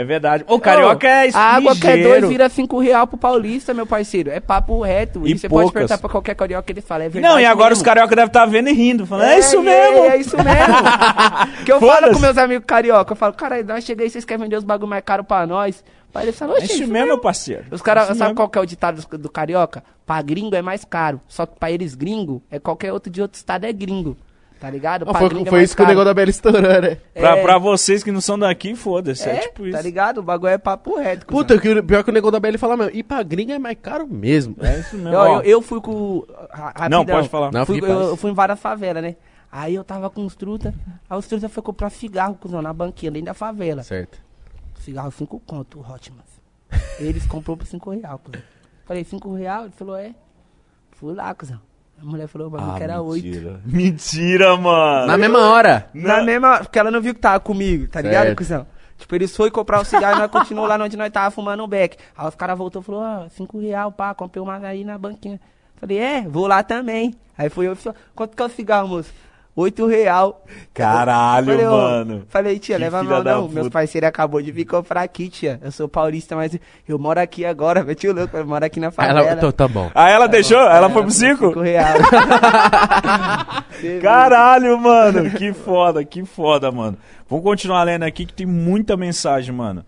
É 0.00 0.04
verdade. 0.04 0.44
O 0.46 0.60
carioca 0.60 1.06
Ô, 1.06 1.10
é 1.10 1.30
A 1.34 1.56
água 1.56 1.74
que 1.74 1.86
é 1.88 1.96
dois 2.04 2.28
vira 2.28 2.48
cinco 2.48 2.78
real 2.78 3.04
pro 3.06 3.18
paulista, 3.18 3.74
meu 3.74 3.84
parceiro. 3.84 4.30
É 4.30 4.38
papo 4.38 4.80
reto. 4.80 5.26
E 5.26 5.32
E 5.32 5.38
você 5.38 5.48
pode 5.48 5.62
poucas. 5.62 5.72
perguntar 5.72 5.98
pra 5.98 6.08
qualquer 6.08 6.36
carioca 6.36 6.62
que 6.62 6.72
ele 6.72 6.80
fala. 6.80 7.02
É 7.04 7.08
verdade 7.08 7.34
Não, 7.34 7.40
e 7.40 7.44
agora 7.44 7.72
os 7.72 7.80
mesmo. 7.80 7.84
carioca 7.86 8.14
devem 8.14 8.28
estar 8.28 8.46
vendo 8.46 8.68
e 8.68 8.72
rindo. 8.72 9.04
Falando, 9.04 9.26
é, 9.28 9.38
isso 9.40 9.56
e 9.56 9.62
mesmo. 9.62 9.98
É, 10.04 10.16
isso 10.16 10.36
mesmo. 10.36 10.74
que 11.66 11.72
eu 11.72 11.80
falo 11.80 12.12
com 12.12 12.20
meus 12.20 12.38
amigos 12.38 12.64
carioca. 12.64 13.12
Eu 13.12 13.16
falo, 13.16 13.32
cara, 13.32 13.60
nós 13.64 13.82
chega 13.84 14.04
aí, 14.04 14.10
vocês 14.10 14.24
querem 14.24 14.44
vender 14.44 14.56
os 14.56 14.62
bagulho 14.64 14.88
mais 14.88 15.02
caro 15.04 15.24
pra 15.24 15.44
nós. 15.46 15.82
Aí 16.14 16.24
eles 16.26 16.38
falam, 16.38 16.54
É 16.56 16.58
"Oxe, 16.58 16.72
isso 16.82 16.86
mesmo, 16.92 17.06
meu 17.08 17.18
parceiro. 17.20 17.64
Os 17.70 17.82
caras, 17.82 18.06
sabe 18.08 18.20
mesmo. 18.20 18.34
qual 18.36 18.48
que 18.48 18.58
é 18.58 18.60
o 18.62 18.66
ditado 18.66 19.00
do, 19.02 19.18
do 19.18 19.28
carioca? 19.30 19.82
Pra 20.06 20.22
gringo 20.22 20.54
é 20.56 20.62
mais 20.62 20.84
caro. 20.84 21.20
Só 21.28 21.44
que 21.44 21.58
pra 21.58 21.70
eles 21.70 21.94
gringo, 21.94 22.42
é 22.50 22.58
qualquer 22.58 22.92
outro 22.92 23.10
de 23.10 23.20
outro 23.20 23.36
estado 23.36 23.64
é 23.64 23.72
gringo. 23.72 24.16
Tá 24.60 24.68
ligado? 24.68 25.04
Pra 25.04 25.14
foi 25.14 25.26
é 25.28 25.30
foi 25.30 25.50
mais 25.52 25.64
isso 25.64 25.76
que 25.76 25.82
o 25.82 25.86
negócio 25.86 26.06
da 26.06 26.14
Bela 26.14 26.30
estourou, 26.30 26.60
né? 26.62 26.96
Pra, 27.14 27.36
É. 27.36 27.42
pra 27.42 27.58
vocês 27.58 28.02
que 28.02 28.10
não 28.10 28.20
são 28.20 28.36
daqui, 28.36 28.74
foda-se. 28.74 29.28
É, 29.28 29.36
É, 29.36 29.38
tipo 29.40 29.64
isso. 29.66 29.76
tá 29.76 29.80
ligado? 29.82 30.18
O 30.18 30.22
bagulho 30.22 30.50
é 30.52 30.58
papo 30.58 30.96
reto. 30.98 31.26
Puta, 31.26 31.56
que, 31.60 31.68
o- 31.68 31.84
pior 31.84 32.02
que 32.02 32.10
o 32.10 32.12
negócio 32.12 32.32
da 32.32 32.40
Bela 32.40 32.58
fala 32.58 32.76
mesmo. 32.76 32.90
E 32.94 33.02
pra 33.04 33.22
gringa 33.22 33.54
é 33.54 33.58
mais 33.58 33.78
caro 33.80 34.06
mesmo. 34.08 34.56
É 34.60 34.80
isso 34.80 34.96
mesmo. 34.96 35.12
Eu, 35.12 35.18
ó. 35.20 35.36
eu, 35.38 35.42
eu 35.42 35.62
fui 35.62 35.80
com. 35.80 36.24
ra- 36.50 36.88
Não, 36.88 36.98
rapidão. 37.00 37.16
pode 37.16 37.28
falar. 37.28 37.52
Não, 37.52 37.64
Fui- 37.64 37.78
eu, 37.80 37.86
eu 37.88 38.16
fui 38.16 38.30
em 38.32 38.34
várias 38.34 38.58
favelas, 38.58 39.00
né? 39.02 39.14
Aí 39.50 39.74
eu 39.76 39.84
tava 39.84 40.10
com 40.10 40.26
os 40.26 40.34
truta. 40.34 40.74
Aí 41.08 41.16
os 41.16 41.26
truta 41.28 41.48
foi 41.48 41.62
comprar 41.62 41.88
cigarro, 41.90 42.34
cuzão, 42.34 42.60
na 42.60 42.72
banquinha, 42.72 43.12
dentro 43.12 43.26
da 43.26 43.34
favela. 43.34 43.82
Certo. 43.84 44.18
Cigarro 44.80 45.10
5 45.12 45.40
conto, 45.46 45.78
o 45.78 45.82
Hotmans. 45.92 46.26
Eles 46.98 47.26
comprou 47.26 47.56
por 47.56 47.66
5 47.66 47.90
real, 47.90 48.18
cuzão. 48.18 48.42
Falei, 48.84 49.04
5 49.04 49.32
real? 49.34 49.62
Ele 49.64 49.72
falou, 49.72 49.96
é. 49.96 50.14
Fui 50.92 51.14
lá, 51.14 51.32
cuzão. 51.34 51.60
A 52.00 52.04
mulher 52.04 52.28
falou, 52.28 52.46
o 52.46 52.50
bagulho 52.50 52.76
que 52.76 52.82
era 52.82 53.02
8. 53.02 53.26
Ah, 53.26 53.30
mentira. 53.30 53.60
Mentira, 53.66 54.56
mano. 54.56 55.06
Na 55.06 55.16
mesma 55.18 55.38
hora. 55.50 55.90
Na 55.92 56.22
mesma. 56.22 56.58
Porque 56.58 56.78
ela 56.78 56.90
não 56.90 57.00
viu 57.00 57.14
que 57.14 57.20
tava 57.20 57.40
comigo, 57.40 57.88
tá 57.88 58.00
ligado, 58.00 58.26
Certo. 58.26 58.38
cuzão? 58.38 58.66
Tipo, 58.96 59.14
eles 59.14 59.36
foi 59.36 59.50
comprar 59.50 59.80
o 59.80 59.84
cigarro 59.84 60.16
e 60.16 60.18
nós 60.20 60.30
continuou 60.30 60.66
lá 60.66 60.76
onde 60.76 60.96
nós 60.96 61.10
tava 61.10 61.30
fumando 61.30 61.62
um 61.64 61.68
beck. 61.68 61.96
Aí 62.16 62.26
os 62.26 62.34
caras 62.34 62.58
voltou 62.58 62.82
e 62.82 62.84
falou, 62.84 63.02
ah, 63.02 63.26
5 63.30 63.58
real, 63.60 63.92
pá, 63.92 64.12
comprei 64.14 64.42
uma 64.42 64.56
aí 64.58 64.84
na 64.84 64.98
banquinha. 64.98 65.40
Falei, 65.76 65.98
é, 65.98 66.22
vou 66.22 66.46
lá 66.48 66.62
também. 66.62 67.14
Aí 67.36 67.48
foi 67.48 67.68
eu, 67.68 67.76
falei, 67.76 67.98
quanto 68.14 68.36
que 68.36 68.42
é 68.42 68.46
o 68.46 68.48
cigarro, 68.48 68.88
moço? 68.88 69.12
8 69.60 69.86
real. 69.88 70.44
Caralho, 70.72 71.46
Falei, 71.46 71.66
mano. 71.66 72.22
Falei, 72.28 72.58
tia, 72.60 72.76
Que 72.76 72.82
leva 72.82 73.02
mal 73.02 73.24
não. 73.24 73.42
puta. 73.42 73.54
Meus 73.54 73.68
parceiros 73.68 74.06
acabou 74.08 74.40
de 74.40 74.52
vir 74.52 74.64
comprar 74.64 75.02
aqui, 75.02 75.28
tia. 75.28 75.58
Eu 75.60 75.72
sou 75.72 75.88
paulista, 75.88 76.36
mas 76.36 76.56
eu 76.88 76.96
moro 76.96 77.18
aqui 77.18 77.44
agora, 77.44 77.82
meti 77.84 78.06
o 78.06 78.14
louco, 78.14 78.36
eu 78.36 78.46
moro 78.46 78.64
aqui 78.64 78.78
na 78.78 78.92
favela. 78.92 79.20
ela, 79.20 79.32
então, 79.32 79.50
tá 79.50 79.66
bom. 79.66 79.90
Aí 79.94 80.12
ela 80.12 80.28
deixou? 80.28 80.60
Ela 80.60 80.88
foi 80.88 81.02
pro 81.02 81.10
Cinco 81.10 81.48
5? 81.48 81.60
reais. 81.60 82.02
Caralho, 84.00 84.78
mano. 84.78 85.30
Que 85.30 85.52
foda, 85.52 86.04
que 86.04 86.24
foda, 86.24 86.70
mano. 86.70 86.96
Vamos 87.28 87.44
continuar 87.44 87.82
lendo 87.82 88.04
aqui 88.04 88.24
que 88.26 88.32
tem 88.32 88.46
muita 88.46 88.96
mensagem, 88.96 89.52
mano. 89.52 89.84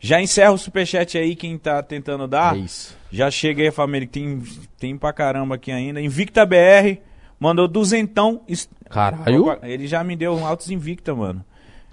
Já 0.00 0.20
encerra 0.20 0.50
o 0.50 0.58
superchat 0.58 1.16
aí, 1.16 1.36
quem 1.36 1.56
tá 1.56 1.80
tentando 1.80 2.26
dar. 2.26 2.56
É 2.56 2.58
isso. 2.58 2.96
Já 3.10 3.30
chega 3.30 3.62
aí, 3.62 3.70
família, 3.70 4.06
que 4.06 4.12
tem, 4.14 4.42
tem 4.78 4.96
pra 4.98 5.12
caramba 5.12 5.54
aqui 5.54 5.70
ainda. 5.70 6.00
Invicta 6.00 6.44
BR 6.44 6.98
mandou 7.42 7.66
duzentão. 7.66 8.40
Caralho. 8.88 9.46
Opa, 9.48 9.66
Ele 9.68 9.86
já 9.86 10.02
me 10.04 10.14
deu 10.14 10.34
um 10.34 10.46
altos 10.46 10.70
invicta, 10.70 11.14
mano. 11.14 11.44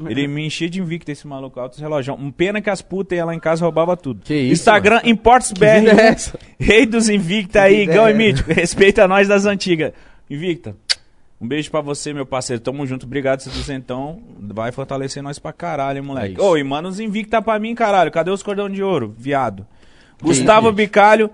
Ele 0.07 0.27
me 0.27 0.45
enchia 0.45 0.69
de 0.69 0.80
invicta, 0.80 1.11
esse 1.11 1.27
maluco, 1.27 1.59
altos 1.59 1.77
relógio. 1.80 2.13
Um 2.13 2.31
pena 2.31 2.61
que 2.61 2.69
as 2.69 2.81
putas 2.81 3.17
iam 3.17 3.27
lá 3.27 3.35
em 3.35 3.39
casa 3.39 3.65
roubava 3.65 3.97
tudo. 3.97 4.21
Que 4.23 4.34
isso, 4.34 4.53
Instagram, 4.53 5.01
Imports 5.03 5.51
é 5.51 5.81
BR. 5.81 5.89
essa? 5.99 6.39
Rei 6.57 6.85
dos 6.85 7.09
invicta 7.09 7.59
Que 7.61 7.65
aí, 7.65 7.85
Gão 7.85 8.07
é 8.07 8.11
e 8.11 8.13
Mítico. 8.13 8.53
Respeita 8.53 9.05
nós 9.09 9.27
das 9.27 9.45
antigas. 9.45 9.91
Invicta. 10.30 10.73
Um 11.41 11.47
beijo 11.47 11.69
pra 11.71 11.81
você, 11.81 12.13
meu 12.13 12.26
parceiro. 12.26 12.61
Tamo 12.61 12.85
junto. 12.85 13.05
Obrigado, 13.05 13.41
seu 13.41 13.51
duzentão. 13.51 14.21
Vai 14.39 14.71
fortalecer 14.71 15.21
nós 15.21 15.38
pra 15.39 15.51
caralho, 15.51 15.97
hein, 15.97 16.03
É 16.03 16.07
moleque. 16.07 16.34
isso. 16.35 16.43
Ô, 16.43 16.55
e 16.57 16.63
manda 16.63 16.88
uns 16.88 16.99
invicta 17.01 17.41
pra 17.41 17.59
mim, 17.59 17.76
caralho. 17.76 18.09
Cadê 18.11 18.30
os 18.31 18.41
cordão 18.43 18.69
de 18.69 18.81
ouro, 18.81 19.13
viado? 19.17 19.65
Gustavo 20.21 20.71
Bicalho. 20.71 21.30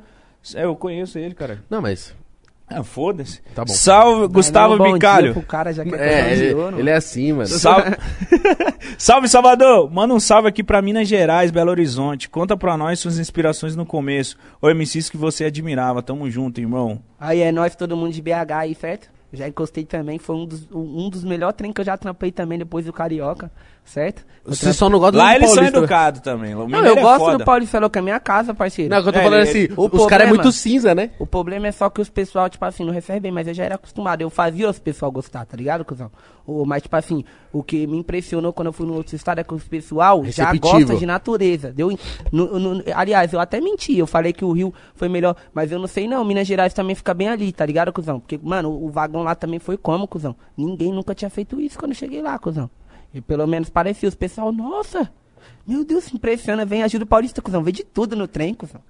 É, 0.55 0.63
eu 0.63 0.75
conheço 0.75 1.19
ele, 1.19 1.35
cara. 1.35 1.63
Não, 1.69 1.81
mas. 1.83 2.15
Ah, 2.67 2.83
foda-se. 2.83 3.41
Tá 3.53 3.63
bom. 3.63 3.71
Salve, 3.71 4.27
Gustavo 4.27 4.75
Não, 4.75 4.93
Bicalho. 4.93 5.39
cara, 5.43 5.71
já 5.71 5.83
que 5.83 5.93
É, 5.93 6.33
ele, 6.33 6.45
é, 6.59 6.79
ele 6.79 6.89
é 6.89 6.95
assim, 6.95 7.31
mano. 7.31 7.45
Salve. 7.47 7.91
salve, 8.97 9.27
Salvador! 9.27 9.91
Manda 9.91 10.13
um 10.13 10.19
salve 10.19 10.47
aqui 10.47 10.63
pra 10.63 10.81
Minas 10.81 11.07
Gerais, 11.07 11.51
Belo 11.51 11.69
Horizonte. 11.69 12.27
Conta 12.29 12.57
pra 12.57 12.75
nós 12.75 12.99
suas 12.99 13.19
inspirações 13.19 13.75
no 13.75 13.85
começo. 13.85 14.35
Ou 14.61 14.73
MCs 14.73 15.09
que 15.09 15.17
você 15.17 15.45
admirava. 15.45 16.01
Tamo 16.01 16.29
junto, 16.29 16.59
irmão. 16.59 16.99
Aí 17.19 17.41
é 17.41 17.51
nós, 17.51 17.75
todo 17.75 17.95
mundo 17.95 18.13
de 18.13 18.21
BH 18.21 18.51
aí, 18.57 18.73
certo? 18.75 19.09
Já 19.33 19.47
encostei 19.47 19.83
também, 19.83 20.17
foi 20.17 20.35
um 20.35 20.45
dos, 20.45 20.67
um 20.71 21.09
dos 21.09 21.23
melhores 21.23 21.57
trem 21.57 21.73
que 21.73 21.81
eu 21.81 21.85
já 21.85 21.97
trampei 21.97 22.31
também 22.31 22.57
depois 22.57 22.85
do 22.85 22.93
Carioca, 22.93 23.51
certo? 23.85 24.25
Você 24.47 24.71
só 24.73 24.87
não 24.89 24.99
gosta 24.99 25.13
do 25.13 25.17
Lá 25.17 25.35
eles 25.35 25.49
são 25.49 25.63
educados 25.63 26.21
também. 26.21 26.53
O 26.53 26.67
Não, 26.67 26.85
eu 26.85 26.95
é 26.97 27.01
gosto 27.01 27.19
foda. 27.25 27.37
do 27.39 27.45
Paulista 27.45 27.79
Louco, 27.79 27.97
é 27.97 28.01
minha 28.01 28.19
casa, 28.19 28.53
parceiro. 28.53 28.93
Não, 28.93 29.01
que 29.01 29.09
eu 29.09 29.13
tô 29.13 29.17
É, 29.19 29.23
falando 29.23 29.41
ele- 29.47 29.49
assim, 29.65 29.73
o 29.75 29.85
os 29.95 30.05
caras 30.05 30.27
é 30.27 30.29
muito 30.29 30.51
cinza, 30.51 30.93
né? 30.93 31.09
O 31.17 31.25
problema 31.25 31.65
é 31.67 31.71
só 31.71 31.89
que 31.89 31.99
os 31.99 32.09
pessoal, 32.09 32.47
tipo 32.47 32.63
assim, 32.63 32.85
não 32.85 32.93
recebem 32.93 33.21
bem, 33.21 33.31
mas 33.31 33.47
eu 33.47 33.55
já 33.55 33.63
era 33.63 33.73
acostumado. 33.73 34.21
Eu 34.21 34.29
fazia 34.29 34.69
os 34.69 34.77
pessoal 34.77 35.11
gostar, 35.11 35.45
tá 35.45 35.57
ligado, 35.57 35.83
cuzão? 35.83 36.11
O, 36.45 36.63
mas, 36.63 36.83
tipo 36.83 36.95
assim, 36.95 37.23
o 37.51 37.63
que 37.63 37.87
me 37.87 37.97
impressionou 37.97 38.53
quando 38.53 38.67
eu 38.67 38.73
fui 38.73 38.85
no 38.85 38.93
outro 38.93 39.15
estado 39.15 39.39
é 39.39 39.43
que 39.43 39.51
os 39.55 39.63
pessoal 39.67 40.19
já 40.25 40.51
Receptivo. 40.51 40.77
gosta 40.79 40.95
de 40.95 41.05
natureza. 41.07 41.71
Deu, 41.73 41.89
no- 42.31 42.59
no- 42.59 42.83
aliás, 42.93 43.33
eu 43.33 43.39
até 43.39 43.59
menti, 43.59 43.97
eu 43.97 44.05
falei 44.05 44.31
que 44.31 44.45
o 44.45 44.51
Rio 44.51 44.71
foi 44.93 45.09
melhor, 45.09 45.35
mas 45.55 45.71
eu 45.71 45.79
não 45.79 45.87
sei 45.87 46.07
não. 46.07 46.23
Minas 46.23 46.45
Gerais 46.45 46.71
também 46.71 46.93
fica 46.93 47.15
bem 47.15 47.29
ali, 47.29 47.51
tá 47.51 47.65
ligado, 47.65 47.91
cuzão? 47.91 48.19
Porque, 48.19 48.39
mano, 48.43 48.69
o, 48.69 48.85
o 48.85 48.89
vagão 48.91 49.23
lá 49.23 49.33
também 49.33 49.57
foi 49.57 49.75
como, 49.75 50.07
cuzão? 50.07 50.35
Ninguém 50.55 50.93
nunca 50.93 51.15
tinha 51.15 51.31
feito 51.31 51.59
isso 51.59 51.79
quando 51.79 51.93
eu 51.93 51.97
cheguei 51.97 52.21
lá, 52.21 52.37
cuzão. 52.37 52.69
E 53.15 53.21
pelo 53.21 53.47
menos 53.47 53.69
parecia, 53.69 54.07
os 54.09 54.13
pessoal, 54.15 54.51
nossa, 54.51 55.09
meu 55.65 55.83
Deus, 55.85 56.13
impressiona, 56.13 56.65
vem 56.65 56.83
ajuda 56.83 57.05
o 57.05 57.07
Paulista, 57.07 57.41
cuzão. 57.41 57.63
Vê 57.63 57.71
de 57.71 57.83
tudo 57.83 58.15
no 58.15 58.27
trem, 58.27 58.53
cuzão. 58.53 58.81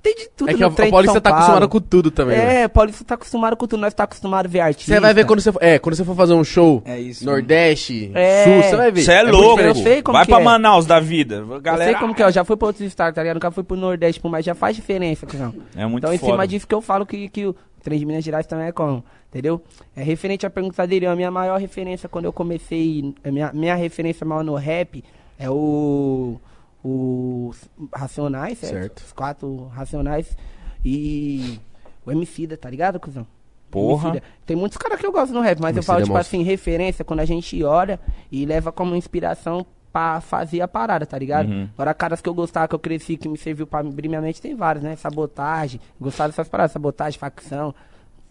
Tem 0.00 0.14
de 0.14 0.28
tudo 0.28 0.48
É 0.50 0.54
que 0.54 0.60
no 0.60 0.68
a, 0.68 0.70
trem 0.70 0.86
de 0.86 0.92
Paulista 0.92 1.14
São 1.14 1.20
tá 1.20 1.30
Paulo. 1.30 1.42
acostumada 1.42 1.66
com 1.68 1.80
tudo 1.80 2.10
também. 2.12 2.38
né? 2.38 2.62
É, 2.62 2.66
o 2.66 2.68
Paulista 2.68 3.04
tá 3.04 3.14
acostumado 3.16 3.56
com 3.56 3.66
tudo, 3.66 3.80
nós 3.80 3.92
tá 3.92 4.04
acostumado 4.04 4.46
a 4.46 4.48
ver 4.48 4.60
artista. 4.60 4.94
Você 4.94 5.00
vai 5.00 5.12
ver 5.12 5.26
quando 5.26 5.40
você 5.40 5.50
for, 5.50 5.60
é, 5.60 5.76
quando 5.80 5.96
você 5.96 6.04
for 6.04 6.14
fazer 6.14 6.34
um 6.34 6.44
show 6.44 6.80
É 6.84 7.00
isso. 7.00 7.24
Nordeste, 7.26 8.12
É. 8.14 8.44
Sul, 8.44 8.62
você 8.62 8.76
vai 8.76 8.92
ver. 8.92 9.02
Você 9.02 9.12
é, 9.12 9.22
muito 9.24 9.36
louco. 9.36 9.60
eu 9.60 9.74
sei 9.74 10.00
como 10.00 10.16
Vai 10.16 10.24
que 10.24 10.30
pra 10.30 10.40
é. 10.40 10.44
Manaus 10.44 10.86
da 10.86 11.00
vida. 11.00 11.44
Eu 11.48 11.60
Galera, 11.60 11.90
sei 11.90 12.00
como 12.00 12.14
que 12.14 12.22
é, 12.22 12.26
eu 12.26 12.30
já 12.30 12.44
fui 12.44 12.56
pra 12.56 12.68
outros 12.68 12.86
estados, 12.86 13.12
tá 13.16 13.22
ligado? 13.22 13.34
Nunca 13.38 13.50
fui 13.50 13.64
pro 13.64 13.76
Nordeste, 13.76 14.20
mas 14.24 14.44
já 14.44 14.54
faz 14.54 14.76
diferença, 14.76 15.26
cuzão. 15.26 15.52
É 15.74 15.84
muito 15.84 16.04
Então, 16.04 16.14
em 16.14 16.18
foda. 16.18 16.30
cima 16.32 16.46
disso 16.46 16.68
que 16.68 16.74
eu 16.76 16.80
falo 16.80 17.04
que, 17.04 17.28
que 17.28 17.52
trem 17.88 17.98
de 17.98 18.04
Minas 18.04 18.22
Gerais 18.22 18.46
também 18.46 18.66
é 18.66 18.72
como, 18.72 19.02
entendeu? 19.28 19.62
É 19.96 20.02
referente 20.02 20.46
à 20.46 20.50
pergunta 20.50 20.86
dele, 20.86 21.06
a 21.06 21.16
minha 21.16 21.30
maior 21.30 21.58
referência 21.58 22.08
quando 22.08 22.26
eu 22.26 22.32
comecei, 22.32 23.14
minha, 23.24 23.50
minha 23.52 23.74
referência 23.74 24.26
maior 24.26 24.44
no 24.44 24.54
rap 24.54 25.02
é 25.38 25.48
o. 25.48 26.38
Os 26.84 27.68
Racionais, 27.92 28.58
certo? 28.58 28.72
Certo. 28.72 28.98
Os 28.98 29.12
quatro 29.12 29.66
Racionais 29.68 30.36
e. 30.84 31.58
O 32.06 32.12
Emicida, 32.12 32.56
tá 32.56 32.70
ligado, 32.70 33.00
cuzão? 33.00 33.26
Porra. 33.70 34.10
Emicida. 34.10 34.26
Tem 34.46 34.56
muitos 34.56 34.78
caras 34.78 35.00
que 35.00 35.06
eu 35.06 35.12
gosto 35.12 35.32
no 35.32 35.40
rap, 35.40 35.60
mas 35.60 35.76
eu 35.76 35.82
falo, 35.82 36.00
é 36.00 36.04
tipo 36.04 36.16
assim, 36.16 36.42
referência 36.42 37.04
quando 37.04 37.20
a 37.20 37.24
gente 37.24 37.62
olha 37.64 37.98
e 38.30 38.46
leva 38.46 38.70
como 38.70 38.94
inspiração 38.94 39.66
pra 39.92 40.20
fazer 40.20 40.60
a 40.60 40.68
parada, 40.68 41.06
tá 41.06 41.18
ligado? 41.18 41.48
Uhum. 41.48 41.68
Agora, 41.74 41.94
caras 41.94 42.20
que 42.20 42.28
eu 42.28 42.34
gostava, 42.34 42.68
que 42.68 42.74
eu 42.74 42.78
cresci, 42.78 43.16
que 43.16 43.28
me 43.28 43.38
serviu 43.38 43.66
pra 43.66 43.80
abrir 43.80 44.08
minha 44.08 44.20
mente, 44.20 44.40
tem 44.40 44.54
vários, 44.54 44.84
né? 44.84 44.94
Sabotagem, 44.96 45.80
gostava 46.00 46.28
dessas 46.28 46.48
paradas, 46.48 46.72
sabotagem, 46.72 47.18
facção, 47.18 47.74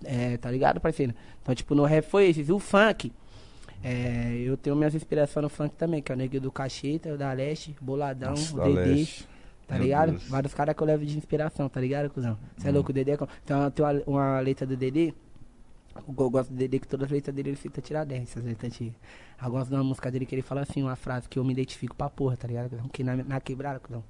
é, 0.04 0.38
tá 0.38 0.50
ligado, 0.52 0.80
parceiro? 0.80 1.14
Então, 1.42 1.54
tipo, 1.56 1.74
no 1.76 1.84
rap 1.86 2.06
foi 2.06 2.28
esses. 2.30 2.50
O 2.50 2.60
funk, 2.60 3.12
é, 3.84 4.42
eu 4.46 4.58
tenho 4.58 4.76
minhas 4.76 4.94
inspirações 4.96 5.44
no 5.44 5.50
funk 5.50 5.76
também, 5.76 6.02
que 6.02 6.12
é 6.12 6.16
o 6.16 6.18
Neguinho 6.18 6.42
do 6.44 6.52
Cacheta, 6.52 7.14
o 7.14 7.18
da 7.18 7.32
Leste, 7.34 7.76
Boladão, 7.82 8.32
Nossa, 8.32 8.56
o 8.56 8.64
Dedê. 8.64 8.90
Leste. 8.96 9.28
Tá 9.68 9.76
Meu 9.76 9.84
ligado? 9.84 10.12
Deus. 10.12 10.28
Vários 10.30 10.54
caras 10.54 10.74
que 10.76 10.82
eu 10.82 10.88
levo 10.88 11.06
de 11.06 11.18
inspiração, 11.18 11.68
tá 11.68 11.82
ligado, 11.82 12.10
cuzão? 12.10 12.38
Você 12.56 12.68
é 12.68 12.72
Hum. 12.72 12.76
louco, 12.76 12.92
o 12.92 12.94
Dedê 12.94 13.18
Então, 13.44 13.70
tem 13.72 13.86
uma, 13.86 14.02
uma 14.08 14.40
letra 14.40 14.66
do 14.66 14.78
Dedê. 14.78 15.14
Eu 16.08 16.14
go- 16.14 16.30
gosto 16.30 16.50
do 16.50 16.56
Dedê 16.56 16.80
que 16.80 16.88
todas 16.88 17.06
as 17.06 17.12
letras 17.12 17.36
dele 17.36 17.50
ele 17.50 17.56
fica 17.58 17.82
tiradentes, 17.82 18.32
essas 18.32 18.44
letras 18.44 18.72
antigas. 18.74 18.96
Eu 19.44 19.52
gosto 19.52 19.70
de 19.70 19.76
uma 19.76 19.84
música 19.84 20.12
dele 20.12 20.26
que 20.26 20.36
ele 20.36 20.42
fala 20.42 20.62
assim, 20.62 20.82
uma 20.84 20.96
frase 20.96 21.28
que 21.30 21.40
eu 21.40 21.44
me 21.44 21.54
identifico 21.54 21.96
pra 21.96 22.10
porra, 22.10 22.36
tá 22.38 22.48
ligado? 22.48 22.78
Que 22.92 23.04
na, 23.04 23.16
na 23.16 23.40
quebrada, 23.40 23.80
cuzão. 23.80 24.04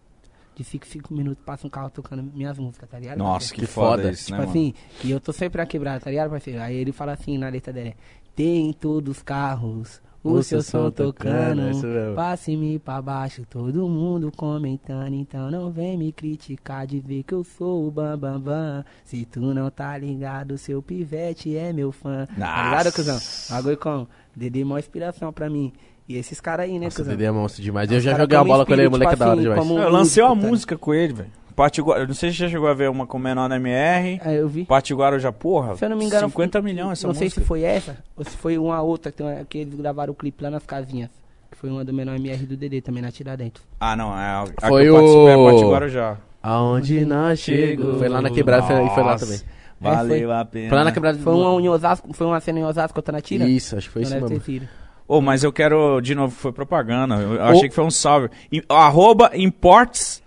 De 0.56 0.64
5 0.64 0.88
5 0.88 1.14
minutos 1.14 1.44
passa 1.46 1.68
um 1.68 1.70
carro 1.70 1.92
tocando 1.92 2.24
minhas 2.24 2.58
músicas, 2.58 2.90
tá 2.90 2.98
ligado? 2.98 3.20
Nossa, 3.20 3.34
parceiro? 3.50 3.56
que, 3.56 3.62
Que 3.68 3.72
foda, 3.72 4.12
isso, 4.12 4.26
Tipo 4.26 4.32
né, 4.32 4.38
mano? 4.40 4.50
assim, 4.50 4.74
e 5.04 5.12
eu 5.12 5.20
tô 5.20 5.32
sempre 5.32 5.62
na 5.62 5.68
quebrada, 5.68 6.00
tá 6.00 6.10
ligado, 6.10 6.32
parceiro? 6.32 6.60
Aí 6.62 6.76
ele 6.76 6.92
fala 6.92 7.12
assim 7.14 7.38
na 7.38 7.48
letra 7.48 7.72
dele: 7.72 7.96
Tem 8.36 8.70
em 8.70 8.74
todos 8.74 9.18
os 9.18 9.22
carros 9.24 10.02
o 10.34 10.44
seu 10.44 10.62
som 10.62 10.90
tocando. 10.92 11.62
mesmo. 11.64 12.16
Passe-me 12.16 12.80
pra 12.80 13.02
baixo, 13.02 13.44
todo 13.50 13.88
mundo 13.88 14.32
comentando. 14.36 15.14
Então 15.14 15.50
não 15.52 15.70
vem 15.72 15.98
me 15.98 16.12
criticar 16.12 16.86
de 16.88 17.00
ver 17.00 17.24
que 17.24 17.34
eu 17.34 17.44
sou 17.44 17.88
o 17.88 17.92
Bam 17.92 18.18
Bam 18.18 18.40
Bam. 18.40 18.86
Se 19.06 19.26
tu 19.26 19.40
não 19.54 19.70
tá 19.70 19.98
ligado, 19.98 20.58
seu 20.58 20.82
pivete 20.82 21.56
é 21.56 21.72
meu 21.74 21.92
fã. 21.92 22.26
Tá 22.28 22.34
ligado, 22.36 22.86
Nossa. 22.86 22.92
cuzão? 22.92 23.20
Bagulho 23.58 23.78
com 23.78 24.08
Dedê, 24.36 24.64
maior 24.64 24.80
inspiração 24.80 25.32
pra 25.34 25.50
mim. 25.50 25.74
E 26.10 26.16
esses 26.16 26.40
caras 26.40 26.66
aí, 26.66 26.80
né, 26.80 26.86
Nossa, 26.86 26.98
cuzão? 26.98 27.12
Dedê 27.12 27.26
é 27.26 27.32
monstro 27.32 27.62
demais. 27.62 27.92
Eu 27.92 28.00
já 28.00 28.18
joguei 28.18 28.38
uma 28.38 28.44
me 28.44 28.50
bola 28.50 28.66
com 28.66 28.74
ele, 28.74 28.88
moleque 28.90 29.10
é 29.10 29.16
tipo 29.16 29.20
da 29.20 29.26
hora 29.26 29.34
assim, 29.36 29.42
demais. 29.50 29.60
como- 29.60 29.80
Eu 29.80 29.90
lancei 29.90 30.24
uma 30.24 30.30
música, 30.36 30.46
tá? 30.46 30.52
música 30.52 30.78
com 30.78 30.94
ele, 30.94 31.14
velho. 31.14 31.30
Patiguara, 31.58 32.02
eu 32.02 32.08
não 32.08 32.14
sei 32.14 32.30
se 32.30 32.38
você 32.38 32.44
já 32.44 32.50
chegou 32.52 32.68
a 32.70 32.74
ver 32.76 32.88
uma 32.88 33.08
com 33.08 33.18
menor 33.18 33.50
na 33.50 33.56
MR. 33.56 34.22
É, 34.24 34.36
eu 34.40 34.48
vi. 34.48 34.64
Patiguara 34.64 35.18
já, 35.18 35.32
porra. 35.32 35.76
Se 35.76 35.84
eu 35.84 35.90
não 35.90 35.98
me 35.98 36.06
engano, 36.06 36.28
50 36.30 36.62
milhões 36.62 37.00
essa 37.00 37.08
não 37.08 37.16
sei 37.16 37.26
música. 37.26 37.42
se 37.42 37.48
foi 37.48 37.64
essa 37.64 37.98
ou 38.16 38.24
se 38.24 38.38
foi 38.38 38.60
uma 38.60 38.80
outra 38.84 39.12
que, 39.12 39.24
uma- 39.24 39.44
que 39.44 39.58
eles 39.58 39.74
gravaram 39.74 40.14
o 40.14 40.16
clipe 40.16 40.44
lá 40.44 40.52
nas 40.52 40.64
casinhas. 40.68 41.10
Que 41.50 41.58
foi 41.58 41.72
uma 41.72 41.84
do 41.84 41.92
menor 41.92 42.16
MR 42.16 42.46
do 42.46 42.56
Dedê 42.56 42.80
também 42.80 43.02
na 43.02 43.12
Tiradentes. 43.12 43.64
Ah, 43.80 43.96
não, 43.96 44.14
é 44.16 44.24
a, 44.24 44.46
a 44.62 44.68
Foi 44.68 44.84
que 44.84 44.90
eu 44.90 44.94
participei, 44.94 45.46
Patiguara 45.52 45.90
já. 45.90 46.18
Aonde 46.44 47.06
nós 47.06 47.40
chegou. 47.40 47.98
Foi 47.98 48.08
lá 48.08 48.22
na 48.22 48.30
quebrada 48.30 48.62
foi- 48.68 48.86
e 48.86 48.90
foi 48.92 49.04
lá 49.04 49.16
também. 49.18 49.40
Valeu 49.82 50.32
a 50.32 50.46
pena. 50.46 50.70
Foi 50.70 50.78
lá 50.78 50.84
na 50.84 50.92
quebrada 50.92 51.18
Foi 51.18 51.34
uma 51.34 51.60
em 51.60 51.70
Osasco, 51.70 52.14
foi 52.14 52.28
uma 52.28 52.40
cena 52.40 52.60
em 52.60 52.64
Osasco, 52.66 53.00
outra 53.00 53.12
na 53.12 53.20
Tira? 53.22 53.46
Isso, 53.46 53.76
acho 53.76 53.88
que 53.88 53.94
foi 53.94 54.04
Então 54.04 54.28
isso 54.32 54.52
mesmo. 54.52 54.68
Ô, 55.08 55.22
mas 55.22 55.44
eu 55.44 55.52
quero, 55.52 56.00
de 56.02 56.14
novo, 56.14 56.36
foi 56.36 56.52
propaganda. 56.52 57.16
Eu, 57.16 57.42
achei 57.42 57.68
que 57.68 57.74
foi 57.74 57.84
um 57.84 57.90
salve. 57.92 58.30
Im- 58.52 58.62
arroba 58.70 59.32
Imports 59.34 60.22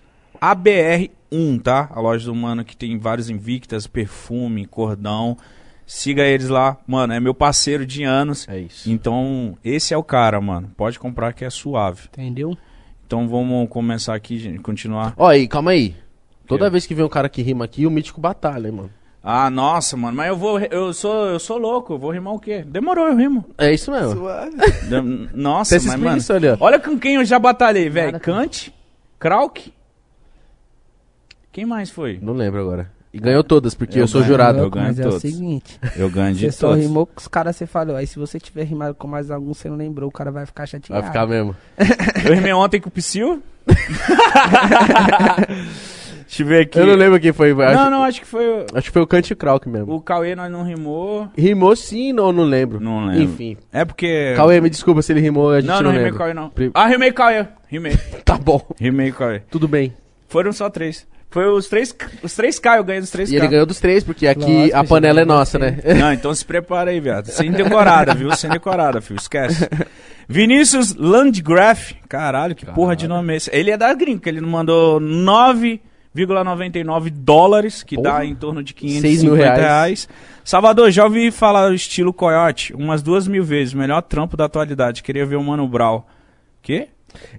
ABR1, 1.31 1.62
tá? 1.62 1.89
A 1.93 2.01
loja 2.01 2.27
do 2.27 2.35
mano 2.35 2.65
que 2.65 2.77
tem 2.77 2.98
vários 2.98 3.31
invictas, 3.31 3.86
perfume, 3.86 4.66
cordão. 4.66 5.36
Siga 5.86 6.23
eles 6.23 6.48
lá. 6.48 6.77
Mano, 6.86 7.12
é 7.12 7.19
meu 7.20 7.35
parceiro 7.35 7.85
de 7.85 8.05
anos. 8.05 8.48
É 8.48 8.59
isso. 8.61 8.89
Então, 8.90 9.57
esse 9.65 9.93
é 9.93 9.97
o 9.97 10.05
cara, 10.05 10.40
mano. 10.40 10.70
Pode 10.77 10.98
comprar 10.98 11.32
que 11.32 11.44
é 11.44 11.51
suave. 11.51 12.09
Entendeu? 12.12 12.57
Então 13.07 13.28
vamos 13.28 13.69
começar 13.69 14.15
aqui, 14.15 14.39
gente, 14.39 14.61
continuar. 14.61 15.15
Ó, 15.16 15.27
aí, 15.27 15.48
calma 15.48 15.73
aí. 15.73 15.97
Toda 16.47 16.66
quê? 16.66 16.70
vez 16.70 16.86
que 16.86 16.94
vem 16.94 17.05
um 17.05 17.09
cara 17.09 17.28
que 17.28 17.43
rima 17.43 17.65
aqui, 17.65 17.86
o 17.86 17.90
mítico 17.90 18.20
batalha, 18.20 18.69
hein, 18.69 18.73
mano. 18.74 18.90
Ah, 19.23 19.51
nossa, 19.51 19.97
mano, 19.97 20.16
mas 20.16 20.28
eu 20.28 20.36
vou, 20.36 20.59
eu 20.61 20.93
sou, 20.94 21.27
eu 21.27 21.39
sou 21.39 21.59
louco, 21.59 21.93
eu 21.93 21.98
vou 21.98 22.11
rimar 22.11 22.32
o 22.35 22.40
quê? 22.40 22.65
Demorou, 22.66 23.07
eu 23.09 23.16
rimo. 23.16 23.44
É 23.59 23.73
isso 23.74 23.90
mesmo. 23.90 24.27
Dem- 24.89 25.28
Nossa, 25.35 25.74
Você 25.78 25.81
se 25.81 25.89
mas 25.89 26.28
mano, 26.28 26.57
ó. 26.61 26.65
olha 26.65 26.78
com 26.81 26.98
quem 26.98 27.16
eu 27.16 27.24
já 27.24 27.39
batalhei, 27.39 27.90
velho. 27.90 28.12
Nada, 28.12 28.20
cara. 28.20 28.39
Kant, 28.39 28.73
Krauk. 29.19 29.73
Quem 31.52 31.66
mais 31.66 31.90
foi? 31.90 32.18
Não 32.22 32.32
lembro 32.32 32.60
agora. 32.60 32.90
E 33.12 33.18
ganhou 33.18 33.43
todas, 33.43 33.74
porque 33.74 33.98
eu, 33.98 34.02
Eu 34.05 34.09
sou 34.09 34.20
ganho. 34.20 34.32
jurado. 34.32 34.59
Eu 34.60 34.70
ganho 34.70 34.86
Mas 34.86 34.98
é 35.01 35.02
o 35.02 35.10
todos. 35.10 35.20
seguinte, 35.22 35.81
Eu 35.97 36.09
ganho 36.09 36.32
de 36.32 36.47
você 36.47 36.52
só 36.52 36.68
todos. 36.68 36.85
rimou 36.85 37.06
com 37.06 37.18
os 37.18 37.27
caras, 37.27 37.56
você 37.56 37.66
falou. 37.66 37.97
Aí 37.97 38.06
se 38.06 38.18
você 38.20 38.39
tiver 38.39 38.62
rimado 38.62 38.94
com 38.94 39.09
mais 39.09 39.32
algum, 39.32 39.52
você 39.52 39.68
não 39.68 39.77
lembrou, 39.77 40.09
o 40.09 40.12
cara 40.12 40.31
vai 40.31 40.47
ficar 40.47 40.64
chateado. 40.66 41.02
Vai 41.02 41.10
ficar 41.10 41.27
mesmo. 41.27 41.56
Eu 42.24 42.35
rimei 42.35 42.52
ontem 42.52 42.81
com 42.81 42.89
o 42.89 42.93
Psyu. 42.93 43.43
Deixa 46.27 46.43
eu 46.44 46.47
ver 46.47 46.60
aqui. 46.62 46.78
Eu 46.78 46.86
não 46.86 46.94
lembro 46.94 47.18
quem 47.18 47.32
foi. 47.32 47.51
Acho, 47.51 47.74
Não, 47.77 47.90
não, 47.90 48.02
acho 48.05 48.20
que 48.20 48.27
foi 48.27 48.47
o- 48.47 48.66
acho 48.72 48.86
que 48.86 48.90
foi 48.93 49.02
o 49.02 49.06
Kant 49.06 49.35
Krauk 49.35 49.68
mesmo. 49.68 49.93
o 49.93 50.01
Cauê, 50.01 50.36
nós 50.36 50.51
não 50.51 50.62
rimou. 50.62 51.28
Rimou 51.36 51.74
sim 51.74 52.16
ou 52.18 52.32
não 52.32 52.44
lembro? 52.44 52.78
Não 52.81 53.06
lembro. 53.06 53.22
Enfim. 53.24 53.56
É 53.72 53.85
porque... 53.85 54.35
Cauê, 54.36 54.60
me 54.60 54.70
desculpa 54.70 55.02
se 55.02 55.12
ele 55.12 55.20
rimou, 55.20 55.51
a 55.51 55.60
gente 55.60 55.68
não, 55.68 55.77
não, 55.77 55.82
não 55.85 55.90
rimei 55.90 56.05
lembra. 56.05 56.18
Cauê, 56.18 56.35
não. 56.35 56.52
Ah, 56.72 56.86
rimei 56.86 57.10
Cauê. 57.10 57.47
Rimei. 57.66 57.98
Tá 58.24 58.39
bom. 58.39 58.64
Rimei 58.78 59.10
Cauê. 59.10 59.40
Tudo 59.51 59.66
bem. 59.66 59.93
Foram 60.28 60.52
só 60.52 60.70
três. 60.70 61.05
Foi 61.31 61.47
os 61.47 61.69
três, 61.69 61.94
os 62.23 62.35
três 62.35 62.59
K, 62.59 62.78
eu 62.78 62.85
ganhei 62.85 63.01
dos 63.01 63.11
três 63.11 63.28
E 63.31 63.32
K. 63.32 63.39
ele 63.39 63.48
ganhou 63.48 63.66
dos 63.66 63.78
três, 63.78 64.02
porque 64.02 64.27
aqui 64.27 64.40
Lógico, 64.52 64.77
a 64.77 64.85
panela 64.85 65.20
é 65.20 65.24
nossa, 65.24 65.59
né? 65.61 65.78
Não, 65.98 66.12
então 66.12 66.35
se 66.35 66.44
prepara 66.44 66.90
aí, 66.90 66.98
viado. 66.98 67.27
Sem 67.27 67.52
decorada, 67.52 68.12
viu? 68.15 68.35
Sem 68.35 68.51
decorada, 68.51 69.01
filho. 69.01 69.19
Esquece. 69.20 69.69
Vinícius 70.28 70.94
Landgraf. 70.97 71.93
Caralho, 72.09 72.57
que 72.57 72.66
porra 72.66 72.97
de 72.97 73.07
nome 73.07 73.32
é 73.32 73.36
esse? 73.36 73.51
Ele 73.52 73.70
é 73.70 73.77
da 73.77 73.94
gringa, 73.94 74.28
ele 74.28 74.40
não 74.40 74.48
mandou 74.48 75.01
9,99 75.01 77.11
dólares, 77.11 77.82
que 77.82 77.97
dá 77.97 78.12
Porra. 78.12 78.24
em 78.24 78.35
torno 78.35 78.62
de 78.62 78.73
Seis 78.73 79.20
550 79.20 79.24
mil 79.24 79.35
reais. 79.35 79.59
reais. 79.61 80.09
Salvador, 80.44 80.90
já 80.90 81.05
ouvi 81.05 81.31
falar 81.31 81.69
do 81.69 81.74
estilo 81.74 82.12
Coyote 82.12 82.74
umas 82.74 83.02
duas 83.02 83.28
mil 83.28 83.44
vezes. 83.44 83.74
Melhor 83.74 84.02
trampo 84.02 84.36
da 84.36 84.47
atualidade. 84.47 85.02
Queria 85.02 85.24
ver 85.24 85.36
o 85.36 85.44
Mano 85.44 85.69
Brown. 85.69 86.02
Quê? 86.62 86.89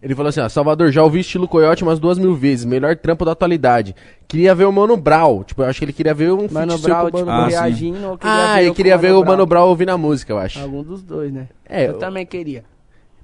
Ele 0.01 0.15
falou 0.15 0.29
assim, 0.29 0.39
ó, 0.41 0.49
Salvador, 0.49 0.91
já 0.91 1.03
ouvi 1.03 1.19
estilo 1.19 1.47
Coyote 1.47 1.83
umas 1.83 1.99
duas 1.99 2.17
mil 2.17 2.35
vezes, 2.35 2.65
melhor 2.65 2.95
trampo 2.95 3.23
da 3.25 3.31
atualidade. 3.31 3.95
Queria 4.27 4.53
ver 4.55 4.65
o 4.65 4.71
Mano 4.71 4.95
Brown, 4.97 5.43
tipo, 5.43 5.61
eu 5.61 5.67
acho 5.67 5.79
que 5.79 5.85
ele 5.85 5.93
queria 5.93 6.13
ver 6.13 6.31
um 6.31 6.47
Mano 6.51 6.77
Brown, 6.77 7.01
com 7.01 7.17
o 7.17 7.19
tipo, 7.19 7.25
Mano 7.25 7.41
Ah, 7.43 7.47
reagindo. 7.47 8.07
ou 8.07 8.17
Ah, 8.21 8.53
ver 8.55 8.59
ele 8.61 8.69
eu 8.69 8.75
queria 8.75 8.95
com 8.95 9.01
ver 9.01 9.11
o 9.13 9.23
Mano 9.25 9.45
Brown 9.45 9.67
ouvindo 9.67 9.89
a 9.89 9.97
música, 9.97 10.31
eu 10.33 10.37
acho. 10.39 10.59
Algum 10.59 10.83
dos 10.83 11.01
dois, 11.03 11.31
né? 11.31 11.47
É, 11.67 11.85
eu 11.87 11.91
eu- 11.93 11.97
também 11.99 12.25
queria. 12.25 12.63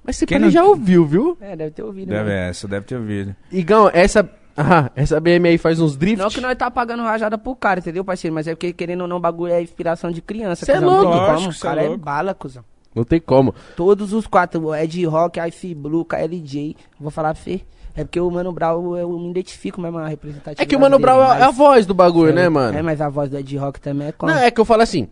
Mas 0.04 0.16
você 0.18 0.40
não- 0.40 0.50
já 0.50 0.64
ouviu, 0.64 1.06
viu? 1.06 1.38
É, 1.42 1.56
deve 1.56 1.72
ter 1.72 1.84
ouvido. 1.84 2.08
Deve, 2.10 2.30
né? 2.30 2.50
essa 2.50 2.68
deve 2.68 2.86
ter 2.86 2.96
ouvido. 2.96 3.36
Igão, 3.52 3.90
essa... 3.94 4.30
Ah, 4.60 4.90
essa 4.96 5.20
BM 5.20 5.48
aí 5.50 5.58
faz 5.60 5.80
uns 5.80 5.96
drift. 5.96 6.18
Não 6.18 6.30
que 6.32 6.42
nós 6.42 6.56
tá 6.58 6.72
pagando 6.72 7.04
rajada 7.04 7.38
pro 7.38 7.56
cara, 7.56 7.80
entendeu, 7.80 8.04
parceiro? 8.04 8.34
Mas 8.34 8.48
é 8.48 8.56
porque, 8.56 8.74
querendo 8.74 9.02
ou 9.02 9.08
não, 9.08 9.18
o 9.18 9.20
bagulho 9.20 9.54
é 9.54 9.62
inspiração 9.62 10.10
de 10.12 10.20
criança. 10.20 10.66
Cê 10.66 10.72
é 10.72 10.80
louco. 10.80 11.12
Tem 11.12 11.20
como, 11.20 11.32
Lógico, 11.34 11.54
o 11.54 11.60
cara 11.60 11.82
é 11.82 11.86
é, 11.86 11.88
louco. 11.90 12.04
bala, 12.04 12.34
cuzão. 12.34 12.64
Não 12.98 13.04
tem 13.06 13.20
como. 13.22 13.54
Todos 13.76 14.12
os 14.12 14.26
quatro, 14.28 14.74
Ed 14.76 15.06
Rock, 15.06 15.40
Ice 15.48 15.74
Blue, 15.76 16.04
KLJ, 16.04 16.76
vou 17.00 17.12
falar 17.12 17.36
você. 17.36 17.62
É 17.96 18.04
porque 18.04 18.20
o 18.20 18.30
Mano 18.30 18.52
Brown, 18.52 18.96
eu 18.98 19.10
me 19.18 19.30
identifico 19.32 19.80
mesmo 19.82 19.98
a 19.98 20.08
representatividade 20.08 20.62
É 20.62 20.66
que 20.68 20.76
o 20.76 20.80
Mano 20.80 21.00
Brown 21.00 21.20
é 21.34 21.42
a 21.44 21.50
voz 21.52 21.86
do 21.86 21.94
bagulho, 21.96 22.32
né, 22.34 22.44
É, 22.46 22.50
mano? 22.50 22.78
É, 22.78 22.82
mas 22.82 23.02
a 23.02 23.10
voz 23.10 23.30
do 23.30 23.38
Ed 23.38 23.58
Rock 23.58 23.80
também 23.82 24.10
é 24.10 24.12
como? 24.12 24.32
Não, 24.32 24.38
é 24.40 24.52
que 24.52 24.60
eu 24.62 24.66
falo 24.66 24.82
assim. 24.84 25.08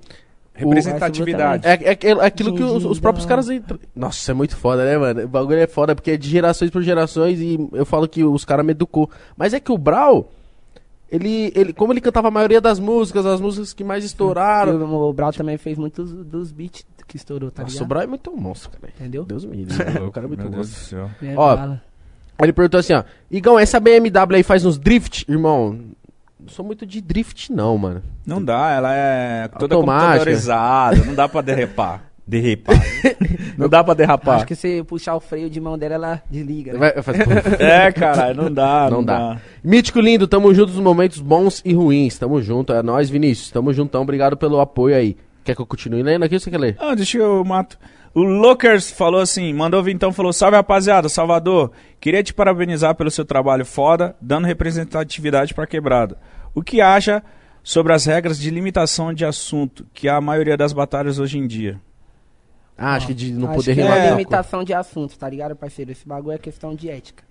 Representatividade. 0.53 1.67
É, 1.67 1.71
é, 1.83 1.89
aquilo- 1.91 2.21
aquilo 2.21 2.55
que 2.55 2.63
os, 2.63 2.85
os 2.85 2.99
próprios 2.99 3.25
caras. 3.25 3.49
entram- 3.49 3.79
Nossa, 3.95 4.31
é 4.31 4.33
muito 4.33 4.55
foda, 4.55 4.85
né, 4.85 4.97
mano? 4.97 5.23
O 5.23 5.27
bagulho 5.27 5.59
é 5.59 5.67
foda 5.67 5.95
porque 5.95 6.11
é 6.11 6.17
de 6.17 6.29
gerações 6.29 6.71
por 6.71 6.81
gerações 6.81 7.39
e 7.39 7.57
eu 7.73 7.85
falo 7.85 8.07
que 8.07 8.23
os 8.23 8.45
caras 8.45 8.65
me 8.65 8.71
educou. 8.71 9.09
Mas 9.35 9.53
é 9.53 9.59
que 9.59 9.71
o 9.71 9.77
Brau, 9.77 10.29
ele, 11.11 11.51
ele. 11.55 11.73
Como 11.73 11.91
ele 11.93 12.01
cantava 12.01 12.27
a 12.29 12.31
maioria 12.31 12.61
das 12.61 12.79
músicas, 12.79 13.25
as 13.25 13.41
músicas 13.41 13.73
que 13.73 13.83
mais 13.83 14.03
E 14.03 14.07
estouraram. 14.07 14.75
o, 14.81 15.09
o 15.09 15.13
Brown 15.13 15.31
também 15.31 15.57
fez 15.57 15.77
muitos 15.77 16.11
dos 16.11 16.51
beats 16.51 16.85
que 17.07 17.18
estourou, 17.18 17.52
tá 17.52 17.64
Nossa, 17.64 17.72
o 17.72 17.76
ligado? 17.76 17.88
Brau 17.90 18.03
é 18.03 18.07
muito 18.07 18.36
monstro, 18.36 18.72
cara. 18.72 18.91
Entendeu? 18.99 19.23
Deus 19.26 19.45
me 19.45 19.57
livre. 19.57 19.76
o 20.02 20.11
cara 20.11 20.26
é 20.26 20.27
muito 20.30 20.41
Meu 20.41 20.49
Deus 20.52 20.68
do 20.69 20.72
monstro. 20.73 20.84
céu. 20.86 21.10
É, 21.22 21.34
Ó, 21.38 21.76
ele 22.44 22.53
perguntou 22.53 22.80
assim, 22.80 22.94
ó. 22.94 23.03
Igão, 23.32 23.57
essa 23.57 23.80
BMW 23.80 24.36
aí 24.38 24.44
faz 24.44 24.65
uns 24.65 24.77
drift, 24.77 25.26
irmão? 25.30 25.80
Não 26.40 26.49
sou 26.49 26.65
muito 26.65 26.86
de 26.86 26.99
drift, 27.02 27.52
não, 27.52 27.77
mano. 27.77 28.02
Não 28.26 28.44
dá, 28.44 28.72
ela 28.72 28.94
é 28.94 29.48
toda 29.48 29.76
Automática. 29.76 30.07
computadorizada, 30.10 31.06
não 31.06 31.15
dá 31.15 31.27
pra 31.30 31.41
derrapar. 31.41 32.03
Derrapar. 32.27 32.76
não 33.56 33.69
dá 33.69 33.84
pra 33.84 33.94
derrapar. 33.94 34.38
Acho 34.38 34.48
que 34.48 34.56
se 34.56 34.82
puxar 34.84 35.15
o 35.15 35.19
freio 35.19 35.48
de 35.48 35.61
mão 35.61 35.77
dela, 35.77 35.94
ela 35.94 36.23
desliga. 36.27 36.73
Né? 36.73 36.80
Vai, 36.80 37.03
faz... 37.03 37.18
É, 37.61 37.91
caralho, 37.91 38.36
não 38.41 38.52
dá, 38.52 38.88
Não 38.90 38.98
não, 38.98 39.03
dá. 39.06 39.34
dá. 39.36 39.41
Mítico 39.64 39.99
lindo, 39.99 40.27
tamo 40.27 40.52
junto 40.52 40.73
nos 40.73 40.82
momentos 40.82 41.19
bons 41.19 41.61
e 41.64 41.72
ruins. 41.72 42.18
Tamo 42.18 42.41
junto, 42.41 42.73
é 42.73 42.82
nóis, 42.82 43.11
Vinícius. 43.11 43.52
Tamo 43.52 43.72
juntão, 43.72 44.02
obrigado 44.02 44.36
pelo 44.36 44.60
apoio 44.60 44.95
aí. 44.95 45.15
Quer 45.45 45.55
que 45.55 45.61
eu 45.61 45.65
continue 45.65 46.03
lendo 46.03 46.23
aqui 46.26 46.34
ou 46.35 46.39
você 46.41 46.49
quer 46.51 46.57
ler? 46.59 46.76
Ah, 46.80 46.93
deixa 46.95 47.17
eu 47.19 47.45
mato. 47.45 47.77
O 48.13 48.23
Lookers 48.23 48.89
falou 48.91 49.22
assim, 49.22 49.53
mandou 49.53 49.81
vir 49.84 49.93
então, 49.93 50.11
falou, 50.11 50.34
salve 50.34 50.57
rapaziada, 50.57 51.07
Salvador, 51.07 51.72
queria 51.99 52.23
te 52.23 52.34
parabenizar 52.34 52.95
pelo 52.95 53.11
seu 53.11 53.23
trabalho 53.26 53.65
foda, 53.65 54.15
dando 54.19 54.45
representatividade 54.47 55.53
pra 55.53 55.67
quebrada. 55.67 56.17
O 56.53 56.61
que 56.63 56.81
acha 56.81 57.22
sobre 57.63 57.93
as 57.93 58.05
regras 58.05 58.39
de 58.39 58.49
limitação 58.49 59.13
de 59.13 59.23
assunto, 59.26 59.85
que 59.93 60.09
há 60.09 60.15
a 60.17 60.22
maioria 60.22 60.57
das 60.57 60.73
batalhas 60.73 61.19
hoje 61.19 61.38
em 61.38 61.45
dia? 61.45 61.80
Ah, 62.77 62.95
acho 62.95 63.07
que 63.07 63.13
de 63.13 63.31
não 63.31 63.49
Acho 63.49 63.57
poder 63.59 63.76
que 63.76 63.81
relatar. 63.81 63.99
É 63.99 64.07
uma 64.07 64.17
limitação 64.17 64.63
de 64.63 64.73
assuntos, 64.73 65.15
tá 65.15 65.30
ligado, 65.30 65.55
parceiro? 65.55 65.91
Esse 65.91 66.07
bagulho 66.07 66.35
é 66.35 66.38
questão 66.39 66.73
de 66.73 66.89
ética. 66.89 67.23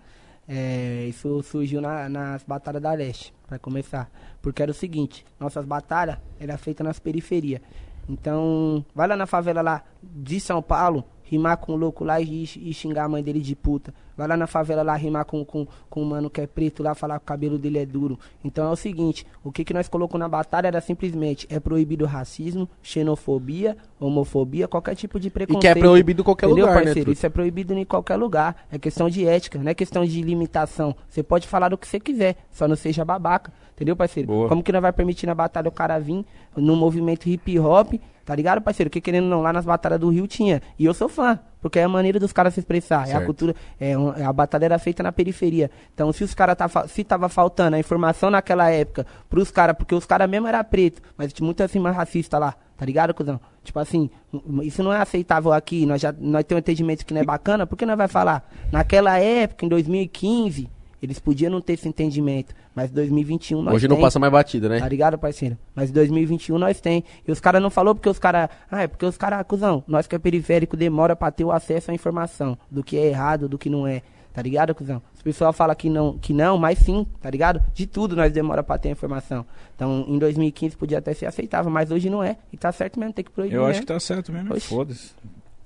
É, 0.48 1.06
isso 1.08 1.42
surgiu 1.42 1.80
na- 1.80 2.08
nas 2.08 2.44
batalhas 2.44 2.80
da 2.82 2.92
Leste, 2.92 3.32
pra 3.46 3.58
começar. 3.58 4.10
Porque 4.42 4.62
era 4.62 4.70
o 4.70 4.74
seguinte, 4.74 5.24
nossas 5.40 5.64
batalhas 5.64 6.16
eram 6.38 6.56
feitas 6.58 6.86
nas 6.86 6.98
periferias. 6.98 7.60
Então, 8.08 8.84
vai 8.94 9.08
lá 9.08 9.16
na 9.16 9.26
favela 9.26 9.62
lá 9.62 9.82
de 10.02 10.38
São 10.40 10.60
Paulo, 10.62 11.04
rimar 11.24 11.56
com 11.56 11.72
o 11.72 11.76
louco 11.76 12.04
lá 12.04 12.20
e, 12.20 12.42
e 12.44 12.72
xingar 12.74 13.04
a 13.04 13.08
mãe 13.08 13.22
dele 13.22 13.40
de 13.40 13.56
puta. 13.56 13.94
Vai 14.16 14.28
lá 14.28 14.36
na 14.36 14.46
favela 14.46 14.82
lá 14.82 14.94
rimar 14.94 15.24
com, 15.24 15.44
com, 15.44 15.66
com 15.90 16.02
o 16.02 16.06
mano 16.06 16.30
que 16.30 16.40
é 16.40 16.46
preto 16.46 16.82
lá, 16.82 16.94
falar 16.94 17.18
que 17.18 17.24
o 17.24 17.26
cabelo 17.26 17.58
dele 17.58 17.78
é 17.78 17.86
duro. 17.86 18.16
Então 18.44 18.68
é 18.68 18.70
o 18.70 18.76
seguinte, 18.76 19.26
o 19.42 19.50
que, 19.50 19.64
que 19.64 19.74
nós 19.74 19.88
colocamos 19.88 20.20
na 20.20 20.28
batalha 20.28 20.68
era 20.68 20.80
simplesmente, 20.80 21.46
é 21.50 21.58
proibido 21.58 22.04
racismo, 22.06 22.68
xenofobia, 22.82 23.76
homofobia, 23.98 24.68
qualquer 24.68 24.94
tipo 24.94 25.18
de 25.18 25.28
E 25.28 25.30
preconceito. 25.30 25.60
que 25.62 25.66
é 25.66 25.74
proibido 25.74 26.20
em 26.20 26.24
qualquer 26.24 26.46
Entendeu, 26.46 26.66
lugar, 26.66 26.76
né? 26.78 26.84
parceiro? 26.84 27.06
truta? 27.06 27.18
Isso 27.18 27.26
é 27.26 27.28
proibido 27.30 27.72
em 27.74 27.84
qualquer 27.84 28.16
lugar. 28.16 28.66
É 28.70 28.78
questão 28.78 29.08
de 29.08 29.26
ética, 29.26 29.58
não 29.58 29.70
é 29.70 29.74
questão 29.74 30.04
de 30.04 30.22
limitação. 30.22 30.94
Você 31.08 31.22
pode 31.22 31.48
falar 31.48 31.68
do 31.70 31.78
que 31.78 31.88
você 31.88 31.98
quiser, 31.98 32.36
só 32.52 32.68
não 32.68 32.76
seja 32.76 33.04
babaca. 33.04 33.52
Entendeu, 33.74 33.96
parceiro? 33.96 34.28
Boa. 34.28 34.48
Como 34.48 34.62
que 34.62 34.70
não 34.72 34.80
vai 34.80 34.92
permitir 34.92 35.26
na 35.26 35.34
batalha 35.34 35.68
o 35.68 35.72
cara 35.72 35.98
vir 35.98 36.24
no 36.56 36.76
movimento 36.76 37.28
hip 37.28 37.58
hop, 37.58 37.94
tá 38.24 38.34
ligado, 38.34 38.60
parceiro? 38.60 38.88
Que 38.88 39.00
querendo 39.00 39.26
não, 39.26 39.42
lá 39.42 39.52
nas 39.52 39.64
batalhas 39.64 39.98
do 39.98 40.08
Rio 40.10 40.28
tinha. 40.28 40.62
E 40.78 40.84
eu 40.84 40.94
sou 40.94 41.08
fã, 41.08 41.40
porque 41.60 41.80
é 41.80 41.84
a 41.84 41.88
maneira 41.88 42.20
dos 42.20 42.32
caras 42.32 42.54
se 42.54 42.60
expressar. 42.60 43.00
É 43.00 43.02
a 43.02 43.06
Certo. 43.14 43.26
cultura. 43.26 43.54
É 43.80 43.94
a 44.24 44.32
batalha 44.32 44.66
era 44.66 44.78
feita 44.78 45.02
na 45.02 45.10
periferia. 45.10 45.70
Então, 45.92 46.12
se 46.12 46.22
os 46.22 46.32
caras 46.34 46.56
tá, 46.56 46.68
fa- 46.68 46.86
se 46.86 47.02
tava 47.02 47.28
faltando 47.28 47.74
a 47.74 47.78
informação 47.80 48.30
naquela 48.30 48.70
época 48.70 49.04
pros 49.28 49.50
caras, 49.50 49.76
porque 49.76 49.94
os 49.94 50.06
caras 50.06 50.30
mesmo 50.30 50.46
era 50.46 50.62
preto, 50.62 51.02
mas 51.16 51.32
tinha 51.32 51.44
muita 51.44 51.64
assim 51.64 51.80
mais 51.80 51.96
racista 51.96 52.38
lá. 52.38 52.54
Tá 52.76 52.84
ligado, 52.84 53.12
cuzão? 53.14 53.40
Tipo 53.62 53.78
assim, 53.80 54.10
isso 54.62 54.82
não 54.82 54.92
é 54.92 54.98
aceitável 55.00 55.52
aqui. 55.52 55.84
Nós 55.86 56.00
já 56.00 56.12
nós 56.16 56.44
temos 56.44 56.58
um 56.58 56.62
entendimento 56.62 57.04
que 57.06 57.14
não 57.14 57.20
é 57.20 57.24
bacana, 57.24 57.66
por 57.66 57.76
que 57.76 57.86
nós 57.86 57.96
vai 57.96 58.08
falar? 58.08 58.48
Naquela 58.72 59.18
época, 59.18 59.64
em 59.64 59.68
2015, 59.68 60.68
eles 61.04 61.18
podiam 61.18 61.50
não 61.50 61.60
ter 61.60 61.74
esse 61.74 61.86
entendimento. 61.86 62.54
Mas 62.74 62.90
em 62.90 62.94
2021 62.94 63.62
nós 63.62 63.74
Hoje 63.74 63.86
não 63.86 63.96
tem. 63.96 64.04
passa 64.04 64.18
mais 64.18 64.32
batida, 64.32 64.68
né? 64.68 64.80
Tá 64.80 64.88
ligado, 64.88 65.18
parceiro? 65.18 65.56
Mas 65.74 65.90
em 65.90 65.92
2021 65.92 66.58
nós 66.58 66.80
tem. 66.80 67.04
E 67.26 67.30
os 67.30 67.40
caras 67.40 67.62
não 67.62 67.70
falou 67.70 67.94
porque 67.94 68.08
os 68.08 68.18
caras. 68.18 68.48
Ah, 68.70 68.82
é 68.82 68.88
porque 68.88 69.04
os 69.04 69.16
caras, 69.16 69.46
cuzão, 69.46 69.84
nós 69.86 70.06
que 70.06 70.14
é 70.14 70.18
periférico 70.18 70.76
demora 70.76 71.14
pra 71.14 71.30
ter 71.30 71.44
o 71.44 71.52
acesso 71.52 71.90
à 71.90 71.94
informação 71.94 72.58
do 72.70 72.82
que 72.82 72.96
é 72.96 73.06
errado, 73.06 73.48
do 73.48 73.58
que 73.58 73.68
não 73.68 73.86
é. 73.86 74.02
Tá 74.32 74.42
ligado, 74.42 74.74
cuzão? 74.74 75.00
Os 75.14 75.22
pessoal 75.22 75.52
fala 75.52 75.76
que 75.76 75.88
não, 75.88 76.18
que 76.18 76.32
não, 76.32 76.58
mas 76.58 76.80
sim, 76.80 77.06
tá 77.20 77.30
ligado? 77.30 77.62
De 77.72 77.86
tudo 77.86 78.16
nós 78.16 78.32
demora 78.32 78.64
pra 78.64 78.76
ter 78.76 78.88
a 78.88 78.92
informação. 78.92 79.46
Então, 79.76 80.04
em 80.08 80.18
2015 80.18 80.76
podia 80.76 80.98
até 80.98 81.14
ser 81.14 81.26
aceitável, 81.26 81.70
mas 81.70 81.92
hoje 81.92 82.10
não 82.10 82.22
é. 82.22 82.36
E 82.52 82.56
tá 82.56 82.72
certo 82.72 82.98
mesmo, 82.98 83.12
tem 83.12 83.24
que 83.24 83.30
proibir. 83.30 83.54
Eu 83.54 83.62
né? 83.62 83.70
acho 83.70 83.80
que 83.80 83.86
tá 83.86 84.00
certo 84.00 84.32
mesmo, 84.32 84.58
foda-se. 84.58 85.12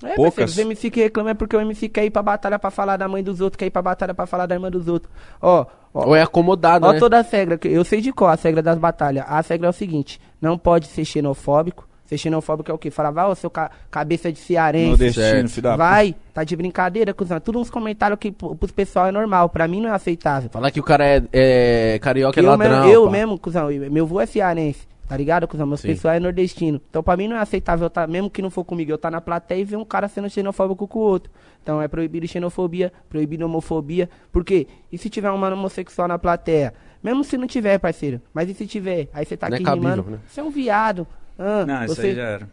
É, 0.03 0.15
poucas. 0.15 0.35
parceiro, 0.35 0.51
os 0.51 0.59
MC 0.59 0.91
que 0.91 1.01
reclamam 1.03 1.31
é 1.31 1.35
porque 1.35 1.57
o 1.57 1.61
MC 1.61 1.89
quer 1.89 2.05
ir 2.05 2.11
pra 2.11 2.23
batalha 2.23 2.59
pra 2.59 2.71
falar 2.71 2.97
da 2.97 3.09
mãe 3.09 3.23
dos 3.23 3.41
outros, 3.41 3.59
quer 3.59 3.67
ir 3.67 3.71
pra 3.71 3.83
batalha 3.83 4.15
pra 4.15 4.27
falar 4.27 4.47
da 4.47 4.55
irmã 4.55 4.71
dos 4.71 4.87
outros. 4.89 5.13
Ó, 5.43 5.67
ó, 5.93 6.07
Ou 6.09 6.15
é 6.17 6.23
acomodado, 6.23 6.87
Ó 6.87 6.93
né? 6.93 6.99
toda 6.99 7.19
a 7.19 7.23
regra, 7.23 7.59
eu 7.65 7.85
sei 7.85 8.01
de 8.01 8.13
qual 8.13 8.31
a 8.31 8.35
regra 8.37 8.63
das 8.63 8.79
batalhas. 8.79 9.25
A 9.27 9.41
regra 9.41 9.67
é 9.67 9.71
o 9.71 9.73
seguinte, 9.73 10.21
não 10.41 10.57
pode 10.57 10.87
ser 10.87 11.05
xenofóbico. 11.05 11.87
Ser 12.05 12.17
xenofóbico 12.17 12.71
é 12.71 12.75
o 12.75 12.79
quê? 12.79 12.91
Falar, 12.91 13.11
vai, 13.11 13.27
ô 13.27 13.35
seu 13.35 13.51
ca- 13.51 13.71
cabeça 13.91 14.33
de 14.33 14.39
cearense. 14.39 14.89
Nordestino, 14.89 15.47
filho 15.51 15.63
da 15.65 15.77
Vai, 15.77 16.15
tá 16.33 16.43
de 16.43 16.57
brincadeira, 16.57 17.13
cuzão. 17.13 17.39
Tudo 17.39 17.59
uns 17.61 17.69
comentários 17.69 18.19
que 18.19 18.33
pro- 18.33 18.55
pros 18.57 18.73
pessoal 18.73 19.09
é 19.09 19.13
normal. 19.13 19.51
Pra 19.51 19.69
mim 19.69 19.83
não 19.83 19.91
é 19.91 19.93
aceitável. 19.93 20.49
Falar 20.49 20.71
que 20.71 20.81
o 20.81 20.83
cara 20.83 21.05
é, 21.05 21.23
é 21.31 21.99
carioca 22.01 22.41
é 22.41 22.43
eu 22.43 22.49
ladrão. 22.49 22.71
mesmo, 22.81 22.91
eu 22.95 23.05
pá. 23.05 23.11
mesmo, 23.11 23.39
cuzão, 23.39 23.71
eu- 23.71 23.91
meu 23.93 24.07
avô 24.07 24.23
é 24.23 24.25
cearense. 24.25 24.88
Tá 25.09 25.17
ligado, 25.17 25.49
cuzão? 25.49 25.67
Meus 25.67 25.81
Sim. 25.81 25.89
pessoal 25.89 26.15
é 26.15 26.21
nordestino. 26.21 26.81
Então 26.91 27.03
pra 27.03 27.17
mim 27.17 27.29
não 27.29 27.37
é 27.37 27.41
aceitável, 27.41 27.87
eu 27.87 27.91
tá, 27.91 28.07
mesmo 28.07 28.29
que 28.29 28.43
não 28.43 28.51
for 28.51 28.63
comigo, 28.65 28.91
eu 28.91 28.99
tá 28.99 29.11
na 29.11 29.21
plateia 29.21 29.61
e 29.61 29.65
ver 29.65 29.77
um 29.77 29.85
cara 29.85 30.07
sendo 30.07 30.29
xenofóbico 30.29 30.87
com 30.87 30.99
o 30.99 31.03
outro. 31.03 31.33
Então 31.63 31.81
é 31.81 31.89
proibido 31.89 32.29
xenofobia, 32.29 32.93
proibido 33.09 33.45
homofobia. 33.47 34.09
Por 34.31 34.45
quê? 34.45 34.67
E 34.93 34.99
se 34.99 35.09
tiver 35.09 35.31
um 35.31 35.39
mano 35.39 35.57
homossexual 35.57 36.07
na 36.09 36.19
plateia? 36.19 36.75
Mesmo 37.03 37.25
se 37.25 37.39
não 37.39 37.47
tiver, 37.47 37.79
parceiro. 37.79 38.21
Mas 38.35 38.51
e 38.51 38.55
se 38.55 38.67
tiver? 38.67 39.09
Aí 39.15 39.25
você 39.25 39.37
tá 39.37 39.49
Não 39.49 39.55
é 39.55 39.57
aqui 39.57 39.65
cabível, 39.65 39.91
rimando. 39.91 40.11
né? 40.11 40.19
Você 40.29 40.41
é 40.41 40.45
um 40.45 40.51
viado. 40.51 41.07
Ah, 41.39 41.65
Não, 41.65 41.85
isso 41.85 41.95
você 41.95 42.09
aí 42.09 42.15
já 42.15 42.23
era. 42.25 42.49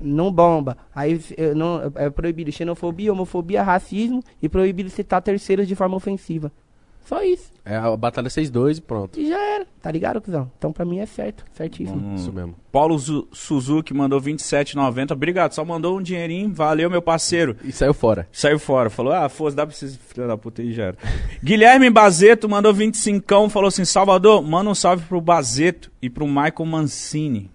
não 0.00 0.30
bomba. 0.30 0.76
Aí 0.94 1.20
não, 1.56 1.90
é 1.96 2.08
proibido 2.10 2.52
xenofobia, 2.52 3.10
homofobia, 3.12 3.62
racismo 3.62 4.22
e 4.40 4.48
proibido 4.48 4.90
citar 4.90 5.20
terceiros 5.22 5.66
de 5.66 5.74
forma 5.74 5.96
ofensiva. 5.96 6.52
Só 7.06 7.22
isso. 7.22 7.52
É 7.64 7.76
a 7.76 7.96
batalha 7.96 8.28
6-2 8.28 8.78
e 8.78 8.80
pronto. 8.80 9.18
E 9.18 9.28
já 9.28 9.40
era. 9.40 9.66
Tá 9.80 9.90
ligado, 9.90 10.20
cuzão? 10.20 10.50
Então 10.58 10.72
pra 10.72 10.84
mim 10.84 10.98
é 10.98 11.06
certo. 11.06 11.44
Certíssimo. 11.52 11.98
Vamos- 12.00 12.20
Isso 12.20 12.32
mesmo. 12.32 12.54
Paulo 12.72 12.98
Zu- 12.98 13.28
Suzuki 13.32 13.94
mandou 13.94 14.20
27,90. 14.20 15.12
Obrigado, 15.14 15.52
só 15.52 15.64
mandou 15.64 15.96
um 15.98 16.02
dinheirinho. 16.02 16.52
Valeu, 16.52 16.90
meu 16.90 17.00
parceiro. 17.00 17.56
E 17.64 17.70
saiu 17.72 17.94
fora. 17.94 18.28
Saiu 18.32 18.58
fora. 18.58 18.90
Falou, 18.90 19.12
ah, 19.12 19.28
foda, 19.28 19.56
dá 19.56 19.66
pra 19.66 19.74
esses 19.74 19.96
filha 19.96 20.26
da 20.26 20.36
puta 20.36 20.62
aí, 20.62 20.72
já 20.72 20.84
era. 20.86 20.96
Guilherme 21.42 21.88
Bazeto 21.90 22.48
mandou 22.48 22.72
25, 22.74 23.48
falou 23.50 23.68
assim, 23.68 23.84
Salvador, 23.84 24.42
manda 24.42 24.70
um 24.70 24.74
salve 24.74 25.04
pro 25.06 25.20
Bazeto 25.20 25.90
e 26.02 26.10
pro 26.10 26.26
Michael 26.26 26.66
Mancini. 26.66 27.50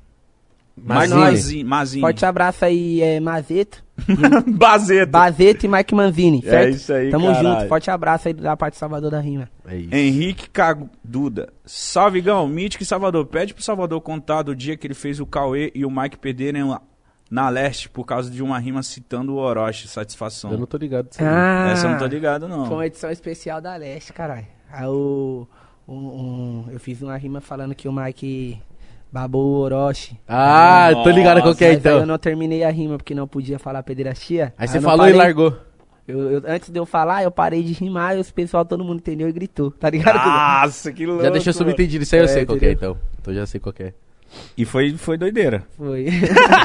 Mazini. 0.84 1.64
Mazini. 1.64 2.02
Forte 2.02 2.26
abraço 2.26 2.66
aí, 2.66 3.02
é 3.02 3.20
Mazeto. 3.20 3.84
Bazeto. 4.48 5.12
Bazeto 5.12 5.66
e 5.66 5.70
Mike 5.70 5.94
Manzini, 5.94 6.42
É 6.46 6.50
certo? 6.50 6.76
isso 6.76 6.94
aí, 6.94 7.10
Tamo 7.12 7.28
caralho. 7.28 7.48
junto. 7.60 7.68
Forte 7.68 7.92
abraço 7.92 8.28
aí 8.28 8.34
da 8.34 8.58
parte 8.58 8.74
de 8.74 8.80
Salvador 8.80 9.12
da 9.12 9.20
Rima. 9.20 9.48
É 9.68 9.76
isso. 9.76 9.94
Henrique 9.96 10.50
Caduda. 10.50 11.54
Salve, 11.66 12.22
Gão. 12.22 12.48
Mítico 12.48 12.84
e 12.84 12.86
Salvador. 12.86 13.26
Pede 13.26 13.54
pro 13.54 13.64
Salvador 13.64 14.02
contar 14.02 14.42
do 14.44 14.56
dia 14.56 14.76
que 14.76 14.88
ele 14.88 14.94
fez 14.94 15.20
o 15.20 15.26
Cauê 15.26 15.72
e 15.76 15.86
o 15.86 15.92
Mike 15.92 16.18
perderem 16.18 16.64
lá 16.64 16.82
na 17.30 17.48
leste 17.48 17.88
por 17.90 18.04
causa 18.06 18.30
de 18.30 18.42
uma 18.44 18.60
rima 18.60 18.82
citando 18.84 19.34
o 19.34 19.38
Orochi. 19.38 19.88
Satisfação. 19.88 20.52
Eu 20.52 20.58
não 20.58 20.66
tô 20.66 20.78
ligado. 20.78 21.08
Ah, 21.20 21.70
Essa 21.72 21.88
eu 21.88 21.92
não 21.92 21.98
tô 22.00 22.06
ligado, 22.08 22.48
não. 22.48 22.66
Foi 22.66 22.76
uma 22.78 22.86
edição 22.88 23.10
especial 23.12 23.62
da 23.62 23.76
Leste, 23.76 24.12
caralho. 24.12 24.48
Aí 24.72 24.86
o, 24.88 25.48
um- 25.88 25.96
um- 25.96 26.66
eu 26.72 26.80
fiz 26.80 27.02
uma 27.02 27.16
rima 27.18 27.40
falando 27.40 27.76
que 27.76 27.88
o 27.88 27.94
Mike 27.94 28.60
babou 29.12 29.44
o 29.46 29.60
Orochi. 29.60 30.18
Ah, 30.28 30.90
tô 31.04 31.10
ligado 31.10 31.42
qual 31.42 31.54
que 31.56 31.64
é 31.66 31.70
aí 31.70 31.74
eu 31.76 31.80
então. 31.80 32.06
não 32.06 32.18
terminei 32.18 32.64
a 32.64 32.70
rima 32.72 32.98
porque 32.98 33.14
não 33.14 33.28
podia 33.28 33.60
falar 33.60 33.84
pederastia. 33.84 34.54
Aí 34.58 34.68
você 34.68 34.78
eu 34.78 34.82
não 34.82 34.90
falou 34.90 35.06
e 35.08 35.12
parei. 35.12 35.26
largou. 35.26 35.58
Eu, 36.08 36.32
eu- 36.32 36.44
antes 36.48 36.70
de 36.70 36.80
eu 36.80 36.86
falar, 36.86 37.24
eu 37.24 37.32
parei 37.32 37.64
de 37.64 37.74
rimar 37.74 38.18
e 38.18 38.20
os 38.20 38.32
pessoal, 38.32 38.66
todo 38.66 38.84
mundo 38.84 38.98
entendeu 38.98 39.30
e 39.30 39.32
gritou, 39.32 39.72
tá 39.72 39.90
ligado? 39.90 40.16
Nossa, 40.18 40.92
que 40.92 41.06
louco. 41.06 41.24
Já 41.24 41.30
deixou 41.30 41.54
subentendido. 41.54 42.04
Isso 42.04 42.16
aí 42.16 42.22
eu 42.22 42.26
É, 42.26 42.28
sei 42.28 42.46
qual 42.46 42.58
que 42.58 42.66
é, 42.66 42.72
então. 42.72 42.98
Então 43.22 43.34
já 43.34 43.46
sei 43.46 43.60
qual 43.60 43.74
é. 43.80 43.94
E 44.58 44.64
foi, 44.66 44.96
foi 44.98 45.18
doideira. 45.18 45.64
Foi. 45.78 46.08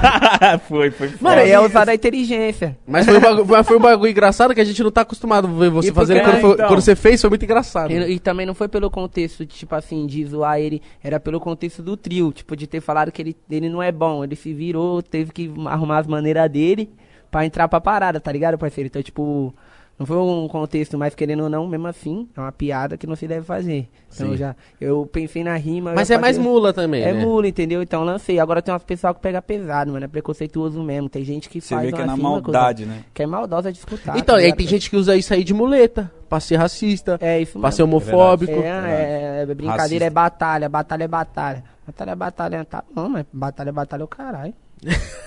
foi, 0.69 0.91
foi 0.91 1.07
Mano, 1.09 1.19
foda. 1.19 1.41
aí 1.41 1.51
é 1.51 1.61
usar 1.61 1.89
a 1.89 1.95
inteligência. 1.95 2.77
Mas 2.87 3.05
foi, 3.07 3.17
um 3.17 3.21
bagulho, 3.21 3.47
mas 3.49 3.67
foi 3.67 3.77
um 3.77 3.81
bagulho 3.81 4.11
engraçado 4.11 4.55
que 4.55 4.61
a 4.61 4.65
gente 4.65 4.83
não 4.83 4.91
tá 4.91 5.01
acostumado 5.03 5.47
a 5.47 5.51
ver 5.51 5.71
você 5.71 5.93
fazendo. 5.93 6.21
Quando, 6.23 6.37
É, 6.37 6.41
foi- 6.41 6.53
então. 6.55 6.69
quando 6.69 6.81
você 6.81 6.95
fez, 6.97 7.21
foi 7.21 7.31
muito 7.31 7.45
engraçado. 7.45 7.91
E, 7.91 8.13
e 8.15 8.19
também 8.21 8.47
não 8.47 8.55
foi 8.55 8.69
pelo 8.69 8.91
contexto, 8.91 9.45
de, 9.45 9.55
tipo 9.57 9.75
assim, 9.75 10.07
de 10.07 10.25
zoar 10.27 10.59
ele, 10.59 10.81
era 11.03 11.19
pelo 11.19 11.41
contexto 11.41 11.83
do 11.83 11.97
trio, 11.97 12.33
tipo, 12.33 12.57
de 12.57 12.67
ter 12.67 12.81
falado 12.81 13.11
que 13.11 13.21
ele, 13.23 13.37
ele 13.51 13.69
não 13.69 13.83
é 13.83 13.91
bom, 13.91 14.23
ele 14.25 14.37
se 14.37 14.53
virou, 14.53 15.03
teve 15.03 15.33
que 15.33 15.53
arrumar 15.67 15.99
as 15.99 16.07
maneiras 16.07 16.51
dele 16.51 16.91
pra 17.31 17.45
entrar 17.45 17.67
pra 17.69 17.81
parada, 17.81 18.21
tá 18.21 18.31
ligado, 18.33 18.57
parceiro? 18.59 18.87
Então, 18.87 19.03
tipo, 19.03 19.55
não 19.99 20.05
foi 20.05 20.17
um 20.19 20.47
contexto, 20.49 20.99
mas 20.99 21.15
querendo 21.15 21.45
ou 21.45 21.49
não, 21.49 21.67
mesmo 21.67 21.87
assim, 21.87 22.29
é 22.37 22.41
uma 22.41 22.53
piada 22.53 22.97
que 22.99 23.07
não 23.07 23.17
se 23.17 23.27
deve 23.27 23.47
fazer. 23.47 23.89
Então, 24.15 24.31
Sim. 24.31 24.37
já, 24.37 24.55
eu 24.81 25.09
pensei 25.11 25.43
na 25.43 25.57
rima... 25.57 25.93
Mas 25.95 26.11
é 26.11 26.19
mais 26.19 26.37
mula 26.37 26.73
também, 26.73 27.03
É 27.03 27.13
né? 27.13 27.25
mula, 27.25 27.49
entendeu? 27.49 27.83
Então 27.83 28.05
lancei. 28.05 28.39
Agora 28.39 28.61
tem 28.61 28.73
umas 28.73 28.83
pessoal 28.85 29.15
que 29.15 29.21
pega 29.21 29.41
pesado, 29.41 29.93
mano. 29.93 30.05
É 30.05 30.09
preconceituoso 30.09 30.83
mesmo. 30.83 31.09
Tem 31.09 31.25
gente 31.25 31.49
que 31.49 31.61
Você 31.61 31.75
faz 31.75 31.87
vê 31.87 31.93
que 31.93 32.01
é 32.01 32.05
uma 32.05 32.17
na 32.17 32.23
maldade, 32.23 32.85
né? 32.85 33.05
Que 33.15 33.23
é 33.23 33.27
maldosa 33.27 33.73
de 33.73 33.79
escutar. 33.79 34.19
Então, 34.19 34.37
tá 34.37 34.43
e 34.43 34.47
aí 34.47 34.53
tem 34.55 34.67
gente 34.67 34.91
que 34.91 34.97
usa 34.97 35.17
isso 35.17 35.33
aí 35.33 35.43
de 35.43 35.55
muleta, 35.55 36.11
pra 36.29 36.41
ser 36.41 36.57
racista, 36.57 37.19
É 37.21 37.41
isso 37.41 37.59
pra 37.59 37.71
ser 37.71 37.83
mesmo. 37.85 37.97
homofóbico. 37.97 38.53
É, 38.53 38.57
é, 38.67 39.43
é, 39.43 39.47
brincadeira 39.47 39.83
Racista. 39.83 40.05
é 40.05 40.11
batalha, 40.11 40.69
batalha 40.69 41.05
é 41.05 41.09
batalha. 41.09 41.65
Batalha 41.87 42.11
é 42.11 42.15
batalha, 42.17 42.65
tá 42.65 42.83
bom, 42.95 43.09
mas 43.09 43.25
batalha 43.33 43.69
é 43.69 43.73
batalha 43.73 44.03
é 44.03 44.05
o 44.05 44.09
caralho. 44.09 44.53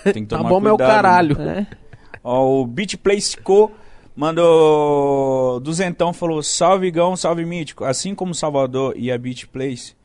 Tem 0.03 0.23
que 0.23 0.25
Tá 0.29 0.37
tomar 0.37 0.49
bom, 0.49 0.59
meu 0.59 0.77
cuidado, 0.77 0.89
né? 0.89 1.01
caralho. 1.01 1.41
É. 1.41 1.67
Ó, 2.23 2.61
o 2.61 2.67
Beat 2.67 2.97
Play 2.97 3.19
Cisco 3.21 3.71
mandou. 4.15 5.60
Duzentão 5.60 6.14
falou: 6.14 6.41
Salve 6.44 6.90
Gão, 6.91 7.15
salve 7.15 7.45
Mítico. 7.45 7.84
Assim 7.84 8.14
como 8.15 8.34
Salvador 8.34 8.94
e 8.95 9.11
a 9.11 9.18
Beat 9.18 9.45
Place, 9.48 9.95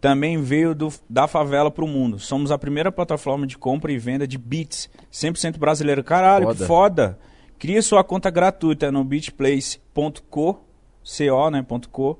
também 0.00 0.40
veio 0.40 0.74
do- 0.74 0.92
da 1.08 1.26
favela 1.26 1.70
pro 1.70 1.86
mundo. 1.86 2.18
Somos 2.18 2.50
a 2.50 2.58
primeira 2.58 2.90
plataforma 2.92 3.46
de 3.46 3.58
compra 3.58 3.92
e 3.92 3.98
venda 3.98 4.26
de 4.26 4.38
beats 4.38 4.88
100% 5.10 5.58
brasileiro. 5.58 6.02
Caralho, 6.04 6.46
Foda. 6.46 6.58
que 6.58 6.66
foda. 6.66 7.18
Crie 7.58 7.82
sua 7.82 8.04
conta 8.04 8.30
gratuita 8.30 8.92
no 8.92 9.02
beatplace.co, 9.02 10.60
co, 11.02 11.50
né, 11.50 11.66
.co, 11.90 12.18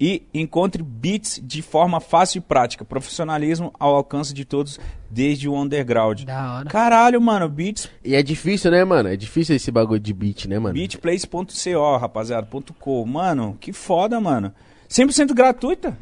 e 0.00 0.26
encontre 0.32 0.82
beats 0.82 1.40
de 1.42 1.60
forma 1.60 2.00
fácil 2.00 2.38
e 2.38 2.40
prática. 2.40 2.84
Profissionalismo 2.84 3.72
ao 3.78 3.94
alcance 3.94 4.32
de 4.32 4.44
todos, 4.44 4.78
desde 5.10 5.48
o 5.48 5.54
underground. 5.54 6.22
Da 6.22 6.54
hora. 6.54 6.68
Caralho, 6.68 7.20
mano, 7.20 7.48
beats 7.48 7.88
E 8.04 8.14
é 8.14 8.22
difícil, 8.22 8.70
né, 8.70 8.84
mano? 8.84 9.08
É 9.08 9.16
difícil 9.16 9.56
esse 9.56 9.70
bagulho 9.70 10.00
de 10.00 10.12
beat, 10.12 10.46
né, 10.46 10.58
mano? 10.58 10.74
Beatplace.co, 10.74 11.96
rapaziada, 11.96 12.46
ponto 12.46 12.72
.co. 12.74 13.04
Mano, 13.04 13.56
que 13.60 13.72
foda, 13.72 14.20
mano. 14.20 14.52
100% 14.88 15.34
gratuita. 15.34 15.96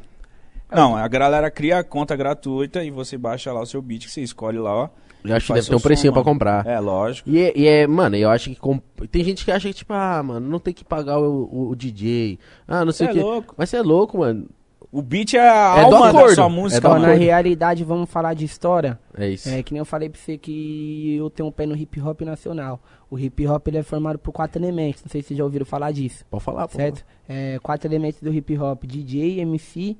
Não, 0.71 0.97
a 0.97 1.07
galera 1.09 1.51
cria 1.51 1.79
a 1.79 1.85
conta 1.85 2.17
gratuita 2.17 2.83
e 2.85 2.91
você 2.91 3.17
baixa 3.17 3.53
lá 3.53 3.61
o 3.61 3.67
seu 3.67 3.81
beat 3.81 4.05
que 4.05 4.11
você 4.11 4.21
escolhe 4.21 4.59
lá, 4.59 4.75
ó. 4.75 4.89
Eu 5.31 5.37
acho 5.37 5.47
que 5.47 5.53
deve 5.55 5.69
ter 5.69 5.75
um 5.75 5.81
precinho 5.81 6.11
som, 6.11 6.15
pra 6.15 6.23
mano. 6.25 6.33
comprar. 6.35 6.67
É, 6.67 6.79
lógico. 6.81 7.29
E 7.29 7.39
é, 7.41 7.53
e 7.57 7.67
é, 7.67 7.87
mano, 7.87 8.17
eu 8.17 8.31
acho 8.31 8.51
que. 8.51 8.57
com- 8.57 8.79
Tem 9.11 9.25
gente 9.25 9.45
que 9.45 9.51
acha 9.51 9.69
que, 9.69 9.75
tipo, 9.75 9.93
ah, 9.93 10.23
mano, 10.23 10.49
não 10.49 10.59
tem 10.59 10.73
que 10.75 10.85
pagar 10.85 11.19
o, 11.19 11.45
o- 11.51 11.69
o 11.71 11.77
DJ. 11.77 12.39
Ah, 12.67 12.85
não 12.85 12.93
sei 12.93 13.07
Cê 13.07 13.13
o 13.13 13.15
é 13.15 13.19
quê. 13.19 13.23
louco. 13.23 13.55
Mas 13.57 13.71
você 13.71 13.77
é 13.79 13.83
louco, 13.83 14.19
mano. 14.19 14.47
O 14.93 15.03
beat 15.03 15.35
é 15.35 15.41
a 15.41 15.79
É 15.79 15.89
do 15.91 15.97
alma 15.97 16.13
da 16.13 16.29
sua 16.35 16.45
É 16.45 16.49
música, 16.49 16.81
do 16.81 16.87
Então, 16.89 17.01
na 17.01 17.09
mano. 17.09 17.21
realidade, 17.21 17.85
vamos 17.85 18.09
falar 18.09 18.33
de 18.35 18.45
história. 18.45 18.99
É 19.19 19.29
isso. 19.29 19.49
É 19.49 19.63
que 19.63 19.73
nem 19.75 19.81
eu 19.81 19.85
falei 19.85 20.09
pra 20.09 20.19
você 20.19 20.39
que 20.39 21.17
eu 21.17 21.29
tenho 21.29 21.49
um 21.49 21.53
pé 21.53 21.67
no 21.67 21.77
hip 21.77 22.01
hop 22.01 22.21
nacional. 22.23 22.81
O 23.11 23.19
hip 23.19 23.47
hop 23.47 23.67
ele 23.69 23.79
é 23.79 23.83
formado 23.83 24.19
por 24.19 24.33
quatro 24.33 24.63
elementos. 24.63 25.03
Não 25.03 25.11
sei 25.11 25.21
se 25.23 25.29
vocês 25.29 25.39
já 25.39 25.45
ouviram 25.45 25.67
falar 25.67 25.91
disso. 25.93 26.25
Pode 26.31 26.43
falar, 26.45 26.67
pô. 26.69 26.77
certo? 26.77 27.05
É, 27.29 27.59
quatro 27.63 27.87
elementos 27.89 28.21
do 28.23 28.33
hip 28.33 28.57
hop: 28.59 28.85
DJ, 28.85 29.41
MC, 29.41 29.97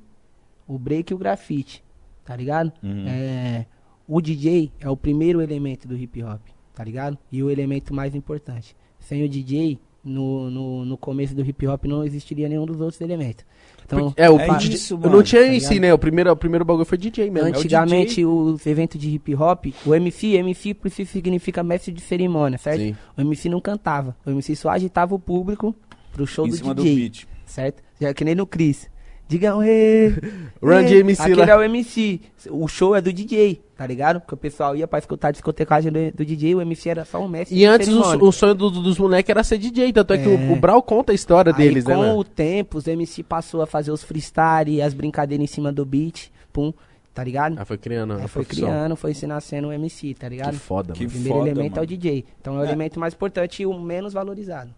o 0.67 0.79
break 0.79 1.11
e 1.11 1.15
o 1.15 1.17
grafite. 1.17 1.83
Tá 2.25 2.35
ligado? 2.35 2.71
Uhum. 2.81 3.05
É, 3.07 3.65
o 4.07 4.21
DJ 4.21 4.71
é 4.79 4.89
o 4.89 4.95
primeiro 4.97 5.41
elemento 5.41 5.87
do 5.87 5.95
hip 5.97 6.23
hop, 6.23 6.41
tá 6.73 6.83
ligado? 6.83 7.17
E 7.31 7.41
o 7.43 7.49
elemento 7.49 7.93
mais 7.93 8.15
importante. 8.15 8.75
Sem 8.99 9.23
o 9.23 9.29
DJ, 9.29 9.79
no, 10.03 10.49
no, 10.49 10.85
no 10.85 10.97
começo 10.97 11.35
do 11.35 11.41
hip 11.41 11.67
hop 11.67 11.85
não 11.85 12.03
existiria 12.05 12.47
nenhum 12.47 12.65
dos 12.65 12.79
outros 12.79 13.01
elementos. 13.01 13.45
Então, 13.85 14.13
É, 14.17 14.29
o 14.29 14.39
É 14.39 14.47
DJ 14.57 14.73
isso, 14.75 14.93
Eu 14.95 14.97
mano, 14.99 15.15
não 15.17 15.23
tinha 15.23 15.41
tá 15.41 15.47
em 15.53 15.59
si, 15.59 15.79
né? 15.79 15.93
O 15.93 15.97
primeiro, 15.97 16.31
o 16.31 16.35
primeiro 16.35 16.63
bagulho 16.65 16.85
foi 16.85 16.97
DJ 16.97 17.29
mesmo. 17.29 17.49
É 17.49 17.51
o 17.51 17.55
antigamente 17.55 18.15
DJ. 18.15 18.25
os 18.25 18.65
eventos 18.65 18.99
de 18.99 19.09
hip 19.09 19.35
hop, 19.35 19.65
o 19.85 19.93
MC, 19.95 20.33
MC 20.35 20.73
por 20.73 20.89
si 20.91 21.05
significa 21.05 21.63
mestre 21.63 21.91
de 21.91 22.01
cerimônia, 22.01 22.57
certo? 22.57 22.81
Sim. 22.81 22.95
O 23.17 23.21
MC 23.21 23.49
não 23.49 23.59
cantava, 23.61 24.15
o 24.25 24.29
MC 24.29 24.55
só 24.55 24.69
agitava 24.69 25.13
o 25.15 25.19
público 25.19 25.75
pro 26.11 26.25
show 26.27 26.45
Em 26.47 26.49
do 26.51 26.55
cima 26.57 26.73
do 26.73 26.81
DJ. 26.83 26.95
beat. 26.95 27.27
certo? 27.45 27.83
Já 27.99 28.13
que 28.13 28.23
nem 28.25 28.35
no 28.35 28.45
Chris. 28.47 28.89
Digam, 29.27 29.61
ê, 29.61 30.09
Run 30.63 30.85
de 30.85 30.95
MC 30.97 31.21
Aquele 31.21 31.41
lá. 31.45 31.51
é 31.51 31.55
o 31.57 31.61
MC. 31.63 32.21
O 32.49 32.67
show 32.67 32.95
é 32.95 33.01
do 33.01 33.11
DJ, 33.11 33.61
tá 33.75 33.85
ligado? 33.85 34.21
Porque 34.21 34.33
o 34.33 34.37
pessoal 34.37 34.75
ia 34.75 34.87
pra 34.87 34.99
escutar 34.99 35.27
a 35.27 35.31
discotecagem 35.31 35.91
do, 35.91 36.11
do 36.13 36.25
DJ, 36.25 36.55
o 36.55 36.61
MC 36.61 36.89
era 36.89 37.03
só 37.03 37.19
um 37.21 37.27
mestre. 37.27 37.57
E 37.57 37.65
antes 37.65 37.89
o, 37.89 37.99
o 38.25 38.31
sonho 38.31 38.55
do- 38.55 38.69
dos 38.71 38.97
moleques 38.97 39.29
era 39.29 39.43
ser 39.43 39.57
DJ. 39.57 39.91
Tanto 39.91 40.13
é, 40.13 40.17
que 40.17 40.29
É. 40.29 40.33
o, 40.33 40.53
o 40.53 40.55
Brau 40.55 40.81
conta 40.81 41.11
a 41.11 41.15
história 41.15 41.51
Aí, 41.51 41.57
deles, 41.57 41.83
com 41.83 41.89
né, 41.91 41.97
mano? 41.97 42.17
o 42.19 42.23
tempo, 42.23 42.77
os 42.77 42.87
MC 42.87 43.21
passou 43.23 43.61
a 43.61 43.67
fazer 43.67 43.91
os 43.91 44.01
freestyle, 44.03 44.81
as 44.81 44.93
brincadeiras 44.93 45.43
em 45.43 45.47
cima 45.53 45.73
do 45.73 45.85
beat, 45.85 46.29
pum, 46.53 46.71
tá 47.13 47.21
ligado? 47.23 47.55
Ah, 47.59 47.65
foi 47.65 47.77
criando. 47.77 48.13
Aí 48.13 48.23
a 48.23 48.27
foi 48.29 48.43
profissão. 48.45 48.69
criando, 48.69 48.95
foi 48.95 49.13
se 49.13 49.27
nascendo 49.27 49.67
o 49.67 49.73
MC, 49.73 50.13
tá 50.13 50.27
Que 50.29 50.35
ligado? 50.35 50.53
foda, 50.55 50.93
Que 50.93 51.01
O 51.01 51.03
mano. 51.03 51.11
primeiro 51.11 51.37
foda, 51.39 51.49
elemento 51.49 51.73
é 51.73 51.79
o 51.79 51.83
mano. 51.83 51.87
DJ. 51.87 52.25
Então 52.39 52.55
é 52.55 52.59
o 52.59 52.63
É. 52.63 52.67
elemento 52.67 52.97
mais 52.99 53.13
importante 53.13 53.61
e 53.61 53.65
o 53.65 53.73
menos 53.77 54.13
valorizado. 54.13 54.69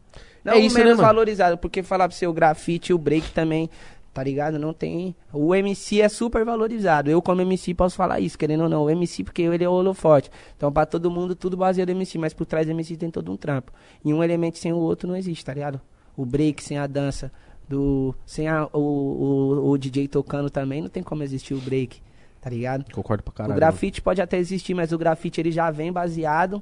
Não 0.43 0.53
É 0.53 0.55
o 0.55 0.59
isso, 0.59 0.77
né, 0.77 0.83
menos 0.85 0.97
mano? 0.97 1.07
valorizado, 1.07 1.57
porque 1.57 1.83
falar 1.83 2.07
pra 2.07 2.15
você 2.17 2.25
o 2.25 2.33
grafite 2.33 2.91
e 2.91 2.95
o 2.95 2.97
break 2.97 3.31
também, 3.31 3.69
tá 4.13 4.23
ligado? 4.23 4.57
Não 4.59 4.73
tem. 4.73 5.15
O 5.31 5.53
MC 5.55 6.01
é 6.01 6.09
super 6.09 6.43
valorizado. 6.45 7.09
Eu, 7.09 7.21
como 7.21 7.41
MC, 7.41 7.73
posso 7.73 7.95
falar 7.95 8.19
isso, 8.19 8.37
querendo 8.37 8.63
ou 8.63 8.69
não. 8.69 8.83
O 8.83 8.89
MC, 8.89 9.23
porque 9.23 9.41
ele 9.43 9.63
é 9.63 9.69
o 9.69 9.73
holofote. 9.73 10.29
Então, 10.57 10.71
pra 10.71 10.85
todo 10.85 11.09
mundo, 11.11 11.35
tudo 11.35 11.55
baseado 11.55 11.89
no 11.89 11.95
MC, 11.95 12.17
mas 12.17 12.33
por 12.33 12.45
trás 12.45 12.65
do 12.67 12.71
MC 12.71 12.97
tem 12.97 13.09
todo 13.11 13.31
um 13.31 13.37
trampo. 13.37 13.71
E 14.03 14.13
um 14.13 14.23
elemento 14.23 14.57
sem 14.57 14.73
o 14.73 14.77
outro 14.77 15.07
não 15.07 15.15
existe, 15.15 15.45
tá 15.45 15.53
ligado? 15.53 15.79
O 16.17 16.25
break 16.25 16.61
sem 16.63 16.77
a 16.77 16.85
dança, 16.87 17.31
do 17.67 18.13
sem 18.25 18.47
a- 18.47 18.67
o, 18.73 18.79
o, 18.79 19.69
o 19.71 19.77
DJ 19.77 20.07
tocando 20.07 20.49
também, 20.49 20.81
não 20.81 20.89
tem 20.89 21.03
como 21.03 21.23
existir 21.23 21.53
o 21.53 21.59
break, 21.61 22.01
tá 22.41 22.49
ligado? 22.49 22.83
Concordo 22.91 23.23
pra 23.23 23.31
caralho. 23.33 23.53
o 23.53 23.55
grafite 23.55 24.01
pode 24.01 24.21
até 24.21 24.37
existir, 24.37 24.73
mas 24.73 24.91
o 24.91 24.97
grafite 24.97 25.39
ele 25.39 25.51
já 25.51 25.69
vem 25.71 25.91
baseado 25.91 26.61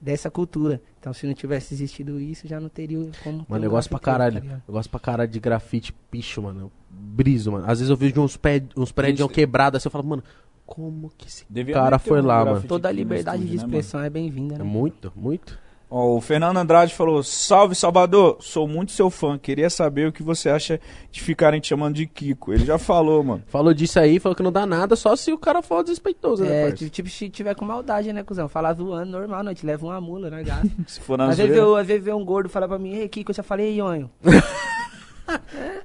dessa 0.00 0.30
cultura. 0.30 0.80
Então, 0.98 1.12
se 1.12 1.26
não 1.26 1.34
tivesse 1.34 1.74
existido 1.74 2.20
isso, 2.20 2.46
já 2.46 2.60
não 2.60 2.68
teria 2.68 2.98
como. 3.22 3.46
Mano, 3.48 3.62
um 3.62 3.66
eu 3.66 3.70
gosto 3.70 3.88
pra 3.88 3.98
grafiteiro, 3.98 4.18
caralho. 4.18 4.34
tá 4.34 4.40
ligado? 4.40 4.62
eu 4.68 4.74
gosto 4.74 4.90
pra 4.90 5.00
caralho 5.00 5.30
de 5.30 5.40
grafite, 5.40 5.94
bicho, 6.10 6.42
mano. 6.42 6.60
Eu 6.60 6.72
briso, 6.90 7.52
mano. 7.52 7.64
Às 7.66 7.78
vezes 7.78 7.90
eu 7.90 7.96
vejo 7.96 8.20
uns, 8.20 8.36
pé, 8.36 8.62
uns 8.76 8.92
prédios 8.92 9.30
quebrados 9.30 9.78
assim, 9.78 9.86
eu 9.88 9.90
falo, 9.92 10.04
mano, 10.04 10.22
como 10.64 11.10
que 11.16 11.28
esse 11.28 11.44
Devia 11.48 11.74
cara 11.74 11.98
foi 11.98 12.20
um 12.20 12.26
lá, 12.26 12.44
mano? 12.44 12.62
Toda 12.62 12.88
a 12.88 12.92
liberdade 12.92 13.38
estúdio, 13.42 13.50
de 13.50 13.56
né, 13.56 13.62
expressão 13.64 14.00
é 14.00 14.10
bem-vinda, 14.10 14.56
É 14.56 14.58
né? 14.58 14.64
muito, 14.64 15.12
muito. 15.14 15.58
Ó, 15.88 16.16
o 16.16 16.20
Fernando 16.20 16.56
Andrade 16.56 16.94
falou: 16.94 17.22
Salve 17.22 17.74
Salvador, 17.74 18.38
sou 18.40 18.66
muito 18.66 18.90
seu 18.90 19.08
fã. 19.08 19.38
Queria 19.38 19.70
saber 19.70 20.08
o 20.08 20.12
que 20.12 20.22
você 20.22 20.48
acha 20.48 20.80
de 21.12 21.20
ficarem 21.20 21.60
te 21.60 21.68
chamando 21.68 21.94
de 21.94 22.06
Kiko. 22.06 22.52
Ele 22.52 22.64
já 22.64 22.76
falou, 22.76 23.22
mano. 23.22 23.42
Falou 23.46 23.72
disso 23.72 24.00
aí, 24.00 24.18
falou 24.18 24.34
que 24.34 24.42
não 24.42 24.50
dá 24.50 24.66
nada, 24.66 24.96
só 24.96 25.14
se 25.14 25.32
o 25.32 25.38
cara 25.38 25.62
for 25.62 25.82
desrespeitoso, 25.82 26.44
né, 26.44 26.68
É, 26.68 26.72
tipo, 26.72 27.08
se 27.08 27.28
tiver 27.30 27.54
com 27.54 27.64
maldade, 27.64 28.12
né, 28.12 28.24
cuzão? 28.24 28.48
Falar 28.48 28.72
zoando, 28.74 29.12
normal, 29.12 29.44
não. 29.44 29.54
Te 29.54 29.64
leva 29.64 29.86
uma 29.86 30.00
mula, 30.00 30.28
né, 30.28 30.42
gato? 30.42 30.68
Se 30.88 31.00
for 31.00 31.16
na 31.16 31.28
Às 31.28 31.36
vezes, 31.38 31.56
eu, 31.56 31.76
às 31.76 31.86
vezes 31.86 32.04
vê 32.04 32.12
um 32.12 32.24
gordo 32.24 32.48
falar 32.48 32.66
pra 32.66 32.78
mim, 32.78 32.94
ei, 32.94 33.08
Kiko, 33.08 33.30
eu 33.30 33.34
já 33.36 33.42
falei, 33.44 33.76
Ionho. 33.76 34.10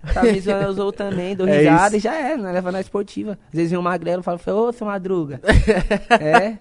é, 0.03 0.13
tá 0.13 0.23
me 0.23 0.39
zoando, 0.39 0.81
eu 0.81 0.91
também, 0.91 1.35
dou 1.35 1.47
É 1.47 1.59
risada 1.59 1.97
isso. 1.97 2.07
e 2.07 2.09
já 2.09 2.15
é, 2.15 2.37
né? 2.37 2.51
Leva 2.51 2.71
na 2.71 2.81
esportiva. 2.81 3.37
Às 3.49 3.53
vezes 3.55 3.69
vem 3.71 3.79
um 3.79 3.83
magrelo 3.83 4.21
e 4.21 4.23
fala, 4.23 4.39
ô, 4.47 4.71
seu 4.71 4.87
madruga. 4.87 5.39
é, 6.19 6.57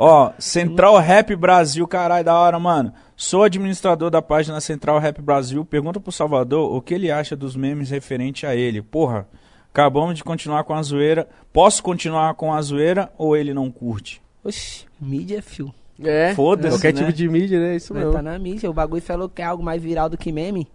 Ó, 0.00 0.30
Central 0.38 0.96
Rap 0.98 1.34
Brasil, 1.34 1.84
caralho, 1.88 2.24
da 2.24 2.38
hora, 2.38 2.56
mano. 2.58 2.92
Sou 3.16 3.42
administrador 3.42 4.10
da 4.10 4.22
página 4.22 4.60
Central 4.60 5.00
Rap 5.00 5.20
Brasil. 5.20 5.64
Pergunta 5.64 5.98
pro 5.98 6.12
Salvador 6.12 6.72
o 6.72 6.80
que 6.80 6.94
ele 6.94 7.10
acha 7.10 7.34
dos 7.34 7.56
memes 7.56 7.90
referente 7.90 8.46
a 8.46 8.54
ele. 8.54 8.80
Porra, 8.80 9.26
acabamos 9.72 10.14
de 10.14 10.22
continuar 10.22 10.62
com 10.62 10.72
a 10.72 10.82
zoeira. 10.82 11.28
Posso 11.52 11.82
continuar 11.82 12.34
com 12.34 12.54
a 12.54 12.62
zoeira 12.62 13.10
ou 13.18 13.36
ele 13.36 13.52
não 13.52 13.70
curte? 13.72 14.22
oxi, 14.44 14.86
mídia, 15.00 15.42
fio. 15.42 15.74
É, 16.00 16.32
Foda-se, 16.32 16.76
qualquer 16.76 16.94
né? 16.94 17.00
tipo 17.00 17.12
de 17.12 17.28
mídia, 17.28 17.58
né? 17.58 17.74
Isso 17.74 17.92
Vai 17.92 18.04
mesmo. 18.04 18.14
tá 18.16 18.22
na 18.22 18.38
mídia. 18.38 18.70
O 18.70 18.72
bagulho 18.72 19.02
falou 19.02 19.28
que 19.28 19.42
é 19.42 19.44
algo 19.44 19.64
mais 19.64 19.82
viral 19.82 20.08
do 20.08 20.16
que 20.16 20.30
meme. 20.30 20.68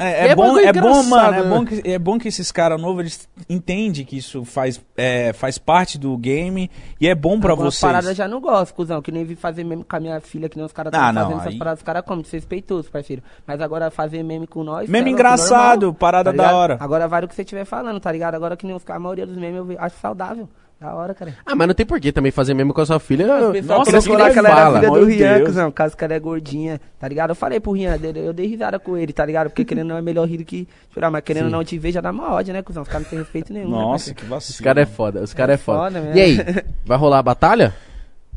É, 0.00 0.26
é 0.26 0.28
é 0.30 0.34
bom, 0.34 0.58
é 0.58 0.72
bom, 0.72 1.02
mano. 1.02 1.34
É 1.34 1.42
né? 1.42 1.48
bom, 1.48 1.64
que, 1.64 1.82
é 1.84 1.98
bom 1.98 2.18
que 2.18 2.28
esses 2.28 2.50
caras 2.50 2.80
novos 2.80 3.00
eles 3.00 3.28
entendem 3.48 4.04
que 4.04 4.16
isso 4.16 4.44
faz, 4.44 4.80
é, 4.96 5.32
faz 5.34 5.58
parte 5.58 5.98
do 5.98 6.16
game 6.16 6.70
e 7.00 7.06
é 7.06 7.14
bom 7.14 7.38
pra 7.38 7.50
Algumas 7.50 7.74
vocês. 7.74 7.82
paradas 7.82 8.08
eu 8.08 8.14
já 8.14 8.26
não 8.26 8.40
gosto, 8.40 8.74
cuzão. 8.74 9.02
Que 9.02 9.12
nem 9.12 9.24
vi 9.24 9.36
fazer 9.36 9.62
meme 9.62 9.84
com 9.84 9.96
a 9.96 10.00
minha 10.00 10.20
filha, 10.20 10.48
que 10.48 10.56
nem 10.56 10.64
os 10.64 10.72
caras 10.72 10.92
Ah, 10.94 11.08
estão 11.08 11.12
não, 11.12 11.22
fazendo 11.22 11.40
essas 11.40 11.52
aí- 11.52 11.58
paradas. 11.58 11.78
Os 11.80 11.84
caras 11.84 12.02
como, 12.06 12.22
desrespeitoso, 12.22 12.90
parceiro. 12.90 13.22
Mas 13.46 13.60
agora 13.60 13.90
fazer 13.90 14.22
meme 14.22 14.46
com 14.46 14.64
nós. 14.64 14.88
Meme 14.88 15.10
louco, 15.10 15.20
engraçado, 15.20 15.82
normal, 15.82 15.94
parada 15.98 16.32
tá 16.32 16.42
da 16.44 16.56
hora. 16.56 16.76
Agora 16.80 17.06
vale 17.06 17.26
o 17.26 17.28
que 17.28 17.34
você 17.34 17.42
estiver 17.42 17.64
falando, 17.66 18.00
tá 18.00 18.10
ligado? 18.10 18.34
Agora 18.34 18.56
que 18.56 18.66
nem 18.66 18.74
os, 18.74 18.82
a 18.88 18.98
maioria 18.98 19.26
dos 19.26 19.36
memes 19.36 19.58
eu 19.58 19.76
acho 19.78 19.96
saudável. 19.98 20.48
Da 20.80 20.94
hora, 20.94 21.12
cara. 21.12 21.34
Ah, 21.44 21.54
mas 21.54 21.68
não 21.68 21.74
tem 21.74 21.84
porquê 21.84 22.10
também 22.10 22.32
fazer 22.32 22.54
mesmo 22.54 22.72
com 22.72 22.80
a 22.80 22.86
sua 22.86 22.98
filha. 22.98 23.26
Nossa, 23.26 24.00
que 24.00 24.08
que 24.08 24.12
ela 24.12 24.48
era 24.48 24.56
fala. 24.56 24.80
filha 24.80 24.90
do 24.90 25.04
Rian, 25.04 25.44
cuzão, 25.44 25.70
caso 25.70 25.94
que 25.94 26.02
ela 26.02 26.14
é 26.14 26.18
gordinha, 26.18 26.80
tá 26.98 27.06
ligado? 27.06 27.30
Eu 27.30 27.34
falei 27.34 27.60
pro 27.60 27.72
Rian 27.72 27.98
dele, 27.98 28.20
eu 28.20 28.32
dei 28.32 28.46
risada 28.46 28.78
com 28.78 28.96
ele, 28.96 29.12
tá 29.12 29.26
ligado? 29.26 29.50
Porque 29.50 29.62
querendo 29.62 29.88
não 29.88 29.98
é 29.98 30.00
melhor 30.00 30.26
rir 30.26 30.38
do 30.38 30.44
que 30.44 30.66
chorar, 30.94 31.10
mas 31.10 31.22
querendo 31.22 31.46
Sim. 31.46 31.52
não 31.52 31.62
te 31.62 31.76
ver 31.76 31.92
já 31.92 32.00
dá 32.00 32.10
uma 32.10 32.32
ódio, 32.32 32.54
né, 32.54 32.62
cuzão? 32.62 32.82
Os 32.82 32.88
caras 32.88 33.02
não 33.02 33.10
tem 33.10 33.18
respeito 33.18 33.52
nenhum. 33.52 33.68
né, 33.68 33.76
Nossa, 33.76 33.90
parceiro? 33.90 34.20
que 34.20 34.24
vacilo. 34.24 34.54
Os 34.54 34.60
caras 34.60 34.82
é 34.82 34.86
foda, 34.90 35.22
os 35.22 35.34
caras 35.34 35.54
é 35.54 35.58
foda. 35.58 35.78
foda 35.80 36.00
mesmo. 36.00 36.16
e 36.16 36.20
aí, 36.22 36.38
vai 36.86 36.96
rolar 36.96 37.18
a 37.18 37.22
batalha? 37.22 37.74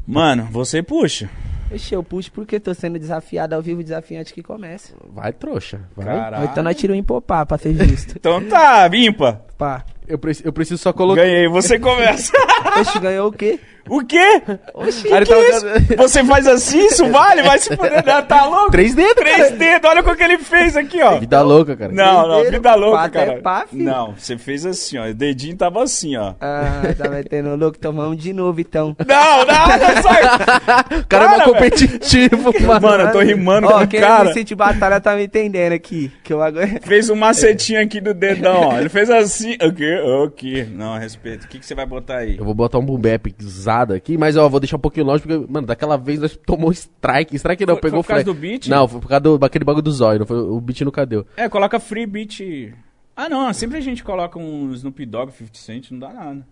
Mano, 0.05 0.49
você 0.51 0.83
puxa. 0.83 1.29
Oxe, 1.73 1.95
eu 1.95 2.03
puxo 2.03 2.29
porque 2.31 2.59
tô 2.59 2.73
sendo 2.73 2.99
desafiado 2.99 3.55
ao 3.55 3.61
vivo, 3.61 3.81
desafiante 3.81 4.33
que 4.33 4.43
começa. 4.43 4.93
Vai, 5.13 5.31
trouxa. 5.31 5.79
Vai. 5.95 6.39
Ou 6.39 6.43
então 6.43 6.61
nós 6.61 6.75
tiramos 6.75 6.99
em 6.99 7.03
popar, 7.03 7.45
pra 7.45 7.57
ser 7.57 7.73
justo. 7.73 8.15
Então 8.17 8.43
tá, 8.49 8.85
vimpa. 8.89 9.41
Pá. 9.57 9.85
Eu, 10.07 10.17
preci- 10.17 10.45
eu 10.45 10.51
preciso 10.53 10.81
só 10.81 10.91
colocar. 10.93 11.21
Ganhei, 11.21 11.47
você 11.47 11.77
começa. 11.79 12.31
Oxe, 12.79 12.99
ganhou 12.99 13.29
o 13.29 13.31
quê? 13.31 13.59
O 13.89 14.03
quê? 14.05 14.41
Oxi, 14.73 15.03
Que 15.03 15.09
tava- 15.25 15.41
isso? 15.41 15.95
Você 15.97 16.23
faz 16.23 16.47
assim, 16.47 16.85
isso 16.85 17.05
vale? 17.09 17.43
Vai 17.43 17.59
se 17.59 17.75
fuder, 17.75 18.05
né? 18.05 18.21
tá 18.21 18.45
louco? 18.45 18.71
Três 18.71 18.93
dedos, 18.95 19.15
Três 19.15 19.37
cara. 19.37 19.49
dedos, 19.51 19.89
olha 19.89 20.01
o 20.01 20.15
que 20.15 20.23
ele 20.23 20.37
fez 20.37 20.77
aqui, 20.77 21.01
ó. 21.01 21.19
Vida 21.19 21.41
louca, 21.41 21.75
cara. 21.75 21.91
Não, 21.91 22.27
não, 22.27 22.49
vida 22.49 22.75
louca, 22.75 22.97
quatro 22.97 23.19
é 23.19 23.25
cara. 23.25 23.41
pá, 23.41 23.65
filho. 23.69 23.83
Não, 23.83 24.13
você 24.17 24.37
fez 24.37 24.65
assim, 24.65 24.97
ó. 24.97 25.07
O 25.09 25.13
dedinho 25.13 25.55
tava 25.57 25.83
assim, 25.83 26.15
ó. 26.15 26.33
Ah, 26.39 26.81
tá 26.97 27.09
metendo 27.09 27.55
louco, 27.55 27.77
vamos 27.81 28.17
de 28.17 28.33
novo 28.33 28.59
então. 28.61 28.95
Não, 29.05 29.37
não, 29.45 29.67
não 29.95 30.01
sai. 30.01 30.99
O 30.99 31.07
cara 31.07 31.35
é 31.37 31.43
competitivo, 31.43 32.53
mano. 32.65 32.81
Mano, 32.81 33.03
eu 33.05 33.11
tô 33.11 33.19
rimando 33.19 33.67
com 33.67 33.75
o 33.75 33.87
quem 33.87 33.99
cara. 33.99 34.25
me 34.25 34.33
sente 34.33 34.55
batalha 34.55 34.99
tá 34.99 35.15
me 35.15 35.23
entendendo 35.25 35.73
aqui. 35.73 36.11
Que 36.23 36.33
eu 36.33 36.41
agora. 36.41 36.67
Fez 36.83 37.09
um 37.09 37.15
macetinho 37.15 37.81
aqui 37.81 37.99
do 37.99 38.13
dedão, 38.13 38.69
ó. 38.69 38.79
Ele 38.79 38.89
fez 38.89 39.09
assim. 39.09 39.55
O 39.61 39.71
quê? 39.73 39.99
O 40.03 40.29
quê? 40.29 40.67
Não, 40.71 40.97
respeito. 40.97 41.45
O 41.45 41.47
que, 41.47 41.59
que 41.59 41.65
você 41.65 41.75
vai 41.75 41.85
botar 41.85 42.17
aí? 42.17 42.37
Eu 42.37 42.45
vou 42.45 42.53
botar 42.53 42.77
um 42.79 42.85
boom 42.85 42.97
bap 42.99 43.31
pisado 43.73 43.93
aqui, 43.93 44.17
mas 44.17 44.37
ó, 44.37 44.47
vou 44.47 44.59
deixar 44.59 44.77
um 44.77 44.79
pouquinho 44.79 45.05
longe, 45.05 45.23
porque, 45.23 45.45
mano, 45.51 45.65
daquela 45.67 45.97
vez 45.97 46.19
nós 46.19 46.37
tomou 46.45 46.71
strike. 46.71 47.35
Strike 47.35 47.65
não, 47.65 47.75
Foi- 47.75 47.81
pegou 47.81 48.03
foi 48.03 48.03
por 48.03 48.07
causa 48.07 48.23
flash. 48.23 48.35
do 48.35 48.41
beat? 48.41 48.67
Não, 48.67 48.87
foi 48.87 48.99
por 49.01 49.07
causa 49.07 49.21
do, 49.21 49.37
daquele 49.37 49.65
bagulho 49.65 49.83
do 49.83 49.91
zóio, 49.91 50.19
não 50.19 50.25
foi, 50.25 50.37
o 50.37 50.59
beat 50.61 50.81
nunca 50.81 51.05
deu. 51.05 51.25
É, 51.35 51.47
coloca 51.49 51.79
free 51.79 52.05
beat. 52.05 52.73
Ah, 53.15 53.29
não. 53.29 53.51
Sempre 53.53 53.77
a 53.77 53.81
gente 53.81 54.03
coloca 54.03 54.39
um 54.39 54.71
Snoop 54.73 55.05
Dogg 55.05 55.31
50 55.31 55.57
Cent, 55.57 55.91
não 55.91 55.99
dá 55.99 56.09
nada. 56.13 56.45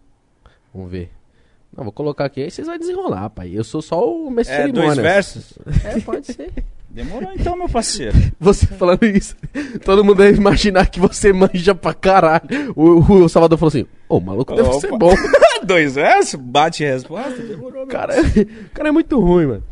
Vamos 0.73 0.91
ver. 0.91 1.09
Não, 1.75 1.83
vou 1.85 1.93
colocar 1.93 2.25
aqui, 2.25 2.41
aí 2.43 2.51
vocês 2.51 2.67
vão 2.67 2.77
desenrolar, 2.77 3.29
pai. 3.29 3.51
Eu 3.53 3.63
sou 3.63 3.81
só 3.81 4.05
o 4.05 4.29
mestre 4.29 4.55
É, 4.55 4.59
cerimônias. 4.61 4.95
dois 4.95 5.07
versos? 5.07 5.59
É, 5.85 5.99
pode 6.01 6.27
ser. 6.27 6.51
Demorou 6.93 7.31
então, 7.33 7.55
meu 7.55 7.69
parceiro. 7.69 8.17
Você 8.39 8.65
falando 8.67 9.05
isso, 9.05 9.35
todo 9.85 10.03
mundo 10.03 10.17
deve 10.17 10.37
imaginar 10.37 10.89
que 10.89 10.99
você 10.99 11.31
manja 11.31 11.73
pra 11.73 11.93
caralho. 11.93 12.43
O, 12.75 13.23
o 13.23 13.29
Salvador 13.29 13.57
falou 13.57 13.69
assim: 13.69 13.85
Ô, 14.09 14.17
o 14.17 14.21
maluco 14.21 14.53
deve 14.53 14.67
Opa. 14.67 14.79
ser 14.79 14.91
bom. 14.97 15.13
dois 15.63 15.95
versos? 15.95 16.35
Bate 16.35 16.83
resposta? 16.83 17.41
Demorou, 17.41 17.85
meu 17.85 17.87
cara, 17.87 18.13
o 18.21 18.69
cara 18.73 18.89
é 18.89 18.91
muito 18.91 19.17
ruim, 19.19 19.45
mano. 19.45 19.63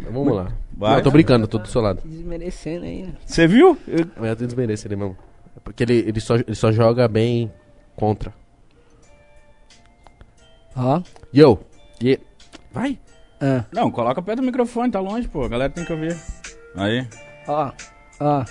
Mas 0.00 0.12
vamos 0.14 0.34
lá. 0.34 0.52
Vai. 0.74 0.90
Não, 0.92 0.98
eu 0.98 1.04
tô 1.04 1.10
brincando, 1.10 1.46
tô 1.46 1.58
do 1.58 1.68
seu 1.68 1.82
lado. 1.82 2.00
Desmerecendo 2.04 2.86
aí, 2.86 3.02
né? 3.02 3.12
Você 3.26 3.46
viu? 3.46 3.76
Eu- 3.86 4.24
eu 4.24 4.36
tô 4.36 4.46
desmerecendo 4.46 4.94
ele 4.94 5.02
mesmo. 5.02 5.18
É 5.54 5.60
Porque 5.62 5.82
ele, 5.82 5.98
ele, 6.08 6.20
só, 6.20 6.36
ele 6.36 6.54
só 6.54 6.72
joga 6.72 7.06
bem 7.06 7.52
contra. 7.94 8.32
Ó. 10.74 11.02
Yo, 11.34 11.58
e... 12.00 12.18
vai. 12.72 12.98
Ah. 13.40 13.64
Não, 13.72 13.90
coloca 13.90 14.22
perto 14.22 14.38
do 14.40 14.46
microfone, 14.46 14.90
tá 14.90 15.00
longe, 15.00 15.28
pô. 15.28 15.44
A 15.44 15.48
galera 15.48 15.70
tem 15.70 15.84
que 15.84 15.92
ouvir. 15.92 16.16
Aí. 16.74 17.06
Ó, 17.46 17.72
ó. 18.20 18.44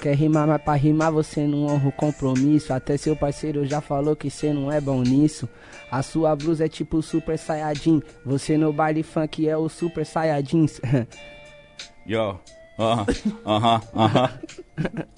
Quer 0.00 0.14
rimar, 0.16 0.46
mas 0.46 0.62
pra 0.62 0.74
rimar 0.74 1.10
você 1.10 1.46
não 1.46 1.66
honra 1.66 1.88
o 1.88 1.92
compromisso. 1.92 2.72
Até 2.72 2.96
seu 2.96 3.16
parceiro 3.16 3.64
já 3.64 3.80
falou 3.80 4.14
que 4.14 4.28
você 4.30 4.52
não 4.52 4.70
é 4.70 4.80
bom 4.80 5.00
nisso. 5.02 5.48
A 5.90 6.02
sua 6.02 6.36
blusa 6.36 6.66
é 6.66 6.68
tipo 6.68 7.00
Super 7.00 7.38
Saiyajin. 7.38 8.02
Você 8.24 8.58
no 8.58 8.72
baile 8.72 9.02
funk 9.02 9.48
é 9.48 9.56
o 9.56 9.68
Super 9.68 10.04
Saiyajins. 10.04 10.80
Yo. 12.06 12.38
Aham, 12.78 13.06
aham, 13.46 13.80
aham. 13.94 14.30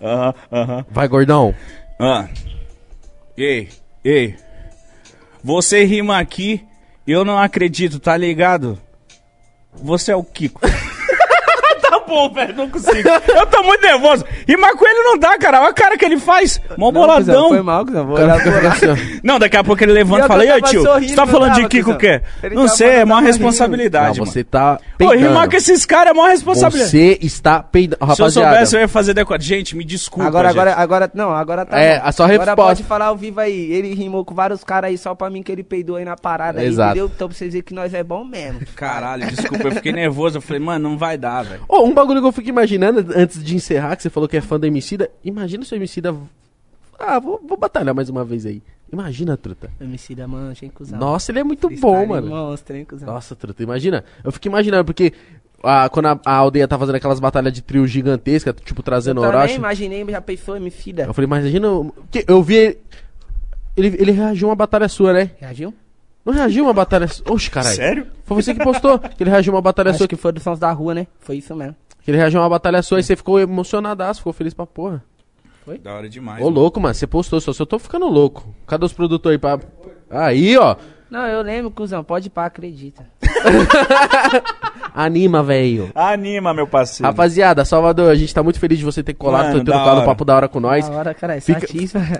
Aham, 0.00 0.34
aham. 0.52 0.86
Vai, 0.88 1.08
gordão. 1.08 1.54
Ah. 1.98 2.28
Ei, 3.36 3.68
ei. 4.04 4.36
Você 5.42 5.84
rima 5.84 6.18
aqui, 6.18 6.64
eu 7.06 7.24
não 7.24 7.36
acredito, 7.38 7.98
tá 8.00 8.16
ligado? 8.16 8.80
Você 9.74 10.12
é 10.12 10.16
o 10.16 10.24
Kiko. 10.24 10.60
bom, 12.06 12.30
velho, 12.32 12.54
não 12.54 12.68
consigo. 12.70 13.08
Eu 13.08 13.46
tô 13.46 13.62
muito 13.62 13.82
nervoso. 13.82 14.24
Rimar 14.46 14.74
com 14.76 14.86
ele 14.86 15.02
não 15.02 15.18
dá, 15.18 15.36
cara. 15.38 15.60
Olha 15.60 15.70
a 15.70 15.74
cara 15.74 15.96
que 15.98 16.04
ele 16.04 16.18
faz. 16.18 16.60
Mó 16.76 16.90
boladão. 16.90 17.48
Foi 17.48 17.62
mal, 17.62 17.84
cuzão. 17.84 18.06
Vou 18.06 18.16
cara 18.16 18.34
olhar. 18.36 18.76
Não, 19.22 19.38
daqui 19.38 19.56
a 19.56 19.64
pouco 19.64 19.82
ele 19.82 19.92
levanta 19.92 20.24
e 20.24 20.28
fala, 20.28 20.44
e 20.44 20.50
aí, 20.50 20.60
tava 20.60 20.72
tio, 20.72 20.82
sorrindo, 20.82 21.08
você 21.10 21.16
tá 21.16 21.26
falando 21.26 21.54
de 21.54 21.68
Kiko 21.68 21.90
o 21.92 21.98
quê? 21.98 22.22
Não 22.52 22.68
sei, 22.68 22.88
é 22.88 23.04
maior 23.04 23.22
responsabilidade, 23.22 24.20
mano. 24.20 24.30
você 24.30 24.44
tá 24.44 24.76
Pô, 24.98 25.08
peidando. 25.08 25.28
rimar 25.28 25.48
com 25.50 25.56
esses 25.56 25.84
caras 25.84 26.10
é 26.10 26.14
maior 26.14 26.28
responsabilidade. 26.30 26.90
Você 26.90 27.18
está 27.22 27.62
peidando. 27.62 27.96
Se 27.98 28.02
eu 28.04 28.08
Rapaziada, 28.26 28.50
soubesse, 28.50 28.76
eu 28.76 28.80
ia 28.80 28.88
fazer 28.88 29.14
decote. 29.14 29.44
Gente, 29.44 29.76
me 29.76 29.84
desculpa, 29.84 30.26
Agora, 30.28 30.48
gente. 30.48 30.58
agora, 30.58 30.74
agora, 30.76 31.10
não, 31.14 31.30
agora 31.32 31.64
tá 31.66 31.78
É, 31.78 31.98
bom. 31.98 32.06
a 32.06 32.12
sua 32.12 32.26
Agora 32.26 32.38
resposta. 32.44 32.62
pode 32.62 32.82
falar 32.84 33.06
ao 33.06 33.16
vivo 33.16 33.40
aí. 33.40 33.72
Ele 33.72 33.94
rimou 33.94 34.24
com 34.24 34.34
vários 34.34 34.62
caras 34.64 34.90
aí 34.90 34.98
só 34.98 35.14
pra 35.14 35.28
mim 35.30 35.42
que 35.42 35.50
ele 35.52 35.62
peidou 35.62 35.96
aí 35.96 36.04
na 36.04 36.16
parada 36.16 36.60
aí, 36.60 36.66
Exato. 36.66 36.90
entendeu? 36.90 37.10
Então 37.14 37.28
pra 37.28 37.36
vocês 37.36 37.52
verem 37.52 37.62
que 37.64 37.74
nós 37.74 37.92
é 37.94 38.02
bom 38.02 38.24
mesmo. 38.24 38.60
Caralho, 38.74 39.26
desculpa, 39.26 39.68
eu 39.68 39.72
fiquei 39.72 39.92
nervoso. 39.92 40.38
Eu 40.38 40.42
falei, 40.42 40.60
mano, 40.62 40.88
não 40.90 40.98
vai 40.98 41.16
dar, 41.16 41.42
velho. 41.44 41.60
Ô, 41.68 41.82
um 41.84 41.92
bagulho 41.96 42.20
que 42.20 42.26
eu 42.28 42.32
fico 42.32 42.48
imaginando 42.48 43.04
antes 43.16 43.42
de 43.42 43.56
encerrar, 43.56 43.96
que 43.96 44.02
você 44.02 44.10
falou 44.10 44.28
que 44.28 44.36
é 44.36 44.40
fã 44.40 44.58
do 44.60 44.66
Emicida. 44.66 45.10
Imagina 45.24 45.64
se 45.64 45.74
o 45.74 45.76
Emicida... 45.76 46.14
Ah, 46.98 47.18
vou, 47.18 47.40
vou 47.46 47.58
batalhar 47.58 47.94
mais 47.94 48.08
uma 48.08 48.24
vez 48.24 48.46
aí. 48.46 48.62
Imagina, 48.92 49.36
truta. 49.36 49.70
MC 49.80 50.14
da 50.14 50.26
mancha, 50.28 50.64
hein, 50.64 50.72
cuzão. 50.74 50.98
Nossa, 50.98 51.30
ele 51.32 51.40
é 51.40 51.44
muito 51.44 51.66
Freestyle 51.66 51.92
bom, 51.92 52.06
mano. 52.06 52.28
Monstro, 52.28 52.76
hein, 52.76 52.84
cuzão. 52.84 53.12
Nossa, 53.12 53.34
truta, 53.34 53.62
imagina. 53.62 54.04
Eu 54.24 54.30
fico 54.32 54.46
imaginando, 54.46 54.84
porque 54.84 55.12
ah, 55.62 55.88
quando 55.88 56.06
a, 56.06 56.20
a 56.24 56.32
aldeia 56.34 56.68
tá 56.68 56.78
fazendo 56.78 56.94
aquelas 56.94 57.18
batalhas 57.20 57.52
de 57.52 57.60
trio 57.62 57.86
gigantesca, 57.86 58.52
tipo, 58.52 58.80
Eu 58.80 58.84
trazendo 58.84 59.20
também 59.20 59.36
Orochi. 59.38 59.54
imaginei, 59.56 60.04
já 60.08 60.20
pensou, 60.20 60.58
me 60.60 60.70
fida. 60.70 61.02
Eu 61.04 61.12
falei, 61.12 61.26
imagina... 61.26 61.70
o- 61.70 61.92
que 62.10 62.24
Eu 62.28 62.42
vi 62.42 62.54
ele... 62.56 62.78
Ele, 63.76 63.88
ele 63.98 64.12
reagiu 64.12 64.48
a 64.48 64.50
uma 64.50 64.56
batalha 64.56 64.88
sua, 64.88 65.12
né? 65.12 65.32
Reagiu? 65.38 65.74
Não 66.24 66.32
reagiu 66.32 66.64
a 66.64 66.68
uma 66.68 66.72
batalha 66.74 67.06
sua? 67.08 67.30
Oxe, 67.30 67.50
caralho. 67.50 67.76
Sério? 67.76 68.06
Foi 68.24 68.40
você 68.42 68.54
que 68.54 68.64
postou 68.64 68.98
que 68.98 69.22
ele 69.22 69.28
reagiu 69.30 69.52
a 69.52 69.56
uma 69.56 69.62
batalha 69.62 69.90
Acho 69.90 69.98
sua. 69.98 70.08
que 70.08 70.16
foi 70.16 70.32
dos 70.32 70.42
sons 70.42 70.58
da 70.58 70.72
rua, 70.72 70.94
né? 70.94 71.06
Foi 71.20 71.36
isso 71.36 71.54
mesmo. 71.54 71.76
Que 72.06 72.12
ele 72.12 72.18
reagiu 72.18 72.38
a 72.38 72.44
uma 72.44 72.50
batalha 72.50 72.80
sua 72.82 73.00
e 73.00 73.02
você 73.02 73.16
ficou 73.16 73.40
emocionadaço, 73.40 74.20
ficou 74.20 74.32
feliz 74.32 74.54
pra 74.54 74.64
porra. 74.64 75.02
Da 75.82 75.92
hora 75.92 76.08
demais. 76.08 76.40
Ô, 76.40 76.48
louco, 76.48 76.80
mano, 76.80 76.94
você 76.94 77.04
postou, 77.04 77.40
só 77.40 77.52
se 77.52 77.60
eu 77.60 77.66
tô 77.66 77.80
ficando 77.80 78.06
louco. 78.06 78.54
Cadê 78.64 78.84
os 78.84 78.92
produtores 78.92 79.34
aí 79.34 79.38
pra. 79.40 79.58
Aí, 80.08 80.56
ó. 80.56 80.76
Não, 81.10 81.26
eu 81.26 81.42
lembro, 81.42 81.70
cuzão. 81.70 82.02
Pode 82.02 82.26
ir 82.26 82.30
pra, 82.30 82.46
acredita. 82.46 83.06
Anima, 84.94 85.42
velho. 85.42 85.90
Anima, 85.94 86.54
meu 86.54 86.66
parceiro. 86.66 87.06
Rapaziada, 87.06 87.64
Salvador, 87.66 88.10
a 88.10 88.14
gente 88.14 88.34
tá 88.34 88.42
muito 88.42 88.58
feliz 88.58 88.78
de 88.78 88.84
você 88.84 89.02
ter 89.02 89.12
colado, 89.12 89.48
Mano, 89.48 89.58
ter 89.64 89.70
da 89.70 89.78
colado 89.78 89.94
o 89.94 89.96
hora. 89.98 90.06
papo 90.06 90.24
da 90.24 90.36
hora 90.36 90.48
com 90.48 90.58
nós. 90.58 90.88
Da 90.88 90.94
hora, 90.96 91.14
cara. 91.14 91.36
É 91.36 91.40
Fica-. 91.40 91.66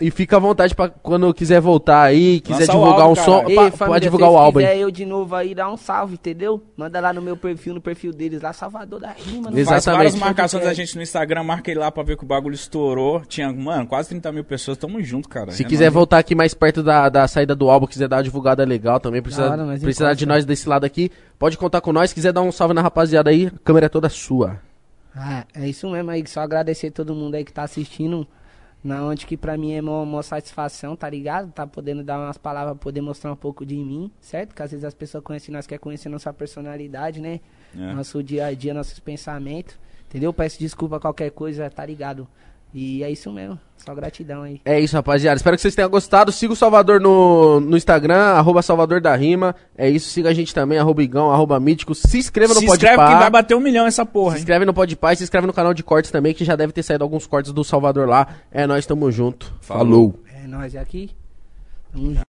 E 0.00 0.10
fica 0.10 0.36
à 0.36 0.38
vontade 0.38 0.74
pra 0.74 0.88
quando 0.90 1.32
quiser 1.32 1.58
voltar 1.60 2.02
aí, 2.02 2.40
quiser 2.40 2.60
Lança 2.60 2.72
divulgar 2.72 3.00
álbum, 3.06 3.12
um 3.12 3.24
som. 3.24 3.44
Ei, 3.48 3.54
pode 3.56 3.76
família, 3.76 4.00
divulgar 4.00 4.28
se 4.28 4.34
o 4.34 4.38
álbum 4.38 4.58
quiser 4.60 4.72
aí. 4.72 4.80
eu 4.80 4.90
de 4.90 5.06
novo 5.06 5.34
aí, 5.34 5.54
dá 5.54 5.70
um 5.70 5.76
salve, 5.76 6.14
entendeu? 6.14 6.62
Manda 6.76 7.00
lá 7.00 7.12
no 7.14 7.22
meu 7.22 7.36
perfil, 7.36 7.72
no 7.74 7.80
perfil 7.80 8.12
deles 8.12 8.42
lá, 8.42 8.52
Salvador 8.52 9.00
da 9.00 9.10
Rima. 9.12 9.48
Exato. 9.54 9.64
Faz 9.70 9.84
várias 9.86 10.12
Exatamente. 10.14 10.18
marcações 10.18 10.64
da 10.64 10.74
gente 10.74 10.96
no 10.96 11.02
Instagram, 11.02 11.44
marquei 11.44 11.74
lá 11.74 11.90
pra 11.90 12.02
ver 12.02 12.16
que 12.18 12.24
o 12.24 12.26
bagulho 12.26 12.54
estourou. 12.54 13.22
Tinha, 13.26 13.50
mano, 13.52 13.86
quase 13.86 14.10
30 14.10 14.30
mil 14.32 14.44
pessoas. 14.44 14.76
Tamo 14.76 15.02
junto, 15.02 15.28
cara. 15.30 15.50
Se 15.50 15.62
É 15.62 15.66
quiser 15.66 15.84
nóis. 15.86 15.94
voltar 15.94 16.18
aqui 16.18 16.34
mais 16.34 16.52
perto 16.52 16.82
da, 16.82 17.08
da 17.08 17.26
saída 17.26 17.54
do 17.54 17.70
álbum, 17.70 17.86
quiser 17.86 18.06
dar 18.06 18.16
uma 18.18 18.22
divulgada 18.22 18.66
legal 18.76 19.00
também, 19.00 19.22
precisa, 19.22 19.50
hora, 19.50 19.78
precisar 19.78 20.14
de 20.14 20.26
nós 20.26 20.44
desse 20.44 20.68
lado 20.68 20.84
aqui, 20.84 21.10
pode 21.38 21.56
contar 21.56 21.80
com 21.80 21.92
nós. 21.92 22.12
Quiser 22.12 22.32
dar 22.32 22.42
um 22.42 22.52
salve 22.52 22.74
na 22.74 22.82
rapaziada 22.82 23.30
aí, 23.30 23.46
a 23.46 23.58
câmera 23.64 23.86
é 23.86 23.88
toda 23.88 24.08
sua. 24.08 24.60
Ah, 25.14 25.44
é 25.54 25.66
isso 25.68 25.88
mesmo 25.90 26.10
aí, 26.10 26.26
só 26.26 26.40
agradecer 26.40 26.90
todo 26.90 27.14
mundo 27.14 27.34
aí 27.34 27.44
que 27.44 27.52
tá 27.52 27.62
assistindo. 27.62 28.26
Na 28.84 29.02
onde 29.02 29.26
que 29.26 29.36
pra 29.36 29.56
mim 29.56 29.72
é 29.72 29.80
uma, 29.80 30.02
uma 30.02 30.22
satisfação, 30.22 30.94
tá 30.94 31.10
ligado? 31.10 31.50
Tá 31.50 31.66
podendo 31.66 32.04
dar 32.04 32.20
umas 32.20 32.38
palavras, 32.38 32.78
poder 32.78 33.00
mostrar 33.00 33.32
um 33.32 33.36
pouco 33.36 33.66
de 33.66 33.74
mim, 33.74 34.12
certo? 34.20 34.54
Que 34.54 34.62
às 34.62 34.70
vezes 34.70 34.84
as 34.84 34.94
pessoas 34.94 35.24
conhecem 35.24 35.52
nós, 35.52 35.66
querem 35.66 35.80
conhecer 35.80 36.08
nossa 36.08 36.32
personalidade, 36.32 37.20
né? 37.20 37.40
É. 37.76 37.94
Nosso 37.94 38.22
dia 38.22 38.46
a 38.46 38.54
dia, 38.54 38.72
nossos 38.72 39.00
pensamentos. 39.00 39.76
Entendeu? 40.08 40.32
Peço 40.32 40.60
desculpa 40.60 41.00
qualquer 41.00 41.30
coisa, 41.30 41.68
tá 41.68 41.84
ligado? 41.84 42.28
E 42.78 43.02
é 43.02 43.10
isso 43.10 43.32
mesmo, 43.32 43.58
só 43.78 43.94
gratidão 43.94 44.42
aí. 44.42 44.60
É 44.62 44.78
isso, 44.78 44.94
rapaziada. 44.94 45.38
Espero 45.38 45.56
que 45.56 45.62
vocês 45.62 45.74
tenham 45.74 45.88
gostado. 45.88 46.30
Siga 46.30 46.52
o 46.52 46.56
Salvador 46.56 47.00
no, 47.00 47.58
no 47.58 47.74
Instagram, 47.74 48.18
arroba 48.34 48.60
Salvador 48.60 49.00
da 49.00 49.16
Rima. 49.16 49.54
É 49.78 49.88
isso, 49.88 50.10
siga 50.10 50.28
a 50.28 50.34
gente 50.34 50.54
também, 50.54 50.76
arroba 50.78 51.02
Igão, 51.02 51.32
arroba 51.32 51.58
Mítico. 51.58 51.94
Se 51.94 52.18
inscreva 52.18 52.52
no 52.52 52.60
Se 52.60 52.66
Podpah. 52.66 52.90
inscreve 52.92 53.14
que 53.14 53.18
vai 53.18 53.30
bater 53.30 53.54
um 53.54 53.60
milhão 53.60 53.86
essa 53.86 54.04
porra, 54.04 54.32
Se 54.32 54.36
hein? 54.36 54.40
inscreve 54.42 54.66
no 54.66 54.74
Podpah 54.74 55.14
e 55.14 55.16
se 55.16 55.22
inscreve 55.24 55.46
no 55.46 55.54
canal 55.54 55.72
de 55.72 55.82
cortes 55.82 56.10
também, 56.10 56.34
que 56.34 56.44
já 56.44 56.54
deve 56.54 56.70
ter 56.74 56.82
saído 56.82 57.02
alguns 57.02 57.26
cortes 57.26 57.50
do 57.50 57.64
Salvador 57.64 58.06
lá. 58.06 58.28
É, 58.52 58.66
nós 58.66 58.84
tamo 58.84 59.10
junto. 59.10 59.54
Falou. 59.62 59.82
Falou. 60.12 60.20
É 60.44 60.46
nós 60.46 60.76
aqui. 60.76 61.08
Tamo 61.94 62.08
junto. 62.12 62.26